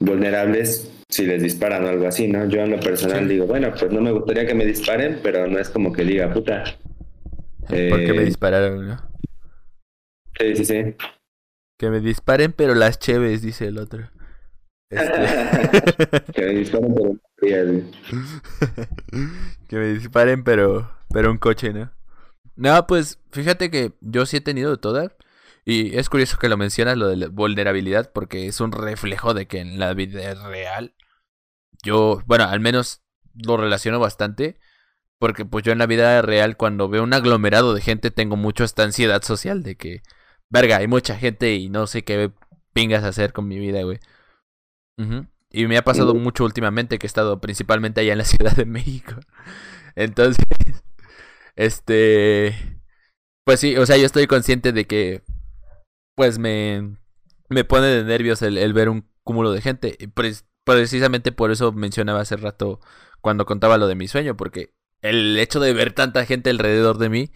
vulnerables 0.00 0.90
si 1.08 1.26
les 1.26 1.42
disparan 1.42 1.84
o 1.84 1.88
algo 1.88 2.06
así, 2.06 2.28
¿no? 2.28 2.48
Yo 2.48 2.60
en 2.60 2.70
lo 2.70 2.80
personal 2.80 3.28
digo, 3.28 3.46
bueno, 3.46 3.72
pues 3.78 3.92
no 3.92 4.00
me 4.00 4.12
gustaría 4.12 4.46
que 4.46 4.54
me 4.54 4.64
disparen, 4.64 5.20
pero 5.22 5.46
no 5.46 5.58
es 5.58 5.68
como 5.68 5.92
que 5.92 6.04
diga, 6.04 6.32
puta. 6.32 6.64
¿Por 7.60 7.68
qué 7.68 8.12
me 8.12 8.22
eh, 8.22 8.26
dispararon, 8.26 8.88
no? 8.88 8.96
Sí, 10.38 10.56
sí, 10.56 10.64
sí. 10.64 10.96
Que 11.78 11.90
me 11.90 12.00
disparen, 12.00 12.52
pero 12.52 12.74
las 12.74 12.98
cheves, 12.98 13.42
dice 13.42 13.66
el 13.66 13.78
otro. 13.78 14.08
Este... 14.90 16.32
que 16.32 16.42
me 16.42 16.54
disparen, 16.54 17.20
pero 17.36 17.82
que 19.68 19.76
me 19.76 19.92
disparen, 19.92 20.44
pero, 20.44 20.90
pero 21.12 21.30
un 21.30 21.38
coche, 21.38 21.72
¿no? 21.72 21.92
No, 22.56 22.86
pues 22.86 23.18
fíjate 23.30 23.70
que 23.70 23.92
yo 24.00 24.26
sí 24.26 24.38
he 24.38 24.40
tenido 24.40 24.76
todas. 24.78 25.12
Y 25.64 25.96
es 25.96 26.08
curioso 26.08 26.38
que 26.38 26.48
lo 26.48 26.56
mencionas, 26.56 26.96
lo 26.96 27.08
de 27.08 27.16
la 27.16 27.28
vulnerabilidad, 27.28 28.12
porque 28.12 28.46
es 28.46 28.60
un 28.60 28.72
reflejo 28.72 29.34
de 29.34 29.46
que 29.46 29.60
en 29.60 29.78
la 29.78 29.92
vida 29.94 30.34
real, 30.48 30.94
yo, 31.82 32.22
bueno, 32.26 32.44
al 32.44 32.60
menos 32.60 33.02
lo 33.34 33.56
relaciono 33.56 34.00
bastante, 34.00 34.58
porque 35.18 35.44
pues 35.44 35.64
yo 35.64 35.72
en 35.72 35.78
la 35.78 35.86
vida 35.86 36.22
real 36.22 36.56
cuando 36.56 36.88
veo 36.88 37.02
un 37.02 37.12
aglomerado 37.12 37.74
de 37.74 37.82
gente 37.82 38.10
tengo 38.10 38.36
mucho 38.36 38.64
esta 38.64 38.84
ansiedad 38.84 39.22
social 39.22 39.62
de 39.62 39.76
que, 39.76 40.02
verga, 40.48 40.78
hay 40.78 40.88
mucha 40.88 41.16
gente 41.16 41.54
y 41.54 41.68
no 41.68 41.86
sé 41.86 42.04
qué 42.04 42.32
pingas 42.72 43.04
hacer 43.04 43.32
con 43.32 43.46
mi 43.46 43.58
vida, 43.58 43.82
güey. 43.82 43.98
Y 45.50 45.66
me 45.66 45.76
ha 45.78 45.84
pasado 45.84 46.14
mucho 46.14 46.44
últimamente 46.44 46.98
que 46.98 47.06
he 47.06 47.08
estado 47.08 47.40
principalmente 47.40 48.00
allá 48.00 48.12
en 48.12 48.18
la 48.18 48.24
Ciudad 48.26 48.56
de 48.56 48.64
México. 48.66 49.14
Entonces, 49.94 50.44
este... 51.56 52.78
Pues 53.44 53.60
sí, 53.60 53.76
o 53.76 53.84
sea, 53.86 53.96
yo 53.96 54.06
estoy 54.06 54.26
consciente 54.26 54.72
de 54.72 54.86
que 54.86 55.22
pues 56.20 56.38
me, 56.38 56.98
me 57.48 57.64
pone 57.64 57.86
de 57.86 58.04
nervios 58.04 58.42
el, 58.42 58.74
ver 58.74 58.90
un 58.90 59.08
cúmulo 59.24 59.52
de 59.52 59.62
gente. 59.62 59.96
Y 59.98 60.08
precisamente 60.64 61.32
por 61.32 61.50
eso 61.50 61.72
mencionaba 61.72 62.20
hace 62.20 62.36
rato 62.36 62.78
cuando 63.22 63.46
contaba 63.46 63.78
lo 63.78 63.86
de 63.86 63.94
mi 63.94 64.06
sueño, 64.06 64.36
porque 64.36 64.74
el 65.00 65.38
hecho 65.38 65.60
de 65.60 65.72
ver 65.72 65.94
tanta 65.94 66.26
gente 66.26 66.50
alrededor 66.50 66.98
de 66.98 67.08
mí 67.08 67.30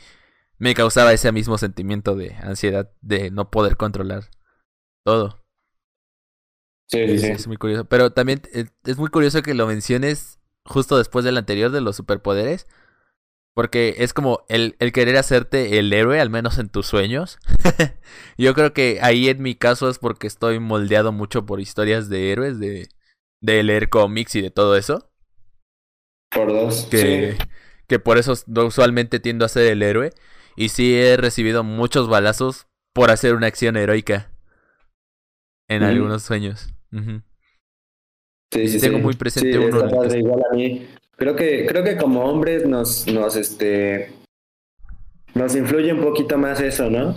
me 0.58 0.74
causaba 0.74 1.14
ese 1.14 1.32
mismo 1.32 1.56
sentimiento 1.56 2.14
de 2.14 2.34
ansiedad 2.34 2.92
de 3.00 3.30
no 3.30 3.50
poder 3.50 3.78
controlar 3.78 4.24
todo. 5.02 5.42
Sí, 6.90 7.08
sí, 7.08 7.18
sí. 7.20 7.26
Es 7.28 7.46
muy 7.46 7.56
curioso. 7.56 7.86
Pero 7.86 8.12
también 8.12 8.42
eh, 8.52 8.66
es 8.84 8.98
muy 8.98 9.08
curioso 9.08 9.40
que 9.40 9.54
lo 9.54 9.66
menciones 9.66 10.40
justo 10.66 10.98
después 10.98 11.24
del 11.24 11.38
anterior 11.38 11.70
de 11.70 11.80
los 11.80 11.96
superpoderes. 11.96 12.66
Porque 13.54 13.94
es 13.98 14.12
como 14.12 14.44
el, 14.48 14.74
el 14.80 14.92
querer 14.92 15.16
hacerte 15.16 15.78
el 15.78 15.92
héroe, 15.92 16.20
al 16.20 16.28
menos 16.28 16.58
en 16.58 16.68
tus 16.68 16.86
sueños. 16.86 17.38
Yo 18.38 18.52
creo 18.52 18.72
que 18.72 18.98
ahí 19.00 19.28
en 19.28 19.42
mi 19.42 19.54
caso 19.54 19.88
es 19.88 19.98
porque 19.98 20.26
estoy 20.26 20.58
moldeado 20.58 21.12
mucho 21.12 21.46
por 21.46 21.60
historias 21.60 22.08
de 22.08 22.32
héroes, 22.32 22.58
de, 22.58 22.88
de 23.40 23.62
leer 23.62 23.88
cómics 23.90 24.34
y 24.34 24.40
de 24.42 24.50
todo 24.50 24.76
eso. 24.76 25.08
Por 26.30 26.52
dos. 26.52 26.88
Que, 26.90 27.36
que 27.86 27.98
por 28.00 28.18
eso 28.18 28.34
usualmente 28.56 29.20
tiendo 29.20 29.44
a 29.44 29.48
ser 29.48 29.70
el 29.70 29.82
héroe. 29.82 30.10
Y 30.56 30.70
sí 30.70 30.96
he 30.96 31.16
recibido 31.16 31.62
muchos 31.62 32.08
balazos 32.08 32.66
por 32.92 33.10
hacer 33.12 33.34
una 33.34 33.46
acción 33.46 33.76
heroica. 33.76 34.30
En 35.68 35.82
algunos 35.82 36.22
sueños. 36.22 36.68
Sí, 38.52 38.68
sí, 38.68 38.80
Tengo 38.80 38.98
muy 38.98 39.14
presente 39.14 39.58
uno. 39.58 39.84
igual 40.16 40.42
a 40.50 40.54
mí. 40.54 40.88
Creo 41.16 41.36
que, 41.36 41.66
creo 41.66 41.84
que 41.84 41.96
como 41.96 42.24
hombres 42.24 42.66
nos, 42.66 43.06
nos, 43.06 43.36
este, 43.36 44.10
nos 45.34 45.54
influye 45.54 45.92
un 45.92 46.02
poquito 46.02 46.36
más 46.38 46.60
eso, 46.60 46.90
¿no? 46.90 47.14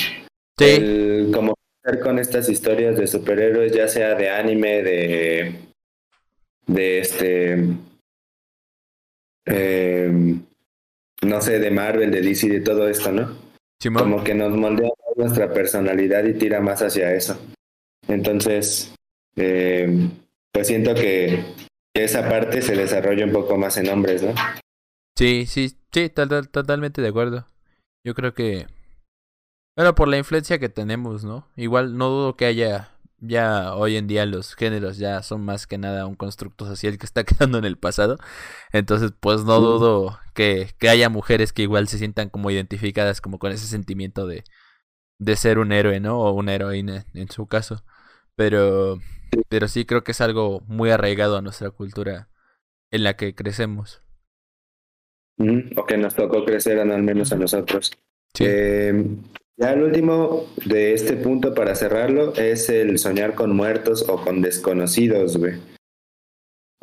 Sí. 0.58 0.66
El, 0.66 1.32
como 1.34 1.56
con 2.04 2.20
estas 2.20 2.50
historias 2.50 2.98
de 2.98 3.08
superhéroes, 3.08 3.72
ya 3.72 3.88
sea 3.88 4.16
de 4.16 4.30
anime, 4.30 4.84
de, 4.84 5.56
de 6.68 7.00
este, 7.00 7.66
eh, 9.46 10.36
no 11.22 11.42
sé, 11.42 11.60
de 11.60 11.72
Marvel, 11.72 12.12
de 12.12 12.22
DC, 12.22 12.50
de 12.50 12.60
todo 12.60 12.90
esto, 12.90 13.12
¿no? 13.12 13.38
Como 13.94 14.24
que 14.24 14.34
nos 14.34 14.56
moldea 14.56 14.90
nuestra 15.16 15.52
personalidad 15.54 16.26
y 16.26 16.34
tira 16.34 16.60
más 16.60 16.82
hacia 16.82 17.14
eso. 17.14 17.40
Entonces, 18.08 18.94
eh, 19.36 20.10
pues 20.52 20.68
siento 20.68 20.94
que 20.94 21.44
esa 22.04 22.28
parte 22.28 22.62
se 22.62 22.76
desarrolla 22.76 23.26
un 23.26 23.32
poco 23.32 23.58
más 23.58 23.78
en 23.78 23.90
hombres, 23.90 24.24
¿no? 24.24 24.34
Sí, 25.18 25.46
sí, 25.48 25.78
sí, 25.92 26.10
totalmente 26.10 27.02
de 27.02 27.08
acuerdo. 27.08 27.48
Yo 28.04 28.14
creo 28.14 28.34
que... 28.34 28.68
Bueno, 29.76 29.96
por 29.96 30.08
la 30.08 30.18
influencia 30.18 30.60
que 30.60 30.70
tenemos, 30.70 31.24
¿no? 31.24 31.48
Igual 31.56 31.98
no 31.98 32.10
dudo 32.10 32.36
que 32.36 32.46
haya... 32.46 32.94
Ya 33.20 33.74
hoy 33.74 33.96
en 33.98 34.06
día 34.06 34.28
los 34.28 34.54
géneros 34.54 35.00
ya 35.00 35.24
son 35.24 35.44
más 35.44 35.66
que 35.66 35.80
nada 35.80 36.06
un 36.06 36.14
constructo 36.14 36.68
social 36.68 37.00
que 37.00 37.08
está 37.08 37.24
quedando 37.26 37.58
en 37.58 37.66
el 37.66 37.78
pasado. 37.78 38.18
Entonces, 38.72 39.12
pues 39.20 39.44
no 39.44 39.60
dudo 39.60 40.20
que, 40.36 40.70
que 40.78 40.90
haya 40.90 41.10
mujeres 41.10 41.52
que 41.52 41.64
igual 41.64 41.88
se 41.88 41.98
sientan 41.98 42.30
como 42.30 42.52
identificadas 42.52 43.20
como 43.20 43.40
con 43.40 43.52
ese 43.52 43.66
sentimiento 43.66 44.28
de, 44.28 44.44
de 45.20 45.36
ser 45.36 45.58
un 45.58 45.72
héroe, 45.72 46.00
¿no? 46.00 46.20
O 46.20 46.32
una 46.34 46.54
heroína 46.54 47.06
en 47.16 47.30
su 47.30 47.48
caso. 47.48 47.84
Pero 48.36 49.00
pero 49.50 49.68
sí 49.68 49.86
creo 49.86 50.04
que 50.04 50.12
es 50.12 50.22
algo 50.22 50.62
muy 50.68 50.90
arraigado 50.90 51.38
a 51.38 51.42
nuestra 51.42 51.72
cultura 51.72 52.30
en 52.92 53.04
la 53.04 53.16
que 53.16 53.36
crecemos. 53.36 54.02
o 55.40 55.86
que 55.86 55.98
nos 55.98 56.16
tocó 56.16 56.44
crecer 56.46 56.80
al 56.80 57.04
menos 57.04 57.32
a 57.32 57.36
nosotros. 57.36 57.92
Em, 58.40 59.22
ya 59.56 59.74
el 59.74 59.84
último 59.84 60.48
de 60.66 60.94
este 60.94 61.14
punto 61.14 61.54
para 61.54 61.76
cerrarlo 61.76 62.34
es 62.36 62.70
el 62.70 62.98
soñar 63.00 63.36
con 63.36 63.56
muertos 63.56 64.08
o 64.08 64.22
con 64.22 64.42
desconocidos, 64.42 65.38
güey. 65.38 65.60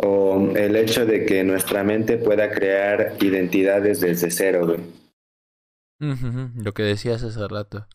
O 0.02 0.52
el 0.56 0.76
hecho 0.76 1.06
de 1.06 1.24
que 1.24 1.44
nuestra 1.44 1.84
mente 1.84 2.18
pueda 2.18 2.50
crear 2.50 3.16
identidades 3.20 4.00
desde 4.00 4.30
cero, 4.30 4.66
güey. 4.66 4.80
Lo 6.56 6.72
que 6.72 6.82
decías 6.82 7.22
hace 7.22 7.46
rato. 7.48 7.86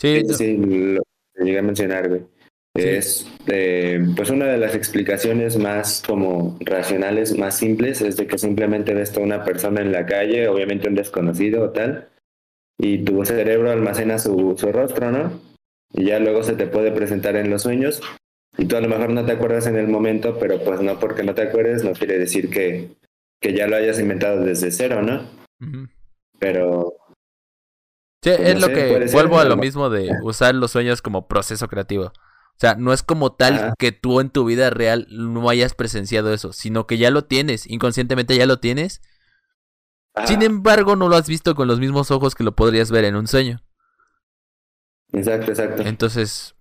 Sí, 0.00 0.22
sí, 0.36 0.56
lo 0.56 1.02
llegué 1.36 1.58
a 1.58 1.62
mencionar, 1.62 2.08
güey. 2.08 2.26
Es 2.74 3.26
eh, 3.48 4.00
pues 4.14 4.30
una 4.30 4.46
de 4.46 4.58
las 4.58 4.74
explicaciones 4.74 5.56
más 5.56 6.02
como 6.06 6.56
racionales, 6.60 7.36
más 7.36 7.58
simples, 7.58 8.00
es 8.00 8.16
de 8.16 8.26
que 8.26 8.38
simplemente 8.38 8.94
ves 8.94 9.16
a 9.16 9.20
una 9.20 9.44
persona 9.44 9.80
en 9.80 9.92
la 9.92 10.06
calle, 10.06 10.48
obviamente 10.48 10.88
un 10.88 10.94
desconocido 10.94 11.64
o 11.64 11.70
tal, 11.70 12.08
y 12.78 13.04
tu 13.04 13.24
cerebro 13.24 13.70
almacena 13.70 14.18
su, 14.18 14.54
su 14.56 14.70
rostro, 14.70 15.10
¿no? 15.10 15.40
Y 15.92 16.06
ya 16.06 16.20
luego 16.20 16.44
se 16.44 16.54
te 16.54 16.66
puede 16.66 16.92
presentar 16.92 17.36
en 17.36 17.50
los 17.50 17.62
sueños. 17.62 18.00
Y 18.56 18.66
tú 18.66 18.76
a 18.76 18.80
lo 18.80 18.88
mejor 18.88 19.10
no 19.10 19.24
te 19.24 19.32
acuerdas 19.32 19.66
en 19.66 19.76
el 19.76 19.88
momento, 19.88 20.38
pero 20.38 20.62
pues 20.62 20.80
no 20.80 20.98
porque 20.98 21.22
no 21.22 21.34
te 21.34 21.42
acuerdes 21.42 21.84
no 21.84 21.92
quiere 21.92 22.18
decir 22.18 22.50
que, 22.50 22.90
que 23.40 23.54
ya 23.54 23.66
lo 23.66 23.76
hayas 23.76 23.98
inventado 23.98 24.44
desde 24.44 24.70
cero, 24.70 25.02
¿no? 25.02 25.24
Pero... 26.38 26.94
Sí, 28.22 28.30
pues, 28.36 28.48
es 28.48 28.60
lo 28.60 28.68
que 28.68 29.08
vuelvo 29.12 29.38
a 29.40 29.44
lo 29.44 29.56
mismo 29.56 29.88
de 29.90 30.10
usar 30.22 30.54
los 30.54 30.70
sueños 30.70 31.02
como 31.02 31.26
proceso 31.26 31.68
creativo. 31.68 32.12
O 32.60 32.66
sea, 32.66 32.74
no 32.74 32.92
es 32.92 33.02
como 33.02 33.32
tal 33.32 33.72
que 33.78 33.90
tú 33.90 34.20
en 34.20 34.28
tu 34.28 34.44
vida 34.44 34.68
real 34.68 35.06
no 35.08 35.48
hayas 35.48 35.72
presenciado 35.72 36.30
eso, 36.34 36.52
sino 36.52 36.86
que 36.86 36.98
ya 36.98 37.10
lo 37.10 37.24
tienes, 37.24 37.66
inconscientemente 37.66 38.36
ya 38.36 38.44
lo 38.44 38.58
tienes. 38.58 39.00
Sin 40.26 40.42
embargo, 40.42 40.94
no 40.94 41.08
lo 41.08 41.16
has 41.16 41.26
visto 41.26 41.54
con 41.54 41.68
los 41.68 41.80
mismos 41.80 42.10
ojos 42.10 42.34
que 42.34 42.44
lo 42.44 42.54
podrías 42.54 42.90
ver 42.90 43.06
en 43.06 43.16
un 43.16 43.28
sueño. 43.28 43.62
Exacto, 45.10 45.52
exacto. 45.52 45.84
Entonces, 45.86 46.54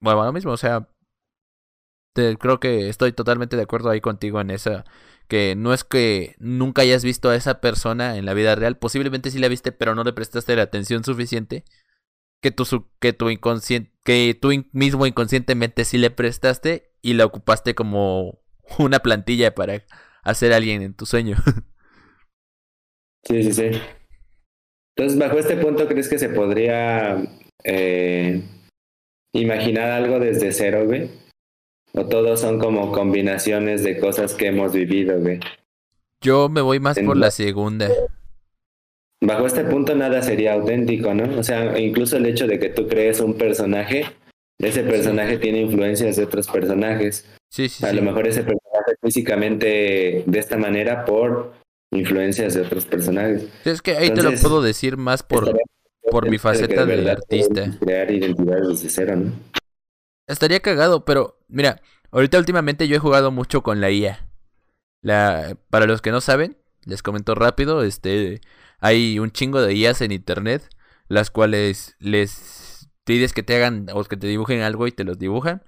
bueno, 0.00 0.24
lo 0.24 0.32
mismo, 0.32 0.52
o 0.52 0.56
sea, 0.56 0.88
te, 2.14 2.38
creo 2.38 2.58
que 2.58 2.88
estoy 2.88 3.12
totalmente 3.12 3.56
de 3.56 3.62
acuerdo 3.64 3.90
ahí 3.90 4.00
contigo 4.00 4.40
en 4.40 4.50
esa, 4.50 4.86
que 5.28 5.54
no 5.54 5.74
es 5.74 5.84
que 5.84 6.34
nunca 6.38 6.80
hayas 6.80 7.04
visto 7.04 7.28
a 7.28 7.36
esa 7.36 7.60
persona 7.60 8.16
en 8.16 8.24
la 8.24 8.32
vida 8.32 8.54
real, 8.54 8.78
posiblemente 8.78 9.30
sí 9.30 9.38
la 9.38 9.48
viste, 9.48 9.70
pero 9.70 9.94
no 9.94 10.02
le 10.02 10.14
prestaste 10.14 10.56
la 10.56 10.62
atención 10.62 11.04
suficiente 11.04 11.64
que 12.42 12.50
tu, 12.50 12.64
que 13.00 13.12
tu 13.12 13.30
inconsciente, 13.30 13.90
que 14.04 14.36
tú 14.38 14.50
mismo 14.72 15.06
inconscientemente 15.06 15.84
sí 15.84 15.96
le 15.96 16.10
prestaste 16.10 16.90
y 17.00 17.14
la 17.14 17.24
ocupaste 17.24 17.74
como 17.74 18.40
una 18.78 18.98
plantilla 18.98 19.54
para 19.54 19.82
hacer 20.22 20.52
alguien 20.52 20.82
en 20.82 20.94
tu 20.94 21.06
sueño. 21.06 21.36
Sí, 23.24 23.40
sí, 23.44 23.52
sí. 23.52 23.80
Entonces, 24.96 25.16
bajo 25.16 25.38
este 25.38 25.56
punto, 25.56 25.86
¿crees 25.86 26.08
que 26.08 26.18
se 26.18 26.28
podría 26.28 27.22
eh, 27.62 28.42
imaginar 29.32 29.92
algo 29.92 30.18
desde 30.18 30.50
cero, 30.50 30.86
güey? 30.86 31.08
¿O 31.94 32.06
todos 32.06 32.40
son 32.40 32.58
como 32.58 32.90
combinaciones 32.90 33.84
de 33.84 34.00
cosas 34.00 34.34
que 34.34 34.48
hemos 34.48 34.72
vivido, 34.72 35.20
güey? 35.20 35.38
Yo 36.20 36.48
me 36.48 36.62
voy 36.62 36.80
más 36.80 36.98
por 36.98 37.16
la 37.16 37.30
segunda. 37.30 37.88
Bajo 39.22 39.46
este 39.46 39.62
punto 39.62 39.94
nada 39.94 40.20
sería 40.20 40.54
auténtico, 40.54 41.14
¿no? 41.14 41.38
O 41.38 41.44
sea, 41.44 41.78
incluso 41.78 42.16
el 42.16 42.26
hecho 42.26 42.48
de 42.48 42.58
que 42.58 42.70
tú 42.70 42.88
crees 42.88 43.20
un 43.20 43.34
personaje, 43.34 44.04
ese 44.58 44.82
personaje 44.82 45.38
tiene 45.38 45.60
influencias 45.60 46.16
de 46.16 46.24
otros 46.24 46.48
personajes. 46.48 47.24
Sí, 47.48 47.68
sí. 47.68 47.86
A 47.86 47.92
lo 47.92 48.02
mejor 48.02 48.26
ese 48.26 48.42
personaje 48.42 48.96
físicamente 49.00 50.24
de 50.26 50.38
esta 50.40 50.56
manera 50.56 51.04
por 51.04 51.52
influencias 51.92 52.54
de 52.54 52.62
otros 52.62 52.84
personajes. 52.84 53.46
Es 53.64 53.80
que 53.80 53.96
ahí 53.96 54.12
te 54.12 54.24
lo 54.24 54.32
puedo 54.32 54.60
decir 54.60 54.96
más 54.96 55.22
por, 55.22 55.56
por 56.10 56.28
mi 56.28 56.38
faceta 56.38 56.84
de, 56.84 57.08
artista. 57.08 57.78
Crear 57.78 58.10
identidades 58.10 58.68
desde 58.70 58.88
cero, 58.88 59.14
¿no? 59.14 59.32
Estaría 60.26 60.58
cagado, 60.58 61.04
pero 61.04 61.38
mira, 61.46 61.80
ahorita 62.10 62.38
últimamente 62.38 62.88
yo 62.88 62.96
he 62.96 63.00
jugado 63.00 63.30
mucho 63.30 63.62
con 63.62 63.80
la 63.80 63.92
IA. 63.92 64.26
La, 65.00 65.56
para 65.70 65.86
los 65.86 66.02
que 66.02 66.10
no 66.10 66.20
saben, 66.20 66.56
les 66.84 67.04
comento 67.04 67.36
rápido, 67.36 67.84
este, 67.84 68.40
hay 68.82 69.20
un 69.20 69.30
chingo 69.30 69.62
de 69.62 69.74
IAs 69.74 70.00
en 70.00 70.10
internet, 70.10 70.68
las 71.06 71.30
cuales 71.30 71.94
les 72.00 72.90
pides 73.04 73.32
que 73.32 73.44
te 73.44 73.54
hagan 73.54 73.86
o 73.94 74.02
que 74.02 74.16
te 74.16 74.26
dibujen 74.26 74.60
algo 74.60 74.88
y 74.88 74.92
te 74.92 75.04
los 75.04 75.20
dibujan. 75.20 75.62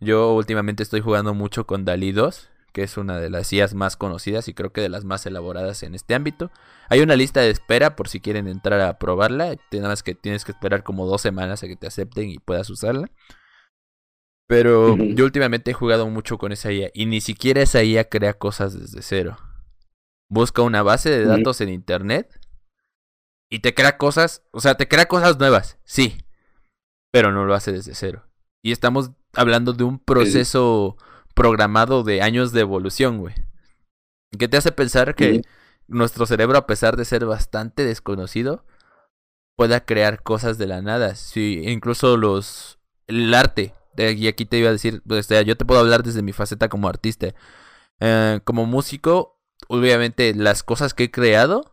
Yo 0.00 0.34
últimamente 0.34 0.82
estoy 0.82 1.00
jugando 1.00 1.32
mucho 1.32 1.64
con 1.64 1.84
Dalí 1.84 2.10
2, 2.10 2.50
que 2.72 2.82
es 2.82 2.96
una 2.96 3.20
de 3.20 3.30
las 3.30 3.52
IAs 3.52 3.74
más 3.74 3.96
conocidas 3.96 4.48
y 4.48 4.54
creo 4.54 4.72
que 4.72 4.80
de 4.80 4.88
las 4.88 5.04
más 5.04 5.24
elaboradas 5.26 5.84
en 5.84 5.94
este 5.94 6.16
ámbito. 6.16 6.50
Hay 6.88 7.00
una 7.00 7.14
lista 7.14 7.40
de 7.40 7.50
espera 7.50 7.94
por 7.94 8.08
si 8.08 8.18
quieren 8.18 8.48
entrar 8.48 8.80
a 8.80 8.98
probarla. 8.98 9.54
Nada 9.70 9.88
más 9.88 10.02
que 10.02 10.16
tienes 10.16 10.44
que 10.44 10.50
esperar 10.50 10.82
como 10.82 11.06
dos 11.06 11.22
semanas 11.22 11.62
a 11.62 11.68
que 11.68 11.76
te 11.76 11.86
acepten 11.86 12.30
y 12.30 12.40
puedas 12.40 12.68
usarla. 12.68 13.08
Pero 14.48 14.96
yo 14.96 15.24
últimamente 15.24 15.70
he 15.70 15.74
jugado 15.74 16.08
mucho 16.08 16.36
con 16.36 16.50
esa 16.50 16.72
IA 16.72 16.90
y 16.94 17.06
ni 17.06 17.20
siquiera 17.20 17.62
esa 17.62 17.84
IA 17.84 18.08
crea 18.08 18.34
cosas 18.34 18.76
desde 18.76 19.02
cero. 19.02 19.36
Busca 20.28 20.62
una 20.62 20.82
base 20.82 21.10
de 21.10 21.24
datos 21.24 21.60
en 21.60 21.68
internet 21.68 22.40
y 23.50 23.60
te 23.60 23.74
crea 23.74 23.96
cosas, 23.98 24.42
o 24.50 24.60
sea, 24.60 24.74
te 24.74 24.88
crea 24.88 25.06
cosas 25.06 25.38
nuevas, 25.38 25.78
sí, 25.84 26.18
pero 27.12 27.32
no 27.32 27.44
lo 27.44 27.54
hace 27.54 27.72
desde 27.72 27.94
cero. 27.94 28.26
Y 28.62 28.72
estamos 28.72 29.12
hablando 29.34 29.72
de 29.72 29.84
un 29.84 29.98
proceso 29.98 30.96
programado 31.34 32.02
de 32.02 32.22
años 32.22 32.52
de 32.52 32.62
evolución, 32.62 33.18
güey. 33.18 33.34
Que 34.36 34.48
te 34.48 34.56
hace 34.56 34.72
pensar 34.72 35.14
que 35.14 35.42
nuestro 35.86 36.26
cerebro, 36.26 36.58
a 36.58 36.66
pesar 36.66 36.96
de 36.96 37.04
ser 37.04 37.24
bastante 37.26 37.84
desconocido, 37.84 38.64
pueda 39.56 39.84
crear 39.84 40.22
cosas 40.22 40.58
de 40.58 40.66
la 40.66 40.82
nada. 40.82 41.14
Sí, 41.14 41.62
incluso 41.64 42.16
los. 42.16 42.80
El 43.06 43.32
arte. 43.34 43.72
Y 43.96 44.26
aquí 44.26 44.44
te 44.44 44.58
iba 44.58 44.68
a 44.68 44.72
decir, 44.72 45.02
pues, 45.06 45.28
yo 45.28 45.56
te 45.56 45.64
puedo 45.64 45.80
hablar 45.80 46.02
desde 46.02 46.22
mi 46.22 46.32
faceta 46.32 46.68
como 46.68 46.88
artista. 46.88 47.34
Eh, 48.00 48.40
como 48.44 48.66
músico, 48.66 49.40
obviamente 49.68 50.34
las 50.34 50.62
cosas 50.62 50.92
que 50.92 51.04
he 51.04 51.10
creado 51.10 51.72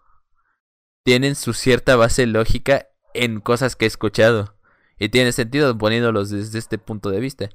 tienen 1.03 1.35
su 1.35 1.53
cierta 1.53 1.95
base 1.95 2.25
lógica 2.25 2.88
en 3.14 3.40
cosas 3.40 3.75
que 3.75 3.85
he 3.85 3.88
escuchado. 3.88 4.56
Y 4.98 5.09
tiene 5.09 5.32
sentido 5.32 5.77
poniéndolos 5.77 6.30
desde 6.30 6.59
este 6.59 6.77
punto 6.77 7.09
de 7.09 7.19
vista. 7.19 7.49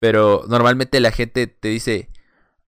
Pero 0.00 0.44
normalmente 0.48 1.00
la 1.00 1.12
gente 1.12 1.46
te 1.46 1.68
dice, 1.68 2.10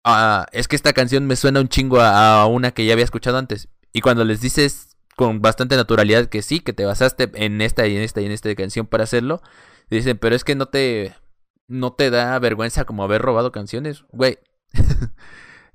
ah, 0.05 0.47
es 0.53 0.69
que 0.69 0.77
esta 0.77 0.93
canción 0.93 1.27
me 1.27 1.37
suena 1.37 1.61
un 1.61 1.69
chingo 1.69 2.01
a, 2.01 2.47
una 2.47 2.73
que 2.73 2.85
ya 2.85 2.93
había 2.93 3.05
escuchado 3.05 3.39
antes. 3.39 3.69
Y 3.93 4.01
cuando 4.01 4.25
les 4.25 4.41
dices 4.41 4.97
con 5.17 5.41
bastante 5.41 5.77
naturalidad 5.77 6.27
que 6.27 6.43
sí, 6.43 6.61
que 6.61 6.75
te 6.75 6.85
basaste 6.85 7.31
en 7.35 7.63
esta 7.63 7.87
y 7.87 7.97
en 7.97 8.03
esta 8.03 8.21
y 8.21 8.27
en 8.27 8.33
esta 8.33 8.55
canción 8.55 8.87
para 8.87 9.05
hacerlo, 9.05 9.41
dicen, 9.89 10.19
pero 10.19 10.37
es 10.37 10.45
que 10.45 10.55
no 10.55 10.67
te, 10.67 11.15
no 11.69 11.95
te 11.95 12.11
da 12.11 12.39
vergüenza 12.39 12.85
como 12.85 13.05
haber 13.05 13.23
robado 13.23 13.53
canciones, 13.53 14.05
güey. 14.11 14.39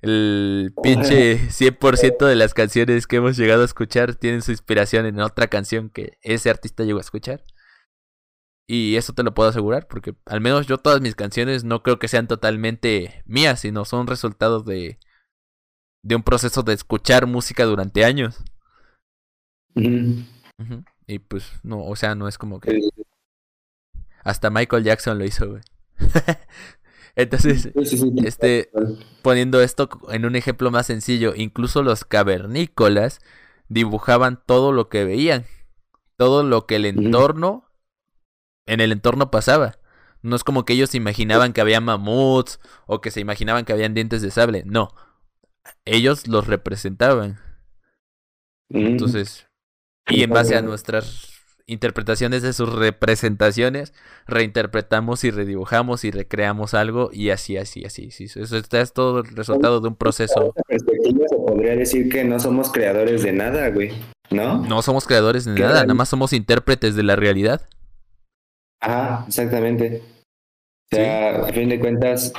El 0.01 0.73
pinche 0.81 1.49
100% 1.49 2.25
de 2.25 2.35
las 2.35 2.53
canciones 2.55 3.05
que 3.05 3.17
hemos 3.17 3.37
llegado 3.37 3.61
a 3.61 3.65
escuchar 3.65 4.15
tienen 4.15 4.41
su 4.41 4.51
inspiración 4.51 5.05
en 5.05 5.19
otra 5.19 5.47
canción 5.47 5.89
que 5.89 6.17
ese 6.21 6.49
artista 6.49 6.83
llegó 6.83 6.97
a 6.97 7.01
escuchar. 7.01 7.43
Y 8.67 8.95
eso 8.95 9.13
te 9.13 9.23
lo 9.23 9.33
puedo 9.33 9.49
asegurar, 9.49 9.87
porque 9.87 10.15
al 10.25 10.41
menos 10.41 10.65
yo 10.65 10.77
todas 10.77 11.01
mis 11.01 11.15
canciones 11.15 11.63
no 11.63 11.83
creo 11.83 11.99
que 11.99 12.07
sean 12.07 12.27
totalmente 12.27 13.21
mías, 13.25 13.59
sino 13.59 13.85
son 13.85 14.07
resultados 14.07 14.65
de, 14.65 14.97
de 16.03 16.15
un 16.15 16.23
proceso 16.23 16.63
de 16.63 16.73
escuchar 16.73 17.27
música 17.27 17.65
durante 17.65 18.05
años. 18.05 18.43
Y 21.05 21.19
pues, 21.19 21.51
no, 21.63 21.83
o 21.83 21.95
sea, 21.95 22.15
no 22.15 22.27
es 22.27 22.37
como 22.37 22.59
que... 22.59 22.79
Hasta 24.23 24.49
Michael 24.49 24.83
Jackson 24.83 25.17
lo 25.17 25.25
hizo, 25.25 25.49
güey. 25.49 25.61
Entonces, 27.15 27.69
este, 28.23 28.71
poniendo 29.21 29.61
esto 29.61 29.89
en 30.09 30.25
un 30.25 30.35
ejemplo 30.35 30.71
más 30.71 30.87
sencillo, 30.87 31.33
incluso 31.35 31.83
los 31.83 32.05
cavernícolas 32.05 33.19
dibujaban 33.67 34.41
todo 34.45 34.71
lo 34.71 34.89
que 34.89 35.03
veían, 35.03 35.45
todo 36.17 36.43
lo 36.43 36.65
que 36.65 36.77
el 36.77 36.85
entorno 36.85 37.65
en 38.65 38.79
el 38.79 38.91
entorno 38.91 39.31
pasaba. 39.31 39.77
No 40.21 40.35
es 40.35 40.43
como 40.43 40.65
que 40.65 40.73
ellos 40.73 40.91
se 40.91 40.97
imaginaban 40.97 41.51
que 41.51 41.61
había 41.61 41.81
mamuts 41.81 42.59
o 42.85 43.01
que 43.01 43.11
se 43.11 43.19
imaginaban 43.19 43.65
que 43.65 43.73
habían 43.73 43.93
dientes 43.93 44.21
de 44.21 44.31
sable. 44.31 44.63
No. 44.65 44.93
Ellos 45.83 46.27
los 46.27 46.47
representaban. 46.47 47.39
Entonces, 48.69 49.47
y 50.07 50.23
en 50.23 50.29
base 50.29 50.55
a 50.55 50.61
nuestras 50.61 51.30
interpretaciones 51.65 52.41
de 52.41 52.53
sus 52.53 52.73
representaciones, 52.73 53.93
reinterpretamos 54.27 55.23
y 55.23 55.31
redibujamos 55.31 56.03
y 56.03 56.11
recreamos 56.11 56.73
algo 56.73 57.09
y 57.13 57.29
así, 57.29 57.57
así, 57.57 57.85
así. 57.85 58.09
Eso 58.09 58.57
es 58.57 58.93
todo 58.93 59.19
el 59.19 59.35
resultado 59.35 59.79
de 59.81 59.87
un 59.87 59.95
proceso. 59.95 60.53
perspectiva 60.67 61.27
se 61.27 61.35
podría 61.35 61.75
decir 61.75 62.09
que 62.09 62.23
no 62.23 62.39
somos 62.39 62.71
creadores 62.71 63.23
de 63.23 63.33
nada, 63.33 63.69
güey, 63.69 63.91
¿no? 64.29 64.65
No 64.65 64.81
somos 64.81 65.05
creadores 65.05 65.45
de 65.45 65.59
nada, 65.59 65.81
nada 65.81 65.93
más 65.93 66.09
somos 66.09 66.33
intérpretes 66.33 66.95
de 66.95 67.03
la 67.03 67.15
realidad. 67.15 67.67
Ajá, 68.79 69.25
exactamente. 69.27 70.01
O 70.91 70.95
sea, 70.95 71.45
a 71.45 71.53
fin 71.53 71.69
de 71.69 71.79
cuentas, 71.79 72.33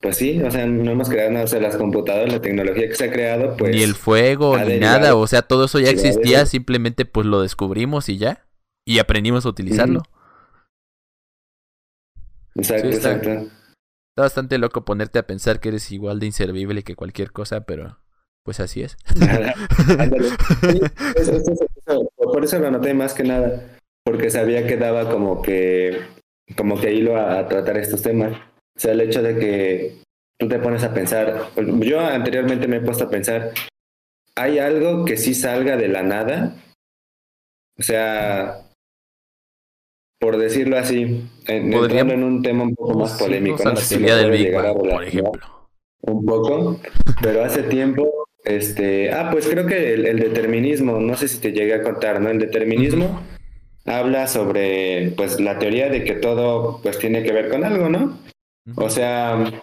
pues 0.00 0.18
sí, 0.18 0.40
o 0.42 0.50
sea, 0.50 0.66
no 0.66 0.90
hemos 0.90 1.08
creado 1.08 1.30
nada, 1.32 1.44
o 1.44 1.48
sea, 1.48 1.58
las 1.58 1.76
computadoras, 1.76 2.32
la 2.32 2.40
tecnología 2.40 2.86
que 2.86 2.94
se 2.94 3.06
ha 3.06 3.10
creado, 3.10 3.56
pues... 3.56 3.74
Ni 3.74 3.82
el 3.82 3.94
fuego, 3.94 4.56
ni 4.58 4.78
nada, 4.78 5.16
o 5.16 5.26
sea, 5.26 5.42
todo 5.42 5.64
eso 5.64 5.80
ya 5.80 5.90
existía, 5.90 6.46
simplemente 6.46 7.04
pues 7.04 7.26
lo 7.26 7.40
descubrimos 7.40 8.08
y 8.08 8.18
ya, 8.18 8.45
y 8.86 9.00
aprendimos 9.00 9.44
a 9.44 9.50
utilizarlo. 9.50 10.02
Exacto, 12.54 12.88
exacto. 12.88 13.30
Está 13.30 14.22
bastante 14.22 14.56
loco 14.56 14.86
ponerte 14.86 15.18
a 15.18 15.26
pensar 15.26 15.60
que 15.60 15.68
eres 15.68 15.92
igual 15.92 16.20
de 16.20 16.26
inservible 16.26 16.84
que 16.84 16.96
cualquier 16.96 17.32
cosa, 17.32 17.66
pero 17.66 17.98
pues 18.44 18.60
así 18.60 18.82
es. 18.82 18.96
por 22.16 22.44
eso 22.44 22.58
lo 22.58 22.70
noté 22.70 22.94
más 22.94 23.12
que 23.12 23.24
nada 23.24 23.76
porque 24.06 24.30
sabía 24.30 24.66
que 24.68 24.76
daba 24.76 25.10
como 25.10 25.42
que, 25.42 26.00
como 26.56 26.80
que 26.80 26.94
hilo 26.94 27.18
a, 27.18 27.48
tratar 27.48 27.76
estos 27.76 28.02
temas. 28.02 28.38
O 28.76 28.80
sea, 28.80 28.92
el 28.92 29.00
hecho 29.00 29.20
de 29.20 29.36
que 29.36 30.02
tú 30.38 30.48
te 30.48 30.60
pones 30.60 30.84
a 30.84 30.94
pensar, 30.94 31.50
yo 31.80 32.00
anteriormente 32.00 32.68
me 32.68 32.76
he 32.76 32.80
puesto 32.80 33.04
a 33.04 33.10
pensar, 33.10 33.50
¿hay 34.36 34.60
algo 34.60 35.04
que 35.04 35.16
sí 35.16 35.34
salga 35.34 35.76
de 35.76 35.88
la 35.88 36.04
nada? 36.04 36.54
O 37.76 37.82
sea, 37.82 38.65
por 40.18 40.38
decirlo 40.38 40.78
así, 40.78 41.28
entrando 41.46 42.14
en 42.14 42.24
un 42.24 42.42
tema 42.42 42.64
un 42.64 42.74
poco 42.74 42.98
más 42.98 43.18
polémico, 43.18 43.62
no 43.64 43.76
sé 43.76 43.96
si 43.96 44.02
del 44.02 44.32
llegar 44.32 44.66
a 44.66 44.74
por 44.74 45.04
ejemplo. 45.04 45.70
Un 46.02 46.24
poco, 46.24 46.80
pero 47.22 47.44
hace 47.44 47.64
tiempo, 47.64 48.28
este, 48.44 49.12
ah, 49.12 49.30
pues 49.32 49.48
creo 49.48 49.66
que 49.66 49.94
el, 49.94 50.06
el 50.06 50.20
determinismo, 50.20 51.00
no 51.00 51.16
sé 51.16 51.28
si 51.28 51.38
te 51.38 51.52
llegué 51.52 51.74
a 51.74 51.82
contar, 51.82 52.20
¿no? 52.20 52.30
El 52.30 52.38
determinismo 52.38 53.20
habla 53.86 54.26
sobre 54.26 55.12
pues 55.16 55.40
la 55.40 55.58
teoría 55.58 55.88
de 55.88 56.04
que 56.04 56.14
todo 56.14 56.80
pues 56.82 56.98
tiene 56.98 57.22
que 57.22 57.32
ver 57.32 57.48
con 57.48 57.64
algo, 57.64 57.88
¿no? 57.88 58.18
O 58.76 58.90
sea, 58.90 59.62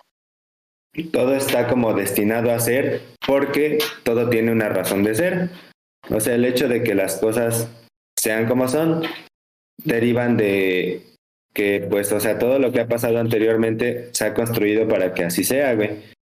todo 1.12 1.36
está 1.36 1.68
como 1.68 1.94
destinado 1.94 2.52
a 2.52 2.60
ser 2.60 3.02
porque 3.26 3.80
todo 4.04 4.30
tiene 4.30 4.52
una 4.52 4.70
razón 4.70 5.04
de 5.04 5.16
ser. 5.16 5.50
O 6.10 6.20
sea, 6.20 6.36
el 6.36 6.46
hecho 6.46 6.68
de 6.68 6.84
que 6.84 6.96
las 6.96 7.18
cosas 7.18 7.70
sean 8.18 8.48
como 8.48 8.68
son 8.68 9.04
derivan 9.78 10.38
de 10.38 11.02
que 11.54 11.86
pues, 11.90 12.12
o 12.12 12.20
sea, 12.20 12.40
todo 12.40 12.60
lo 12.60 12.72
que 12.72 12.82
ha 12.82 12.88
pasado 12.88 13.20
anteriormente 13.20 14.10
se 14.12 14.26
ha 14.26 14.34
construido 14.34 14.88
para 14.88 15.14
que 15.14 15.24
así 15.24 15.44
sea, 15.44 15.76
güey. 15.76 15.92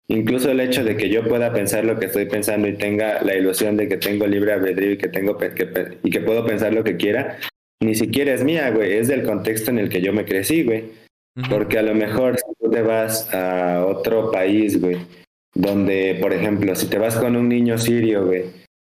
Incluso 0.08 0.50
el 0.50 0.60
hecho 0.60 0.84
de 0.84 0.96
que 0.96 1.08
yo 1.08 1.26
pueda 1.26 1.52
pensar 1.52 1.84
lo 1.84 1.98
que 1.98 2.06
estoy 2.06 2.26
pensando 2.26 2.68
y 2.68 2.76
tenga 2.76 3.22
la 3.22 3.36
ilusión 3.36 3.76
de 3.76 3.88
que 3.88 3.96
tengo 3.96 4.26
libre 4.26 4.52
albedrío 4.52 4.92
y 4.92 4.98
que 4.98 5.08
tengo 5.08 5.38
que, 5.38 5.54
y 6.02 6.10
que 6.10 6.20
puedo 6.20 6.44
pensar 6.44 6.74
lo 6.74 6.84
que 6.84 6.96
quiera, 6.96 7.38
ni 7.80 7.94
siquiera 7.94 8.34
es 8.34 8.44
mía, 8.44 8.70
güey, 8.70 8.92
es 8.92 9.08
del 9.08 9.22
contexto 9.22 9.70
en 9.70 9.78
el 9.78 9.88
que 9.88 10.02
yo 10.02 10.12
me 10.12 10.26
crecí, 10.26 10.62
güey. 10.62 10.84
Porque 11.48 11.78
a 11.78 11.82
lo 11.82 11.94
mejor 11.94 12.36
si 12.36 12.44
tú 12.60 12.70
te 12.70 12.82
vas 12.82 13.32
a 13.32 13.84
otro 13.86 14.30
país, 14.30 14.80
güey, 14.80 14.98
donde, 15.54 16.18
por 16.20 16.32
ejemplo, 16.32 16.76
si 16.76 16.86
te 16.86 16.98
vas 16.98 17.16
con 17.16 17.34
un 17.34 17.48
niño 17.48 17.78
sirio, 17.78 18.26
güey, 18.26 18.44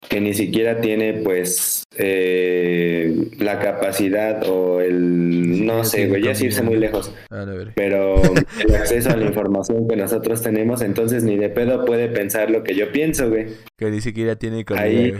que 0.08 0.20
ni 0.20 0.34
siquiera 0.34 0.80
tiene 0.80 1.14
pues 1.14 1.84
eh, 1.96 3.30
la 3.38 3.58
capacidad 3.58 4.48
o 4.48 4.80
el 4.80 5.64
no 5.64 5.84
sé, 5.84 6.08
güey, 6.08 6.22
ya 6.22 6.32
es 6.32 6.42
irse 6.42 6.62
muy 6.62 6.76
lejos. 6.76 7.12
Ah, 7.30 7.46
pero 7.74 8.20
el 8.66 8.74
acceso 8.74 9.10
a 9.10 9.16
la 9.16 9.26
información 9.26 9.88
que 9.88 9.96
nosotros 9.96 10.42
tenemos, 10.42 10.82
entonces 10.82 11.24
ni 11.24 11.36
de 11.36 11.48
pedo 11.48 11.84
puede 11.84 12.08
pensar 12.08 12.50
lo 12.50 12.62
que 12.62 12.74
yo 12.74 12.92
pienso, 12.92 13.28
güey. 13.28 13.46
Que 13.78 13.90
ni 13.90 14.00
siquiera 14.00 14.36
tiene 14.36 14.64
Ahí 14.76 15.14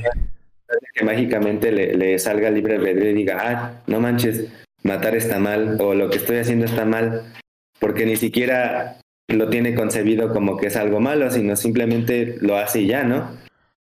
que 0.94 1.04
mágicamente 1.04 1.72
le, 1.72 1.94
le 1.94 2.18
salga 2.18 2.50
libre 2.50 2.76
albedrío 2.76 3.10
y 3.10 3.14
diga, 3.14 3.38
ah, 3.40 3.82
no 3.86 4.00
manches, 4.00 4.46
matar 4.82 5.16
está 5.16 5.38
mal 5.38 5.76
o 5.80 5.94
lo 5.94 6.10
que 6.10 6.18
estoy 6.18 6.38
haciendo 6.38 6.64
está 6.64 6.84
mal, 6.84 7.32
porque 7.80 8.06
ni 8.06 8.16
siquiera 8.16 8.98
lo 9.28 9.48
tiene 9.48 9.74
concebido 9.74 10.32
como 10.32 10.56
que 10.56 10.66
es 10.66 10.76
algo 10.76 11.00
malo, 11.00 11.30
sino 11.30 11.56
simplemente 11.56 12.36
lo 12.40 12.56
hace 12.56 12.82
y 12.82 12.86
ya, 12.86 13.04
¿no? 13.04 13.43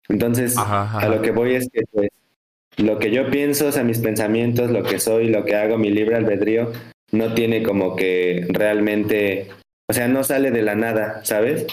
Entonces, 0.09 0.55
a 0.57 1.07
lo 1.07 1.21
que 1.21 1.31
voy 1.31 1.55
es 1.55 1.69
que 1.71 1.83
pues, 1.91 2.09
lo 2.77 2.97
que 2.97 3.11
yo 3.11 3.29
pienso, 3.29 3.67
o 3.67 3.71
sea, 3.71 3.83
mis 3.83 3.99
pensamientos, 3.99 4.71
lo 4.71 4.83
que 4.83 4.99
soy, 4.99 5.29
lo 5.29 5.45
que 5.45 5.55
hago, 5.55 5.77
mi 5.77 5.91
libre 5.91 6.15
albedrío, 6.15 6.71
no 7.11 7.33
tiene 7.33 7.63
como 7.63 7.95
que 7.95 8.47
realmente, 8.49 9.49
o 9.87 9.93
sea, 9.93 10.07
no 10.07 10.23
sale 10.23 10.51
de 10.51 10.61
la 10.61 10.75
nada, 10.75 11.23
¿sabes? 11.25 11.67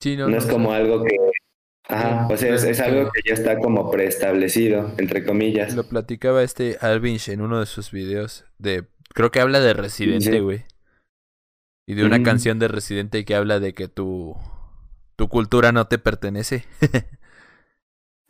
Sí, 0.00 0.16
no, 0.16 0.28
no, 0.28 0.36
es 0.36 0.46
como 0.46 0.72
algo 0.72 1.04
que... 1.04 1.16
Ajá, 1.88 2.28
o 2.30 2.36
sea, 2.36 2.54
es, 2.54 2.80
algo 2.80 3.10
que 3.10 3.20
ya 3.28 3.34
está 3.34 3.58
como 3.58 3.90
preestablecido, 3.90 4.94
entre 4.98 5.24
comillas. 5.24 5.74
Lo 5.74 5.84
platicaba 5.84 6.42
este 6.42 6.78
Alvinch 6.80 7.28
en 7.28 7.40
uno 7.40 7.60
de 7.60 7.66
sus 7.66 7.90
videos 7.90 8.44
de... 8.58 8.84
Creo 9.14 9.30
que 9.30 9.40
habla 9.40 9.60
de 9.60 9.74
Residente, 9.74 10.40
güey. 10.40 10.64
Y 11.86 11.94
de 11.94 12.04
una 12.04 12.22
canción 12.22 12.58
de 12.58 12.68
Residente 12.68 13.24
que 13.24 13.34
habla 13.34 13.60
de 13.60 13.74
que 13.74 13.88
tu, 13.88 14.36
tu 15.16 15.28
cultura 15.28 15.72
no 15.72 15.88
te 15.88 15.98
pertenece. 15.98 16.64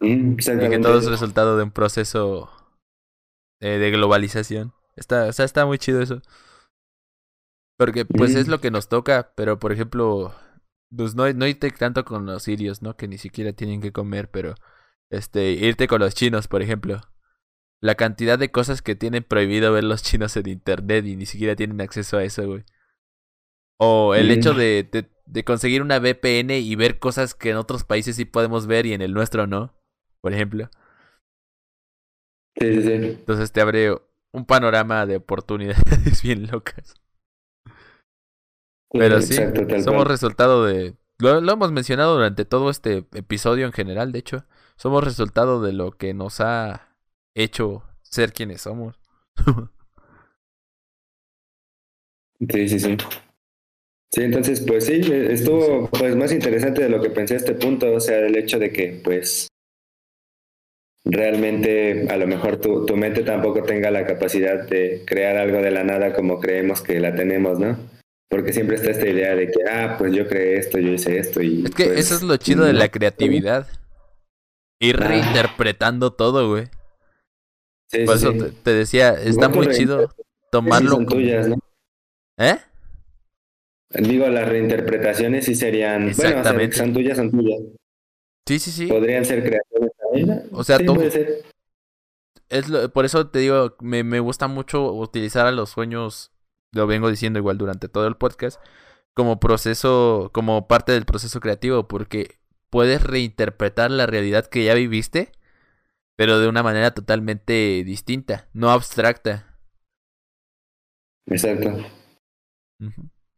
y 0.02 0.36
que 0.36 0.78
todo 0.80 0.98
es 0.98 1.06
resultado 1.06 1.56
de 1.56 1.62
un 1.62 1.70
proceso 1.70 2.50
eh, 3.60 3.78
de 3.78 3.90
globalización. 3.92 4.72
Está, 4.96 5.26
o 5.26 5.32
sea, 5.32 5.44
está 5.44 5.64
muy 5.64 5.78
chido 5.78 6.02
eso. 6.02 6.20
Porque 7.78 8.04
pues 8.04 8.34
es 8.34 8.48
lo 8.48 8.60
que 8.60 8.70
nos 8.70 8.88
toca, 8.88 9.32
pero 9.36 9.58
por 9.58 9.72
ejemplo, 9.72 10.34
pues 10.94 11.14
no, 11.14 11.32
no 11.32 11.46
irte 11.46 11.70
tanto 11.70 12.04
con 12.04 12.26
los 12.26 12.42
sirios, 12.42 12.82
¿no? 12.82 12.96
Que 12.96 13.08
ni 13.08 13.18
siquiera 13.18 13.52
tienen 13.52 13.80
que 13.80 13.92
comer, 13.92 14.30
pero 14.30 14.54
este, 15.10 15.52
irte 15.52 15.86
con 15.86 16.00
los 16.00 16.14
chinos, 16.14 16.48
por 16.48 16.62
ejemplo. 16.62 17.00
La 17.80 17.94
cantidad 17.94 18.38
de 18.38 18.50
cosas 18.50 18.82
que 18.82 18.94
tienen 18.94 19.24
prohibido 19.24 19.72
ver 19.72 19.84
los 19.84 20.02
chinos 20.02 20.36
en 20.36 20.48
internet 20.48 21.04
y 21.06 21.16
ni 21.16 21.26
siquiera 21.26 21.56
tienen 21.56 21.80
acceso 21.80 22.18
a 22.18 22.24
eso, 22.24 22.46
güey. 22.46 22.64
O 23.78 24.14
el 24.14 24.30
hecho 24.30 24.54
de, 24.54 24.88
de, 24.90 25.10
de 25.26 25.44
conseguir 25.44 25.82
una 25.82 25.98
VPN 25.98 26.50
y 26.50 26.76
ver 26.76 27.00
cosas 27.00 27.34
que 27.34 27.50
en 27.50 27.56
otros 27.56 27.82
países 27.82 28.14
sí 28.14 28.24
podemos 28.24 28.66
ver 28.68 28.86
y 28.86 28.92
en 28.92 29.02
el 29.02 29.12
nuestro 29.12 29.48
no 29.48 29.81
por 30.22 30.32
ejemplo. 30.32 30.70
Sí, 32.58 32.74
sí, 32.74 32.82
sí. 32.82 32.92
Entonces 32.92 33.52
te 33.52 33.60
abre 33.60 33.90
un 34.32 34.46
panorama 34.46 35.04
de 35.04 35.16
oportunidades 35.16 36.22
bien 36.22 36.46
locas. 36.50 36.94
Pero 38.90 39.20
sí, 39.20 39.36
somos 39.84 40.06
resultado 40.06 40.64
de... 40.64 40.94
Lo, 41.18 41.40
lo, 41.40 41.52
hemos 41.52 41.72
mencionado 41.72 42.14
durante 42.14 42.44
todo 42.44 42.68
este 42.70 43.06
episodio 43.14 43.66
en 43.66 43.72
general, 43.72 44.12
de 44.12 44.18
hecho. 44.18 44.44
Somos 44.76 45.04
resultado 45.04 45.62
de 45.62 45.72
lo 45.72 45.92
que 45.92 46.14
nos 46.14 46.40
ha 46.40 46.94
hecho 47.34 47.84
ser 48.02 48.32
quienes 48.32 48.62
somos. 48.62 48.98
sí, 52.50 52.68
sí, 52.68 52.80
sí. 52.80 52.96
Sí, 54.14 54.22
entonces, 54.22 54.60
pues 54.60 54.84
sí, 54.84 55.00
estuvo 55.10 55.88
pues 55.88 56.14
más 56.16 56.32
interesante 56.32 56.82
de 56.82 56.90
lo 56.90 57.00
que 57.00 57.08
pensé 57.08 57.32
a 57.34 57.38
este 57.38 57.54
punto, 57.54 57.94
o 57.94 58.00
sea, 58.00 58.18
el 58.18 58.36
hecho 58.36 58.58
de 58.58 58.70
que, 58.70 59.00
pues, 59.02 59.48
realmente 61.04 62.06
a 62.10 62.16
lo 62.16 62.26
mejor 62.26 62.58
tu, 62.58 62.86
tu 62.86 62.96
mente 62.96 63.22
tampoco 63.22 63.62
tenga 63.62 63.90
la 63.90 64.06
capacidad 64.06 64.68
de 64.68 65.02
crear 65.04 65.36
algo 65.36 65.58
de 65.58 65.70
la 65.70 65.84
nada 65.84 66.12
como 66.12 66.40
creemos 66.40 66.80
que 66.80 67.00
la 67.00 67.14
tenemos, 67.14 67.58
¿no? 67.58 67.76
Porque 68.28 68.52
siempre 68.52 68.76
está 68.76 68.90
esta 68.90 69.08
idea 69.08 69.34
de 69.34 69.48
que, 69.48 69.62
ah, 69.70 69.96
pues 69.98 70.14
yo 70.14 70.26
creé 70.26 70.56
esto, 70.56 70.78
yo 70.78 70.92
hice 70.92 71.18
esto 71.18 71.42
y... 71.42 71.64
Es 71.66 71.74
que 71.74 71.84
pues, 71.86 71.98
eso 71.98 72.14
es 72.14 72.22
lo 72.22 72.36
chido 72.38 72.64
de 72.64 72.72
la 72.72 72.88
creatividad. 72.88 73.68
Ir 74.80 74.96
reinterpretando 74.96 76.12
todo, 76.12 76.48
güey. 76.48 76.64
Sí, 77.88 78.04
Por 78.04 78.16
eso 78.16 78.32
Te, 78.62 78.72
decía, 78.72 79.10
está 79.10 79.50
muy 79.50 79.68
chido 79.68 80.08
tomarlo 80.50 80.92
son 80.92 81.06
tuyas, 81.06 81.48
¿no? 81.48 81.56
¿Eh? 82.38 82.56
Digo, 83.90 84.26
las 84.28 84.48
reinterpretaciones 84.48 85.44
sí 85.44 85.54
serían... 85.54 86.12
Bueno, 86.16 86.42
son 86.72 86.92
tuyas, 86.94 87.18
son 87.18 87.30
tuyas. 87.30 87.60
Sí, 88.48 88.58
sí, 88.58 88.70
sí. 88.70 88.86
Podrían 88.86 89.26
ser 89.26 89.44
creaciones 89.44 89.90
O 90.52 90.64
sea, 90.64 90.78
todo. 90.78 91.02
Es 92.48 92.66
por 92.92 93.04
eso 93.04 93.28
te 93.28 93.38
digo, 93.38 93.76
me, 93.80 94.04
me 94.04 94.20
gusta 94.20 94.46
mucho 94.46 94.92
utilizar 94.92 95.46
a 95.46 95.52
los 95.52 95.70
sueños, 95.70 96.32
lo 96.72 96.86
vengo 96.86 97.08
diciendo 97.08 97.38
igual 97.38 97.56
durante 97.56 97.88
todo 97.88 98.06
el 98.06 98.16
podcast, 98.16 98.60
como 99.14 99.40
proceso, 99.40 100.30
como 100.34 100.68
parte 100.68 100.92
del 100.92 101.06
proceso 101.06 101.40
creativo, 101.40 101.88
porque 101.88 102.38
puedes 102.68 103.02
reinterpretar 103.02 103.90
la 103.90 104.06
realidad 104.06 104.46
que 104.46 104.64
ya 104.64 104.74
viviste, 104.74 105.32
pero 106.16 106.38
de 106.38 106.48
una 106.48 106.62
manera 106.62 106.92
totalmente 106.92 107.82
distinta, 107.84 108.48
no 108.52 108.70
abstracta. 108.70 109.58
Exacto. 111.26 111.86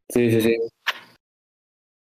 Sí, 0.09 0.31
sí, 0.31 0.41
sí. 0.41 0.57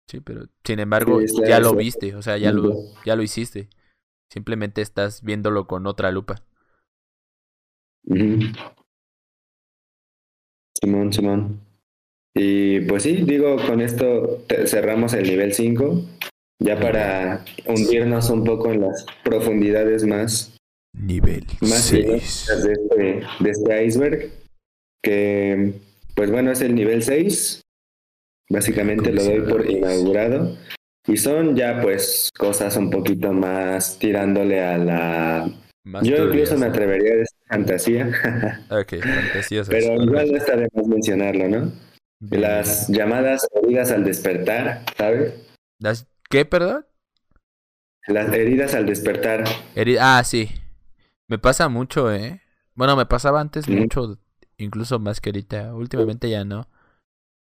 Sí, 0.08 0.20
pero 0.20 0.46
sin 0.64 0.80
embargo 0.80 1.20
ya 1.46 1.60
lo 1.60 1.74
viste, 1.74 2.14
o 2.14 2.22
sea, 2.22 2.38
ya 2.38 2.50
lo, 2.50 2.74
ya 3.04 3.14
lo 3.14 3.22
hiciste. 3.22 3.68
Simplemente 4.30 4.82
estás 4.82 5.22
viéndolo 5.22 5.66
con 5.66 5.86
otra 5.86 6.10
lupa. 6.10 6.42
Simón, 10.80 11.12
Simón. 11.12 11.60
Y 12.34 12.80
pues 12.82 13.02
sí, 13.02 13.22
digo, 13.24 13.56
con 13.66 13.80
esto 13.80 14.44
cerramos 14.66 15.14
el 15.14 15.24
nivel 15.24 15.52
5, 15.52 16.04
ya 16.62 16.78
para 16.78 17.44
hundirnos 17.66 18.30
un 18.30 18.44
poco 18.44 18.72
en 18.72 18.82
las 18.82 19.04
profundidades 19.24 20.04
más, 20.06 20.56
nivel 20.92 21.44
más 21.60 21.90
de 21.90 22.16
este, 22.16 23.22
de 23.40 23.50
este 23.50 23.84
iceberg, 23.84 24.30
que 25.02 25.72
pues 26.14 26.30
bueno, 26.30 26.52
es 26.52 26.60
el 26.60 26.74
nivel 26.74 27.02
6, 27.02 27.62
Básicamente 28.50 29.12
lo 29.12 29.22
doy 29.22 29.40
por 29.40 29.70
inaugurado. 29.70 30.56
Y 31.08 31.16
son 31.16 31.56
ya 31.56 31.80
pues 31.80 32.30
cosas 32.36 32.76
un 32.76 32.90
poquito 32.90 33.32
más 33.32 33.98
tirándole 33.98 34.62
a 34.62 34.76
la... 34.76 35.50
Yo 36.02 36.26
incluso 36.26 36.58
me 36.58 36.66
atrevería 36.66 37.14
a 37.14 37.16
decir 37.16 37.38
fantasía. 37.48 38.06
ok, 38.70 39.02
fantasía. 39.02 39.62
Pero 39.68 40.02
igual 40.02 40.30
no 40.30 40.36
está 40.36 40.54
de 40.54 40.68
más 40.74 40.86
mencionarlo, 40.86 41.48
¿no? 41.48 41.72
Las 42.20 42.88
llamadas 42.88 43.46
heridas 43.54 43.90
al 43.90 44.04
despertar, 44.04 44.84
¿sabes? 44.98 45.32
¿Las 45.78 46.06
qué, 46.28 46.44
perdón? 46.44 46.84
Las 48.06 48.30
heridas 48.34 48.74
al 48.74 48.84
despertar. 48.84 49.44
ah, 50.00 50.22
sí. 50.24 50.50
Me 51.26 51.38
pasa 51.38 51.70
mucho, 51.70 52.12
¿eh? 52.12 52.42
Bueno, 52.74 52.96
me 52.96 53.06
pasaba 53.06 53.40
antes 53.40 53.66
mucho, 53.68 54.18
incluso 54.58 54.98
más 54.98 55.20
que 55.20 55.30
ahorita. 55.30 55.74
Últimamente 55.74 56.28
ya 56.28 56.44
no. 56.44 56.68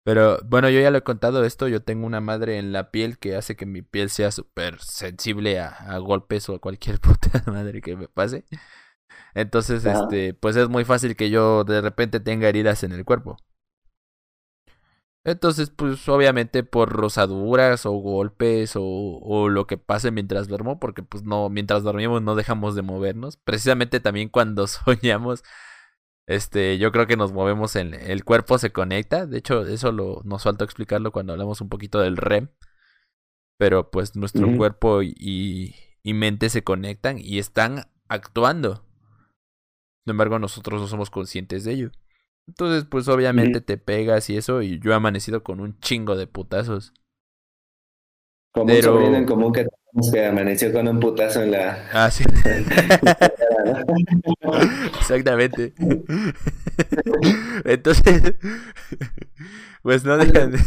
Pero 0.03 0.39
bueno, 0.45 0.69
yo 0.69 0.81
ya 0.81 0.89
lo 0.89 0.97
he 0.97 1.03
contado 1.03 1.45
esto, 1.45 1.67
yo 1.67 1.83
tengo 1.83 2.07
una 2.07 2.21
madre 2.21 2.57
en 2.57 2.71
la 2.71 2.89
piel 2.91 3.19
que 3.19 3.35
hace 3.35 3.55
que 3.55 3.67
mi 3.67 3.83
piel 3.83 4.09
sea 4.09 4.31
súper 4.31 4.79
sensible 4.79 5.59
a, 5.59 5.97
golpes 5.99 6.49
o 6.49 6.55
a 6.55 6.59
cualquier 6.59 6.99
puta 7.01 7.43
madre 7.47 7.81
que 7.81 7.95
me 7.95 8.07
pase. 8.07 8.45
Entonces, 9.35 9.85
este, 9.85 10.33
pues 10.33 10.55
es 10.55 10.69
muy 10.69 10.85
fácil 10.85 11.15
que 11.15 11.29
yo 11.29 11.63
de 11.63 11.81
repente 11.81 12.19
tenga 12.19 12.49
heridas 12.49 12.83
en 12.83 12.93
el 12.93 13.05
cuerpo. 13.05 13.37
Entonces, 15.23 15.69
pues 15.69 16.09
obviamente 16.09 16.63
por 16.63 16.89
rosaduras 16.89 17.85
o 17.85 17.91
golpes 17.91 18.75
o, 18.75 18.81
o 18.83 19.49
lo 19.49 19.67
que 19.67 19.77
pase 19.77 20.09
mientras 20.09 20.47
duermo, 20.47 20.79
porque 20.79 21.03
pues 21.03 21.23
no, 21.23 21.47
mientras 21.49 21.83
dormimos 21.83 22.23
no 22.23 22.33
dejamos 22.35 22.73
de 22.73 22.81
movernos. 22.81 23.37
Precisamente 23.37 23.99
también 23.99 24.29
cuando 24.29 24.65
soñamos 24.67 25.43
este, 26.27 26.77
yo 26.77 26.91
creo 26.91 27.07
que 27.07 27.17
nos 27.17 27.33
movemos 27.33 27.75
en 27.75 27.93
el 27.93 28.23
cuerpo 28.23 28.57
se 28.57 28.71
conecta. 28.71 29.25
De 29.25 29.37
hecho, 29.37 29.65
eso 29.65 29.91
lo, 29.91 30.21
nos 30.23 30.43
falta 30.43 30.63
explicarlo 30.63 31.11
cuando 31.11 31.33
hablamos 31.33 31.61
un 31.61 31.69
poquito 31.69 31.99
del 31.99 32.17
REM. 32.17 32.49
Pero 33.57 33.91
pues 33.91 34.15
nuestro 34.15 34.55
cuerpo 34.57 35.03
y, 35.03 35.75
y, 36.01 36.13
mente 36.13 36.49
se 36.49 36.63
conectan 36.63 37.17
y 37.19 37.37
están 37.37 37.91
actuando. 38.07 38.87
Sin 40.03 40.11
embargo, 40.11 40.39
nosotros 40.39 40.81
no 40.81 40.87
somos 40.87 41.11
conscientes 41.11 41.63
de 41.63 41.73
ello. 41.73 41.91
Entonces, 42.47 42.85
pues 42.89 43.07
obviamente 43.07 43.61
te 43.61 43.77
pegas 43.77 44.31
y 44.31 44.37
eso, 44.37 44.63
y 44.63 44.79
yo 44.79 44.91
he 44.91 44.95
amanecido 44.95 45.43
con 45.43 45.59
un 45.59 45.79
chingo 45.79 46.15
de 46.17 46.25
putazos. 46.25 46.91
Como 48.51 48.65
Pero... 48.65 49.07
un 49.07 49.13
en 49.13 49.25
común 49.25 49.53
que 49.53 49.67
que 50.11 50.25
amaneció 50.25 50.71
con 50.71 50.87
un 50.87 50.99
putazo 50.99 51.43
en 51.43 51.51
la. 51.51 51.89
Ah, 51.93 52.09
sí. 52.09 52.23
Exactamente. 54.99 55.73
Entonces, 57.65 58.35
pues 59.81 60.03
no 60.03 60.17
dejan 60.17 60.51
de, 60.51 60.59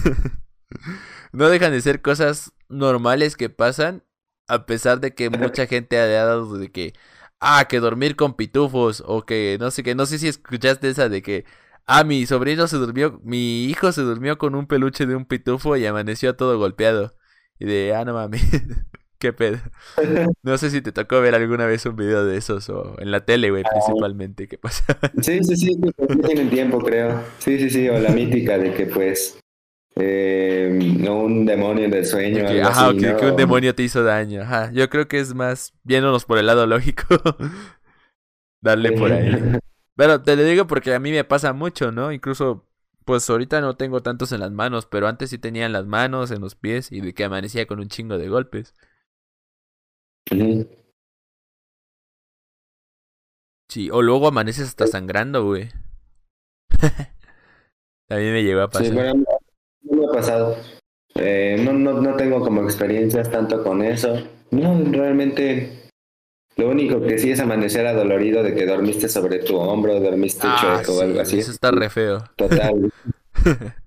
no 1.32 1.48
dejan 1.48 1.72
de 1.72 1.80
ser 1.80 2.02
cosas 2.02 2.52
normales 2.68 3.36
que 3.36 3.50
pasan 3.50 4.02
a 4.48 4.66
pesar 4.66 5.00
de 5.00 5.14
que 5.14 5.30
mucha 5.30 5.66
gente 5.66 5.98
ha 5.98 6.06
dado 6.06 6.58
de 6.58 6.70
que 6.70 6.94
ah 7.40 7.66
que 7.68 7.80
dormir 7.80 8.16
con 8.16 8.34
pitufos 8.34 9.02
o 9.06 9.24
que 9.24 9.56
no 9.60 9.70
sé 9.70 9.82
qué 9.82 9.94
no 9.94 10.06
sé 10.06 10.18
si 10.18 10.28
escuchaste 10.28 10.88
esa 10.90 11.08
de 11.08 11.22
que 11.22 11.44
ah 11.86 12.04
mi 12.04 12.26
sobrino 12.26 12.66
se 12.68 12.76
durmió 12.76 13.20
mi 13.24 13.64
hijo 13.64 13.92
se 13.92 14.02
durmió 14.02 14.38
con 14.38 14.54
un 14.54 14.66
peluche 14.66 15.06
de 15.06 15.16
un 15.16 15.24
pitufo 15.26 15.76
y 15.76 15.86
amaneció 15.86 16.36
todo 16.36 16.58
golpeado 16.58 17.14
y 17.58 17.66
de 17.66 17.94
ah 17.94 18.04
no 18.04 18.14
mames 18.14 18.42
qué 19.24 19.32
pedo 19.32 19.56
no 20.42 20.58
sé 20.58 20.68
si 20.68 20.82
te 20.82 20.92
tocó 20.92 21.22
ver 21.22 21.34
alguna 21.34 21.64
vez 21.64 21.86
un 21.86 21.96
video 21.96 22.26
de 22.26 22.36
esos 22.36 22.68
o 22.68 22.96
en 22.98 23.10
la 23.10 23.24
tele 23.24 23.50
güey 23.50 23.62
ah. 23.64 23.70
principalmente 23.70 24.48
qué 24.48 24.58
pasa 24.58 24.84
sí 25.22 25.42
sí 25.42 25.56
sí 25.56 25.80
tienen 26.26 26.50
tiempo 26.50 26.78
creo 26.78 27.22
sí 27.38 27.58
sí 27.58 27.70
sí 27.70 27.88
o 27.88 27.98
la 27.98 28.10
mítica 28.10 28.58
de 28.58 28.74
que 28.74 28.84
pues 28.84 29.38
eh, 29.96 30.76
no 30.98 31.20
un 31.20 31.46
demonio 31.46 31.88
del 31.88 32.04
sueño. 32.04 32.44
Que, 32.46 32.62
ajá, 32.62 32.92
que, 32.96 33.26
un 33.26 33.36
demonio 33.36 33.74
te 33.74 33.84
hizo 33.84 34.02
daño. 34.02 34.42
Ajá, 34.42 34.72
yo 34.72 34.90
creo 34.90 35.06
que 35.06 35.20
es 35.20 35.34
más 35.34 35.72
viéndonos 35.84 36.24
por 36.24 36.38
el 36.38 36.46
lado 36.46 36.66
lógico. 36.66 37.04
Darle 38.60 38.92
por 38.92 39.12
ahí. 39.12 39.58
Pero 39.94 40.20
te 40.22 40.34
lo 40.34 40.42
digo 40.42 40.66
porque 40.66 40.94
a 40.94 40.98
mí 40.98 41.12
me 41.12 41.22
pasa 41.22 41.52
mucho, 41.52 41.92
¿no? 41.92 42.10
Incluso, 42.10 42.66
pues 43.04 43.30
ahorita 43.30 43.60
no 43.60 43.76
tengo 43.76 44.02
tantos 44.02 44.32
en 44.32 44.40
las 44.40 44.50
manos, 44.50 44.86
pero 44.86 45.06
antes 45.06 45.30
sí 45.30 45.38
tenía 45.38 45.64
en 45.64 45.72
las 45.72 45.86
manos, 45.86 46.32
en 46.32 46.40
los 46.40 46.56
pies 46.56 46.90
y 46.90 47.00
de 47.00 47.14
que 47.14 47.22
amanecía 47.22 47.66
con 47.66 47.78
un 47.78 47.88
chingo 47.88 48.18
de 48.18 48.28
golpes. 48.28 48.74
Sí, 53.68 53.90
o 53.90 54.02
luego 54.02 54.28
amaneces 54.28 54.68
hasta 54.68 54.86
sangrando, 54.86 55.44
güey. 55.44 55.68
mí 58.10 58.30
me 58.30 58.42
llegó 58.42 58.62
a 58.62 58.70
pasar. 58.70 58.94
No 58.94 59.24
me 59.82 60.06
ha 60.06 60.12
pasado. 60.12 60.56
Eh, 61.16 61.60
no, 61.64 61.72
no, 61.72 62.00
no 62.00 62.16
tengo 62.16 62.40
como 62.40 62.62
experiencias 62.62 63.30
tanto 63.30 63.62
con 63.62 63.82
eso. 63.82 64.16
No, 64.50 64.82
realmente 64.92 65.90
lo 66.56 66.68
único 66.68 67.00
que 67.00 67.18
sí 67.18 67.30
es 67.30 67.40
amanecer 67.40 67.86
adolorido 67.86 68.42
de 68.42 68.54
que 68.54 68.66
dormiste 68.66 69.08
sobre 69.08 69.40
tu 69.40 69.56
hombro, 69.56 69.98
dormiste 69.98 70.46
ah, 70.48 70.56
chueco 70.60 70.98
o 70.98 71.02
algo 71.02 71.20
así. 71.20 71.38
Eso 71.38 71.50
está 71.50 71.70
re 71.70 71.90
feo. 71.90 72.22
Total. 72.36 72.92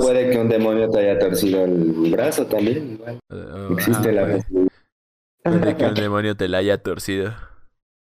puede 0.00 0.30
que 0.30 0.38
un 0.38 0.48
demonio 0.48 0.90
te 0.90 1.00
haya 1.00 1.18
torcido 1.18 1.64
el 1.64 2.10
brazo 2.10 2.46
también. 2.46 3.00
Existe 3.70 4.10
ah, 4.10 4.12
la 4.12 4.44
Puede 5.42 5.76
que 5.76 5.84
un 5.84 5.94
demonio 5.94 6.36
te 6.36 6.48
la 6.48 6.58
haya 6.58 6.82
torcido. 6.82 7.34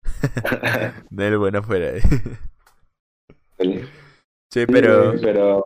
no 1.10 1.38
bueno 1.38 1.62
fuera. 1.62 1.92
sí, 4.50 4.66
pero... 4.66 5.14
pero 5.20 5.64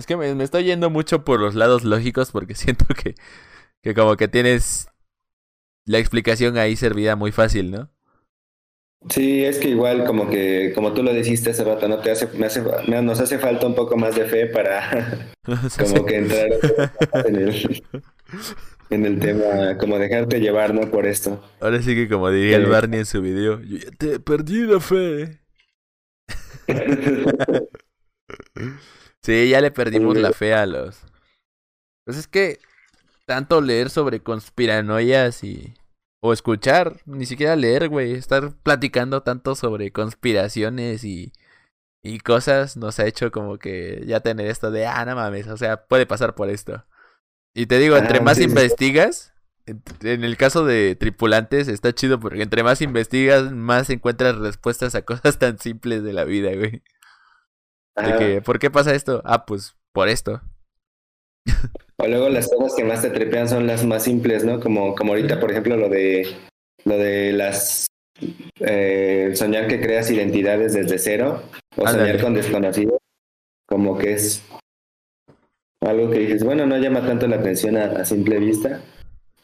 es 0.00 0.06
que 0.06 0.16
me, 0.16 0.42
estoy 0.42 0.64
yendo 0.64 0.88
mucho 0.88 1.24
por 1.24 1.40
los 1.40 1.54
lados 1.54 1.84
lógicos 1.84 2.32
porque 2.32 2.54
siento 2.56 2.86
que, 2.94 3.14
que 3.82 3.94
como 3.94 4.16
que 4.16 4.28
tienes 4.28 4.88
la 5.84 5.98
explicación 5.98 6.56
ahí 6.56 6.74
servida 6.74 7.16
muy 7.16 7.32
fácil, 7.32 7.70
¿no? 7.70 7.90
Sí, 9.08 9.44
es 9.44 9.58
que 9.58 9.68
igual 9.68 10.04
como 10.04 10.28
que, 10.28 10.72
como 10.74 10.92
tú 10.92 11.02
lo 11.02 11.12
dijiste 11.12 11.50
hace 11.50 11.64
rato, 11.64 11.88
no 11.88 12.00
te 12.00 12.10
hace, 12.10 12.28
me 12.38 12.46
hace, 12.46 12.62
nos 13.02 13.20
hace 13.20 13.38
falta 13.38 13.66
un 13.66 13.74
poco 13.74 13.96
más 13.96 14.14
de 14.14 14.26
fe 14.26 14.46
para 14.46 15.32
como 15.78 16.04
que 16.04 16.16
entrar 16.16 16.50
en 17.26 17.36
el, 17.36 17.82
en 18.90 19.06
el 19.06 19.18
tema, 19.18 19.78
como 19.78 19.98
dejarte 19.98 20.40
llevar, 20.40 20.74
¿no? 20.74 20.90
Por 20.90 21.06
esto. 21.06 21.42
Ahora 21.60 21.80
sí 21.80 21.94
que 21.94 22.08
como 22.08 22.28
diría 22.30 22.56
el 22.56 22.66
Barney 22.66 23.00
en 23.00 23.06
su 23.06 23.22
video, 23.22 23.60
yo 23.60 23.78
ya 23.78 23.90
te 23.92 24.20
perdí 24.20 24.66
la 24.66 24.80
fe. 24.80 25.40
Sí, 29.22 29.50
ya 29.50 29.60
le 29.60 29.70
perdimos 29.70 30.16
la 30.16 30.32
fe 30.32 30.54
a 30.54 30.64
los. 30.66 31.02
Pues 32.06 32.16
es 32.16 32.26
que 32.26 32.58
tanto 33.26 33.60
leer 33.60 33.90
sobre 33.90 34.22
conspiranoias 34.22 35.44
y. 35.44 35.74
O 36.22 36.32
escuchar, 36.32 37.00
ni 37.06 37.26
siquiera 37.26 37.56
leer, 37.56 37.88
güey. 37.88 38.12
Estar 38.12 38.54
platicando 38.62 39.22
tanto 39.22 39.54
sobre 39.54 39.92
conspiraciones 39.92 41.04
y. 41.04 41.32
Y 42.02 42.20
cosas 42.20 42.78
nos 42.78 42.98
ha 42.98 43.06
hecho 43.06 43.30
como 43.30 43.58
que 43.58 44.04
ya 44.06 44.20
tener 44.20 44.46
esto 44.46 44.70
de, 44.70 44.86
ah, 44.86 45.04
no 45.04 45.14
mames, 45.16 45.48
o 45.48 45.58
sea, 45.58 45.84
puede 45.86 46.06
pasar 46.06 46.34
por 46.34 46.48
esto. 46.48 46.86
Y 47.54 47.66
te 47.66 47.78
digo, 47.78 47.96
entre 47.96 48.18
ah, 48.18 48.22
más 48.22 48.40
investigas, 48.40 49.34
en 49.66 50.24
el 50.24 50.36
caso 50.36 50.64
de 50.64 50.96
tripulantes 50.96 51.68
está 51.68 51.92
chido 51.92 52.18
porque 52.20 52.42
entre 52.42 52.62
más 52.62 52.80
investigas, 52.80 53.52
más 53.52 53.90
encuentras 53.90 54.36
respuestas 54.36 54.94
a 54.94 55.02
cosas 55.02 55.38
tan 55.38 55.58
simples 55.58 56.02
de 56.02 56.12
la 56.12 56.24
vida, 56.24 56.54
güey. 56.54 56.82
De 57.96 58.16
que, 58.18 58.40
¿por 58.42 58.58
qué 58.58 58.70
pasa 58.70 58.94
esto? 58.94 59.20
Ah, 59.24 59.44
pues 59.44 59.76
por 59.92 60.08
esto. 60.08 60.40
O 61.96 62.06
luego 62.06 62.28
las 62.28 62.48
cosas 62.48 62.74
que 62.74 62.84
más 62.84 63.02
te 63.02 63.10
trepean 63.10 63.48
son 63.48 63.66
las 63.66 63.84
más 63.84 64.04
simples, 64.04 64.44
¿no? 64.44 64.60
Como, 64.60 64.94
como 64.94 65.12
ahorita, 65.12 65.38
por 65.38 65.50
ejemplo, 65.50 65.76
lo 65.76 65.88
de 65.88 66.34
lo 66.84 66.96
de 66.96 67.32
las 67.32 67.86
eh, 68.60 69.32
soñar 69.34 69.66
que 69.68 69.80
creas 69.80 70.10
identidades 70.10 70.72
desde 70.72 70.98
cero 70.98 71.42
o 71.76 71.86
soñar 71.86 72.20
con 72.20 72.34
desconocidos, 72.34 72.98
como 73.66 73.98
que 73.98 74.14
es 74.14 74.42
algo 75.88 76.10
que 76.10 76.18
dices, 76.18 76.44
bueno, 76.44 76.66
no 76.66 76.78
llama 76.78 77.06
tanto 77.06 77.26
la 77.26 77.36
atención 77.36 77.76
a, 77.76 78.04
simple 78.04 78.38
vista, 78.38 78.80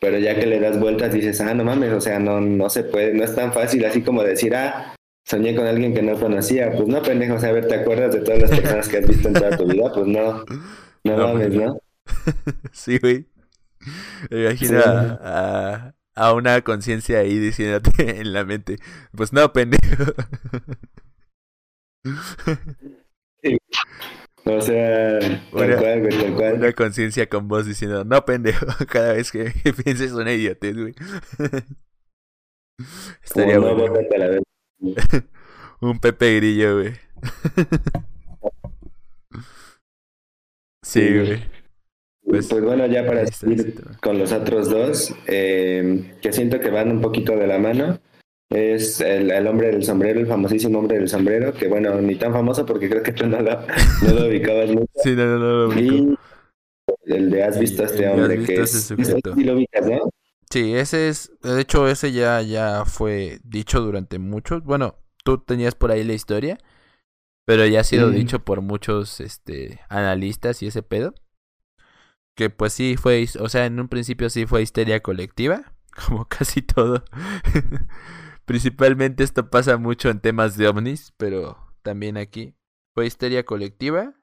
pero 0.01 0.19
ya 0.19 0.39
que 0.39 0.47
le 0.47 0.61
das 0.61 0.79
vueltas 0.79 1.13
dices, 1.13 1.41
ah, 1.41 1.55
no 1.55 1.65
mames, 1.65 1.93
o 1.93 2.01
sea, 2.01 2.19
no, 2.19 2.41
no 2.41 2.69
se 2.69 2.85
puede, 2.85 3.15
no 3.15 3.25
es 3.25 3.35
tan 3.35 3.53
fácil 3.53 3.85
así 3.85 4.03
como 4.03 4.23
decir, 4.23 4.55
ah, 4.55 4.95
soñé 5.27 5.57
con 5.57 5.67
alguien 5.67 5.95
que 5.95 6.03
no 6.03 6.19
conocía. 6.19 6.73
Pues 6.73 6.89
no, 6.89 7.03
pendejo, 7.03 7.35
o 7.35 7.41
sea, 7.41 7.51
a 7.51 7.53
ver, 7.53 7.69
¿te 7.69 7.75
acuerdas 7.75 8.15
de 8.15 8.21
todas 8.21 8.43
las 8.43 8.51
personas 8.51 8.89
que 8.89 8.99
has 8.99 9.07
visto 9.07 9.29
en 9.29 9.35
toda 9.35 9.57
tu 9.57 9.67
vida? 9.67 9.93
Pues 9.93 10.07
no, 10.07 10.45
no, 11.05 11.17
mames, 11.17 11.55
¿no? 11.55 11.81
sí, 12.73 12.99
güey. 12.99 13.27
Me 14.31 14.45
imagino 14.45 14.81
a, 14.81 15.95
a, 16.15 16.33
una 16.33 16.63
conciencia 16.63 17.21
ahí 17.21 17.39
diciéndote 17.39 17.91
en 18.21 18.33
la 18.33 18.45
mente, 18.45 18.79
pues 19.15 19.33
no, 19.33 19.53
pendejo. 19.53 20.13
O 24.49 24.61
sea, 24.61 25.19
tal 25.19 25.41
cual, 25.51 26.01
güey, 26.03 26.23
tal 26.23 26.35
cual. 26.35 26.55
Una 26.55 26.73
conciencia 26.73 27.29
con 27.29 27.49
voz 27.49 27.67
diciendo, 27.67 28.05
no, 28.05 28.25
pendejo, 28.25 28.65
cada 28.89 29.15
vez 29.15 29.33
que 29.33 29.53
pienses 29.85 30.13
una 30.13 30.33
idiotez, 30.33 30.77
güey. 30.77 30.95
Estaría 33.25 33.59
bueno. 33.59 33.93
un 35.81 35.99
Pepe 35.99 36.37
Grillo, 36.37 36.75
güey. 36.81 36.93
sí, 40.85 41.01
güey. 41.01 41.43
Pues, 42.25 42.47
pues, 42.49 42.63
bueno, 42.63 42.87
ya 42.87 43.05
para 43.05 43.27
seguir 43.27 43.83
con 44.01 44.19
los 44.19 44.31
otros 44.33 44.69
dos, 44.69 45.15
eh, 45.27 46.15
que 46.21 46.33
siento 46.33 46.61
que 46.61 46.71
van 46.71 46.91
un 46.93 47.01
poquito 47.01 47.37
de 47.37 47.47
la 47.47 47.59
mano, 47.59 47.99
es 48.51 49.01
el, 49.01 49.31
el, 49.31 49.47
hombre 49.47 49.69
del 49.69 49.85
sombrero, 49.85 50.21
el 50.21 50.27
famosísimo 50.27 50.79
hombre 50.79 50.99
del 50.99 51.09
sombrero, 51.09 51.53
que 51.53 51.69
bueno, 51.69 52.01
ni 52.01 52.15
tan 52.15 52.33
famoso 52.33 52.65
porque 52.65 52.89
creo 52.89 53.03
que 53.03 53.13
tú 53.13 53.27
no 53.27 53.41
lo, 53.41 53.61
no 53.61 54.15
lo 54.15 54.29
ubicabas 54.29 54.71
mucho. 54.71 54.91
Sí, 55.03 55.11
no, 55.17 55.27
no, 55.27 55.39
no 55.39 55.67
lo 55.67 55.81
Y 55.81 56.17
el 57.07 57.31
de 57.31 57.43
has 57.43 57.59
visto 57.59 57.83
a 57.83 57.87
este 57.87 58.09
hombre, 58.09 58.43
que 58.45 58.63
es, 58.63 58.71
sí 58.89 59.45
lo 59.45 59.55
ubicas, 59.55 59.87
¿no? 59.87 60.11
Sí, 60.51 60.75
ese 60.75 61.09
es, 61.09 61.33
de 61.43 61.61
hecho 61.61 61.89
ese 61.89 62.13
ya, 62.13 62.41
ya 62.41 62.85
fue 62.85 63.41
dicho 63.43 63.81
durante 63.81 64.19
muchos, 64.21 64.63
bueno, 64.63 64.95
tú 65.25 65.39
tenías 65.39 65.75
por 65.75 65.91
ahí 65.91 66.05
la 66.05 66.13
historia, 66.13 66.59
pero 67.47 67.67
ya 67.67 67.81
ha 67.81 67.85
sido 67.85 68.11
dicho 68.11 68.45
por 68.45 68.61
muchos 68.61 69.21
este, 69.21 69.81
analistas 69.89 70.63
y 70.63 70.69
ese 70.69 70.83
pedo. 70.83 71.15
Que 72.37 72.51
pues 72.51 72.75
sí 72.75 72.97
fue, 72.97 73.27
o 73.41 73.49
sea, 73.49 73.67
en 73.67 73.81
un 73.81 73.89
principio 73.89 74.29
sí 74.31 74.47
fue 74.47 74.63
histeria 74.63 75.01
colectiva, 75.01 75.73
como 76.07 76.27
casi 76.27 76.63
todo. 76.63 77.05
Principalmente 78.47 79.25
esto 79.25 79.51
pasa 79.51 79.77
mucho 79.77 80.09
en 80.09 80.21
temas 80.21 80.57
de 80.57 80.69
ovnis, 80.69 81.13
pero 81.17 81.59
también 81.83 82.17
aquí 82.17 82.55
fue 82.95 83.07
histeria 83.07 83.45
colectiva. 83.45 84.15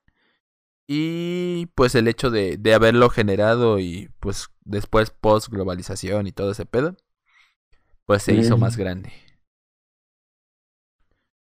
Y 0.87 1.67
pues 1.75 1.93
el 1.95 2.07
hecho 2.07 2.29
de, 2.29 2.57
de 2.57 2.73
haberlo 2.73 3.09
generado 3.09 3.79
y 3.79 4.09
pues 4.19 4.47
después 4.65 5.11
post 5.11 5.49
globalización 5.49 6.27
y 6.27 6.31
todo 6.31 6.51
ese 6.51 6.65
pedo, 6.65 6.95
pues 8.05 8.23
se 8.23 8.33
hizo 8.33 8.57
más 8.57 8.77
grande. 8.77 9.11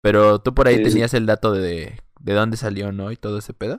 Pero 0.01 0.41
tú 0.41 0.55
por 0.55 0.69
ahí 0.69 0.83
tenías 0.83 1.15
el 1.15 1.27
dato 1.27 1.53
de, 1.53 2.01
de 2.21 2.33
dónde 2.33 2.57
salió, 2.57 2.93
¿no? 2.93 3.11
Y 3.11 3.17
todo 3.17 3.39
ese 3.39 3.53
pedo. 3.53 3.79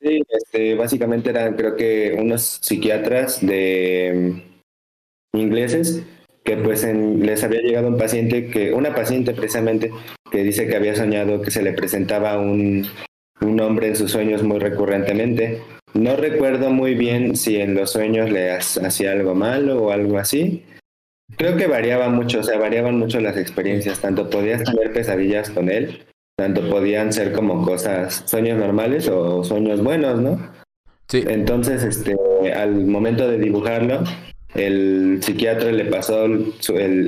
Sí, 0.00 0.22
este, 0.28 0.74
básicamente 0.74 1.30
eran 1.30 1.56
creo 1.56 1.74
que 1.74 2.16
unos 2.18 2.42
psiquiatras 2.42 3.44
de 3.44 4.40
mm, 5.32 5.38
ingleses 5.38 6.04
que 6.46 6.56
pues 6.56 6.84
les 6.84 7.44
había 7.44 7.60
llegado 7.60 7.88
un 7.88 7.98
paciente 7.98 8.46
que, 8.46 8.72
una 8.72 8.94
paciente 8.94 9.34
precisamente, 9.34 9.90
que 10.30 10.42
dice 10.42 10.66
que 10.66 10.76
había 10.76 10.96
soñado 10.96 11.42
que 11.42 11.50
se 11.50 11.62
le 11.62 11.74
presentaba 11.74 12.38
un, 12.38 12.86
un 13.42 13.60
hombre 13.60 13.88
en 13.88 13.96
sus 13.96 14.12
sueños 14.12 14.42
muy 14.42 14.58
recurrentemente. 14.58 15.60
No 15.92 16.16
recuerdo 16.16 16.70
muy 16.70 16.94
bien 16.94 17.36
si 17.36 17.56
en 17.56 17.74
los 17.74 17.92
sueños 17.92 18.30
le 18.30 18.52
hacía 18.52 19.12
algo 19.12 19.34
malo 19.34 19.82
o 19.82 19.90
algo 19.90 20.18
así, 20.18 20.64
Creo 21.36 21.56
que 21.56 21.66
variaba 21.66 22.08
mucho, 22.08 22.40
o 22.40 22.42
sea, 22.42 22.58
variaban 22.58 22.98
mucho 22.98 23.20
las 23.20 23.36
experiencias, 23.36 24.00
tanto 24.00 24.30
podías 24.30 24.62
tener 24.62 24.92
pesadillas 24.92 25.50
con 25.50 25.68
él, 25.68 26.06
tanto 26.36 26.68
podían 26.70 27.12
ser 27.12 27.32
como 27.32 27.64
cosas, 27.64 28.22
sueños 28.26 28.58
normales 28.58 29.08
o 29.08 29.42
sueños 29.42 29.82
buenos, 29.82 30.20
¿no? 30.20 30.52
Sí. 31.08 31.24
Entonces, 31.26 31.82
este, 31.82 32.16
al 32.52 32.86
momento 32.86 33.28
de 33.28 33.38
dibujarlo, 33.38 34.04
el 34.56 35.18
psiquiatra 35.22 35.70
le 35.70 35.84
pasó 35.86 36.24
el, 36.24 36.54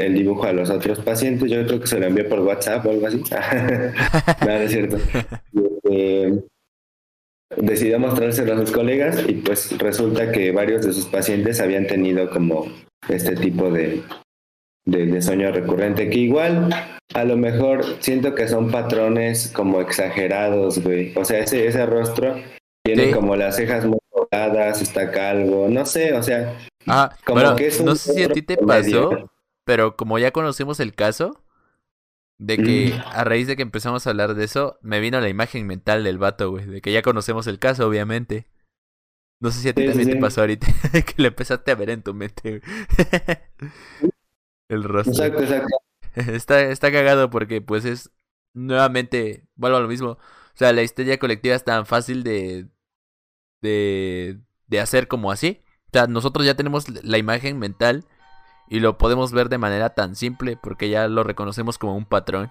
el, 0.01 0.15
dibujo 0.15 0.45
a 0.45 0.53
los 0.53 0.71
otros 0.71 0.99
pacientes, 1.01 1.51
yo 1.51 1.67
creo 1.67 1.81
que 1.81 1.87
se 1.87 1.99
lo 1.99 2.07
envió 2.07 2.29
por 2.29 2.41
WhatsApp 2.41 2.85
o 2.87 2.91
algo 2.91 3.07
así. 3.07 3.23
no, 4.47 4.53
es 4.53 4.71
cierto. 4.71 4.99
Eh, 5.91 6.39
decidió 7.57 7.99
mostrárselo 7.99 8.53
a 8.53 8.59
sus 8.59 8.73
colegas 8.73 9.25
y 9.27 9.33
pues 9.33 9.77
resulta 9.79 10.31
que 10.31 10.53
varios 10.53 10.85
de 10.85 10.93
sus 10.93 11.07
pacientes 11.07 11.61
habían 11.63 11.87
tenido 11.87 12.29
como 12.29 12.71
este 13.09 13.35
tipo 13.37 13.71
de, 13.71 14.03
de, 14.85 15.23
sueño 15.23 15.51
recurrente, 15.51 16.11
que 16.11 16.19
igual 16.19 16.69
a 17.15 17.25
lo 17.25 17.39
mejor 17.39 17.85
siento 18.01 18.35
que 18.35 18.49
son 18.49 18.71
patrones 18.71 19.51
como 19.51 19.81
exagerados, 19.81 20.83
güey. 20.83 21.15
O 21.17 21.25
sea, 21.25 21.39
ese, 21.39 21.67
ese 21.67 21.87
rostro 21.87 22.37
tiene 22.85 23.11
como 23.11 23.35
las 23.35 23.57
cejas 23.57 23.87
muy 23.87 23.99
está 24.81 25.11
calvo, 25.11 25.69
no 25.69 25.87
sé, 25.87 26.13
o 26.13 26.23
sea, 26.23 26.55
Ah, 26.89 27.15
como 27.25 27.57
que 27.57 27.69
es 27.69 27.83
no 27.83 27.95
sé 27.95 28.15
si 28.15 28.23
a 28.23 28.29
ti 28.29 28.43
te 28.43 28.57
pasó, 28.57 29.31
pero 29.65 29.97
como 29.97 30.19
ya 30.19 30.31
conocemos 30.31 30.81
el 30.81 30.95
caso, 30.95 31.43
de 32.39 32.57
que 32.57 33.01
a 33.05 33.25
raíz 33.25 33.47
de 33.47 33.57
que 33.57 33.63
empezamos 33.63 34.07
a 34.07 34.11
hablar 34.11 34.35
de 34.35 34.45
eso, 34.45 34.79
me 34.81 35.01
vino 35.01 35.21
la 35.21 35.29
imagen 35.29 35.67
mental 35.67 36.05
del 36.05 36.19
vato, 36.19 36.51
güey, 36.51 36.67
de 36.67 36.81
que 36.81 36.93
ya 36.93 37.03
conocemos 37.03 37.47
el 37.47 37.59
caso, 37.59 37.87
obviamente. 37.87 38.47
No 39.41 39.51
sé 39.51 39.61
si 39.61 39.69
a 39.69 39.73
ti 39.73 39.87
también 39.87 40.11
te 40.11 40.17
pasó 40.17 40.41
ahorita, 40.41 40.67
que 40.93 41.23
lo 41.23 41.29
empezaste 41.29 41.71
a 41.71 41.77
ver 41.77 41.91
en 41.91 42.03
tu 42.03 42.15
mente, 42.15 42.61
El 44.69 44.85
rostro. 44.85 45.13
Exacto, 45.13 45.43
exacto. 45.43 45.79
Está, 46.15 46.63
está 46.63 46.93
cagado 46.93 47.31
porque, 47.31 47.61
pues, 47.61 47.85
es 47.85 48.11
nuevamente, 48.55 49.45
vuelvo 49.55 49.79
a 49.79 49.81
lo 49.81 49.89
mismo. 49.89 50.11
O 50.11 50.19
sea, 50.55 50.73
la 50.73 50.83
historia 50.83 51.19
colectiva 51.19 51.55
es 51.55 51.65
tan 51.65 51.87
fácil 51.87 52.25
de, 52.25 52.67
de, 53.63 54.41
de 54.67 54.81
hacer 54.81 55.09
como 55.09 55.31
así, 55.31 55.63
o 55.89 55.91
sea, 55.93 56.07
nosotros 56.07 56.45
ya 56.45 56.55
tenemos 56.55 56.87
la 57.03 57.17
imagen 57.17 57.59
mental 57.59 58.05
y 58.69 58.81
lo 58.81 58.99
podemos 58.99 59.33
ver 59.33 59.49
de 59.49 59.57
manera 59.57 59.91
tan 59.91 60.17
simple 60.17 60.59
porque 60.63 60.91
ya 60.91 61.09
lo 61.09 61.25
reconocemos 61.25 61.79
como 61.79 61.97
un 61.97 62.05
patrón. 62.05 62.51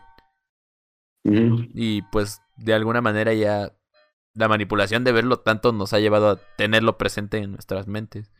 Y 1.23 2.03
pues 2.03 2.41
de 2.55 2.73
alguna 2.73 3.01
manera 3.01 3.33
ya 3.33 3.73
la 4.33 4.47
manipulación 4.47 5.03
de 5.03 5.11
verlo 5.11 5.39
tanto 5.39 5.71
nos 5.71 5.93
ha 5.93 5.99
llevado 5.99 6.29
a 6.29 6.35
tenerlo 6.57 6.97
presente 6.97 7.37
en 7.37 7.51
nuestras 7.51 7.87
mentes. 7.87 8.31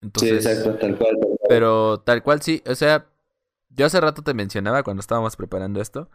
Entonces, 0.00 0.42
sí, 0.42 0.50
exacto, 0.50 0.78
tal 0.78 0.98
cual, 0.98 1.16
tal 1.20 1.28
cual. 1.28 1.38
Pero 1.48 2.00
tal 2.00 2.22
cual 2.24 2.42
sí, 2.42 2.62
o 2.66 2.74
sea, 2.74 3.08
yo 3.68 3.86
hace 3.86 4.00
rato 4.00 4.22
te 4.22 4.34
mencionaba 4.34 4.82
cuando 4.82 5.00
estábamos 5.00 5.36
preparando 5.36 5.80
esto, 5.80 6.10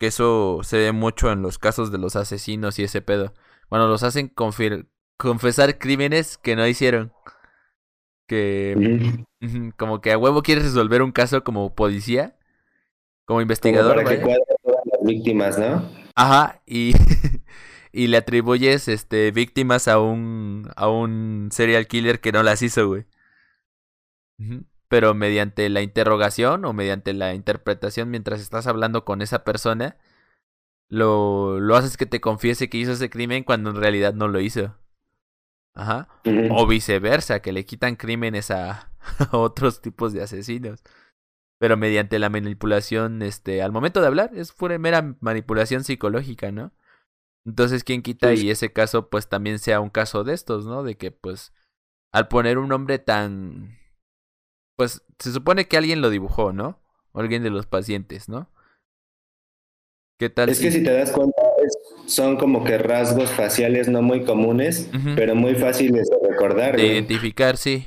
que 0.00 0.08
eso 0.08 0.60
se 0.62 0.78
ve 0.78 0.92
mucho 0.92 1.30
en 1.30 1.42
los 1.42 1.58
casos 1.58 1.92
de 1.92 1.98
los 1.98 2.16
asesinos 2.16 2.78
y 2.78 2.84
ese 2.84 3.02
pedo. 3.02 3.34
Cuando 3.68 3.86
los 3.86 4.02
hacen 4.02 4.28
confir 4.28 4.90
confesar 5.20 5.78
crímenes 5.78 6.38
que 6.38 6.56
no 6.56 6.66
hicieron. 6.66 7.12
Que 8.26 9.24
como 9.76 10.00
que 10.00 10.12
a 10.12 10.18
huevo 10.18 10.42
quieres 10.42 10.64
resolver 10.64 11.02
un 11.02 11.12
caso 11.12 11.44
como 11.44 11.74
policía, 11.74 12.36
como 13.26 13.42
investigador. 13.42 13.96
para 13.96 14.08
que 14.08 14.16
todas 14.16 14.38
las 14.84 15.02
víctimas, 15.04 15.58
¿no? 15.58 15.88
Ajá, 16.14 16.62
y, 16.64 16.94
y 17.92 18.06
le 18.06 18.16
atribuyes 18.16 18.88
este 18.88 19.30
víctimas 19.30 19.88
a 19.88 20.00
un 20.00 20.70
a 20.74 20.88
un 20.88 21.50
serial 21.52 21.86
killer 21.86 22.20
que 22.20 22.32
no 22.32 22.42
las 22.42 22.62
hizo, 22.62 22.88
güey. 22.88 23.04
Pero 24.88 25.12
mediante 25.12 25.68
la 25.68 25.82
interrogación 25.82 26.64
o 26.64 26.72
mediante 26.72 27.12
la 27.12 27.34
interpretación 27.34 28.10
mientras 28.10 28.40
estás 28.40 28.66
hablando 28.66 29.04
con 29.04 29.20
esa 29.20 29.44
persona, 29.44 29.98
lo, 30.88 31.60
lo 31.60 31.76
haces 31.76 31.98
que 31.98 32.06
te 32.06 32.22
confiese 32.22 32.70
que 32.70 32.78
hizo 32.78 32.92
ese 32.92 33.10
crimen 33.10 33.44
cuando 33.44 33.68
en 33.70 33.76
realidad 33.76 34.14
no 34.14 34.28
lo 34.28 34.40
hizo. 34.40 34.79
Ajá. 35.74 36.08
O 36.50 36.66
viceversa, 36.66 37.40
que 37.40 37.52
le 37.52 37.64
quitan 37.64 37.96
crímenes 37.96 38.50
a, 38.50 38.92
otros 39.32 39.80
tipos 39.80 40.12
de 40.12 40.22
asesinos. 40.22 40.82
Pero 41.58 41.76
mediante 41.76 42.18
la 42.18 42.30
manipulación, 42.30 43.22
este, 43.22 43.62
al 43.62 43.72
momento 43.72 44.00
de 44.00 44.06
hablar, 44.06 44.30
es 44.34 44.52
pura 44.52 44.78
mera 44.78 45.16
manipulación 45.20 45.84
psicológica, 45.84 46.50
¿no? 46.52 46.72
Entonces, 47.44 47.84
¿quién 47.84 48.02
quita 48.02 48.32
y 48.34 48.50
ese 48.50 48.72
caso, 48.72 49.08
pues 49.08 49.28
también 49.28 49.58
sea 49.58 49.80
un 49.80 49.90
caso 49.90 50.24
de 50.24 50.34
estos, 50.34 50.66
¿no? 50.66 50.82
De 50.82 50.96
que, 50.96 51.10
pues, 51.10 51.52
al 52.12 52.28
poner 52.28 52.58
un 52.58 52.68
nombre 52.68 52.98
tan. 52.98 53.78
Pues 54.76 55.04
se 55.18 55.32
supone 55.32 55.68
que 55.68 55.76
alguien 55.76 56.00
lo 56.00 56.10
dibujó, 56.10 56.52
¿no? 56.52 56.80
O 57.12 57.20
alguien 57.20 57.42
de 57.42 57.50
los 57.50 57.66
pacientes, 57.66 58.28
¿no? 58.28 58.50
¿Qué 60.20 60.28
tal? 60.28 60.50
Es 60.50 60.60
que 60.60 60.70
si 60.70 60.84
te 60.84 60.92
das 60.92 61.12
cuenta, 61.12 61.40
son 62.04 62.36
como 62.36 62.62
que 62.62 62.76
rasgos 62.76 63.30
faciales 63.30 63.88
no 63.88 64.02
muy 64.02 64.24
comunes, 64.24 64.90
pero 65.16 65.34
muy 65.34 65.54
fáciles 65.54 66.10
de 66.10 66.28
recordar. 66.28 66.76
De 66.76 66.88
identificar, 66.88 67.56
sí. 67.56 67.86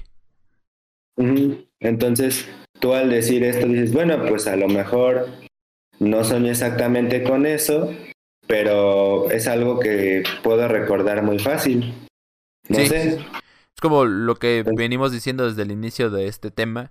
Entonces, 1.80 2.50
tú 2.80 2.94
al 2.94 3.12
decir 3.12 3.44
esto 3.44 3.68
dices, 3.68 3.94
bueno, 3.94 4.26
pues 4.28 4.48
a 4.48 4.56
lo 4.56 4.68
mejor 4.68 5.28
no 6.00 6.24
soñé 6.24 6.50
exactamente 6.50 7.22
con 7.22 7.46
eso, 7.46 7.94
pero 8.48 9.30
es 9.30 9.48
algo 9.48 9.80
que 9.80 10.24
puedo 10.42 10.68
recordar 10.68 11.22
muy 11.22 11.38
fácil. 11.38 11.94
No 12.68 12.80
sé. 12.80 13.10
Es 13.10 13.80
como 13.80 14.06
lo 14.06 14.34
que 14.38 14.64
venimos 14.76 15.12
diciendo 15.12 15.48
desde 15.48 15.62
el 15.62 15.70
inicio 15.70 16.10
de 16.10 16.26
este 16.26 16.50
tema, 16.50 16.90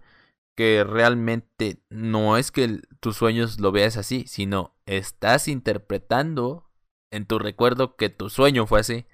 que 0.56 0.84
realmente 0.84 1.82
no 1.88 2.36
es 2.36 2.50
que 2.50 2.80
tus 3.00 3.16
sueños 3.16 3.60
lo 3.60 3.72
veas 3.72 3.96
así, 3.96 4.24
sino 4.26 4.74
estás 4.86 5.48
interpretando 5.48 6.68
en 7.10 7.26
tu 7.26 7.38
recuerdo 7.38 7.96
que 7.96 8.08
tu 8.08 8.30
sueño 8.30 8.66
fue 8.66 8.80
así. 8.80 9.06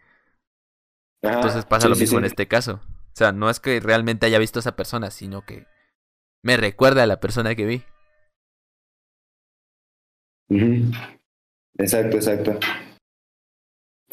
Entonces 1.23 1.65
pasa 1.65 1.89
lo 1.89 1.97
mismo 1.97 2.19
en 2.19 2.25
este 2.25 2.47
caso. 2.47 2.81
O 2.85 3.17
sea, 3.19 3.33
no 3.33 3.51
es 3.51 3.59
que 3.61 3.81
realmente 3.81 4.27
haya 4.27 4.39
visto 4.39 4.59
a 4.59 4.61
esa 4.61 4.77
persona, 4.77 5.11
sino 5.11 5.45
que 5.45 5.67
me 6.45 6.57
recuerda 6.57 7.03
a 7.03 7.07
la 7.07 7.21
persona 7.21 7.55
que 7.55 7.67
vi. 7.67 7.83
Exacto, 11.77 12.17
exacto. 12.17 12.59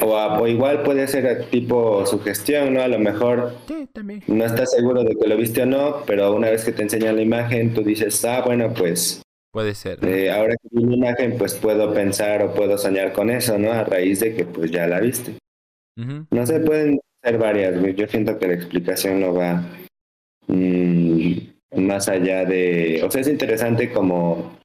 O, 0.01 0.14
o, 0.14 0.48
igual 0.48 0.83
puede 0.83 1.07
ser 1.07 1.45
tipo 1.45 2.06
sugestión, 2.06 2.74
¿no? 2.74 2.82
A 2.82 2.88
lo 2.88 2.99
mejor 2.99 3.53
sí, 3.67 3.88
no 4.27 4.45
estás 4.45 4.72
seguro 4.72 5.03
de 5.03 5.15
que 5.15 5.27
lo 5.27 5.38
viste 5.38 5.61
o 5.64 5.65
no, 5.65 6.03
pero 6.06 6.35
una 6.35 6.49
vez 6.49 6.65
que 6.65 6.74
te 6.74 6.83
enseñan 6.83 7.15
la 7.15 7.22
imagen, 7.22 7.74
tú 7.74 7.82
dices, 7.82 8.24
ah, 8.25 8.41
bueno, 8.45 8.74
pues 8.74 9.22
Puede 9.56 9.74
ser. 9.74 10.03
Eh, 10.03 10.30
ahora 10.30 10.57
que 10.57 10.67
vi 10.69 10.83
una 10.83 10.98
imagen, 10.98 11.38
pues 11.38 11.56
puedo 11.56 11.93
pensar 11.93 12.43
o 12.43 12.53
puedo 12.53 12.77
soñar 12.77 13.14
con 13.14 13.30
eso, 13.30 13.57
¿no? 13.57 13.72
A 13.72 13.85
raíz 13.85 14.19
de 14.19 14.35
que 14.35 14.43
pues 14.43 14.69
ya 14.69 14.85
la 14.85 14.99
viste. 14.99 15.38
No 16.30 16.45
sé, 16.45 16.59
pueden 16.59 16.99
ser 17.24 17.38
varias, 17.38 17.82
Yo 17.95 18.06
siento 18.06 18.38
que 18.38 18.48
la 18.48 18.56
explicación 18.56 19.22
no 19.22 19.33
va 19.33 19.64
mm, 20.48 21.38
más 21.77 22.09
allá 22.09 22.43
de... 22.43 23.01
O 23.06 23.09
sea, 23.09 23.22
es 23.22 23.30
interesante 23.30 23.93
como 23.93 24.59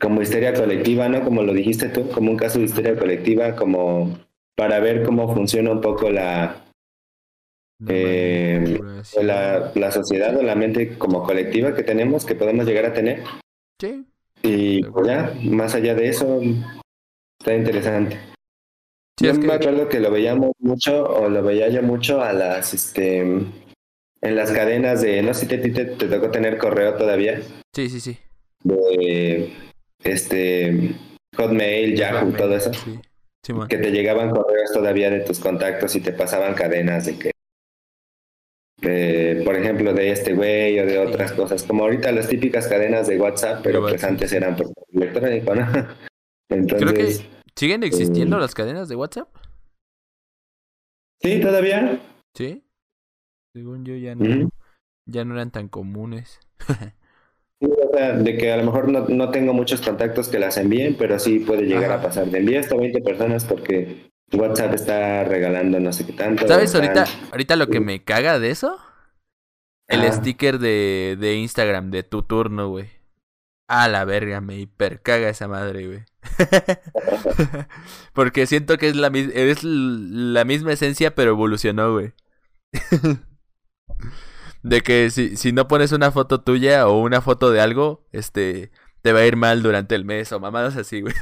como 0.00 0.22
histeria 0.22 0.54
colectiva, 0.54 1.08
¿no? 1.08 1.24
Como 1.24 1.42
lo 1.42 1.52
dijiste 1.52 1.88
tú, 1.88 2.08
como 2.10 2.30
un 2.30 2.36
caso 2.36 2.58
de 2.58 2.66
histeria 2.66 2.96
colectiva, 2.96 3.56
como 3.56 4.18
para 4.56 4.80
ver 4.80 5.04
cómo 5.04 5.32
funciona 5.32 5.70
un 5.70 5.80
poco 5.80 6.10
la, 6.10 6.64
eh, 7.88 8.78
la, 9.22 9.72
la, 9.74 9.92
sociedad 9.92 10.36
o 10.36 10.42
la 10.42 10.54
mente 10.54 10.96
como 10.96 11.22
colectiva 11.22 11.74
que 11.74 11.82
tenemos, 11.82 12.24
que 12.24 12.34
podemos 12.34 12.66
llegar 12.66 12.86
a 12.86 12.94
tener. 12.94 13.22
Sí. 13.80 14.04
Y 14.42 14.82
pues 14.84 15.06
ya, 15.06 15.34
más 15.44 15.74
allá 15.74 15.94
de 15.94 16.08
eso, 16.08 16.40
está 17.38 17.54
interesante. 17.54 18.18
yo 19.20 19.34
me 19.34 19.52
acuerdo 19.52 19.88
que 19.88 20.00
lo 20.00 20.10
veíamos 20.10 20.52
mucho, 20.58 21.04
o 21.04 21.28
lo 21.28 21.42
veía 21.42 21.68
yo 21.68 21.82
mucho 21.82 22.22
a 22.22 22.32
las, 22.32 22.72
este, 22.72 23.20
en 23.20 24.36
las 24.36 24.52
cadenas 24.52 25.02
de, 25.02 25.22
no 25.22 25.34
sé 25.34 25.40
si 25.40 25.46
te, 25.46 25.58
te, 25.58 25.84
te 25.84 26.06
tocó 26.08 26.30
tener 26.30 26.58
correo 26.58 26.94
todavía. 26.94 27.42
Sí, 27.74 27.90
sí, 27.90 28.00
sí. 28.00 28.18
De, 28.62 29.52
este, 30.06 30.94
Hotmail, 31.36 31.96
Yahoo, 31.96 32.32
todo 32.32 32.56
eso. 32.56 32.70
que 33.68 33.78
te 33.78 33.90
llegaban 33.90 34.30
correos 34.30 34.72
todavía 34.72 35.10
de 35.10 35.20
tus 35.20 35.38
contactos 35.38 35.94
y 35.96 36.00
te 36.00 36.12
pasaban 36.12 36.54
cadenas 36.54 37.06
de 37.06 37.18
que 37.18 37.30
por 39.44 39.54
ejemplo, 39.56 39.92
de 39.94 40.10
este 40.10 40.34
güey 40.34 40.78
o 40.80 40.86
de 40.86 40.98
otras 40.98 41.32
cosas, 41.32 41.62
como 41.62 41.84
ahorita 41.84 42.12
las 42.12 42.28
típicas 42.28 42.66
cadenas 42.66 43.06
de 43.06 43.18
WhatsApp, 43.18 43.60
pero 43.62 43.80
pues 43.80 44.02
antes 44.04 44.32
eran 44.32 44.56
por 44.56 44.72
electrónico, 44.92 45.54
¿no? 45.54 45.66
Entonces, 46.50 46.88
Creo 46.92 46.94
que 46.94 47.16
siguen 47.54 47.82
existiendo 47.82 48.36
eh, 48.36 48.40
las 48.40 48.54
cadenas 48.54 48.88
de 48.88 48.96
WhatsApp. 48.96 49.28
Sí, 51.22 51.40
todavía. 51.40 52.00
Sí. 52.34 52.64
Según 53.54 53.84
yo 53.84 53.94
ya 53.96 54.14
no, 54.14 54.50
ya 55.06 55.24
no 55.24 55.34
eran 55.34 55.50
tan 55.50 55.68
comunes. 55.68 56.40
sí, 57.60 57.66
o 57.66 57.96
sea, 57.96 58.12
de 58.12 58.36
que 58.36 58.52
a 58.52 58.56
lo 58.56 58.64
mejor 58.64 58.88
no, 58.88 59.06
no 59.08 59.30
tengo 59.30 59.52
muchos 59.52 59.80
contactos 59.80 60.28
que 60.28 60.38
las 60.38 60.56
envíen, 60.56 60.96
pero 60.98 61.18
sí 61.18 61.40
puede 61.40 61.62
llegar 61.62 61.92
a 61.92 62.02
pasar. 62.02 62.26
De 62.26 62.38
envío 62.38 62.60
hasta 62.60 62.76
20 62.76 63.00
personas 63.02 63.44
porque 63.44 64.10
WhatsApp 64.32 64.74
está 64.74 65.24
regalando 65.24 65.78
no 65.80 65.92
sé 65.92 66.06
qué 66.06 66.12
tanto. 66.12 66.46
¿Sabes 66.46 66.74
ahorita, 66.74 67.06
ahorita 67.30 67.56
lo 67.56 67.68
que 67.68 67.80
me 67.80 68.02
caga 68.02 68.38
de 68.38 68.50
eso? 68.50 68.78
El 69.88 70.12
sticker 70.12 70.58
de, 70.58 71.16
de 71.18 71.36
Instagram, 71.36 71.90
de 71.90 72.02
tu 72.02 72.22
turno, 72.22 72.68
güey. 72.68 72.88
A 73.68 73.88
la 73.88 74.04
verga, 74.04 74.40
me 74.40 74.58
hipercaga 74.58 75.28
esa 75.28 75.48
madre, 75.48 75.86
güey. 75.86 76.04
Porque 78.12 78.46
siento 78.46 78.78
que 78.78 78.88
es 78.88 78.96
la, 78.96 79.08
es 79.08 79.64
la 79.64 80.44
misma 80.44 80.72
esencia, 80.72 81.14
pero 81.14 81.30
evolucionó, 81.32 81.92
güey. 81.92 82.12
de 84.66 84.80
que 84.80 85.10
si, 85.10 85.36
si 85.36 85.52
no 85.52 85.68
pones 85.68 85.92
una 85.92 86.10
foto 86.10 86.40
tuya 86.40 86.88
o 86.88 87.00
una 87.00 87.20
foto 87.20 87.52
de 87.52 87.60
algo, 87.60 88.04
este, 88.10 88.72
te 89.00 89.12
va 89.12 89.20
a 89.20 89.26
ir 89.26 89.36
mal 89.36 89.62
durante 89.62 89.94
el 89.94 90.04
mes 90.04 90.32
o 90.32 90.40
mamadas 90.40 90.76
así, 90.76 91.00
güey. 91.00 91.14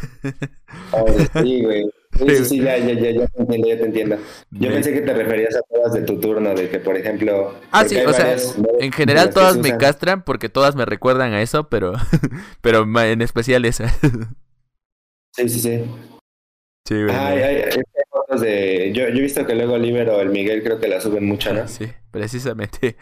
sí, 1.42 1.62
güey. 1.62 1.84
Sí, 2.14 2.44
sí, 2.44 2.60
ya, 2.60 2.78
ya, 2.78 2.92
ya, 2.92 3.10
ya 3.10 3.26
te 3.26 3.42
entiendo, 3.42 3.68
ya 3.68 3.76
te 3.76 3.84
entiendo. 3.86 4.16
Yo 4.52 4.70
pensé 4.70 4.92
que 4.92 5.00
te 5.00 5.12
referías 5.12 5.56
a 5.56 5.62
todas 5.62 5.94
de 5.94 6.02
tu 6.02 6.20
turno, 6.20 6.54
de 6.54 6.70
que, 6.70 6.78
por 6.78 6.96
ejemplo... 6.96 7.56
Ah, 7.72 7.84
sí, 7.84 7.96
o 7.96 8.12
sea, 8.12 8.36
en 8.78 8.92
general 8.92 9.30
todas 9.30 9.56
me 9.56 9.76
castran 9.76 10.22
porque 10.22 10.48
todas 10.48 10.76
me 10.76 10.84
recuerdan 10.84 11.32
a 11.32 11.42
eso, 11.42 11.68
pero, 11.68 11.94
pero 12.60 12.86
en 13.02 13.20
especial 13.20 13.64
esa. 13.64 13.88
sí, 15.32 15.48
sí, 15.48 15.58
sí. 15.58 15.84
Sí, 16.86 17.02
güey. 17.02 17.16
Ay, 17.16 17.38
ay, 17.42 17.82
fotos 18.34 18.40
de... 18.40 18.92
Yo, 18.94 19.08
yo 19.08 19.18
he 19.18 19.22
visto 19.22 19.46
que 19.46 19.54
luego 19.54 19.74
Oliver 19.74 20.08
o 20.10 20.20
el 20.20 20.30
Miguel 20.30 20.62
creo 20.62 20.78
que 20.78 20.88
la 20.88 21.00
suben 21.00 21.24
mucho, 21.24 21.52
¿no? 21.52 21.66
Sí, 21.68 21.86
precisamente. 22.10 22.96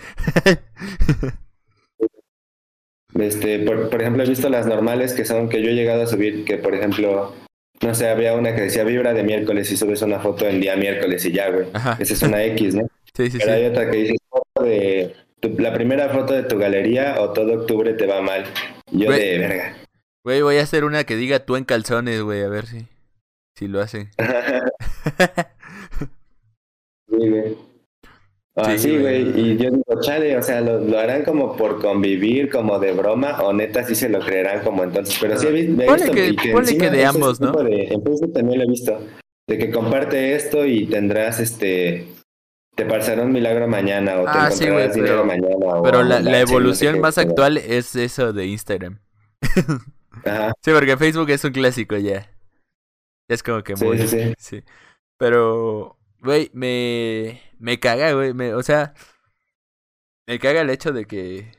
Este, 3.15 3.59
por, 3.59 3.91
por 3.91 4.01
ejemplo, 4.01 4.23
he 4.23 4.27
visto 4.27 4.49
las 4.49 4.67
normales 4.67 5.12
que 5.12 5.27
son 5.27 5.51
que 5.51 5.62
yo 5.62 5.69
he 5.69 5.75
llegado 5.75 6.02
a 6.02 6.07
subir, 6.07 6.47
que 6.47 6.57
por 6.57 6.75
ejemplo 6.75 7.35
no 7.83 7.94
sé, 7.94 8.09
había 8.09 8.35
una 8.35 8.55
que 8.55 8.62
decía 8.62 8.85
vibra 8.85 9.12
de 9.12 9.25
miércoles 9.25 9.70
y 9.73 9.77
subes 9.77 10.02
una 10.02 10.20
foto 10.20 10.47
el 10.47 10.61
día 10.61 10.77
miércoles 10.77 11.25
y 11.27 11.33
ya, 11.33 11.51
güey. 11.51 11.67
Esa 11.99 12.15
es 12.15 12.23
una 12.23 12.43
X, 12.44 12.75
¿no? 12.75 12.89
Sí, 13.15 13.31
sí, 13.31 13.39
Pero 13.39 13.52
hay 13.52 13.67
otra 13.67 13.91
que 13.91 13.97
dice 13.97 14.17
foto 14.28 14.65
de 14.65 15.15
la 15.59 15.75
primera 15.75 16.09
foto 16.09 16.33
de 16.33 16.44
tu 16.44 16.57
galería 16.59 17.20
o 17.20 17.33
todo 17.33 17.52
octubre 17.55 17.93
te 17.94 18.07
va 18.07 18.23
mal. 18.23 18.44
Yo 18.91 19.11
de 19.11 19.39
verga. 19.39 19.77
Güey, 20.25 20.41
voy 20.43 20.59
a 20.59 20.62
hacer 20.62 20.85
una 20.85 21.05
que 21.05 21.17
diga 21.17 21.41
tú 21.41 21.57
en 21.57 21.65
calzones, 21.65 22.23
güey, 22.23 22.43
a 22.43 22.49
ver 22.49 22.67
si, 22.67 22.86
si 23.62 23.68
lo 23.68 23.81
hacen. 23.81 24.10
sí, 27.08 27.28
güey. 27.28 27.57
Ah, 28.55 28.76
sí, 28.76 28.99
güey, 28.99 29.41
y 29.41 29.57
yo 29.57 29.70
digo, 29.70 30.00
chale, 30.02 30.36
o 30.36 30.42
sea, 30.42 30.60
lo, 30.60 30.99
harán 30.99 31.24
como 31.24 31.57
por 31.57 31.81
convivir, 31.81 32.50
como 32.50 32.78
de 32.78 32.92
broma, 32.92 33.41
o 33.41 33.55
neta 33.55 33.82
sí 33.82 33.94
se 33.94 34.10
lo 34.10 34.20
creerán 34.20 34.62
como 34.62 34.84
entonces, 34.84 35.16
pero 35.18 35.39
sí 35.39 35.47
he, 35.47 35.52
visto, 35.52 35.82
que, 36.12 36.36
que, 36.76 36.91
de 36.91 37.07
ambos, 37.07 37.41
¿no? 37.41 37.52
De, 37.52 37.84
en 37.84 38.02
Facebook 38.02 38.34
también 38.34 38.58
lo 38.58 38.65
he 38.65 38.68
visto, 38.68 39.00
de 39.49 39.57
que 39.57 39.70
comparte 39.70 40.34
esto 40.34 40.66
y 40.66 40.86
tendrás, 40.86 41.41
este, 41.41 42.08
te 42.76 42.84
pasará 42.84 43.23
un 43.23 43.32
milagro 43.32 43.66
mañana, 43.68 44.20
o 44.20 44.24
te 44.24 44.31
ah, 44.32 44.50
encontrarás 44.52 44.94
dinero 44.94 45.24
mañana. 45.24 45.57
pero 45.82 46.02
la, 46.02 46.20
la 46.20 46.41
evolución 46.41 47.00
más 47.00 47.16
actual 47.16 47.57
es 47.57 47.97
eso 47.97 48.34
de 48.34 48.49
Instagram. 48.49 49.00
Ajá. 50.26 50.52
Sí, 50.62 50.73
porque 50.73 50.99
Facebook 50.99 51.31
es 51.31 51.42
un 51.42 51.52
clásico 51.52 51.97
ya. 51.97 52.28
Es 53.33 53.43
como 53.43 53.62
que 53.62 53.77
muy... 53.77 53.99
Sí, 53.99 54.09
sí, 54.09 54.35
sí. 54.39 54.65
Pero, 55.19 55.99
güey, 56.20 56.51
me 56.52 57.41
me 57.62 57.78
caga, 57.78 58.12
güey. 58.12 58.33
o 58.51 58.62
sea, 58.62 58.93
me 60.27 60.41
caga 60.41 60.62
el 60.62 60.70
hecho 60.70 60.93
de 60.93 61.07
que 61.07 61.52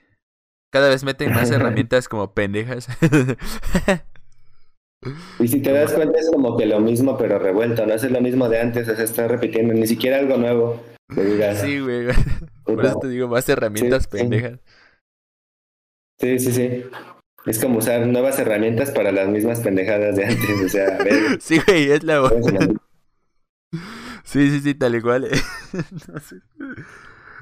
cada 0.69 0.89
vez 0.89 1.05
meten 1.05 1.31
más 1.31 1.49
herramientas 1.51 2.09
como 2.09 2.33
pendejas. 2.33 2.89
y 5.39 5.47
si 5.47 5.61
te 5.61 5.71
das 5.71 5.93
cuenta 5.93 6.19
es 6.19 6.29
como 6.29 6.57
que 6.57 6.65
lo 6.65 6.81
mismo 6.81 7.17
pero 7.17 7.39
revuelto, 7.39 7.85
no 7.85 7.93
es 7.93 8.03
lo 8.03 8.19
mismo 8.19 8.49
de 8.49 8.59
antes, 8.59 8.87
se 8.87 9.03
está 9.03 9.29
repitiendo, 9.29 9.73
ni 9.73 9.87
siquiera 9.87 10.19
algo 10.19 10.35
nuevo. 10.37 10.83
Sí, 11.55 11.79
güey. 11.79 12.07
Por 12.65 12.85
eso 12.85 12.99
te 12.99 13.07
digo, 13.07 13.29
más 13.29 13.47
herramientas 13.47 14.07
pendejas. 14.07 14.59
Sí, 16.19 16.39
sí, 16.39 16.51
sí. 16.51 16.83
Es 17.45 17.59
como 17.59 17.79
usar 17.79 18.07
nuevas 18.07 18.39
herramientas 18.39 18.91
para 18.91 19.11
las 19.11 19.27
mismas 19.27 19.59
pendejadas 19.59 20.15
de 20.15 20.25
antes, 20.25 20.61
o 20.65 20.69
sea, 20.69 20.95
a 20.95 21.03
ver. 21.03 21.37
Sí, 21.41 21.59
güey, 21.65 21.91
es 21.91 22.03
la 22.03 22.21
Sí, 24.23 24.49
sí, 24.49 24.61
sí, 24.61 24.73
tal 24.73 24.95
y 24.95 25.01
cual. 25.01 25.25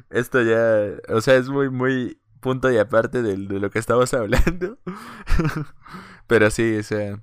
Esto 0.10 0.42
ya, 0.42 0.98
o 1.10 1.22
sea, 1.22 1.36
es 1.36 1.50
muy, 1.50 1.70
muy 1.70 2.20
punto 2.40 2.72
y 2.72 2.78
aparte 2.78 3.22
de, 3.22 3.38
de 3.38 3.60
lo 3.60 3.70
que 3.70 3.80
estamos 3.80 4.14
hablando. 4.14 4.80
Pero 6.28 6.50
sí, 6.50 6.78
o 6.78 6.84
sea, 6.84 7.22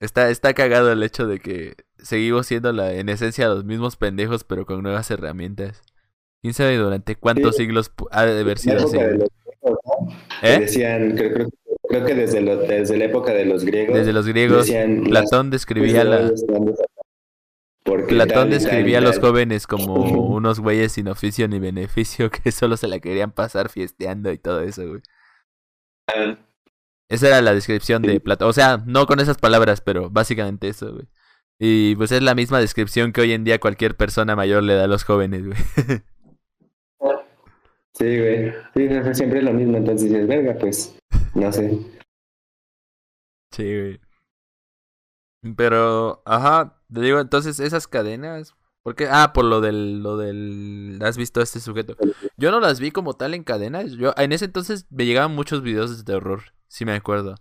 está, 0.00 0.30
está 0.30 0.54
cagado 0.54 0.90
el 0.90 1.02
hecho 1.02 1.26
de 1.26 1.38
que 1.38 1.76
seguimos 1.98 2.46
siendo 2.46 2.72
la, 2.72 2.94
en 2.94 3.08
esencia 3.08 3.48
los 3.48 3.64
mismos 3.64 3.96
pendejos, 3.96 4.44
pero 4.44 4.66
con 4.66 4.82
nuevas 4.82 5.10
herramientas. 5.10 5.82
¿Quién 6.40 6.54
sabe 6.54 6.78
durante 6.78 7.16
cuántos 7.16 7.56
siglos 7.56 7.92
ha 8.10 8.24
de 8.24 8.40
haber 8.40 8.58
sido 8.58 8.78
así? 8.78 8.96
¿Eh? 10.42 10.60
Decían, 10.60 11.14
creo, 11.14 11.34
creo, 11.34 11.50
que 11.50 11.56
desde, 11.90 12.40
lo, 12.40 12.56
desde 12.56 12.96
la 12.96 13.04
época 13.06 13.32
de 13.32 13.44
los 13.44 13.64
griegos. 13.64 13.96
Desde 13.96 14.12
los 14.12 14.26
griegos, 14.26 14.70
Platón 15.04 15.50
describía 15.50 16.04
la, 16.04 16.32
Platón 18.08 18.50
describía 18.50 18.98
a 18.98 19.00
los 19.00 19.18
jóvenes 19.18 19.66
como 19.66 19.94
unos 20.34 20.60
güeyes 20.60 20.92
sin 20.92 21.08
oficio 21.08 21.48
ni 21.48 21.58
beneficio 21.58 22.30
que 22.30 22.52
solo 22.52 22.76
se 22.76 22.88
la 22.88 23.00
querían 23.00 23.32
pasar 23.32 23.68
fiesteando 23.68 24.32
y 24.32 24.38
todo 24.38 24.60
eso, 24.62 24.86
güey. 24.86 25.02
Esa 27.08 27.26
era 27.28 27.42
la 27.42 27.54
descripción 27.54 28.02
de 28.02 28.20
Platón. 28.20 28.48
O 28.48 28.52
sea, 28.52 28.82
no 28.86 29.06
con 29.06 29.18
esas 29.18 29.38
palabras, 29.38 29.80
pero 29.80 30.10
básicamente 30.10 30.68
eso, 30.68 30.92
güey. 30.92 31.06
Y 31.58 31.94
pues 31.96 32.12
es 32.12 32.22
la 32.22 32.34
misma 32.34 32.60
descripción 32.60 33.12
que 33.12 33.20
hoy 33.20 33.32
en 33.32 33.44
día 33.44 33.60
cualquier 33.60 33.96
persona 33.96 34.34
mayor 34.34 34.62
le 34.62 34.74
da 34.74 34.84
a 34.84 34.88
los 34.88 35.04
jóvenes, 35.04 35.46
güey. 35.46 35.58
Sí, 37.92 38.18
güey. 38.18 38.52
Sí, 38.74 38.88
siempre 39.12 39.40
es 39.40 39.44
lo 39.44 39.52
mismo. 39.52 39.76
Entonces 39.76 40.08
dices, 40.08 40.26
verga, 40.26 40.56
pues, 40.58 40.96
no 41.34 41.52
sé. 41.52 41.78
Sí, 43.52 43.62
güey. 43.64 44.00
Pero, 45.56 46.22
ajá, 46.26 46.82
te 46.92 47.00
digo, 47.00 47.18
entonces 47.18 47.60
esas 47.60 47.88
cadenas, 47.88 48.54
¿por 48.82 48.94
qué? 48.94 49.08
Ah, 49.10 49.32
por 49.32 49.44
lo 49.44 49.60
del, 49.60 50.02
lo 50.02 50.16
del, 50.16 50.98
¿has 51.02 51.16
visto 51.16 51.40
a 51.40 51.42
este 51.42 51.60
sujeto? 51.60 51.96
Yo 52.36 52.50
no 52.50 52.60
las 52.60 52.78
vi 52.78 52.90
como 52.90 53.14
tal 53.14 53.34
en 53.34 53.44
cadenas, 53.44 53.92
yo, 53.92 54.12
en 54.16 54.32
ese 54.32 54.44
entonces 54.44 54.86
me 54.90 55.06
llegaban 55.06 55.34
muchos 55.34 55.62
videos 55.62 55.96
de 55.96 56.04
terror, 56.04 56.42
sí 56.68 56.84
me 56.84 56.92
acuerdo. 56.92 57.36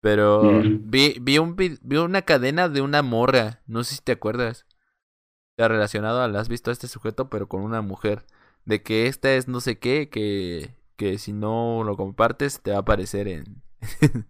Pero 0.00 0.42
mm. 0.42 0.90
vi, 0.90 1.16
vi, 1.20 1.38
un, 1.38 1.56
vi 1.56 1.96
una 1.96 2.22
cadena 2.22 2.68
de 2.68 2.80
una 2.80 3.02
morra, 3.02 3.62
no 3.66 3.84
sé 3.84 3.96
si 3.96 4.02
te 4.02 4.12
acuerdas. 4.12 4.66
Está 5.56 5.68
relacionado 5.68 6.20
a, 6.20 6.26
has 6.38 6.48
visto 6.48 6.70
a 6.70 6.72
este 6.72 6.86
sujeto, 6.86 7.30
pero 7.30 7.48
con 7.48 7.62
una 7.62 7.80
mujer. 7.82 8.26
De 8.64 8.82
que 8.82 9.06
esta 9.06 9.34
es 9.34 9.48
no 9.48 9.60
sé 9.60 9.78
qué, 9.78 10.08
que, 10.10 10.76
que 10.96 11.18
si 11.18 11.32
no 11.32 11.82
lo 11.84 11.96
compartes 11.96 12.62
te 12.62 12.70
va 12.70 12.78
a 12.78 12.80
aparecer 12.80 13.28
en... 13.28 13.62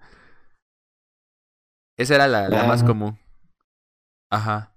Esa 1.97 2.17
era 2.17 2.29
la, 2.29 2.49
la 2.49 2.65
más 2.65 2.83
común. 2.83 3.19
Ajá. 4.31 4.75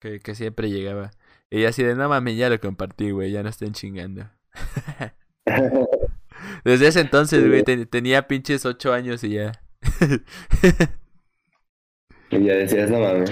Que, 0.00 0.18
que 0.18 0.34
siempre 0.34 0.70
llegaba. 0.70 1.12
Y 1.50 1.66
así 1.66 1.84
de, 1.84 1.94
no 1.94 2.08
mames, 2.08 2.36
ya 2.36 2.48
lo 2.48 2.58
compartí, 2.58 3.10
güey, 3.10 3.30
ya 3.30 3.42
no 3.42 3.50
estén 3.50 3.72
chingando. 3.72 4.28
Desde 6.64 6.88
ese 6.88 7.00
entonces, 7.00 7.46
güey, 7.46 7.62
tenía 7.86 8.26
pinches 8.26 8.64
ocho 8.64 8.92
años 8.92 9.22
y 9.22 9.34
ya. 9.34 9.52
y 12.30 12.44
ya 12.44 12.54
decías, 12.54 12.90
no 12.90 13.00
mames. 13.00 13.30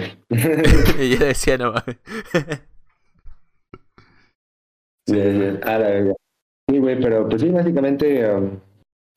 y 1.00 1.16
ya 1.16 1.24
decía, 1.24 1.58
no 1.58 1.72
mames. 1.72 1.96
sí, 5.06 5.18
ah, 5.62 5.78
la 5.78 5.88
verdad. 5.88 6.14
Sí, 6.70 6.78
güey, 6.78 7.00
pero 7.00 7.28
pues 7.28 7.42
sí, 7.42 7.48
básicamente, 7.48 8.32
um, 8.32 8.60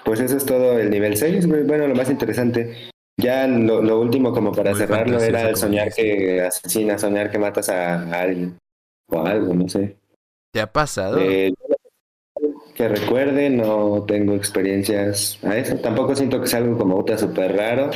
pues 0.03 0.19
eso 0.19 0.37
es 0.37 0.45
todo 0.45 0.79
el 0.79 0.89
nivel 0.89 1.15
6, 1.15 1.47
güey. 1.47 1.63
Bueno, 1.63 1.87
lo 1.87 1.93
más 1.93 2.09
interesante. 2.09 2.89
Ya 3.15 3.45
lo, 3.45 3.83
lo 3.83 3.99
último, 3.99 4.33
como 4.33 4.51
para 4.51 4.73
cerrarlo, 4.73 5.19
era 5.19 5.49
el 5.49 5.55
soñar 5.55 5.93
que 5.93 6.41
asesinas, 6.41 7.01
soñar 7.01 7.29
que 7.29 7.37
matas 7.37 7.69
a, 7.69 8.01
alguien 8.19 8.57
o 9.07 9.23
algo, 9.23 9.53
no 9.53 9.69
sé. 9.69 9.97
¿Te 10.51 10.61
ha 10.61 10.71
pasado? 10.71 11.19
Eh, 11.19 11.53
que 12.73 12.87
recuerde, 12.87 13.51
no 13.51 14.03
tengo 14.07 14.33
experiencias 14.33 15.37
a 15.43 15.55
eso. 15.55 15.77
Tampoco 15.77 16.15
siento 16.15 16.41
que 16.41 16.47
sea 16.47 16.57
algo 16.57 16.75
como 16.75 16.97
otra 16.97 17.19
súper 17.19 17.55
raro. 17.55 17.91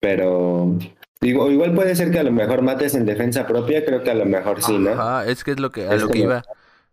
Pero 0.00 0.76
digo, 1.20 1.48
igual 1.48 1.74
puede 1.76 1.94
ser 1.94 2.10
que 2.10 2.18
a 2.18 2.24
lo 2.24 2.32
mejor 2.32 2.62
mates 2.62 2.96
en 2.96 3.06
defensa 3.06 3.46
propia, 3.46 3.84
creo 3.84 4.02
que 4.02 4.10
a 4.10 4.14
lo 4.14 4.26
mejor 4.26 4.62
sí, 4.62 4.76
¿no? 4.78 4.90
Ah, 5.00 5.24
es 5.24 5.44
que 5.44 5.52
es 5.52 5.60
lo 5.60 5.70
que 5.70 5.86
a 5.86 5.94
lo 5.94 6.08
que 6.08 6.18
iba 6.18 6.42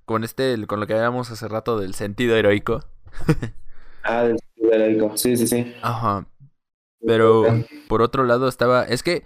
con 0.06 0.24
este 0.24 0.66
con 0.68 0.80
lo 0.80 0.88
que 0.88 0.94
hablábamos 0.94 1.32
hace 1.32 1.48
rato 1.48 1.80
del 1.80 1.94
sentido 1.94 2.36
heroico. 2.36 2.84
ah, 4.04 4.24
del 4.24 4.40
sentido 4.40 4.74
heroico. 4.74 5.18
Sí, 5.18 5.36
sí, 5.36 5.48
sí. 5.48 5.76
Ajá. 5.82 6.28
Pero 7.06 7.46
por 7.88 8.02
otro 8.02 8.24
lado 8.24 8.48
estaba, 8.48 8.84
es 8.84 9.04
que 9.04 9.24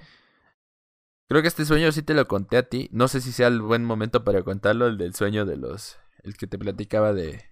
creo 1.29 1.41
que 1.41 1.47
este 1.47 1.65
sueño 1.65 1.91
sí 1.91 2.03
te 2.03 2.13
lo 2.13 2.27
conté 2.27 2.57
a 2.57 2.63
ti. 2.63 2.89
No 2.91 3.07
sé 3.07 3.21
si 3.21 3.31
sea 3.31 3.47
el 3.47 3.61
buen 3.61 3.85
momento 3.85 4.23
para 4.23 4.43
contarlo, 4.43 4.87
el 4.87 4.97
del 4.97 5.15
sueño 5.15 5.45
de 5.45 5.57
los, 5.57 5.97
el 6.23 6.35
que 6.35 6.47
te 6.47 6.59
platicaba 6.59 7.13
de, 7.13 7.45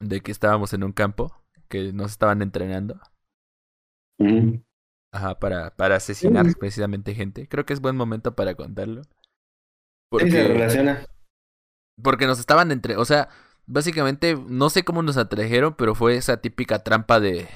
de 0.00 0.20
que 0.20 0.32
estábamos 0.32 0.72
en 0.72 0.84
un 0.84 0.92
campo, 0.92 1.34
que 1.68 1.92
nos 1.92 2.12
estaban 2.12 2.40
entrenando. 2.40 3.00
Ajá, 5.12 5.38
para, 5.38 5.76
para 5.76 5.96
asesinar 5.96 6.46
precisamente 6.58 7.14
gente. 7.14 7.48
Creo 7.48 7.66
que 7.66 7.74
es 7.74 7.80
buen 7.80 7.96
momento 7.96 8.34
para 8.34 8.54
contarlo. 8.54 9.02
Porque, 10.08 10.30
se 10.30 10.48
relaciona. 10.48 11.06
Porque 12.02 12.26
nos 12.26 12.38
estaban 12.38 12.70
entre, 12.72 12.96
o 12.96 13.04
sea, 13.04 13.28
básicamente, 13.66 14.36
no 14.48 14.70
sé 14.70 14.84
cómo 14.84 15.02
nos 15.02 15.16
atrajeron, 15.16 15.74
pero 15.74 15.94
fue 15.94 16.16
esa 16.16 16.38
típica 16.38 16.80
trampa 16.80 17.20
de, 17.20 17.48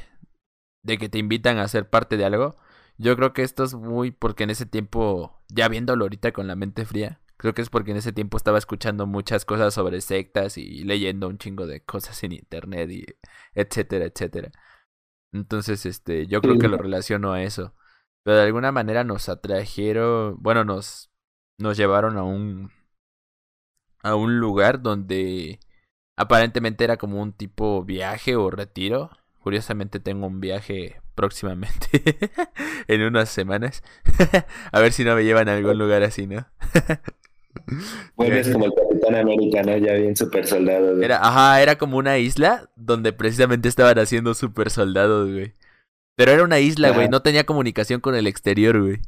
de 0.83 0.99
que 0.99 1.09
te 1.09 1.19
invitan 1.19 1.59
a 1.59 1.69
ser 1.69 1.89
parte 1.89 2.17
de 2.17 2.25
algo. 2.25 2.57
Yo 2.99 3.17
creo 3.17 3.33
que 3.33 3.43
esto 3.43 3.65
es 3.65 3.75
muy 3.75 4.11
porque 4.11 4.45
en 4.45 4.51
ese 4.51 4.67
tiempo, 4.67 5.43
ya 5.49 5.69
viéndolo 5.69 6.05
ahorita 6.05 6.33
con 6.33 6.47
la 6.47 6.57
mente 6.57 6.85
fría, 6.85 7.21
creo 7.37 7.55
que 7.55 7.63
es 7.63 7.71
porque 7.71 7.93
en 7.93 7.97
ese 7.97 8.13
tiempo 8.13 8.37
estaba 8.37 8.59
escuchando 8.59 9.07
muchas 9.07 9.45
cosas 9.47 9.73
sobre 9.73 10.01
sectas 10.03 10.59
y 10.59 10.85
leyendo 10.85 11.29
un 11.29 11.39
chingo 11.39 11.67
de 11.67 11.83
cosas 11.83 12.23
en 12.25 12.33
internet 12.33 12.91
y 12.91 13.07
etcétera, 13.55 14.07
etcétera. 14.07 14.51
Entonces, 15.33 15.87
este, 15.87 16.27
yo 16.27 16.41
creo 16.43 16.59
que 16.59 16.69
lo 16.69 16.77
relaciono 16.77 17.33
a 17.33 17.43
eso. 17.43 17.75
Pero 18.23 18.37
de 18.37 18.43
alguna 18.45 18.73
manera 18.73 19.05
nos 19.05 19.29
atrajeron, 19.29 20.37
bueno, 20.43 20.65
nos, 20.65 21.11
nos 21.59 21.77
llevaron 21.77 22.19
a 22.19 22.25
un, 22.25 22.71
a 24.03 24.15
un 24.15 24.39
lugar 24.39 24.83
donde 24.83 25.61
aparentemente 26.17 26.85
era 26.85 26.97
como 26.97 27.21
un 27.21 27.33
tipo 27.33 27.83
viaje 27.85 28.37
o 28.37 28.51
retiro. 28.51 29.11
Curiosamente 29.41 30.01
tengo 30.01 30.27
un 30.27 30.41
viaje 30.41 31.01
próximamente, 31.15 32.03
en 32.89 33.03
unas 33.03 33.29
semanas. 33.29 33.83
a 34.73 34.81
ver 34.81 34.93
si 34.93 35.05
no 35.05 35.15
me 35.15 35.25
llevan 35.25 35.49
a 35.49 35.55
algún 35.55 35.79
lugar 35.79 36.03
así, 36.03 36.27
¿no? 36.27 36.47
Vuelves 38.17 38.49
como 38.51 38.67
el 38.67 38.73
Capitán 38.75 39.15
América, 39.17 39.63
¿no? 39.63 39.77
Ya 39.77 39.95
bien 39.95 40.17
super 40.17 40.47
soldado. 40.47 41.03
Era, 41.03 41.19
ajá, 41.19 41.61
era 41.63 41.79
como 41.79 41.97
una 41.99 42.19
isla 42.19 42.71
donde 42.77 43.13
precisamente 43.13 43.69
estaban 43.69 43.99
haciendo 43.99 44.35
super 44.35 44.71
soldados, 44.71 45.31
güey. 45.31 45.55
Pero 46.17 46.33
era 46.33 46.45
una 46.45 46.61
isla, 46.61 46.91
güey, 46.91 47.09
no 47.09 47.23
tenía 47.23 47.45
comunicación 47.45 48.01
con 48.01 48.15
el 48.15 48.27
exterior, 48.27 48.81
güey. 48.81 49.01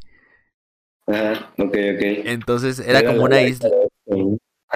Ah, 1.07 1.53
ok, 1.59 1.75
ok. 1.75 2.03
Entonces 2.25 2.79
era, 2.79 3.05
como 3.05 3.25
una 3.25 3.43
isla. 3.43 3.69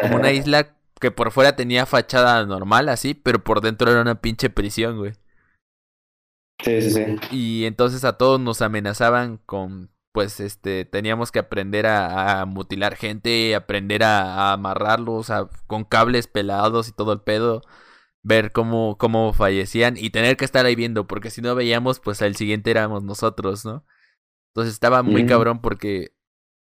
Como 0.00 0.16
una 0.16 0.32
isla 0.32 0.76
que 1.00 1.10
por 1.10 1.30
fuera 1.30 1.56
tenía 1.56 1.86
fachada 1.86 2.44
normal, 2.46 2.88
así, 2.88 3.14
pero 3.14 3.42
por 3.42 3.60
dentro 3.60 3.90
era 3.90 4.00
una 4.00 4.20
pinche 4.20 4.50
prisión, 4.50 4.98
güey. 4.98 5.12
Sí, 6.62 6.80
sí, 6.80 6.90
sí. 6.90 7.16
Y 7.30 7.64
entonces 7.66 8.04
a 8.04 8.16
todos 8.16 8.40
nos 8.40 8.62
amenazaban 8.62 9.38
con 9.44 9.90
pues 10.12 10.40
este 10.40 10.86
teníamos 10.86 11.30
que 11.30 11.38
aprender 11.38 11.86
a, 11.86 12.46
mutilar 12.46 12.96
gente, 12.96 13.54
aprender 13.54 14.02
a, 14.02 14.54
amarrarlos 14.54 15.28
a, 15.28 15.50
con 15.66 15.84
cables 15.84 16.26
pelados 16.26 16.88
y 16.88 16.92
todo 16.92 17.12
el 17.12 17.20
pedo, 17.20 17.60
ver 18.22 18.52
cómo, 18.52 18.96
cómo 18.96 19.34
fallecían 19.34 19.98
y 19.98 20.08
tener 20.08 20.38
que 20.38 20.46
estar 20.46 20.64
ahí 20.64 20.74
viendo, 20.74 21.06
porque 21.06 21.28
si 21.28 21.42
no 21.42 21.54
veíamos, 21.54 22.00
pues 22.00 22.22
al 22.22 22.34
siguiente 22.34 22.70
éramos 22.70 23.04
nosotros, 23.04 23.66
¿no? 23.66 23.84
Entonces 24.54 24.72
estaba 24.72 25.02
muy 25.02 25.26
cabrón 25.26 25.60
porque 25.60 26.14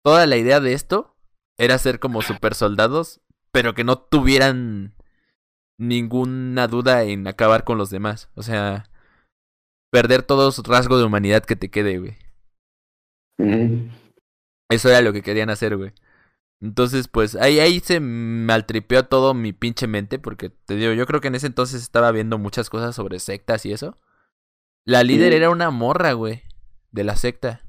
toda 0.04 0.26
la 0.26 0.36
idea 0.36 0.60
de 0.60 0.74
esto 0.74 1.16
era 1.58 1.76
ser 1.78 1.98
como 1.98 2.22
super 2.22 2.54
soldados, 2.54 3.20
pero 3.52 3.74
que 3.74 3.84
no 3.84 3.98
tuvieran 3.98 4.94
ninguna 5.78 6.66
duda 6.68 7.02
en 7.02 7.26
acabar 7.26 7.64
con 7.64 7.78
los 7.78 7.90
demás. 7.90 8.30
O 8.34 8.42
sea, 8.42 8.88
perder 9.90 10.22
todos 10.22 10.58
rasgos 10.66 10.98
de 10.98 11.04
humanidad 11.04 11.44
que 11.44 11.56
te 11.56 11.70
quede, 11.70 11.98
güey. 11.98 12.16
Eso 14.70 14.88
era 14.88 15.00
lo 15.00 15.12
que 15.12 15.22
querían 15.22 15.50
hacer, 15.50 15.76
güey. 15.76 15.92
Entonces, 16.60 17.06
pues 17.06 17.36
ahí, 17.36 17.60
ahí 17.60 17.78
se 17.80 18.00
maltripeó 18.00 19.04
todo 19.04 19.32
mi 19.32 19.52
pinche 19.52 19.86
mente, 19.86 20.18
porque 20.18 20.50
te 20.50 20.74
digo, 20.74 20.92
yo 20.92 21.06
creo 21.06 21.20
que 21.20 21.28
en 21.28 21.36
ese 21.36 21.46
entonces 21.46 21.82
estaba 21.82 22.10
viendo 22.10 22.36
muchas 22.38 22.68
cosas 22.68 22.96
sobre 22.96 23.20
sectas 23.20 23.64
y 23.64 23.72
eso. 23.72 23.96
La 24.84 25.04
líder 25.04 25.32
era 25.34 25.50
una 25.50 25.70
morra, 25.70 26.12
güey, 26.14 26.42
de 26.90 27.04
la 27.04 27.14
secta. 27.14 27.62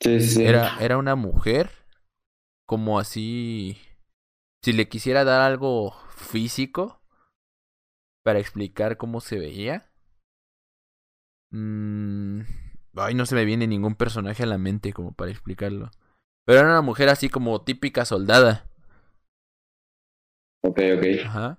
Sí, 0.00 0.20
sí. 0.20 0.44
Era, 0.44 0.76
era 0.80 0.98
una 0.98 1.14
mujer, 1.14 1.70
como 2.66 2.98
así, 2.98 3.78
si 4.62 4.72
le 4.72 4.88
quisiera 4.88 5.24
dar 5.24 5.40
algo 5.40 5.92
físico 6.10 7.00
para 8.22 8.38
explicar 8.38 8.96
cómo 8.96 9.20
se 9.20 9.38
veía. 9.38 9.90
Mmm 11.50 12.42
Ay, 12.96 13.14
no 13.14 13.26
se 13.26 13.34
me 13.34 13.44
viene 13.44 13.66
ningún 13.66 13.96
personaje 13.96 14.42
a 14.42 14.46
la 14.46 14.58
mente 14.58 14.92
como 14.92 15.12
para 15.12 15.30
explicarlo. 15.30 15.90
Pero 16.44 16.60
era 16.60 16.68
una 16.68 16.82
mujer 16.82 17.08
así 17.08 17.28
como 17.28 17.62
típica 17.62 18.04
soldada. 18.04 18.66
Ok, 20.62 20.78
ok. 20.96 21.26
Ajá. 21.26 21.58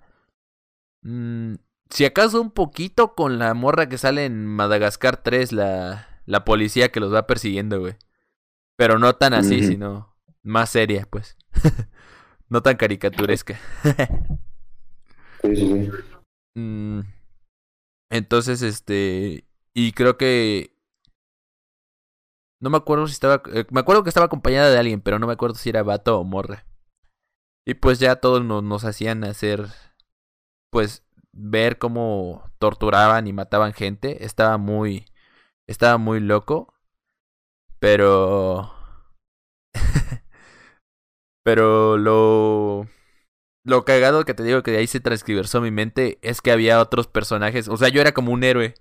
Mm, 1.01 1.55
si 1.89 2.05
acaso 2.05 2.41
un 2.41 2.51
poquito 2.51 3.15
con 3.15 3.37
la 3.37 3.53
morra 3.53 3.89
que 3.89 3.97
sale 3.97 4.25
en 4.25 4.45
Madagascar 4.45 5.17
3, 5.17 5.51
la, 5.51 6.21
la 6.25 6.45
policía 6.45 6.91
que 6.91 6.99
los 6.99 7.13
va 7.13 7.27
persiguiendo, 7.27 7.79
güey. 7.79 7.95
Pero 8.77 8.97
no 8.97 9.13
tan 9.15 9.33
así, 9.33 9.63
sino 9.63 10.14
más 10.45 10.69
seria, 10.69 11.05
pues. 11.09 11.37
no 12.49 12.61
tan 12.61 12.77
caricaturesca. 12.77 13.59
sí, 15.41 15.55
sí, 15.55 15.67
sí. 15.67 15.91
Mm, 16.55 17.01
entonces, 18.09 18.61
este. 18.61 19.45
Y 19.73 19.91
creo 19.91 20.17
que 20.17 20.75
no 22.61 22.69
me 22.69 22.77
acuerdo 22.77 23.07
si 23.07 23.13
estaba. 23.13 23.43
Eh, 23.53 23.65
me 23.71 23.81
acuerdo 23.81 24.03
que 24.03 24.09
estaba 24.09 24.27
acompañada 24.27 24.69
de 24.69 24.77
alguien, 24.77 25.01
pero 25.01 25.19
no 25.19 25.27
me 25.27 25.33
acuerdo 25.33 25.55
si 25.55 25.69
era 25.69 25.83
vato 25.83 26.19
o 26.19 26.23
morra. 26.23 26.65
Y 27.65 27.75
pues 27.75 27.99
ya 27.99 28.17
todos 28.17 28.43
nos, 28.43 28.63
nos 28.63 28.85
hacían 28.85 29.23
hacer. 29.23 29.67
Pues 30.71 31.03
ver 31.31 31.77
cómo 31.77 32.49
torturaban 32.59 33.27
y 33.27 33.33
mataban 33.33 33.73
gente. 33.73 34.25
Estaba 34.25 34.57
muy. 34.57 35.05
Estaba 35.67 35.97
muy 35.97 36.19
loco. 36.19 36.73
Pero. 37.79 38.71
pero 41.45 41.97
lo. 41.97 42.87
Lo 43.63 43.85
cagado 43.85 44.25
que 44.25 44.33
te 44.33 44.43
digo 44.43 44.63
que 44.63 44.71
de 44.71 44.77
ahí 44.77 44.87
se 44.87 44.99
transcribió 44.99 45.43
mi 45.61 45.71
mente 45.71 46.19
es 46.21 46.41
que 46.41 46.51
había 46.51 46.81
otros 46.81 47.07
personajes. 47.07 47.67
O 47.67 47.77
sea, 47.77 47.89
yo 47.89 48.01
era 48.01 48.13
como 48.13 48.31
un 48.31 48.43
héroe. 48.43 48.73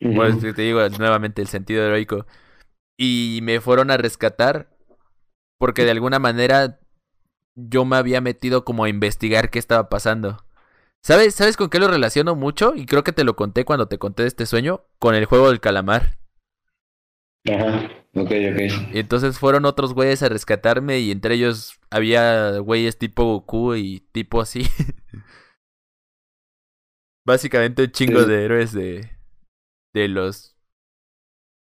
Pues 0.00 0.40
te 0.40 0.52
digo 0.52 0.86
nuevamente 0.98 1.42
el 1.42 1.48
sentido 1.48 1.84
heroico. 1.84 2.26
Y 2.98 3.40
me 3.42 3.60
fueron 3.60 3.90
a 3.90 3.96
rescatar 3.96 4.74
porque 5.58 5.84
de 5.84 5.90
alguna 5.90 6.18
manera 6.18 6.80
yo 7.54 7.84
me 7.84 7.96
había 7.96 8.22
metido 8.22 8.64
como 8.64 8.84
a 8.84 8.88
investigar 8.88 9.50
qué 9.50 9.58
estaba 9.58 9.90
pasando. 9.90 10.44
¿Sabes, 11.02 11.34
¿Sabes 11.34 11.56
con 11.58 11.68
qué 11.68 11.78
lo 11.78 11.88
relaciono 11.88 12.34
mucho? 12.36 12.74
Y 12.74 12.86
creo 12.86 13.04
que 13.04 13.12
te 13.12 13.24
lo 13.24 13.36
conté 13.36 13.64
cuando 13.66 13.88
te 13.88 13.98
conté 13.98 14.22
de 14.22 14.28
este 14.28 14.46
sueño. 14.46 14.84
Con 14.98 15.14
el 15.14 15.26
juego 15.26 15.48
del 15.48 15.60
calamar. 15.60 16.18
Ajá, 17.46 17.99
ok, 18.14 18.30
ok. 18.30 18.94
Y 18.94 18.98
entonces 18.98 19.38
fueron 19.38 19.64
otros 19.64 19.94
güeyes 19.94 20.22
a 20.22 20.28
rescatarme 20.28 21.00
y 21.00 21.10
entre 21.10 21.34
ellos 21.34 21.78
había 21.90 22.58
güeyes 22.58 22.98
tipo 22.98 23.24
Goku 23.24 23.74
y 23.74 24.00
tipo 24.12 24.40
así. 24.40 24.62
Básicamente 27.26 27.84
un 27.84 27.92
chingo 27.92 28.24
de 28.24 28.44
héroes 28.44 28.72
de, 28.72 29.10
de 29.94 30.08
los 30.08 30.56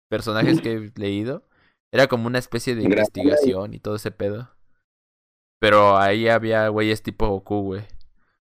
personajes 0.10 0.62
que 0.62 0.74
he 0.74 1.00
leído. 1.00 1.48
Era 1.94 2.08
como 2.08 2.28
una 2.28 2.40
especie 2.40 2.76
de 2.76 2.84
investigación 2.84 3.74
y 3.74 3.80
todo 3.80 3.96
ese 3.96 4.12
pedo. 4.12 4.50
Pero 5.60 5.98
ahí 5.98 6.28
había 6.28 6.68
güeyes 6.68 7.02
tipo 7.02 7.28
Goku, 7.28 7.62
güey. 7.62 7.84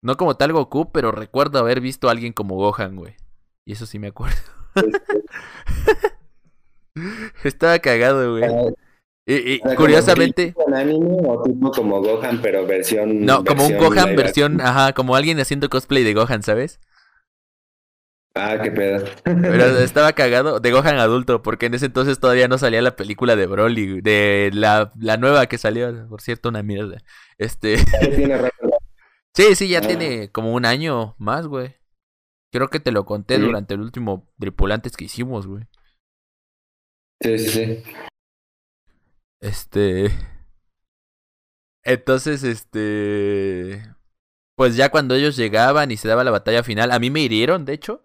No 0.03 0.17
como 0.17 0.35
tal 0.35 0.53
Goku, 0.53 0.91
pero 0.91 1.11
recuerdo 1.11 1.59
haber 1.59 1.81
visto 1.81 2.07
a 2.07 2.11
alguien 2.11 2.33
como 2.33 2.55
Gohan, 2.55 2.95
güey. 2.95 3.15
Y 3.65 3.73
eso 3.73 3.85
sí 3.85 3.99
me 3.99 4.07
acuerdo. 4.07 4.37
Estaba 7.43 7.80
cagado, 7.80 8.31
güey. 8.31 8.43
Ah, 8.43 8.71
y, 9.25 9.59
curiosamente. 9.75 10.53
¿Un 10.55 10.73
anime 10.73 11.21
o 11.25 11.43
tipo 11.43 11.71
como 11.71 12.01
Gohan, 12.01 12.41
pero 12.41 12.65
versión. 12.65 13.25
No, 13.25 13.43
como 13.43 13.65
un 13.65 13.77
Gohan 13.77 14.15
versión. 14.15 14.59
Ajá, 14.61 14.93
como 14.93 15.15
alguien 15.15 15.39
haciendo 15.39 15.69
cosplay 15.69 16.03
de 16.03 16.13
Gohan, 16.13 16.43
¿sabes? 16.43 16.80
Ah, 18.33 18.57
qué 18.61 18.71
pedo. 18.71 19.05
Pero 19.23 19.65
estaba 19.80 20.13
cagado 20.13 20.59
de 20.59 20.71
Gohan 20.71 20.97
adulto, 20.97 21.41
porque 21.41 21.65
en 21.65 21.73
ese 21.73 21.88
entonces 21.88 22.19
todavía 22.19 22.47
no 22.47 22.57
salía 22.57 22.81
la 22.81 22.95
película 22.95 23.35
de 23.35 23.45
Broly, 23.45 24.01
de 24.01 24.51
la, 24.53 24.93
la 24.97 25.17
nueva 25.17 25.47
que 25.47 25.57
salió, 25.57 26.07
por 26.07 26.21
cierto, 26.21 26.49
una 26.49 26.63
mierda. 26.63 26.97
Este. 27.38 27.77
sí, 29.35 29.55
sí, 29.55 29.67
ya 29.67 29.80
ah. 29.80 29.81
tiene 29.81 30.31
como 30.31 30.53
un 30.53 30.65
año 30.65 31.15
más, 31.19 31.47
güey. 31.47 31.75
Creo 32.51 32.69
que 32.69 32.80
te 32.80 32.91
lo 32.91 33.05
conté 33.05 33.38
durante 33.38 33.75
el 33.75 33.81
último 33.81 34.30
tripulantes 34.38 34.97
que 34.97 35.05
hicimos, 35.05 35.47
güey. 35.47 35.63
Sí, 37.22 37.40
sí, 37.40 37.50
sí. 37.50 37.83
Este. 39.40 40.11
Entonces, 41.83 42.43
este. 42.43 43.83
Pues 44.56 44.75
ya 44.75 44.90
cuando 44.90 45.16
ellos 45.16 45.35
llegaban 45.35 45.91
y 45.91 45.98
se 45.98 46.08
daba 46.08 46.24
la 46.24 46.32
batalla 46.32 46.64
final, 46.64 46.91
a 46.91 47.00
mí 47.00 47.09
me 47.09 47.22
hirieron, 47.22 47.66
de 47.66 47.74
hecho. 47.74 48.03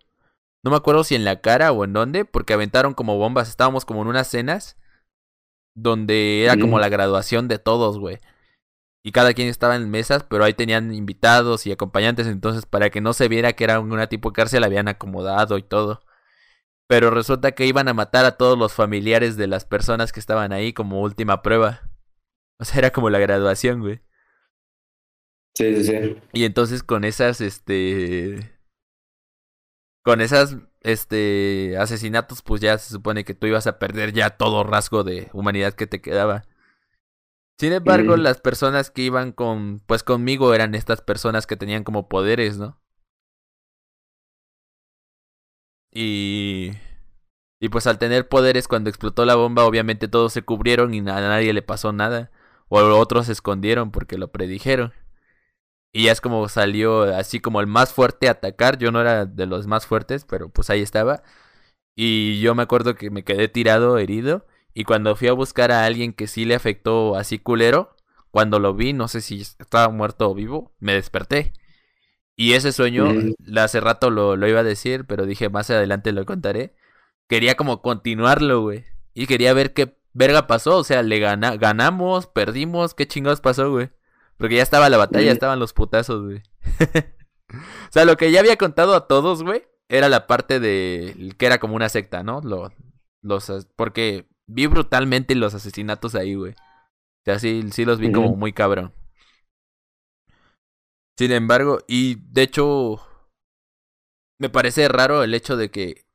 No 0.64 0.70
me 0.70 0.76
acuerdo 0.76 1.04
si 1.04 1.14
en 1.14 1.24
la 1.24 1.40
cara 1.40 1.72
o 1.72 1.84
en 1.84 1.92
dónde, 1.92 2.24
porque 2.24 2.52
aventaron 2.52 2.94
como 2.94 3.18
bombas. 3.18 3.48
Estábamos 3.48 3.84
como 3.84 4.02
en 4.02 4.08
unas 4.08 4.28
cenas 4.28 4.76
donde 5.76 6.42
era 6.42 6.56
como 6.56 6.78
la 6.78 6.88
graduación 6.88 7.48
de 7.48 7.58
todos, 7.58 7.98
güey. 7.98 8.18
Y 9.04 9.12
cada 9.12 9.34
quien 9.34 9.48
estaba 9.48 9.76
en 9.76 9.90
mesas, 9.90 10.24
pero 10.24 10.42
ahí 10.42 10.54
tenían 10.54 10.92
invitados 10.92 11.66
y 11.66 11.72
acompañantes, 11.72 12.26
entonces 12.26 12.66
para 12.66 12.90
que 12.90 13.00
no 13.00 13.12
se 13.12 13.28
viera 13.28 13.52
que 13.52 13.62
era 13.62 13.78
una 13.78 14.08
tipo 14.08 14.30
de 14.30 14.34
cárcel, 14.34 14.64
habían 14.64 14.88
acomodado 14.88 15.58
y 15.58 15.62
todo. 15.62 16.00
Pero 16.88 17.10
resulta 17.10 17.52
que 17.52 17.66
iban 17.66 17.88
a 17.88 17.94
matar 17.94 18.24
a 18.24 18.36
todos 18.36 18.56
los 18.56 18.72
familiares 18.72 19.36
de 19.36 19.46
las 19.46 19.64
personas 19.64 20.12
que 20.12 20.20
estaban 20.20 20.52
ahí 20.52 20.72
como 20.72 21.00
última 21.00 21.42
prueba. 21.42 21.90
O 22.58 22.64
sea, 22.64 22.78
era 22.78 22.90
como 22.92 23.10
la 23.10 23.18
graduación, 23.18 23.80
güey. 23.80 24.00
Sí, 25.54 25.74
sí, 25.76 25.84
sí. 25.84 26.16
Y 26.32 26.44
entonces 26.44 26.82
con 26.82 27.04
esas, 27.04 27.40
este... 27.40 28.52
Con 30.02 30.20
esas, 30.20 30.56
este, 30.82 31.76
asesinatos, 31.78 32.42
pues 32.42 32.60
ya 32.60 32.78
se 32.78 32.90
supone 32.90 33.24
que 33.24 33.34
tú 33.34 33.48
ibas 33.48 33.66
a 33.66 33.78
perder 33.78 34.12
ya 34.12 34.30
todo 34.30 34.62
rasgo 34.62 35.02
de 35.02 35.28
humanidad 35.32 35.74
que 35.74 35.88
te 35.88 36.00
quedaba. 36.00 36.44
Sin 37.58 37.72
embargo, 37.72 38.16
las 38.16 38.40
personas 38.40 38.90
que 38.90 39.02
iban 39.02 39.32
con, 39.32 39.80
pues 39.86 40.02
conmigo 40.02 40.54
eran 40.54 40.74
estas 40.74 41.00
personas 41.00 41.46
que 41.46 41.56
tenían 41.56 41.84
como 41.84 42.08
poderes, 42.08 42.58
¿no? 42.58 42.78
Y... 45.96 46.72
Y 47.58 47.70
pues 47.70 47.86
al 47.86 47.98
tener 47.98 48.28
poderes 48.28 48.68
cuando 48.68 48.90
explotó 48.90 49.24
la 49.24 49.34
bomba, 49.34 49.64
obviamente 49.64 50.08
todos 50.08 50.32
se 50.34 50.42
cubrieron 50.42 50.92
y 50.92 50.98
a 50.98 51.02
nadie 51.02 51.54
le 51.54 51.62
pasó 51.62 51.90
nada. 51.92 52.30
O 52.68 52.80
otros 52.80 53.26
se 53.26 53.32
escondieron 53.32 53.90
porque 53.92 54.18
lo 54.18 54.30
predijeron. 54.30 54.92
Y 55.92 56.04
ya 56.04 56.12
es 56.12 56.20
como 56.20 56.48
salió 56.48 57.04
así 57.04 57.40
como 57.40 57.60
el 57.60 57.66
más 57.66 57.94
fuerte 57.94 58.28
a 58.28 58.32
atacar. 58.32 58.76
Yo 58.78 58.92
no 58.92 59.00
era 59.00 59.24
de 59.24 59.46
los 59.46 59.66
más 59.66 59.86
fuertes, 59.86 60.26
pero 60.26 60.50
pues 60.50 60.68
ahí 60.68 60.82
estaba. 60.82 61.22
Y 61.96 62.40
yo 62.40 62.54
me 62.54 62.62
acuerdo 62.64 62.94
que 62.94 63.10
me 63.10 63.24
quedé 63.24 63.48
tirado, 63.48 63.96
herido. 63.98 64.46
Y 64.74 64.84
cuando 64.84 65.16
fui 65.16 65.28
a 65.28 65.32
buscar 65.32 65.72
a 65.72 65.86
alguien 65.86 66.12
que 66.12 66.26
sí 66.26 66.44
le 66.44 66.54
afectó 66.54 67.16
así 67.16 67.38
culero, 67.38 67.96
cuando 68.30 68.58
lo 68.60 68.74
vi, 68.74 68.92
no 68.92 69.08
sé 69.08 69.22
si 69.22 69.40
estaba 69.40 69.88
muerto 69.88 70.30
o 70.30 70.34
vivo, 70.34 70.74
me 70.78 70.92
desperté. 70.92 71.54
Y 72.36 72.52
ese 72.52 72.72
sueño, 72.72 73.06
hace 73.56 73.80
rato 73.80 74.10
lo, 74.10 74.36
lo 74.36 74.46
iba 74.46 74.60
a 74.60 74.64
decir, 74.64 75.06
pero 75.06 75.24
dije 75.24 75.48
más 75.48 75.70
adelante 75.70 76.12
lo 76.12 76.26
contaré. 76.26 76.74
Quería 77.28 77.56
como 77.56 77.80
continuarlo, 77.80 78.60
güey. 78.60 78.84
Y 79.14 79.26
quería 79.26 79.54
ver 79.54 79.72
qué 79.72 79.96
verga 80.12 80.46
pasó. 80.46 80.76
O 80.76 80.84
sea, 80.84 81.02
le 81.02 81.18
gana, 81.18 81.56
ganamos, 81.56 82.26
perdimos, 82.26 82.94
qué 82.94 83.08
chingados 83.08 83.40
pasó, 83.40 83.70
güey. 83.70 83.90
Porque 84.36 84.56
ya 84.56 84.62
estaba 84.62 84.90
la 84.90 84.98
batalla, 84.98 85.32
estaban 85.32 85.58
los 85.58 85.72
putazos, 85.72 86.22
güey. 86.22 86.42
o 87.54 87.90
sea, 87.90 88.04
lo 88.04 88.18
que 88.18 88.30
ya 88.30 88.40
había 88.40 88.56
contado 88.56 88.94
a 88.94 89.08
todos, 89.08 89.42
güey, 89.42 89.64
era 89.88 90.10
la 90.10 90.26
parte 90.26 90.60
de 90.60 91.32
que 91.38 91.46
era 91.46 91.58
como 91.58 91.74
una 91.74 91.88
secta, 91.88 92.22
¿no? 92.22 92.42
Lo, 92.42 92.70
los, 93.22 93.50
porque 93.76 94.28
vi 94.46 94.66
brutalmente 94.66 95.34
los 95.34 95.54
asesinatos 95.54 96.14
ahí, 96.14 96.34
güey. 96.34 96.52
O 96.52 97.24
sea, 97.24 97.38
sí, 97.38 97.64
sí 97.72 97.84
los 97.86 97.98
vi 97.98 98.12
como 98.12 98.36
muy 98.36 98.52
cabrón. 98.52 98.92
Sin 101.16 101.32
embargo, 101.32 101.78
y 101.88 102.16
de 102.30 102.42
hecho, 102.42 103.00
me 104.38 104.50
parece 104.50 104.86
raro 104.88 105.22
el 105.22 105.32
hecho 105.34 105.56
de 105.56 105.70
que 105.70 106.06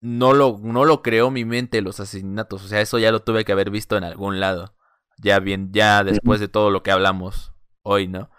no 0.00 0.32
lo, 0.32 0.58
no 0.60 0.84
lo 0.84 1.00
creó 1.00 1.30
mi 1.30 1.44
mente 1.44 1.80
los 1.80 2.00
asesinatos. 2.00 2.64
O 2.64 2.68
sea, 2.68 2.80
eso 2.80 2.98
ya 2.98 3.12
lo 3.12 3.20
tuve 3.20 3.44
que 3.44 3.52
haber 3.52 3.70
visto 3.70 3.96
en 3.96 4.04
algún 4.04 4.40
lado. 4.40 4.74
Ya 5.18 5.38
bien, 5.38 5.70
ya 5.72 6.02
después 6.02 6.40
de 6.40 6.48
todo 6.48 6.70
lo 6.70 6.82
que 6.82 6.90
hablamos 6.90 7.52
hoy, 7.82 8.08
¿no? 8.08 8.30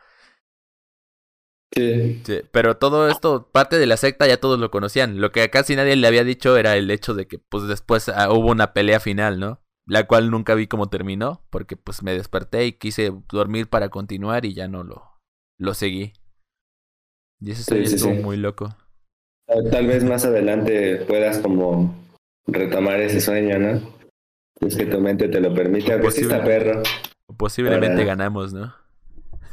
Sí. 1.72 2.22
sí. 2.26 2.42
Pero 2.52 2.78
todo 2.78 3.08
esto, 3.08 3.50
parte 3.52 3.80
de 3.80 3.86
la 3.86 3.98
secta 3.98 4.28
ya 4.28 4.38
todos 4.38 4.60
lo 4.60 4.70
conocían. 4.72 5.22
Lo 5.22 5.32
que 5.32 5.50
casi 5.50 5.76
nadie 5.76 5.96
le 5.96 6.08
había 6.08 6.26
dicho 6.26 6.58
era 6.58 6.76
el 6.76 6.92
hecho 6.92 7.14
de 7.14 7.28
que 7.28 7.40
pues 7.40 7.64
después 7.64 8.10
ah, 8.10 8.30
hubo 8.32 8.52
una 8.52 8.74
pelea 8.74 9.00
final, 9.00 9.40
¿no? 9.40 9.62
La 9.86 10.06
cual 10.06 10.30
nunca 10.30 10.54
vi 10.56 10.68
cómo 10.68 10.90
terminó, 10.90 11.46
porque 11.50 11.78
pues 11.78 12.04
me 12.04 12.14
desperté 12.14 12.66
y 12.66 12.74
quise 12.74 13.14
dormir 13.30 13.70
para 13.70 13.90
continuar 13.90 14.46
y 14.46 14.54
ya 14.54 14.68
no 14.68 14.84
lo, 14.84 15.13
lo 15.64 15.74
seguí. 15.74 16.14
Y 17.40 17.52
eso 17.52 17.74
sí, 17.74 17.84
estuvo 17.84 18.14
muy 18.16 18.38
loco. 18.38 18.76
Tal 19.48 19.88
vez 19.88 20.04
más 20.04 20.26
adelante 20.26 20.98
puedas 21.08 21.40
como 21.40 21.96
retomar 22.48 23.00
ese 23.00 23.22
sueño, 23.22 23.60
¿no? 23.60 23.82
Es 24.60 24.76
que 24.76 24.86
tu 24.86 25.00
mente 25.00 25.30
te 25.30 25.40
lo 25.40 25.54
permite. 25.54 26.12
Si 26.12 26.22
está 26.22 26.44
perro. 26.44 26.84
Posiblemente 27.38 28.04
ganamos, 28.04 28.54
¿no? 28.54 28.74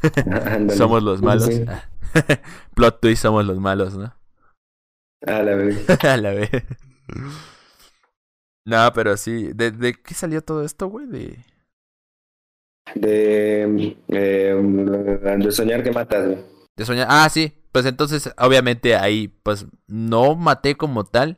somos 0.76 1.02
los 1.02 1.22
malos. 1.22 1.48
Plot 2.74 3.00
twist, 3.00 3.22
somos 3.22 3.44
los 3.44 3.58
malos, 3.58 3.96
¿no? 3.96 4.14
A 5.26 5.42
la 5.42 5.54
vez. 5.54 5.88
A 6.04 6.16
la 6.16 6.32
vez. 6.32 6.50
No, 8.64 8.92
pero 8.94 9.16
sí. 9.16 9.52
¿De, 9.54 9.70
¿De 9.70 9.94
qué 9.94 10.14
salió 10.14 10.42
todo 10.42 10.64
esto, 10.64 10.88
güey? 10.88 11.06
De. 11.06 11.38
De. 12.94 13.96
Eh, 14.08 14.54
de 15.38 15.52
soñar 15.52 15.82
que 15.82 15.92
matas, 15.92 16.26
güey. 16.26 16.38
De 16.76 16.84
soñar. 16.84 17.06
Ah, 17.10 17.28
sí. 17.28 17.52
Pues 17.72 17.86
entonces, 17.86 18.32
obviamente 18.36 18.96
ahí, 18.96 19.28
pues 19.28 19.66
no 19.86 20.34
maté 20.34 20.76
como 20.76 21.04
tal. 21.04 21.36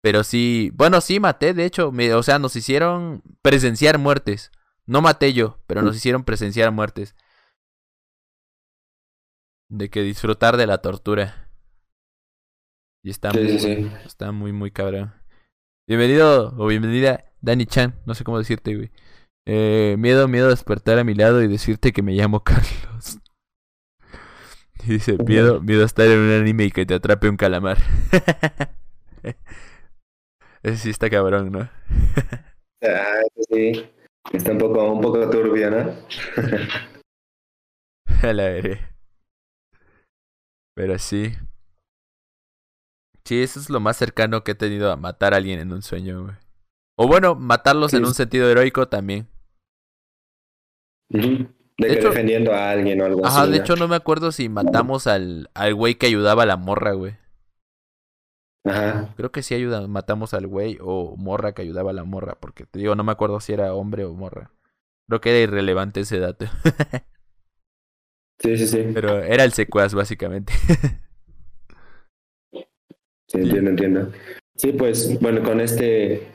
Pero 0.00 0.24
sí. 0.24 0.70
Bueno, 0.74 1.00
sí 1.00 1.20
maté, 1.20 1.54
de 1.54 1.64
hecho. 1.64 1.92
Me, 1.92 2.12
o 2.14 2.22
sea, 2.22 2.38
nos 2.38 2.56
hicieron 2.56 3.22
presenciar 3.42 3.98
muertes. 3.98 4.50
No 4.86 5.00
maté 5.00 5.32
yo, 5.32 5.58
pero 5.66 5.82
nos 5.82 5.96
hicieron 5.96 6.24
presenciar 6.24 6.70
muertes. 6.70 7.14
De 9.70 9.88
que 9.88 10.02
disfrutar 10.02 10.56
de 10.56 10.66
la 10.66 10.78
tortura. 10.78 11.48
Y 13.02 13.10
está 13.10 13.32
muy, 13.32 13.90
está 14.04 14.32
muy, 14.32 14.52
muy 14.52 14.70
cabrón. 14.70 15.12
Bienvenido 15.86 16.54
o 16.56 16.66
bienvenida, 16.66 17.32
Dani 17.42 17.66
Chan. 17.66 17.94
No 18.06 18.14
sé 18.14 18.24
cómo 18.24 18.38
decirte, 18.38 18.74
güey. 18.74 18.90
Eh, 19.46 19.96
miedo, 19.98 20.26
miedo 20.26 20.46
a 20.46 20.50
despertar 20.50 20.98
a 20.98 21.04
mi 21.04 21.14
lado 21.14 21.42
y 21.42 21.48
decirte 21.48 21.92
que 21.92 22.02
me 22.02 22.12
llamo 22.12 22.40
Carlos. 22.44 23.18
Y 24.84 24.92
dice, 24.92 25.16
miedo, 25.26 25.60
miedo 25.60 25.82
a 25.82 25.86
estar 25.86 26.06
en 26.06 26.18
un 26.18 26.30
anime 26.30 26.64
y 26.64 26.70
que 26.70 26.86
te 26.86 26.94
atrape 26.94 27.28
un 27.28 27.36
calamar. 27.36 27.78
Ese 30.62 30.76
sí 30.76 30.90
está 30.90 31.10
cabrón, 31.10 31.52
¿no? 31.52 31.68
ah, 32.82 33.22
sí. 33.50 33.90
Está 34.32 34.52
un 34.52 34.58
poco, 34.58 34.92
un 34.92 35.00
poco 35.00 35.28
turbio, 35.28 35.70
¿no? 35.70 35.94
a 38.22 38.32
la 38.32 38.44
veré. 38.44 38.80
Pero 40.74 40.98
sí. 40.98 41.34
Sí, 43.24 43.42
eso 43.42 43.60
es 43.60 43.70
lo 43.70 43.80
más 43.80 43.96
cercano 43.96 44.44
que 44.44 44.52
he 44.52 44.54
tenido 44.54 44.90
a 44.90 44.96
matar 44.96 45.34
a 45.34 45.38
alguien 45.38 45.60
en 45.60 45.72
un 45.72 45.82
sueño, 45.82 46.24
güey. 46.24 46.36
O 46.96 47.06
bueno, 47.08 47.34
matarlos 47.34 47.92
en 47.94 48.04
un 48.04 48.14
sentido 48.14 48.48
heroico 48.50 48.88
también. 48.88 49.28
De, 51.14 51.92
hecho, 51.92 52.08
defendiendo 52.08 52.52
a 52.52 52.70
alguien 52.70 53.00
o 53.00 53.04
algo 53.04 53.24
así. 53.24 53.36
Ajá, 53.36 53.46
de 53.46 53.58
hecho 53.58 53.76
no 53.76 53.88
me 53.88 53.96
acuerdo 53.96 54.32
si 54.32 54.48
matamos 54.48 55.06
al, 55.06 55.50
al 55.54 55.74
güey 55.74 55.94
que 55.94 56.06
ayudaba 56.06 56.42
a 56.42 56.46
la 56.46 56.56
morra, 56.56 56.92
güey. 56.92 57.16
Ajá. 58.64 59.12
Creo 59.16 59.30
que 59.30 59.42
sí 59.42 59.54
ayuda, 59.54 59.86
matamos 59.86 60.34
al 60.34 60.46
güey 60.46 60.78
o 60.80 61.16
morra 61.16 61.52
que 61.52 61.62
ayudaba 61.62 61.90
a 61.90 61.94
la 61.94 62.04
morra, 62.04 62.36
porque 62.40 62.64
te 62.64 62.78
digo, 62.78 62.94
no 62.94 63.04
me 63.04 63.12
acuerdo 63.12 63.40
si 63.40 63.52
era 63.52 63.74
hombre 63.74 64.04
o 64.04 64.14
morra. 64.14 64.50
Creo 65.06 65.20
que 65.20 65.30
era 65.30 65.40
irrelevante 65.40 66.00
ese 66.00 66.18
dato. 66.18 66.46
sí, 68.40 68.56
sí, 68.56 68.66
sí. 68.66 68.86
Pero 68.94 69.22
era 69.22 69.44
el 69.44 69.52
secuaz, 69.52 69.94
básicamente. 69.94 70.52
sí, 73.28 73.38
entiendo, 73.38 73.70
entiendo. 73.70 74.12
Sí, 74.56 74.72
pues, 74.72 75.20
bueno, 75.20 75.42
con 75.42 75.60
este, 75.60 76.28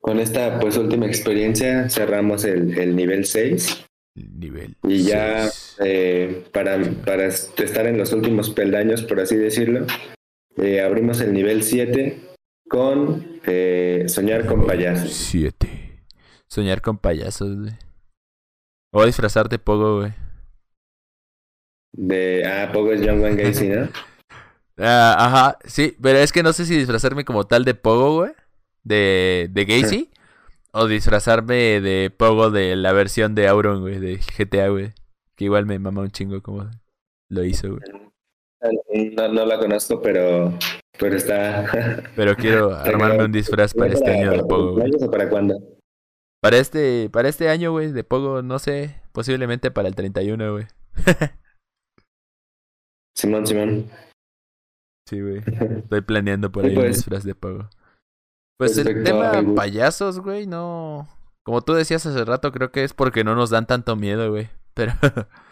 con 0.00 0.20
esta 0.20 0.60
pues 0.60 0.76
última 0.76 1.06
experiencia 1.06 1.88
cerramos 1.88 2.44
el, 2.44 2.78
el 2.78 2.94
nivel 2.94 3.24
6. 3.24 3.85
Nivel. 4.16 4.76
Y 4.82 5.02
ya 5.02 5.48
eh, 5.78 6.44
para, 6.52 6.80
para 7.04 7.26
estar 7.26 7.86
en 7.86 7.98
los 7.98 8.12
últimos 8.12 8.50
peldaños, 8.50 9.02
por 9.02 9.20
así 9.20 9.36
decirlo, 9.36 9.86
eh, 10.56 10.80
abrimos 10.80 11.20
el 11.20 11.32
nivel 11.32 11.62
7 11.62 12.18
con 12.68 13.40
eh, 13.44 14.04
Soñar 14.08 14.46
con 14.46 14.66
payasos. 14.66 15.12
7. 15.12 16.02
Soñar 16.48 16.80
con 16.80 16.98
payasos, 16.98 17.58
güey. 17.58 17.74
O 18.92 19.04
disfrazarte 19.04 19.58
Pogo, 19.58 20.00
güey. 20.00 20.14
De. 21.92 22.44
Ah, 22.46 22.70
Pogo 22.72 22.92
es 22.92 23.02
John 23.04 23.20
Wayne 23.20 23.42
Gacy, 23.42 23.68
¿no? 23.68 23.88
ah, 24.78 25.16
ajá, 25.18 25.58
sí, 25.64 25.94
pero 26.00 26.18
es 26.18 26.32
que 26.32 26.42
no 26.42 26.52
sé 26.52 26.64
si 26.64 26.76
disfrazarme 26.76 27.24
como 27.24 27.46
tal 27.46 27.64
de 27.64 27.74
Pogo, 27.74 28.20
güey. 28.20 28.32
De, 28.82 29.48
de 29.50 29.64
Gacy. 29.64 30.10
O 30.76 30.86
disfrazarme 30.86 31.80
de 31.80 32.12
Pogo 32.14 32.50
de 32.50 32.76
la 32.76 32.92
versión 32.92 33.34
de 33.34 33.48
Auron, 33.48 33.80
güey, 33.80 33.98
de 33.98 34.16
GTA, 34.16 34.68
güey. 34.68 34.92
Que 35.34 35.46
igual 35.46 35.66
me 35.66 35.78
mama 35.78 36.02
un 36.02 36.10
chingo 36.10 36.42
como 36.42 36.68
lo 37.30 37.44
hizo, 37.44 37.70
güey. 37.70 37.82
No, 39.14 39.28
no 39.28 39.46
la 39.46 39.58
conozco, 39.58 40.00
pero, 40.02 40.52
pero 40.98 41.16
está. 41.16 42.02
Pero 42.14 42.36
quiero 42.36 42.74
armarme 42.74 43.24
un 43.24 43.32
disfraz 43.32 43.72
para 43.72 43.92
este 43.92 44.10
año 44.10 44.32
de 44.32 44.44
Pogo. 44.44 44.82
para 45.10 45.28
cuándo? 45.28 45.54
Para 46.42 46.58
este, 46.58 47.08
para 47.10 47.28
este 47.28 47.48
año, 47.48 47.72
güey, 47.72 47.92
de 47.92 48.04
Pogo, 48.04 48.42
no 48.42 48.58
sé, 48.58 49.00
posiblemente 49.12 49.70
para 49.70 49.88
el 49.88 49.94
31, 49.94 50.52
güey. 50.52 50.66
Simón, 53.16 53.46
Simón. 53.46 53.86
Sí, 55.08 55.20
güey. 55.20 55.38
Estoy 55.78 56.02
planeando 56.02 56.52
por 56.52 56.64
ahí 56.64 56.70
un 56.70 56.76
pues. 56.76 56.96
disfraz 56.96 57.24
de 57.24 57.34
Pogo. 57.34 57.70
Pues 58.56 58.78
el 58.78 59.02
tema 59.04 59.42
payasos, 59.54 60.20
güey, 60.20 60.46
no. 60.46 61.08
Como 61.42 61.60
tú 61.62 61.74
decías 61.74 62.06
hace 62.06 62.24
rato, 62.24 62.52
creo 62.52 62.72
que 62.72 62.84
es 62.84 62.92
porque 62.92 63.22
no 63.22 63.34
nos 63.34 63.50
dan 63.50 63.66
tanto 63.66 63.96
miedo, 63.96 64.30
güey. 64.30 64.48
Pero. 64.74 64.92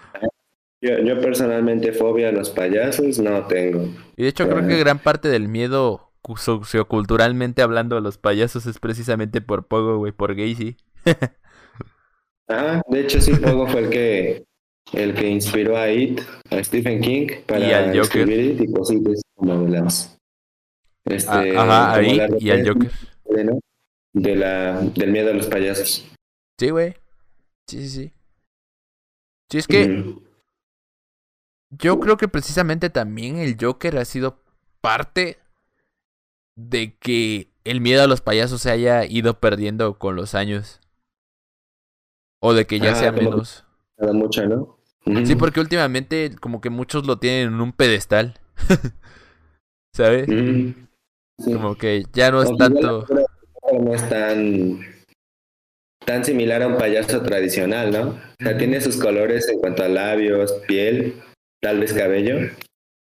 Yo, 0.80 1.18
personalmente 1.20 1.92
fobia 1.92 2.28
a 2.28 2.32
los 2.32 2.50
payasos 2.50 3.18
no 3.18 3.46
tengo. 3.46 3.88
Y 4.16 4.24
de 4.24 4.28
hecho 4.28 4.46
creo 4.46 4.66
que 4.66 4.78
gran 4.78 4.98
parte 4.98 5.28
del 5.28 5.48
miedo 5.48 6.12
socioculturalmente 6.36 7.62
hablando 7.62 7.96
a 7.96 8.02
los 8.02 8.18
payasos 8.18 8.66
es 8.66 8.78
precisamente 8.78 9.40
por 9.40 9.66
Pogo, 9.66 9.96
güey, 9.96 10.12
por 10.12 10.34
Gacy. 10.34 10.76
ah, 12.48 12.82
de 12.86 13.00
hecho 13.00 13.18
sí, 13.22 13.32
Pogo 13.36 13.66
fue 13.66 13.80
el 13.80 13.88
que 13.88 14.44
el 14.92 15.14
que 15.14 15.28
inspiró 15.28 15.78
a 15.78 15.90
It, 15.90 16.20
a 16.50 16.62
Stephen 16.62 17.00
King, 17.00 17.28
para 17.46 17.92
escribir 17.94 18.40
It 18.40 18.60
y 18.60 18.72
cositas 18.72 19.22
como 19.34 19.66
las. 19.66 20.18
Este, 21.04 21.56
ah, 21.56 21.62
ajá, 21.62 21.94
ahí 21.94 22.18
y 22.38 22.50
al 22.50 22.66
Joker. 22.66 22.90
De 24.14 24.36
la, 24.36 24.80
del 24.80 25.10
miedo 25.10 25.30
a 25.30 25.34
los 25.34 25.46
payasos. 25.46 26.08
Sí, 26.58 26.70
güey. 26.70 26.94
Sí, 27.68 27.82
sí, 27.82 27.88
sí. 27.88 28.12
Sí, 29.50 29.58
es 29.58 29.66
que. 29.66 30.14
Yo 31.70 31.98
creo 31.98 32.16
que 32.16 32.28
precisamente 32.28 32.88
también 32.90 33.38
el 33.38 33.56
Joker 33.60 33.98
ha 33.98 34.04
sido 34.04 34.40
parte 34.80 35.38
de 36.56 36.96
que 36.96 37.50
el 37.64 37.80
miedo 37.80 38.04
a 38.04 38.06
los 38.06 38.20
payasos 38.20 38.62
se 38.62 38.70
haya 38.70 39.04
ido 39.04 39.40
perdiendo 39.40 39.98
con 39.98 40.14
los 40.14 40.34
años. 40.34 40.80
O 42.40 42.54
de 42.54 42.66
que 42.66 42.78
ya 42.78 42.92
ah, 42.92 42.94
sea 42.94 43.12
menos. 43.12 43.64
Mucha, 43.98 44.46
¿no? 44.46 44.78
Sí, 45.24 45.34
porque 45.34 45.60
últimamente 45.60 46.34
como 46.40 46.60
que 46.60 46.70
muchos 46.70 47.06
lo 47.06 47.18
tienen 47.18 47.48
en 47.48 47.60
un 47.60 47.72
pedestal. 47.72 48.38
¿Sabes? 49.94 50.28
Como 51.42 51.76
que 51.76 52.04
ya 52.12 52.30
no 52.30 52.42
es 52.42 52.56
tanto... 52.56 53.06
No 53.72 53.94
es 53.94 54.08
tan, 54.08 54.80
tan 56.04 56.24
similar 56.24 56.62
a 56.62 56.66
un 56.66 56.76
payaso 56.76 57.22
tradicional, 57.22 57.90
¿no? 57.90 58.08
O 58.10 58.44
sea, 58.44 58.58
tiene 58.58 58.80
sus 58.80 58.98
colores 58.98 59.48
en 59.48 59.58
cuanto 59.58 59.82
a 59.82 59.88
labios, 59.88 60.52
piel, 60.68 61.22
tal 61.60 61.80
vez 61.80 61.94
cabello, 61.94 62.50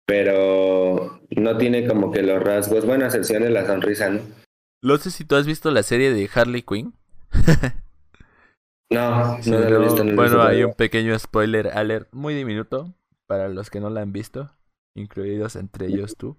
pero 0.08 1.22
no 1.30 1.58
tiene 1.58 1.88
como 1.88 2.12
que 2.12 2.24
los 2.24 2.42
rasgos, 2.42 2.86
bueno, 2.86 3.04
a 3.04 3.08
excepción 3.08 3.44
de 3.44 3.52
la 3.52 3.66
sonrisa, 3.66 4.10
¿no? 4.10 4.22
No 4.82 4.98
sé 4.98 5.12
si 5.12 5.26
tú 5.26 5.36
has 5.36 5.46
visto 5.46 5.72
la 5.72 5.84
serie 5.84 6.12
de 6.12 6.30
Harley 6.34 6.62
Quinn. 6.62 6.94
no, 8.90 9.38
no, 9.38 9.58
he 9.58 9.80
visto, 9.80 10.04
Bueno, 10.16 10.42
hay 10.42 10.64
un 10.64 10.74
pequeño 10.74 11.18
spoiler 11.18 11.70
alert 11.70 12.08
muy 12.12 12.34
diminuto 12.34 12.94
para 13.26 13.50
los 13.50 13.70
que 13.70 13.80
no 13.80 13.90
la 13.90 14.02
han 14.02 14.14
visto, 14.14 14.52
incluidos 14.96 15.56
entre 15.56 15.88
ellos 15.88 16.16
tú. 16.16 16.38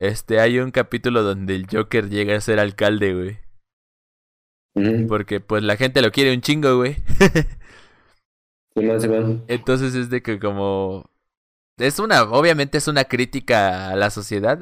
Este, 0.00 0.40
hay 0.40 0.60
un 0.60 0.70
capítulo 0.70 1.22
donde 1.22 1.56
el 1.56 1.66
Joker 1.70 2.08
llega 2.08 2.36
a 2.36 2.40
ser 2.40 2.60
alcalde, 2.60 3.14
güey. 3.14 3.38
Porque 5.08 5.40
pues 5.40 5.64
la 5.64 5.76
gente 5.76 6.02
lo 6.02 6.12
quiere 6.12 6.32
un 6.32 6.40
chingo, 6.40 6.76
güey. 6.76 6.96
Entonces 9.48 9.94
es 9.96 10.08
de 10.08 10.22
que 10.22 10.38
como 10.38 11.10
es 11.78 11.98
una, 11.98 12.22
obviamente 12.22 12.78
es 12.78 12.88
una 12.88 13.04
crítica 13.04 13.90
a 13.90 13.96
la 13.96 14.10
sociedad. 14.10 14.58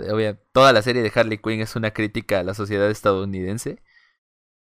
toda 0.53 0.73
la 0.73 0.83
serie 0.83 1.03
de 1.03 1.13
Harley 1.15 1.39
Quinn 1.39 1.61
es 1.61 1.77
una 1.77 1.91
crítica 1.91 2.41
a 2.41 2.45
la 2.45 2.55
sociedad 2.55 2.91
estadounidense. 2.91 3.83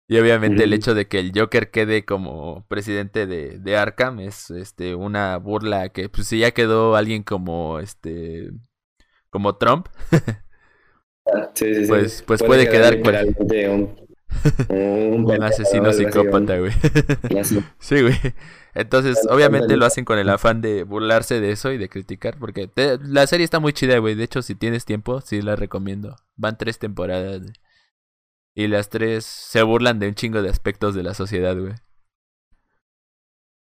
Y 0.08 0.20
obviamente 0.20 0.64
el 0.64 0.74
hecho 0.74 0.94
de 0.94 1.08
que 1.08 1.20
el 1.20 1.32
Joker 1.36 1.72
quede 1.72 2.06
como 2.06 2.66
presidente 2.68 3.26
de, 3.26 3.58
de 3.60 3.78
Arkham 3.78 4.20
es 4.20 4.52
este 4.52 4.94
una 4.94 5.38
burla 5.38 5.90
que 5.90 6.10
pues 6.10 6.28
si 6.28 6.40
ya 6.40 6.52
quedó 6.52 6.96
alguien 6.96 7.24
como 7.24 7.80
este 7.80 8.52
como 9.30 9.58
Trump. 9.58 9.88
pues, 11.88 12.24
pues 12.26 12.44
puede, 12.44 12.70
quedar, 12.70 12.96
un, 13.70 13.96
un, 14.70 15.32
asesino 15.44 15.92
psicópata, 15.92 16.60
güey. 16.60 16.72
sí, 17.80 18.02
güey. 18.02 18.16
Entonces, 18.76 19.18
obviamente 19.30 19.78
lo 19.78 19.86
hacen 19.86 20.06
con 20.06 20.20
el 20.20 20.30
afán 20.30 20.62
de 20.62 20.84
burlarse 20.84 21.40
de 21.40 21.52
eso 21.52 21.72
y 21.72 21.78
de 21.78 21.90
criticar, 21.90 22.38
porque 22.38 22.70
la 23.02 23.26
serie 23.26 23.46
está 23.46 23.60
muy 23.60 23.74
chida, 23.74 23.98
güey. 24.00 24.16
De 24.16 24.26
hecho, 24.26 24.42
si 24.42 24.54
tienes 24.54 24.86
tiempo, 24.86 25.22
sí 25.22 25.42
la 25.42 25.56
recomiendo. 25.56 26.16
Van 26.36 26.58
tres 26.58 26.78
temporadas. 26.78 27.42
Y 28.54 28.68
las 28.68 28.90
tres 28.90 29.26
se 29.26 29.64
burlan 29.64 30.00
de 30.00 30.10
un 30.10 30.16
chingo 30.16 30.42
de 30.42 30.50
aspectos 30.50 30.94
de 30.94 31.04
la 31.04 31.14
sociedad, 31.14 31.58
güey. 31.58 31.74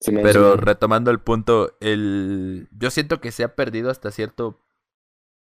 Pero 0.06 0.56
retomando 0.56 1.10
el 1.10 1.20
punto, 1.20 1.76
el 1.80 2.68
yo 2.72 2.90
siento 2.90 3.20
que 3.20 3.30
se 3.30 3.44
ha 3.44 3.54
perdido 3.54 3.90
hasta 3.90 4.10
cierto 4.10 4.60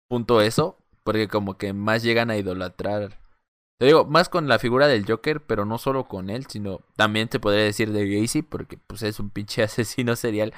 punto 0.08 0.42
eso, 0.42 0.85
porque 1.06 1.30
como 1.30 1.58
que 1.58 1.72
más 1.72 2.04
llegan 2.04 2.30
a 2.32 2.38
idolatrar 2.38 3.20
te 3.78 3.88
digo, 3.88 4.06
más 4.06 4.30
con 4.30 4.48
la 4.48 4.60
figura 4.60 4.88
del 4.88 5.06
Joker, 5.06 5.46
pero 5.46 5.66
no 5.66 5.78
solo 5.78 6.08
con 6.08 6.30
él, 6.30 6.46
sino 6.48 6.82
también 6.96 7.28
te 7.28 7.40
podría 7.40 7.64
decir 7.64 7.92
de 7.92 8.08
Gacy, 8.08 8.42
porque 8.42 8.78
pues 8.78 9.04
es 9.04 9.20
un 9.20 9.30
pinche 9.30 9.64
asesino 9.64 10.16
serial. 10.16 10.54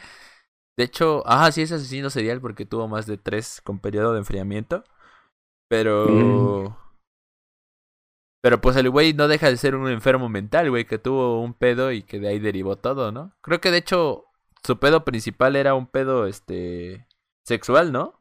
De 0.77 0.83
hecho, 0.83 1.23
ajá, 1.27 1.51
sí 1.51 1.63
es 1.63 1.71
asesino 1.71 2.09
serial 2.09 2.39
porque 2.41 2.65
tuvo 2.65 2.87
más 2.87 3.07
de 3.07 3.17
tres 3.17 3.61
con 3.63 3.79
periodo 3.79 4.13
de 4.13 4.19
enfriamiento. 4.19 4.83
Pero... 5.69 6.77
Pero 8.41 8.61
pues 8.61 8.77
el 8.77 8.89
güey 8.89 9.13
no 9.13 9.27
deja 9.27 9.49
de 9.49 9.57
ser 9.57 9.75
un 9.75 9.89
enfermo 9.89 10.29
mental, 10.29 10.69
güey, 10.69 10.85
que 10.85 10.99
tuvo 10.99 11.41
un 11.41 11.53
pedo 11.55 11.91
y 11.91 12.03
que 12.03 12.19
de 12.19 12.29
ahí 12.29 12.39
derivó 12.39 12.77
todo, 12.77 13.11
¿no? 13.11 13.33
Creo 13.41 13.59
que 13.59 13.71
de 13.71 13.79
hecho 13.79 14.25
su 14.63 14.79
pedo 14.79 15.03
principal 15.03 15.55
era 15.55 15.73
un 15.73 15.87
pedo, 15.87 16.27
este, 16.27 17.07
sexual, 17.43 17.91
¿no? 17.91 18.16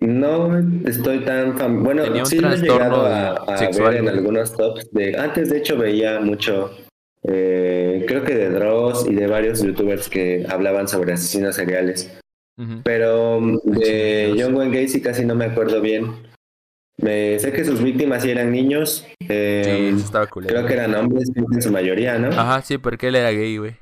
No 0.00 0.58
estoy 0.86 1.20
tan 1.24 1.82
bueno, 1.82 2.04
sí 2.24 2.38
lo 2.38 2.52
he 2.52 2.56
llegado 2.56 3.06
a, 3.06 3.44
ver 3.46 3.96
en 3.96 4.08
algunos 4.08 4.56
tops 4.56 4.90
de 4.92 5.16
antes 5.16 5.50
de 5.50 5.58
hecho 5.58 5.76
veía 5.76 6.20
mucho 6.20 6.70
eh, 7.26 8.04
creo 8.06 8.22
que 8.22 8.34
de 8.34 8.50
Dross 8.50 9.06
y 9.08 9.14
de 9.14 9.26
varios 9.26 9.62
youtubers 9.62 10.08
que 10.08 10.46
hablaban 10.48 10.88
sobre 10.88 11.14
asesinos 11.14 11.56
seriales. 11.56 12.18
Pero 12.84 13.40
de 13.64 14.36
John 14.38 14.54
Wayne 14.54 14.82
Gacy 14.82 15.00
casi 15.02 15.24
no 15.24 15.34
me 15.34 15.46
acuerdo 15.46 15.80
bien. 15.80 16.14
Me, 16.98 17.38
sé 17.40 17.52
que 17.52 17.64
sus 17.64 17.82
víctimas 17.82 18.22
sí 18.22 18.30
eran 18.30 18.52
niños. 18.52 19.04
Eh, 19.28 19.96
creo 20.46 20.64
que 20.64 20.72
eran 20.74 20.94
hombres 20.94 21.28
en 21.34 21.62
su 21.62 21.72
mayoría, 21.72 22.16
¿no? 22.18 22.28
Ajá, 22.28 22.62
sí, 22.62 22.78
porque 22.78 23.08
él 23.08 23.16
era 23.16 23.32
gay, 23.32 23.56
güey. 23.56 23.76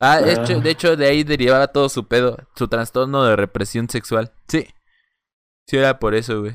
Ah, 0.00 0.20
de 0.22 0.32
hecho, 0.32 0.60
de 0.60 0.70
hecho, 0.70 0.96
de 0.96 1.06
ahí 1.06 1.24
derivaba 1.24 1.68
todo 1.68 1.90
su 1.90 2.06
pedo, 2.06 2.38
su 2.54 2.68
trastorno 2.68 3.24
de 3.24 3.36
represión 3.36 3.90
sexual. 3.90 4.32
Sí. 4.48 4.66
Sí, 5.66 5.76
era 5.78 5.98
por 5.98 6.14
eso, 6.14 6.40
güey. 6.40 6.52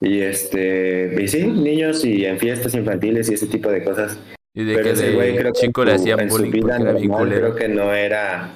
Y 0.00 0.20
este, 0.20 1.16
y 1.20 1.28
sí, 1.28 1.46
niños 1.46 2.04
y 2.04 2.24
en 2.24 2.38
fiestas 2.38 2.74
infantiles 2.74 3.28
y 3.30 3.34
ese 3.34 3.46
tipo 3.46 3.68
de 3.70 3.82
cosas. 3.82 4.18
Y 4.54 4.64
de 4.64 4.80
que 4.80 4.90
ese 4.90 5.12
güey 5.12 5.36
creo 5.36 5.52
chico 5.52 5.84
le 5.84 5.94
hacían 5.94 6.28
bullying 6.28 6.62
Creo 6.62 7.54
que 7.54 7.68
no 7.68 7.92
era 7.92 8.54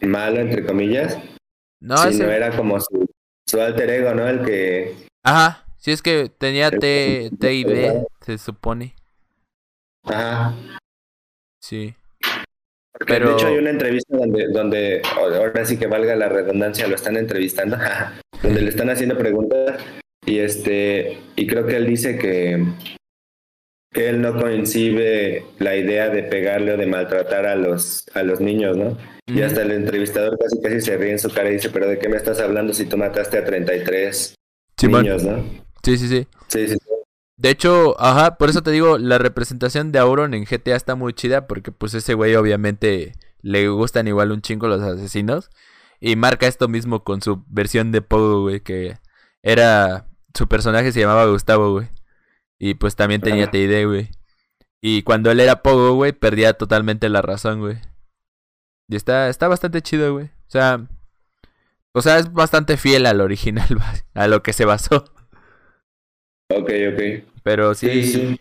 malo, 0.00 0.40
entre 0.40 0.64
comillas. 0.64 1.18
No, 1.80 1.98
sino 1.98 2.30
era 2.30 2.54
como 2.56 2.80
su, 2.80 3.06
su 3.46 3.60
alter 3.60 3.90
ego, 3.90 4.14
¿no? 4.14 4.26
El 4.26 4.42
que... 4.44 4.94
Ajá, 5.22 5.66
sí 5.78 5.92
es 5.92 6.00
que 6.00 6.30
tenía 6.30 6.70
T, 6.70 7.30
T 7.38 7.54
y 7.54 7.64
B, 7.64 8.06
se 8.20 8.38
supone. 8.38 8.94
Ajá. 10.04 10.54
Sí. 11.60 11.94
Pero... 13.06 13.28
De 13.28 13.34
hecho 13.34 13.46
hay 13.48 13.58
una 13.58 13.70
entrevista 13.70 14.16
donde, 14.16 14.48
donde, 14.48 15.02
ahora 15.16 15.64
sí 15.64 15.76
que 15.76 15.86
valga 15.86 16.14
la 16.16 16.28
redundancia, 16.28 16.86
lo 16.86 16.94
están 16.94 17.16
entrevistando, 17.16 17.76
donde 18.42 18.60
le 18.60 18.68
están 18.68 18.90
haciendo 18.90 19.18
preguntas 19.18 19.80
y 20.26 20.38
este 20.38 21.18
y 21.36 21.46
creo 21.46 21.66
que 21.66 21.76
él 21.76 21.86
dice 21.86 22.16
que, 22.16 22.64
que 23.92 24.08
él 24.08 24.22
no 24.22 24.40
coincide 24.40 25.44
la 25.58 25.76
idea 25.76 26.08
de 26.08 26.22
pegarle 26.22 26.74
o 26.74 26.76
de 26.76 26.86
maltratar 26.86 27.46
a 27.46 27.56
los 27.56 28.06
a 28.14 28.22
los 28.22 28.40
niños, 28.40 28.76
¿no? 28.76 28.96
Y 29.26 29.40
hasta 29.40 29.62
el 29.62 29.72
entrevistador 29.72 30.38
casi 30.38 30.60
casi 30.60 30.80
se 30.80 30.96
ríe 30.96 31.12
en 31.12 31.18
su 31.18 31.30
cara 31.30 31.50
y 31.50 31.54
dice, 31.54 31.70
pero 31.70 31.88
¿de 31.88 31.98
qué 31.98 32.08
me 32.08 32.16
estás 32.16 32.40
hablando 32.40 32.74
si 32.74 32.84
tú 32.84 32.96
mataste 32.98 33.38
a 33.38 33.44
33 33.44 34.34
niños, 34.82 35.24
no? 35.24 35.42
Sí, 35.82 35.96
sí, 35.96 36.08
sí. 36.08 36.26
Sí, 36.48 36.68
sí. 36.68 36.76
De 37.36 37.50
hecho, 37.50 38.00
ajá, 38.00 38.36
por 38.36 38.48
eso 38.48 38.62
te 38.62 38.70
digo, 38.70 38.98
la 38.98 39.18
representación 39.18 39.90
de 39.90 39.98
Auron 39.98 40.34
en 40.34 40.44
GTA 40.44 40.76
está 40.76 40.94
muy 40.94 41.12
chida 41.14 41.46
porque 41.46 41.72
pues 41.72 41.94
ese 41.94 42.14
güey 42.14 42.36
obviamente 42.36 43.14
le 43.42 43.68
gustan 43.68 44.06
igual 44.08 44.32
un 44.32 44.40
chingo 44.40 44.68
los 44.68 44.80
asesinos 44.80 45.50
y 46.00 46.16
marca 46.16 46.46
esto 46.46 46.68
mismo 46.68 47.02
con 47.02 47.22
su 47.22 47.44
versión 47.48 47.90
de 47.92 48.02
Pogo, 48.02 48.42
güey, 48.42 48.60
que 48.60 48.98
era 49.42 50.06
su 50.34 50.48
personaje 50.48 50.92
se 50.92 51.00
llamaba 51.00 51.26
Gustavo, 51.26 51.72
güey. 51.72 51.88
Y 52.58 52.74
pues 52.74 52.96
también 52.96 53.20
tenía 53.20 53.50
TID, 53.50 53.86
güey. 53.86 54.10
Y 54.80 55.02
cuando 55.02 55.30
él 55.30 55.40
era 55.40 55.62
Pogo, 55.62 55.94
güey, 55.94 56.12
perdía 56.12 56.54
totalmente 56.54 57.08
la 57.08 57.22
razón, 57.22 57.60
güey. 57.60 57.78
Y 58.88 58.96
está 58.96 59.28
está 59.28 59.48
bastante 59.48 59.82
chido, 59.82 60.12
güey. 60.12 60.26
O 60.26 60.50
sea, 60.50 60.86
o 61.92 62.02
sea, 62.02 62.18
es 62.18 62.32
bastante 62.32 62.76
fiel 62.76 63.06
al 63.06 63.20
original, 63.20 63.68
a 64.14 64.28
lo 64.28 64.42
que 64.42 64.52
se 64.52 64.64
basó. 64.64 65.13
Ok, 66.56 66.70
ok. 66.92 67.24
Pero 67.42 67.74
sí, 67.74 68.38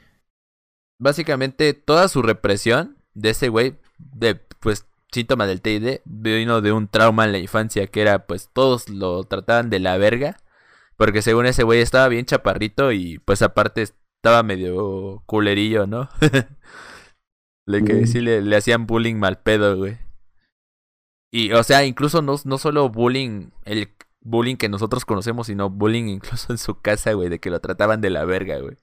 Básicamente 0.99 1.73
toda 1.73 2.07
su 2.07 2.21
represión 2.21 2.97
de 3.13 3.31
ese 3.31 3.49
güey, 3.49 3.75
de 3.97 4.35
pues 4.59 4.85
síntoma 5.11 5.45
del 5.47 5.61
TID, 5.61 5.99
vino 6.05 6.61
de 6.61 6.71
un 6.71 6.87
trauma 6.87 7.25
en 7.25 7.33
la 7.33 7.39
infancia 7.39 7.87
que 7.87 8.01
era 8.01 8.25
pues 8.25 8.49
todos 8.53 8.89
lo 8.89 9.23
trataban 9.25 9.69
de 9.69 9.79
la 9.79 9.97
verga. 9.97 10.37
Porque 10.95 11.21
según 11.21 11.45
ese 11.45 11.63
güey 11.63 11.81
estaba 11.81 12.07
bien 12.07 12.25
chaparrito 12.25 12.91
y 12.91 13.19
pues 13.19 13.41
aparte 13.41 13.81
estaba 13.81 14.43
medio 14.43 15.23
culerillo, 15.25 15.87
¿no? 15.87 16.09
le 17.65 17.83
que 17.83 18.07
sí 18.07 18.21
le, 18.21 18.41
le, 18.41 18.55
hacían 18.55 18.85
bullying 18.85 19.15
mal 19.15 19.39
pedo, 19.39 19.75
güey. 19.75 19.97
Y 21.31 21.51
o 21.51 21.63
sea, 21.63 21.83
incluso 21.83 22.21
no, 22.21 22.35
no 22.45 22.57
solo 22.57 22.89
bullying, 22.89 23.49
el 23.65 23.89
bullying 24.23 24.55
que 24.55 24.69
nosotros 24.69 25.05
conocemos, 25.05 25.47
sino 25.47 25.69
bullying 25.69 26.07
incluso 26.07 26.51
en 26.51 26.57
su 26.57 26.81
casa, 26.81 27.13
güey, 27.13 27.29
de 27.29 27.39
que 27.39 27.49
lo 27.49 27.59
trataban 27.59 28.01
de 28.01 28.09
la 28.09 28.25
verga, 28.25 28.59
güey. 28.59 28.77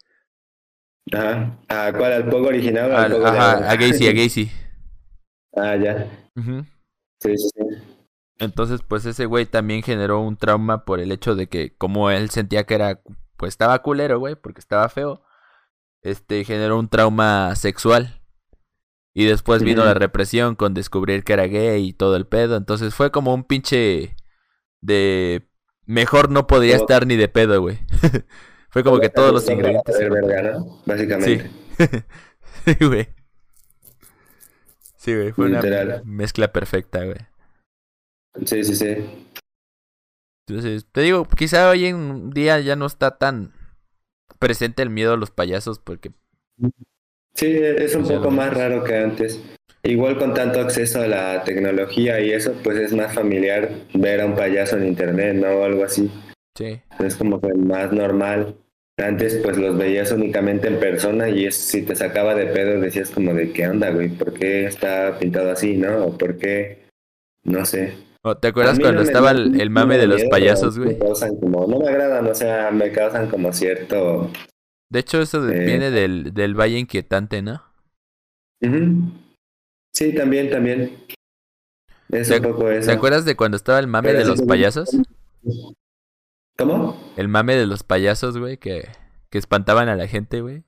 Ajá. 1.12 1.58
¿A 1.68 1.92
cuál? 1.92 2.12
¿Al 2.12 2.28
Pogo 2.28 2.48
original? 2.48 2.94
Al, 2.94 3.24
ajá, 3.24 3.70
a 3.70 3.76
Gacy, 3.76 4.06
a 4.06 4.12
Gacy. 4.14 4.50
Ah, 5.56 5.76
ya. 5.76 6.06
Sí, 7.20 7.36
sí, 7.36 7.48
sí. 7.54 7.62
Entonces, 8.38 8.80
pues 8.86 9.04
ese 9.04 9.26
güey 9.26 9.46
también 9.46 9.82
generó 9.82 10.20
un 10.20 10.36
trauma 10.36 10.84
por 10.84 11.00
el 11.00 11.12
hecho 11.12 11.34
de 11.34 11.48
que 11.48 11.76
como 11.76 12.10
él 12.10 12.30
sentía 12.30 12.64
que 12.64 12.74
era, 12.74 13.02
pues 13.36 13.50
estaba 13.50 13.82
culero, 13.82 14.18
güey, 14.18 14.34
porque 14.34 14.60
estaba 14.60 14.88
feo, 14.88 15.22
este 16.02 16.44
generó 16.44 16.78
un 16.78 16.88
trauma 16.88 17.54
sexual. 17.56 18.20
Y 19.12 19.24
después 19.24 19.62
vino 19.62 19.84
la 19.84 19.92
represión 19.92 20.54
con 20.54 20.72
descubrir 20.72 21.24
que 21.24 21.32
era 21.32 21.46
gay 21.48 21.88
y 21.88 21.92
todo 21.92 22.16
el 22.16 22.26
pedo. 22.26 22.56
Entonces 22.56 22.94
fue 22.94 23.10
como 23.10 23.34
un 23.34 23.42
pinche 23.44 24.14
de 24.80 25.48
mejor 25.86 26.30
no 26.30 26.46
podía 26.46 26.76
estar 26.76 27.06
ni 27.06 27.16
de 27.16 27.28
pedo, 27.28 27.60
güey. 27.60 27.78
fue 28.70 28.84
como 28.84 29.00
que 29.00 29.08
todos 29.08 29.32
los 29.32 29.48
ingredientes. 29.48 29.96
Básicamente. 30.86 31.50
Sí. 32.64 32.76
güey. 32.84 33.08
Sí, 34.96 35.14
güey. 35.14 35.32
Fue 35.32 35.46
una 35.46 35.62
mezcla 36.04 36.52
perfecta, 36.52 37.02
güey. 37.04 37.16
Sí, 38.44 38.62
sí, 38.64 38.76
sí. 38.76 39.26
Entonces, 40.46 40.86
te 40.92 41.00
digo, 41.00 41.24
quizá 41.24 41.70
hoy 41.70 41.86
en 41.86 42.30
día 42.30 42.60
ya 42.60 42.76
no 42.76 42.84
está 42.84 43.16
tan 43.16 43.54
presente 44.38 44.82
el 44.82 44.90
miedo 44.90 45.14
a 45.14 45.16
los 45.16 45.30
payasos 45.30 45.78
porque... 45.78 46.12
Sí, 47.34 47.46
es 47.46 47.94
un 47.94 48.06
poco 48.06 48.30
más 48.30 48.52
raro 48.52 48.84
que 48.84 48.98
antes. 48.98 49.40
Igual 49.82 50.18
con 50.18 50.34
tanto 50.34 50.60
acceso 50.60 51.00
a 51.00 51.06
la 51.06 51.42
tecnología 51.44 52.20
y 52.20 52.32
eso, 52.32 52.52
pues 52.62 52.76
es 52.78 52.92
más 52.92 53.14
familiar 53.14 53.70
ver 53.94 54.20
a 54.20 54.26
un 54.26 54.34
payaso 54.34 54.76
en 54.76 54.86
internet, 54.86 55.36
¿no? 55.36 55.48
O 55.48 55.64
algo 55.64 55.84
así. 55.84 56.10
Sí. 56.56 56.80
Es 56.98 57.16
como 57.16 57.40
que 57.40 57.54
más 57.54 57.90
normal. 57.92 58.56
Antes 58.98 59.36
pues 59.42 59.56
los 59.56 59.78
veías 59.78 60.12
únicamente 60.12 60.68
en 60.68 60.78
persona 60.78 61.30
y 61.30 61.50
si 61.50 61.82
te 61.82 61.96
sacaba 61.96 62.34
de 62.34 62.46
pedo 62.46 62.78
decías 62.80 63.10
como 63.10 63.32
de 63.32 63.50
qué 63.52 63.66
onda, 63.66 63.90
güey, 63.90 64.10
¿por 64.10 64.34
qué 64.34 64.66
está 64.66 65.18
pintado 65.18 65.50
así, 65.50 65.76
no? 65.76 66.04
O 66.04 66.18
por 66.18 66.36
qué, 66.36 66.84
no 67.44 67.64
sé. 67.64 67.94
¿Te 68.42 68.48
acuerdas 68.48 68.78
cuando 68.78 69.00
estaba 69.00 69.30
el, 69.30 69.70
mame 69.70 69.96
de 69.96 70.06
los 70.06 70.22
payasos, 70.24 70.78
güey? 70.78 70.98
como, 71.40 71.66
no 71.66 71.78
me 71.78 71.88
agradan, 71.88 72.26
o 72.26 72.34
sea, 72.34 72.70
me 72.70 72.92
causan 72.92 73.30
como 73.30 73.50
cierto... 73.54 74.30
De 74.90 74.98
hecho, 74.98 75.22
eso 75.22 75.48
eh, 75.48 75.64
viene 75.64 75.90
del, 75.90 76.34
del 76.34 76.54
Valle 76.54 76.78
Inquietante, 76.78 77.40
¿no? 77.40 77.62
Sí, 79.92 80.14
también, 80.14 80.50
también. 80.50 80.98
Es 82.10 82.30
un 82.30 82.42
poco 82.42 82.70
eso. 82.70 82.88
¿Te 82.88 82.92
acuerdas 82.92 83.24
de 83.24 83.36
cuando 83.36 83.56
estaba 83.56 83.78
el 83.78 83.86
mame 83.86 84.12
de 84.12 84.24
los 84.24 84.42
payasos? 84.42 84.96
¿Cómo? 86.56 87.12
El 87.16 87.28
mame 87.28 87.56
de 87.56 87.66
los 87.66 87.82
payasos, 87.82 88.36
güey, 88.36 88.56
que, 88.58 88.88
que 89.30 89.38
espantaban 89.38 89.88
a 89.88 89.96
la 89.96 90.06
gente, 90.06 90.40
güey. 90.40 90.64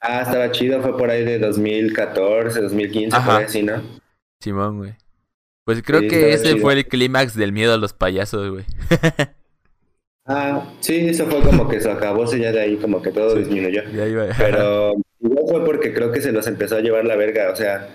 Ah, 0.00 0.22
estaba 0.22 0.50
chido, 0.50 0.82
fue 0.82 0.96
por 0.96 1.10
ahí 1.10 1.24
de 1.24 1.38
2014, 1.38 2.60
2015, 2.60 3.16
por 3.20 3.34
ahí, 3.34 3.62
¿no? 3.62 3.82
Simón, 4.40 4.78
güey. 4.78 4.94
Pues 5.64 5.82
creo 5.82 6.02
que 6.02 6.32
ese 6.32 6.56
fue 6.58 6.74
el 6.74 6.86
clímax 6.86 7.34
del 7.34 7.52
miedo 7.52 7.74
a 7.74 7.78
los 7.78 7.92
payasos, 7.92 8.50
güey. 8.50 8.64
ah, 10.26 10.72
sí, 10.80 11.08
eso 11.08 11.26
fue 11.26 11.40
como 11.40 11.66
que 11.66 11.80
se 11.80 11.90
acabó, 11.90 12.24
ya 12.32 12.52
de 12.52 12.60
ahí 12.60 12.76
como 12.76 13.02
que 13.02 13.10
todo 13.10 13.34
disminuyó. 13.34 13.82
Pero 14.38 14.94
igual 15.20 15.44
fue 15.48 15.64
porque 15.64 15.92
creo 15.92 16.12
que 16.12 16.20
se 16.20 16.30
los 16.30 16.46
empezó 16.46 16.76
a 16.76 16.80
llevar 16.80 17.04
la 17.04 17.16
verga, 17.16 17.50
o 17.50 17.56
sea, 17.56 17.88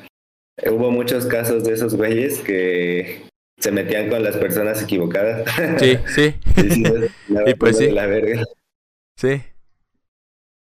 hubo 0.69 0.91
muchos 0.91 1.25
casos 1.25 1.63
de 1.63 1.73
esos 1.73 1.95
güeyes 1.95 2.39
que 2.39 3.23
se 3.59 3.71
metían 3.71 4.09
con 4.09 4.23
las 4.23 4.37
personas 4.37 4.81
equivocadas. 4.81 5.49
Sí, 5.79 5.97
sí. 6.07 6.35
y, 7.45 7.53
pues 7.59 7.77
sí. 7.77 7.91
La 7.91 8.05
verga. 8.07 8.43
Sí. 9.17 9.41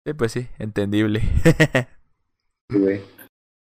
Sí, 0.06 0.12
pues 0.12 0.32
sí, 0.32 0.46
entendible. 0.58 1.22
güey. 2.70 3.00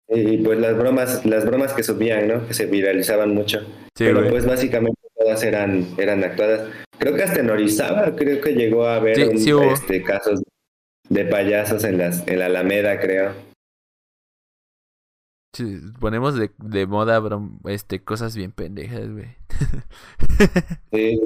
Y 0.08 0.38
pues 0.38 0.58
las 0.58 0.76
bromas, 0.76 1.24
las 1.24 1.44
bromas 1.44 1.72
que 1.72 1.84
subían, 1.84 2.26
¿no? 2.26 2.46
Que 2.48 2.54
se 2.54 2.66
viralizaban 2.66 3.32
mucho. 3.32 3.60
Pero 3.96 4.28
pues 4.28 4.44
básicamente 4.44 5.00
todas 5.14 5.42
eran, 5.44 5.86
eran 5.98 6.24
actuadas. 6.24 6.68
Creo 6.98 7.14
que 7.14 7.22
hasta 7.22 7.40
en 7.40 7.50
Orizaba, 7.50 8.16
creo 8.16 8.40
que 8.40 8.54
llegó 8.54 8.86
a 8.86 8.96
haber 8.96 9.20
este, 9.20 10.02
casos 10.02 10.42
de 11.08 11.24
payasos 11.26 11.84
en 11.84 11.98
las, 11.98 12.26
en 12.26 12.40
la 12.40 12.46
Alameda, 12.46 12.98
creo. 12.98 13.49
Sí, 15.52 15.80
ponemos 15.98 16.36
de, 16.36 16.52
de 16.58 16.86
moda 16.86 17.20
este 17.66 18.04
cosas 18.04 18.36
bien 18.36 18.52
pendejas, 18.52 19.10
güey. 19.10 19.36
Sí, 20.92 21.20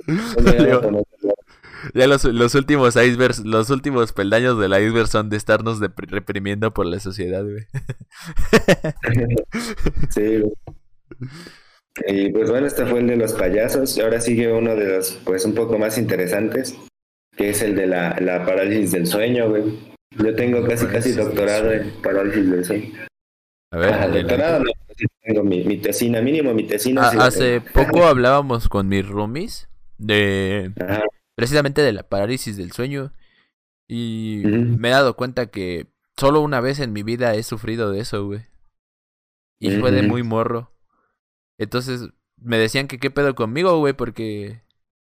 ya 1.95 2.07
los, 2.07 2.25
los 2.25 2.55
últimos 2.55 2.97
icebergs, 2.97 3.45
los 3.45 3.71
últimos 3.71 4.13
peldaños 4.13 4.59
del 4.59 4.73
iceberg 4.73 5.09
son 5.09 5.29
de 5.29 5.37
estarnos 5.37 5.81
reprimiendo 5.81 6.73
por 6.73 6.87
la 6.87 7.01
sociedad, 7.01 7.45
güey. 7.45 7.67
sí, 10.11 10.43
Y 12.07 12.31
pues 12.33 12.51
bueno, 12.51 12.67
este 12.67 12.87
fue 12.87 13.01
el 13.01 13.07
de 13.07 13.17
los 13.17 13.33
payasos. 13.35 13.97
Y 13.97 14.01
ahora 14.01 14.21
sigue 14.21 14.53
uno 14.53 14.75
de 14.75 14.97
los, 14.97 15.13
pues 15.25 15.45
un 15.45 15.55
poco 15.55 15.79
más 15.79 15.97
interesantes, 15.99 16.77
que 17.37 17.51
es 17.51 17.63
el 17.63 17.77
de 17.77 17.87
la, 17.87 18.17
la 18.21 18.45
parálisis 18.45 18.93
del 18.93 19.07
sueño, 19.07 19.49
güey. 19.51 19.79
Yo 20.17 20.35
tengo 20.35 20.67
casi, 20.67 20.87
casi 20.87 21.13
doctorado 21.13 21.73
en 21.73 21.91
parálisis 22.03 22.51
del 22.51 22.65
sueño. 22.65 22.93
A 23.75 23.77
ver, 23.77 23.93
ah, 23.93 24.07
doctorado, 24.07 24.63
no, 24.63 24.71
tengo 25.21 25.43
mi, 25.43 25.65
mi, 25.65 25.79
tesina, 25.79 26.21
mínimo 26.21 26.55
mi 26.55 26.63
tesina. 26.63 27.09
Ah, 27.09 27.27
hace 27.27 27.61
poco 27.61 28.05
hablábamos 28.05 28.69
con 28.69 28.87
mis 28.87 29.05
roomies 29.05 29.69
de 29.99 30.71
precisamente 31.35 31.83
de 31.83 31.93
la 31.93 32.05
parálisis 32.05 32.57
del 32.57 32.71
sueño. 32.71 33.13
Y 33.89 34.43
me 34.45 34.91
he 34.91 34.93
dado 34.93 35.17
cuenta 35.17 35.47
que 35.47 35.89
solo 36.17 36.41
una 36.41 36.61
vez 36.61 36.79
en 36.79 36.93
mi 36.93 37.03
vida 37.03 37.35
he 37.35 37.43
sufrido 37.43 37.91
de 37.91 37.99
eso, 37.99 38.25
güey. 38.25 38.43
Y 39.59 39.73
fue 39.81 39.91
de 39.91 40.03
muy 40.03 40.23
morro. 40.23 40.71
Entonces 41.59 42.11
me 42.37 42.57
decían 42.57 42.87
que 42.87 43.01
qué 43.01 43.11
pedo 43.11 43.35
conmigo, 43.35 43.77
güey, 43.81 43.93
porque 43.93 44.63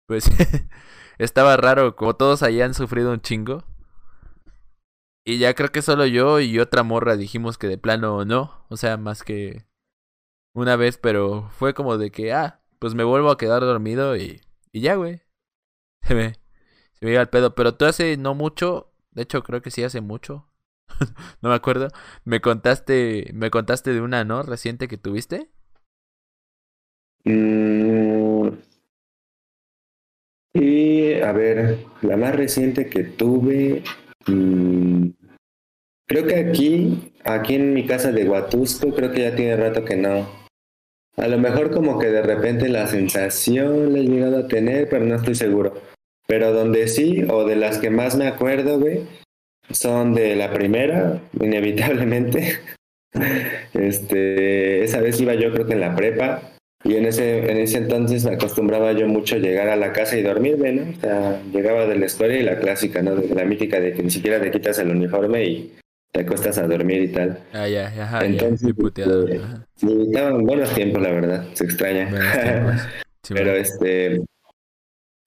pues 0.05 0.23
estaba 1.17 1.57
raro, 1.57 1.97
como 1.97 2.15
todos 2.15 2.43
allá 2.43 2.63
han 2.63 2.75
sufrido 2.75 3.11
un 3.11 3.19
chingo. 3.19 3.65
Y 5.25 5.37
ya 5.37 5.53
creo 5.53 5.71
que 5.71 5.81
solo 5.81 6.05
yo 6.05 6.39
y 6.39 6.59
otra 6.59 6.83
morra 6.83 7.15
dijimos 7.15 7.57
que 7.57 7.67
de 7.67 7.77
plano 7.77 8.25
no, 8.25 8.65
o 8.69 8.75
sea, 8.77 8.97
más 8.97 9.23
que 9.23 9.65
una 10.53 10.75
vez, 10.75 10.97
pero 10.97 11.49
fue 11.51 11.73
como 11.73 11.97
de 11.97 12.11
que, 12.11 12.33
ah, 12.33 12.61
pues 12.79 12.95
me 12.95 13.03
vuelvo 13.03 13.31
a 13.31 13.37
quedar 13.37 13.61
dormido 13.61 14.15
y, 14.17 14.41
y 14.71 14.81
ya, 14.81 14.95
güey. 14.95 15.21
Se 16.03 16.15
me, 16.15 16.33
se 16.93 17.05
me 17.05 17.11
iba 17.13 17.21
el 17.21 17.29
pedo. 17.29 17.55
Pero 17.55 17.75
tú 17.75 17.85
hace 17.85 18.17
no 18.17 18.35
mucho, 18.35 18.93
de 19.11 19.23
hecho 19.23 19.43
creo 19.43 19.61
que 19.61 19.71
sí 19.71 19.83
hace 19.83 20.01
mucho, 20.01 20.49
no 21.41 21.49
me 21.49 21.55
acuerdo, 21.55 21.89
me 22.25 22.41
contaste, 22.41 23.31
me 23.33 23.49
contaste 23.51 23.93
de 23.93 24.01
una, 24.01 24.25
¿no? 24.25 24.43
Reciente 24.43 24.87
que 24.87 24.97
tuviste. 24.97 25.49
Mm, 27.25 28.49
y 30.53 31.21
a 31.21 31.31
ver, 31.31 31.85
la 32.01 32.17
más 32.17 32.35
reciente 32.35 32.89
que 32.89 33.03
tuve, 33.03 33.83
mm, 34.27 35.09
creo 36.07 36.27
que 36.27 36.35
aquí, 36.35 37.13
aquí 37.23 37.55
en 37.55 37.73
mi 37.73 37.85
casa 37.85 38.11
de 38.11 38.27
Huatusco, 38.27 38.93
creo 38.93 39.11
que 39.11 39.21
ya 39.21 39.35
tiene 39.35 39.57
rato 39.57 39.83
que 39.85 39.95
no. 39.95 40.27
A 41.17 41.27
lo 41.27 41.37
mejor 41.37 41.71
como 41.71 41.99
que 41.99 42.07
de 42.07 42.21
repente 42.23 42.69
la 42.69 42.87
sensación 42.87 43.93
le 43.93 44.01
he 44.01 44.03
llegado 44.03 44.37
a 44.37 44.47
tener, 44.47 44.89
pero 44.89 45.05
no 45.05 45.15
estoy 45.15 45.35
seguro. 45.35 45.73
Pero 46.27 46.53
donde 46.53 46.87
sí, 46.87 47.23
o 47.29 47.45
de 47.45 47.55
las 47.55 47.77
que 47.77 47.89
más 47.89 48.15
me 48.15 48.27
acuerdo, 48.27 48.79
güey, 48.79 49.01
son 49.69 50.13
de 50.13 50.35
la 50.35 50.53
primera, 50.53 51.21
inevitablemente. 51.39 52.59
este, 53.73 54.83
esa 54.83 55.01
vez 55.01 55.19
iba 55.21 55.35
yo 55.35 55.51
creo 55.53 55.67
que 55.67 55.73
en 55.73 55.81
la 55.81 55.95
prepa 55.95 56.52
y 56.83 56.95
en 56.95 57.05
ese, 57.05 57.49
en 57.49 57.57
ese 57.57 57.77
entonces 57.77 58.25
acostumbraba 58.25 58.91
yo 58.91 59.07
mucho 59.07 59.37
llegar 59.37 59.69
a 59.69 59.75
la 59.75 59.93
casa 59.93 60.17
y 60.17 60.21
dormirme, 60.21 60.73
¿no? 60.73 60.91
O 60.91 60.99
sea, 60.99 61.41
llegaba 61.53 61.85
de 61.85 61.97
la 61.97 62.05
escuela 62.05 62.35
y 62.35 62.43
la 62.43 62.59
clásica, 62.59 63.01
¿no? 63.01 63.15
De 63.15 63.33
la 63.33 63.45
mítica 63.45 63.79
de 63.79 63.93
que 63.93 64.03
ni 64.03 64.11
siquiera 64.11 64.41
te 64.41 64.51
quitas 64.51 64.79
el 64.79 64.89
uniforme 64.89 65.45
y 65.45 65.73
te 66.11 66.21
acuestas 66.21 66.57
a 66.57 66.67
dormir 66.67 67.01
y 67.03 67.07
tal. 67.07 67.39
Ah, 67.53 67.67
ya, 67.67 67.87
ajá, 67.87 68.25
Entonces, 68.25 68.73
este, 68.77 69.05
sí, 69.75 69.87
estaban 70.07 70.43
buenos 70.45 70.73
tiempos, 70.73 71.01
la 71.01 71.11
verdad, 71.11 71.45
se 71.53 71.63
extraña. 71.63 72.09
Pero 73.29 73.55
este, 73.55 74.21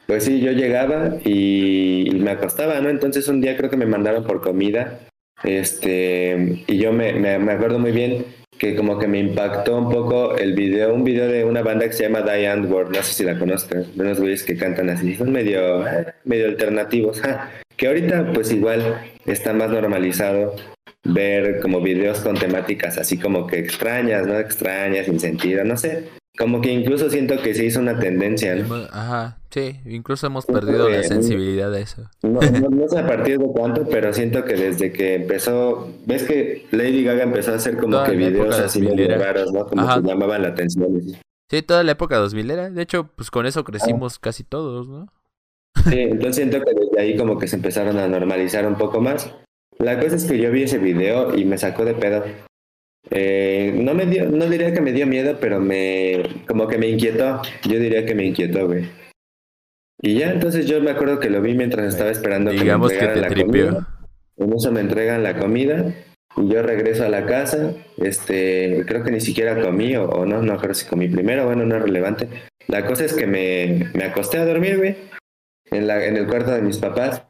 pues 0.06 0.24
sí, 0.24 0.40
yo 0.40 0.52
llegaba 0.52 1.16
y, 1.24 2.10
me 2.14 2.30
acostaba, 2.30 2.80
¿no? 2.80 2.88
Entonces 2.90 3.26
un 3.28 3.40
día 3.40 3.56
creo 3.56 3.70
que 3.70 3.76
me 3.76 3.86
mandaron 3.86 4.24
por 4.24 4.42
comida, 4.42 5.00
este, 5.42 6.64
y 6.66 6.78
yo 6.78 6.92
me, 6.92 7.14
me, 7.14 7.52
acuerdo 7.52 7.78
muy 7.78 7.92
bien 7.92 8.24
que 8.58 8.74
como 8.74 8.98
que 8.98 9.06
me 9.06 9.18
impactó 9.18 9.76
un 9.76 9.90
poco 9.90 10.36
el 10.36 10.54
video, 10.54 10.94
un 10.94 11.04
video 11.04 11.28
de 11.28 11.44
una 11.44 11.62
banda 11.62 11.86
que 11.86 11.92
se 11.92 12.04
llama 12.04 12.22
Diane 12.22 12.66
Ward, 12.66 12.90
no 12.90 13.02
sé 13.02 13.12
si 13.12 13.24
la 13.24 13.38
conozcan, 13.38 13.84
de 13.94 14.02
unos 14.02 14.18
güeyes 14.20 14.42
que 14.44 14.56
cantan 14.56 14.90
así, 14.90 15.14
son 15.14 15.32
medio, 15.32 15.84
medio 16.24 16.46
alternativos, 16.46 17.22
que 17.76 17.86
ahorita 17.86 18.32
pues 18.32 18.50
igual 18.52 19.00
está 19.26 19.52
más 19.52 19.70
normalizado 19.70 20.54
ver 21.04 21.60
como 21.60 21.80
videos 21.80 22.20
con 22.20 22.36
temáticas 22.36 22.98
así 22.98 23.18
como 23.18 23.46
que 23.46 23.58
extrañas, 23.58 24.26
¿no? 24.26 24.38
Extrañas, 24.38 25.06
sin 25.06 25.20
sentido, 25.20 25.64
no 25.64 25.76
sé. 25.76 26.04
Como 26.36 26.60
que 26.60 26.72
incluso 26.72 27.08
siento 27.08 27.36
que 27.42 27.54
se 27.54 27.64
hizo 27.64 27.80
una 27.80 27.98
tendencia, 27.98 28.54
¿no? 28.54 28.74
Ajá, 28.92 29.38
sí, 29.50 29.80
incluso 29.86 30.26
hemos 30.26 30.44
perdido 30.44 30.88
la 30.88 31.02
sensibilidad 31.02 31.70
de 31.70 31.82
eso. 31.82 32.10
No, 32.22 32.40
no, 32.70 32.88
sé 32.88 32.98
a 32.98 33.06
partir 33.06 33.38
de 33.38 33.46
cuánto, 33.46 33.86
pero 33.88 34.12
siento 34.12 34.44
que 34.44 34.54
desde 34.54 34.92
que 34.92 35.14
empezó, 35.14 35.88
ves 36.04 36.24
que 36.24 36.66
Lady 36.72 37.04
Gaga 37.04 37.22
empezó 37.22 37.52
a 37.52 37.56
hacer 37.56 37.78
como 37.78 38.02
que 38.04 38.12
videos 38.12 38.58
así 38.58 38.82
medio 38.82 39.16
raros, 39.16 39.52
¿no? 39.52 39.66
Como 39.66 39.86
que 39.86 40.08
llamaban 40.08 40.42
la 40.42 40.48
atención. 40.48 41.00
Sí, 41.48 41.62
toda 41.62 41.84
la 41.84 41.92
época 41.92 42.18
2000 42.18 42.50
era, 42.50 42.70
de 42.70 42.82
hecho, 42.82 43.08
pues 43.16 43.30
con 43.30 43.46
eso 43.46 43.64
crecimos 43.64 44.18
casi 44.18 44.44
todos, 44.44 44.88
¿no? 44.88 45.06
Sí, 45.88 46.00
entonces 46.00 46.36
siento 46.36 46.60
que 46.60 46.72
desde 46.74 47.00
ahí 47.00 47.16
como 47.16 47.38
que 47.38 47.46
se 47.46 47.56
empezaron 47.56 47.98
a 47.98 48.08
normalizar 48.08 48.66
un 48.66 48.76
poco 48.76 49.00
más. 49.00 49.30
La 49.78 50.00
cosa 50.00 50.16
es 50.16 50.24
que 50.24 50.38
yo 50.38 50.50
vi 50.50 50.62
ese 50.62 50.78
video 50.78 51.36
y 51.36 51.44
me 51.44 51.58
sacó 51.58 51.84
de 51.84 51.94
pedo. 51.94 52.24
Eh, 53.10 53.72
no 53.76 53.94
me 53.94 54.06
dio, 54.06 54.28
no 54.28 54.46
diría 54.46 54.72
que 54.72 54.80
me 54.80 54.92
dio 54.92 55.06
miedo, 55.06 55.38
pero 55.40 55.60
me, 55.60 56.22
como 56.46 56.66
que 56.66 56.78
me 56.78 56.88
inquietó. 56.88 57.40
Yo 57.64 57.78
diría 57.78 58.04
que 58.04 58.14
me 58.14 58.24
inquietó, 58.24 58.66
güey. 58.66 58.88
Y 60.02 60.18
ya, 60.18 60.30
entonces 60.30 60.66
yo 60.66 60.80
me 60.80 60.90
acuerdo 60.90 61.20
que 61.20 61.30
lo 61.30 61.40
vi 61.40 61.54
mientras 61.54 61.86
estaba 61.86 62.10
esperando 62.10 62.50
Digamos 62.50 62.92
que 62.92 62.98
me 62.98 63.04
entregaran 63.06 63.38
la 63.38 63.44
comida. 63.44 63.88
En 64.36 64.52
eso 64.52 64.72
me 64.72 64.80
entregan 64.80 65.22
la 65.22 65.38
comida 65.38 65.94
y 66.36 66.48
yo 66.48 66.62
regreso 66.62 67.04
a 67.04 67.08
la 67.08 67.24
casa. 67.24 67.72
Este, 67.96 68.84
creo 68.86 69.02
que 69.02 69.10
ni 69.10 69.20
siquiera 69.20 69.60
comí 69.60 69.96
o, 69.96 70.26
no, 70.26 70.42
no 70.42 70.58
creo 70.58 70.74
si 70.74 70.86
comí 70.86 71.08
primero, 71.08 71.46
bueno, 71.46 71.64
no 71.64 71.76
es 71.76 71.82
relevante. 71.82 72.28
La 72.68 72.84
cosa 72.84 73.04
es 73.04 73.14
que 73.14 73.26
me, 73.26 73.90
me 73.94 74.04
acosté 74.04 74.38
a 74.38 74.44
dormir, 74.44 74.76
güey, 74.76 74.96
en, 75.70 75.86
la, 75.86 76.04
en 76.04 76.16
el 76.16 76.26
cuarto 76.26 76.50
de 76.50 76.62
mis 76.62 76.78
papás. 76.78 77.22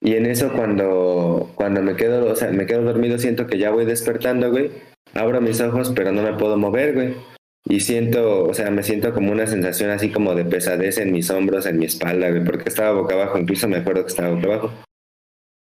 Y 0.00 0.14
en 0.14 0.26
eso 0.26 0.52
cuando, 0.52 1.50
cuando 1.54 1.82
me 1.82 1.96
quedo, 1.96 2.30
o 2.30 2.36
sea, 2.36 2.50
me 2.50 2.66
quedo 2.66 2.82
dormido 2.82 3.18
siento 3.18 3.46
que 3.46 3.58
ya 3.58 3.70
voy 3.70 3.84
despertando, 3.84 4.50
güey. 4.50 4.70
Abro 5.14 5.40
mis 5.40 5.60
ojos, 5.60 5.92
pero 5.94 6.12
no 6.12 6.22
me 6.22 6.34
puedo 6.34 6.56
mover, 6.56 6.94
güey. 6.94 7.14
Y 7.64 7.80
siento, 7.80 8.44
o 8.44 8.54
sea, 8.54 8.70
me 8.70 8.82
siento 8.82 9.12
como 9.12 9.32
una 9.32 9.46
sensación 9.46 9.90
así 9.90 10.10
como 10.10 10.34
de 10.34 10.44
pesadez 10.44 10.98
en 10.98 11.12
mis 11.12 11.28
hombros, 11.30 11.66
en 11.66 11.78
mi 11.78 11.86
espalda, 11.86 12.30
güey, 12.30 12.44
porque 12.44 12.68
estaba 12.68 12.92
boca 12.92 13.14
abajo, 13.14 13.38
incluso 13.38 13.68
me 13.68 13.78
acuerdo 13.78 14.04
que 14.04 14.10
estaba 14.10 14.34
boca 14.34 14.46
abajo. 14.46 14.72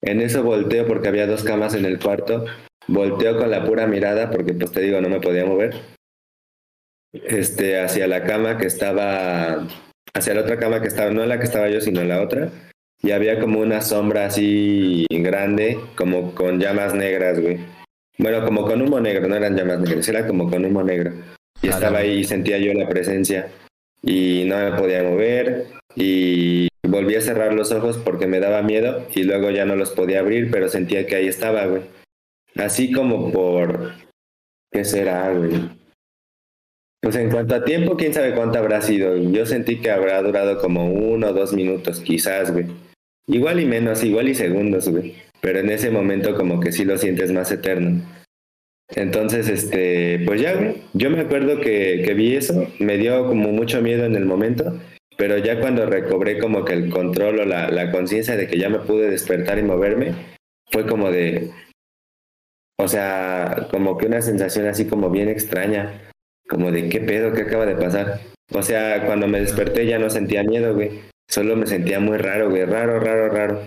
En 0.02 0.20
eso 0.20 0.42
volteo 0.42 0.86
porque 0.86 1.09
había 1.09 1.26
dos 1.26 1.42
camas 1.42 1.75
en 1.75 1.84
el 1.84 1.99
cuarto. 1.99 2.47
Volteo 2.89 3.39
con 3.39 3.50
la 3.50 3.65
pura 3.67 3.86
mirada 3.86 4.31
porque, 4.31 4.55
pues 4.55 4.73
te 4.73 4.81
digo, 4.81 5.00
no 5.00 5.09
me 5.09 5.20
podía 5.20 5.44
mover. 5.44 5.75
Este, 7.12 7.81
hacia 7.81 8.07
la 8.07 8.25
cama 8.25 8.57
que 8.57 8.67
estaba, 8.67 9.67
hacia 10.15 10.34
la 10.34 10.41
otra 10.42 10.59
cama 10.59 10.81
que 10.81 10.89
estaba, 10.89 11.10
no 11.10 11.26
la 11.26 11.39
que 11.39 11.44
estaba 11.44 11.68
yo, 11.68 11.81
sino 11.81 12.02
la 12.05 12.23
otra. 12.23 12.50
Y 13.03 13.12
había 13.12 13.41
como 13.41 13.61
una 13.61 13.81
sombra 13.81 14.27
así 14.27 15.07
grande, 15.11 15.79
como 15.97 16.35
con 16.35 16.61
llamas 16.61 16.95
negras, 16.95 17.41
güey. 17.41 17.59
Bueno, 18.19 18.45
como 18.45 18.67
con 18.67 18.83
humo 18.83 19.01
negro, 19.01 19.27
no 19.27 19.37
eran 19.37 19.57
llamas 19.57 19.81
negras, 19.81 20.07
era 20.09 20.27
como 20.27 20.51
con 20.51 20.65
humo 20.65 20.83
negro. 20.83 21.12
Y 21.62 21.69
estaba 21.69 21.99
ahí 21.99 22.19
y 22.19 22.25
sentía 22.25 22.59
yo 22.59 22.75
la 22.75 22.89
presencia. 22.89 23.49
Y 24.03 24.45
no 24.47 24.59
me 24.59 24.73
podía 24.73 25.03
mover. 25.03 25.67
Y 25.95 26.69
volví 26.83 27.15
a 27.15 27.20
cerrar 27.20 27.55
los 27.55 27.73
ojos 27.73 27.99
porque 27.99 28.27
me 28.27 28.41
daba 28.41 28.62
miedo. 28.62 29.07
Y 29.15 29.23
luego 29.23 29.51
ya 29.51 29.65
no 29.65 29.77
los 29.77 29.91
podía 29.91 30.20
abrir, 30.20 30.51
pero 30.51 30.69
sentía 30.69 31.07
que 31.07 31.17
ahí 31.17 31.29
estaba, 31.29 31.65
güey. 31.67 31.83
Así 32.57 32.93
como 32.93 33.33
por... 33.33 33.93
¿Qué 34.73 34.85
será, 34.85 35.33
güey? 35.33 35.69
Pues 37.03 37.17
en 37.17 37.31
cuanto 37.31 37.55
a 37.55 37.65
tiempo, 37.65 37.97
quién 37.97 38.12
sabe 38.12 38.35
cuánto 38.35 38.59
habrá 38.59 38.83
sido. 38.83 39.17
Yo 39.17 39.47
sentí 39.47 39.81
que 39.81 39.91
habrá 39.91 40.20
durado 40.23 40.59
como 40.61 40.91
uno 40.93 41.29
o 41.29 41.33
dos 41.33 41.55
minutos, 41.55 42.01
quizás, 42.01 42.53
güey. 42.53 42.67
Igual 43.26 43.60
y 43.60 43.66
menos, 43.66 44.02
igual 44.02 44.28
y 44.28 44.34
segundos, 44.34 44.89
güey. 44.89 45.15
Pero 45.40 45.60
en 45.60 45.70
ese 45.70 45.90
momento 45.90 46.36
como 46.36 46.60
que 46.60 46.73
sí 46.73 46.84
lo 46.84 46.99
sientes 46.99 47.32
más 47.32 47.50
eterno. 47.50 48.02
Entonces, 48.94 49.49
este, 49.49 50.20
pues 50.26 50.40
ya, 50.40 50.74
yo 50.94 51.10
me 51.10 51.20
acuerdo 51.20 51.60
que, 51.60 52.02
que 52.05 52.15
vi 52.15 52.34
eso, 52.34 52.66
me 52.81 52.99
dio 52.99 53.26
como 53.28 53.52
mucho 53.52 53.81
miedo 53.81 54.05
en 54.05 54.16
el 54.16 54.24
momento, 54.24 54.81
pero 55.16 55.39
ya 55.39 55.60
cuando 55.60 55.86
recobré 55.86 56.39
como 56.39 56.65
que 56.65 56.73
el 56.73 56.90
control 56.90 57.40
o 57.40 57.44
la, 57.44 57.70
la 57.70 57.92
conciencia 57.92 58.36
de 58.36 58.49
que 58.49 58.58
ya 58.58 58.68
me 58.68 58.81
pude 58.81 59.08
despertar 59.08 59.58
y 59.58 59.62
moverme, 59.62 60.15
fue 60.73 60.86
como 60.86 61.10
de, 61.12 61.52
o 62.78 62.89
sea, 62.89 63.68
como 63.70 63.99
que 63.99 64.07
una 64.07 64.23
sensación 64.23 64.66
así 64.66 64.86
como 64.86 65.10
bien 65.10 65.28
extraña, 65.28 66.10
como 66.49 66.73
de 66.73 66.89
qué 66.89 67.00
pedo, 67.00 67.32
qué 67.32 67.42
acaba 67.42 67.66
de 67.66 67.76
pasar. 67.76 68.20
O 68.52 68.62
sea, 68.62 69.05
cuando 69.07 69.28
me 69.28 69.40
desperté 69.40 69.86
ya 69.86 69.99
no 69.99 70.10
sentía 70.10 70.42
miedo, 70.42 70.74
güey, 70.74 70.90
solo 71.31 71.57
me 71.57 71.67
sentía 71.67 72.00
muy 72.00 72.18
raro, 72.18 72.50
güey, 72.50 72.65
raro, 72.65 73.00
raro, 73.00 73.28
raro. 73.28 73.62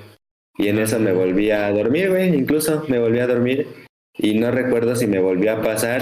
Y 0.58 0.67
en 0.67 0.80
eso 0.80 1.00
me 1.00 1.14
volví 1.14 1.50
a 1.50 1.72
dormir, 1.72 2.09
güey, 2.09 2.35
incluso 2.35 2.85
me 2.88 3.00
volví 3.00 3.19
a 3.19 3.27
dormir. 3.27 3.67
Y 4.16 4.35
no 4.35 4.51
recuerdo 4.51 4.95
si 4.95 5.08
me 5.08 5.19
volvió 5.19 5.53
a 5.53 5.61
pasar, 5.61 6.01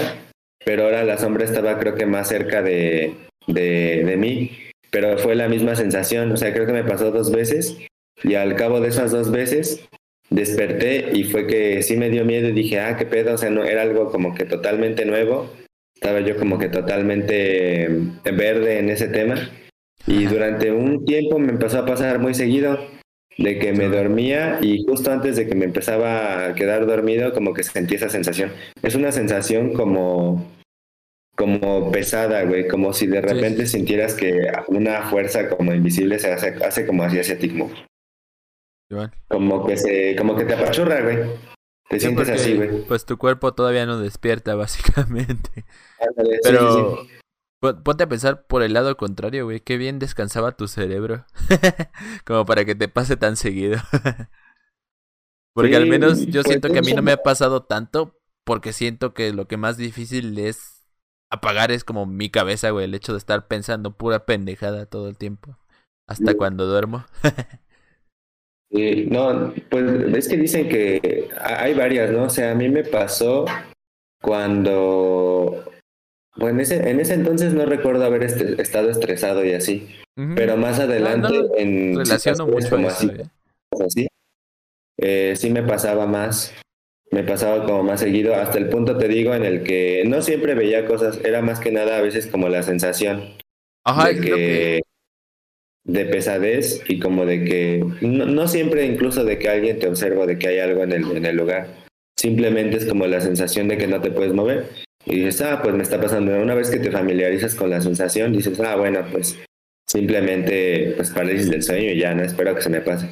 pero 0.64 0.84
ahora 0.84 1.04
la 1.04 1.16
sombra 1.16 1.44
estaba 1.44 1.78
creo 1.78 1.94
que 1.94 2.04
más 2.04 2.28
cerca 2.28 2.60
de, 2.60 3.14
de, 3.46 4.02
de 4.04 4.16
mí, 4.16 4.50
pero 4.90 5.16
fue 5.16 5.34
la 5.34 5.48
misma 5.48 5.74
sensación, 5.76 6.30
o 6.32 6.36
sea, 6.36 6.52
creo 6.52 6.66
que 6.66 6.74
me 6.74 6.84
pasó 6.84 7.10
dos 7.10 7.32
veces. 7.32 7.78
Y 8.22 8.34
al 8.34 8.54
cabo 8.56 8.80
de 8.80 8.88
esas 8.88 9.10
dos 9.10 9.30
veces 9.30 9.88
desperté 10.28 11.10
y 11.14 11.24
fue 11.24 11.46
que 11.46 11.82
sí 11.82 11.96
me 11.96 12.10
dio 12.10 12.24
miedo 12.24 12.48
y 12.48 12.52
dije, 12.52 12.80
ah, 12.80 12.96
qué 12.96 13.06
pedo, 13.06 13.34
o 13.34 13.38
sea, 13.38 13.50
no, 13.50 13.64
era 13.64 13.82
algo 13.82 14.10
como 14.10 14.34
que 14.34 14.44
totalmente 14.44 15.04
nuevo, 15.06 15.50
estaba 15.94 16.20
yo 16.20 16.36
como 16.36 16.58
que 16.58 16.68
totalmente 16.68 17.88
verde 18.24 18.78
en 18.78 18.90
ese 18.90 19.08
tema 19.08 19.50
y 20.06 20.24
durante 20.24 20.72
un 20.72 21.04
tiempo 21.04 21.38
me 21.38 21.52
empezó 21.52 21.78
a 21.78 21.86
pasar 21.86 22.18
muy 22.18 22.34
seguido 22.34 22.78
de 23.38 23.58
que 23.58 23.72
me 23.72 23.88
dormía 23.88 24.58
y 24.60 24.84
justo 24.84 25.10
antes 25.10 25.36
de 25.36 25.46
que 25.46 25.54
me 25.54 25.64
empezaba 25.64 26.46
a 26.46 26.54
quedar 26.54 26.86
dormido 26.86 27.32
como 27.32 27.54
que 27.54 27.62
sentí 27.62 27.94
esa 27.94 28.08
sensación. 28.08 28.52
Es 28.82 28.94
una 28.94 29.12
sensación 29.12 29.72
como 29.74 30.50
como 31.36 31.90
pesada, 31.90 32.44
güey, 32.44 32.68
como 32.68 32.92
si 32.92 33.06
de 33.06 33.20
repente 33.20 33.66
sintieras 33.66 34.14
que 34.14 34.52
una 34.68 35.02
fuerza 35.08 35.48
como 35.48 35.72
invisible 35.72 36.18
se 36.18 36.30
hace, 36.30 36.54
hace 36.62 36.86
como 36.86 37.02
así 37.04 37.18
hacia 37.18 37.38
ti, 37.38 37.48
como, 37.48 37.70
como 39.28 39.66
que 39.66 39.76
se, 39.76 40.14
como 40.16 40.36
que 40.36 40.44
te 40.44 40.54
apachurra, 40.54 41.00
güey. 41.00 41.18
Te 41.88 41.98
sientes 41.98 42.28
así, 42.28 42.54
güey. 42.54 42.84
Pues 42.86 43.04
tu 43.06 43.18
cuerpo 43.18 43.54
todavía 43.54 43.86
no 43.86 43.98
despierta, 43.98 44.54
básicamente. 44.56 45.64
Pero 46.42 47.06
Ponte 47.62 48.02
a 48.02 48.08
pensar 48.08 48.44
por 48.48 48.64
el 48.64 48.72
lado 48.72 48.96
contrario, 48.96 49.44
güey. 49.44 49.60
Qué 49.60 49.76
bien 49.76 50.00
descansaba 50.00 50.56
tu 50.56 50.66
cerebro. 50.66 51.26
Como 52.26 52.44
para 52.44 52.64
que 52.64 52.74
te 52.74 52.88
pase 52.88 53.16
tan 53.16 53.36
seguido. 53.36 53.78
porque 55.54 55.76
al 55.76 55.86
menos 55.86 56.26
yo 56.26 56.42
siento 56.42 56.70
que 56.70 56.80
a 56.80 56.82
mí 56.82 56.92
no 56.92 57.02
me 57.02 57.12
ha 57.12 57.18
pasado 57.18 57.62
tanto. 57.62 58.18
Porque 58.44 58.72
siento 58.72 59.14
que 59.14 59.32
lo 59.32 59.46
que 59.46 59.56
más 59.56 59.76
difícil 59.76 60.36
es 60.40 60.82
apagar 61.30 61.70
es 61.70 61.84
como 61.84 62.04
mi 62.04 62.30
cabeza, 62.30 62.70
güey. 62.70 62.86
El 62.86 62.94
hecho 62.96 63.12
de 63.12 63.18
estar 63.18 63.46
pensando 63.46 63.96
pura 63.96 64.26
pendejada 64.26 64.86
todo 64.86 65.08
el 65.08 65.16
tiempo. 65.16 65.56
Hasta 66.08 66.34
cuando 66.34 66.66
duermo. 66.66 67.04
sí, 68.72 69.06
no, 69.08 69.54
pues 69.70 69.84
es 70.16 70.26
que 70.26 70.36
dicen 70.36 70.68
que 70.68 71.30
hay 71.40 71.74
varias, 71.74 72.10
¿no? 72.10 72.24
O 72.24 72.28
sea, 72.28 72.50
a 72.50 72.54
mí 72.56 72.68
me 72.68 72.82
pasó 72.82 73.44
cuando 74.20 75.71
bueno, 76.36 76.56
en 76.56 76.60
ese, 76.60 76.90
en 76.90 77.00
ese 77.00 77.14
entonces 77.14 77.52
no 77.52 77.66
recuerdo 77.66 78.04
haber 78.04 78.22
este, 78.22 78.60
estado 78.60 78.90
estresado 78.90 79.44
y 79.44 79.52
así. 79.52 79.88
Pero 80.14 80.56
más 80.56 80.78
adelante, 80.78 81.34
en 81.56 81.96
relaciono 81.96 82.46
mucho 82.46 82.68
como 82.68 82.88
así, 82.88 83.06
¿eh? 83.08 83.24
así 83.84 84.08
eh, 84.98 85.34
sí 85.36 85.50
me 85.50 85.62
pasaba 85.62 86.06
más. 86.06 86.54
Me 87.10 87.24
pasaba 87.24 87.64
como 87.66 87.82
más 87.82 88.00
seguido, 88.00 88.34
hasta 88.34 88.56
el 88.56 88.70
punto 88.70 88.96
te 88.96 89.06
digo 89.06 89.34
en 89.34 89.44
el 89.44 89.62
que 89.62 90.02
no 90.06 90.22
siempre 90.22 90.54
veía 90.54 90.86
cosas, 90.86 91.20
era 91.24 91.42
más 91.42 91.60
que 91.60 91.70
nada 91.70 91.98
a 91.98 92.00
veces 92.00 92.26
como 92.26 92.48
la 92.48 92.62
sensación 92.62 93.36
de 93.84 94.20
que, 94.20 94.82
de 95.84 96.04
pesadez 96.06 96.82
y 96.88 96.98
como 96.98 97.26
de 97.26 97.44
que 97.44 97.84
no, 98.00 98.24
no, 98.24 98.48
siempre 98.48 98.86
incluso 98.86 99.24
de 99.24 99.38
que 99.38 99.50
alguien 99.50 99.78
te 99.78 99.88
observa 99.88 100.24
de 100.24 100.38
que 100.38 100.48
hay 100.48 100.58
algo 100.60 100.84
en 100.84 100.92
el, 100.92 101.16
en 101.16 101.26
el 101.26 101.36
lugar. 101.36 101.66
Simplemente 102.18 102.78
es 102.78 102.86
como 102.86 103.06
la 103.06 103.20
sensación 103.20 103.68
de 103.68 103.76
que 103.76 103.88
no 103.88 104.00
te 104.00 104.10
puedes 104.10 104.32
mover 104.32 104.70
y 105.04 105.16
dices, 105.16 105.40
ah, 105.42 105.60
pues 105.62 105.74
me 105.74 105.82
está 105.82 106.00
pasando. 106.00 106.32
Una 106.40 106.54
vez 106.54 106.70
que 106.70 106.78
te 106.78 106.90
familiarizas 106.90 107.54
con 107.54 107.70
la 107.70 107.80
sensación, 107.80 108.32
dices, 108.32 108.58
ah, 108.60 108.76
bueno, 108.76 109.04
pues 109.10 109.38
simplemente 109.86 110.94
pues 110.96 111.10
parálisis 111.10 111.50
del 111.50 111.62
sueño 111.62 111.90
y 111.90 111.98
ya, 111.98 112.14
no 112.14 112.22
espero 112.22 112.54
que 112.54 112.62
se 112.62 112.70
me 112.70 112.80
pase. 112.80 113.08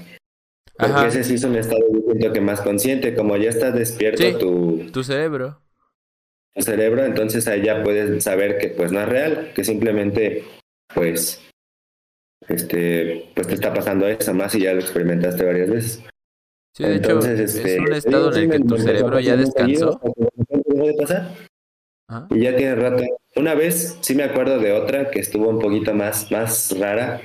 Porque 0.79 1.09
ese 1.09 1.25
sí 1.25 1.35
es 1.35 1.45
un 1.45 1.57
estado 1.57 1.83
siento 2.07 2.33
que 2.33 2.41
más 2.41 2.61
consciente, 2.61 3.15
como 3.15 3.37
ya 3.37 3.51
está 3.51 3.71
despierto 3.71 4.39
tu, 4.39 4.91
tu 4.93 5.05
cerebro. 5.05 5.61
Tu 6.55 6.63
cerebro, 6.63 7.05
entonces 7.05 7.47
ahí 7.49 7.63
ya 7.63 7.83
puedes 7.83 8.25
saber 8.25 8.59
que 8.59 8.69
pues 8.69 8.91
no 8.91 9.01
es 9.01 9.09
real, 9.09 9.53
que 9.55 9.65
simplemente 9.65 10.45
pues 10.95 11.43
este 12.49 13.31
pues 13.35 13.47
te 13.47 13.55
está 13.55 13.73
pasando 13.73 14.09
eso 14.09 14.35
más 14.35 14.55
y 14.55 14.63
ya 14.63 14.73
lo 14.73 14.81
experimentaste 14.81 15.45
varias 15.45 15.71
veces. 15.71 16.05
Sí, 16.75 16.85
de 16.85 16.95
entonces, 16.95 17.41
hecho, 17.41 17.59
este, 17.59 17.75
es 17.75 17.81
un 17.81 17.93
estado 17.93 18.33
en 18.35 18.43
el 18.43 18.51
que 18.51 18.65
tu 18.67 18.79
cerebro 18.79 19.21
ya 19.21 19.37
descansó. 19.37 20.01
¿Puede 20.01 20.95
pasar? 20.95 21.50
Y 22.31 22.41
ya 22.41 22.57
tiene 22.57 22.75
rato. 22.75 23.03
Una 23.37 23.55
vez 23.55 23.99
sí 24.01 24.15
me 24.15 24.25
acuerdo 24.25 24.59
de 24.59 24.73
otra 24.73 25.11
que 25.11 25.21
estuvo 25.21 25.49
un 25.49 25.59
poquito 25.59 25.95
más, 25.95 26.31
más 26.31 26.77
rara. 26.79 27.21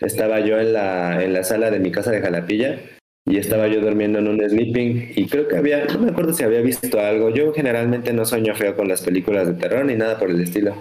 Estaba 0.00 0.40
yo 0.40 0.58
en 0.60 0.72
la, 0.72 1.22
en 1.24 1.32
la 1.32 1.42
sala 1.42 1.70
de 1.70 1.80
mi 1.80 1.90
casa 1.90 2.10
de 2.10 2.20
Jalapilla 2.20 2.78
y 3.26 3.36
estaba 3.36 3.68
yo 3.68 3.80
durmiendo 3.80 4.20
en 4.20 4.28
un 4.28 4.40
sleeping 4.40 5.12
y 5.14 5.26
creo 5.26 5.48
que 5.48 5.56
había, 5.56 5.84
no 5.84 5.98
me 5.98 6.10
acuerdo 6.10 6.32
si 6.32 6.44
había 6.44 6.60
visto 6.60 7.00
algo. 7.00 7.30
Yo 7.30 7.52
generalmente 7.52 8.12
no 8.12 8.24
sueño 8.24 8.54
feo 8.54 8.76
con 8.76 8.88
las 8.88 9.02
películas 9.02 9.46
de 9.46 9.54
terror 9.54 9.84
ni 9.84 9.96
nada 9.96 10.18
por 10.18 10.30
el 10.30 10.40
estilo. 10.40 10.74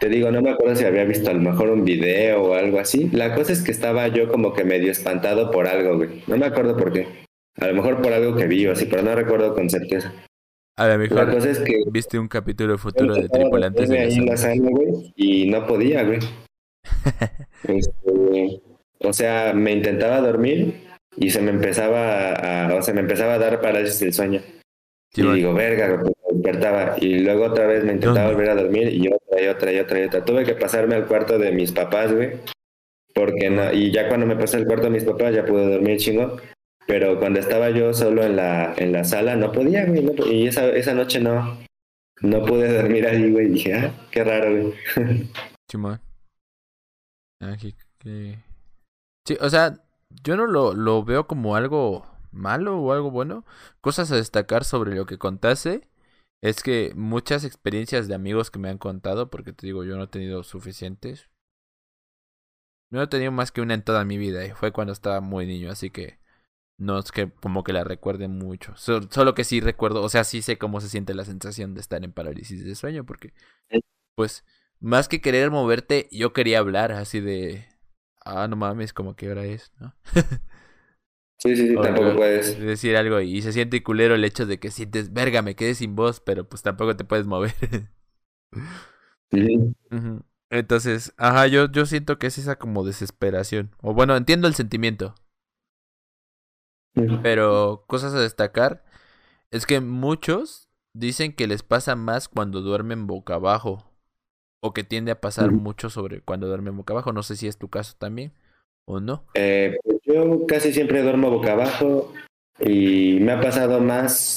te 0.00 0.08
digo, 0.08 0.30
no 0.30 0.40
me 0.40 0.50
acuerdo 0.50 0.76
si 0.76 0.84
había 0.84 1.04
visto 1.04 1.30
a 1.30 1.34
lo 1.34 1.40
mejor 1.40 1.70
un 1.70 1.84
video 1.84 2.42
o 2.42 2.54
algo 2.54 2.78
así. 2.78 3.10
La 3.12 3.34
cosa 3.34 3.52
es 3.52 3.62
que 3.62 3.72
estaba 3.72 4.08
yo 4.08 4.28
como 4.28 4.52
que 4.52 4.64
medio 4.64 4.90
espantado 4.90 5.50
por 5.50 5.66
algo, 5.66 5.96
güey. 5.96 6.22
No 6.26 6.36
me 6.36 6.46
acuerdo 6.46 6.76
por 6.76 6.92
qué. 6.92 7.06
A 7.58 7.66
lo 7.66 7.74
mejor 7.74 8.00
por 8.00 8.12
algo 8.12 8.34
que 8.36 8.46
vi 8.46 8.66
o 8.66 8.72
así, 8.72 8.86
pero 8.86 9.02
no 9.02 9.14
recuerdo 9.14 9.54
con 9.54 9.68
certeza. 9.68 10.12
A 10.76 10.88
lo 10.88 10.98
mejor 10.98 11.26
la 11.26 11.34
cosa 11.34 11.50
es 11.50 11.60
que 11.60 11.82
viste 11.90 12.18
un 12.18 12.28
capítulo 12.28 12.78
futuro 12.78 13.14
de 13.14 13.28
tripulantes 13.28 13.88
de 13.88 13.98
ahí 13.98 14.14
en 14.14 14.26
la 14.26 14.36
sala, 14.36 14.70
güey, 14.70 15.12
y 15.16 15.50
no 15.50 15.66
podía, 15.66 16.04
güey. 16.04 16.18
Este, 17.62 18.60
o 18.98 19.12
sea, 19.12 19.52
me 19.54 19.70
intentaba 19.70 20.20
dormir 20.20 20.82
y 21.16 21.30
se 21.30 21.40
me 21.40 21.50
empezaba 21.50 22.32
a, 22.32 22.74
o 22.74 22.82
sea, 22.82 22.92
me 22.92 23.00
empezaba 23.00 23.34
a 23.34 23.38
dar 23.38 23.60
parálisis 23.60 24.00
del 24.00 24.12
sueño. 24.12 24.40
y 25.14 25.22
digo, 25.22 25.54
verga, 25.54 26.00
pues, 26.00 26.12
me 26.28 26.34
despertaba. 26.34 26.96
Y 27.00 27.20
luego 27.20 27.44
otra 27.44 27.66
vez 27.66 27.84
me 27.84 27.92
intentaba 27.92 28.32
volver 28.32 28.50
a 28.50 28.54
dormir 28.56 28.92
y 28.92 29.06
otra 29.08 29.42
y 29.42 29.46
otra 29.46 29.72
y 29.72 29.78
otra 29.78 30.00
y 30.00 30.04
otra. 30.04 30.24
Tuve 30.24 30.44
que 30.44 30.54
pasarme 30.54 30.96
al 30.96 31.06
cuarto 31.06 31.38
de 31.38 31.52
mis 31.52 31.70
papás, 31.70 32.12
güey. 32.12 32.32
Porque 33.14 33.50
no, 33.50 33.72
y 33.72 33.92
ya 33.92 34.08
cuando 34.08 34.26
me 34.26 34.36
pasé 34.36 34.56
al 34.56 34.66
cuarto 34.66 34.84
de 34.84 34.90
mis 34.90 35.04
papás 35.04 35.34
ya 35.34 35.44
pude 35.44 35.70
dormir 35.70 35.98
chingo. 35.98 36.38
Pero 36.86 37.18
cuando 37.18 37.40
estaba 37.40 37.70
yo 37.70 37.94
solo 37.94 38.24
en 38.24 38.36
la, 38.36 38.74
en 38.76 38.92
la 38.92 39.04
sala 39.04 39.36
no 39.36 39.52
podía, 39.52 39.86
güey. 39.86 40.04
y 40.30 40.46
esa, 40.46 40.66
esa 40.68 40.94
noche 40.94 41.20
no, 41.20 41.58
no 42.20 42.44
pude 42.44 42.72
dormir 42.72 43.06
ahí, 43.06 43.30
güey. 43.30 43.48
Dije, 43.48 43.74
ah, 43.74 44.08
qué 44.10 44.24
raro, 44.24 44.50
güey. 44.50 44.74
Ah, 47.40 47.56
Sí, 49.26 49.36
o 49.40 49.48
sea, 49.50 49.84
yo 50.22 50.36
no 50.36 50.46
lo, 50.46 50.74
lo 50.74 51.04
veo 51.04 51.26
como 51.26 51.56
algo 51.56 52.06
malo 52.32 52.78
o 52.78 52.92
algo 52.92 53.10
bueno. 53.10 53.44
Cosas 53.80 54.10
a 54.12 54.16
destacar 54.16 54.64
sobre 54.64 54.94
lo 54.94 55.06
que 55.06 55.18
contaste 55.18 55.88
es 56.42 56.62
que 56.62 56.92
muchas 56.96 57.44
experiencias 57.44 58.08
de 58.08 58.14
amigos 58.14 58.50
que 58.50 58.58
me 58.58 58.68
han 58.68 58.78
contado, 58.78 59.30
porque 59.30 59.52
te 59.52 59.66
digo, 59.66 59.84
yo 59.84 59.96
no 59.96 60.04
he 60.04 60.08
tenido 60.08 60.42
suficientes. 60.42 61.30
No 62.90 63.00
he 63.02 63.06
tenido 63.06 63.32
más 63.32 63.52
que 63.52 63.60
una 63.60 63.74
en 63.74 63.82
toda 63.82 64.04
mi 64.04 64.18
vida 64.18 64.44
y 64.44 64.50
fue 64.50 64.72
cuando 64.72 64.92
estaba 64.92 65.20
muy 65.20 65.46
niño, 65.46 65.70
así 65.70 65.90
que 65.90 66.18
no 66.82 66.98
es 66.98 67.12
que 67.12 67.30
como 67.30 67.64
que 67.64 67.72
la 67.72 67.84
recuerde 67.84 68.28
mucho. 68.28 68.74
solo 68.76 69.34
que 69.34 69.44
sí 69.44 69.60
recuerdo, 69.60 70.02
o 70.02 70.08
sea, 70.08 70.24
sí 70.24 70.42
sé 70.42 70.58
cómo 70.58 70.80
se 70.80 70.88
siente 70.88 71.14
la 71.14 71.24
sensación 71.24 71.74
de 71.74 71.80
estar 71.80 72.04
en 72.04 72.12
parálisis 72.12 72.64
de 72.64 72.74
sueño, 72.74 73.04
porque 73.04 73.32
pues 74.14 74.44
más 74.80 75.08
que 75.08 75.20
querer 75.20 75.50
moverte, 75.50 76.08
yo 76.10 76.32
quería 76.32 76.58
hablar 76.58 76.92
así 76.92 77.20
de, 77.20 77.64
ah, 78.24 78.48
no 78.48 78.56
mames, 78.56 78.92
como 78.92 79.16
que 79.16 79.30
hora 79.30 79.44
es, 79.44 79.72
¿no? 79.78 79.94
sí, 81.38 81.56
sí, 81.56 81.68
sí, 81.68 81.74
tampoco 81.74 82.16
puedes 82.16 82.58
decir 82.58 82.96
algo 82.96 83.20
y 83.20 83.40
se 83.42 83.52
siente 83.52 83.82
culero 83.82 84.14
el 84.14 84.24
hecho 84.24 84.44
de 84.44 84.58
que 84.58 84.70
sientes, 84.70 85.12
verga, 85.12 85.42
me 85.42 85.54
quedé 85.54 85.74
sin 85.74 85.94
voz, 85.94 86.20
pero 86.20 86.48
pues 86.48 86.62
tampoco 86.62 86.96
te 86.96 87.04
puedes 87.04 87.26
mover. 87.26 87.54
Entonces, 90.50 91.14
ajá, 91.16 91.46
yo, 91.46 91.70
yo 91.70 91.86
siento 91.86 92.18
que 92.18 92.26
es 92.26 92.36
esa 92.36 92.56
como 92.56 92.84
desesperación. 92.84 93.74
O 93.80 93.94
bueno, 93.94 94.14
entiendo 94.16 94.48
el 94.48 94.54
sentimiento. 94.54 95.14
Pero 97.22 97.84
cosas 97.86 98.14
a 98.14 98.20
destacar 98.20 98.84
es 99.50 99.66
que 99.66 99.80
muchos 99.80 100.68
dicen 100.94 101.32
que 101.32 101.46
les 101.46 101.62
pasa 101.62 101.96
más 101.96 102.28
cuando 102.28 102.60
duermen 102.60 103.06
boca 103.06 103.34
abajo 103.34 103.84
o 104.62 104.72
que 104.72 104.84
tiende 104.84 105.10
a 105.10 105.20
pasar 105.20 105.50
mucho 105.50 105.90
sobre 105.90 106.20
cuando 106.20 106.46
duermen 106.46 106.76
boca 106.76 106.94
abajo. 106.94 107.12
No 107.12 107.22
sé 107.22 107.36
si 107.36 107.48
es 107.48 107.58
tu 107.58 107.68
caso 107.68 107.94
también 107.98 108.32
o 108.86 109.00
no. 109.00 109.24
Eh, 109.34 109.76
pues 109.82 109.98
yo 110.04 110.46
casi 110.46 110.72
siempre 110.72 111.02
duermo 111.02 111.30
boca 111.30 111.52
abajo 111.52 112.12
y 112.60 113.18
me 113.20 113.32
ha 113.32 113.40
pasado 113.40 113.80
más, 113.80 114.36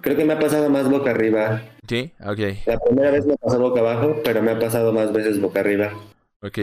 creo 0.00 0.16
que 0.16 0.24
me 0.24 0.34
ha 0.34 0.38
pasado 0.38 0.70
más 0.70 0.88
boca 0.90 1.10
arriba. 1.10 1.62
Sí, 1.88 2.12
ok. 2.20 2.66
La 2.66 2.78
primera 2.78 3.10
vez 3.10 3.26
me 3.26 3.36
pasó 3.36 3.58
boca 3.58 3.80
abajo, 3.80 4.16
pero 4.24 4.42
me 4.42 4.52
ha 4.52 4.58
pasado 4.58 4.92
más 4.92 5.12
veces 5.12 5.40
boca 5.40 5.60
arriba. 5.60 5.92
Ok. 6.42 6.58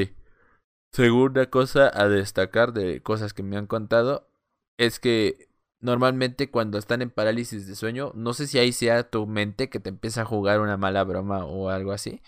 Segunda 0.94 1.50
cosa 1.50 1.92
a 1.94 2.08
destacar 2.08 2.72
de 2.72 3.02
cosas 3.02 3.34
que 3.34 3.42
me 3.42 3.58
han 3.58 3.66
contado 3.66 4.30
es 4.78 5.00
que 5.00 5.50
normalmente 5.80 6.50
cuando 6.50 6.78
están 6.78 7.02
en 7.02 7.10
parálisis 7.10 7.68
de 7.68 7.76
sueño, 7.76 8.12
no 8.16 8.34
sé 8.34 8.48
si 8.48 8.60
ahí 8.60 8.72
sea 8.72 9.10
tu 9.10 9.28
mente 9.28 9.70
que 9.70 9.80
te 9.80 9.90
empieza 9.90 10.22
a 10.22 10.26
jugar 10.26 10.60
una 10.62 10.78
mala 10.78 11.04
broma 11.04 11.46
o 11.46 11.70
algo 11.70 11.92
así, 11.92 12.22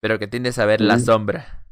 pero 0.00 0.18
que 0.18 0.26
tiendes 0.26 0.58
a 0.58 0.66
ver 0.66 0.80
la 0.80 0.98
sombra. 0.98 1.66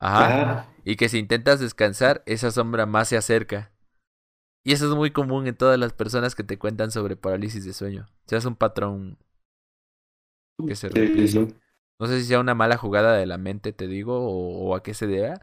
Ajá. 0.00 0.68
Y 0.84 0.96
que 0.96 1.08
si 1.08 1.18
intentas 1.18 1.60
descansar, 1.60 2.22
esa 2.26 2.50
sombra 2.50 2.86
más 2.86 3.08
se 3.08 3.16
acerca. 3.16 3.72
Y 4.64 4.72
eso 4.72 4.88
es 4.88 4.96
muy 4.96 5.10
común 5.10 5.46
en 5.46 5.56
todas 5.56 5.78
las 5.78 5.92
personas 5.92 6.34
que 6.34 6.44
te 6.44 6.58
cuentan 6.58 6.90
sobre 6.90 7.16
parálisis 7.16 7.64
de 7.64 7.72
sueño. 7.72 8.06
O 8.26 8.28
sea, 8.28 8.38
es 8.38 8.44
un 8.44 8.56
patrón 8.56 9.18
que 10.66 10.74
se 10.74 10.88
repite. 10.88 11.54
No 11.98 12.06
sé 12.06 12.20
si 12.20 12.26
sea 12.26 12.40
una 12.40 12.54
mala 12.54 12.76
jugada 12.78 13.14
de 13.14 13.26
la 13.26 13.36
mente, 13.36 13.72
te 13.72 13.86
digo, 13.86 14.18
o, 14.20 14.74
a 14.74 14.82
qué 14.82 14.94
se 14.94 15.06
deba, 15.06 15.40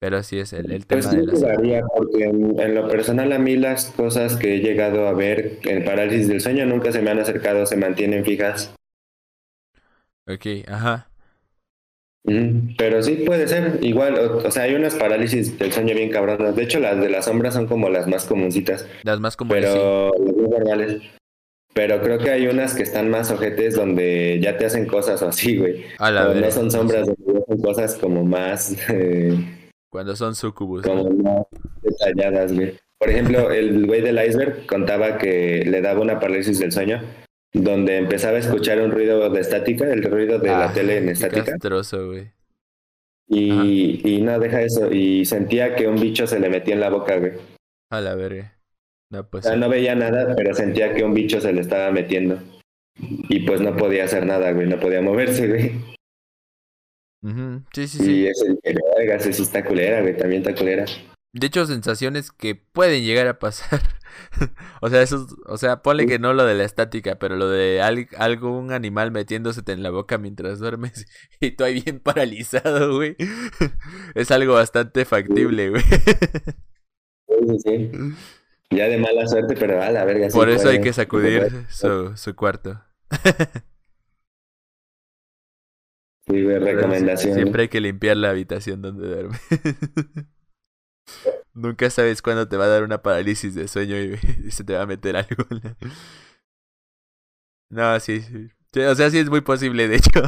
pero 0.00 0.16
así 0.16 0.38
es 0.38 0.52
el, 0.52 0.70
el 0.70 0.86
tema 0.86 1.02
pues 1.02 1.10
de 1.10 1.24
la 1.24 1.32
jugaría, 1.32 1.84
porque 1.86 2.24
en, 2.24 2.74
lo 2.74 2.88
personal 2.88 3.32
a 3.32 3.38
mí 3.38 3.56
las 3.56 3.86
cosas 3.90 4.36
que 4.36 4.56
he 4.56 4.58
llegado 4.60 5.08
a 5.08 5.12
ver 5.12 5.58
en 5.64 5.84
parálisis 5.84 6.28
del 6.28 6.40
sueño 6.40 6.66
nunca 6.66 6.92
se 6.92 7.02
me 7.02 7.10
han 7.10 7.18
acercado, 7.18 7.66
se 7.66 7.76
mantienen 7.76 8.24
fijas. 8.24 8.74
Ok, 10.26 10.68
ajá. 10.68 11.08
Pero 12.76 13.02
sí 13.02 13.22
puede 13.26 13.48
ser, 13.48 13.78
igual, 13.80 14.18
o, 14.18 14.50
sea, 14.50 14.64
hay 14.64 14.74
unas 14.74 14.94
parálisis 14.94 15.58
del 15.58 15.72
sueño 15.72 15.94
bien 15.94 16.10
cabronas. 16.10 16.54
De 16.54 16.62
hecho, 16.62 16.78
las 16.78 17.00
de 17.00 17.08
la 17.08 17.22
sombra 17.22 17.50
son 17.50 17.66
como 17.66 17.88
las 17.88 18.06
más 18.06 18.26
comuncitas. 18.26 18.86
Las 19.02 19.18
más 19.18 19.36
comunes. 19.36 19.64
Pero 19.64 20.12
normales. 20.18 21.02
Pero 21.72 22.02
creo 22.02 22.18
que 22.18 22.30
hay 22.30 22.46
unas 22.46 22.74
que 22.74 22.82
están 22.82 23.08
más 23.08 23.30
ojetes 23.30 23.74
donde 23.74 24.40
ya 24.42 24.58
te 24.58 24.66
hacen 24.66 24.86
cosas 24.86 25.22
así, 25.22 25.56
güey. 25.56 25.84
A 25.98 26.10
la 26.10 26.34
no 26.34 26.50
son 26.50 26.70
sombras, 26.70 27.06
donde 27.06 27.44
son 27.46 27.62
cosas 27.62 27.94
como 27.96 28.24
más. 28.24 28.76
Eh, 28.90 29.57
Cuando 29.90 30.16
son 30.16 30.34
sucubus. 30.34 30.82
Como 30.82 31.10
más 31.10 31.46
detalladas, 31.82 32.52
güey. 32.52 32.78
Por 32.98 33.10
ejemplo, 33.10 33.50
el 33.50 33.86
güey 33.86 34.00
del 34.00 34.18
iceberg 34.24 34.66
contaba 34.66 35.18
que 35.18 35.64
le 35.64 35.80
daba 35.80 36.00
una 36.00 36.18
parálisis 36.18 36.58
del 36.58 36.72
sueño 36.72 37.00
donde 37.52 37.96
empezaba 37.96 38.36
a 38.36 38.40
escuchar 38.40 38.80
un 38.80 38.90
ruido 38.90 39.30
de 39.30 39.40
estática, 39.40 39.90
el 39.90 40.02
ruido 40.02 40.38
de 40.38 40.48
la 40.48 40.66
ah, 40.66 40.72
tele 40.72 40.98
en 40.98 41.08
estática. 41.08 41.56
güey. 42.06 42.32
Y, 43.28 44.00
y 44.04 44.22
no, 44.22 44.38
deja 44.38 44.62
eso. 44.62 44.90
Y 44.92 45.24
sentía 45.24 45.74
que 45.74 45.86
un 45.86 45.96
bicho 45.96 46.26
se 46.26 46.40
le 46.40 46.48
metía 46.48 46.74
en 46.74 46.80
la 46.80 46.90
boca, 46.90 47.16
güey. 47.16 47.32
A 47.90 48.00
la 48.00 48.14
verga. 48.14 48.58
No, 49.10 49.26
pues, 49.28 49.46
o 49.46 49.48
sea, 49.48 49.56
no 49.56 49.68
veía 49.68 49.94
nada, 49.94 50.34
pero 50.36 50.54
sentía 50.54 50.94
que 50.94 51.04
un 51.04 51.14
bicho 51.14 51.40
se 51.40 51.52
le 51.52 51.60
estaba 51.60 51.90
metiendo. 51.90 52.38
Y 53.00 53.40
pues 53.40 53.60
no 53.60 53.76
podía 53.76 54.04
hacer 54.04 54.26
nada, 54.26 54.52
güey. 54.52 54.66
No 54.66 54.78
podía 54.78 55.00
moverse, 55.00 55.48
güey. 55.48 55.97
Sí, 57.72 57.88
sí, 57.88 57.98
sí. 57.98 58.12
Y 58.12 58.26
ese, 58.26 58.58
ese 58.62 59.32
sí 59.32 59.42
está 59.42 59.64
culera, 59.64 60.00
güey. 60.00 60.16
También 60.16 60.42
está 60.42 60.54
culera. 60.54 60.84
De 61.32 61.46
hecho, 61.46 61.66
sensaciones 61.66 62.32
que 62.32 62.54
pueden 62.54 63.04
llegar 63.04 63.26
a 63.26 63.38
pasar. 63.38 63.80
o 64.80 64.88
sea, 64.88 65.02
eso, 65.02 65.26
o 65.46 65.58
sea, 65.58 65.82
ponle 65.82 66.06
que 66.06 66.18
no 66.18 66.32
lo 66.32 66.44
de 66.44 66.54
la 66.54 66.64
estática, 66.64 67.16
pero 67.18 67.36
lo 67.36 67.48
de 67.48 67.82
algún 68.16 68.72
animal 68.72 69.10
metiéndose 69.10 69.60
en 69.66 69.82
la 69.82 69.90
boca 69.90 70.18
mientras 70.18 70.58
duermes 70.58 71.06
y 71.40 71.50
tú 71.50 71.64
ahí 71.64 71.82
bien 71.82 72.00
paralizado, 72.00 72.94
güey. 72.94 73.16
es 74.14 74.30
algo 74.30 74.54
bastante 74.54 75.04
factible, 75.04 75.70
güey. 75.70 75.82
sí, 75.82 77.58
sí. 77.64 77.90
Ya 78.70 78.88
de 78.88 78.98
mala 78.98 79.26
suerte, 79.26 79.54
pero 79.58 79.82
a 79.82 79.90
la 79.90 80.04
verga. 80.04 80.28
Por 80.28 80.50
eso 80.50 80.68
hay 80.68 80.80
que 80.80 80.92
sacudir 80.92 81.66
su, 81.68 82.16
su 82.16 82.34
cuarto. 82.36 82.82
Sí, 86.28 86.44
recomendación. 86.46 87.34
Siempre 87.34 87.62
hay 87.62 87.68
que 87.68 87.80
limpiar 87.80 88.16
la 88.16 88.30
habitación 88.30 88.82
donde 88.82 89.08
duerme. 89.08 89.38
Nunca 91.54 91.90
sabes 91.90 92.22
cuándo 92.22 92.46
te 92.46 92.56
va 92.56 92.66
a 92.66 92.68
dar 92.68 92.84
una 92.84 93.02
parálisis 93.02 93.54
de 93.54 93.66
sueño 93.66 93.96
y, 93.96 94.16
se 94.50 94.62
te 94.62 94.74
va 94.74 94.82
a 94.82 94.86
meter 94.86 95.16
algo. 95.16 95.44
No, 97.70 98.00
sí, 98.00 98.22
sí. 98.22 98.48
O 98.80 98.94
sea, 98.94 99.10
sí 99.10 99.18
es 99.18 99.28
muy 99.28 99.42
posible, 99.42 99.88
de 99.88 99.96
hecho. 99.96 100.22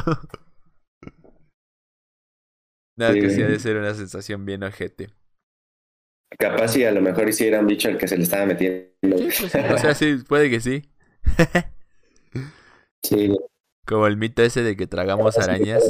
Nada, 2.95 3.15
que 3.15 3.31
sí 3.31 3.41
ha 3.41 3.47
de 3.47 3.57
ser 3.57 3.77
una 3.77 3.95
sensación 3.95 4.45
bien 4.45 4.61
ojete. 4.61 5.09
Capaz 6.37 6.67
si 6.67 6.83
a 6.83 6.91
lo 6.91 7.01
mejor 7.01 7.27
hiciera 7.27 7.59
un 7.59 7.65
bicho 7.65 7.89
al 7.89 7.97
que 7.97 8.07
se 8.07 8.15
le 8.15 8.21
estaba 8.21 8.45
metiendo. 8.45 9.17
Sí, 9.31 9.47
pues, 9.51 9.55
o 9.55 9.77
sea, 9.79 9.95
sí, 9.95 10.17
puede 10.17 10.51
que 10.51 10.59
sí. 10.59 10.91
sí. 13.01 13.35
Como 13.91 14.07
el 14.07 14.15
mito 14.15 14.41
ese 14.41 14.63
de 14.63 14.77
que 14.77 14.87
tragamos 14.87 15.37
arañas. 15.37 15.83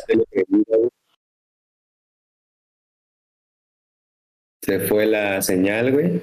se 4.60 4.80
fue 4.80 5.06
la 5.06 5.40
señal, 5.44 5.92
güey. 5.92 6.22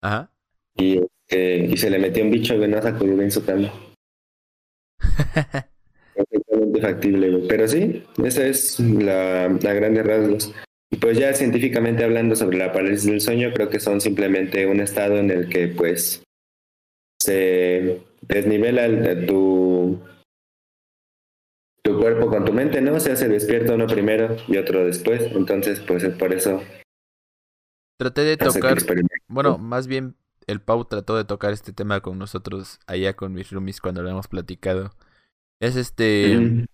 Ajá. 0.00 0.30
Y, 0.76 0.98
este, 0.98 1.56
y 1.64 1.76
se 1.76 1.90
le 1.90 1.98
metió 1.98 2.22
un 2.22 2.30
bicho, 2.30 2.56
güey, 2.56 2.70
no 2.70 2.80
sacudió 2.80 3.20
en 3.20 3.32
su 3.32 3.44
cama. 3.44 3.72
Perfectamente 6.14 6.80
factible, 6.80 7.30
güey. 7.30 7.48
Pero 7.48 7.66
sí, 7.66 8.04
esa 8.24 8.46
es 8.46 8.78
la, 8.78 9.48
la 9.48 9.72
grandes 9.74 10.06
rasgos. 10.06 10.54
Y 10.92 10.98
pues 10.98 11.18
ya 11.18 11.34
científicamente 11.34 12.04
hablando 12.04 12.36
sobre 12.36 12.58
la 12.58 12.72
parálisis 12.72 13.10
del 13.10 13.20
sueño, 13.20 13.52
creo 13.52 13.70
que 13.70 13.80
son 13.80 14.00
simplemente 14.00 14.66
un 14.66 14.78
estado 14.78 15.16
en 15.16 15.32
el 15.32 15.48
que 15.48 15.66
pues 15.66 16.22
se 17.18 18.02
desnivela 18.20 18.84
el, 18.84 19.26
tu 19.26 19.71
tu 21.82 21.98
cuerpo 21.98 22.28
con 22.28 22.44
tu 22.44 22.52
mente, 22.52 22.80
¿no? 22.80 22.98
Se 23.00 23.28
despierta 23.28 23.74
uno 23.74 23.86
primero 23.86 24.36
y 24.46 24.56
otro 24.56 24.84
después. 24.84 25.22
Entonces, 25.32 25.80
pues 25.80 26.04
por 26.14 26.32
eso. 26.32 26.62
Traté 27.98 28.22
de 28.22 28.36
tocar. 28.36 28.78
Bueno, 29.28 29.58
más 29.58 29.86
bien 29.86 30.16
el 30.46 30.60
Pau 30.60 30.84
trató 30.84 31.16
de 31.16 31.24
tocar 31.24 31.52
este 31.52 31.72
tema 31.72 32.00
con 32.00 32.18
nosotros 32.18 32.80
allá 32.86 33.14
con 33.14 33.32
mis 33.32 33.50
roomies 33.50 33.80
cuando 33.80 34.02
lo 34.02 34.10
hemos 34.10 34.28
platicado. 34.28 34.92
Es 35.60 35.76
este. 35.76 36.66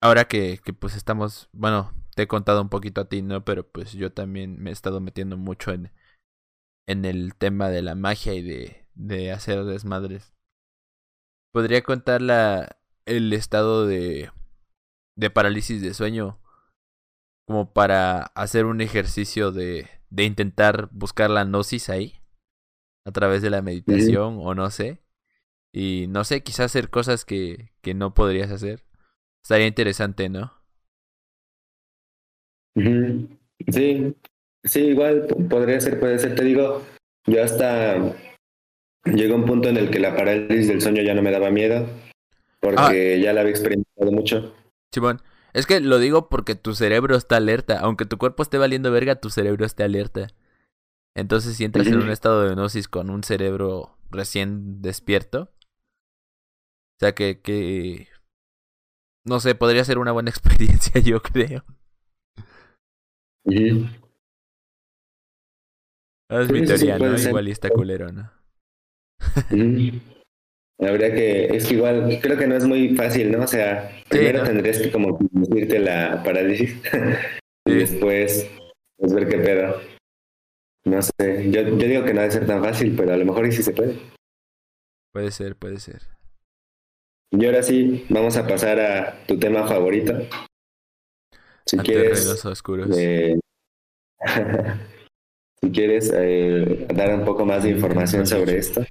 Ahora 0.00 0.24
que, 0.24 0.58
que 0.64 0.72
pues 0.72 0.96
estamos. 0.96 1.48
Bueno, 1.52 1.92
te 2.16 2.22
he 2.22 2.28
contado 2.28 2.62
un 2.62 2.68
poquito 2.68 3.00
a 3.00 3.08
ti, 3.08 3.22
¿no? 3.22 3.44
Pero 3.44 3.68
pues 3.68 3.92
yo 3.92 4.12
también 4.12 4.60
me 4.60 4.70
he 4.70 4.72
estado 4.72 5.00
metiendo 5.00 5.36
mucho 5.36 5.72
en, 5.72 5.92
en 6.88 7.04
el 7.04 7.34
tema 7.36 7.68
de 7.68 7.82
la 7.82 7.94
magia 7.94 8.34
y 8.34 8.42
de, 8.42 8.88
de 8.94 9.30
hacer 9.32 9.64
desmadres. 9.64 10.32
Podría 11.52 11.82
contar 11.82 12.22
la, 12.22 12.79
el 13.06 13.32
estado 13.32 13.86
de, 13.86 14.30
de 15.16 15.30
parálisis 15.30 15.82
de 15.82 15.94
sueño 15.94 16.40
como 17.46 17.72
para 17.72 18.22
hacer 18.22 18.64
un 18.64 18.80
ejercicio 18.80 19.50
de, 19.50 19.88
de 20.10 20.24
intentar 20.24 20.88
buscar 20.92 21.30
la 21.30 21.44
gnosis 21.44 21.88
ahí 21.88 22.20
a 23.04 23.12
través 23.12 23.42
de 23.42 23.50
la 23.50 23.60
meditación 23.60 24.38
o 24.40 24.54
no 24.54 24.70
sé. 24.70 25.00
Y 25.72 26.06
no 26.08 26.24
sé, 26.24 26.42
quizás 26.42 26.66
hacer 26.66 26.90
cosas 26.90 27.24
que, 27.24 27.72
que 27.80 27.94
no 27.94 28.14
podrías 28.14 28.50
hacer. 28.50 28.84
Estaría 29.42 29.66
interesante, 29.66 30.28
¿no? 30.28 30.52
Sí, 32.76 34.16
sí, 34.64 34.80
igual 34.80 35.26
podría 35.48 35.80
ser, 35.80 35.98
puede 35.98 36.18
ser. 36.18 36.34
Te 36.34 36.44
digo, 36.44 36.82
yo 37.26 37.42
hasta 37.42 38.14
llegó 39.06 39.34
un 39.34 39.44
punto 39.44 39.68
en 39.68 39.76
el 39.76 39.90
que 39.90 39.98
la 39.98 40.14
parálisis 40.14 40.68
del 40.68 40.80
sueño 40.80 41.02
ya 41.02 41.14
no 41.14 41.22
me 41.22 41.30
daba 41.30 41.50
miedo 41.50 41.86
porque 42.60 43.16
ah. 43.16 43.22
ya 43.22 43.32
la 43.32 43.40
había 43.40 43.52
experimentado 43.52 44.12
mucho. 44.12 44.54
Simón, 44.92 45.22
es 45.52 45.66
que 45.66 45.80
lo 45.80 45.98
digo 45.98 46.28
porque 46.28 46.54
tu 46.54 46.74
cerebro 46.74 47.16
está 47.16 47.36
alerta. 47.36 47.80
Aunque 47.80 48.04
tu 48.04 48.18
cuerpo 48.18 48.42
esté 48.42 48.58
valiendo 48.58 48.90
verga, 48.90 49.16
tu 49.16 49.30
cerebro 49.30 49.64
está 49.64 49.84
alerta. 49.84 50.28
Entonces, 51.16 51.56
si 51.56 51.64
entras 51.64 51.86
en 51.86 51.96
un 51.96 52.10
estado 52.10 52.42
de 52.42 52.52
hipnosis 52.52 52.86
con 52.88 53.10
un 53.10 53.24
cerebro 53.24 53.96
recién 54.10 54.80
despierto, 54.80 55.52
o 55.52 57.00
sea 57.00 57.14
que, 57.14 57.40
que. 57.40 58.08
No 59.24 59.40
sé, 59.40 59.54
podría 59.54 59.84
ser 59.84 59.98
una 59.98 60.12
buena 60.12 60.30
experiencia, 60.34 61.00
yo 61.00 61.20
creo. 61.22 61.64
Es 66.28 66.52
mi 66.52 66.64
teoría, 66.64 66.98
¿no? 66.98 67.18
Igual 67.18 67.48
y 67.48 67.50
está 67.50 67.70
culero, 67.70 68.12
¿no? 68.12 68.30
Habría 70.80 71.12
que, 71.12 71.44
es 71.44 71.66
que 71.66 71.74
igual, 71.74 72.18
creo 72.22 72.38
que 72.38 72.46
no 72.46 72.56
es 72.56 72.64
muy 72.64 72.96
fácil, 72.96 73.30
¿no? 73.30 73.44
O 73.44 73.46
sea, 73.46 73.90
primero 74.08 74.42
tendrías 74.42 74.78
que 74.78 74.90
como 74.90 75.18
decirte 75.30 75.78
la 75.78 76.22
parálisis 76.22 76.80
y 77.66 77.74
después 77.74 78.50
pues, 78.96 79.12
ver 79.12 79.28
qué 79.28 79.38
pedo. 79.38 79.76
No 80.86 81.02
sé, 81.02 81.50
yo, 81.50 81.60
yo 81.62 81.86
digo 81.86 82.04
que 82.04 82.14
no 82.14 82.22
debe 82.22 82.32
ser 82.32 82.46
tan 82.46 82.62
fácil, 82.62 82.94
pero 82.96 83.12
a 83.12 83.16
lo 83.16 83.26
mejor 83.26 83.52
sí 83.52 83.62
se 83.62 83.72
puede. 83.72 83.98
Puede 85.12 85.30
ser, 85.30 85.54
puede 85.56 85.78
ser. 85.80 86.02
Y 87.30 87.44
ahora 87.44 87.62
sí, 87.62 88.06
vamos 88.08 88.38
a 88.38 88.46
pasar 88.46 88.80
a 88.80 89.26
tu 89.26 89.38
tema 89.38 89.68
favorito. 89.68 90.14
Si 91.66 91.76
quieres. 91.76 92.44
Oscuros. 92.46 92.88
Eh, 92.98 93.38
si 95.62 95.70
quieres 95.70 96.10
eh, 96.16 96.86
dar 96.94 97.14
un 97.14 97.26
poco 97.26 97.44
más 97.44 97.64
de 97.64 97.70
información 97.70 98.26
sobre 98.26 98.56
esto 98.56 98.82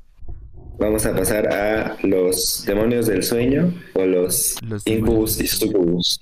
vamos 0.79 1.05
a 1.05 1.15
pasar 1.15 1.47
a 1.51 1.97
los 2.03 2.63
demonios 2.65 3.07
del 3.07 3.23
sueño 3.23 3.73
o 3.93 4.05
los, 4.05 4.57
incubus 4.85 5.39
y 5.39 5.47
sucubus. 5.47 6.21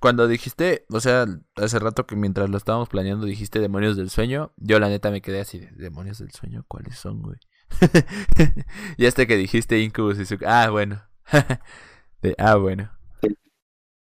Cuando 0.00 0.28
dijiste, 0.28 0.86
o 0.90 1.00
sea, 1.00 1.26
hace 1.56 1.78
rato 1.78 2.06
que 2.06 2.16
mientras 2.16 2.48
lo 2.48 2.56
estábamos 2.56 2.88
planeando 2.88 3.26
dijiste 3.26 3.58
demonios 3.58 3.96
del 3.96 4.10
sueño, 4.10 4.52
yo 4.56 4.78
la 4.78 4.88
neta 4.88 5.10
me 5.10 5.20
quedé 5.20 5.40
así, 5.40 5.66
demonios 5.76 6.18
del 6.18 6.30
sueño, 6.30 6.64
¿cuáles 6.68 6.96
son, 6.96 7.22
güey? 7.22 7.38
y 8.96 9.06
hasta 9.06 9.26
que 9.26 9.36
dijiste 9.36 9.80
incubus 9.80 10.18
y 10.18 10.26
sucubus, 10.26 10.48
ah, 10.48 10.70
bueno. 10.70 11.02
ah, 12.38 12.54
bueno. 12.56 12.90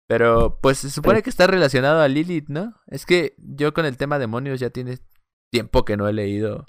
Pero 0.07 0.59
pues 0.61 0.79
se 0.79 0.89
supone 0.89 1.23
que 1.23 1.29
está 1.29 1.47
relacionado 1.47 2.01
a 2.01 2.07
Lilith, 2.07 2.49
¿no? 2.49 2.75
Es 2.87 3.05
que 3.05 3.35
yo 3.37 3.73
con 3.73 3.85
el 3.85 3.97
tema 3.97 4.19
demonios 4.19 4.59
ya 4.59 4.69
tiene 4.69 4.99
tiempo 5.49 5.85
que 5.85 5.95
no 5.95 6.07
he 6.07 6.13
leído 6.13 6.65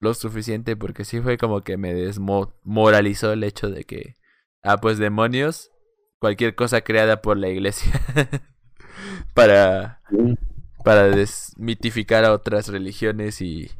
lo 0.00 0.14
suficiente 0.14 0.76
porque 0.76 1.04
sí 1.04 1.20
fue 1.20 1.38
como 1.38 1.60
que 1.60 1.76
me 1.76 1.94
desmoralizó 1.94 3.32
el 3.32 3.44
hecho 3.44 3.70
de 3.70 3.84
que, 3.84 4.16
ah, 4.62 4.78
pues 4.78 4.98
demonios, 4.98 5.70
cualquier 6.18 6.54
cosa 6.54 6.80
creada 6.80 7.22
por 7.22 7.36
la 7.36 7.48
iglesia 7.48 7.92
para, 9.34 10.00
para 10.84 11.04
desmitificar 11.08 12.24
a 12.24 12.32
otras 12.32 12.68
religiones 12.68 13.40
y 13.42 13.70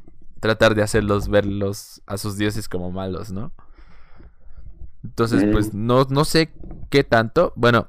tratar 0.40 0.74
de 0.74 0.82
hacerlos 0.82 1.28
verlos 1.28 2.02
a 2.06 2.18
sus 2.18 2.36
dioses 2.36 2.68
como 2.68 2.90
malos, 2.90 3.32
¿no? 3.32 3.52
Entonces, 5.02 5.44
pues 5.50 5.72
no, 5.72 6.06
no 6.10 6.26
sé 6.26 6.52
qué 6.90 7.04
tanto, 7.04 7.54
bueno, 7.56 7.88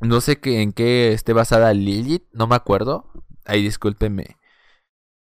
no 0.00 0.20
sé 0.20 0.38
qué, 0.38 0.62
en 0.62 0.72
qué 0.72 1.12
esté 1.12 1.32
basada 1.32 1.74
Lilith, 1.74 2.24
no 2.32 2.46
me 2.46 2.54
acuerdo, 2.54 3.10
ahí 3.44 3.62
discúlpenme 3.64 4.39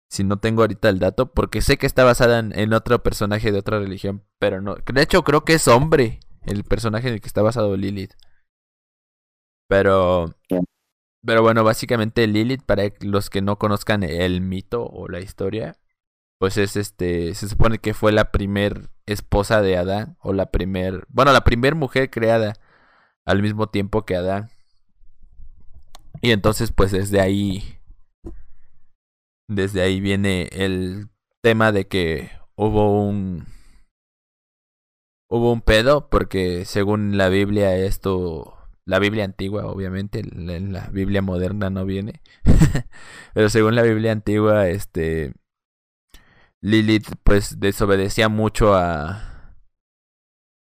si 0.09 0.23
no 0.23 0.39
tengo 0.39 0.63
ahorita 0.63 0.89
el 0.89 0.99
dato, 0.99 1.31
porque 1.33 1.61
sé 1.61 1.77
que 1.77 1.85
está 1.85 2.03
basada 2.03 2.39
en, 2.39 2.73
otro 2.73 3.01
personaje 3.03 3.51
de 3.51 3.59
otra 3.59 3.79
religión, 3.79 4.23
pero 4.39 4.59
no. 4.61 4.75
De 4.75 5.01
hecho, 5.01 5.23
creo 5.23 5.45
que 5.45 5.53
es 5.53 5.67
hombre 5.67 6.19
el 6.43 6.63
personaje 6.63 7.07
en 7.07 7.15
el 7.15 7.21
que 7.21 7.27
está 7.27 7.43
basado 7.43 7.77
Lilith. 7.77 8.13
Pero. 9.67 10.35
Pero 11.25 11.41
bueno, 11.43 11.63
básicamente 11.63 12.25
Lilith, 12.27 12.63
para 12.63 12.83
los 13.01 13.29
que 13.29 13.41
no 13.41 13.57
conozcan 13.59 14.03
el 14.03 14.41
mito 14.41 14.85
o 14.85 15.07
la 15.09 15.19
historia, 15.19 15.77
pues 16.39 16.57
es 16.57 16.75
este. 16.75 17.35
Se 17.35 17.47
supone 17.47 17.77
que 17.79 17.93
fue 17.93 18.11
la 18.11 18.31
primer 18.31 18.89
esposa 19.05 19.61
de 19.61 19.77
Adán, 19.77 20.17
o 20.21 20.33
la 20.33 20.47
primer. 20.51 21.05
Bueno, 21.09 21.33
la 21.33 21.43
primer 21.43 21.75
mujer 21.75 22.09
creada 22.09 22.55
al 23.25 23.41
mismo 23.43 23.67
tiempo 23.67 24.05
que 24.05 24.15
Adán. 24.15 24.49
Y 26.21 26.31
entonces, 26.31 26.71
pues 26.71 26.91
desde 26.91 27.21
ahí 27.21 27.78
desde 29.49 29.81
ahí 29.81 29.99
viene 29.99 30.47
el 30.51 31.09
tema 31.41 31.71
de 31.71 31.87
que 31.87 32.29
hubo 32.55 33.03
un 33.03 33.47
hubo 35.27 35.51
un 35.51 35.61
pedo 35.61 36.09
porque 36.09 36.65
según 36.65 37.17
la 37.17 37.29
Biblia 37.29 37.75
esto 37.75 38.55
la 38.85 38.99
Biblia 38.99 39.25
antigua 39.25 39.65
obviamente 39.65 40.19
en 40.19 40.71
la 40.71 40.87
Biblia 40.91 41.21
moderna 41.23 41.69
no 41.71 41.85
viene 41.85 42.21
pero 43.33 43.49
según 43.49 43.75
la 43.75 43.81
Biblia 43.81 44.11
antigua 44.11 44.67
este 44.69 45.33
Lilith 46.61 47.07
pues 47.23 47.59
desobedecía 47.59 48.29
mucho 48.29 48.75
a 48.75 49.55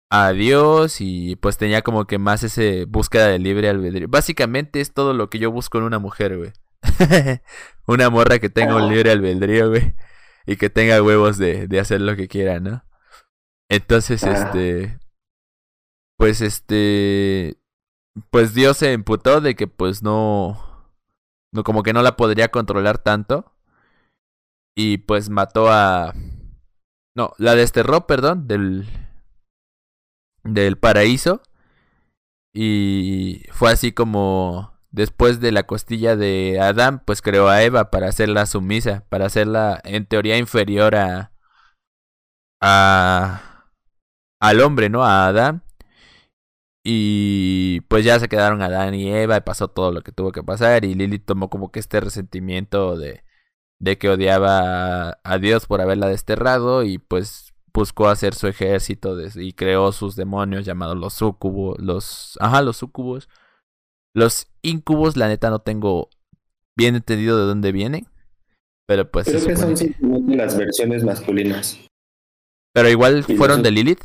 a 0.10 0.32
Dios 0.32 1.00
y 1.00 1.38
pues 1.38 1.58
tenía 1.58 1.82
como 1.82 2.06
que 2.08 2.18
más 2.18 2.44
ese 2.44 2.86
búsqueda 2.86 3.28
de 3.28 3.40
libre 3.40 3.70
albedrío. 3.70 4.08
Básicamente 4.08 4.80
es 4.80 4.94
todo 4.94 5.14
lo 5.14 5.30
que 5.30 5.40
yo 5.40 5.52
busco 5.52 5.78
en 5.80 5.84
una 5.86 6.00
mujer 6.00 6.38
güey 6.38 6.54
una 7.88 8.10
morra 8.10 8.40
que 8.40 8.50
tenga 8.50 8.76
un 8.76 8.90
libre 8.92 9.12
albedrío, 9.12 9.70
güey. 9.70 9.96
Y 10.46 10.58
que 10.58 10.70
tenga 10.70 11.02
huevos 11.02 11.38
de, 11.38 11.68
de 11.68 11.80
hacer 11.80 12.02
lo 12.02 12.16
que 12.16 12.28
quiera, 12.28 12.60
¿no? 12.60 12.84
Entonces, 13.70 14.24
este. 14.24 15.00
Pues 16.18 16.42
este. 16.42 17.58
Pues 18.30 18.54
Dios 18.54 18.78
se 18.78 18.94
emputó 18.94 19.42
de 19.42 19.56
que 19.56 19.68
pues 19.68 20.04
no. 20.04 20.92
No, 21.52 21.64
como 21.64 21.84
que 21.84 21.94
no 21.94 22.02
la 22.02 22.16
podría 22.16 22.50
controlar 22.50 23.00
tanto. 23.00 23.54
Y 24.76 25.00
pues 25.00 25.30
mató 25.30 25.72
a. 25.72 26.14
No, 27.16 27.34
la 27.38 27.56
desterró, 27.56 28.08
perdón, 28.08 28.48
del. 28.48 28.88
Del 30.44 30.78
paraíso. 30.78 31.42
Y 32.54 33.44
fue 33.52 33.72
así 33.72 33.92
como 33.92 34.75
después 34.96 35.40
de 35.42 35.52
la 35.52 35.64
costilla 35.64 36.16
de 36.16 36.60
Adán, 36.60 37.04
pues 37.06 37.22
creó 37.22 37.50
a 37.50 37.64
Eva 37.64 37.92
para 37.92 38.08
hacerla 38.08 38.46
sumisa, 38.46 39.04
para 39.10 39.26
hacerla 39.26 39.82
en 39.84 40.06
teoría 40.06 40.38
inferior 40.38 40.96
a, 40.96 41.32
a 42.62 43.72
al 44.40 44.62
hombre, 44.62 44.90
¿no? 44.90 45.04
A 45.04 45.28
Adán. 45.28 45.64
Y 46.84 47.82
pues 47.90 48.06
ya 48.06 48.20
se 48.20 48.30
quedaron 48.30 48.62
Adán 48.62 48.94
y 48.94 49.12
Eva 49.12 49.38
y 49.38 49.42
pasó 49.42 49.68
todo 49.70 49.92
lo 49.92 50.02
que 50.02 50.12
tuvo 50.12 50.32
que 50.32 50.44
pasar 50.44 50.86
y 50.86 50.94
Lili 50.94 51.20
tomó 51.20 51.50
como 51.50 51.72
que 51.72 51.80
este 51.80 52.00
resentimiento 52.00 52.96
de, 52.98 53.24
de 53.80 53.98
que 53.98 54.10
odiaba 54.10 55.20
a, 55.24 55.38
Dios 55.40 55.66
por 55.66 55.82
haberla 55.82 56.08
desterrado 56.08 56.84
y 56.84 57.00
pues 57.00 57.54
buscó 57.74 58.08
hacer 58.08 58.36
su 58.36 58.48
ejército 58.48 59.18
y 59.36 59.54
creó 59.54 59.92
sus 59.92 60.16
demonios 60.16 60.66
llamados 60.66 60.98
los 60.98 61.14
sucubos, 61.16 61.80
los, 61.80 62.38
ajá, 62.40 62.62
los 62.62 62.78
sucubos 62.78 63.30
los 64.16 64.48
incubos, 64.61 65.18
la 65.18 65.27
neta, 65.27 65.50
no 65.50 65.60
tengo 65.60 66.10
bien 66.76 66.95
entendido 66.95 67.38
de 67.38 67.45
dónde 67.45 67.72
vienen. 67.72 68.08
Pero 68.88 69.11
pues. 69.11 69.27
Creo 69.27 69.45
que 69.45 69.56
son 69.56 69.76
simplemente 69.76 70.35
las 70.35 70.58
versiones 70.58 71.03
masculinas. 71.03 71.80
Pero 72.74 72.90
igual 72.90 73.24
fueron 73.24 73.61
de 73.61 73.72
Lilith. 73.72 74.03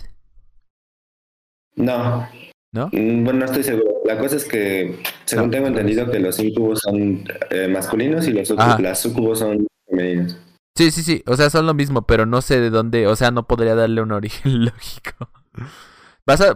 No. 1.76 2.28
¿No? 2.72 2.86
Mm, 2.92 3.24
bueno, 3.24 3.40
no 3.40 3.44
estoy 3.46 3.62
seguro. 3.62 3.94
La 4.04 4.18
cosa 4.18 4.36
es 4.36 4.44
que, 4.44 5.00
según 5.24 5.50
tengo 5.50 5.66
entendido, 5.66 6.10
que 6.10 6.18
los 6.18 6.38
incubos 6.38 6.80
son 6.80 7.24
eh, 7.50 7.68
masculinos 7.68 8.26
y 8.26 8.32
los 8.32 8.50
las 8.50 9.00
sucubos 9.00 9.40
son 9.40 9.66
femeninos. 9.88 10.36
Sí, 10.76 10.90
sí, 10.90 11.02
sí. 11.02 11.22
O 11.26 11.36
sea, 11.36 11.50
son 11.50 11.66
lo 11.66 11.74
mismo, 11.74 12.02
pero 12.06 12.26
no 12.26 12.42
sé 12.42 12.60
de 12.60 12.70
dónde. 12.70 13.06
O 13.06 13.16
sea, 13.16 13.30
no 13.30 13.46
podría 13.46 13.74
darle 13.74 14.02
un 14.02 14.12
origen 14.12 14.64
lógico. 14.64 15.30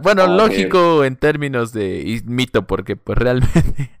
Bueno, 0.01 0.23
ah, 0.23 0.27
lógico 0.27 1.03
en 1.03 1.15
términos 1.15 1.73
de 1.73 2.21
mito, 2.25 2.65
porque 2.67 2.95
pues 2.95 3.17
realmente. 3.17 3.91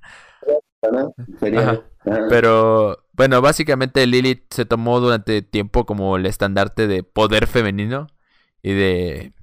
Pero 2.29 3.03
bueno, 3.13 3.41
básicamente 3.41 4.05
Lilith 4.05 4.53
se 4.53 4.65
tomó 4.65 4.99
durante 4.99 5.41
tiempo 5.41 5.85
como 5.85 6.17
el 6.17 6.25
estandarte 6.25 6.87
de 6.87 7.03
poder 7.03 7.47
femenino 7.47 8.07
y 8.61 8.73
de 8.73 9.33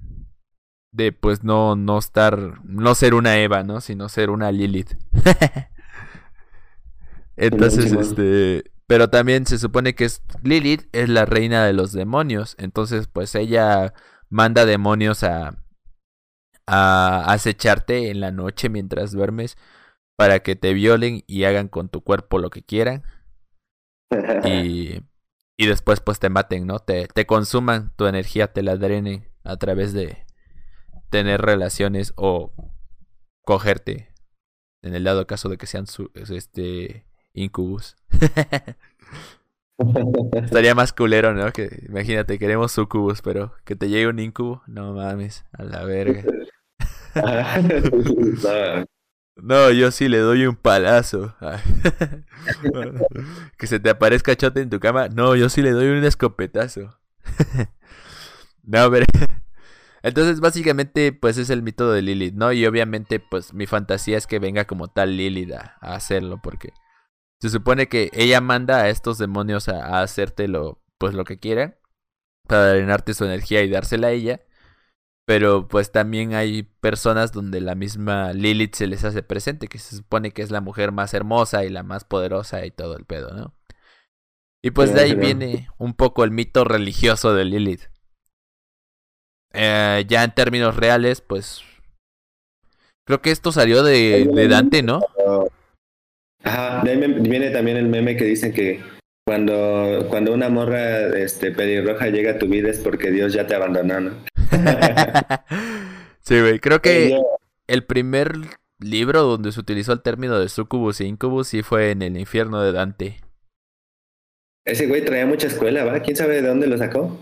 de 0.91 1.11
pues 1.11 1.43
no 1.43 1.75
no 1.75 1.97
estar 1.97 2.63
no 2.63 2.95
ser 2.95 3.13
una 3.13 3.37
Eva, 3.39 3.63
¿no? 3.63 3.81
Sino 3.81 4.09
ser 4.09 4.29
una 4.29 4.51
Lilith. 4.51 4.93
Entonces, 7.35 7.91
este, 7.91 8.71
pero 8.85 9.09
también 9.09 9.47
se 9.47 9.57
supone 9.57 9.95
que 9.95 10.05
es 10.05 10.21
Lilith 10.43 10.87
es 10.91 11.09
la 11.09 11.25
reina 11.25 11.65
de 11.65 11.73
los 11.73 11.93
demonios, 11.93 12.55
entonces 12.59 13.07
pues 13.07 13.33
ella 13.33 13.93
manda 14.29 14.65
demonios 14.65 15.23
a 15.23 15.62
a 16.67 17.25
acecharte 17.31 18.09
en 18.09 18.19
la 18.19 18.31
noche 18.31 18.69
mientras 18.69 19.11
duermes 19.11 19.57
para 20.15 20.39
que 20.39 20.55
te 20.55 20.73
violen 20.73 21.23
y 21.27 21.43
hagan 21.43 21.67
con 21.67 21.89
tu 21.89 22.01
cuerpo 22.01 22.39
lo 22.39 22.49
que 22.49 22.63
quieran. 22.63 23.03
Y, 24.45 25.01
y 25.57 25.65
después 25.65 25.99
pues 25.99 26.19
te 26.19 26.29
maten, 26.29 26.67
¿no? 26.67 26.77
Te, 26.79 27.07
te 27.07 27.25
consuman 27.25 27.91
tu 27.95 28.05
energía, 28.05 28.53
te 28.53 28.61
la 28.61 28.77
drenen 28.77 29.27
a 29.43 29.57
través 29.57 29.91
de 29.93 30.25
tener 31.09 31.41
relaciones 31.41 32.13
o 32.15 32.53
cogerte. 33.43 34.13
En 34.81 34.93
el 34.93 35.03
dado 35.03 35.25
caso 35.27 35.49
de 35.49 35.57
que 35.57 35.67
sean 35.67 35.87
su, 35.87 36.11
este 36.13 37.05
incubus. 37.33 37.95
Estaría 40.33 40.75
más 40.75 40.93
culero, 40.93 41.33
¿no? 41.33 41.51
Que 41.51 41.83
imagínate, 41.87 42.39
queremos 42.39 42.71
sucubus, 42.71 43.21
pero 43.21 43.53
que 43.65 43.75
te 43.75 43.89
llegue 43.89 44.07
un 44.07 44.19
incubo, 44.19 44.63
no 44.67 44.93
mames, 44.93 45.45
a 45.53 45.63
la 45.63 45.83
verga. 45.83 46.23
No, 49.35 49.71
yo 49.71 49.89
sí 49.89 50.09
le 50.09 50.19
doy 50.19 50.45
un 50.45 50.55
palazo. 50.55 51.35
que 53.57 53.67
se 53.67 53.79
te 53.79 53.89
aparezca 53.89 54.35
chote 54.35 54.61
en 54.61 54.69
tu 54.69 54.79
cama. 54.79 55.09
No, 55.09 55.35
yo 55.35 55.49
sí 55.49 55.63
le 55.63 55.71
doy 55.71 55.87
un 55.87 56.03
escopetazo. 56.03 56.99
no, 58.63 58.91
pero... 58.91 59.07
Entonces, 60.03 60.41
básicamente, 60.41 61.13
pues 61.13 61.37
es 61.37 61.49
el 61.49 61.63
mito 61.63 61.91
de 61.91 62.01
Lilith, 62.01 62.35
¿no? 62.35 62.51
Y 62.51 62.65
obviamente, 62.65 63.21
pues 63.21 63.53
mi 63.53 63.67
fantasía 63.67 64.17
es 64.17 64.27
que 64.27 64.37
venga 64.37 64.65
como 64.65 64.89
tal 64.89 65.15
Lilith 65.15 65.53
a, 65.53 65.77
hacerlo, 65.79 66.41
porque 66.43 66.73
se 67.43 67.49
supone 67.49 67.89
que 67.89 68.09
ella 68.13 68.39
manda 68.39 68.77
a 68.83 68.89
estos 68.89 69.17
demonios 69.17 69.67
a, 69.67 69.97
a 69.97 70.01
hacerte 70.01 70.47
lo, 70.47 70.81
pues 70.97 71.13
lo 71.13 71.25
que 71.25 71.39
quieran, 71.39 71.75
para 72.47 72.69
drenarte 72.69 73.13
su 73.13 73.25
energía 73.25 73.63
y 73.63 73.69
dársela 73.69 74.07
a 74.07 74.11
ella. 74.11 74.39
Pero 75.25 75.67
pues 75.67 75.91
también 75.91 76.35
hay 76.35 76.63
personas 76.63 77.33
donde 77.33 77.59
la 77.59 77.75
misma 77.75 78.31
Lilith 78.31 78.75
se 78.75 78.87
les 78.87 79.03
hace 79.03 79.23
presente, 79.23 79.67
que 79.67 79.77
se 79.77 79.97
supone 79.97 80.31
que 80.31 80.41
es 80.41 80.51
la 80.51 80.61
mujer 80.61 80.93
más 80.93 81.13
hermosa 81.13 81.65
y 81.65 81.69
la 81.69 81.83
más 81.83 82.05
poderosa 82.05 82.65
y 82.65 82.71
todo 82.71 82.95
el 82.95 83.03
pedo, 83.03 83.31
¿no? 83.35 83.53
Y 84.63 84.71
pues 84.71 84.93
de 84.93 85.01
ahí 85.01 85.13
viene 85.13 85.67
un 85.77 85.95
poco 85.95 86.23
el 86.23 86.31
mito 86.31 86.63
religioso 86.63 87.33
de 87.33 87.43
Lilith. 87.43 87.89
Eh, 89.51 90.05
ya 90.07 90.23
en 90.23 90.33
términos 90.33 90.77
reales, 90.77 91.19
pues 91.19 91.61
creo 93.05 93.21
que 93.21 93.31
esto 93.31 93.51
salió 93.51 93.83
de, 93.83 94.29
de 94.33 94.47
Dante, 94.47 94.81
¿no? 94.81 95.01
Ajá, 96.43 96.81
de 96.83 96.91
ahí 96.91 96.97
viene 97.21 97.49
también 97.51 97.77
el 97.77 97.87
meme 97.87 98.15
que 98.17 98.25
dicen 98.25 98.53
que 98.53 98.81
cuando, 99.25 100.05
cuando 100.09 100.33
una 100.33 100.49
morra 100.49 101.17
este, 101.17 101.51
pelirroja 101.51 102.07
llega 102.07 102.31
a 102.31 102.37
tu 102.37 102.47
vida 102.47 102.69
es 102.69 102.79
porque 102.79 103.11
Dios 103.11 103.33
ya 103.33 103.47
te 103.47 103.55
abandonó, 103.55 104.01
¿no? 104.01 104.11
sí, 106.21 106.39
güey. 106.39 106.59
Creo 106.59 106.81
que 106.81 107.17
el 107.67 107.85
primer 107.85 108.33
libro 108.79 109.23
donde 109.23 109.51
se 109.51 109.59
utilizó 109.59 109.93
el 109.93 110.01
término 110.01 110.39
de 110.39 110.49
sucubus 110.49 110.99
e 110.99 111.05
incubus 111.05 111.47
sí 111.47 111.63
fue 111.63 111.91
en 111.91 112.01
el 112.01 112.17
infierno 112.17 112.61
de 112.61 112.73
Dante. 112.73 113.21
Ese 114.65 114.87
güey 114.87 115.03
traía 115.03 115.25
mucha 115.25 115.47
escuela, 115.47 115.83
¿va? 115.85 116.01
¿Quién 116.01 116.15
sabe 116.15 116.41
de 116.41 116.47
dónde 116.47 116.67
lo 116.67 116.77
sacó? 116.77 117.17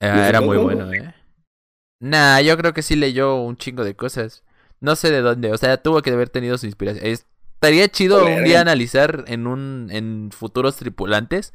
Ah, 0.00 0.28
era 0.28 0.40
muy 0.40 0.56
bueno, 0.56 0.92
¿eh? 0.92 1.14
Nah, 2.00 2.40
yo 2.40 2.56
creo 2.56 2.72
que 2.72 2.82
sí 2.82 2.96
leyó 2.96 3.36
un 3.36 3.56
chingo 3.56 3.84
de 3.84 3.94
cosas. 3.94 4.42
No 4.80 4.96
sé 4.96 5.10
de 5.10 5.20
dónde, 5.20 5.52
o 5.52 5.58
sea, 5.58 5.76
tuvo 5.82 6.00
que 6.00 6.10
haber 6.10 6.30
tenido 6.30 6.56
su 6.56 6.66
inspiración. 6.66 7.18
Estaría 7.62 7.88
chido 7.88 8.24
un 8.24 8.42
día 8.42 8.62
analizar 8.62 9.24
en 9.26 9.46
un 9.46 9.90
en 9.92 10.30
futuros 10.32 10.76
tripulantes 10.76 11.52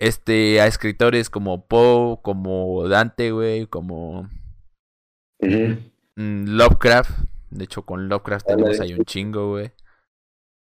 este 0.00 0.60
a 0.60 0.66
escritores 0.66 1.30
como 1.30 1.64
Poe, 1.68 2.18
como 2.22 2.88
Dante, 2.88 3.30
güey, 3.30 3.68
como 3.68 4.28
mm, 5.38 6.46
Lovecraft. 6.56 7.20
De 7.50 7.62
hecho, 7.62 7.82
con 7.82 8.08
Lovecraft 8.08 8.48
tenemos 8.48 8.80
ahí 8.80 8.94
un 8.94 9.04
chingo, 9.04 9.50
güey. 9.50 9.70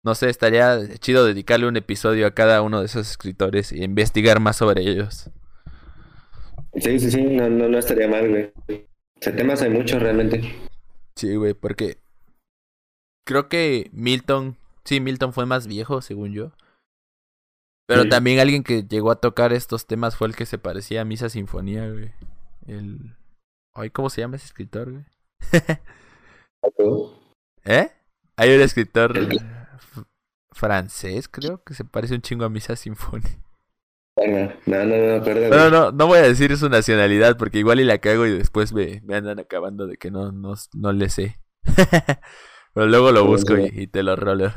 No 0.03 0.13
sé, 0.13 0.29
estaría 0.29 0.77
chido 0.99 1.25
dedicarle 1.25 1.65
un 1.65 1.77
episodio 1.77 2.27
a 2.27 2.35
cada 2.35 2.61
uno 2.61 2.81
de 2.81 2.85
esos 2.85 3.09
escritores 3.09 3.71
y 3.71 3.83
investigar 3.83 4.39
más 4.39 4.57
sobre 4.57 4.83
ellos. 4.83 5.31
Sí, 6.75 6.99
sí, 6.99 7.09
sí, 7.09 7.23
no, 7.23 7.49
no, 7.49 7.67
no 7.67 7.79
estaría 7.79 8.07
mal, 8.07 8.29
güey. 8.29 8.53
O 8.69 9.21
sea, 9.21 9.35
temas 9.35 9.63
hay 9.63 9.71
muchos 9.71 9.99
realmente. 9.99 10.53
Sí, 11.15 11.35
güey, 11.35 11.55
porque 11.55 12.00
Creo 13.25 13.49
que 13.49 13.89
Milton, 13.93 14.57
sí, 14.83 14.99
Milton 14.99 15.33
fue 15.33 15.45
más 15.45 15.67
viejo, 15.67 16.01
según 16.01 16.33
yo. 16.33 16.51
Pero 17.87 18.07
también 18.07 18.39
alguien 18.39 18.63
que 18.63 18.83
llegó 18.83 19.11
a 19.11 19.19
tocar 19.19 19.51
estos 19.51 19.85
temas 19.85 20.15
fue 20.15 20.27
el 20.27 20.35
que 20.35 20.45
se 20.45 20.57
parecía 20.57 21.01
a 21.01 21.05
Misa 21.05 21.29
Sinfonía, 21.29 21.89
güey. 21.89 22.11
El... 22.65 23.17
Ay, 23.73 23.89
¿cómo 23.89 24.09
se 24.09 24.21
llama 24.21 24.37
ese 24.37 24.45
escritor, 24.45 24.91
güey? 24.91 25.03
¿Eh? 27.65 27.91
Hay 28.37 28.55
un 28.55 28.61
escritor 28.61 29.13
francés, 30.51 31.27
creo, 31.27 31.61
que 31.63 31.73
se 31.73 31.83
parece 31.83 32.15
un 32.15 32.21
chingo 32.21 32.45
a 32.45 32.49
Misa 32.49 32.77
Sinfonía. 32.77 33.41
No, 34.17 34.85
no, 34.85 34.85
no, 34.85 35.23
perdón. 35.23 35.49
No, 35.49 35.69
no, 35.69 35.91
no 35.91 36.07
voy 36.07 36.19
a 36.19 36.23
decir 36.23 36.55
su 36.57 36.69
nacionalidad 36.69 37.37
porque 37.37 37.59
igual 37.59 37.79
y 37.79 37.85
la 37.85 37.97
cago 37.97 38.25
y 38.25 38.37
después 38.37 38.73
me, 38.73 39.01
me 39.03 39.15
andan 39.15 39.39
acabando 39.39 39.87
de 39.87 39.97
que 39.97 40.11
no, 40.11 40.31
no, 40.31 40.53
no 40.73 40.91
le 40.91 41.09
sé. 41.09 41.39
Pero 42.73 42.87
luego 42.87 43.11
lo 43.11 43.25
busco 43.25 43.57
y, 43.57 43.87
te 43.87 44.03
lo 44.03 44.15
rolo. 44.15 44.53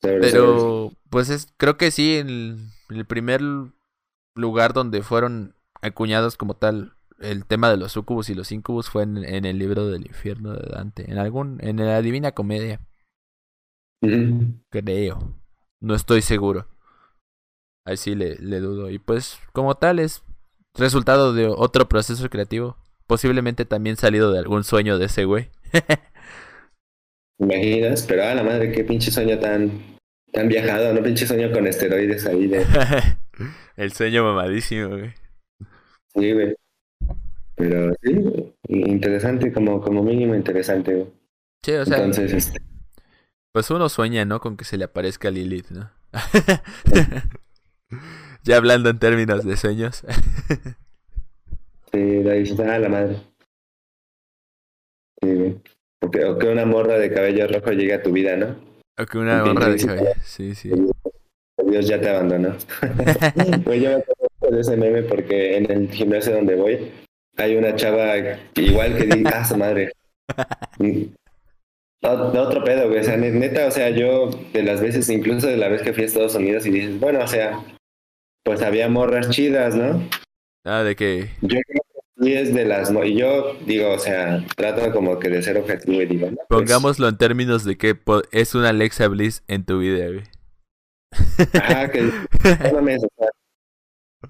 Pero, 0.00 0.92
pues 1.08 1.30
es, 1.30 1.52
creo 1.56 1.76
que 1.76 1.90
sí, 1.90 2.16
el, 2.16 2.58
el 2.88 3.04
primer 3.04 3.42
lugar 4.34 4.72
donde 4.72 5.02
fueron 5.02 5.54
acuñados 5.82 6.36
como 6.36 6.54
tal 6.54 6.94
el 7.20 7.44
tema 7.44 7.70
de 7.70 7.76
los 7.76 7.92
sucubus 7.92 8.30
y 8.30 8.34
los 8.34 8.50
incubus 8.50 8.88
fue 8.88 9.02
en, 9.02 9.18
en, 9.18 9.44
el 9.44 9.58
libro 9.58 9.86
del 9.86 10.06
infierno 10.06 10.54
de 10.54 10.68
Dante, 10.70 11.10
en 11.10 11.18
algún, 11.18 11.58
en 11.60 11.76
la 11.76 12.00
Divina 12.00 12.32
Comedia. 12.32 12.80
Creo. 14.70 15.34
No 15.80 15.94
estoy 15.94 16.22
seguro. 16.22 16.66
Ahí 17.84 17.96
sí 17.96 18.14
le, 18.14 18.36
le 18.36 18.60
dudo. 18.60 18.90
Y 18.90 18.98
pues, 18.98 19.38
como 19.52 19.74
tal, 19.74 19.98
es 19.98 20.22
resultado 20.74 21.32
de 21.32 21.46
otro 21.46 21.88
proceso 21.88 22.28
creativo. 22.30 22.76
Posiblemente 23.06 23.64
también 23.64 23.96
salido 23.96 24.32
de 24.32 24.38
algún 24.38 24.64
sueño 24.64 24.98
de 24.98 25.06
ese 25.06 25.24
güey. 25.24 25.50
imaginas? 27.40 28.04
Pero 28.06 28.22
a 28.22 28.30
ah, 28.30 28.34
la 28.34 28.42
madre, 28.42 28.72
qué 28.72 28.84
pinche 28.84 29.10
sueño 29.10 29.38
tan, 29.38 29.70
tan 30.32 30.48
viajado, 30.48 30.92
¿no? 30.92 31.02
Pinche 31.02 31.26
sueño 31.26 31.50
con 31.52 31.66
esteroides 31.66 32.26
ahí 32.26 32.46
de. 32.46 32.64
El 33.76 33.92
sueño 33.92 34.24
mamadísimo, 34.24 34.90
güey. 34.90 35.14
Sí, 36.14 36.32
güey. 36.32 36.54
Pero 37.56 37.94
sí, 38.02 38.54
interesante, 38.68 39.52
como, 39.52 39.80
como 39.80 40.02
mínimo 40.02 40.34
interesante, 40.34 40.94
güey. 40.94 41.06
Sí, 41.62 41.72
o 41.72 41.84
sea. 41.84 41.98
Entonces, 41.98 42.32
este. 42.32 42.60
Pues 43.52 43.70
uno 43.70 43.88
sueña, 43.88 44.24
¿no? 44.24 44.40
Con 44.40 44.56
que 44.56 44.64
se 44.64 44.78
le 44.78 44.84
aparezca 44.84 45.30
Lilith, 45.30 45.70
¿no? 45.70 45.90
ya 48.44 48.56
hablando 48.56 48.90
en 48.90 48.98
términos 48.98 49.44
de 49.44 49.56
sueños. 49.56 50.04
sí, 51.92 51.98
ahí 51.98 52.42
está 52.42 52.78
la 52.78 52.88
madre. 52.88 53.16
Sí, 55.20 55.34
güey. 55.34 55.60
O 56.02 56.10
que, 56.10 56.46
una 56.46 56.64
morra 56.64 56.98
de 56.98 57.12
cabello 57.12 57.46
rojo 57.46 57.72
llegue 57.72 57.94
a 57.94 58.02
tu 58.02 58.12
vida, 58.12 58.36
¿no? 58.36 58.56
O 58.98 59.06
que 59.06 59.18
una 59.18 59.44
morra 59.44 59.70
de 59.70 59.84
cabello, 59.84 60.10
sí, 60.24 60.54
sí. 60.54 60.70
Dios 61.66 61.86
ya 61.86 62.00
te 62.00 62.08
abandonó. 62.08 62.56
pues 63.64 63.82
yo 63.82 63.90
me 63.90 63.96
acuerdo 63.96 64.56
de 64.56 64.60
ese 64.60 64.76
meme 64.76 65.02
porque 65.02 65.56
en 65.56 65.70
el 65.70 65.90
gimnasio 65.90 66.34
donde 66.34 66.56
voy 66.56 66.90
hay 67.36 67.56
una 67.56 67.74
chava 67.76 68.16
igual 68.54 68.96
que 68.96 69.04
dice, 69.04 69.30
ah, 69.32 69.44
su 69.44 69.56
madre. 69.56 69.92
otro 72.02 72.64
pedo, 72.64 72.88
güey. 72.88 73.00
O 73.00 73.04
sea, 73.04 73.16
neta, 73.16 73.66
o 73.66 73.70
sea, 73.70 73.90
yo 73.90 74.30
de 74.52 74.62
las 74.62 74.80
veces, 74.80 75.08
incluso 75.08 75.46
de 75.46 75.56
la 75.56 75.68
vez 75.68 75.82
que 75.82 75.92
fui 75.92 76.02
a 76.02 76.06
Estados 76.06 76.34
Unidos 76.34 76.66
y 76.66 76.70
dices, 76.70 76.98
bueno, 77.00 77.20
o 77.20 77.26
sea, 77.26 77.64
pues 78.44 78.62
había 78.62 78.88
morras 78.88 79.30
chidas, 79.30 79.74
¿no? 79.74 80.02
Ah, 80.64 80.82
de 80.82 80.96
que. 80.96 81.30
Yo 81.40 81.58
sí 82.20 82.34
es 82.34 82.54
de 82.54 82.64
las... 82.64 82.92
Y 83.04 83.14
yo 83.14 83.56
digo, 83.66 83.90
o 83.92 83.98
sea, 83.98 84.44
trato 84.56 84.92
como 84.92 85.18
que 85.18 85.28
de 85.28 85.42
ser 85.42 85.56
objetivo 85.58 86.02
y 86.02 86.06
digo... 86.06 86.28
Pues 86.48 86.62
Pongámoslo 86.62 87.08
en 87.08 87.16
términos 87.16 87.64
de 87.64 87.76
que 87.76 87.98
es 88.32 88.54
una 88.54 88.70
Alexa 88.70 89.08
Bliss 89.08 89.42
en 89.48 89.64
tu 89.64 89.78
vida, 89.78 90.06
güey. 90.06 90.22
Ajá, 91.54 91.90
que... 91.90 92.10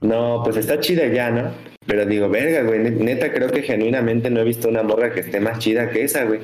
no, 0.01 0.41
pues 0.45 0.57
está 0.57 0.81
chida 0.81 1.07
ya, 1.09 1.31
¿no? 1.31 1.53
Pero 1.87 2.07
digo, 2.07 2.29
verga, 2.29 2.63
güey, 2.63 2.79
neta 2.79 3.33
creo 3.33 3.51
que 3.51 3.63
genuinamente 3.63 4.31
no 4.31 4.41
he 4.41 4.45
visto 4.45 4.69
una 4.69 4.83
morra 4.83 5.13
que 5.13 5.21
esté 5.21 5.41
más 5.41 5.59
chida 5.59 5.91
que 5.91 6.05
esa, 6.05 6.25
güey. 6.25 6.41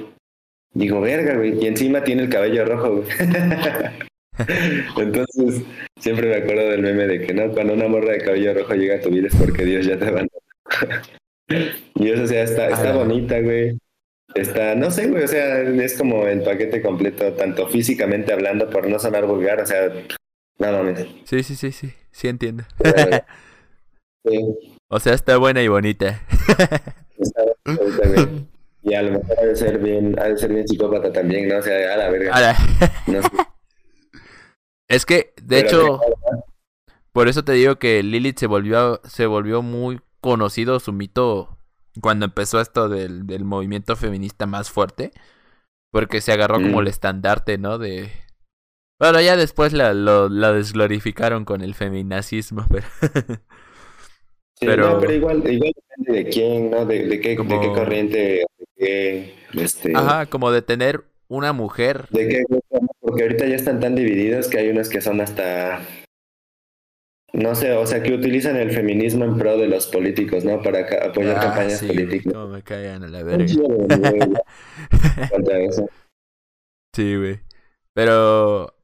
Digo, 0.73 1.01
verga, 1.01 1.37
güey, 1.37 1.63
y 1.63 1.67
encima 1.67 2.03
tiene 2.03 2.23
el 2.23 2.29
cabello 2.29 2.65
rojo, 2.65 2.97
güey. 2.97 3.09
Entonces, 4.99 5.63
siempre 5.99 6.29
me 6.29 6.37
acuerdo 6.37 6.71
del 6.71 6.83
meme 6.83 7.07
de 7.07 7.27
que 7.27 7.33
no, 7.33 7.51
cuando 7.53 7.73
una 7.73 7.89
morra 7.89 8.13
de 8.13 8.19
cabello 8.19 8.55
rojo 8.55 8.75
llega 8.75 8.97
a 8.97 9.01
tu 9.01 9.11
vida 9.11 9.29
es 9.29 9.37
porque 9.37 9.65
Dios 9.65 9.87
ya 9.87 9.99
te 9.99 10.11
va 10.11 10.23
y 11.49 12.11
eso, 12.11 12.25
o 12.25 12.27
sea, 12.27 12.43
está, 12.43 12.69
está 12.69 12.93
bonita, 12.93 13.41
güey. 13.41 13.79
Está, 14.35 14.75
no 14.75 14.91
sé, 14.91 15.09
güey, 15.09 15.25
o 15.25 15.29
sea, 15.29 15.61
es 15.63 15.97
como 15.97 16.27
el 16.27 16.43
paquete 16.43 16.83
completo, 16.83 17.33
tanto 17.35 17.69
físicamente 17.69 18.33
hablando, 18.33 18.69
por 18.69 18.89
no 18.89 18.99
sonar 18.99 19.27
vulgar, 19.27 19.61
o 19.61 19.67
sea, 19.67 19.93
nada 20.59 20.83
más. 20.83 21.07
Sí, 21.25 21.43
sí, 21.43 21.55
sí, 21.55 21.73
sí, 21.73 21.93
sí 22.11 22.29
entiendo. 22.29 22.65
O 24.89 25.01
sea, 25.01 25.15
está 25.15 25.37
buena 25.37 25.63
y 25.63 25.69
bonita. 25.69 26.23
está 27.19 27.43
bonita, 27.65 28.09
güey. 28.09 28.47
Y 28.83 28.95
a 28.95 29.03
lo 29.03 29.19
mejor 29.19 29.39
ha 29.41 29.45
de 29.45 29.57
ser 29.57 29.79
bien, 29.79 30.17
ha 30.19 30.25
de 30.29 30.39
ser 30.39 30.53
bien 30.53 30.69
psicópata 30.69 31.13
también, 31.13 31.49
¿no? 31.49 31.59
O 31.59 31.63
sea, 31.63 31.95
a 31.95 31.97
la 31.97 32.09
verga. 32.09 32.57
Es 34.89 35.05
que, 35.05 35.35
de 35.43 35.59
hecho, 35.59 36.01
por 37.11 37.27
eso 37.27 37.45
te 37.45 37.51
digo 37.51 37.75
que 37.75 38.05
Lilith 38.05 38.39
se 38.39 38.47
volvió, 38.47 39.01
se 39.03 39.27
volvió 39.27 39.61
muy 39.61 39.99
conocido 40.27 40.81
su 40.81 40.93
mito 40.93 41.57
cuando 42.01 42.25
empezó 42.25 42.61
esto 42.61 42.89
del, 42.89 43.29
del 43.29 43.45
movimiento 43.45 43.95
feminista 43.95 44.45
más 44.47 44.71
fuerte, 44.71 45.13
porque 45.93 46.21
se 46.21 46.33
agarró 46.33 46.57
como 46.57 46.81
el 46.81 46.89
estandarte, 46.89 47.59
¿no? 47.59 47.79
De... 47.79 48.11
Bueno, 48.99 49.21
ya 49.21 49.37
después 49.37 49.73
la, 49.73 49.95
lo, 49.95 50.29
la 50.29 50.53
desglorificaron 50.53 51.45
con 51.45 51.61
el 51.61 51.75
feminazismo, 51.75 52.67
pero... 52.73 52.87
pero... 54.59 54.99
pero 54.99 55.13
igual, 55.13 55.49
igual 55.49 55.73
depende 55.77 56.25
de 56.25 56.29
quién, 56.29 56.71
¿no? 56.71 56.85
De, 56.85 57.07
de, 57.07 57.21
qué, 57.21 57.37
de 57.37 57.61
qué 57.61 57.69
corriente, 57.69 58.19
de 58.19 58.47
qué, 58.77 59.35
este... 59.55 59.93
Ajá, 59.95 60.27
como 60.27 60.51
de 60.51 60.63
tener 60.63 61.05
una 61.29 61.53
mujer. 61.53 62.09
De 62.11 62.27
qué, 62.27 62.45
porque 62.99 63.23
ahorita 63.23 63.47
ya 63.47 63.55
están 63.55 63.79
tan 63.79 63.95
divididos 63.95 64.49
que 64.49 64.59
hay 64.59 64.71
unas 64.71 64.89
que 64.89 65.01
son 65.01 65.21
hasta 65.21 65.87
no 67.37 67.55
sé, 67.55 67.73
o 67.75 67.87
sea, 67.87 68.03
que 68.03 68.15
utilizan 68.15 68.57
el 68.57 68.71
feminismo 68.71 69.25
en 69.25 69.37
pro 69.37 69.59
de 69.59 69.69
los 69.69 69.87
políticos, 69.87 70.45
¿no? 70.45 70.63
Para 70.63 70.81
apoyar 71.05 71.37
ah, 71.37 71.41
campañas 71.41 71.83
políticas. 71.83 72.33
No 72.33 72.49
me 72.49 72.63
caigan 72.63 73.05
a 73.05 73.09
la 73.09 73.23
verga. 73.23 73.47
sí, 76.95 77.17
güey. 77.17 77.41
Pero 77.93 78.75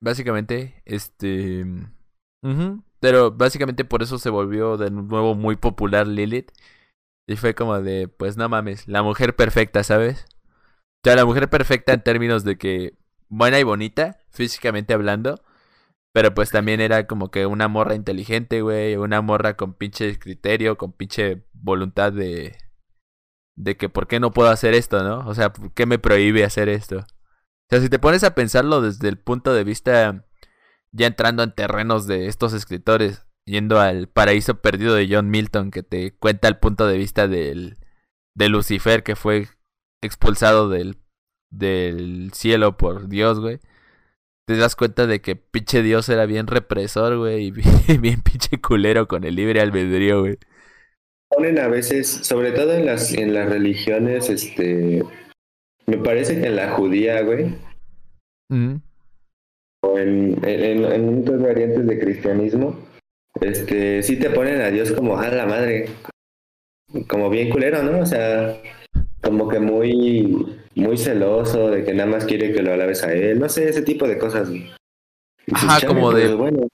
básicamente, 0.00 0.82
este, 0.84 1.64
pero 3.00 3.30
básicamente 3.30 3.84
por 3.84 4.02
eso 4.02 4.18
se 4.18 4.30
volvió 4.30 4.76
de 4.76 4.90
nuevo 4.90 5.34
muy 5.34 5.56
popular 5.56 6.06
Lilith. 6.06 6.50
Y 7.28 7.36
fue 7.36 7.54
como 7.54 7.80
de, 7.80 8.08
pues 8.08 8.36
no 8.36 8.48
mames, 8.48 8.88
la 8.88 9.04
mujer 9.04 9.36
perfecta, 9.36 9.84
¿sabes? 9.84 10.24
O 11.04 11.04
sea, 11.04 11.14
la 11.14 11.24
mujer 11.24 11.48
perfecta 11.48 11.92
en 11.92 12.02
términos 12.02 12.42
de 12.42 12.58
que 12.58 12.94
buena 13.28 13.60
y 13.60 13.62
bonita, 13.62 14.18
físicamente 14.30 14.92
hablando, 14.92 15.40
pero 16.12 16.34
pues 16.34 16.50
también 16.50 16.80
era 16.80 17.06
como 17.06 17.30
que 17.30 17.46
una 17.46 17.68
morra 17.68 17.94
inteligente, 17.94 18.62
güey. 18.62 18.96
Una 18.96 19.20
morra 19.22 19.56
con 19.56 19.74
pinche 19.74 20.18
criterio, 20.18 20.76
con 20.76 20.92
pinche 20.92 21.44
voluntad 21.52 22.12
de. 22.12 22.56
De 23.56 23.76
que 23.76 23.88
por 23.88 24.08
qué 24.08 24.20
no 24.20 24.32
puedo 24.32 24.50
hacer 24.50 24.74
esto, 24.74 25.04
¿no? 25.04 25.28
O 25.28 25.34
sea, 25.34 25.52
¿por 25.52 25.72
qué 25.72 25.86
me 25.86 25.98
prohíbe 25.98 26.44
hacer 26.44 26.68
esto? 26.68 26.98
O 26.98 27.06
sea, 27.70 27.80
si 27.80 27.88
te 27.88 27.98
pones 27.98 28.24
a 28.24 28.34
pensarlo 28.34 28.80
desde 28.80 29.08
el 29.08 29.18
punto 29.18 29.54
de 29.54 29.64
vista. 29.64 30.26
Ya 30.92 31.06
entrando 31.06 31.44
en 31.44 31.54
terrenos 31.54 32.06
de 32.06 32.26
estos 32.26 32.52
escritores. 32.52 33.26
Yendo 33.46 33.80
al 33.80 34.08
paraíso 34.08 34.60
perdido 34.60 34.94
de 34.94 35.08
John 35.10 35.30
Milton, 35.30 35.70
que 35.70 35.82
te 35.82 36.16
cuenta 36.16 36.48
el 36.48 36.58
punto 36.58 36.86
de 36.86 36.98
vista 36.98 37.28
del. 37.28 37.78
de 38.34 38.48
Lucifer, 38.48 39.04
que 39.04 39.14
fue 39.16 39.48
expulsado 40.02 40.68
del. 40.68 40.96
del 41.50 42.32
cielo 42.34 42.76
por 42.76 43.08
Dios, 43.08 43.38
güey 43.38 43.60
te 44.50 44.56
das 44.56 44.74
cuenta 44.74 45.06
de 45.06 45.20
que 45.20 45.36
pinche 45.36 45.80
Dios 45.80 46.08
era 46.08 46.26
bien 46.26 46.48
represor, 46.48 47.16
güey, 47.18 47.52
y 47.88 47.98
bien, 47.98 48.20
pinche 48.22 48.60
culero 48.60 49.06
con 49.06 49.22
el 49.22 49.36
libre 49.36 49.60
albedrío, 49.60 50.22
güey. 50.22 50.38
Ponen 51.28 51.60
a 51.60 51.68
veces, 51.68 52.08
sobre 52.08 52.50
todo 52.50 52.74
en 52.74 52.86
las, 52.86 53.14
en 53.14 53.32
las 53.32 53.48
religiones, 53.48 54.28
este, 54.28 55.04
me 55.86 55.98
parece 55.98 56.40
que 56.40 56.48
en 56.48 56.56
la 56.56 56.72
judía, 56.72 57.22
güey, 57.22 57.54
o 59.82 59.98
en, 59.98 60.44
en, 60.44 60.84
en, 60.84 61.14
muchas 61.14 61.40
variantes 61.40 61.86
de 61.86 62.00
cristianismo, 62.00 62.76
este, 63.40 64.02
sí 64.02 64.18
te 64.18 64.30
ponen 64.30 64.60
a 64.62 64.70
Dios 64.72 64.90
como, 64.90 65.16
a 65.16 65.28
la 65.28 65.46
madre, 65.46 65.90
como 67.06 67.30
bien 67.30 67.50
culero, 67.50 67.84
¿no? 67.84 68.00
O 68.00 68.06
sea, 68.06 68.60
como 69.20 69.48
que 69.48 69.60
muy 69.60 70.60
muy 70.74 70.96
celoso 70.96 71.70
de 71.70 71.84
que 71.84 71.94
nada 71.94 72.10
más 72.10 72.24
quiere 72.24 72.52
que 72.52 72.62
lo 72.62 72.72
alabes 72.72 73.02
a 73.02 73.12
él, 73.12 73.38
no 73.38 73.48
sé, 73.48 73.68
ese 73.68 73.82
tipo 73.82 74.06
de 74.06 74.18
cosas. 74.18 74.48
Ajá, 75.52 75.86
como 75.86 76.12
de... 76.12 76.34
Bueno, 76.34 76.68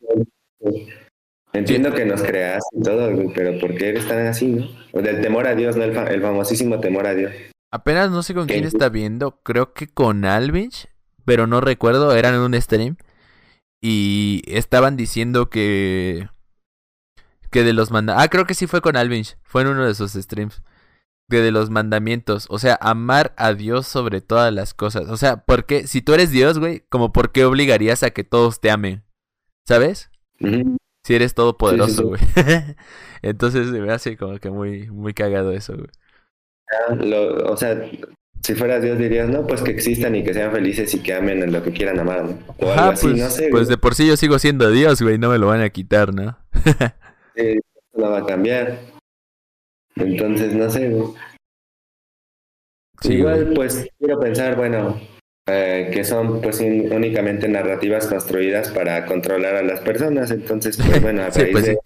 entiendo 1.53 1.93
que 1.93 2.05
nos 2.05 2.23
creas 2.23 2.63
y 2.73 2.83
todo, 2.83 3.11
pero 3.35 3.59
¿por 3.59 3.75
qué 3.75 3.89
eres 3.91 4.07
tan 4.07 4.27
así, 4.27 4.47
no? 4.47 4.69
O 4.93 5.01
del 5.01 5.21
temor 5.21 5.47
a 5.47 5.55
Dios, 5.55 5.77
¿no? 5.77 5.85
El, 5.85 5.95
famosísimo 5.95 6.81
temor 6.81 7.07
a 7.07 7.15
Dios. 7.15 7.33
Apenas 7.73 8.11
no 8.11 8.23
sé 8.23 8.35
con 8.35 8.47
quién 8.47 8.65
está 8.65 8.89
viendo, 8.89 9.41
creo 9.43 9.73
que 9.73 9.89
con 9.89 10.25
Alvinch, 10.25 10.89
pero 11.25 11.47
no 11.47 11.61
recuerdo, 11.61 12.15
eran 12.15 12.35
en 12.35 12.41
un 12.41 12.61
stream 12.61 12.97
y 13.81 14.43
estaban 14.47 14.97
diciendo 14.97 15.51
que 15.51 16.29
que 17.51 17.63
de 17.63 17.73
los 17.73 17.91
manda 17.91 18.21
Ah, 18.21 18.29
creo 18.29 18.45
que 18.45 18.55
sí 18.55 18.67
fue 18.67 18.81
con 18.81 18.97
Alvinch, 18.97 19.37
fue 19.43 19.63
en 19.63 19.69
uno 19.69 19.87
de 19.87 19.95
sus 19.95 20.13
streams 20.13 20.63
de 21.29 21.51
los 21.51 21.71
mandamientos. 21.71 22.47
O 22.51 22.59
sea, 22.59 22.79
amar 22.81 23.35
a 23.37 23.55
Dios 23.55 23.87
sobre 23.87 24.21
todas 24.21 24.53
las 24.53 24.75
cosas. 24.75 25.09
O 25.09 25.17
sea, 25.17 25.39
¿por 25.45 25.67
qué? 25.67 25.87
Si 25.87 26.03
tú 26.03 26.15
eres 26.15 26.31
Dios, 26.31 26.59
güey, 26.59 26.85
como 26.89 27.13
por 27.13 27.33
qué 27.33 27.45
obligarías 27.45 28.03
a 28.03 28.11
que 28.11 28.25
todos 28.25 28.61
te 28.61 28.71
amen? 28.71 29.03
¿Sabes? 29.67 30.11
Si 31.05 31.15
eres 31.15 31.35
todopoderoso, 31.35 32.09
güey. 32.09 32.21
Entonces 33.23 33.69
me 33.69 33.91
hace 33.93 34.17
como 34.17 34.39
que 34.39 34.51
muy, 34.51 34.89
muy 34.91 35.15
cagado 35.15 35.53
eso, 35.53 35.75
güey. 35.75 35.89
Ah, 36.89 36.95
o 37.49 37.57
sea, 37.57 37.81
si 38.43 38.55
fueras 38.55 38.83
Dios 38.83 38.99
dirías, 38.99 39.29
no, 39.29 39.47
pues 39.47 39.63
que 39.63 39.71
existan 39.71 40.15
y 40.15 40.25
que 40.25 40.35
sean 40.35 40.53
felices 40.53 40.93
y 40.95 41.01
que 41.01 41.15
amen 41.15 41.43
en 41.43 41.53
lo 41.53 41.63
que 41.63 41.73
quieran 41.73 41.99
amar, 41.99 42.25
¿no? 42.25 42.39
O 42.59 42.73
algo 42.73 42.91
así, 42.91 43.07
pues, 43.07 43.19
no 43.19 43.31
sé. 43.31 43.49
Pues 43.51 43.69
de 43.69 43.79
por 43.79 43.95
sí 43.95 44.07
yo 44.07 44.17
sigo 44.17 44.39
siendo 44.39 44.71
Dios, 44.71 45.01
güey, 45.03 45.19
no 45.19 45.31
me 45.31 45.39
lo 45.39 45.49
van 45.49 45.63
a 45.63 45.71
quitar, 45.71 46.15
¿no? 46.15 46.39
sí, 47.37 47.61
no 47.95 48.11
va 48.11 48.19
a 48.19 48.27
cambiar. 48.27 48.96
Entonces, 49.97 50.55
no 50.55 50.71
sé. 50.71 50.93
Igual, 53.03 53.53
pues 53.55 53.89
quiero 53.99 54.19
pensar, 54.21 54.57
bueno, 54.57 55.01
eh, 55.49 55.91
que 55.93 56.03
son 56.05 56.41
pues 56.41 56.61
únicamente 56.61 57.49
narrativas 57.49 58.07
construidas 58.07 58.71
para 58.71 59.07
controlar 59.07 59.57
a 59.57 59.63
las 59.63 59.81
personas. 59.81 60.31
Entonces, 60.31 60.77
pues 60.77 61.01
bueno, 61.01 61.23
a 61.23 61.31
raíz 61.31 61.53
pues, 61.53 61.67
de... 61.67 61.79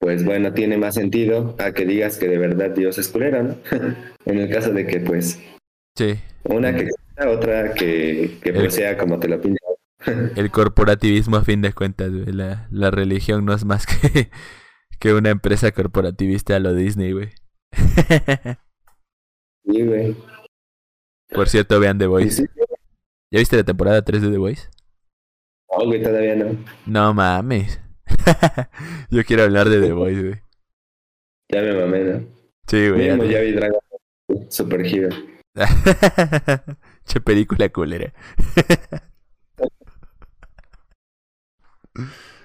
Pues 0.00 0.24
bueno, 0.24 0.52
tiene 0.52 0.76
más 0.76 0.94
sentido 0.94 1.56
a 1.58 1.72
que 1.72 1.86
digas 1.86 2.18
que 2.18 2.28
de 2.28 2.38
verdad 2.38 2.70
Dios 2.70 2.98
es 2.98 3.08
culero, 3.08 3.42
¿no? 3.42 3.56
en 4.26 4.38
el 4.38 4.50
caso 4.50 4.72
de 4.72 4.86
que, 4.86 5.00
pues... 5.00 5.40
Sí. 5.96 6.18
Una 6.44 6.74
que 6.74 6.90
otra 7.26 7.72
que, 7.72 8.38
que 8.42 8.52
pues, 8.52 8.74
sea 8.74 8.98
como 8.98 9.18
te 9.18 9.28
lo 9.28 9.40
pintas. 9.40 9.64
el 10.36 10.50
corporativismo 10.50 11.36
a 11.36 11.44
fin 11.44 11.62
de 11.62 11.72
cuentas, 11.72 12.10
La, 12.10 12.66
la 12.70 12.90
religión 12.90 13.44
no 13.44 13.54
es 13.54 13.64
más 13.64 13.86
que 13.86 14.30
que 15.04 15.12
una 15.12 15.28
empresa 15.28 15.70
corporativista 15.70 16.56
a 16.56 16.60
lo 16.60 16.72
Disney, 16.72 17.12
güey. 17.12 17.28
Sí, 19.66 19.82
güey. 19.82 20.14
Por 21.30 21.48
cierto, 21.48 21.80
vean 21.80 21.98
The 21.98 22.06
Voice. 22.06 22.46
¿Ya 23.30 23.38
viste 23.38 23.56
la 23.56 23.64
temporada 23.64 24.02
3 24.02 24.20
de 24.22 24.30
The 24.30 24.36
Voice? 24.36 24.68
No, 25.70 25.86
güey, 25.86 26.02
todavía 26.02 26.36
no. 26.36 26.56
No 26.86 27.14
mames. 27.14 27.80
Yo 29.10 29.24
quiero 29.24 29.44
hablar 29.44 29.70
de 29.70 29.80
The 29.80 29.92
Voice, 29.92 30.22
güey. 30.22 30.42
Ya 31.50 31.62
me 31.62 31.74
mamé, 31.74 32.04
¿no? 32.04 32.26
Sí, 32.66 32.88
güey. 32.90 33.06
Ya, 33.06 33.16
ya 33.16 33.40
vi 33.40 33.52
Dragon 33.52 33.80
Super 34.50 34.86
Hero. 34.86 35.08
che 37.06 37.20
película 37.20 37.70
culera. 37.70 38.12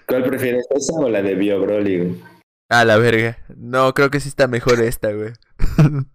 ¿Cuál 0.07 0.23
prefieres, 0.23 0.65
esa 0.71 0.93
o 0.99 1.09
la 1.09 1.21
de 1.21 1.35
Bio 1.35 1.61
Broly, 1.61 1.97
güey? 1.97 2.38
A 2.69 2.85
la 2.85 2.97
verga. 2.97 3.37
No, 3.57 3.93
creo 3.95 4.11
que 4.11 4.19
sí 4.19 4.29
está 4.29 4.47
mejor 4.47 4.79
esta, 4.79 5.11
güey. 5.11 5.33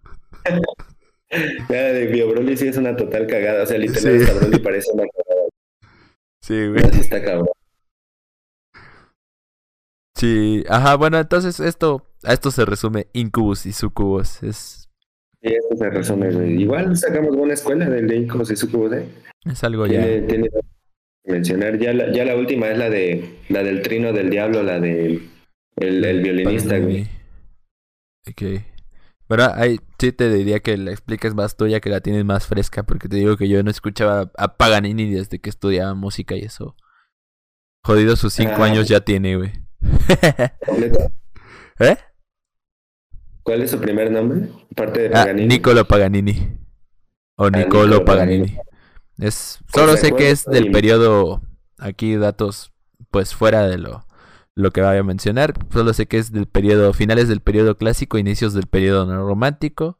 La 1.69 1.77
de 1.77 2.05
Bio 2.07 2.29
Broly 2.29 2.55
sí 2.55 2.67
es 2.67 2.77
una 2.77 2.95
total 2.95 3.27
cagada. 3.27 3.63
O 3.63 3.65
sea, 3.65 3.77
literalmente 3.77 4.57
sí. 4.57 4.59
Parece 4.59 4.91
una 4.93 5.03
cagada. 5.03 5.47
Sí, 6.41 6.67
güey. 6.67 6.83
Así 6.83 7.01
está 7.01 7.21
cabrón. 7.21 7.49
Sí, 10.15 10.63
ajá, 10.69 10.95
bueno, 10.95 11.19
entonces 11.19 11.59
esto, 11.59 12.07
a 12.23 12.31
esto 12.31 12.49
se 12.49 12.63
resume 12.63 13.07
Incubus 13.11 13.65
y 13.65 13.73
Sucubus. 13.73 14.41
Es... 14.43 14.89
Sí, 15.41 15.53
esto 15.53 15.75
se 15.75 15.89
resume, 15.89 16.31
güey. 16.31 16.61
Igual 16.61 16.95
sacamos 16.95 17.35
buena 17.35 17.53
escuela 17.53 17.89
del 17.89 18.07
de 18.07 18.15
Incubus 18.15 18.51
y 18.51 18.55
Sucubus, 18.55 18.93
¿eh? 18.93 19.09
Es 19.43 19.61
algo 19.65 19.85
ya. 19.87 20.01
Tiene, 20.25 20.47
que 20.49 21.31
mencionar. 21.31 21.77
Ya 21.77 21.93
la, 21.93 22.13
ya 22.13 22.23
la 22.23 22.37
última 22.37 22.69
es 22.69 22.77
la 22.77 22.89
de 22.89 23.39
la 23.49 23.61
del 23.61 23.81
trino 23.81 24.13
del 24.13 24.29
diablo, 24.29 24.63
la 24.63 24.79
del 24.79 25.29
el, 25.77 26.03
el 26.03 26.21
violinista, 26.21 26.77
güey. 26.79 27.07
Ok. 28.29 28.63
Pero 29.27 29.53
ahí 29.55 29.79
sí 29.97 30.11
te 30.11 30.29
diría 30.29 30.59
que 30.59 30.77
la 30.77 30.91
expliques 30.91 31.33
más 31.33 31.57
tuya, 31.57 31.79
que 31.79 31.89
la 31.89 32.01
tienes 32.01 32.23
más 32.25 32.45
fresca, 32.45 32.83
porque 32.83 33.09
te 33.09 33.17
digo 33.17 33.37
que 33.37 33.49
yo 33.49 33.63
no 33.63 33.71
escuchaba 33.71 34.31
a 34.37 34.57
Paganini 34.57 35.11
desde 35.11 35.39
que 35.39 35.49
estudiaba 35.49 35.95
música 35.95 36.35
y 36.35 36.41
eso. 36.41 36.75
Jodido 37.83 38.15
sus 38.15 38.33
cinco 38.33 38.57
ah. 38.59 38.65
años 38.65 38.87
ya 38.87 39.01
tiene, 39.01 39.35
güey. 39.35 39.51
¿Eh? 41.79 41.97
¿Cuál 43.43 43.61
es 43.61 43.71
su 43.71 43.79
primer 43.79 44.11
nombre? 44.11 44.49
Parte 44.75 45.01
de 45.01 45.07
ah, 45.07 45.23
Paganini. 45.23 45.47
Nicolo 45.47 45.85
Paganini. 45.85 46.57
O 47.35 47.45
ah, 47.45 47.49
Nicolo 47.49 48.05
Paganini. 48.05 48.57
Es, 49.17 49.59
solo 49.73 49.97
sé 49.97 50.11
que 50.13 50.29
es 50.29 50.45
del 50.45 50.71
periodo, 50.71 51.41
aquí 51.77 52.15
datos 52.15 52.73
pues 53.11 53.33
fuera 53.33 53.67
de 53.67 53.77
lo 53.77 54.05
lo 54.55 54.71
que 54.71 54.81
voy 54.81 54.97
a 54.97 55.03
mencionar. 55.03 55.53
Solo 55.71 55.93
sé 55.93 56.07
que 56.07 56.17
es 56.17 56.31
del 56.31 56.47
periodo, 56.47 56.93
finales 56.93 57.27
del 57.27 57.41
periodo 57.41 57.77
clásico, 57.77 58.17
inicios 58.17 58.53
del 58.53 58.67
periodo 58.67 59.05
romántico. 59.25 59.97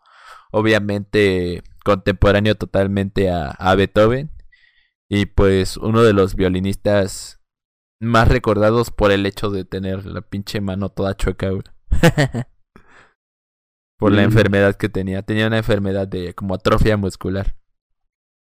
Obviamente 0.52 1.64
contemporáneo 1.84 2.56
totalmente 2.56 3.30
a, 3.30 3.76
Beethoven. 3.76 4.32
Y 5.08 5.28
pues 5.28 5.78
uno 5.78 6.02
de 6.02 6.14
los 6.14 6.36
violinistas 6.36 7.42
más 8.02 8.28
recordados 8.28 8.90
por 8.92 9.12
el 9.12 9.26
hecho 9.26 9.52
de 9.52 9.66
tener 9.66 10.06
la 10.06 10.22
pinche 10.22 10.62
mano 10.62 10.90
toda 10.90 11.16
chueca, 11.16 11.52
por 14.00 14.12
la 14.12 14.22
mm. 14.24 14.26
enfermedad 14.26 14.76
que 14.76 14.90
tenía. 14.90 15.22
Tenía 15.22 15.48
una 15.48 15.58
enfermedad 15.58 16.08
de 16.08 16.34
como 16.34 16.56
atrofia 16.56 16.98
muscular. 16.98 17.56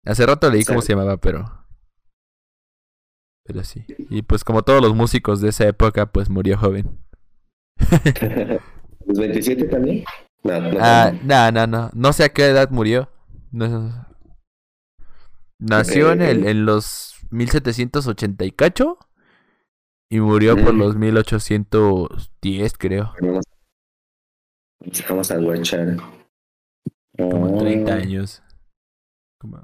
Hace 0.06 0.26
rato 0.26 0.50
leí 0.50 0.64
cómo 0.64 0.82
se 0.82 0.94
llamaba, 0.94 1.18
pero 1.18 1.61
pero 3.44 3.64
sí. 3.64 3.86
Y 4.10 4.22
pues 4.22 4.44
como 4.44 4.64
todos 4.64 4.82
los 4.82 4.96
músicos 4.96 5.42
de 5.42 5.50
esa 5.50 5.68
época, 5.68 6.12
pues 6.12 6.30
murió 6.30 6.58
joven. 6.58 7.00
¿Los 9.06 9.18
27 9.18 9.66
también? 9.66 10.04
No, 10.44 10.60
no, 10.60 10.78
ah, 10.80 11.12
no, 11.24 11.52
no, 11.52 11.68
no. 11.68 11.90
No 11.94 12.14
sé 12.14 12.24
a 12.24 12.30
qué 12.30 12.46
edad 12.46 12.70
murió. 12.72 13.10
Nació 15.60 16.12
en, 16.12 16.22
el, 16.22 16.48
en 16.48 16.66
los 16.66 17.16
1780 17.30 18.46
y 18.46 18.52
cacho. 18.52 18.98
Y 20.10 20.20
murió 20.20 20.58
por 20.58 20.74
mm. 20.74 20.80
los 20.80 20.96
1810, 20.98 22.78
creo. 22.78 23.14
Vamos 25.08 25.32
a 25.32 25.38
guachar. 25.38 25.98
Como 27.18 27.58
30 27.58 27.94
años. 27.94 28.44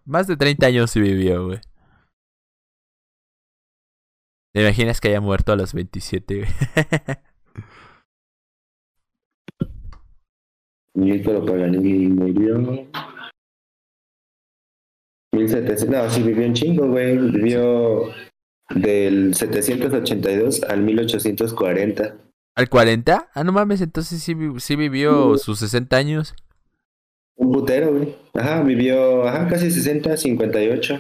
más 0.05 0.27
de 0.27 0.37
30 0.37 0.67
años 0.67 0.91
sí 0.91 1.01
vivió, 1.01 1.47
güey. 1.47 1.59
¿Te 4.57 4.63
imaginas 4.63 4.99
que 4.99 5.09
haya 5.09 5.21
muerto 5.21 5.51
a 5.51 5.55
los 5.55 5.75
27? 5.75 6.45
Niccolo 10.95 11.45
Paganini 11.45 12.07
murió. 12.07 12.57
1700, 15.31 15.89
no, 15.89 16.09
sí 16.09 16.23
vivió 16.23 16.43
en 16.43 16.55
chingo, 16.55 16.87
güey. 16.87 17.19
Vivió 17.19 18.11
del 18.71 19.35
782 19.35 20.63
al 20.63 20.81
1840. 20.81 22.17
¿Al 22.55 22.67
40? 22.67 23.29
Ah, 23.35 23.43
no 23.43 23.51
mames, 23.51 23.81
entonces 23.81 24.23
sí, 24.23 24.35
sí 24.57 24.75
vivió 24.75 25.37
sus 25.37 25.59
60 25.59 25.95
años. 25.95 26.33
Un 27.35 27.51
putero, 27.51 27.93
güey. 27.93 28.15
Ajá, 28.33 28.63
vivió, 28.63 29.27
ajá, 29.27 29.47
casi 29.47 29.69
60, 29.69 30.17
58. 30.17 30.99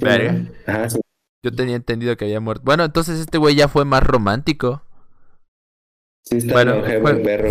¿Verga? 0.00 0.48
Ajá, 0.66 0.90
sí. 0.90 0.98
Yo 1.44 1.52
tenía 1.52 1.76
entendido 1.76 2.16
que 2.16 2.24
había 2.24 2.40
muerto. 2.40 2.62
Bueno, 2.64 2.84
entonces 2.84 3.20
este 3.20 3.36
güey 3.36 3.54
ya 3.54 3.68
fue 3.68 3.84
más 3.84 4.02
romántico. 4.02 4.82
Sí, 6.22 6.38
está 6.38 6.54
bueno, 6.54 6.82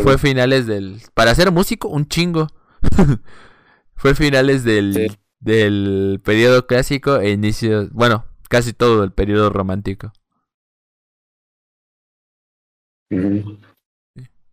fue, 0.02 0.18
finales 0.18 0.66
del... 0.66 1.00
Para 1.14 1.36
ser 1.36 1.52
músico, 1.52 1.90
un 1.90 2.08
chingo. 2.08 2.48
fue 3.96 4.16
finales 4.16 4.64
del, 4.64 5.16
del 5.40 6.20
periodo 6.26 6.66
clásico 6.66 7.20
e 7.20 7.30
inicio... 7.30 7.88
Bueno, 7.92 8.26
casi 8.50 8.74
todo 8.74 9.04
el 9.04 9.12
periodo 9.12 9.52
romántico. 9.52 10.12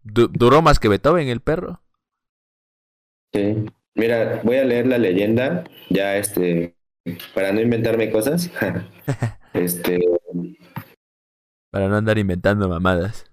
duró 0.02 0.60
más 0.60 0.78
que 0.78 0.88
Beethoven, 0.88 1.28
el 1.28 1.40
perro. 1.40 1.80
Sí. 3.32 3.64
Mira, 3.94 4.42
voy 4.44 4.58
a 4.58 4.64
leer 4.64 4.86
la 4.86 4.98
leyenda, 4.98 5.64
ya 5.88 6.18
este, 6.18 6.76
para 7.34 7.52
no 7.52 7.60
inventarme 7.60 8.10
cosas. 8.10 8.50
este. 9.54 9.98
Para 11.70 11.88
no 11.88 11.96
andar 11.96 12.18
inventando 12.18 12.68
mamadas. 12.68 13.30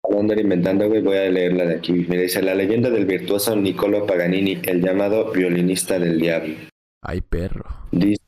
Para 0.00 0.14
no 0.14 0.20
andar 0.20 0.40
inventando, 0.40 0.88
güey, 0.88 1.02
voy 1.02 1.16
a 1.16 1.30
leerla 1.30 1.64
de 1.64 1.76
aquí. 1.76 1.92
Me 1.92 2.16
dice 2.18 2.42
la 2.42 2.54
leyenda 2.54 2.90
del 2.90 3.06
virtuoso 3.06 3.56
Niccolo 3.56 4.06
Paganini, 4.06 4.60
el 4.64 4.80
llamado 4.80 5.32
violinista 5.32 5.98
del 5.98 6.18
diablo. 6.18 6.54
Ay, 7.02 7.20
perro. 7.20 7.64
Dice. 7.92 8.22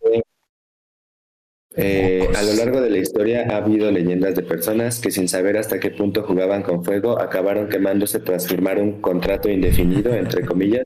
Eh, 1.76 2.28
a 2.34 2.42
lo 2.42 2.52
largo 2.54 2.80
de 2.80 2.90
la 2.90 2.98
historia 2.98 3.46
ha 3.48 3.58
habido 3.58 3.90
leyendas 3.92 4.34
de 4.34 4.42
personas 4.42 4.98
que 4.98 5.12
sin 5.12 5.28
saber 5.28 5.56
hasta 5.56 5.78
qué 5.78 5.90
punto 5.90 6.24
jugaban 6.24 6.62
con 6.64 6.84
fuego 6.84 7.20
acabaron 7.20 7.68
quemándose 7.68 8.18
tras 8.18 8.48
firmar 8.48 8.78
un 8.78 9.00
contrato 9.00 9.48
indefinido, 9.48 10.12
entre 10.12 10.44
comillas. 10.44 10.84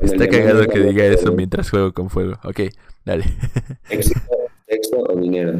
Está 0.00 0.28
cagado 0.28 0.66
que 0.66 0.80
diga 0.80 1.04
eso 1.04 1.32
mientras 1.32 1.70
juego 1.70 1.92
con 1.92 2.10
fuego. 2.10 2.38
Ok, 2.44 2.60
Dale. 3.04 3.24
Sexo, 4.66 5.00
o 5.00 5.16
dinero. 5.16 5.58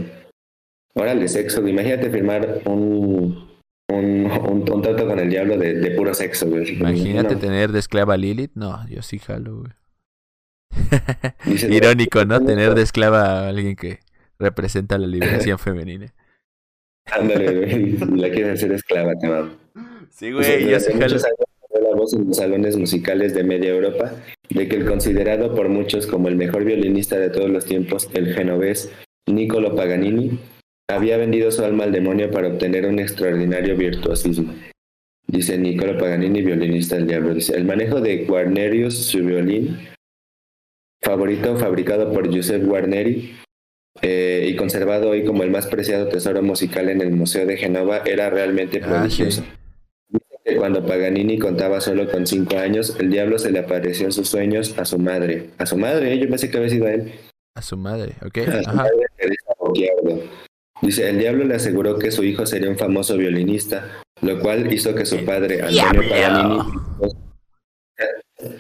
Órale, 0.94 1.26
sexo. 1.26 1.66
Imagínate 1.66 2.10
firmar 2.10 2.62
un, 2.64 3.48
un, 3.88 4.30
un, 4.30 4.82
trato 4.82 5.06
con 5.06 5.18
el 5.18 5.28
diablo 5.28 5.56
de, 5.56 5.74
de 5.74 5.90
puro 5.92 6.14
sexo, 6.14 6.48
güey. 6.48 6.74
Imagínate 6.74 7.34
tener 7.34 7.72
de 7.72 7.80
esclava 7.80 8.14
a 8.14 8.16
Lilith. 8.16 8.52
No, 8.54 8.86
yo 8.88 9.02
sí 9.02 9.18
jalo, 9.18 9.62
güey. 9.62 9.72
Irónico, 11.70 12.24
¿no? 12.24 12.44
Tener 12.44 12.74
de 12.74 12.82
esclava 12.82 13.22
a 13.22 13.48
alguien 13.48 13.74
que 13.74 13.98
representa 14.38 14.96
la 14.96 15.08
liberación 15.08 15.58
femenina. 15.60 16.12
Ándale, 17.06 17.56
güey. 17.56 17.96
La 18.16 18.30
quieres 18.30 18.58
hacer 18.58 18.72
esclava, 18.72 19.12
cabrón. 19.20 19.58
Sí, 20.10 20.30
güey, 20.30 20.68
yo 20.68 20.78
sí 20.78 20.92
jalo 20.92 21.16
voz 22.00 22.14
en 22.14 22.26
los 22.26 22.38
salones 22.38 22.76
musicales 22.76 23.34
de 23.34 23.44
media 23.44 23.70
Europa 23.70 24.12
de 24.48 24.68
que 24.68 24.76
el 24.76 24.86
considerado 24.86 25.54
por 25.54 25.68
muchos 25.68 26.06
como 26.06 26.28
el 26.28 26.36
mejor 26.36 26.64
violinista 26.64 27.18
de 27.18 27.28
todos 27.28 27.50
los 27.50 27.66
tiempos, 27.66 28.08
el 28.14 28.34
genovés 28.34 28.90
Niccolo 29.26 29.76
Paganini, 29.76 30.38
había 30.90 31.18
vendido 31.18 31.50
su 31.50 31.62
alma 31.62 31.84
al 31.84 31.92
demonio 31.92 32.30
para 32.30 32.48
obtener 32.48 32.86
un 32.86 32.98
extraordinario 32.98 33.76
virtuosismo. 33.76 34.54
Dice 35.26 35.58
Niccolo 35.58 35.98
Paganini, 35.98 36.42
violinista 36.42 36.96
del 36.96 37.06
diablo. 37.06 37.34
Dice, 37.34 37.54
el 37.54 37.64
manejo 37.64 38.00
de 38.00 38.24
Guarnerius, 38.24 38.94
su 38.94 39.18
violín, 39.18 39.78
favorito 41.02 41.56
fabricado 41.56 42.12
por 42.12 42.28
Giuseppe 42.30 42.64
Guarneri, 42.64 43.36
eh, 44.02 44.48
y 44.48 44.56
conservado 44.56 45.10
hoy 45.10 45.24
como 45.24 45.42
el 45.42 45.50
más 45.50 45.66
preciado 45.66 46.08
tesoro 46.08 46.42
musical 46.42 46.88
en 46.88 47.02
el 47.02 47.10
Museo 47.10 47.46
de 47.46 47.58
Genova, 47.58 47.98
era 48.06 48.30
realmente 48.30 48.80
ah, 48.82 49.06
cuando 50.56 50.84
Paganini 50.84 51.38
contaba 51.38 51.80
solo 51.80 52.10
con 52.10 52.26
cinco 52.26 52.58
años, 52.58 52.96
el 52.98 53.10
diablo 53.10 53.38
se 53.38 53.50
le 53.50 53.60
apareció 53.60 54.06
en 54.06 54.12
sus 54.12 54.28
sueños 54.28 54.74
a 54.78 54.84
su 54.84 54.98
madre. 54.98 55.50
A 55.58 55.66
su 55.66 55.76
madre, 55.76 56.18
yo 56.18 56.28
pensé 56.28 56.50
que 56.50 56.56
había 56.56 56.70
sido 56.70 56.86
a 56.86 56.92
él. 56.92 57.12
A 57.54 57.62
su 57.62 57.76
madre, 57.76 58.14
ok. 58.24 58.38
Dice, 60.82 61.10
el 61.10 61.18
diablo 61.18 61.44
le 61.44 61.56
aseguró 61.56 61.98
que 61.98 62.10
su 62.10 62.24
hijo 62.24 62.46
sería 62.46 62.70
un 62.70 62.78
famoso 62.78 63.18
violinista, 63.18 64.00
lo 64.22 64.40
cual 64.40 64.72
hizo 64.72 64.94
que 64.94 65.04
su 65.04 65.24
padre, 65.26 65.60
Antonio 65.60 66.08
Paganini, 66.08 66.58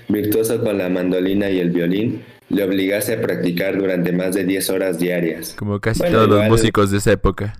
virtuoso 0.08 0.62
con 0.62 0.76
la 0.76 0.90
mandolina 0.90 1.48
y 1.48 1.60
el 1.60 1.70
violín, 1.70 2.22
le 2.50 2.64
obligase 2.64 3.14
a 3.14 3.20
practicar 3.22 3.78
durante 3.78 4.12
más 4.12 4.34
de 4.34 4.44
10 4.44 4.70
horas 4.70 4.98
diarias. 4.98 5.54
Como 5.58 5.80
casi 5.80 6.02
todos 6.02 6.28
los 6.28 6.44
músicos 6.46 6.90
de 6.90 6.98
esa 6.98 7.12
época. 7.12 7.54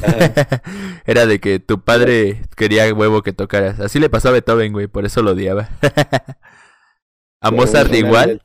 Era 1.06 1.26
de 1.26 1.38
que 1.38 1.58
tu 1.58 1.82
padre 1.82 2.42
quería 2.56 2.92
huevo 2.92 3.22
que 3.22 3.32
tocaras. 3.32 3.80
Así 3.80 3.98
le 3.98 4.10
pasó 4.10 4.28
a 4.28 4.32
Beethoven, 4.32 4.72
güey, 4.72 4.86
por 4.86 5.04
eso 5.04 5.22
lo 5.22 5.32
odiaba. 5.32 5.68
a 7.40 7.50
Mozart 7.50 7.94
igual. 7.94 8.42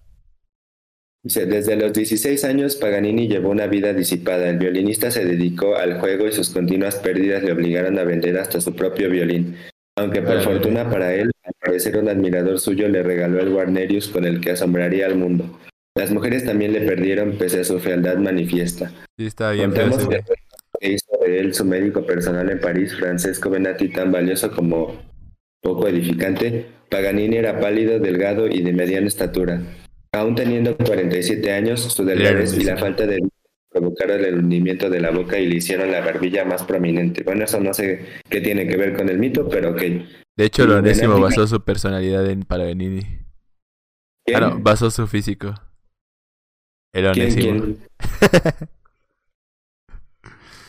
Desde 1.23 1.75
los 1.75 1.91
16 1.93 2.43
años 2.45 2.75
Paganini 2.75 3.27
llevó 3.27 3.49
una 3.49 3.67
vida 3.67 3.93
disipada. 3.93 4.49
El 4.49 4.59
violinista 4.59 5.11
se 5.11 5.25
dedicó 5.25 5.75
al 5.75 5.99
juego 5.99 6.27
y 6.27 6.31
sus 6.31 6.51
continuas 6.51 6.95
pérdidas 6.95 7.43
le 7.43 7.51
obligaron 7.51 7.99
a 7.99 8.03
vender 8.03 8.37
hasta 8.37 8.61
su 8.61 8.75
propio 8.75 9.09
violín. 9.09 9.57
Aunque 9.97 10.21
por 10.21 10.41
fortuna 10.41 10.89
para 10.89 11.13
él, 11.15 11.31
al 11.43 11.53
parecer 11.59 11.97
un 11.97 12.07
admirador 12.07 12.59
suyo 12.59 12.87
le 12.87 13.03
regaló 13.03 13.39
el 13.39 13.49
Guarnerius 13.49 14.07
con 14.07 14.25
el 14.25 14.39
que 14.39 14.51
asombraría 14.51 15.07
al 15.07 15.15
mundo. 15.15 15.59
Las 15.95 16.11
mujeres 16.11 16.45
también 16.45 16.71
le 16.73 16.81
perdieron 16.81 17.37
pese 17.37 17.61
a 17.61 17.63
su 17.63 17.79
fealdad 17.79 18.17
manifiesta. 18.17 18.91
Sí, 19.17 19.25
está 19.25 19.51
bien. 19.51 19.73
que 19.73 19.81
hizo 20.81 21.17
de 21.25 21.39
él 21.39 21.53
su 21.53 21.65
médico 21.65 22.05
personal 22.05 22.49
en 22.49 22.59
París, 22.59 22.95
Francesco 22.95 23.49
Benatti, 23.49 23.89
tan 23.89 24.11
valioso 24.11 24.51
como 24.51 25.01
poco 25.61 25.87
edificante, 25.87 26.65
Paganini 26.89 27.37
era 27.37 27.59
pálido, 27.59 27.99
delgado 27.99 28.47
y 28.47 28.61
de 28.61 28.73
mediana 28.73 29.07
estatura. 29.07 29.61
Aún 30.13 30.35
teniendo 30.35 30.77
47 30.77 31.51
años, 31.51 31.81
su 31.81 32.05
delgadez 32.05 32.57
y 32.57 32.63
la 32.63 32.77
falta 32.77 33.05
de 33.05 33.19
provocaron 33.69 34.23
el 34.23 34.39
hundimiento 34.39 34.89
de 34.89 34.99
la 34.99 35.11
boca 35.11 35.37
y 35.39 35.47
le 35.47 35.57
hicieron 35.57 35.91
la 35.91 36.01
barbilla 36.01 36.45
más 36.45 36.63
prominente. 36.63 37.23
Bueno, 37.23 37.43
eso 37.43 37.59
no 37.59 37.73
sé 37.73 38.05
qué 38.29 38.41
tiene 38.41 38.67
que 38.67 38.77
ver 38.77 38.95
con 38.95 39.09
el 39.09 39.19
mito, 39.19 39.47
pero 39.49 39.71
ok. 39.71 39.81
De 40.35 40.45
hecho, 40.45 40.65
Lonésimo 40.65 41.19
basó 41.19 41.45
su 41.47 41.61
personalidad 41.61 42.25
en 42.29 42.43
Paganini. 42.43 43.01
¿Quién? 44.25 44.43
Ah, 44.43 44.57
basó 44.59 44.89
su 44.89 45.07
físico. 45.07 45.53
El 46.93 47.07
Onésimo. 47.07 47.75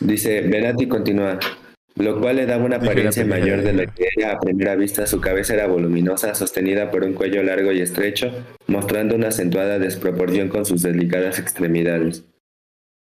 Dice, 0.00 0.42
Benatti 0.42 0.86
continúa 0.86 1.38
lo 1.98 2.20
cual 2.20 2.36
le 2.36 2.46
daba 2.46 2.64
una 2.64 2.76
apariencia 2.76 3.24
mayor 3.24 3.62
de 3.62 3.72
lo 3.72 3.82
que 3.92 4.08
era 4.16 4.32
a 4.32 4.38
primera 4.38 4.76
vista. 4.76 5.06
Su 5.06 5.20
cabeza 5.20 5.54
era 5.54 5.66
voluminosa, 5.66 6.34
sostenida 6.34 6.90
por 6.90 7.04
un 7.04 7.14
cuello 7.14 7.42
largo 7.42 7.72
y 7.72 7.80
estrecho, 7.80 8.30
mostrando 8.66 9.16
una 9.16 9.28
acentuada 9.28 9.78
desproporción 9.78 10.48
con 10.48 10.64
sus 10.64 10.82
delicadas 10.82 11.38
extremidades. 11.38 12.24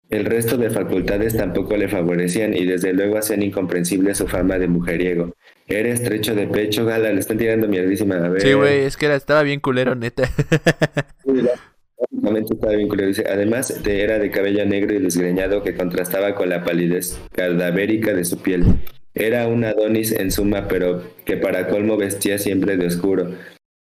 El 0.09 0.25
resto 0.25 0.57
de 0.57 0.69
facultades 0.69 1.35
tampoco 1.35 1.75
le 1.77 1.87
favorecían 1.87 2.55
y 2.55 2.65
desde 2.65 2.93
luego 2.93 3.17
hacían 3.17 3.41
incomprensible 3.41 4.13
su 4.13 4.27
fama 4.27 4.59
de 4.59 4.67
mujeriego. 4.67 5.33
Era 5.67 5.89
estrecho 5.89 6.35
de 6.35 6.47
pecho, 6.47 6.85
gala, 6.85 7.11
le 7.11 7.19
están 7.19 7.39
tirando 7.39 7.67
mierdísima. 7.67 8.15
A 8.17 8.29
ver. 8.29 8.41
Sí, 8.41 8.53
güey, 8.53 8.81
es 8.81 8.97
que 8.97 9.07
era, 9.07 9.15
estaba 9.15 9.41
bien 9.41 9.59
culero, 9.59 9.95
neta. 9.95 10.29
Estaba. 11.97 13.07
Dice, 13.07 13.25
además 13.29 13.83
de, 13.83 14.03
era 14.03 14.19
de 14.19 14.31
cabello 14.31 14.65
negro 14.65 14.93
y 14.93 14.99
desgreñado 14.99 15.63
que 15.63 15.75
contrastaba 15.75 16.35
con 16.35 16.49
la 16.49 16.63
palidez 16.63 17.19
cadavérica 17.31 18.13
de 18.13 18.25
su 18.25 18.41
piel. 18.41 18.79
Era 19.13 19.47
un 19.47 19.63
Adonis 19.63 20.11
en 20.11 20.31
suma, 20.31 20.67
pero 20.67 21.01
que 21.23 21.37
para 21.37 21.67
colmo 21.67 21.95
vestía 21.95 22.37
siempre 22.37 22.75
de 22.75 22.87
oscuro, 22.87 23.31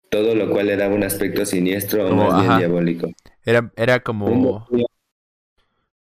todo 0.09 0.35
lo 0.35 0.49
cual 0.49 0.67
le 0.67 0.75
daba 0.75 0.93
un 0.93 1.03
aspecto 1.03 1.45
siniestro 1.45 2.09
o 2.09 2.15
más 2.15 2.41
bien 2.41 2.57
diabólico. 2.57 3.09
Era, 3.45 3.71
era 3.75 4.01
como... 4.01 4.67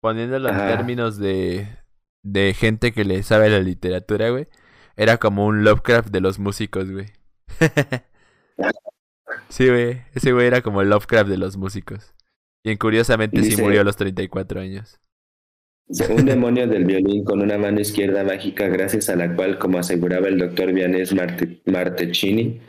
Poniéndolo 0.01 0.49
en 0.49 0.57
términos 0.57 1.19
de, 1.19 1.67
de 2.23 2.55
gente 2.55 2.93
que 2.93 3.05
le 3.05 3.25
sabe 3.25 3.51
la 3.51 3.59
literatura, 3.59 4.31
güey. 4.31 4.47
Era 4.97 5.17
como 5.17 5.47
un 5.47 5.65
Lovecraft 5.65 6.11
de 6.11 6.21
los 6.21 6.39
músicos, 6.39 6.89
güey. 6.91 7.07
sí, 9.49 9.69
güey. 9.69 10.03
Ese 10.15 10.33
güey 10.33 10.47
era 10.47 10.63
como 10.63 10.83
el 10.83 10.91
Lovecraft 10.91 11.31
de 11.31 11.39
los 11.39 11.57
músicos. 11.57 12.15
Y 12.65 12.77
curiosamente 12.77 13.43
sí 13.43 13.61
murió 13.61 13.81
a 13.81 13.85
los 13.85 13.97
34 13.97 14.61
años. 14.61 15.01
Un 16.11 16.27
demonio 16.27 16.67
del 16.67 16.85
violín 16.85 17.25
con 17.25 17.41
una 17.41 17.57
mano 17.57 17.81
izquierda 17.81 18.23
mágica 18.23 18.69
gracias 18.69 19.09
a 19.09 19.17
la 19.17 19.35
cual, 19.35 19.59
como 19.59 19.79
aseguraba 19.79 20.29
el 20.29 20.39
doctor 20.39 20.73
Vianés 20.73 21.15
Martecini, 21.65 22.61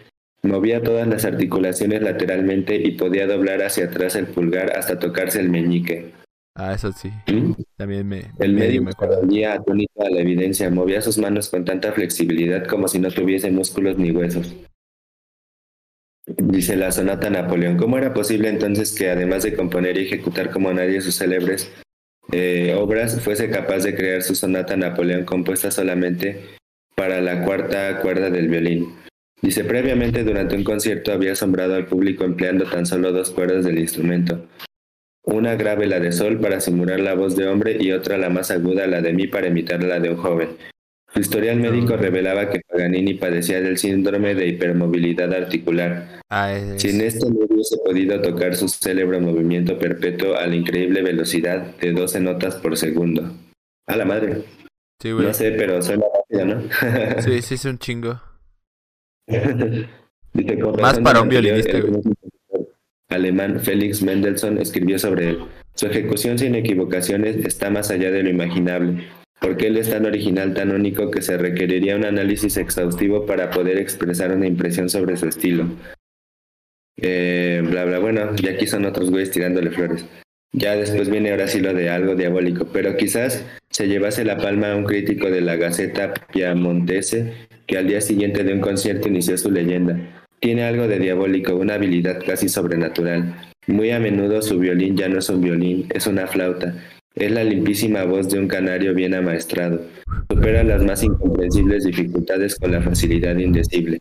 movía 0.41 0.81
todas 0.81 1.05
las 1.05 1.25
articulaciones 1.25 2.01
lateralmente 2.01 2.75
y 2.75 2.91
podía 2.91 3.27
doblar 3.27 3.61
hacia 3.61 3.85
atrás 3.85 4.15
el 4.15 4.27
pulgar 4.27 4.77
hasta 4.77 4.99
tocarse 4.99 5.41
el 5.41 5.49
meñique. 5.49 6.13
Ah, 6.55 6.73
eso 6.73 6.91
sí. 6.93 7.09
También 7.77 8.07
me. 8.07 8.31
El 8.39 8.53
medio 8.53 8.81
me 8.81 8.91
acuerdía 8.91 9.53
atónito 9.53 10.01
a 10.01 10.09
la 10.09 10.19
evidencia. 10.19 10.69
Movía 10.69 11.01
sus 11.01 11.17
manos 11.17 11.49
con 11.49 11.65
tanta 11.65 11.91
flexibilidad 11.91 12.65
como 12.67 12.87
si 12.87 12.99
no 12.99 13.09
tuviese 13.11 13.51
músculos 13.51 13.97
ni 13.97 14.11
huesos. 14.11 14.53
Dice 16.37 16.75
la 16.75 16.91
sonata 16.91 17.29
Napoleón. 17.29 17.77
¿Cómo 17.77 17.97
era 17.97 18.13
posible 18.13 18.49
entonces 18.49 18.93
que, 18.93 19.09
además 19.09 19.43
de 19.43 19.55
componer 19.55 19.97
y 19.97 20.05
ejecutar 20.05 20.51
como 20.51 20.71
nadie 20.73 21.01
sus 21.01 21.17
célebres 21.17 21.71
eh, 22.31 22.75
obras, 22.77 23.19
fuese 23.21 23.49
capaz 23.49 23.79
de 23.79 23.95
crear 23.95 24.21
su 24.21 24.35
sonata 24.35 24.77
Napoleón 24.77 25.25
compuesta 25.25 25.71
solamente 25.71 26.41
para 26.95 27.21
la 27.21 27.43
cuarta 27.43 27.99
cuerda 28.01 28.29
del 28.29 28.47
violín? 28.47 28.93
Dice, 29.41 29.63
previamente 29.63 30.23
durante 30.23 30.55
un 30.55 30.63
concierto 30.63 31.11
había 31.11 31.31
asombrado 31.31 31.75
al 31.75 31.85
público 31.85 32.25
empleando 32.25 32.65
tan 32.65 32.85
solo 32.85 33.11
dos 33.11 33.31
cuerdas 33.31 33.65
del 33.65 33.79
instrumento 33.79 34.47
una 35.29 35.55
grave 35.55 35.85
la 35.87 35.99
de 35.99 36.11
sol 36.11 36.39
para 36.39 36.59
simular 36.59 36.99
la 36.99 37.13
voz 37.13 37.35
de 37.35 37.47
hombre 37.47 37.77
y 37.79 37.91
otra 37.91 38.17
la 38.17 38.29
más 38.29 38.51
aguda 38.51 38.87
la 38.87 39.01
de 39.01 39.13
mí 39.13 39.27
para 39.27 39.47
imitar 39.47 39.83
la 39.83 39.99
de 39.99 40.09
un 40.09 40.17
joven. 40.17 40.49
Su 41.13 41.19
historial 41.19 41.59
médico 41.59 41.97
revelaba 41.97 42.49
que 42.49 42.61
Paganini 42.67 43.15
padecía 43.15 43.61
del 43.61 43.77
síndrome 43.77 44.35
de 44.35 44.47
hipermovilidad 44.47 45.33
articular. 45.33 46.21
Ah, 46.29 46.55
Sin 46.77 47.01
esto 47.01 47.29
no 47.29 47.45
hubiese 47.45 47.77
podido 47.77 48.21
tocar 48.21 48.55
su 48.55 48.67
célebre 48.67 49.19
movimiento 49.19 49.79
perpetuo 49.79 50.35
a 50.35 50.45
la 50.45 50.55
increíble 50.55 51.01
velocidad 51.01 51.75
de 51.77 51.91
12 51.93 52.19
notas 52.19 52.55
por 52.55 52.77
segundo. 52.77 53.33
A 53.87 53.95
la 53.95 54.05
madre. 54.05 54.43
Sí, 55.01 55.11
güey. 55.11 55.25
No 55.25 55.33
sé, 55.33 55.51
pero 55.51 55.81
suena 55.81 56.05
rápido, 56.13 56.45
¿no? 56.45 56.61
sí, 57.21 57.41
sí, 57.41 57.55
es 57.55 57.65
un 57.65 57.79
chingo. 57.79 58.21
Más 60.79 60.99
para 60.99 61.21
un 61.21 61.29
violinista, 61.29 61.79
güey 61.79 62.01
alemán 63.09 63.59
Felix 63.59 64.01
Mendelssohn 64.01 64.57
escribió 64.59 64.97
sobre 64.99 65.29
él. 65.31 65.39
Su 65.75 65.87
ejecución 65.87 66.37
sin 66.37 66.55
equivocaciones 66.55 67.37
está 67.45 67.69
más 67.69 67.89
allá 67.89 68.11
de 68.11 68.23
lo 68.23 68.29
imaginable, 68.29 69.07
porque 69.39 69.67
él 69.67 69.77
es 69.77 69.89
tan 69.89 70.05
original, 70.05 70.53
tan 70.53 70.71
único 70.71 71.11
que 71.11 71.21
se 71.21 71.37
requeriría 71.37 71.95
un 71.95 72.05
análisis 72.05 72.57
exhaustivo 72.57 73.25
para 73.25 73.49
poder 73.49 73.77
expresar 73.77 74.31
una 74.31 74.47
impresión 74.47 74.89
sobre 74.89 75.17
su 75.17 75.27
estilo. 75.27 75.67
Eh, 77.01 77.63
bla, 77.65 77.85
bla, 77.85 77.99
bueno, 77.99 78.35
ya 78.35 78.51
aquí 78.51 78.67
son 78.67 78.85
otros 78.85 79.09
güeyes 79.09 79.31
tirándole 79.31 79.71
flores. 79.71 80.05
Ya 80.51 80.75
después 80.75 81.09
viene 81.09 81.31
ahora 81.31 81.47
sí 81.47 81.59
lo 81.61 81.73
de 81.73 81.89
algo 81.89 82.15
diabólico, 82.15 82.67
pero 82.73 82.97
quizás 82.97 83.45
se 83.69 83.87
llevase 83.87 84.25
la 84.25 84.37
palma 84.37 84.71
a 84.71 84.75
un 84.75 84.83
crítico 84.83 85.29
de 85.29 85.41
la 85.41 85.55
Gaceta 85.55 86.13
Piamontese 86.33 87.33
que 87.67 87.77
al 87.77 87.87
día 87.87 88.01
siguiente 88.01 88.43
de 88.43 88.53
un 88.53 88.59
concierto 88.59 89.07
inició 89.07 89.37
su 89.37 89.51
leyenda. 89.51 90.25
Tiene 90.39 90.63
algo 90.63 90.87
de 90.87 90.99
diabólico, 90.99 91.55
una 91.55 91.75
habilidad 91.75 92.23
casi 92.25 92.49
sobrenatural. 92.49 93.35
Muy 93.67 93.91
a 93.91 93.99
menudo 93.99 94.41
su 94.41 94.57
violín 94.57 94.97
ya 94.97 95.07
no 95.07 95.19
es 95.19 95.29
un 95.29 95.41
violín, 95.41 95.87
es 95.93 96.07
una 96.07 96.25
flauta. 96.25 96.73
Es 97.15 97.31
la 97.31 97.43
limpísima 97.43 98.03
voz 98.05 98.29
de 98.29 98.39
un 98.39 98.47
canario 98.47 98.93
bien 98.93 99.13
amaestrado. 99.13 99.81
Supera 100.29 100.63
las 100.63 100.83
más 100.83 101.03
incomprensibles 101.03 101.85
dificultades 101.85 102.55
con 102.55 102.71
la 102.71 102.81
facilidad 102.81 103.35
indecible. 103.37 103.99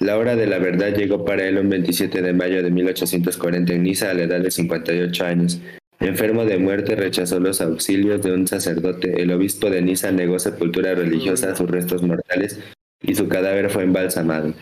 La 0.00 0.18
hora 0.18 0.34
de 0.36 0.46
la 0.46 0.58
verdad 0.58 0.94
llegó 0.94 1.24
para 1.24 1.46
él 1.46 1.58
un 1.58 1.68
27 1.68 2.22
de 2.22 2.32
mayo 2.32 2.62
de 2.62 2.70
1840 2.70 3.72
en 3.72 3.82
Niza 3.82 4.10
a 4.10 4.14
la 4.14 4.24
edad 4.24 4.40
de 4.40 4.50
58 4.50 5.24
años. 5.24 5.60
Enfermo 6.00 6.44
de 6.44 6.58
muerte, 6.58 6.96
rechazó 6.96 7.38
los 7.40 7.60
auxilios 7.60 8.22
de 8.22 8.32
un 8.32 8.46
sacerdote. 8.46 9.22
El 9.22 9.32
obispo 9.32 9.70
de 9.70 9.82
Niza 9.82 10.10
negó 10.10 10.38
sepultura 10.38 10.94
religiosa 10.94 11.52
a 11.52 11.56
sus 11.56 11.70
restos 11.70 12.02
mortales 12.02 12.60
y 13.00 13.14
su 13.14 13.28
cadáver 13.28 13.70
fue 13.70 13.84
embalsamado. 13.84 14.54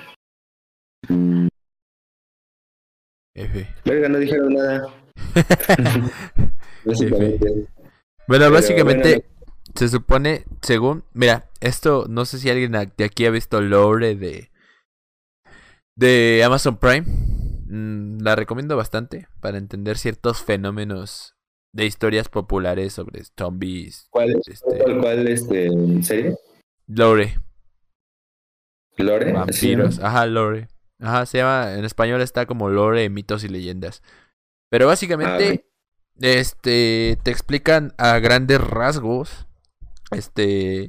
F. 3.34 3.66
Verga, 3.84 4.08
no 4.08 4.18
dijeron 4.18 4.55
nada. 4.55 5.01
Bueno, 8.28 8.51
básicamente 8.51 9.25
se 9.75 9.89
supone, 9.89 10.44
según, 10.62 11.05
mira, 11.12 11.51
esto 11.60 12.07
no 12.09 12.25
sé 12.25 12.39
si 12.39 12.51
alguien 12.51 12.73
de 12.73 13.05
aquí 13.05 13.26
ha 13.26 13.31
visto 13.31 13.60
Lore 13.60 14.15
de 14.15 14.51
de 15.97 16.42
Amazon 16.44 16.76
Prime. 16.76 17.05
Mm, 17.67 18.23
la 18.23 18.36
recomiendo 18.36 18.76
bastante 18.76 19.28
para 19.41 19.59
entender 19.59 19.97
ciertos 19.99 20.42
fenómenos 20.42 21.36
de 21.73 21.86
historias 21.86 22.28
populares 22.28 22.92
sobre 22.92 23.23
zombies. 23.39 24.09
¿Cuál 24.10 24.36
es? 24.36 24.49
Este, 24.49 24.78
¿Cuál, 25.01 25.28
este, 25.28 25.70
serie? 26.02 26.36
Lore. 26.86 27.39
Lore. 28.99 29.33
Vampiros. 29.33 29.99
Ajá, 30.01 30.26
Lore. 30.26 30.68
Ajá, 31.01 31.26
se 31.26 31.39
llama, 31.39 31.75
en 31.75 31.84
español 31.84 32.20
está 32.20 32.47
como 32.47 32.68
lore, 32.68 33.09
mitos 33.09 33.42
y 33.42 33.49
leyendas. 33.49 34.02
Pero 34.73 34.86
básicamente, 34.86 35.67
este, 36.18 37.18
te 37.23 37.31
explican 37.31 37.92
a 37.99 38.18
grandes 38.20 38.59
rasgos, 38.59 39.47
este, 40.12 40.86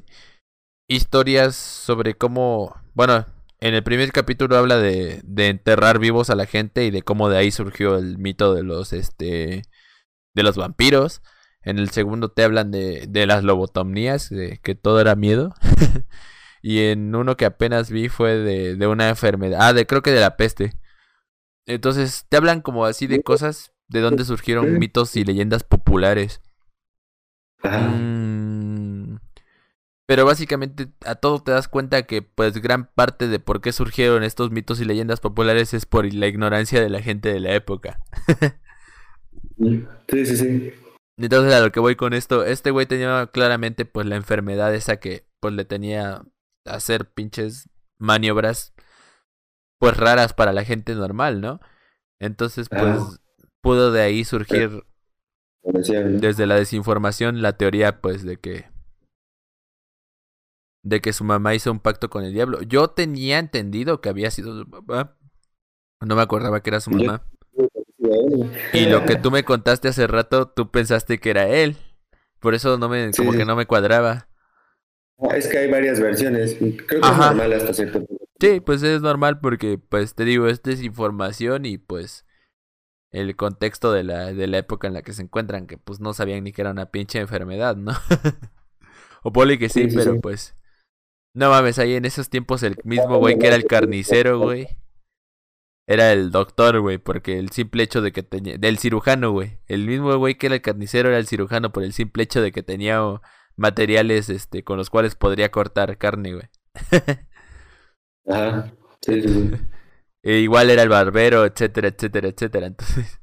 historias 0.88 1.58
sobre 1.58 2.14
cómo, 2.14 2.82
bueno, 2.94 3.26
en 3.60 3.74
el 3.74 3.84
primer 3.84 4.14
capítulo 4.14 4.56
habla 4.56 4.78
de, 4.78 5.20
de 5.26 5.50
enterrar 5.50 6.00
vivos 6.00 6.30
a 6.30 6.36
la 6.36 6.46
gente 6.46 6.86
y 6.86 6.92
de 6.92 7.02
cómo 7.02 7.28
de 7.28 7.38
ahí 7.38 7.52
surgió 7.52 7.98
el 7.98 8.18
mito 8.18 8.54
de 8.54 8.64
los, 8.64 8.94
este, 8.94 9.64
de 10.34 10.44
los 10.44 10.56
vampiros. 10.56 11.22
En 11.62 11.78
el 11.78 11.90
segundo 11.90 12.32
te 12.32 12.46
hablan 12.46 12.72
de, 12.72 13.06
de 13.10 13.28
las 13.28 13.44
lobotomías, 13.44 14.30
de 14.30 14.60
que 14.64 14.76
todo 14.76 15.02
era 15.02 15.16
miedo. 15.16 15.54
Y 16.66 16.86
en 16.86 17.14
uno 17.14 17.36
que 17.36 17.44
apenas 17.44 17.92
vi 17.92 18.08
fue 18.08 18.38
de, 18.38 18.78
de 18.78 18.88
una 18.88 19.10
enfermedad. 19.10 19.60
Ah, 19.62 19.74
de, 19.74 19.86
creo 19.86 20.02
que 20.02 20.12
de 20.12 20.22
la 20.22 20.38
peste. 20.38 20.72
Entonces, 21.66 22.26
te 22.30 22.38
hablan 22.38 22.62
como 22.62 22.86
así 22.86 23.06
de 23.06 23.22
cosas 23.22 23.73
de 23.88 24.02
dónde 24.02 24.26
surgieron 24.26 24.78
mitos 24.80 25.16
y 25.16 25.24
leyendas 25.24 25.64
populares. 25.64 26.42
Mm, 27.64 29.16
pero 30.06 30.26
básicamente 30.26 30.90
a 31.06 31.16
todo 31.16 31.42
te 31.42 31.52
das 31.52 31.68
cuenta 31.68 32.04
que 32.04 32.22
pues 32.22 32.62
gran 32.62 32.88
parte 32.94 33.28
de 33.28 33.40
por 33.40 33.62
qué 33.62 33.72
surgieron 33.72 34.24
estos 34.24 34.52
mitos 34.52 34.82
y 34.82 34.86
leyendas 34.86 35.22
populares 35.22 35.74
es 35.74 35.86
por 35.86 36.12
la 36.14 36.28
ignorancia 36.28 36.82
de 36.82 36.90
la 36.90 37.02
gente 37.02 37.32
de 37.32 37.40
la 37.40 37.54
época. 37.54 38.00
sí, 39.58 40.26
sí, 40.26 40.38
sí. 40.38 40.74
Entonces 41.18 41.54
a 41.54 41.62
lo 41.62 41.72
que 41.72 41.80
voy 41.80 41.96
con 41.96 42.14
esto, 42.14 42.44
este 42.44 42.72
güey 42.72 42.86
tenía 42.86 43.28
claramente 43.28 43.86
pues 43.86 44.06
la 44.06 44.16
enfermedad 44.16 44.74
esa 44.74 44.98
que 44.98 45.26
pues 45.40 45.54
le 45.54 45.64
tenía 45.64 46.24
a 46.66 46.76
hacer 46.76 47.12
pinches 47.12 47.70
maniobras 47.98 48.74
pues 49.80 49.96
raras 49.96 50.34
para 50.34 50.54
la 50.54 50.64
gente 50.64 50.96
normal, 50.96 51.40
¿no? 51.40 51.60
Entonces 52.20 52.68
pues 52.70 53.22
pudo 53.64 53.94
de 53.94 54.02
ahí 54.02 54.26
surgir 54.26 54.84
desde 55.64 56.46
la 56.46 56.56
desinformación 56.56 57.42
la 57.42 57.54
teoría 57.54 58.02
pues 58.02 58.24
de 58.24 58.38
que 58.38 58.66
de 60.84 61.00
que 61.00 61.14
su 61.14 61.24
mamá 61.24 61.56
hizo 61.56 61.72
un 61.72 61.80
pacto 61.80 62.10
con 62.10 62.26
el 62.26 62.34
diablo. 62.34 62.62
Yo 62.62 62.90
tenía 62.90 63.40
entendido 63.40 64.02
que 64.02 64.10
había 64.10 64.30
sido 64.32 64.60
su 64.60 64.70
papá. 64.70 65.18
No 66.02 66.18
me 66.18 66.22
acordaba 66.22 66.62
que 66.62 66.72
era 66.72 66.82
su 66.82 66.92
mamá. 66.92 67.24
Y 68.74 68.88
lo 68.88 69.06
que 69.06 69.16
tú 69.16 69.32
me 69.32 69.46
contaste 69.46 69.88
hace 69.88 70.08
rato, 70.08 70.50
tú 70.50 70.70
pensaste 70.70 71.20
que 71.20 71.30
era 71.30 71.48
él. 71.48 71.78
Por 72.42 72.54
eso 72.54 72.78
no 72.78 72.90
me, 72.90 73.12
como 73.16 73.32
que 73.32 73.46
no 73.46 73.56
me 73.56 73.66
cuadraba. 73.66 74.28
Ah, 75.20 75.38
es 75.38 75.48
que 75.48 75.60
hay 75.60 75.72
varias 75.72 76.02
versiones. 76.02 76.58
Creo 76.60 77.00
que 77.00 77.08
es 77.08 77.18
normal 77.18 77.54
hasta 77.54 77.74
cierto 77.74 78.06
punto. 78.06 78.26
Sí, 78.42 78.60
pues 78.60 78.84
es 78.84 79.02
normal 79.02 79.40
porque, 79.40 79.78
pues 79.78 80.16
te 80.16 80.26
digo, 80.26 80.48
es 80.48 80.62
desinformación 80.62 81.66
y 81.66 81.78
pues 81.78 82.26
el 83.14 83.36
contexto 83.38 83.94
de 83.94 84.04
la, 84.04 84.34
de 84.34 84.48
la 84.48 84.58
época 84.58 84.88
en 84.88 84.94
la 84.94 85.02
que 85.02 85.14
se 85.14 85.22
encuentran, 85.22 85.66
que 85.66 85.78
pues 85.78 86.02
no 86.02 86.14
sabían 86.14 86.44
ni 86.44 86.52
que 86.52 86.62
era 86.62 86.72
una 86.72 86.92
pinche 86.92 87.20
enfermedad, 87.20 87.78
¿no? 87.78 87.94
o 89.24 89.32
poli 89.32 89.58
que 89.58 89.70
sí, 89.70 89.88
pero 89.94 90.20
pues... 90.20 90.58
No 91.36 91.50
mames, 91.50 91.80
ahí 91.80 91.96
en 91.96 92.06
esos 92.06 92.30
tiempos 92.30 92.62
el 92.62 92.76
mismo 92.84 93.18
güey 93.18 93.40
que 93.40 93.48
era 93.48 93.56
el 93.56 93.66
carnicero, 93.66 94.38
güey 94.40 94.68
era 95.88 96.12
el 96.14 96.32
doctor, 96.32 96.80
güey, 96.80 96.98
porque 96.98 97.38
el 97.40 97.50
simple 97.50 97.84
hecho 97.84 98.02
de 98.02 98.12
que 98.12 98.24
tenía, 98.24 98.58
del 98.58 98.78
cirujano, 98.78 99.32
güey, 99.32 99.60
el 99.68 99.86
mismo 99.86 100.16
güey 100.18 100.36
que 100.36 100.48
era 100.48 100.56
el 100.56 100.62
carnicero 100.62 101.10
era 101.10 101.18
el 101.18 101.28
cirujano 101.28 101.72
por 101.72 101.84
el 101.84 101.94
simple 101.94 102.24
hecho 102.24 102.42
de 102.42 102.52
que 102.52 102.64
tenía 102.64 103.02
materiales, 103.58 104.30
este, 104.30 104.64
con 104.64 104.78
los 104.78 104.90
cuales 104.90 105.16
podría 105.16 105.52
cortar 105.52 105.98
carne, 105.98 106.34
güey. 106.34 106.50
Ajá, 108.28 108.74
sí, 109.02 109.22
sí, 109.22 109.52
E 110.24 110.40
igual 110.40 110.70
era 110.70 110.84
el 110.84 110.90
barbero, 110.90 111.46
etcétera, 111.46 111.90
etcétera, 111.90 112.30
etcétera, 112.30 112.68
entonces. 112.68 113.20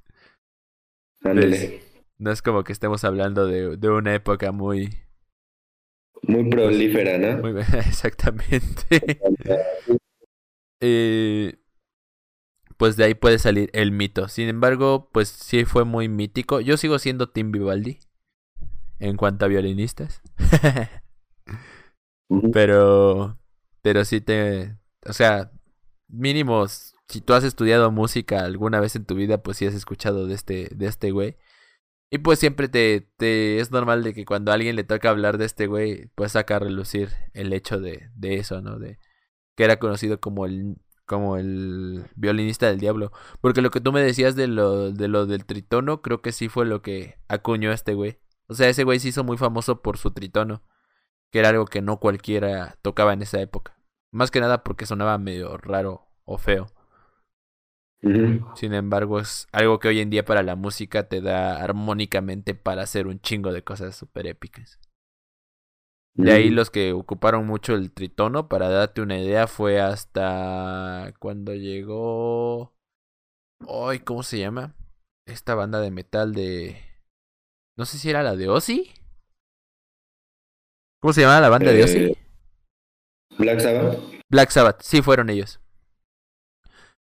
Pues, 1.22 1.82
no 2.18 2.30
es 2.30 2.42
como 2.42 2.64
que 2.64 2.72
estemos 2.72 3.02
hablando 3.04 3.46
de, 3.46 3.76
de 3.76 3.88
una 3.88 4.14
época 4.14 4.52
muy... 4.52 4.90
Muy 6.22 6.50
prolífera, 6.50 7.16
¿no? 7.16 7.38
Muy, 7.38 7.60
exactamente. 7.86 8.84
eh, 10.80 11.56
pues 12.76 12.96
de 12.96 13.04
ahí 13.04 13.14
puede 13.14 13.38
salir 13.38 13.70
el 13.72 13.90
mito. 13.90 14.28
Sin 14.28 14.48
embargo, 14.48 15.08
pues 15.12 15.28
sí 15.28 15.64
fue 15.64 15.84
muy 15.84 16.08
mítico. 16.10 16.60
Yo 16.60 16.76
sigo 16.76 16.98
siendo 16.98 17.30
Tim 17.30 17.52
Vivaldi 17.52 17.98
en 18.98 19.16
cuanto 19.16 19.46
a 19.46 19.48
violinistas. 19.48 20.20
pero 22.52 23.38
pero 23.82 24.04
sí 24.04 24.20
te, 24.20 24.76
o 25.06 25.12
sea, 25.14 25.52
mínimo 26.10 26.66
si 26.68 27.20
tú 27.20 27.34
has 27.34 27.44
estudiado 27.44 27.90
música 27.90 28.44
alguna 28.44 28.80
vez 28.80 28.96
en 28.96 29.04
tu 29.04 29.14
vida, 29.14 29.42
pues 29.42 29.58
sí 29.58 29.66
has 29.66 29.74
escuchado 29.74 30.26
de 30.26 30.34
este 30.34 30.68
de 30.74 30.86
este 30.86 31.10
güey. 31.10 31.36
Y 32.10 32.18
pues 32.18 32.40
siempre 32.40 32.68
te, 32.68 33.08
te 33.16 33.60
es 33.60 33.70
normal 33.70 34.02
de 34.02 34.14
que 34.14 34.24
cuando 34.24 34.50
a 34.50 34.54
alguien 34.54 34.76
le 34.76 34.84
toca 34.84 35.10
hablar 35.10 35.38
de 35.38 35.46
este 35.46 35.66
güey, 35.66 36.08
pues 36.16 36.32
saca 36.32 36.56
a 36.56 36.58
relucir 36.60 37.10
el 37.34 37.52
hecho 37.52 37.80
de, 37.80 38.10
de 38.16 38.36
eso, 38.36 38.60
¿no? 38.62 38.78
De 38.78 38.98
que 39.56 39.64
era 39.64 39.78
conocido 39.78 40.20
como 40.20 40.46
el 40.46 40.76
como 41.06 41.36
el 41.36 42.04
violinista 42.14 42.66
del 42.68 42.78
diablo. 42.78 43.12
Porque 43.40 43.62
lo 43.62 43.70
que 43.70 43.80
tú 43.80 43.92
me 43.92 44.00
decías 44.00 44.36
de 44.36 44.46
lo, 44.46 44.92
de 44.92 45.08
lo 45.08 45.26
del 45.26 45.44
tritono, 45.44 46.02
creo 46.02 46.22
que 46.22 46.32
sí 46.32 46.48
fue 46.48 46.66
lo 46.66 46.82
que 46.82 47.18
acuñó 47.28 47.70
a 47.72 47.74
este 47.74 47.94
güey. 47.94 48.20
O 48.46 48.54
sea, 48.54 48.68
ese 48.68 48.84
güey 48.84 49.00
se 49.00 49.08
hizo 49.08 49.24
muy 49.24 49.36
famoso 49.36 49.82
por 49.82 49.98
su 49.98 50.12
tritono, 50.12 50.62
que 51.32 51.40
era 51.40 51.48
algo 51.50 51.66
que 51.66 51.82
no 51.82 51.98
cualquiera 51.98 52.78
tocaba 52.82 53.12
en 53.12 53.22
esa 53.22 53.40
época. 53.40 53.76
Más 54.12 54.30
que 54.30 54.40
nada 54.40 54.64
porque 54.64 54.86
sonaba 54.86 55.18
medio 55.18 55.56
raro 55.56 56.08
o 56.24 56.38
feo. 56.38 56.66
Sin 58.54 58.72
embargo, 58.72 59.20
es 59.20 59.46
algo 59.52 59.78
que 59.78 59.88
hoy 59.88 60.00
en 60.00 60.08
día 60.08 60.24
para 60.24 60.42
la 60.42 60.56
música 60.56 61.08
te 61.08 61.20
da 61.20 61.62
armónicamente 61.62 62.54
para 62.54 62.82
hacer 62.82 63.06
un 63.06 63.20
chingo 63.20 63.52
de 63.52 63.62
cosas 63.62 63.94
súper 63.94 64.26
épicas. 64.26 64.80
De 66.14 66.32
ahí 66.32 66.50
los 66.50 66.70
que 66.70 66.92
ocuparon 66.92 67.46
mucho 67.46 67.74
el 67.74 67.92
tritono, 67.92 68.48
para 68.48 68.68
darte 68.68 69.00
una 69.00 69.18
idea, 69.18 69.46
fue 69.46 69.80
hasta 69.80 71.14
cuando 71.18 71.54
llegó... 71.54 72.74
Ay, 73.68 74.00
¿cómo 74.00 74.22
se 74.22 74.38
llama? 74.38 74.74
Esta 75.26 75.54
banda 75.54 75.80
de 75.80 75.90
metal 75.90 76.32
de... 76.34 76.82
No 77.76 77.84
sé 77.84 77.98
si 77.98 78.10
era 78.10 78.22
la 78.22 78.34
de 78.36 78.48
Ozzy. 78.48 78.90
¿Cómo 81.00 81.12
se 81.12 81.22
llama 81.22 81.40
la 81.40 81.48
banda 81.48 81.72
de 81.72 81.84
Ozzy? 81.84 82.19
Black 83.40 83.60
Sabbath. 83.60 83.98
Black 84.28 84.50
Sabbath, 84.50 84.82
sí 84.82 85.02
fueron 85.02 85.30
ellos. 85.30 85.60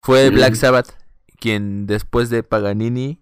Fue 0.02 0.30
Black 0.30 0.54
Sabbath 0.54 0.92
quien 1.38 1.86
después 1.86 2.30
de 2.30 2.42
Paganini 2.42 3.18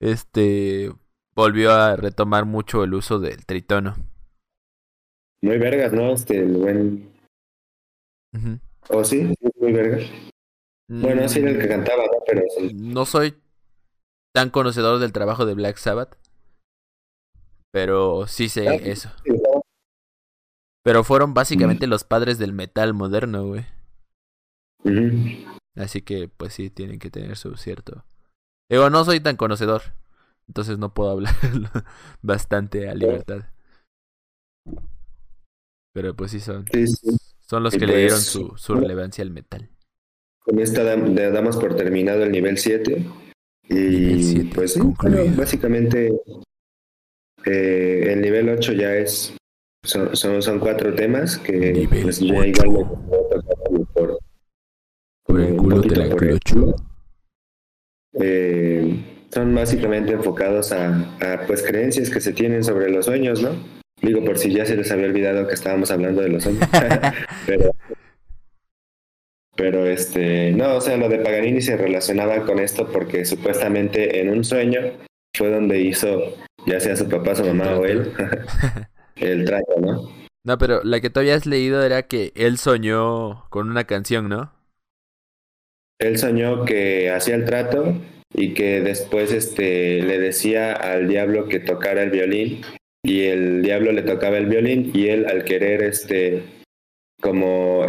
este 0.00 0.92
volvió 1.34 1.72
a 1.72 1.96
retomar 1.96 2.44
mucho 2.44 2.84
el 2.84 2.94
uso 2.94 3.18
del 3.18 3.46
tritono. 3.46 3.96
Muy 5.42 5.58
vergas, 5.58 5.92
¿no? 5.92 6.12
Este, 6.12 6.38
el 6.38 6.52
buen. 6.52 7.12
¿O 8.88 9.04
sí? 9.04 9.34
Muy 9.58 9.72
vergas. 9.72 10.10
Bueno, 10.88 11.28
sí 11.28 11.40
era 11.40 11.50
el 11.50 11.58
que 11.58 11.66
mm, 11.66 11.68
cantaba, 11.68 12.04
¿no? 12.04 12.18
Pero. 12.26 12.42
No 12.74 13.06
soy 13.06 13.34
tan 14.34 14.50
conocedor 14.50 14.98
del 14.98 15.12
trabajo 15.12 15.46
de 15.46 15.54
Black 15.54 15.76
Sabbath. 15.78 16.16
Pero 17.72 18.26
sí 18.26 18.48
sé 18.48 18.68
ah, 18.68 18.74
eso. 18.74 19.10
Pero 20.82 21.04
fueron 21.04 21.34
básicamente 21.34 21.86
los 21.86 22.04
padres 22.04 22.38
del 22.38 22.52
metal 22.52 22.92
moderno, 22.94 23.46
güey. 23.46 23.64
Así 25.76 26.02
que, 26.02 26.28
pues 26.28 26.54
sí, 26.54 26.70
tienen 26.70 26.98
que 26.98 27.10
tener 27.10 27.36
su 27.36 27.56
cierto. 27.56 28.04
Digo, 28.68 28.90
no 28.90 29.04
soy 29.04 29.20
tan 29.20 29.36
conocedor. 29.36 29.82
Entonces 30.48 30.78
no 30.78 30.92
puedo 30.92 31.10
hablar 31.10 31.34
bastante 32.22 32.88
a 32.88 32.94
libertad. 32.94 33.44
Pero 35.92 36.16
pues 36.16 36.30
sí 36.32 36.40
son. 36.40 36.64
Son 37.40 37.62
los 37.62 37.74
que 37.74 37.86
le 37.86 37.96
dieron 37.98 38.20
su, 38.20 38.56
su 38.56 38.74
relevancia 38.74 39.22
al 39.22 39.30
metal. 39.30 39.70
Con 40.40 40.58
esta 40.58 40.82
damos 40.82 41.56
por 41.56 41.76
terminado 41.76 42.24
el 42.24 42.32
nivel 42.32 42.58
7. 42.58 43.06
Y 43.68 44.44
pues 44.44 44.72
sí, 44.74 44.80
básicamente 45.36 46.12
eh, 47.44 48.12
el 48.12 48.20
nivel 48.20 48.48
8 48.48 48.72
ya 48.72 48.94
es. 48.94 49.34
Son, 49.84 50.42
son, 50.42 50.60
cuatro 50.60 50.94
temas 50.94 51.38
que 51.38 51.88
pues, 51.90 52.20
ya 52.20 52.46
igual 52.46 52.70
me 52.70 53.84
por, 53.92 54.18
por 55.24 55.40
el 55.40 55.56
culo 55.56 55.80
de 55.80 55.96
la 55.96 56.14
clochu. 56.14 56.74
Eh, 58.20 58.96
son 59.32 59.54
básicamente 59.54 60.12
enfocados 60.12 60.70
a, 60.72 60.98
a 61.20 61.46
pues 61.46 61.62
creencias 61.62 62.10
que 62.10 62.20
se 62.20 62.32
tienen 62.32 62.62
sobre 62.62 62.90
los 62.90 63.06
sueños, 63.06 63.42
¿no? 63.42 63.50
Digo, 64.02 64.24
por 64.24 64.38
si 64.38 64.52
ya 64.52 64.66
se 64.66 64.76
les 64.76 64.90
había 64.90 65.06
olvidado 65.06 65.46
que 65.46 65.54
estábamos 65.54 65.90
hablando 65.90 66.22
de 66.22 66.28
los 66.28 66.42
sueños. 66.42 66.68
pero, 67.46 67.70
pero 69.56 69.86
este, 69.86 70.52
no, 70.52 70.76
o 70.76 70.80
sea, 70.80 70.96
lo 70.96 71.08
de 71.08 71.18
Paganini 71.18 71.60
se 71.60 71.76
relacionaba 71.76 72.44
con 72.44 72.58
esto 72.58 72.88
porque 72.90 73.24
supuestamente 73.24 74.20
en 74.20 74.30
un 74.30 74.44
sueño 74.44 74.80
fue 75.36 75.50
donde 75.50 75.80
hizo, 75.80 76.36
ya 76.66 76.80
sea 76.80 76.96
su 76.96 77.08
papá, 77.08 77.34
su 77.34 77.44
mamá 77.44 77.78
o 77.78 77.86
él, 77.86 78.12
el 79.16 79.44
trato, 79.44 79.80
¿no? 79.80 80.08
No, 80.44 80.58
pero 80.58 80.82
la 80.82 81.00
que 81.00 81.10
tú 81.10 81.20
habías 81.20 81.46
leído 81.46 81.82
era 81.84 82.02
que 82.02 82.32
él 82.34 82.58
soñó 82.58 83.48
con 83.50 83.70
una 83.70 83.84
canción, 83.84 84.28
¿no? 84.28 84.52
Él 85.98 86.18
soñó 86.18 86.64
que 86.64 87.10
hacía 87.10 87.36
el 87.36 87.44
trato 87.44 87.94
y 88.34 88.54
que 88.54 88.80
después 88.80 89.32
este 89.32 90.02
le 90.02 90.18
decía 90.18 90.72
al 90.72 91.06
diablo 91.08 91.48
que 91.48 91.60
tocara 91.60 92.02
el 92.02 92.10
violín 92.10 92.62
y 93.04 93.24
el 93.24 93.62
diablo 93.62 93.92
le 93.92 94.02
tocaba 94.02 94.38
el 94.38 94.46
violín 94.46 94.90
y 94.94 95.08
él 95.08 95.26
al 95.26 95.44
querer 95.44 95.82
este 95.82 96.42
como 97.20 97.86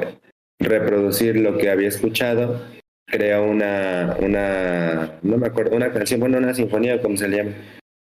reproducir 0.60 1.38
lo 1.38 1.58
que 1.58 1.70
había 1.70 1.88
escuchado 1.88 2.62
crea 3.08 3.42
una 3.42 4.18
una 4.20 5.20
no 5.22 5.38
me 5.38 5.48
acuerdo 5.48 5.76
una 5.76 5.92
canción 5.92 6.20
bueno 6.20 6.38
una 6.38 6.54
sinfonía 6.54 7.02
como 7.02 7.18
se 7.18 7.28
le 7.28 7.38
llama 7.38 7.52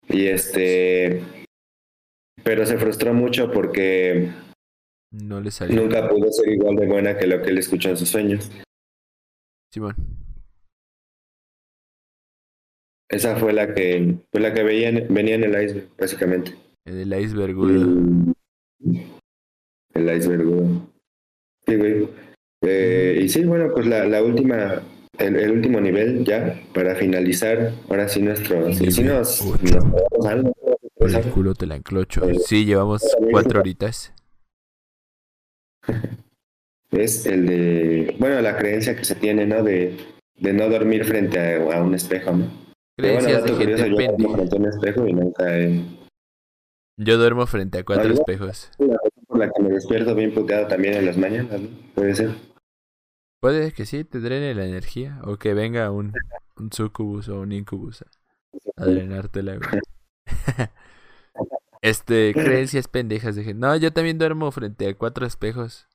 y 0.09 0.27
este 0.27 1.21
pero 2.43 2.65
se 2.65 2.77
frustró 2.77 3.13
mucho 3.13 3.51
porque 3.51 4.31
no 5.11 5.41
le 5.41 5.51
salió. 5.51 5.81
nunca 5.81 6.09
pudo 6.09 6.31
ser 6.31 6.49
igual 6.49 6.75
de 6.75 6.87
buena 6.87 7.17
que 7.17 7.27
lo 7.27 7.41
que 7.41 7.49
él 7.49 7.57
escuchó 7.57 7.89
en 7.89 7.97
sus 7.97 8.09
sueños 8.09 8.51
Simón 9.71 9.95
esa 13.09 13.35
fue 13.35 13.53
la 13.53 13.75
que 13.75 14.15
fue 14.31 14.41
la 14.41 14.53
que 14.53 14.63
veía 14.63 14.91
venía 15.09 15.35
en 15.35 15.43
el 15.43 15.63
iceberg 15.63 15.87
básicamente 15.97 16.55
el 16.85 17.13
iceberg. 17.13 17.55
El 19.93 20.17
iceberg. 20.17 20.81
Sí, 21.65 21.75
güey. 21.75 22.09
Eh, 22.65 23.21
y 23.23 23.29
sí, 23.29 23.43
bueno, 23.45 23.71
pues 23.73 23.87
la, 23.87 24.05
la 24.05 24.21
última, 24.21 24.81
el, 25.17 25.35
el, 25.35 25.51
último 25.51 25.79
nivel 25.79 26.25
ya, 26.25 26.61
para 26.73 26.95
finalizar, 26.95 27.73
ahora 27.89 28.07
sí 28.07 28.21
nuestro, 28.21 28.73
sí, 28.73 28.89
sí 28.91 29.03
nos, 29.03 29.43
nos 29.45 30.45
Por 31.03 31.13
el 31.13 31.31
culo 31.31 31.53
te 31.53 31.65
la 31.65 31.75
enclocho. 31.75 32.21
Sí, 32.45 32.63
llevamos 32.63 33.03
cuatro 33.29 33.59
horitas. 33.59 34.13
Es 36.91 37.25
el 37.25 37.47
de, 37.47 38.15
bueno, 38.19 38.39
la 38.41 38.55
creencia 38.55 38.95
que 38.95 39.03
se 39.03 39.15
tiene, 39.15 39.47
¿no? 39.47 39.63
De, 39.63 39.97
de 40.35 40.53
no 40.53 40.69
dormir 40.69 41.03
frente 41.05 41.55
a, 41.55 41.81
un 41.81 41.95
espejo, 41.95 42.33
¿no? 42.33 42.45
Creencias 42.95 43.41
bueno, 43.41 43.57
de 43.57 43.65
gente 43.65 43.89
yo 43.89 43.95
duermo 43.95 44.35
frente 44.35 44.55
a 44.55 44.59
un 44.59 44.65
espejo 44.67 45.07
y 45.07 45.13
nunca 45.13 45.57
he... 45.57 45.81
Yo 46.97 47.17
duermo 47.17 47.47
frente 47.47 47.79
a 47.79 47.83
cuatro 47.83 48.13
espejos. 48.13 48.69
Por 49.25 49.39
la 49.39 49.49
que 49.49 49.63
me 49.63 49.69
despierto 49.69 50.13
bien 50.13 50.35
puteado 50.35 50.67
también 50.67 50.93
en 50.93 51.07
las 51.07 51.17
mañanas, 51.17 51.59
¿no? 51.59 51.69
Puede 51.95 52.13
ser. 52.13 52.29
Puede 53.41 53.71
que 53.71 53.87
sí, 53.87 54.03
te 54.03 54.19
drene 54.19 54.53
la 54.53 54.65
energía. 54.65 55.19
O 55.23 55.37
que 55.37 55.55
venga 55.55 55.89
un, 55.89 56.13
un 56.57 56.71
sucubus 56.71 57.27
o 57.27 57.39
un 57.39 57.53
incubus 57.53 58.05
a, 58.77 58.85
drenarte 58.85 59.41
la 59.41 59.57
Este, 61.83 62.33
creencias 62.33 62.87
pendejas. 62.87 63.35
Dije, 63.35 63.53
no, 63.53 63.75
yo 63.75 63.91
también 63.91 64.17
duermo 64.17 64.49
frente 64.51 64.87
a 64.87 64.95
cuatro 64.95 65.25
espejos. 65.25 65.89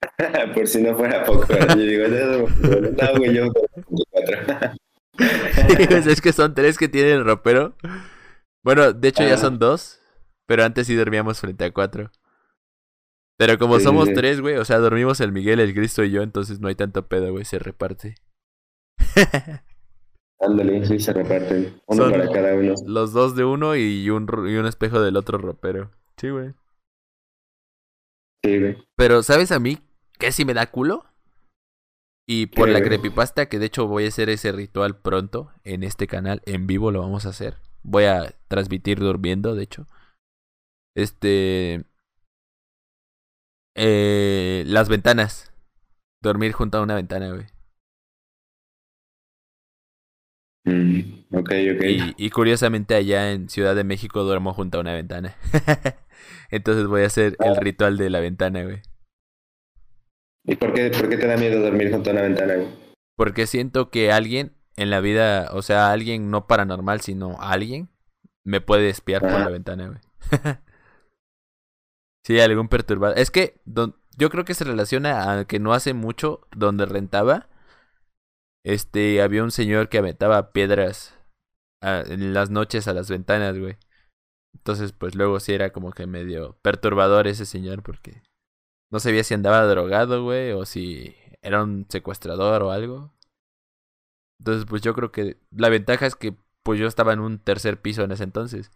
Por 0.54 0.66
si 0.66 0.82
no 0.82 0.96
fuera 0.96 1.22
poco. 1.26 1.46
Yo 1.46 1.76
digo, 1.76 2.08
no, 2.08 3.18
güey, 3.18 3.34
yo 3.34 3.52
cuatro. 4.10 4.72
es 6.08 6.20
que 6.22 6.32
son 6.32 6.54
tres 6.54 6.78
que 6.78 6.88
tienen 6.88 7.18
el 7.18 7.24
ropero. 7.26 7.76
Bueno, 8.64 8.94
de 8.94 9.08
hecho 9.08 9.22
ya 9.22 9.36
son 9.36 9.58
dos. 9.58 10.00
Pero 10.46 10.64
antes 10.64 10.86
sí 10.86 10.94
dormíamos 10.94 11.38
frente 11.40 11.66
a 11.66 11.72
cuatro. 11.72 12.10
Pero 13.36 13.58
como 13.58 13.80
somos 13.80 14.12
tres, 14.14 14.40
güey, 14.40 14.56
o 14.56 14.64
sea, 14.64 14.78
dormimos 14.78 15.20
el 15.20 15.30
Miguel, 15.30 15.60
el 15.60 15.74
Cristo 15.74 16.04
y 16.04 16.10
yo, 16.10 16.22
entonces 16.22 16.60
no 16.60 16.68
hay 16.68 16.74
tanto 16.74 17.06
pedo, 17.06 17.32
güey, 17.32 17.44
se 17.44 17.58
reparte. 17.58 18.16
Ándale, 20.40 20.84
sí, 20.86 20.98
se 20.98 21.12
reparten. 21.12 21.80
Uno 21.86 22.10
para 22.10 22.30
cada 22.30 22.54
uno. 22.54 22.74
Los 22.86 23.12
dos 23.12 23.36
de 23.36 23.44
uno 23.44 23.76
y 23.76 24.08
un, 24.08 24.26
y 24.48 24.56
un 24.56 24.66
espejo 24.66 25.00
del 25.00 25.16
otro 25.16 25.36
ropero. 25.36 25.90
Sí, 26.16 26.30
güey. 26.30 26.54
Sí, 28.42 28.58
güey. 28.58 28.78
Pero, 28.96 29.22
¿sabes 29.22 29.52
a 29.52 29.58
mí 29.58 29.78
qué 30.18 30.32
si 30.32 30.46
me 30.46 30.54
da 30.54 30.70
culo? 30.70 31.04
Y 32.26 32.46
por 32.46 32.68
la 32.68 32.80
creepypasta, 32.80 33.48
que 33.48 33.58
de 33.58 33.66
hecho 33.66 33.86
voy 33.86 34.04
a 34.04 34.08
hacer 34.08 34.30
ese 34.30 34.52
ritual 34.52 34.96
pronto 35.00 35.50
en 35.64 35.82
este 35.82 36.06
canal, 36.06 36.40
en 36.46 36.66
vivo 36.66 36.90
lo 36.92 37.00
vamos 37.00 37.26
a 37.26 37.30
hacer. 37.30 37.56
Voy 37.82 38.04
a 38.04 38.34
transmitir 38.48 39.00
durmiendo, 39.00 39.54
de 39.54 39.64
hecho. 39.64 39.86
Este. 40.94 41.84
Eh, 43.76 44.64
las 44.66 44.88
ventanas. 44.88 45.52
Dormir 46.22 46.52
junto 46.52 46.78
a 46.78 46.82
una 46.82 46.94
ventana, 46.94 47.30
güey. 47.30 47.46
Mm. 50.64 51.20
Y, 52.16 52.30
curiosamente 52.30 52.94
allá 52.94 53.32
en 53.32 53.48
Ciudad 53.48 53.74
de 53.74 53.84
México 53.84 54.24
duermo 54.24 54.52
junto 54.52 54.78
a 54.78 54.80
una 54.80 54.94
ventana. 54.94 55.36
Entonces 56.50 56.86
voy 56.86 57.02
a 57.02 57.06
hacer 57.06 57.36
el 57.40 57.52
ah. 57.56 57.60
ritual 57.60 57.96
de 57.96 58.10
la 58.10 58.20
ventana, 58.20 58.62
güey. 58.64 58.82
¿Y 60.44 60.56
por 60.56 60.72
qué, 60.72 60.90
por 60.90 61.08
qué 61.08 61.16
te 61.16 61.26
da 61.26 61.36
miedo 61.36 61.62
dormir 61.62 61.90
junto 61.90 62.10
a 62.10 62.12
una 62.12 62.22
ventana, 62.22 62.54
güey? 62.54 62.68
Porque 63.16 63.46
siento 63.46 63.90
que 63.90 64.10
alguien 64.10 64.56
en 64.76 64.90
la 64.90 65.00
vida, 65.00 65.50
o 65.52 65.62
sea, 65.62 65.92
alguien 65.92 66.30
no 66.30 66.46
paranormal, 66.46 67.00
sino 67.00 67.36
alguien, 67.40 67.90
me 68.44 68.60
puede 68.60 68.88
espiar 68.88 69.20
por 69.20 69.32
la 69.32 69.50
ventana, 69.50 69.88
güey. 69.88 70.00
sí, 72.24 72.40
algún 72.40 72.68
perturbado. 72.68 73.14
Es 73.14 73.30
que 73.30 73.60
yo 74.16 74.30
creo 74.30 74.44
que 74.44 74.54
se 74.54 74.64
relaciona 74.64 75.38
a 75.38 75.44
que 75.44 75.58
no 75.58 75.74
hace 75.74 75.92
mucho 75.92 76.48
donde 76.56 76.86
rentaba 76.86 77.49
este, 78.64 79.22
había 79.22 79.42
un 79.42 79.50
señor 79.50 79.88
que 79.88 79.98
aventaba 79.98 80.52
piedras 80.52 81.18
en 81.82 82.34
las 82.34 82.50
noches 82.50 82.88
a 82.88 82.94
las 82.94 83.08
ventanas, 83.08 83.58
güey. 83.58 83.76
Entonces, 84.54 84.92
pues 84.92 85.14
luego 85.14 85.40
sí 85.40 85.52
era 85.52 85.72
como 85.72 85.92
que 85.92 86.06
medio 86.06 86.58
perturbador 86.62 87.26
ese 87.26 87.46
señor 87.46 87.82
porque 87.82 88.22
no 88.90 89.00
sabía 89.00 89.24
si 89.24 89.34
andaba 89.34 89.64
drogado, 89.64 90.24
güey, 90.24 90.52
o 90.52 90.66
si 90.66 91.14
era 91.42 91.62
un 91.62 91.86
secuestrador 91.88 92.62
o 92.62 92.70
algo. 92.70 93.12
Entonces, 94.40 94.66
pues 94.68 94.82
yo 94.82 94.94
creo 94.94 95.12
que 95.12 95.38
la 95.50 95.68
ventaja 95.68 96.06
es 96.06 96.16
que 96.16 96.34
pues 96.62 96.78
yo 96.78 96.86
estaba 96.86 97.12
en 97.12 97.20
un 97.20 97.38
tercer 97.38 97.80
piso 97.80 98.02
en 98.02 98.12
ese 98.12 98.24
entonces. 98.24 98.70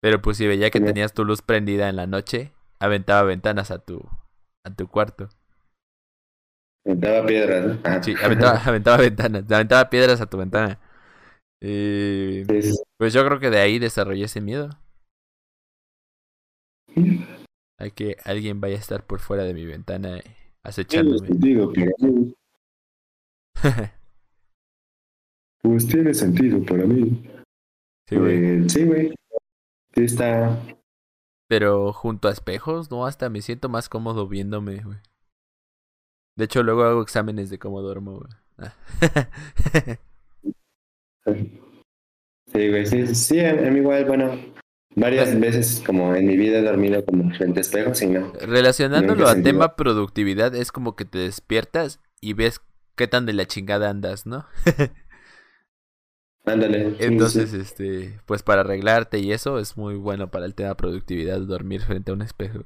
Pero 0.00 0.20
pues 0.20 0.36
si 0.36 0.46
veía 0.46 0.70
que 0.70 0.80
tenías 0.80 1.14
tu 1.14 1.24
luz 1.24 1.42
prendida 1.42 1.88
en 1.88 1.96
la 1.96 2.08
noche, 2.08 2.52
aventaba 2.80 3.22
ventanas 3.22 3.70
a 3.70 3.78
tu 3.78 4.00
a 4.64 4.74
tu 4.74 4.88
cuarto. 4.88 5.28
Aventaba 6.84 7.26
piedras, 7.26 7.66
¿no? 7.66 7.78
Ah. 7.84 8.02
Sí, 8.02 8.14
aventaba, 8.22 8.58
aventaba 8.64 8.96
ventanas, 8.98 9.50
aventaba 9.50 9.90
piedras 9.90 10.20
a 10.20 10.26
tu 10.26 10.38
ventana. 10.38 10.78
Pues 11.60 13.12
yo 13.12 13.24
creo 13.24 13.38
que 13.38 13.50
de 13.50 13.60
ahí 13.60 13.78
desarrollé 13.78 14.24
ese 14.24 14.40
miedo. 14.40 14.70
Hay 17.78 17.92
que 17.92 18.16
alguien 18.24 18.60
vaya 18.60 18.76
a 18.76 18.80
estar 18.80 19.06
por 19.06 19.20
fuera 19.20 19.44
de 19.44 19.54
mi 19.54 19.64
ventana 19.64 20.20
acechándome. 20.64 21.28
Digo, 21.30 21.72
pues 25.62 25.86
tiene 25.86 26.14
sentido 26.14 26.64
para 26.64 26.84
mí. 26.84 27.22
Sí, 28.08 28.16
güey. 28.16 28.44
Eh, 28.44 28.68
sí, 28.68 28.84
güey. 28.84 29.14
Sí 29.94 30.04
está. 30.04 30.60
Pero 31.48 31.92
junto 31.92 32.28
a 32.28 32.32
espejos, 32.32 32.90
no, 32.90 33.06
hasta 33.06 33.28
me 33.28 33.40
siento 33.40 33.68
más 33.68 33.88
cómodo 33.88 34.26
viéndome, 34.26 34.82
güey. 34.82 34.98
De 36.36 36.44
hecho, 36.44 36.62
luego 36.62 36.84
hago 36.84 37.02
exámenes 37.02 37.50
de 37.50 37.58
cómo 37.58 37.82
duermo, 37.82 38.20
güey. 38.20 38.32
Ah. 38.58 38.74
sí, 42.52 42.68
güey, 42.68 42.86
sí, 42.86 43.14
sí, 43.14 43.40
a 43.40 43.54
mí 43.54 43.78
igual, 43.80 44.04
bueno, 44.06 44.38
varias 44.94 45.38
veces 45.38 45.82
como 45.84 46.14
en 46.14 46.26
mi 46.26 46.36
vida 46.36 46.58
he 46.58 46.62
dormido 46.62 47.04
como 47.04 47.34
frente 47.34 47.60
a 47.60 47.62
espejos 47.62 48.00
y 48.02 48.06
no. 48.06 48.32
Relacionándolo 48.40 49.28
a 49.28 49.34
tema 49.42 49.76
productividad, 49.76 50.54
es 50.54 50.72
como 50.72 50.96
que 50.96 51.04
te 51.04 51.18
despiertas 51.18 52.00
y 52.20 52.32
ves 52.34 52.60
qué 52.96 53.08
tan 53.08 53.26
de 53.26 53.32
la 53.32 53.46
chingada 53.46 53.90
andas, 53.90 54.26
¿no? 54.26 54.46
Ándale. 56.44 56.96
Entonces, 56.98 57.52
este, 57.52 58.18
pues 58.26 58.42
para 58.42 58.62
arreglarte 58.62 59.20
y 59.20 59.32
eso 59.32 59.60
es 59.60 59.76
muy 59.76 59.94
bueno 59.94 60.30
para 60.30 60.44
el 60.44 60.54
tema 60.54 60.74
productividad, 60.76 61.40
dormir 61.40 61.82
frente 61.82 62.10
a 62.10 62.14
un 62.14 62.22
espejo. 62.22 62.64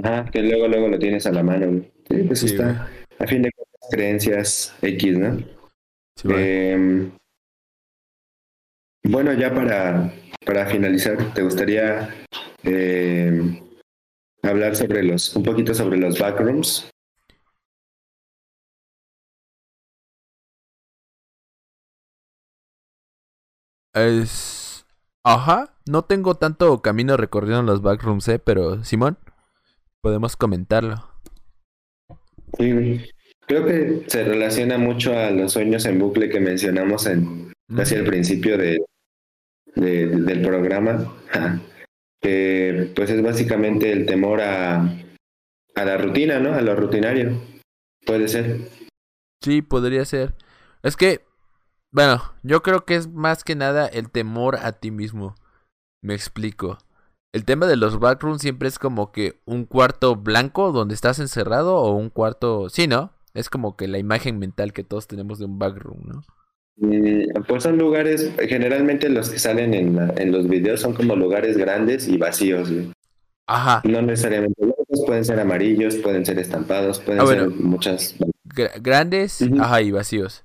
Ajá, 0.00 0.24
que 0.30 0.42
luego, 0.42 0.68
luego 0.68 0.88
lo 0.88 0.98
tienes 0.98 1.26
a 1.26 1.32
la 1.32 1.42
mano, 1.42 1.84
Sí, 2.08 2.22
pues 2.26 2.42
está. 2.42 2.88
A 3.18 3.26
fin 3.26 3.42
de 3.42 3.52
cuentas, 3.52 3.88
creencias 3.90 4.74
X, 4.80 5.18
¿no? 5.18 5.38
Em, 6.24 7.10
bueno, 9.04 9.32
ya 9.34 9.54
para, 9.54 10.12
para 10.46 10.66
finalizar, 10.66 11.32
¿te 11.34 11.42
gustaría 11.42 12.08
em, 12.62 13.60
hablar 14.42 14.76
sobre 14.76 15.02
los, 15.02 15.34
un 15.36 15.42
poquito 15.42 15.74
sobre 15.74 15.98
los 15.98 16.18
backrooms? 16.18 16.88
Es... 23.94 24.86
Ajá, 25.24 25.76
no 25.86 26.02
tengo 26.02 26.34
tanto 26.34 26.80
camino 26.82 27.16
recorrido 27.16 27.60
en 27.60 27.66
los 27.66 27.82
backrooms, 27.82 28.26
¿eh? 28.28 28.38
Pero, 28.38 28.82
Simón 28.84 29.18
podemos 30.02 30.36
comentarlo. 30.36 31.08
Sí, 32.58 33.00
creo 33.46 33.64
que 33.64 34.02
se 34.08 34.24
relaciona 34.24 34.76
mucho 34.76 35.16
a 35.16 35.30
los 35.30 35.52
sueños 35.52 35.86
en 35.86 35.98
bucle 35.98 36.28
que 36.28 36.40
mencionamos 36.40 37.06
en 37.06 37.52
casi 37.74 37.94
al 37.94 38.04
principio 38.04 38.58
de, 38.58 38.84
del 39.74 40.42
programa, 40.42 41.14
que 42.20 42.92
pues 42.94 43.10
es 43.10 43.22
básicamente 43.22 43.92
el 43.92 44.04
temor 44.04 44.42
a, 44.42 44.80
a 45.74 45.84
la 45.84 45.96
rutina, 45.96 46.38
¿no? 46.40 46.52
A 46.52 46.60
lo 46.60 46.76
rutinario. 46.76 47.40
Puede 48.04 48.28
ser. 48.28 48.58
Sí, 49.40 49.62
podría 49.62 50.04
ser. 50.04 50.34
Es 50.82 50.96
que, 50.96 51.24
bueno, 51.92 52.22
yo 52.42 52.62
creo 52.62 52.84
que 52.84 52.96
es 52.96 53.08
más 53.08 53.44
que 53.44 53.54
nada 53.54 53.86
el 53.86 54.10
temor 54.10 54.56
a 54.56 54.72
ti 54.72 54.90
mismo. 54.90 55.36
Me 56.02 56.14
explico. 56.14 56.78
El 57.32 57.46
tema 57.46 57.66
de 57.66 57.76
los 57.76 57.98
backrooms 57.98 58.42
siempre 58.42 58.68
es 58.68 58.78
como 58.78 59.10
que 59.10 59.40
un 59.46 59.64
cuarto 59.64 60.16
blanco 60.16 60.70
donde 60.70 60.94
estás 60.94 61.18
encerrado 61.18 61.76
o 61.76 61.96
un 61.96 62.10
cuarto... 62.10 62.68
Sí, 62.68 62.86
¿no? 62.86 63.10
Es 63.32 63.48
como 63.48 63.74
que 63.74 63.88
la 63.88 63.98
imagen 63.98 64.38
mental 64.38 64.74
que 64.74 64.84
todos 64.84 65.06
tenemos 65.06 65.38
de 65.38 65.46
un 65.46 65.58
backroom, 65.58 66.00
¿no? 66.06 66.22
pues 67.46 67.62
son 67.62 67.78
lugares, 67.78 68.32
generalmente 68.48 69.08
los 69.08 69.30
que 69.30 69.38
salen 69.38 69.74
en, 69.74 70.18
en 70.18 70.32
los 70.32 70.48
videos 70.48 70.80
son 70.80 70.94
como 70.94 71.14
lugares 71.14 71.56
grandes 71.56 72.08
y 72.08 72.16
vacíos. 72.16 72.70
Ajá. 73.46 73.82
No 73.84 74.02
necesariamente 74.02 74.60
blancos, 74.60 75.04
pueden 75.06 75.24
ser 75.24 75.38
amarillos, 75.38 75.96
pueden 75.96 76.24
ser 76.26 76.38
estampados, 76.38 76.98
pueden 76.98 77.20
ah, 77.20 77.26
ser 77.26 77.48
muchas... 77.50 78.16
grandes, 78.80 79.40
ajá, 79.60 79.82
y 79.82 79.90
vacíos. 79.90 80.44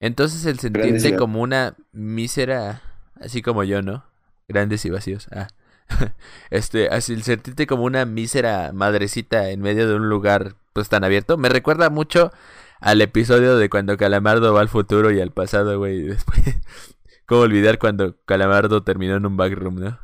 Entonces 0.00 0.46
el 0.46 0.58
sentirse 0.58 1.16
como 1.16 1.42
una 1.42 1.74
mísera, 1.92 2.82
así 3.20 3.42
como 3.42 3.64
yo, 3.64 3.82
¿no? 3.82 4.04
Grandes 4.48 4.84
y 4.84 4.90
vacíos. 4.90 5.28
Ah. 5.32 5.48
este, 6.50 6.88
así 6.88 7.12
el 7.12 7.22
sentirte 7.22 7.66
como 7.66 7.84
una 7.84 8.04
mísera 8.04 8.72
madrecita 8.72 9.50
en 9.50 9.60
medio 9.60 9.88
de 9.88 9.94
un 9.94 10.08
lugar 10.08 10.54
pues 10.72 10.88
tan 10.88 11.04
abierto, 11.04 11.36
me 11.36 11.48
recuerda 11.48 11.90
mucho 11.90 12.32
al 12.80 13.00
episodio 13.00 13.56
de 13.56 13.70
cuando 13.70 13.96
Calamardo 13.96 14.52
va 14.52 14.60
al 14.60 14.68
futuro 14.68 15.10
y 15.10 15.20
al 15.20 15.30
pasado, 15.30 15.78
güey, 15.78 16.02
después 16.02 16.40
¿Cómo 17.26 17.40
olvidar 17.40 17.78
cuando 17.78 18.16
Calamardo 18.24 18.84
terminó 18.84 19.16
en 19.16 19.26
un 19.26 19.36
backroom, 19.36 19.80
no? 19.80 19.98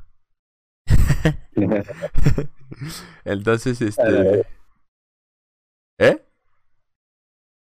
Entonces, 3.25 3.81
este... 3.81 4.45
¿Eh? 5.99 6.21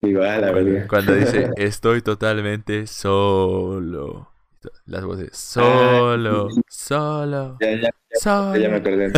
Igual, 0.02 0.42
la 0.42 0.52
verdad. 0.52 0.88
Cuando 0.90 1.14
dice, 1.14 1.50
estoy 1.56 2.02
totalmente 2.02 2.88
solo. 2.88 4.30
Las 4.86 5.04
voces, 5.06 5.36
solo, 5.38 6.50
solo, 6.68 7.58
Ya, 7.60 7.72
ya, 7.72 7.82
ya, 7.82 7.90
solo. 8.22 8.56
ya 8.58 8.70
me 8.70 8.76
acordé. 8.78 9.12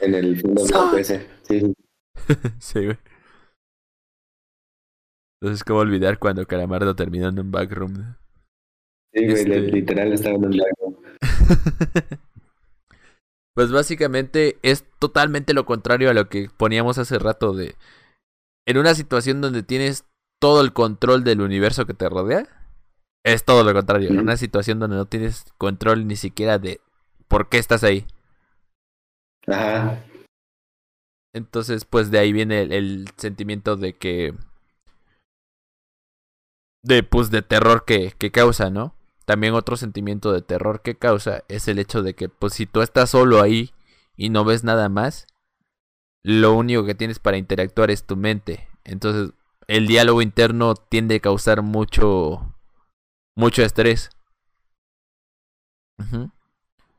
En 0.00 0.14
el 0.14 0.40
fondo 0.40 0.96
ese. 0.96 1.26
Sí, 1.42 1.60
sí. 1.60 1.74
Sí, 2.58 2.84
güey. 2.84 2.98
Entonces, 5.40 5.62
¿cómo 5.64 5.80
olvidar 5.80 6.18
cuando 6.18 6.46
Calamardo 6.46 6.96
terminó 6.96 7.28
en 7.28 7.38
un 7.38 7.50
backroom? 7.52 7.92
no? 7.92 8.16
Sí, 9.14 9.24
güey, 9.24 9.40
Este- 9.40 9.60
literal 9.60 10.12
estaba 10.12 10.36
en 10.36 10.44
un 10.44 10.56
lago. 10.56 11.02
Pues 13.54 13.72
básicamente 13.72 14.56
es 14.62 14.84
totalmente 15.00 15.52
lo 15.52 15.66
contrario 15.66 16.10
a 16.10 16.14
lo 16.14 16.28
que 16.28 16.48
poníamos 16.56 16.96
hace 16.98 17.18
rato 17.18 17.52
de... 17.52 17.74
En 18.68 18.78
una 18.78 18.94
situación 18.94 19.40
donde 19.40 19.64
tienes 19.64 20.04
todo 20.40 20.60
el 20.60 20.72
control 20.72 21.24
del 21.24 21.40
universo 21.40 21.84
que 21.84 21.92
te 21.92 22.08
rodea, 22.08 22.46
es 23.32 23.44
todo 23.44 23.64
lo 23.64 23.72
contrario. 23.72 24.10
Una 24.10 24.36
situación 24.36 24.78
donde 24.78 24.96
no 24.96 25.06
tienes 25.06 25.44
control 25.58 26.06
ni 26.06 26.16
siquiera 26.16 26.58
de 26.58 26.80
por 27.28 27.48
qué 27.48 27.58
estás 27.58 27.84
ahí. 27.84 28.06
Ajá. 29.46 30.04
Entonces, 31.34 31.84
pues 31.84 32.10
de 32.10 32.18
ahí 32.18 32.32
viene 32.32 32.62
el, 32.62 32.72
el 32.72 33.08
sentimiento 33.16 33.76
de 33.76 33.94
que... 33.94 34.34
De, 36.82 37.02
pues, 37.02 37.30
de 37.30 37.42
terror 37.42 37.84
que, 37.84 38.12
que 38.16 38.30
causa, 38.30 38.70
¿no? 38.70 38.94
También 39.24 39.54
otro 39.54 39.76
sentimiento 39.76 40.32
de 40.32 40.42
terror 40.42 40.80
que 40.80 40.96
causa 40.96 41.44
es 41.48 41.68
el 41.68 41.78
hecho 41.78 42.02
de 42.02 42.14
que, 42.14 42.28
pues, 42.28 42.54
si 42.54 42.66
tú 42.66 42.80
estás 42.80 43.10
solo 43.10 43.42
ahí 43.42 43.72
y 44.16 44.30
no 44.30 44.44
ves 44.44 44.64
nada 44.64 44.88
más, 44.88 45.26
lo 46.24 46.54
único 46.54 46.84
que 46.84 46.94
tienes 46.94 47.18
para 47.18 47.36
interactuar 47.36 47.90
es 47.90 48.04
tu 48.04 48.16
mente. 48.16 48.68
Entonces, 48.84 49.34
el 49.66 49.86
diálogo 49.86 50.22
interno 50.22 50.74
tiende 50.74 51.16
a 51.16 51.20
causar 51.20 51.62
mucho... 51.62 52.54
Mucho 53.38 53.62
estrés. 53.62 54.10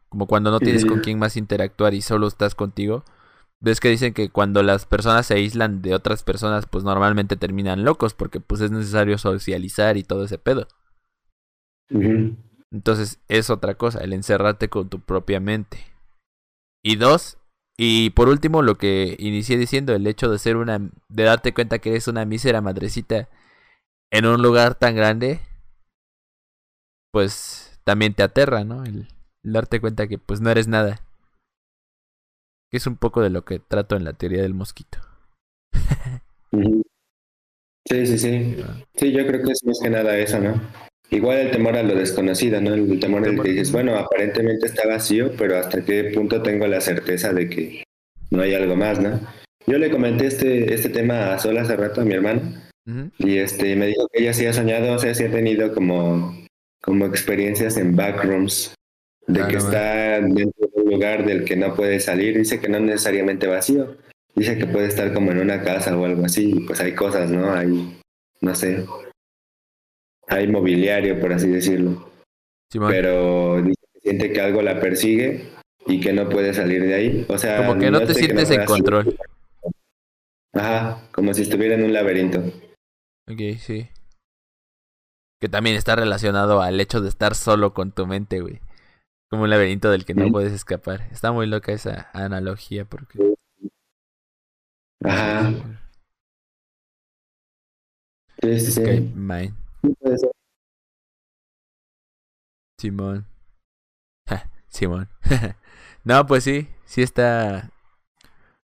Como 0.08 0.26
cuando 0.26 0.52
no 0.52 0.60
tienes 0.60 0.86
con 0.86 1.02
quién 1.02 1.20
más 1.20 1.36
interactuar 1.36 1.94
y 1.94 2.02
solo 2.02 2.28
estás 2.28 2.56
contigo. 2.56 3.04
Ves 3.60 3.82
que 3.82 3.90
dicen 3.90 4.14
que 4.14 4.30
cuando 4.30 4.64
las 4.64 4.86
personas 4.86 5.26
se 5.26 5.34
aíslan 5.34 5.82
de 5.82 5.94
otras 5.94 6.24
personas, 6.24 6.66
pues 6.66 6.86
normalmente 6.86 7.36
terminan 7.36 7.84
locos 7.84 8.14
porque 8.14 8.40
pues 8.40 8.62
es 8.62 8.72
necesario 8.72 9.18
socializar 9.18 9.98
y 9.98 10.04
todo 10.04 10.24
ese 10.24 10.38
pedo. 10.38 10.70
Entonces 12.72 13.20
es 13.28 13.50
otra 13.50 13.76
cosa, 13.76 14.00
el 14.00 14.14
encerrarte 14.14 14.70
con 14.70 14.88
tu 14.88 15.02
propia 15.02 15.42
mente. 15.42 15.88
Y 16.82 16.96
dos, 16.96 17.38
y 17.78 18.12
por 18.12 18.30
último 18.30 18.62
lo 18.62 18.78
que 18.78 19.18
inicié 19.20 19.58
diciendo, 19.58 19.94
el 19.94 20.08
hecho 20.08 20.32
de 20.32 20.40
ser 20.40 20.56
una, 20.56 20.80
de 21.10 21.24
darte 21.24 21.54
cuenta 21.54 21.80
que 21.80 21.90
eres 21.90 22.08
una 22.08 22.24
mísera 22.24 22.62
madrecita 22.62 23.28
en 24.10 24.26
un 24.26 24.42
lugar 24.42 24.76
tan 24.76 24.96
grande, 24.96 25.42
pues 27.12 27.80
también 27.84 28.14
te 28.14 28.24
aterra, 28.24 28.64
¿no? 28.64 28.84
El, 28.84 29.08
el 29.44 29.54
darte 29.54 29.80
cuenta 29.80 30.08
que 30.08 30.18
pues 30.18 30.42
no 30.42 30.50
eres 30.50 30.68
nada. 30.68 31.02
Que 32.72 32.78
es 32.78 32.88
un 32.88 32.98
poco 32.98 33.22
de 33.22 33.30
lo 33.30 33.46
que 33.46 33.60
trato 33.60 33.96
en 33.96 34.04
la 34.04 34.14
teoría 34.14 34.42
del 34.42 34.54
mosquito. 34.54 35.00
Sí, 37.90 38.06
sí, 38.06 38.18
sí. 38.20 38.58
Sí, 38.96 39.12
yo 39.12 39.26
creo 39.26 39.44
que 39.44 39.52
es 39.52 39.64
más 39.66 39.80
que 39.82 39.90
nada 39.90 40.16
eso, 40.18 40.40
¿no? 40.40 40.62
Igual 41.10 41.40
el 41.40 41.52
temor 41.52 41.76
a 41.76 41.82
lo 41.82 41.96
desconocido, 41.96 42.62
¿no? 42.62 42.74
El 42.76 43.00
temor 43.00 43.28
el 43.28 43.42
que 43.42 43.50
dices, 43.50 43.72
bueno, 43.72 43.96
aparentemente 43.96 44.68
está 44.68 44.88
vacío, 44.88 45.32
pero 45.38 45.58
hasta 45.58 45.84
qué 45.84 46.12
punto 46.14 46.44
tengo 46.44 46.68
la 46.68 46.82
certeza 46.82 47.34
de 47.34 47.50
que 47.50 47.84
no 48.30 48.44
hay 48.44 48.54
algo 48.54 48.76
más, 48.76 49.00
¿no? 49.00 49.20
Yo 49.66 49.80
le 49.80 49.90
comenté 49.90 50.28
este, 50.28 50.72
este 50.72 50.90
tema 50.90 51.34
a 51.34 51.40
Sol 51.40 51.58
hace 51.58 51.76
rato 51.76 52.02
a 52.02 52.06
mi 52.06 52.14
hermana 52.14 52.70
y 53.18 53.38
este 53.38 53.76
me 53.76 53.88
dijo 53.88 54.08
que 54.12 54.22
ella 54.22 54.34
sí 54.34 54.46
ha 54.46 54.54
soñado, 54.54 54.94
o 54.94 55.00
sea, 55.00 55.14
sí 55.14 55.24
ha 55.24 55.32
tenido 55.32 55.74
como, 55.74 56.36
como 56.90 57.06
experiencias 57.06 57.78
en 57.78 57.96
backrooms, 57.96 58.74
de 59.28 59.48
que 59.48 59.58
está 59.58 60.20
dentro 60.22 60.68
de 60.74 60.82
un 60.82 60.92
lugar 60.92 61.24
del 61.24 61.46
que 61.46 61.56
no 61.56 61.76
puede 61.76 62.00
salir, 62.00 62.36
dice 62.36 62.60
que 62.60 62.68
no 62.68 62.80
necesariamente 62.80 63.46
vacío, 63.46 63.96
dice 64.34 64.58
que 64.58 64.66
puede 64.66 64.88
estar 64.88 65.14
como 65.14 65.30
en 65.32 65.38
una 65.38 65.62
casa 65.62 65.96
o 65.96 66.04
algo 66.04 66.26
así, 66.26 66.66
pues 66.66 66.82
hay 66.82 66.96
cosas, 66.96 67.30
¿no? 67.30 67.54
Hay, 67.54 68.02
no 68.42 68.56
sé, 68.56 68.88
hay 70.28 70.48
mobiliario, 70.48 71.20
por 71.20 71.32
así 71.32 71.48
decirlo, 71.48 72.10
pero 72.72 73.62
dice 73.62 73.82
que 73.94 74.00
siente 74.02 74.34
que 74.34 74.42
algo 74.42 74.64
la 74.64 74.80
persigue 74.80 75.44
y 75.86 76.00
que 76.00 76.12
no 76.12 76.28
puede 76.28 76.56
salir 76.56 76.82
de 76.82 76.96
ahí, 76.96 77.26
o 77.30 77.38
sea... 77.38 77.68
Como 77.68 77.80
que 77.80 77.92
no 77.92 78.00
te 78.00 78.16
sientes 78.16 78.50
en 78.50 78.56
salir. 78.56 78.66
control. 78.66 79.16
Ajá, 80.54 81.08
como 81.12 81.36
si 81.36 81.44
estuviera 81.44 81.76
en 81.76 81.84
un 81.84 81.94
laberinto. 81.94 82.40
Ok, 83.32 83.60
sí. 83.60 83.88
Que 85.40 85.50
también 85.50 85.76
está 85.76 85.96
relacionado 85.96 86.62
al 86.62 86.80
hecho 86.80 87.02
de 87.02 87.10
estar 87.10 87.36
solo 87.36 87.74
con 87.74 87.92
tu 87.92 88.06
mente, 88.06 88.42
güey. 88.42 88.62
Como 89.30 89.44
un 89.44 89.50
laberinto 89.50 89.90
del 89.92 90.06
que 90.06 90.14
no 90.14 90.30
puedes 90.32 90.52
escapar. 90.52 91.08
Está 91.12 91.32
muy 91.32 91.48
loca 91.48 91.72
esa 91.72 92.10
analogía 92.14 92.86
porque... 92.86 93.36
Ajá, 95.04 95.52
sí, 98.42 98.60
sí, 98.60 98.72
sí. 98.72 98.82
Escape 98.82 99.12
Mind. 99.16 99.56
Simón. 102.80 103.26
Ja, 104.28 104.50
Simón. 104.70 105.10
no, 106.04 106.26
pues 106.26 106.44
sí, 106.44 106.68
sí 106.86 107.02
está... 107.02 107.72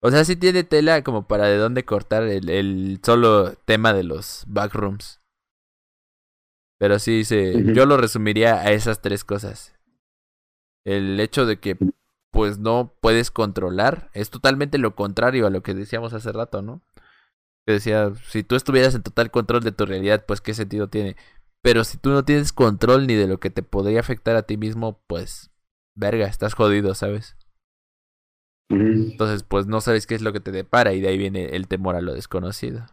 O 0.02 0.10
sea, 0.10 0.24
sí 0.24 0.34
tiene 0.36 0.64
tela 0.64 1.04
como 1.04 1.26
para 1.26 1.46
de 1.46 1.58
dónde 1.58 1.84
cortar 1.84 2.22
el, 2.24 2.48
el 2.48 3.00
solo 3.04 3.54
tema 3.66 3.92
de 3.92 4.04
los 4.04 4.44
backrooms. 4.46 5.19
Pero 6.80 6.98
sí, 6.98 7.24
se, 7.24 7.56
Ujú. 7.56 7.72
yo 7.74 7.84
lo 7.84 7.98
resumiría 7.98 8.54
a 8.62 8.72
esas 8.72 9.02
tres 9.02 9.22
cosas. 9.22 9.78
El 10.86 11.20
hecho 11.20 11.44
de 11.44 11.60
que 11.60 11.76
pues 12.32 12.58
no 12.58 12.94
puedes 13.02 13.30
controlar 13.30 14.10
es 14.14 14.30
totalmente 14.30 14.78
lo 14.78 14.94
contrario 14.94 15.46
a 15.46 15.50
lo 15.50 15.62
que 15.62 15.74
decíamos 15.74 16.14
hace 16.14 16.32
rato, 16.32 16.62
¿no? 16.62 16.80
Que 17.66 17.74
decía, 17.74 18.12
si 18.28 18.42
tú 18.44 18.56
estuvieras 18.56 18.94
en 18.94 19.02
total 19.02 19.30
control 19.30 19.62
de 19.62 19.72
tu 19.72 19.84
realidad, 19.84 20.24
pues 20.26 20.40
qué 20.40 20.54
sentido 20.54 20.88
tiene. 20.88 21.16
Pero 21.60 21.84
si 21.84 21.98
tú 21.98 22.10
no 22.10 22.24
tienes 22.24 22.54
control 22.54 23.06
ni 23.06 23.14
de 23.14 23.26
lo 23.26 23.40
que 23.40 23.50
te 23.50 23.62
podría 23.62 24.00
afectar 24.00 24.36
a 24.36 24.44
ti 24.44 24.56
mismo, 24.56 25.02
pues 25.06 25.50
verga, 25.94 26.26
estás 26.26 26.54
jodido, 26.54 26.94
¿sabes? 26.94 27.36
Entonces, 28.70 29.42
pues 29.42 29.66
no 29.66 29.82
sabes 29.82 30.06
qué 30.06 30.14
es 30.14 30.22
lo 30.22 30.32
que 30.32 30.40
te 30.40 30.50
depara 30.50 30.94
y 30.94 31.02
de 31.02 31.08
ahí 31.08 31.18
viene 31.18 31.56
el 31.56 31.68
temor 31.68 31.96
a 31.96 32.00
lo 32.00 32.14
desconocido. 32.14 32.86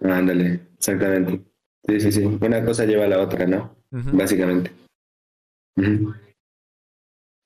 Ándale, 0.00 0.66
exactamente. 0.76 1.53
Sí, 1.86 2.00
sí, 2.00 2.12
sí. 2.12 2.38
Una 2.40 2.64
cosa 2.64 2.84
lleva 2.84 3.04
a 3.04 3.08
la 3.08 3.20
otra, 3.20 3.46
¿no? 3.46 3.76
Básicamente. 3.90 4.72
Ujú. 5.76 6.14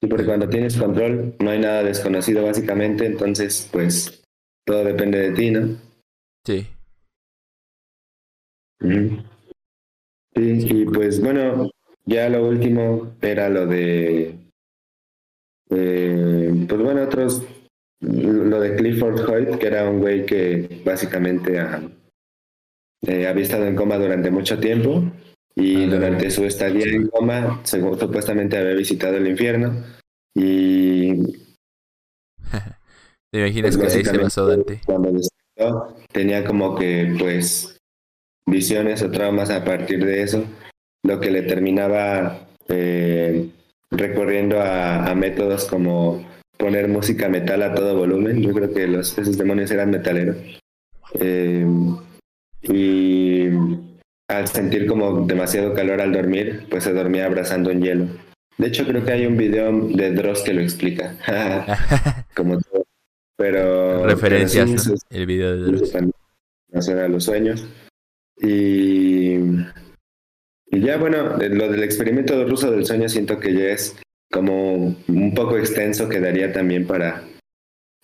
Sí, 0.01 0.09
porque 0.09 0.27
cuando 0.27 0.49
tienes 0.49 0.77
control 0.77 1.35
no 1.41 1.51
hay 1.51 1.59
nada 1.59 1.83
desconocido, 1.83 2.45
básicamente, 2.45 3.05
entonces, 3.05 3.69
pues, 3.73 4.23
todo 4.65 4.85
depende 4.85 5.19
de 5.19 5.33
ti, 5.33 5.51
¿no? 5.51 5.77
Sí. 6.47 6.67
Sí, 8.81 10.67
y 10.71 10.85
pues 10.85 11.21
bueno, 11.21 11.69
ya 12.07 12.29
lo 12.29 12.47
último 12.47 13.17
era 13.21 13.49
lo 13.49 13.67
de, 13.67 14.39
eh, 15.71 16.67
pues 16.69 16.81
bueno, 16.81 17.03
otros, 17.03 17.43
lo 18.01 18.61
de 18.61 18.77
Clifford 18.77 19.29
Hoyt, 19.29 19.59
que 19.59 19.67
era 19.67 19.91
un 19.91 19.99
güey 19.99 20.25
que 20.25 20.81
básicamente 20.85 21.59
ha, 21.59 21.83
eh, 23.07 23.27
había 23.27 23.45
estado 23.45 23.67
en 23.67 23.77
coma 23.77 23.97
durante 23.99 24.31
mucho 24.31 24.59
tiempo 24.59 25.05
y 25.55 25.85
Ah, 25.85 25.87
durante 25.87 26.31
su 26.31 26.45
estadía 26.45 26.87
en 26.87 27.09
coma, 27.09 27.61
supuestamente 27.65 28.57
había 28.57 28.75
visitado 28.75 29.17
el 29.17 29.29
infierno 29.29 29.85
y 30.35 31.15
¿Te 33.33 33.41
imaginas 33.41 33.77
pues 33.77 33.93
que 33.93 33.99
ahí 33.99 34.05
se 34.05 34.19
basó 34.19 34.47
Dante? 34.47 34.81
cuando 34.87 35.13
despertó 35.13 35.97
tenía 36.13 36.45
como 36.45 36.77
que 36.77 37.15
pues 37.19 37.77
visiones 38.47 39.03
o 39.03 39.11
traumas 39.11 39.51
a 39.51 39.65
partir 39.65 40.05
de 40.05 40.23
eso, 40.23 40.45
lo 41.05 41.21
que 41.21 41.31
le 41.31 41.43
terminaba 41.43 42.49
eh, 42.69 43.51
recurriendo 43.91 44.61
a, 44.61 45.11
a 45.11 45.15
métodos 45.15 45.67
como 45.67 46.27
poner 46.57 46.89
música 46.89 47.29
metal 47.29 47.63
a 47.63 47.75
todo 47.75 47.97
volumen. 47.97 48.43
Yo 48.43 48.53
creo 48.53 48.73
que 48.73 48.87
los 48.87 49.17
esos 49.19 49.39
demonios 49.39 49.71
eran 49.71 49.91
metaleros. 49.91 50.37
Eh, 51.15 51.67
y 52.63 53.49
al 54.29 54.49
sentir 54.49 54.87
como 54.87 55.27
demasiado 55.27 55.75
calor 55.75 56.01
al 56.01 56.13
dormir, 56.13 56.67
pues 56.71 56.85
se 56.85 56.93
dormía 56.93 57.27
abrazando 57.27 57.71
un 57.71 57.83
hielo. 57.83 58.07
De 58.59 58.67
hecho, 58.67 58.87
creo 58.87 59.05
que 59.05 59.13
hay 59.13 59.27
un 59.27 59.37
video 59.37 59.73
de 59.73 60.11
Dross 60.13 60.43
que 60.43 60.53
lo 60.53 60.61
explica. 60.61 61.17
como 62.35 62.59
todo. 62.61 62.85
Pero 63.37 64.05
Referencias, 64.05 64.69
pero 64.69 64.97
sí, 64.97 65.07
El 65.11 65.27
video 65.27 65.57
de 65.57 65.73
Dross. 65.73 65.93
nacer 66.71 66.99
a 66.99 67.09
los 67.09 67.25
sueños. 67.25 67.67
Y 68.41 69.35
Y 70.71 70.81
ya, 70.81 70.99
bueno, 70.99 71.37
lo 71.39 71.71
del 71.71 71.83
experimento 71.83 72.45
ruso 72.45 72.71
del 72.71 72.85
sueño 72.85 73.09
siento 73.09 73.39
que 73.39 73.55
ya 73.55 73.69
es 73.69 73.97
como 74.31 74.95
un 75.09 75.35
poco 75.35 75.57
extenso, 75.57 76.09
quedaría 76.09 76.53
también 76.53 76.87
para 76.87 77.23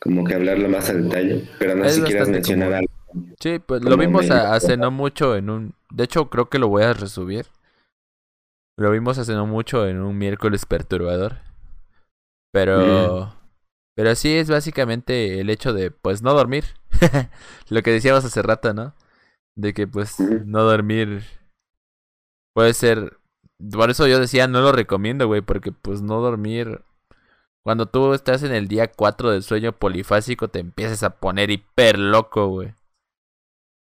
como 0.00 0.24
que 0.24 0.34
hablarlo 0.34 0.68
más 0.68 0.88
a 0.88 0.94
detalle, 0.94 1.44
pero 1.58 1.74
no 1.74 1.88
sé 1.88 1.96
si 1.96 2.02
quieras 2.02 2.28
mencionar 2.28 2.72
algo. 2.74 2.93
Sí, 3.40 3.58
pues 3.58 3.82
lo 3.84 3.96
vimos 3.96 4.30
hace 4.30 4.76
no 4.76 4.90
mucho 4.90 5.36
en 5.36 5.50
un... 5.50 5.74
De 5.90 6.04
hecho, 6.04 6.30
creo 6.30 6.48
que 6.48 6.58
lo 6.58 6.68
voy 6.68 6.82
a 6.82 6.92
resubir. 6.92 7.46
Lo 8.76 8.90
vimos 8.90 9.18
hace 9.18 9.34
no 9.34 9.46
mucho 9.46 9.86
en 9.86 10.00
un 10.00 10.18
miércoles 10.18 10.66
perturbador. 10.66 11.38
Pero... 12.52 13.34
Pero 13.96 14.14
sí 14.16 14.36
es 14.36 14.50
básicamente 14.50 15.40
el 15.40 15.50
hecho 15.50 15.72
de, 15.72 15.92
pues, 15.92 16.22
no 16.22 16.34
dormir. 16.34 16.64
lo 17.68 17.82
que 17.82 17.92
decíamos 17.92 18.24
hace 18.24 18.42
rato, 18.42 18.74
¿no? 18.74 18.94
De 19.56 19.72
que, 19.72 19.86
pues, 19.86 20.18
no 20.18 20.62
dormir 20.62 21.22
puede 22.54 22.74
ser... 22.74 23.18
Por 23.72 23.90
eso 23.90 24.08
yo 24.08 24.18
decía, 24.18 24.48
no 24.48 24.60
lo 24.60 24.72
recomiendo, 24.72 25.28
güey, 25.28 25.42
porque, 25.42 25.70
pues, 25.70 26.02
no 26.02 26.20
dormir... 26.20 26.82
Cuando 27.62 27.86
tú 27.86 28.12
estás 28.12 28.42
en 28.42 28.52
el 28.52 28.68
día 28.68 28.90
4 28.92 29.30
del 29.30 29.42
sueño 29.42 29.72
polifásico, 29.72 30.48
te 30.48 30.58
empiezas 30.58 31.02
a 31.02 31.16
poner 31.18 31.50
hiper 31.50 31.98
loco, 31.98 32.48
güey. 32.48 32.74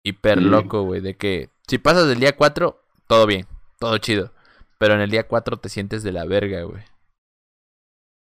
Hiper 0.05 0.41
loco, 0.41 0.83
güey. 0.83 1.01
De 1.01 1.17
que 1.17 1.49
si 1.67 1.79
pasas 1.79 2.07
del 2.07 2.19
día 2.19 2.35
4, 2.35 2.79
todo 3.07 3.25
bien, 3.25 3.47
todo 3.79 3.97
chido. 3.97 4.31
Pero 4.77 4.93
en 4.93 5.01
el 5.01 5.09
día 5.09 5.27
4 5.27 5.57
te 5.57 5.67
sientes 5.67 6.03
de 6.03 6.11
la 6.11 6.25
verga, 6.25 6.61
güey. 6.63 6.83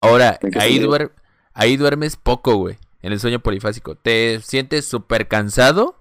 Ahora, 0.01 0.39
ahí, 0.59 0.85
ahí 1.53 1.77
duermes 1.77 2.15
poco, 2.15 2.56
güey. 2.56 2.77
En 3.01 3.14
el 3.14 3.19
sueño 3.19 3.39
polifásico. 3.39 3.95
Te 3.95 4.39
sientes 4.41 4.88
súper 4.88 5.27
cansado. 5.27 5.95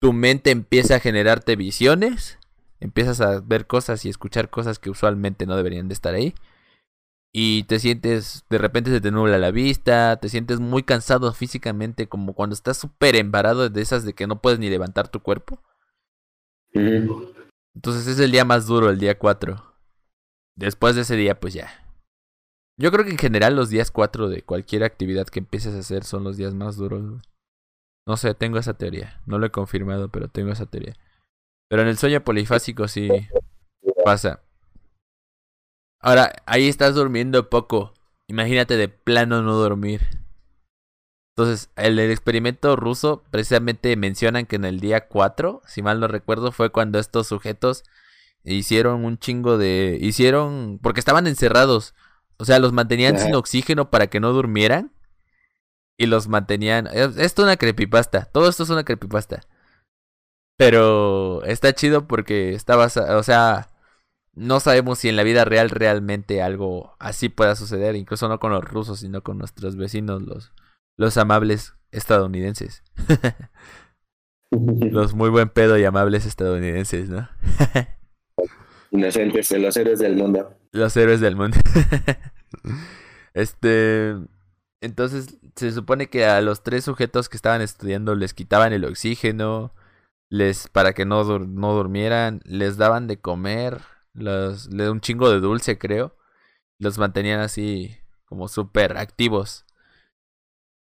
Tu 0.00 0.14
mente 0.14 0.50
empieza 0.50 0.96
a 0.96 1.00
generarte 1.00 1.54
visiones. 1.54 2.38
Empiezas 2.80 3.20
a 3.20 3.40
ver 3.40 3.66
cosas 3.66 4.04
y 4.06 4.08
escuchar 4.08 4.48
cosas 4.48 4.78
que 4.78 4.88
usualmente 4.88 5.44
no 5.44 5.56
deberían 5.56 5.88
de 5.88 5.94
estar 5.94 6.14
ahí. 6.14 6.34
Y 7.40 7.62
te 7.62 7.78
sientes, 7.78 8.44
de 8.50 8.58
repente 8.58 8.90
se 8.90 9.00
te 9.00 9.12
nubla 9.12 9.38
la 9.38 9.52
vista, 9.52 10.16
te 10.16 10.28
sientes 10.28 10.58
muy 10.58 10.82
cansado 10.82 11.32
físicamente, 11.32 12.08
como 12.08 12.34
cuando 12.34 12.54
estás 12.54 12.78
súper 12.78 13.14
embarado 13.14 13.70
de 13.70 13.80
esas 13.80 14.04
de 14.04 14.12
que 14.12 14.26
no 14.26 14.42
puedes 14.42 14.58
ni 14.58 14.68
levantar 14.68 15.06
tu 15.06 15.20
cuerpo. 15.20 15.62
Entonces 16.74 18.08
es 18.08 18.18
el 18.18 18.32
día 18.32 18.44
más 18.44 18.66
duro, 18.66 18.90
el 18.90 18.98
día 18.98 19.20
4. 19.20 19.54
Después 20.56 20.96
de 20.96 21.02
ese 21.02 21.14
día, 21.14 21.38
pues 21.38 21.54
ya. 21.54 21.68
Yo 22.76 22.90
creo 22.90 23.04
que 23.04 23.12
en 23.12 23.18
general 23.18 23.54
los 23.54 23.70
días 23.70 23.92
4 23.92 24.28
de 24.28 24.42
cualquier 24.42 24.82
actividad 24.82 25.28
que 25.28 25.38
empieces 25.38 25.76
a 25.76 25.78
hacer 25.78 26.02
son 26.02 26.24
los 26.24 26.36
días 26.36 26.54
más 26.54 26.74
duros. 26.74 27.22
No 28.04 28.16
sé, 28.16 28.34
tengo 28.34 28.58
esa 28.58 28.74
teoría. 28.74 29.22
No 29.26 29.38
lo 29.38 29.46
he 29.46 29.52
confirmado, 29.52 30.08
pero 30.08 30.26
tengo 30.26 30.50
esa 30.50 30.66
teoría. 30.66 30.96
Pero 31.68 31.82
en 31.82 31.88
el 31.88 31.98
sueño 31.98 32.24
polifásico 32.24 32.88
sí 32.88 33.08
pasa. 34.04 34.42
Ahora, 36.00 36.32
ahí 36.46 36.68
estás 36.68 36.94
durmiendo 36.94 37.50
poco. 37.50 37.94
Imagínate 38.28 38.76
de 38.76 38.88
plano 38.88 39.42
no 39.42 39.54
dormir. 39.54 40.06
Entonces, 41.36 41.70
el, 41.76 41.98
el, 41.98 42.10
experimento 42.10 42.76
ruso 42.76 43.24
precisamente 43.30 43.94
mencionan 43.96 44.46
que 44.46 44.56
en 44.56 44.64
el 44.64 44.80
día 44.80 45.08
4, 45.08 45.62
si 45.66 45.82
mal 45.82 46.00
no 46.00 46.08
recuerdo, 46.08 46.52
fue 46.52 46.70
cuando 46.70 46.98
estos 46.98 47.28
sujetos 47.28 47.84
hicieron 48.44 49.04
un 49.04 49.18
chingo 49.18 49.58
de... 49.58 49.98
Hicieron... 50.00 50.78
Porque 50.82 51.00
estaban 51.00 51.26
encerrados. 51.26 51.94
O 52.38 52.44
sea, 52.44 52.58
los 52.58 52.72
mantenían 52.72 53.18
sin 53.18 53.34
oxígeno 53.34 53.90
para 53.90 54.08
que 54.08 54.20
no 54.20 54.32
durmieran. 54.32 54.92
Y 55.96 56.06
los 56.06 56.28
mantenían... 56.28 56.88
Esto 56.88 57.20
es 57.20 57.38
una 57.38 57.56
creepypasta. 57.56 58.26
Todo 58.26 58.48
esto 58.48 58.62
es 58.62 58.70
una 58.70 58.84
creepypasta. 58.84 59.40
Pero 60.56 61.44
está 61.44 61.72
chido 61.72 62.08
porque 62.08 62.52
estaba, 62.52 62.86
o 62.86 63.22
sea, 63.22 63.68
no 64.38 64.60
sabemos 64.60 65.00
si 65.00 65.08
en 65.08 65.16
la 65.16 65.24
vida 65.24 65.44
real 65.44 65.70
realmente 65.70 66.42
algo 66.42 66.94
así 66.98 67.28
pueda 67.28 67.56
suceder, 67.56 67.96
incluso 67.96 68.28
no 68.28 68.38
con 68.38 68.52
los 68.52 68.64
rusos, 68.64 69.00
sino 69.00 69.22
con 69.22 69.38
nuestros 69.38 69.76
vecinos, 69.76 70.22
los, 70.22 70.52
los 70.96 71.16
amables 71.16 71.74
estadounidenses. 71.90 72.82
los 74.50 75.14
muy 75.14 75.30
buen 75.30 75.48
pedo 75.48 75.76
y 75.76 75.84
amables 75.84 76.24
estadounidenses, 76.24 77.08
¿no? 77.08 77.28
Inocentes, 78.90 79.50
los 79.50 79.76
héroes 79.76 79.98
del 79.98 80.16
mundo. 80.16 80.54
Los 80.72 80.96
héroes 80.96 81.20
del 81.20 81.36
mundo. 81.36 81.58
este. 83.34 84.14
Entonces, 84.80 85.36
se 85.56 85.72
supone 85.72 86.08
que 86.08 86.24
a 86.24 86.40
los 86.40 86.62
tres 86.62 86.84
sujetos 86.84 87.28
que 87.28 87.36
estaban 87.36 87.60
estudiando 87.60 88.14
les 88.14 88.32
quitaban 88.32 88.72
el 88.72 88.84
oxígeno, 88.84 89.74
les 90.30 90.68
para 90.68 90.92
que 90.92 91.04
no, 91.04 91.24
no 91.40 91.74
durmieran, 91.74 92.40
les 92.44 92.76
daban 92.76 93.08
de 93.08 93.18
comer, 93.18 93.80
les 94.18 94.66
le 94.72 94.90
un 94.90 95.00
chingo 95.00 95.30
de 95.30 95.40
dulce, 95.40 95.78
creo. 95.78 96.16
Los 96.78 96.98
mantenían 96.98 97.40
así 97.40 97.96
como 98.24 98.48
súper 98.48 98.96
activos. 98.98 99.64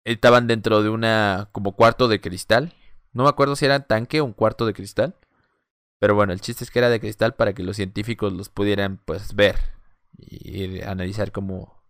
Estaban 0.05 0.47
dentro 0.47 0.82
de 0.82 0.88
una 0.90 1.50
como 1.52 1.76
cuarto 1.76 2.08
de 2.08 2.20
cristal. 2.20 2.74
No 3.12 3.24
me 3.24 3.28
acuerdo 3.30 3.56
si 3.56 3.66
era 3.66 3.86
tanque 3.86 4.20
o 4.20 4.24
un 4.24 4.32
cuarto 4.32 4.66
de 4.66 4.74
cristal. 4.74 5.16
Pero 6.00 6.14
bueno, 6.14 6.32
el 6.32 6.40
chiste 6.40 6.64
es 6.64 6.70
que 6.70 6.78
era 6.78 6.90
de 6.90 7.00
cristal 7.00 7.34
para 7.34 7.55
que 7.55 7.62
los 7.62 7.76
científicos 7.76 8.32
los 8.32 8.48
pudieran 8.48 8.98
pues 9.05 9.34
ver 9.34 9.56
y 10.16 10.80
analizar 10.82 11.32
cómo 11.32 11.84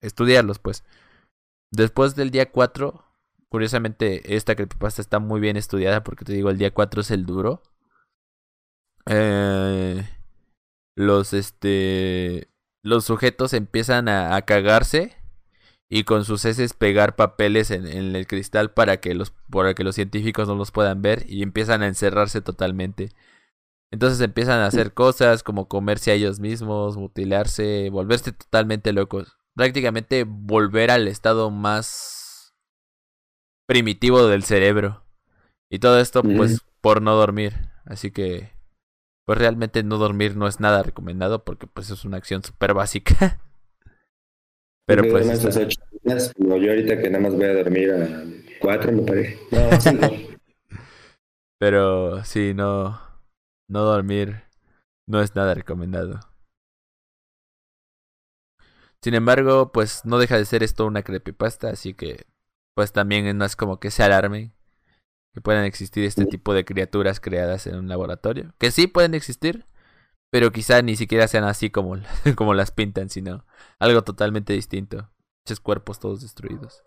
estudiarlos 0.00 0.58
pues. 0.58 0.84
Después 1.72 2.16
del 2.16 2.30
día 2.30 2.50
4 2.50 3.10
Curiosamente, 3.50 4.36
esta 4.36 4.54
creepypasta 4.54 5.02
está 5.02 5.18
muy 5.18 5.40
bien 5.40 5.56
estudiada 5.56 6.04
porque 6.04 6.24
te 6.24 6.32
digo, 6.32 6.50
el 6.50 6.58
día 6.58 6.72
4 6.72 7.00
es 7.00 7.10
el 7.10 7.26
duro. 7.26 7.62
Eh, 9.06 10.08
los, 10.96 11.32
este, 11.32 12.48
los 12.82 13.04
sujetos 13.04 13.52
empiezan 13.52 14.08
a, 14.08 14.40
cagarse 14.42 15.16
y 15.88 16.04
con 16.04 16.24
sus 16.24 16.44
heces 16.44 16.72
pegar 16.72 17.16
papeles 17.16 17.70
en, 17.70 17.86
el 17.86 18.26
cristal 18.26 18.72
para 18.72 18.98
que, 18.98 19.14
los, 19.14 19.32
para 19.50 19.74
que 19.74 19.84
los 19.84 19.94
científicos 19.94 20.48
no 20.48 20.54
los 20.54 20.70
puedan 20.70 21.02
ver 21.02 21.24
y 21.28 21.42
empiezan 21.42 21.82
a 21.82 21.88
encerrarse 21.88 22.40
totalmente. 22.40 23.10
Entonces 23.92 24.20
empiezan 24.20 24.60
a 24.60 24.66
hacer 24.66 24.94
cosas 24.94 25.42
como 25.42 25.66
comerse 25.66 26.12
a 26.12 26.14
ellos 26.14 26.38
mismos, 26.38 26.96
mutilarse, 26.96 27.90
volverse 27.90 28.32
totalmente 28.32 28.92
locos. 28.92 29.36
Prácticamente 29.56 30.24
volver 30.24 30.92
al 30.92 31.08
estado 31.08 31.50
más 31.50 32.54
primitivo 33.66 34.26
del 34.26 34.44
cerebro. 34.44 35.04
Y 35.68 35.80
todo 35.80 36.00
esto, 36.00 36.22
pues, 36.22 36.60
por 36.80 37.02
no 37.02 37.14
dormir. 37.14 37.70
Así 37.84 38.10
que, 38.10 38.52
pues 39.30 39.38
realmente 39.38 39.84
no 39.84 39.96
dormir 39.96 40.36
no 40.36 40.48
es 40.48 40.58
nada 40.58 40.82
recomendado 40.82 41.44
porque, 41.44 41.68
pues, 41.68 41.88
es 41.90 42.04
una 42.04 42.16
acción 42.16 42.42
súper 42.42 42.74
básica. 42.74 43.40
Pero 44.88 45.04
pues... 45.08 45.40
yo 45.44 46.70
ahorita 46.70 47.00
que 47.00 47.10
nada 47.10 47.22
más 47.22 47.36
voy 47.36 47.44
a 47.44 47.54
dormir 47.54 47.92
a 47.92 48.24
cuatro, 48.60 48.90
me 48.90 49.02
parece. 49.02 49.38
Pero 51.60 52.24
sí, 52.24 52.54
no, 52.54 53.00
no 53.68 53.82
dormir 53.82 54.42
no 55.06 55.20
es 55.20 55.36
nada 55.36 55.54
recomendado. 55.54 56.18
Sin 59.00 59.14
embargo, 59.14 59.70
pues 59.70 60.04
no 60.04 60.18
deja 60.18 60.38
de 60.38 60.44
ser 60.44 60.64
esto 60.64 60.86
una 60.86 61.04
creepypasta, 61.04 61.68
así 61.68 61.94
que 61.94 62.26
pues 62.74 62.90
también 62.90 63.38
no 63.38 63.44
es 63.44 63.54
como 63.54 63.78
que 63.78 63.92
se 63.92 64.02
alarmen 64.02 64.52
que 65.32 65.40
puedan 65.40 65.64
existir 65.64 66.04
este 66.04 66.26
tipo 66.26 66.54
de 66.54 66.64
criaturas 66.64 67.20
creadas 67.20 67.66
en 67.66 67.76
un 67.76 67.88
laboratorio. 67.88 68.54
Que 68.58 68.70
sí 68.70 68.86
pueden 68.86 69.14
existir, 69.14 69.64
pero 70.30 70.50
quizá 70.52 70.82
ni 70.82 70.96
siquiera 70.96 71.28
sean 71.28 71.44
así 71.44 71.70
como, 71.70 71.96
como 72.36 72.54
las 72.54 72.70
pintan, 72.70 73.10
sino 73.10 73.44
algo 73.78 74.02
totalmente 74.02 74.52
distinto. 74.52 75.10
Muchos 75.44 75.60
cuerpos 75.60 76.00
todos 76.00 76.20
destruidos. 76.22 76.84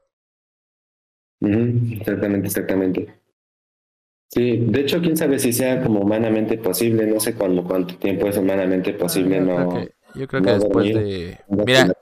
exactamente, 1.42 2.48
exactamente. 2.48 3.24
Sí, 4.30 4.58
de 4.58 4.82
hecho, 4.82 5.00
quién 5.00 5.16
sabe 5.16 5.38
si 5.38 5.54
sea 5.54 5.84
como 5.84 6.02
humanamente 6.02 6.58
posible, 6.58 7.06
no 7.06 7.20
sé 7.20 7.36
cuándo, 7.36 7.64
cuánto 7.64 7.98
tiempo 7.98 8.28
es 8.28 8.38
humanamente 8.38 8.94
posible, 8.94 9.38
yo 9.38 9.44
no. 9.44 9.86
Yo 10.16 10.28
creo 10.28 10.42
que 10.42 10.52
después 10.52 10.94
de. 10.94 11.40
Mira, 11.48 11.94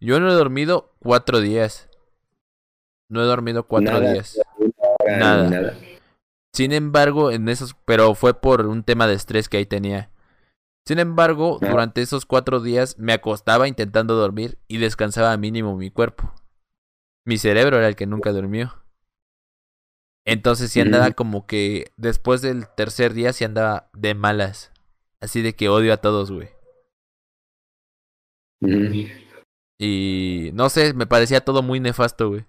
yo 0.00 0.18
no 0.18 0.30
he 0.30 0.34
dormido 0.34 0.92
cuatro 0.98 1.40
días. 1.40 1.88
No 3.08 3.22
he 3.22 3.24
dormido 3.24 3.66
cuatro 3.66 4.00
días. 4.00 4.40
Nada, 5.18 5.76
Sin 6.52 6.72
embargo, 6.72 7.30
en 7.30 7.48
esos, 7.48 7.74
pero 7.84 8.14
fue 8.14 8.34
por 8.34 8.66
un 8.66 8.82
tema 8.82 9.06
de 9.06 9.14
estrés 9.14 9.48
que 9.48 9.56
ahí 9.58 9.66
tenía. 9.66 10.10
Sin 10.86 10.98
embargo, 10.98 11.58
durante 11.60 12.02
esos 12.02 12.26
cuatro 12.26 12.60
días 12.60 12.98
me 12.98 13.12
acostaba 13.12 13.68
intentando 13.68 14.14
dormir 14.14 14.58
y 14.66 14.78
descansaba 14.78 15.36
mínimo 15.36 15.76
mi 15.76 15.90
cuerpo. 15.90 16.32
Mi 17.24 17.38
cerebro 17.38 17.76
era 17.78 17.86
el 17.86 17.96
que 17.96 18.06
nunca 18.06 18.32
durmió. 18.32 18.74
Entonces 20.24 20.70
sí 20.70 20.80
andaba 20.80 21.12
como 21.12 21.46
que 21.46 21.92
después 21.96 22.42
del 22.42 22.68
tercer 22.68 23.14
día 23.14 23.32
sí 23.32 23.44
andaba 23.44 23.90
de 23.92 24.14
malas. 24.14 24.72
Así 25.20 25.42
de 25.42 25.54
que 25.54 25.68
odio 25.68 25.92
a 25.92 25.98
todos, 25.98 26.30
güey. 26.30 26.48
Y 29.78 30.50
no 30.54 30.68
sé, 30.68 30.92
me 30.94 31.06
parecía 31.06 31.40
todo 31.40 31.62
muy 31.62 31.80
nefasto, 31.80 32.28
güey. 32.28 32.44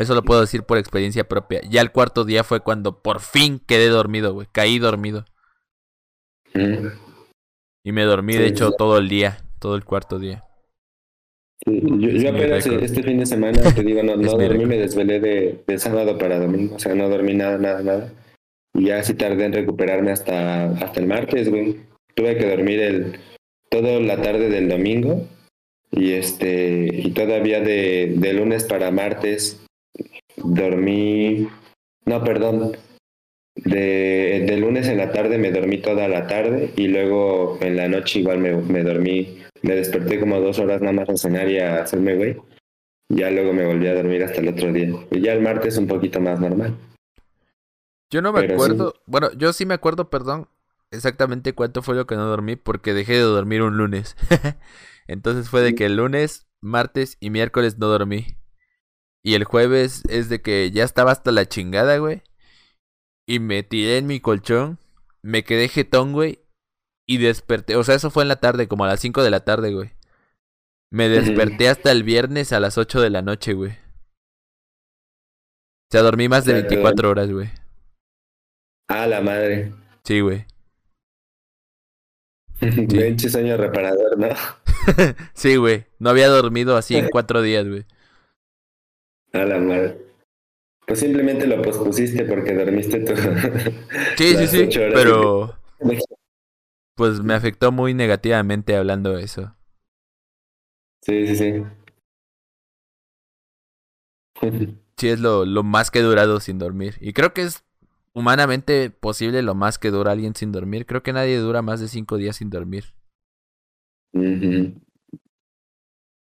Eso 0.00 0.14
lo 0.14 0.22
puedo 0.22 0.40
decir 0.40 0.62
por 0.62 0.78
experiencia 0.78 1.24
propia. 1.24 1.60
Ya 1.68 1.82
el 1.82 1.92
cuarto 1.92 2.24
día 2.24 2.42
fue 2.42 2.60
cuando 2.60 3.02
por 3.02 3.20
fin 3.20 3.60
quedé 3.66 3.88
dormido, 3.88 4.32
güey. 4.32 4.48
Caí 4.50 4.78
dormido. 4.78 5.26
Y 7.84 7.92
me 7.92 8.04
dormí, 8.04 8.34
de 8.34 8.46
hecho, 8.46 8.72
todo 8.72 8.96
el 8.96 9.10
día, 9.10 9.44
todo 9.58 9.76
el 9.76 9.84
cuarto 9.84 10.18
día. 10.18 10.42
yo, 11.66 12.30
apenas 12.30 12.66
este 12.66 13.02
fin 13.02 13.18
de 13.18 13.26
semana, 13.26 13.60
te 13.74 13.82
digo, 13.82 14.02
no, 14.02 14.16
no 14.16 14.38
dormí, 14.38 14.64
me 14.64 14.78
desvelé 14.78 15.20
de, 15.20 15.62
de 15.66 15.78
sábado 15.78 16.16
para 16.16 16.38
domingo, 16.38 16.76
o 16.76 16.78
sea, 16.78 16.94
no 16.94 17.10
dormí 17.10 17.34
nada, 17.34 17.58
nada, 17.58 17.82
nada. 17.82 18.12
Y 18.72 18.86
ya 18.86 19.00
así 19.00 19.12
tardé 19.12 19.44
en 19.44 19.52
recuperarme 19.52 20.12
hasta, 20.12 20.70
hasta 20.76 20.98
el 20.98 21.08
martes, 21.08 21.50
güey. 21.50 21.76
Tuve 22.14 22.38
que 22.38 22.48
dormir 22.48 22.80
el, 22.80 23.20
toda 23.68 24.00
la 24.00 24.22
tarde 24.22 24.48
del 24.48 24.66
domingo 24.70 25.28
y 25.92 26.12
este 26.12 26.88
y 26.90 27.10
todavía 27.10 27.60
de, 27.60 28.14
de 28.16 28.32
lunes 28.32 28.64
para 28.64 28.90
martes 28.90 29.60
dormí, 30.44 31.48
no, 32.04 32.24
perdón, 32.24 32.72
de, 33.56 34.44
de, 34.46 34.56
lunes 34.56 34.88
en 34.88 34.98
la 34.98 35.12
tarde 35.12 35.38
me 35.38 35.50
dormí 35.50 35.78
toda 35.78 36.08
la 36.08 36.26
tarde 36.26 36.72
y 36.76 36.88
luego 36.88 37.58
en 37.60 37.76
la 37.76 37.88
noche 37.88 38.20
igual 38.20 38.38
me, 38.38 38.56
me 38.56 38.82
dormí, 38.82 39.38
me 39.62 39.74
desperté 39.74 40.18
como 40.18 40.40
dos 40.40 40.58
horas 40.58 40.80
nada 40.80 40.92
más 40.92 41.08
a 41.08 41.16
cenar 41.16 41.48
y 41.50 41.58
a 41.58 41.82
hacerme 41.82 42.16
güey. 42.16 42.36
Ya 43.10 43.28
luego 43.30 43.52
me 43.52 43.66
volví 43.66 43.88
a 43.88 43.94
dormir 43.94 44.22
hasta 44.22 44.40
el 44.40 44.48
otro 44.48 44.72
día. 44.72 44.88
Y 45.10 45.20
ya 45.20 45.32
el 45.32 45.42
martes 45.42 45.76
un 45.76 45.88
poquito 45.88 46.20
más 46.20 46.38
normal. 46.38 46.76
Yo 48.08 48.22
no 48.22 48.32
me 48.32 48.40
acuerdo, 48.40 48.94
bueno, 49.06 49.30
yo 49.36 49.52
sí 49.52 49.66
me 49.66 49.74
acuerdo, 49.74 50.10
perdón, 50.10 50.48
exactamente 50.90 51.52
cuánto 51.52 51.82
fue 51.82 51.94
lo 51.94 52.06
que 52.06 52.16
no 52.16 52.26
dormí 52.26 52.56
porque 52.56 52.94
dejé 52.94 53.14
de 53.14 53.20
dormir 53.20 53.62
un 53.62 53.76
lunes. 53.76 54.16
Entonces 55.06 55.48
fue 55.48 55.60
de 55.60 55.74
que 55.74 55.86
el 55.86 55.96
lunes, 55.96 56.46
martes 56.60 57.16
y 57.20 57.30
miércoles 57.30 57.78
no 57.78 57.86
dormí. 57.86 58.36
Y 59.22 59.34
el 59.34 59.44
jueves 59.44 60.02
es 60.08 60.28
de 60.28 60.40
que 60.40 60.70
ya 60.70 60.84
estaba 60.84 61.12
hasta 61.12 61.32
la 61.32 61.46
chingada, 61.46 61.98
güey. 61.98 62.22
Y 63.26 63.38
me 63.38 63.62
tiré 63.62 63.98
en 63.98 64.06
mi 64.06 64.20
colchón, 64.20 64.78
me 65.22 65.44
quedé 65.44 65.68
jetón, 65.68 66.12
güey. 66.12 66.40
Y 67.06 67.18
desperté, 67.18 67.76
o 67.76 67.84
sea, 67.84 67.96
eso 67.96 68.10
fue 68.10 68.22
en 68.22 68.28
la 68.28 68.40
tarde, 68.40 68.68
como 68.68 68.84
a 68.84 68.88
las 68.88 69.00
5 69.00 69.22
de 69.22 69.30
la 69.30 69.44
tarde, 69.44 69.72
güey. 69.72 69.90
Me 70.92 71.08
desperté 71.08 71.68
hasta 71.68 71.92
el 71.92 72.02
viernes 72.02 72.52
a 72.52 72.60
las 72.60 72.78
8 72.78 73.00
de 73.00 73.10
la 73.10 73.22
noche, 73.22 73.52
güey. 73.52 73.72
O 73.72 75.90
sea, 75.90 76.02
dormí 76.02 76.28
más 76.28 76.44
de 76.44 76.54
24 76.54 77.10
horas, 77.10 77.30
güey. 77.30 77.50
Ah, 78.88 79.06
la 79.06 79.20
madre. 79.20 79.72
Sí, 80.04 80.20
güey. 80.20 80.46
Sí. 82.60 83.30
sueño 83.30 83.56
reparador, 83.56 84.18
¿no? 84.18 84.28
sí, 85.34 85.56
güey. 85.56 85.86
No 85.98 86.10
había 86.10 86.28
dormido 86.28 86.76
así 86.76 86.96
en 86.96 87.08
cuatro 87.10 87.42
días, 87.42 87.66
güey. 87.66 87.86
A 89.32 89.44
la 89.44 89.58
madre. 89.58 89.98
Pues 90.86 91.00
simplemente 91.00 91.46
lo 91.46 91.62
pospusiste 91.62 92.24
porque 92.24 92.54
dormiste 92.54 93.00
tú. 93.00 93.14
sí, 94.16 94.36
sí, 94.36 94.46
sí. 94.46 94.68
Pero. 94.92 95.56
Pues 96.96 97.20
me 97.22 97.34
afectó 97.34 97.72
muy 97.72 97.94
negativamente 97.94 98.76
hablando 98.76 99.16
de 99.16 99.22
eso. 99.22 99.54
Sí, 101.02 101.26
sí, 101.28 101.36
sí. 101.36 101.64
Sí, 104.96 105.08
es 105.08 105.20
lo, 105.20 105.46
lo 105.46 105.62
más 105.62 105.90
que 105.90 106.00
he 106.00 106.02
durado 106.02 106.40
sin 106.40 106.58
dormir. 106.58 106.96
Y 107.00 107.12
creo 107.12 107.32
que 107.32 107.42
es 107.42 107.64
humanamente 108.12 108.90
posible 108.90 109.42
lo 109.42 109.54
más 109.54 109.78
que 109.78 109.90
dura 109.90 110.12
alguien 110.12 110.34
sin 110.34 110.52
dormir. 110.52 110.86
Creo 110.86 111.02
que 111.02 111.12
nadie 111.12 111.38
dura 111.38 111.62
más 111.62 111.80
de 111.80 111.88
cinco 111.88 112.16
días 112.16 112.36
sin 112.36 112.50
dormir. 112.50 112.92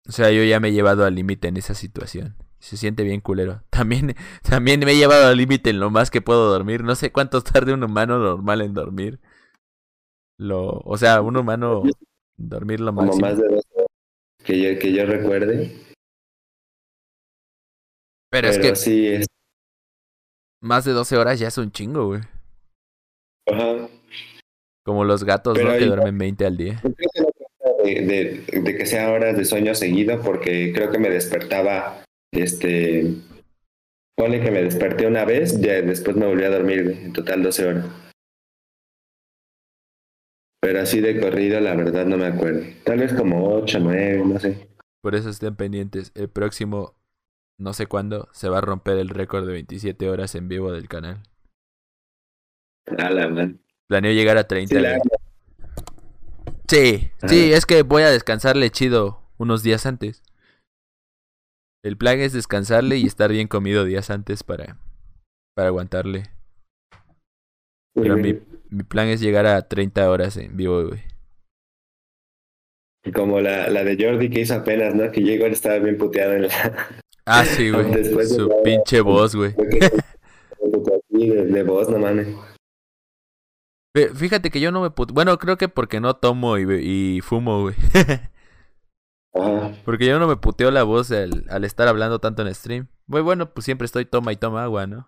O 0.07 0.13
sea, 0.13 0.31
yo 0.31 0.43
ya 0.43 0.61
me 0.61 0.69
he 0.69 0.73
llevado 0.73 1.05
al 1.05 1.15
límite 1.15 1.49
en 1.49 1.57
esa 1.57 1.75
situación. 1.75 2.37
Se 2.59 2.77
siente 2.77 3.05
bien 3.05 3.21
culero. 3.21 3.63
También, 3.71 4.15
también 4.43 4.81
me 4.81 4.93
he 4.93 4.97
llevado 4.97 5.29
al 5.29 5.37
límite 5.37 5.71
en 5.71 5.81
lo 5.81 5.91
más 5.91 6.11
que 6.11 6.21
puedo 6.21 6.51
dormir. 6.51 6.83
No 6.83 6.95
sé 6.97 7.13
cuánto 7.13 7.41
tarde 7.43 7.73
un 7.73 7.85
humano 7.85 8.19
normal 8.19 8.63
en 8.63 8.75
dormir. 8.75 9.21
Lo, 10.37 10.81
o 10.85 10.97
sea, 10.99 11.21
un 11.21 11.37
humano 11.37 11.85
dormir 12.37 12.81
lo 12.81 12.95
Como 12.95 13.17
más 13.17 13.37
de 13.37 13.49
dos 13.49 13.65
que 14.45 14.61
yo, 14.61 14.79
que 14.79 14.93
yo 14.93 15.05
recuerde. 15.05 15.77
Pero, 18.31 18.49
es 18.49 18.59
que 18.59 18.77
sí 18.77 19.07
es 19.07 19.27
más 20.61 20.85
de 20.85 20.93
12 20.93 21.17
horas 21.17 21.39
ya 21.39 21.49
es 21.49 21.59
un 21.59 21.71
chingo, 21.71 22.07
güey. 22.07 22.21
Ajá. 23.47 23.89
Como 24.85 25.05
los 25.05 25.25
gatos, 25.25 25.59
¿no? 25.59 25.71
Que 25.71 25.87
duermen 25.87 26.19
20 26.19 26.47
al 26.47 26.57
día. 26.57 26.83
De, 27.85 28.43
de, 28.53 28.61
de, 28.61 28.77
que 28.77 28.87
sea 28.87 29.13
horas 29.13 29.37
de 29.37 29.45
sueño 29.45 29.75
seguido, 29.75 30.21
porque 30.21 30.73
creo 30.75 30.91
que 30.91 30.99
me 30.99 31.11
despertaba, 31.11 32.03
este, 32.33 33.15
pone 34.17 34.41
que 34.41 34.51
me 34.51 34.63
desperté 34.63 35.07
una 35.07 35.25
vez, 35.25 35.61
ya 35.61 35.81
después 35.83 36.17
me 36.17 36.27
volví 36.27 36.45
a 36.45 36.51
dormir, 36.51 36.85
güey, 36.85 37.05
en 37.05 37.13
total 37.13 37.43
12 37.43 37.67
horas. 37.67 37.87
Pero 40.61 40.81
así 40.81 41.01
de 41.01 41.21
corrido, 41.21 41.61
la 41.61 41.75
verdad 41.75 42.07
no 42.07 42.17
me 42.17 42.27
acuerdo. 42.27 42.63
Tal 42.85 42.99
vez 42.99 43.15
como 43.15 43.55
8, 43.55 43.79
9, 43.81 44.23
no 44.25 44.39
sé. 44.41 44.69
Por 45.01 45.15
eso 45.15 45.31
estén 45.31 45.55
pendientes. 45.55 46.11
El 46.15 46.29
próximo 46.29 46.99
no 47.59 47.73
sé 47.73 47.87
cuándo, 47.87 48.29
se 48.33 48.49
va 48.49 48.59
a 48.59 48.63
romper 48.63 48.99
el 48.99 49.09
récord 49.09 49.45
de 49.45 49.53
27 49.53 50.09
horas 50.09 50.35
en 50.37 50.49
vivo 50.49 50.73
del 50.73 50.89
canal. 50.89 51.23
man. 52.97 53.61
Planeo 53.89 54.13
llegar 54.13 54.39
a 54.39 54.47
30. 54.47 54.99
Sí, 56.69 57.11
sí, 57.27 57.53
es 57.53 57.67
que 57.67 57.83
voy 57.83 58.03
a 58.03 58.11
descansarle 58.11 58.71
chido 58.71 59.23
unos 59.39 59.63
días 59.63 59.87
antes. 59.87 60.23
El 61.85 61.97
plan 61.97 62.19
es 62.19 62.33
descansarle 62.33 62.97
y 62.97 63.07
estar 63.07 63.31
bien 63.31 63.49
comido 63.49 63.85
días 63.85 64.11
antes 64.11 64.43
para, 64.43 64.79
para 65.55 65.69
aguantarle. 65.69 66.25
Pero 67.95 68.17
mi, 68.17 68.41
mi 68.71 68.83
plan 68.83 69.09
es 69.09 69.21
llegar 69.21 69.47
a 69.47 69.69
30 69.69 70.11
horas 70.11 70.37
en 70.37 70.57
vivo, 70.57 70.87
güey. 70.87 71.03
Como 73.15 73.41
la, 73.41 73.69
la 73.71 73.85
de 73.85 73.97
Jordi 73.99 74.29
que 74.29 74.41
hizo 74.41 74.55
apenas, 74.55 74.95
¿no? 74.95 75.11
Que 75.11 75.23
llegó 75.23 75.47
y 75.47 75.53
estaba 75.53 75.79
bien 75.79 75.97
puteado 75.97 76.35
en 76.35 76.43
la, 76.43 76.87
Ah, 77.31 77.45
sí, 77.45 77.71
güey. 77.71 78.05
Su 78.27 78.51
pinche 78.65 79.03
voz, 79.03 79.37
güey. 79.37 79.55
De, 81.11 81.63
voz, 81.67 81.91
no 81.91 81.99
mames. 81.99 82.29
Fíjate 84.15 84.51
que 84.51 84.61
yo 84.61 84.73
no 84.73 84.81
me 84.81 84.91
put... 84.91 85.13
Bueno, 85.13 85.37
creo 85.39 85.59
que 85.59 85.69
porque 85.69 86.01
no 86.01 86.15
tomo 86.17 86.57
y, 86.57 87.21
fumo, 87.21 87.63
güey. 87.63 87.75
Porque 89.85 90.07
yo 90.07 90.19
no 90.19 90.27
me 90.27 90.37
puteo 90.37 90.71
la 90.71 90.83
voz 90.83 91.11
al, 91.13 91.45
al 91.49 91.65
estar 91.65 91.89
hablando 91.89 92.19
tanto 92.19 92.43
en 92.43 92.55
stream. 92.55 92.89
Muy 93.07 93.21
bueno, 93.21 93.53
pues 93.53 93.65
siempre 93.65 93.87
estoy 93.87 94.05
toma 94.05 94.33
y 94.33 94.37
toma 94.37 94.65
agua, 94.65 94.87
¿no? 94.87 95.07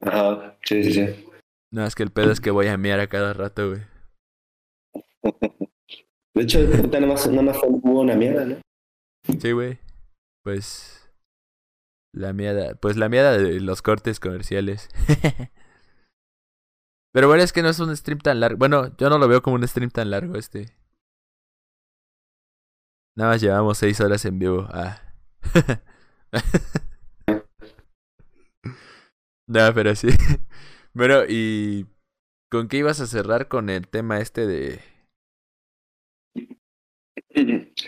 Ajá, 0.00 0.56
sí, 0.64 0.84
sí, 0.84 0.92
sí. 0.92 1.26
No, 1.72 1.84
es 1.84 1.94
que 1.94 2.02
el 2.02 2.10
pedo 2.10 2.30
es 2.30 2.40
que 2.40 2.50
voy 2.50 2.68
a 2.68 2.76
miar 2.76 3.00
a 3.00 3.08
cada 3.08 3.32
rato, 3.32 3.70
güey. 3.70 3.82
De 6.34 6.42
hecho, 6.42 6.60
nada 6.60 7.06
más, 7.06 7.26
nada 7.28 7.42
más 7.42 7.56
hubo 7.64 8.00
una 8.00 8.14
mierda, 8.14 8.44
¿no? 8.44 8.56
Sí, 9.40 9.52
güey. 9.52 9.78
Pues. 10.44 11.10
La 12.14 12.32
mierda. 12.32 12.74
Pues 12.74 12.96
la 12.96 13.08
mierda 13.08 13.36
de 13.38 13.60
los 13.60 13.82
cortes 13.82 14.20
comerciales. 14.20 14.88
Pero 17.16 17.28
bueno, 17.28 17.42
es 17.42 17.54
que 17.54 17.62
no 17.62 17.70
es 17.70 17.80
un 17.80 17.96
stream 17.96 18.18
tan 18.18 18.40
largo. 18.40 18.58
Bueno, 18.58 18.94
yo 18.98 19.08
no 19.08 19.16
lo 19.16 19.26
veo 19.26 19.40
como 19.40 19.56
un 19.56 19.66
stream 19.66 19.88
tan 19.88 20.10
largo 20.10 20.36
este. 20.36 20.66
Nada 23.16 23.30
más 23.30 23.40
llevamos 23.40 23.78
seis 23.78 23.98
horas 24.02 24.22
en 24.26 24.38
vivo. 24.38 24.68
Ah. 24.68 25.00
no, 29.46 29.60
pero 29.74 29.94
sí. 29.94 30.08
Bueno, 30.92 31.22
¿y 31.26 31.86
con 32.50 32.68
qué 32.68 32.76
ibas 32.76 33.00
a 33.00 33.06
cerrar 33.06 33.48
con 33.48 33.70
el 33.70 33.88
tema 33.88 34.20
este 34.20 34.46
de... 34.46 34.80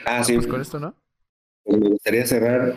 Ah, 0.06 0.24
sí. 0.24 0.36
Pues 0.36 0.46
con 0.46 0.62
esto, 0.62 0.80
¿no? 0.80 0.94
me 1.66 1.90
gustaría 1.90 2.24
cerrar. 2.24 2.76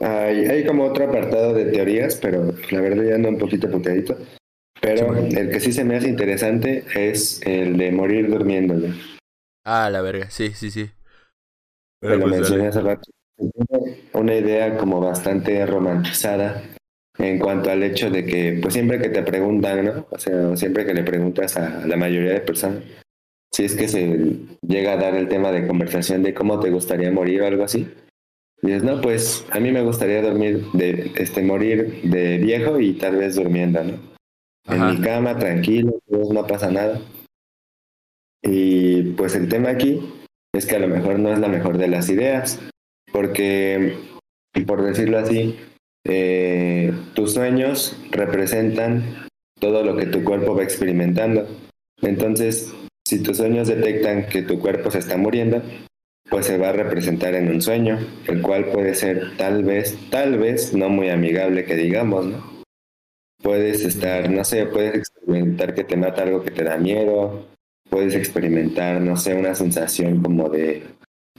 Hay, 0.00 0.64
como 0.64 0.84
otro 0.84 1.08
apartado 1.08 1.52
de 1.52 1.64
teorías, 1.64 2.14
pero 2.22 2.54
la 2.70 2.80
verdad 2.80 3.02
ya 3.02 3.16
ando 3.16 3.30
un 3.30 3.38
poquito 3.38 3.68
puteadito. 3.68 4.16
Pero 4.80 5.16
el 5.16 5.50
que 5.50 5.60
sí 5.60 5.72
se 5.72 5.84
me 5.84 5.96
hace 5.96 6.08
interesante 6.08 6.84
es 6.94 7.40
el 7.44 7.76
de 7.76 7.90
morir 7.92 8.28
durmiendo. 8.30 8.94
Ah, 9.64 9.90
la 9.90 10.00
verga, 10.00 10.30
sí, 10.30 10.50
sí, 10.54 10.70
sí. 10.70 10.90
lo 12.00 12.20
pues 12.20 12.32
mencioné 12.32 12.68
hace 12.68 12.80
rato. 12.80 13.10
Una 14.12 14.34
idea 14.34 14.76
como 14.78 15.00
bastante 15.00 15.64
romantizada 15.66 16.62
en 17.18 17.38
cuanto 17.38 17.70
al 17.70 17.82
hecho 17.82 18.10
de 18.10 18.24
que, 18.24 18.58
pues 18.62 18.74
siempre 18.74 19.00
que 19.00 19.08
te 19.08 19.22
preguntan, 19.22 19.84
¿no? 19.84 20.06
O 20.10 20.18
sea, 20.18 20.56
siempre 20.56 20.86
que 20.86 20.94
le 20.94 21.02
preguntas 21.02 21.56
a 21.56 21.86
la 21.86 21.96
mayoría 21.96 22.32
de 22.32 22.40
personas, 22.40 22.82
si 23.52 23.64
es 23.64 23.74
que 23.74 23.88
se 23.88 24.36
llega 24.62 24.92
a 24.92 24.96
dar 24.96 25.14
el 25.14 25.28
tema 25.28 25.50
de 25.50 25.66
conversación 25.66 26.22
de 26.22 26.34
cómo 26.34 26.60
te 26.60 26.70
gustaría 26.70 27.10
morir 27.10 27.42
o 27.42 27.46
algo 27.46 27.64
así. 27.64 27.88
dices, 28.62 28.84
no, 28.84 29.00
pues 29.00 29.44
a 29.50 29.58
mí 29.58 29.72
me 29.72 29.82
gustaría 29.82 30.22
dormir, 30.22 30.64
de, 30.74 31.12
este, 31.16 31.42
morir 31.42 32.02
de 32.02 32.38
viejo 32.38 32.78
y 32.78 32.94
tal 32.94 33.16
vez 33.16 33.34
durmiendo, 33.34 33.82
¿no? 33.82 34.17
En 34.68 34.86
mi 34.86 35.00
cama, 35.00 35.36
tranquilo, 35.38 36.00
no 36.08 36.46
pasa 36.46 36.70
nada. 36.70 37.00
Y 38.42 39.02
pues 39.14 39.34
el 39.34 39.48
tema 39.48 39.70
aquí 39.70 40.00
es 40.54 40.66
que 40.66 40.76
a 40.76 40.80
lo 40.80 40.88
mejor 40.88 41.18
no 41.18 41.32
es 41.32 41.38
la 41.38 41.48
mejor 41.48 41.78
de 41.78 41.88
las 41.88 42.08
ideas, 42.08 42.60
porque, 43.12 43.96
por 44.66 44.82
decirlo 44.82 45.18
así, 45.18 45.58
eh, 46.04 46.92
tus 47.14 47.34
sueños 47.34 47.96
representan 48.10 49.26
todo 49.60 49.82
lo 49.82 49.96
que 49.96 50.06
tu 50.06 50.22
cuerpo 50.24 50.54
va 50.54 50.62
experimentando. 50.62 51.46
Entonces, 52.00 52.72
si 53.06 53.22
tus 53.22 53.38
sueños 53.38 53.68
detectan 53.68 54.26
que 54.26 54.42
tu 54.42 54.60
cuerpo 54.60 54.90
se 54.90 54.98
está 54.98 55.16
muriendo, 55.16 55.62
pues 56.30 56.46
se 56.46 56.58
va 56.58 56.70
a 56.70 56.72
representar 56.72 57.34
en 57.34 57.50
un 57.50 57.62
sueño, 57.62 57.98
el 58.26 58.42
cual 58.42 58.66
puede 58.66 58.94
ser 58.94 59.36
tal 59.36 59.64
vez, 59.64 59.98
tal 60.10 60.38
vez 60.38 60.74
no 60.74 60.88
muy 60.88 61.08
amigable 61.08 61.64
que 61.64 61.74
digamos, 61.74 62.26
¿no? 62.26 62.57
Puedes 63.42 63.82
estar, 63.82 64.30
no 64.30 64.44
sé, 64.44 64.66
puedes 64.66 64.94
experimentar 64.94 65.74
que 65.74 65.84
te 65.84 65.96
mata 65.96 66.22
algo 66.22 66.42
que 66.42 66.50
te 66.50 66.64
da 66.64 66.76
miedo, 66.76 67.46
puedes 67.88 68.14
experimentar, 68.14 69.00
no 69.00 69.16
sé, 69.16 69.34
una 69.34 69.54
sensación 69.54 70.22
como 70.22 70.48
de, 70.48 70.84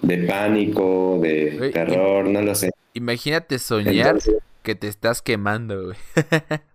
de 0.01 0.17
pánico, 0.19 1.19
de 1.21 1.71
terror, 1.73 2.25
no 2.25 2.41
lo 2.41 2.55
sé. 2.55 2.71
Imagínate 2.93 3.59
soñar 3.59 4.17
que 4.63 4.75
te 4.75 4.87
estás 4.87 5.21
quemando, 5.21 5.85
güey. 5.85 5.97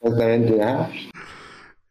Exactamente, 0.00 0.62
¿ah? 0.62 0.90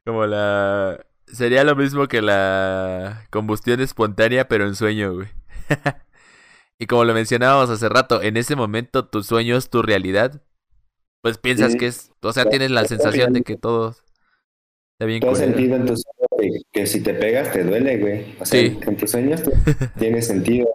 Como 0.06 0.26
la... 0.26 1.06
Sería 1.28 1.64
lo 1.64 1.76
mismo 1.76 2.08
que 2.08 2.24
la 2.24 3.28
combustión 3.30 3.82
espontánea, 3.82 4.48
pero 4.48 4.66
en 4.66 4.74
sueño, 4.74 5.14
güey. 5.14 5.28
y 6.80 6.88
como 6.88 7.06
lo 7.06 7.14
mencionábamos 7.14 7.70
hace 7.70 7.88
rato, 7.88 8.24
en 8.24 8.36
ese 8.36 8.56
momento 8.56 9.08
tu 9.08 9.22
sueño 9.22 9.56
es 9.56 9.70
tu 9.70 9.84
realidad. 9.84 10.42
Pues 11.22 11.38
piensas 11.38 11.76
que 11.76 11.88
es... 11.88 12.12
O 12.22 12.34
sea, 12.34 12.46
tienes 12.46 12.72
la 12.72 12.86
sensación 12.86 13.34
de 13.34 13.42
que 13.42 13.56
todo 13.56 13.96
está 14.94 15.06
bien. 15.06 15.20
Todo 15.20 15.36
sentido 15.36 15.76
en 15.76 15.86
tu 15.86 15.96
sueño 15.96 16.20
que, 16.72 16.86
si 16.86 17.02
te 17.02 17.14
pegas 17.14 17.52
te 17.52 17.64
duele, 17.64 17.98
güey. 17.98 18.36
O 18.40 18.46
sea, 18.46 18.62
en 18.62 18.98
tus 18.98 19.12
sueños 19.12 19.42
tiene 20.00 20.22
sentido, 20.22 20.74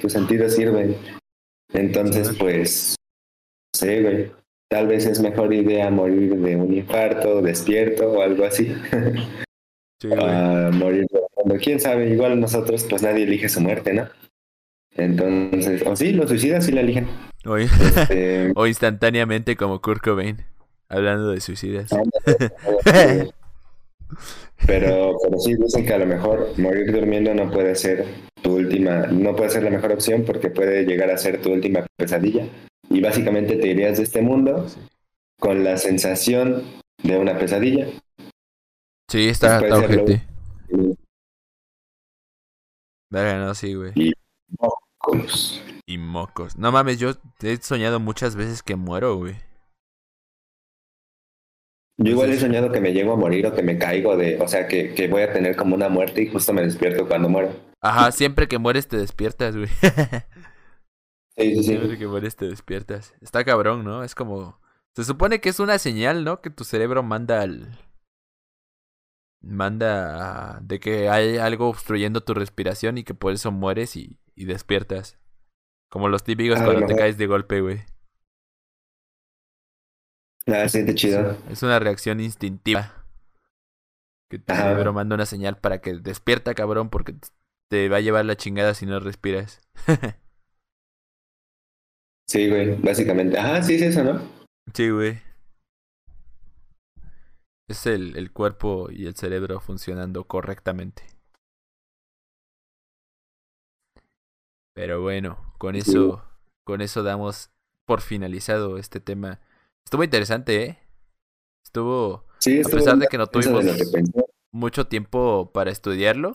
tus 0.00 0.12
sentidos 0.12 0.54
sirven. 0.54 0.96
Entonces, 1.72 2.30
pues, 2.38 2.96
no 3.74 3.78
sé, 3.78 4.02
güey. 4.02 4.32
Tal 4.68 4.86
vez 4.86 5.04
es 5.06 5.20
mejor 5.20 5.52
idea 5.52 5.90
morir 5.90 6.34
de 6.36 6.56
un 6.56 6.72
infarto, 6.72 7.42
despierto 7.42 8.10
o 8.10 8.22
algo 8.22 8.44
así. 8.44 8.74
Sí, 10.00 10.08
morir 10.72 11.06
cuando 11.34 11.56
quién 11.56 11.80
sabe, 11.80 12.08
igual 12.08 12.40
nosotros, 12.40 12.86
pues 12.88 13.02
nadie 13.02 13.24
elige 13.24 13.48
su 13.48 13.60
muerte, 13.60 13.92
¿no? 13.92 14.08
Entonces, 14.94 15.82
o 15.86 15.96
sí, 15.96 16.12
los 16.12 16.28
suicidas 16.28 16.66
sí 16.66 16.72
la 16.72 16.82
eligen. 16.82 17.08
Este, 17.58 18.52
o 18.56 18.66
instantáneamente 18.66 19.56
como 19.56 19.80
Kurt 19.80 20.02
Cobain, 20.02 20.44
hablando 20.88 21.30
de 21.30 21.40
suicidas. 21.40 21.90
Pero, 24.66 25.16
pero 25.20 25.38
sí 25.40 25.56
dicen 25.56 25.84
que 25.84 25.92
a 25.92 25.98
lo 25.98 26.06
mejor 26.06 26.56
morir 26.56 26.92
durmiendo 26.92 27.34
no 27.34 27.50
puede 27.50 27.74
ser 27.74 28.06
tu 28.42 28.56
última, 28.56 29.06
no 29.08 29.34
puede 29.34 29.50
ser 29.50 29.64
la 29.64 29.70
mejor 29.70 29.90
opción 29.90 30.24
porque 30.24 30.50
puede 30.50 30.84
llegar 30.84 31.10
a 31.10 31.18
ser 31.18 31.40
tu 31.40 31.50
última 31.52 31.84
pesadilla. 31.96 32.46
Y 32.88 33.00
básicamente 33.00 33.56
te 33.56 33.68
irías 33.68 33.98
de 33.98 34.04
este 34.04 34.22
mundo 34.22 34.66
con 35.40 35.64
la 35.64 35.78
sensación 35.78 36.62
de 37.02 37.18
una 37.18 37.38
pesadilla. 37.38 37.88
Sí, 39.08 39.28
está, 39.28 39.60
está 39.60 39.78
ojete. 39.78 40.22
no, 43.10 43.54
sí, 43.54 43.74
güey. 43.74 43.92
Y 43.96 44.12
mocos. 45.02 45.62
Y 45.86 45.98
mocos. 45.98 46.56
No 46.56 46.72
mames, 46.72 46.98
yo 46.98 47.12
he 47.42 47.56
soñado 47.56 48.00
muchas 48.00 48.36
veces 48.36 48.62
que 48.62 48.76
muero, 48.76 49.16
güey. 49.16 49.36
Yo 51.98 52.12
igual 52.12 52.30
he 52.30 52.38
soñado 52.38 52.72
que 52.72 52.80
me 52.80 52.92
llego 52.92 53.12
a 53.12 53.16
morir 53.16 53.46
o 53.46 53.54
que 53.54 53.62
me 53.62 53.78
caigo 53.78 54.16
de, 54.16 54.40
o 54.40 54.48
sea, 54.48 54.66
que, 54.66 54.94
que 54.94 55.08
voy 55.08 55.22
a 55.22 55.32
tener 55.32 55.56
como 55.56 55.74
una 55.74 55.88
muerte 55.88 56.22
y 56.22 56.28
justo 56.28 56.52
me 56.52 56.62
despierto 56.62 57.06
cuando 57.06 57.28
muero. 57.28 57.54
Ajá, 57.80 58.12
siempre 58.12 58.48
que 58.48 58.58
mueres 58.58 58.88
te 58.88 58.96
despiertas, 58.96 59.56
güey. 59.56 59.68
sí, 61.36 61.54
sí, 61.54 61.56
sí. 61.56 61.62
Siempre 61.64 61.98
que 61.98 62.06
mueres 62.06 62.36
te 62.36 62.46
despiertas. 62.46 63.14
Está 63.20 63.44
cabrón, 63.44 63.84
¿no? 63.84 64.02
Es 64.04 64.14
como... 64.14 64.60
Se 64.94 65.04
supone 65.04 65.40
que 65.40 65.48
es 65.48 65.58
una 65.58 65.78
señal, 65.78 66.24
¿no? 66.24 66.40
Que 66.40 66.50
tu 66.50 66.64
cerebro 66.64 67.02
manda 67.02 67.42
al... 67.42 67.78
Manda 69.40 70.60
de 70.62 70.78
que 70.78 71.08
hay 71.08 71.38
algo 71.38 71.68
obstruyendo 71.68 72.20
tu 72.22 72.32
respiración 72.34 72.98
y 72.98 73.04
que 73.04 73.14
por 73.14 73.32
eso 73.32 73.50
mueres 73.50 73.96
y, 73.96 74.18
y 74.42 74.44
despiertas. 74.44 75.18
Como 75.88 76.08
los 76.08 76.24
típicos 76.24 76.60
cuando 76.60 76.86
te 76.86 76.96
caes 76.96 77.16
de 77.16 77.26
golpe, 77.26 77.60
güey. 77.60 77.80
Ah, 80.46 80.68
siente 80.68 80.94
chido. 80.94 81.36
es 81.48 81.62
una 81.62 81.78
reacción 81.78 82.20
instintiva. 82.20 83.06
Que 84.28 84.38
tu 84.38 84.52
cerebro 84.54 84.92
manda 84.92 85.14
una 85.14 85.26
señal 85.26 85.58
para 85.58 85.80
que 85.80 85.94
despierta, 85.94 86.54
cabrón, 86.54 86.90
porque 86.90 87.14
te 87.70 87.88
va 87.88 87.98
a 87.98 88.00
llevar 88.00 88.24
la 88.24 88.36
chingada 88.36 88.74
si 88.74 88.86
no 88.86 88.98
respiras. 88.98 89.60
sí, 92.26 92.48
güey, 92.48 92.74
básicamente. 92.76 93.38
Ajá, 93.38 93.62
sí 93.62 93.74
es 93.74 93.82
eso, 93.82 94.02
¿no? 94.02 94.22
Sí, 94.74 94.90
güey. 94.90 95.20
Es 97.68 97.86
el, 97.86 98.16
el 98.16 98.32
cuerpo 98.32 98.88
y 98.90 99.06
el 99.06 99.14
cerebro 99.14 99.60
funcionando 99.60 100.24
correctamente. 100.24 101.11
Pero 104.74 105.02
bueno, 105.02 105.54
con 105.58 105.76
eso, 105.76 106.24
con 106.64 106.80
eso 106.80 107.02
damos 107.02 107.50
por 107.86 108.00
finalizado 108.00 108.78
este 108.78 109.00
tema 109.00 109.40
Estuvo 109.84 110.04
interesante, 110.04 110.64
¿eh? 110.64 110.78
Estuvo... 111.64 112.24
a 112.38 112.68
pesar 112.68 112.98
de 112.98 113.06
que 113.08 113.18
no 113.18 113.26
tuvimos 113.26 113.64
mucho 114.52 114.86
tiempo 114.86 115.50
para 115.52 115.70
estudiarlo, 115.70 116.34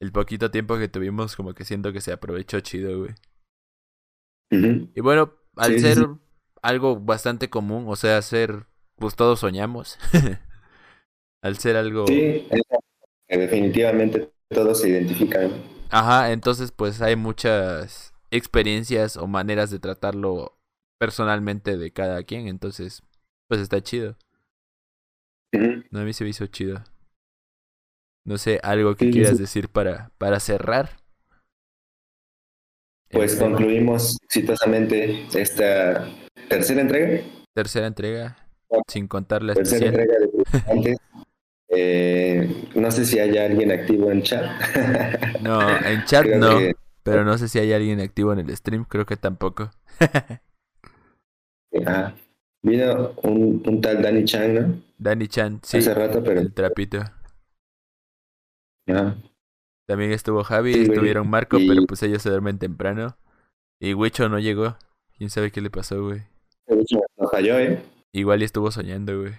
el 0.00 0.12
poquito 0.12 0.50
tiempo 0.50 0.78
que 0.78 0.88
tuvimos 0.88 1.36
como 1.36 1.54
que 1.54 1.64
siento 1.64 1.92
que 1.92 2.00
se 2.00 2.12
aprovechó 2.12 2.60
chido, 2.60 2.98
güey. 2.98 3.14
Y 4.50 5.00
bueno, 5.00 5.34
al 5.56 5.80
ser 5.80 6.06
algo 6.62 7.00
bastante 7.00 7.50
común, 7.50 7.86
o 7.88 7.96
sea, 7.96 8.22
ser, 8.22 8.66
pues 8.96 9.16
todos 9.16 9.40
soñamos. 9.40 9.98
al 11.42 11.58
ser 11.58 11.76
algo... 11.76 12.06
Sí, 12.06 12.46
definitivamente 13.28 14.30
todos 14.48 14.80
se 14.80 14.90
identifican. 14.90 15.50
Ajá, 15.90 16.32
entonces 16.32 16.72
pues 16.72 17.00
hay 17.02 17.16
muchas 17.16 18.14
experiencias 18.30 19.16
o 19.16 19.26
maneras 19.26 19.70
de 19.70 19.78
tratarlo 19.78 20.58
personalmente 20.98 21.76
de 21.76 21.92
cada 21.92 22.22
quien, 22.24 22.48
entonces, 22.48 23.02
pues 23.48 23.60
está 23.60 23.80
chido. 23.80 24.16
No, 25.90 26.00
a 26.00 26.04
mí 26.04 26.12
se 26.12 26.24
me 26.24 26.30
hizo 26.30 26.46
chido. 26.46 26.82
No 28.24 28.38
sé, 28.38 28.58
algo 28.62 28.96
que 28.96 29.10
quieras 29.10 29.38
decir 29.38 29.68
para, 29.68 30.10
para 30.18 30.40
cerrar. 30.40 30.96
Pues 33.10 33.36
concluimos 33.36 34.16
exitosamente 34.24 35.26
esta 35.34 36.08
tercera 36.48 36.80
entrega. 36.80 37.22
Tercera 37.54 37.86
entrega, 37.86 38.36
sin 38.88 39.06
contar 39.06 39.42
la 39.42 39.54
tercera 39.54 39.86
entrega 39.86 40.14
de 40.18 40.96
eh, 41.68 42.68
no 42.74 42.90
sé 42.90 43.04
si 43.04 43.18
hay 43.18 43.36
alguien 43.38 43.72
activo 43.72 44.10
en 44.10 44.22
chat. 44.22 44.44
no, 45.42 45.60
en 45.86 46.04
chat 46.04 46.26
no, 46.26 46.58
pero 47.02 47.24
no 47.24 47.36
sé 47.38 47.48
si 47.48 47.58
hay 47.58 47.72
alguien 47.72 48.00
activo 48.00 48.32
en 48.32 48.40
el 48.40 48.56
stream, 48.56 48.84
creo 48.84 49.06
que 49.06 49.16
tampoco. 49.16 49.70
Ah, 51.86 52.14
vino 52.62 53.14
un, 53.24 53.60
un 53.66 53.80
tal 53.80 54.00
Danny 54.00 54.24
Chan, 54.24 54.54
¿no? 54.54 54.80
Danny 54.96 55.26
Chan, 55.26 55.58
sí. 55.64 55.78
Hace 55.78 55.92
rato, 55.92 56.22
pero. 56.22 56.40
El 56.40 56.54
trapito. 56.54 57.02
También 59.86 60.12
estuvo 60.12 60.44
Javi, 60.44 60.72
estuvieron 60.72 61.28
Marco, 61.28 61.58
pero 61.58 61.84
pues 61.86 62.02
ellos 62.04 62.22
se 62.22 62.30
duermen 62.30 62.60
temprano. 62.60 63.16
Y 63.80 63.94
Wicho 63.94 64.28
no 64.28 64.38
llegó. 64.38 64.76
¿Quién 65.18 65.30
sabe 65.30 65.50
qué 65.50 65.60
le 65.60 65.70
pasó, 65.70 66.02
güey? 66.02 66.22
Wicho 66.68 67.00
no 67.16 67.28
cayó, 67.28 67.58
¿eh? 67.58 67.82
Igual 68.12 68.42
y 68.42 68.44
estuvo 68.44 68.70
soñando, 68.70 69.20
güey. 69.20 69.32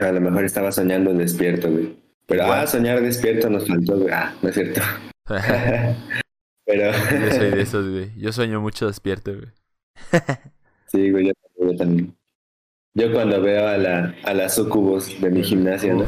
A 0.00 0.12
lo 0.12 0.20
mejor 0.20 0.44
estaba 0.44 0.72
soñando 0.72 1.12
despierto, 1.12 1.70
güey. 1.70 1.94
Pero, 2.26 2.44
ah, 2.44 2.66
soñar 2.66 3.00
despierto 3.02 3.50
nos 3.50 3.66
faltó, 3.66 3.98
güey. 3.98 4.12
Ah, 4.12 4.34
no 4.40 4.48
es 4.48 4.54
cierto. 4.54 4.80
pero... 6.64 6.92
Yo 6.92 7.30
soy 7.32 7.50
de 7.50 7.62
esos, 7.62 7.88
güey. 7.88 8.10
Yo 8.16 8.32
sueño 8.32 8.60
mucho 8.60 8.86
despierto, 8.86 9.32
güey. 9.32 9.48
Sí, 10.86 11.10
güey, 11.10 11.26
yo, 11.26 11.76
también. 11.76 12.16
Yo 12.94 13.12
cuando 13.12 13.40
veo 13.40 13.68
a 13.68 13.76
la, 13.76 14.14
a 14.24 14.34
las 14.34 14.54
sucubos 14.54 15.20
de 15.20 15.30
mi 15.30 15.42
gimnasio, 15.42 15.94
¿no? 15.94 16.06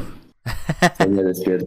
Se 0.96 1.08
me 1.08 1.22
despierto. 1.22 1.66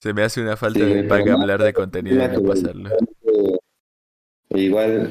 Se 0.00 0.14
me 0.14 0.22
hace 0.22 0.40
una 0.40 0.56
falta 0.56 0.84
de 0.84 1.04
paga 1.04 1.34
hablar 1.34 1.62
de 1.62 1.72
contenido 1.72 2.24
y 2.24 2.28
no 2.28 2.42
pasarlo. 2.42 2.90
Igual 4.50 5.10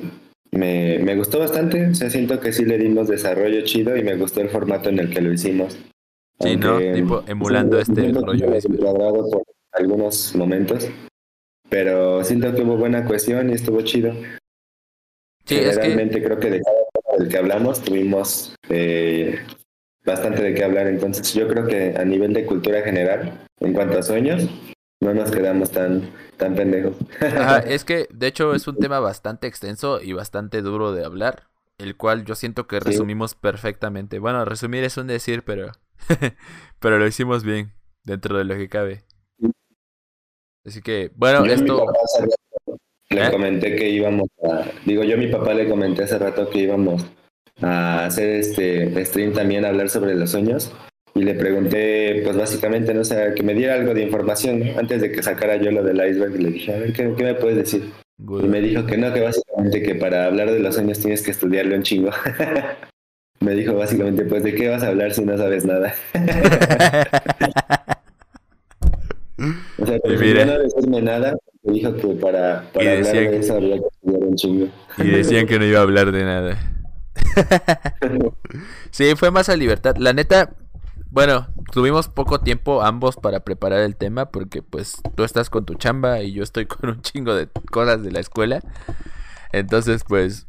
me, 0.56 1.00
me 1.00 1.16
gustó 1.16 1.40
bastante, 1.40 1.88
o 1.88 1.95
sea, 1.95 2.09
siento 2.09 2.40
que 2.40 2.51
sí 2.51 2.66
le 2.66 2.77
dimos 2.77 3.08
desarrollo 3.08 3.61
chido 3.64 3.95
y 3.95 4.03
me 4.03 4.16
gustó 4.16 4.42
el 4.42 4.50
formato 4.50 4.90
en 4.90 5.00
el 5.00 5.09
que 5.09 5.22
lo 5.22 5.32
hicimos. 5.32 5.77
Sí, 6.40 6.58
¿no? 6.58 6.80
Tipo 6.80 7.24
emulando 7.27 7.80
este 7.80 8.11
rollo. 8.11 8.48
por 9.32 9.43
algunos 9.72 10.35
momentos, 10.35 10.90
pero 11.69 12.24
siento 12.24 12.53
que 12.53 12.61
hubo 12.61 12.77
buena 12.77 13.06
cuestión 13.06 13.50
y 13.50 13.53
estuvo 13.53 13.82
chido. 13.82 14.14
Sí, 15.45 15.59
Realmente 15.59 16.24
creo 16.24 16.40
que 16.40 16.50
de 16.50 16.61
cada 16.61 17.17
del 17.17 17.30
que 17.30 17.38
hablamos 17.38 17.82
tuvimos 17.82 18.56
eh, 18.69 19.40
bastante 20.03 20.42
de 20.42 20.53
qué 20.53 20.64
hablar. 20.64 20.88
Entonces 20.88 21.34
yo 21.34 21.48
creo 21.48 21.67
que 21.67 21.95
a 21.98 22.03
nivel 22.03 22.34
de 22.34 22.45
cultura 22.45 22.82
general, 22.82 23.45
en 23.59 23.74
cuanto 23.74 23.98
a 23.98 24.03
sueños, 24.03 24.50
no 25.06 25.14
nos 25.14 25.32
quedamos 25.32 25.72
tan, 25.72 26.11
tan 26.38 26.56
pendejos. 26.56 26.95
Ajá, 27.22 27.59
es 27.66 27.85
que 27.85 28.08
de 28.11 28.27
hecho 28.27 28.53
es 28.53 28.67
un 28.67 28.77
tema 28.77 29.00
bastante 29.00 29.48
extenso 29.48 30.01
y 30.01 30.14
bastante 30.14 30.61
duro 30.61 30.92
de 30.92 31.06
hablar. 31.06 31.43
el 31.77 31.98
cual 31.98 32.24
yo 32.24 32.35
siento 32.35 32.67
que 32.67 32.80
resumimos 32.80 33.35
perfectamente. 33.35 34.19
Bueno, 34.19 34.45
resumir 34.45 34.84
es 34.84 34.95
un 34.98 35.08
decir, 35.08 35.43
pero, 35.43 35.72
pero 36.80 36.98
lo 37.00 37.06
hicimos 37.06 37.43
bien 37.43 37.74
dentro 38.03 38.38
de 38.38 38.45
lo 38.45 38.56
que 38.56 38.69
cabe. 38.69 39.03
Así 40.66 40.82
que, 40.82 41.11
bueno, 41.16 41.45
esto... 41.45 41.85
Le 43.09 43.27
¿Eh? 43.27 43.32
comenté 43.32 43.75
que 43.75 43.90
íbamos 43.90 44.27
a... 44.43 44.66
Digo, 44.85 45.03
yo 45.03 45.16
a 45.16 45.19
mi 45.19 45.27
papá 45.27 45.53
le 45.53 45.69
comenté 45.69 46.03
hace 46.03 46.17
rato 46.17 46.50
que 46.50 46.59
íbamos 46.59 47.06
a 47.61 48.06
hacer 48.06 48.30
este 48.30 49.06
stream 49.06 49.34
también, 49.34 49.64
a 49.64 49.69
hablar 49.69 49.90
sobre 49.90 50.16
los 50.16 50.32
sueños. 50.32 50.74
Y 51.17 51.23
le 51.23 51.33
pregunté, 51.33 52.21
pues 52.25 52.35
básicamente, 52.35 52.93
no 52.93 53.05
sé, 53.05 53.33
que 53.37 53.41
me 53.41 53.53
diera 53.53 53.75
algo 53.75 53.93
de 53.93 54.01
información 54.01 54.61
antes 54.77 54.99
de 54.99 55.13
que 55.13 55.23
sacara 55.23 55.55
yo 55.55 55.71
lo 55.71 55.81
del 55.81 55.95
iceberg. 55.95 56.35
Le 56.35 56.49
dije, 56.49 56.75
a 56.75 56.77
ver, 56.77 56.91
¿qué, 56.91 57.05
me 57.05 57.35
puedes 57.35 57.55
decir? 57.55 57.89
Y 58.19 58.47
me 58.47 58.59
dijo 58.59 58.85
que 58.85 58.97
no, 58.97 59.13
que 59.13 59.21
básicamente 59.21 59.81
que 59.81 59.95
para 59.95 60.25
hablar 60.25 60.51
de 60.51 60.59
los 60.59 60.75
sueños 60.75 60.99
tienes 60.99 61.21
que 61.21 61.31
estudiarlo 61.31 61.73
un 61.73 61.83
chingo. 61.83 62.11
me 63.39 63.53
dijo 63.53 63.75
básicamente, 63.75 64.25
pues, 64.25 64.43
¿de 64.43 64.55
qué 64.55 64.67
vas 64.67 64.83
a 64.83 64.89
hablar 64.89 65.13
si 65.13 65.23
no 65.23 65.37
sabes 65.37 65.63
nada? 65.63 65.95
o 69.77 69.85
sea, 69.85 69.99
pues, 69.99 70.45
no 70.45 70.59
decirme 70.59 71.01
nada, 71.01 71.37
me 71.63 71.73
dijo 71.75 71.95
que 71.95 72.07
para, 72.15 72.69
para 72.73 72.91
hablar 72.91 73.13
de 73.13 73.37
eso 73.37 73.55
había 73.55 73.77
que 73.79 73.87
estudiar 73.87 74.21
un 74.21 74.35
chingo. 74.35 74.67
Y 74.97 75.07
decían 75.11 75.47
que 75.47 75.59
no 75.59 75.65
iba 75.65 75.79
a 75.79 75.83
hablar 75.83 76.11
de 76.11 76.25
nada. 76.25 76.57
sí, 78.91 79.13
fue 79.15 79.31
más 79.31 79.47
a 79.47 79.55
libertad. 79.55 79.95
La 79.97 80.11
neta, 80.11 80.53
bueno, 81.15 81.47
tuvimos 81.71 82.09
poco 82.09 82.41
tiempo 82.41 82.81
ambos 82.83 83.15
para 83.15 83.39
preparar 83.39 83.79
el 83.79 83.95
tema 83.95 84.31
porque 84.31 84.61
pues 84.61 85.01
tú 85.15 85.23
estás 85.23 85.49
con 85.49 85.65
tu 85.65 85.75
chamba 85.75 86.21
y 86.21 86.33
yo 86.33 86.43
estoy 86.43 86.65
con 86.65 86.89
un 86.89 87.01
chingo 87.01 87.33
de 87.33 87.47
cosas 87.71 88.03
de 88.03 88.11
la 88.11 88.19
escuela. 88.19 88.59
Entonces, 89.53 90.03
pues, 90.03 90.47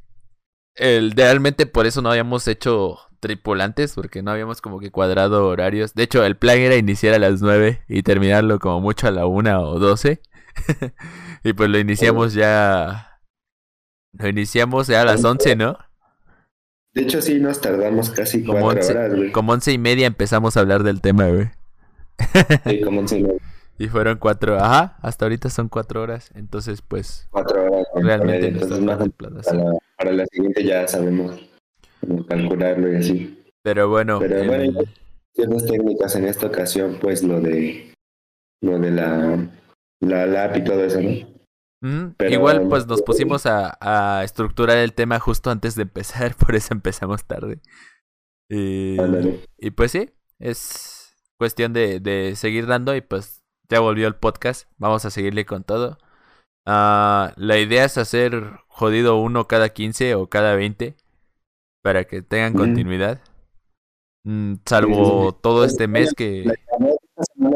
realmente 0.76 1.66
por 1.66 1.86
eso 1.86 2.02
no 2.02 2.10
habíamos 2.10 2.48
hecho 2.48 2.98
tripulantes 3.20 3.94
porque 3.94 4.24
no 4.24 4.32
habíamos 4.32 4.60
como 4.60 4.80
que 4.80 4.90
cuadrado 4.90 5.46
horarios. 5.46 5.94
De 5.94 6.02
hecho, 6.02 6.24
el 6.24 6.36
plan 6.36 6.58
era 6.58 6.74
iniciar 6.74 7.14
a 7.14 7.20
las 7.20 7.40
9 7.40 7.84
y 7.86 8.02
terminarlo 8.02 8.58
como 8.58 8.80
mucho 8.80 9.06
a 9.06 9.12
la 9.12 9.24
1 9.24 9.62
o 9.62 9.78
12. 9.78 10.20
y 11.44 11.52
pues 11.52 11.70
lo 11.70 11.78
iniciamos 11.78 12.34
ya. 12.34 13.20
Lo 14.14 14.26
iniciamos 14.26 14.88
ya 14.88 15.02
a 15.02 15.04
las 15.04 15.22
11, 15.22 15.54
¿no? 15.54 15.78
De 16.96 17.02
hecho, 17.02 17.20
sí, 17.20 17.38
nos 17.40 17.60
tardamos 17.60 18.08
casi 18.08 18.42
como 18.42 18.58
cuatro 18.58 18.88
horas, 18.88 19.14
güey. 19.14 19.30
Como 19.30 19.52
once 19.52 19.70
y 19.70 19.76
media 19.76 20.06
empezamos 20.06 20.56
a 20.56 20.60
hablar 20.60 20.82
del 20.82 21.02
tema, 21.02 21.28
güey. 21.28 21.50
Sí, 22.66 22.80
como 22.80 23.00
once 23.00 23.18
y 23.18 23.22
media. 23.22 23.40
Y 23.78 23.88
fueron 23.88 24.16
cuatro, 24.16 24.56
ajá, 24.56 24.96
hasta 25.02 25.26
ahorita 25.26 25.50
son 25.50 25.68
cuatro 25.68 26.00
horas, 26.00 26.30
entonces 26.34 26.80
pues... 26.80 27.28
Cuatro 27.30 27.62
horas. 27.62 27.86
Realmente 27.94 28.48
entonces 28.48 28.80
más 28.80 28.96
para 28.96 29.30
la, 29.30 29.78
para 29.98 30.12
la 30.12 30.24
siguiente 30.32 30.64
ya 30.64 30.88
sabemos 30.88 31.38
cómo 32.00 32.24
calcularlo 32.24 32.90
y 32.90 32.96
así. 32.96 33.44
Pero 33.60 33.90
bueno... 33.90 34.18
Pero 34.18 34.46
bueno, 34.46 34.80
ciertas 35.34 35.66
técnicas 35.66 36.16
en 36.16 36.24
esta 36.24 36.46
ocasión, 36.46 36.96
pues 37.02 37.22
lo 37.22 37.38
de... 37.42 37.92
Lo 38.62 38.78
de 38.78 38.90
la 38.92 39.46
la 40.00 40.26
lap 40.26 40.56
y 40.56 40.64
todo 40.64 40.82
eso, 40.82 41.02
¿no? 41.02 41.10
Igual 42.28 42.68
pues 42.68 42.86
nos 42.86 43.02
pusimos 43.02 43.46
a, 43.46 44.22
estructurar 44.24 44.78
el 44.78 44.92
tema 44.92 45.20
justo 45.20 45.50
antes 45.50 45.74
de 45.74 45.82
empezar, 45.82 46.34
por 46.36 46.54
eso 46.54 46.74
empezamos 46.74 47.24
tarde. 47.24 47.60
Y, 48.48 48.96
y 49.58 49.70
pues 49.70 49.92
sí, 49.92 50.10
es 50.38 51.14
cuestión 51.38 51.72
de, 51.72 52.00
de, 52.00 52.36
seguir 52.36 52.66
dando 52.66 52.94
y 52.94 53.00
pues 53.00 53.42
ya 53.68 53.80
volvió 53.80 54.06
el 54.06 54.14
podcast, 54.14 54.70
vamos 54.78 55.04
a 55.04 55.10
seguirle 55.10 55.44
con 55.44 55.64
todo. 55.64 55.98
Uh, 56.66 57.30
la 57.36 57.58
idea 57.58 57.84
es 57.84 57.96
hacer 57.98 58.58
jodido 58.66 59.20
uno 59.20 59.46
cada 59.46 59.68
15 59.68 60.16
o 60.16 60.28
cada 60.28 60.56
20 60.56 60.96
para 61.82 62.04
que 62.04 62.22
tengan 62.22 62.54
continuidad. 62.54 63.20
Mm, 64.24 64.54
salvo 64.64 65.32
todo 65.34 65.64
este 65.64 65.86
mes 65.86 66.12
que 66.14 66.44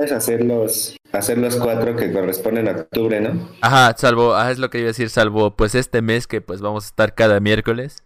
es 0.02 0.12
hacer 0.12 0.44
los, 0.44 0.96
hacer 1.12 1.38
los 1.38 1.56
cuatro 1.56 1.96
que 1.96 2.12
corresponden 2.12 2.68
a 2.68 2.72
octubre, 2.72 3.20
¿no? 3.20 3.48
Ajá, 3.60 3.96
salvo, 3.96 4.38
es 4.42 4.58
lo 4.58 4.70
que 4.70 4.78
iba 4.78 4.86
a 4.86 4.88
decir, 4.88 5.10
salvo 5.10 5.56
pues 5.56 5.74
este 5.74 6.02
mes 6.02 6.26
que 6.26 6.40
pues 6.40 6.60
vamos 6.60 6.84
a 6.84 6.88
estar 6.88 7.14
cada 7.14 7.40
miércoles. 7.40 8.02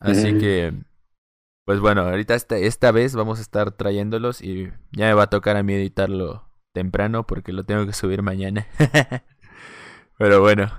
Así 0.00 0.38
que, 0.38 0.72
pues 1.66 1.78
bueno, 1.80 2.02
ahorita 2.02 2.34
esta, 2.34 2.56
esta 2.56 2.90
vez 2.90 3.14
vamos 3.14 3.38
a 3.38 3.42
estar 3.42 3.72
trayéndolos 3.72 4.40
y 4.40 4.72
ya 4.92 5.06
me 5.06 5.14
va 5.14 5.24
a 5.24 5.30
tocar 5.30 5.56
a 5.56 5.62
mí 5.62 5.74
editarlo 5.74 6.48
temprano 6.72 7.26
porque 7.26 7.52
lo 7.52 7.64
tengo 7.64 7.84
que 7.86 7.92
subir 7.92 8.22
mañana. 8.22 8.66
Pero 10.18 10.40
bueno. 10.40 10.70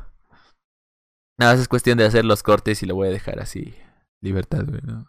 Nada, 1.38 1.54
es 1.54 1.68
cuestión 1.68 1.98
de 1.98 2.06
hacer 2.06 2.26
los 2.26 2.44
cortes 2.44 2.82
y 2.82 2.86
lo 2.88 2.96
voy 2.96 3.10
a 3.10 3.12
dejar 3.12 3.40
así. 3.40 3.76
Libertad, 4.22 4.66
güey, 4.68 4.82
¿no? 4.84 5.08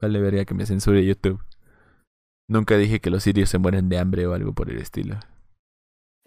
Vale, 0.00 0.20
vería 0.20 0.44
que 0.44 0.54
me 0.54 0.66
censure 0.66 1.04
YouTube. 1.04 1.42
Nunca 2.50 2.76
dije 2.76 3.00
que 3.00 3.10
los 3.10 3.22
sirios 3.22 3.48
se 3.48 3.58
mueren 3.58 3.88
de 3.88 3.96
hambre 3.96 4.26
o 4.26 4.34
algo 4.34 4.52
por 4.52 4.70
el 4.70 4.78
estilo. 4.78 5.20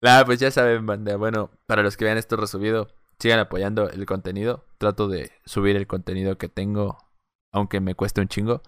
Nada, 0.00 0.24
pues 0.24 0.38
ya 0.38 0.52
saben, 0.52 0.86
banda. 0.86 1.16
Bueno, 1.16 1.50
para 1.66 1.82
los 1.82 1.96
que 1.96 2.04
vean 2.04 2.18
esto 2.18 2.36
resubido, 2.36 2.94
sigan 3.18 3.40
apoyando 3.40 3.90
el 3.90 4.06
contenido. 4.06 4.64
Trato 4.78 5.08
de 5.08 5.32
subir 5.44 5.74
el 5.74 5.88
contenido 5.88 6.38
que 6.38 6.48
tengo, 6.48 6.98
aunque 7.52 7.80
me 7.80 7.96
cueste 7.96 8.20
un 8.20 8.28
chingo. 8.28 8.62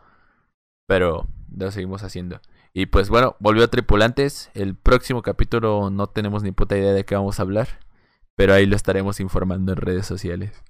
Pero 0.88 1.28
lo 1.56 1.70
seguimos 1.70 2.02
haciendo. 2.02 2.40
Y 2.72 2.86
pues 2.86 3.10
bueno, 3.10 3.36
volvió 3.38 3.70
Tripulantes. 3.70 4.50
El 4.54 4.74
próximo 4.74 5.22
capítulo 5.22 5.88
no 5.90 6.08
tenemos 6.08 6.42
ni 6.42 6.50
puta 6.50 6.76
idea 6.76 6.92
de 6.92 7.04
qué 7.04 7.14
vamos 7.14 7.38
a 7.38 7.42
hablar. 7.42 7.68
Pero 8.34 8.52
ahí 8.54 8.66
lo 8.66 8.74
estaremos 8.74 9.20
informando 9.20 9.70
en 9.70 9.78
redes 9.78 10.06
sociales. 10.06 10.64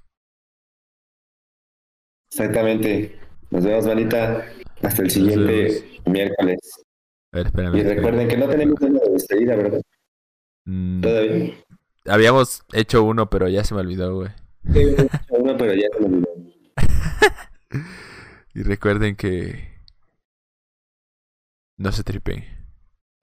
Exactamente. 2.28 3.18
Nos 3.54 3.62
vemos, 3.62 3.86
manita. 3.86 4.44
Hasta 4.82 5.02
el 5.02 5.10
siguiente 5.12 6.00
miércoles. 6.06 6.58
A 7.30 7.36
ver, 7.36 7.46
espérame. 7.46 7.76
Y 7.76 7.82
recuerden 7.84 8.26
que 8.26 8.36
no 8.36 8.48
tenemos 8.48 8.80
una 8.80 8.98
de 8.98 9.10
despedida, 9.10 9.54
¿verdad? 9.54 9.80
Mm, 10.64 11.00
Todavía. 11.00 11.54
Habíamos 12.06 12.64
hecho 12.72 13.04
uno, 13.04 13.30
pero 13.30 13.48
ya 13.48 13.62
se 13.62 13.74
me 13.74 13.80
olvidó, 13.80 14.12
güey. 14.16 14.30
Sí, 14.72 14.80
hecho 14.80 15.34
uno, 15.38 15.56
pero 15.56 15.72
ya 15.72 15.86
se 15.92 16.00
me 16.00 16.06
olvidó. 16.06 16.28
y 18.54 18.62
recuerden 18.64 19.14
que. 19.14 19.68
No 21.78 21.92
se 21.92 22.02
tripen. 22.02 22.44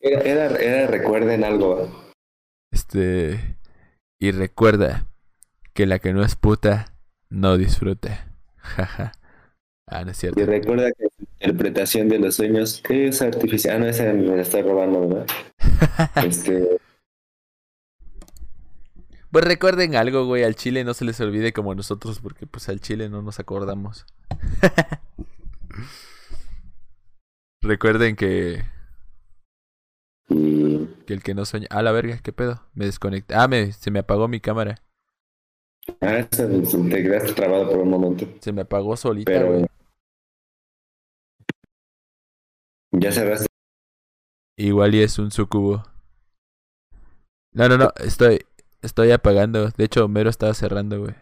era, 0.00 0.20
era, 0.20 0.46
era 0.56 0.86
recuerden 0.86 1.44
algo. 1.44 2.12
Este. 2.70 3.56
Y 4.20 4.32
recuerda 4.32 5.06
que 5.72 5.86
la 5.86 5.98
que 5.98 6.12
no 6.12 6.22
es 6.22 6.36
puta 6.36 6.92
no 7.30 7.56
disfrute. 7.56 8.18
Jaja. 8.56 9.12
ah, 9.86 10.04
no 10.04 10.10
es 10.10 10.16
cierto. 10.16 10.40
Y 10.40 10.44
recuerda 10.44 10.90
que 10.92 11.04
la 11.04 11.26
interpretación 11.40 12.08
de 12.08 12.18
los 12.18 12.36
sueños 12.36 12.82
es 12.88 13.22
artificial. 13.22 13.76
Ah, 13.76 13.78
no, 13.78 13.86
esa 13.86 14.12
me 14.12 14.36
la 14.36 14.42
estoy 14.42 14.62
robando, 14.62 15.08
¿verdad? 15.08 15.26
este. 16.24 16.78
Pues 19.30 19.44
recuerden 19.44 19.94
algo, 19.94 20.24
güey, 20.24 20.42
al 20.42 20.54
chile 20.54 20.84
no 20.84 20.94
se 20.94 21.04
les 21.04 21.20
olvide 21.20 21.52
como 21.52 21.74
nosotros, 21.74 22.20
porque 22.20 22.46
pues 22.46 22.68
al 22.70 22.80
chile 22.80 23.10
no 23.10 23.20
nos 23.20 23.38
acordamos. 23.38 24.06
recuerden 27.62 28.16
que... 28.16 28.64
Que 30.28 31.14
el 31.14 31.22
que 31.22 31.34
no 31.34 31.44
sueña... 31.44 31.66
Ah, 31.70 31.82
la 31.82 31.92
verga, 31.92 32.18
¿qué 32.22 32.32
pedo? 32.32 32.62
Me 32.74 32.86
desconecté. 32.86 33.34
Ah, 33.34 33.48
me, 33.48 33.72
se 33.72 33.90
me 33.90 33.98
apagó 33.98 34.28
mi 34.28 34.40
cámara. 34.40 34.76
Ah, 36.00 36.26
se, 36.30 36.46
te 36.46 37.02
quedaste 37.02 37.32
trabado 37.32 37.68
por 37.68 37.78
un 37.78 37.90
momento. 37.90 38.26
Se 38.40 38.52
me 38.52 38.62
apagó 38.62 38.96
solita, 38.96 39.30
Pero... 39.30 39.66
Ya 42.92 43.12
cerraste. 43.12 43.46
Igual 44.56 44.94
y 44.94 45.02
es 45.02 45.18
un 45.18 45.30
sucubo. 45.30 45.84
No, 47.52 47.68
no, 47.68 47.78
no, 47.78 47.92
estoy, 47.96 48.44
estoy 48.82 49.10
apagando. 49.10 49.68
De 49.70 49.84
hecho, 49.84 50.08
Mero 50.08 50.30
estaba 50.30 50.54
cerrando, 50.54 51.00
güey. 51.00 51.14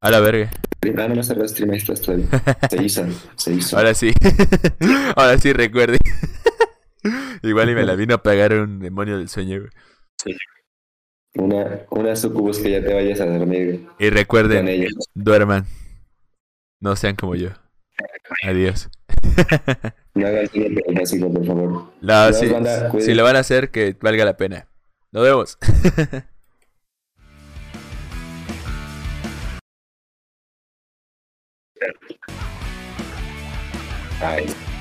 A 0.00 0.10
la 0.10 0.20
verga. 0.20 0.50
Ah, 0.98 1.08
no, 1.08 1.14
no 1.14 1.22
cerró 1.22 1.46
stream. 1.46 1.78
Se 1.78 2.82
hizo, 2.82 3.04
se 3.36 3.54
hizo. 3.54 3.76
Ahora 3.76 3.94
sí. 3.94 4.12
Ahora 5.16 5.38
sí, 5.38 5.52
recuerde. 5.52 5.98
Igual 7.42 7.70
y 7.70 7.74
me 7.74 7.84
la 7.84 7.94
vino 7.94 8.14
a 8.14 8.22
pagar 8.22 8.52
un 8.54 8.80
demonio 8.80 9.18
del 9.18 9.28
sueño, 9.28 9.60
güey. 9.60 9.70
Sí. 10.22 10.36
Una, 11.34 11.86
una 11.90 12.14
sucubus 12.14 12.58
que 12.58 12.70
ya 12.70 12.82
te 12.82 12.92
vayas 12.92 13.20
a 13.20 13.26
dormir. 13.26 13.86
Y 13.98 14.10
recuerden, 14.10 14.86
duerman. 15.14 15.66
No 16.80 16.94
sean 16.96 17.16
como 17.16 17.34
yo. 17.34 17.50
Adiós. 18.44 18.88
No 20.14 20.26
hagan 20.26 20.46
el 20.52 20.94
básico, 20.94 21.32
por 21.32 21.46
favor. 21.46 21.84
No, 22.02 22.32
si, 22.34 22.46
si 23.00 23.14
lo 23.14 23.24
van 23.24 23.36
a 23.36 23.38
hacer, 23.38 23.70
que 23.70 23.96
valga 23.98 24.26
la 24.26 24.36
pena. 24.36 24.68
Nos 25.10 25.22
vemos. 25.22 25.58
Ay. 34.20 34.46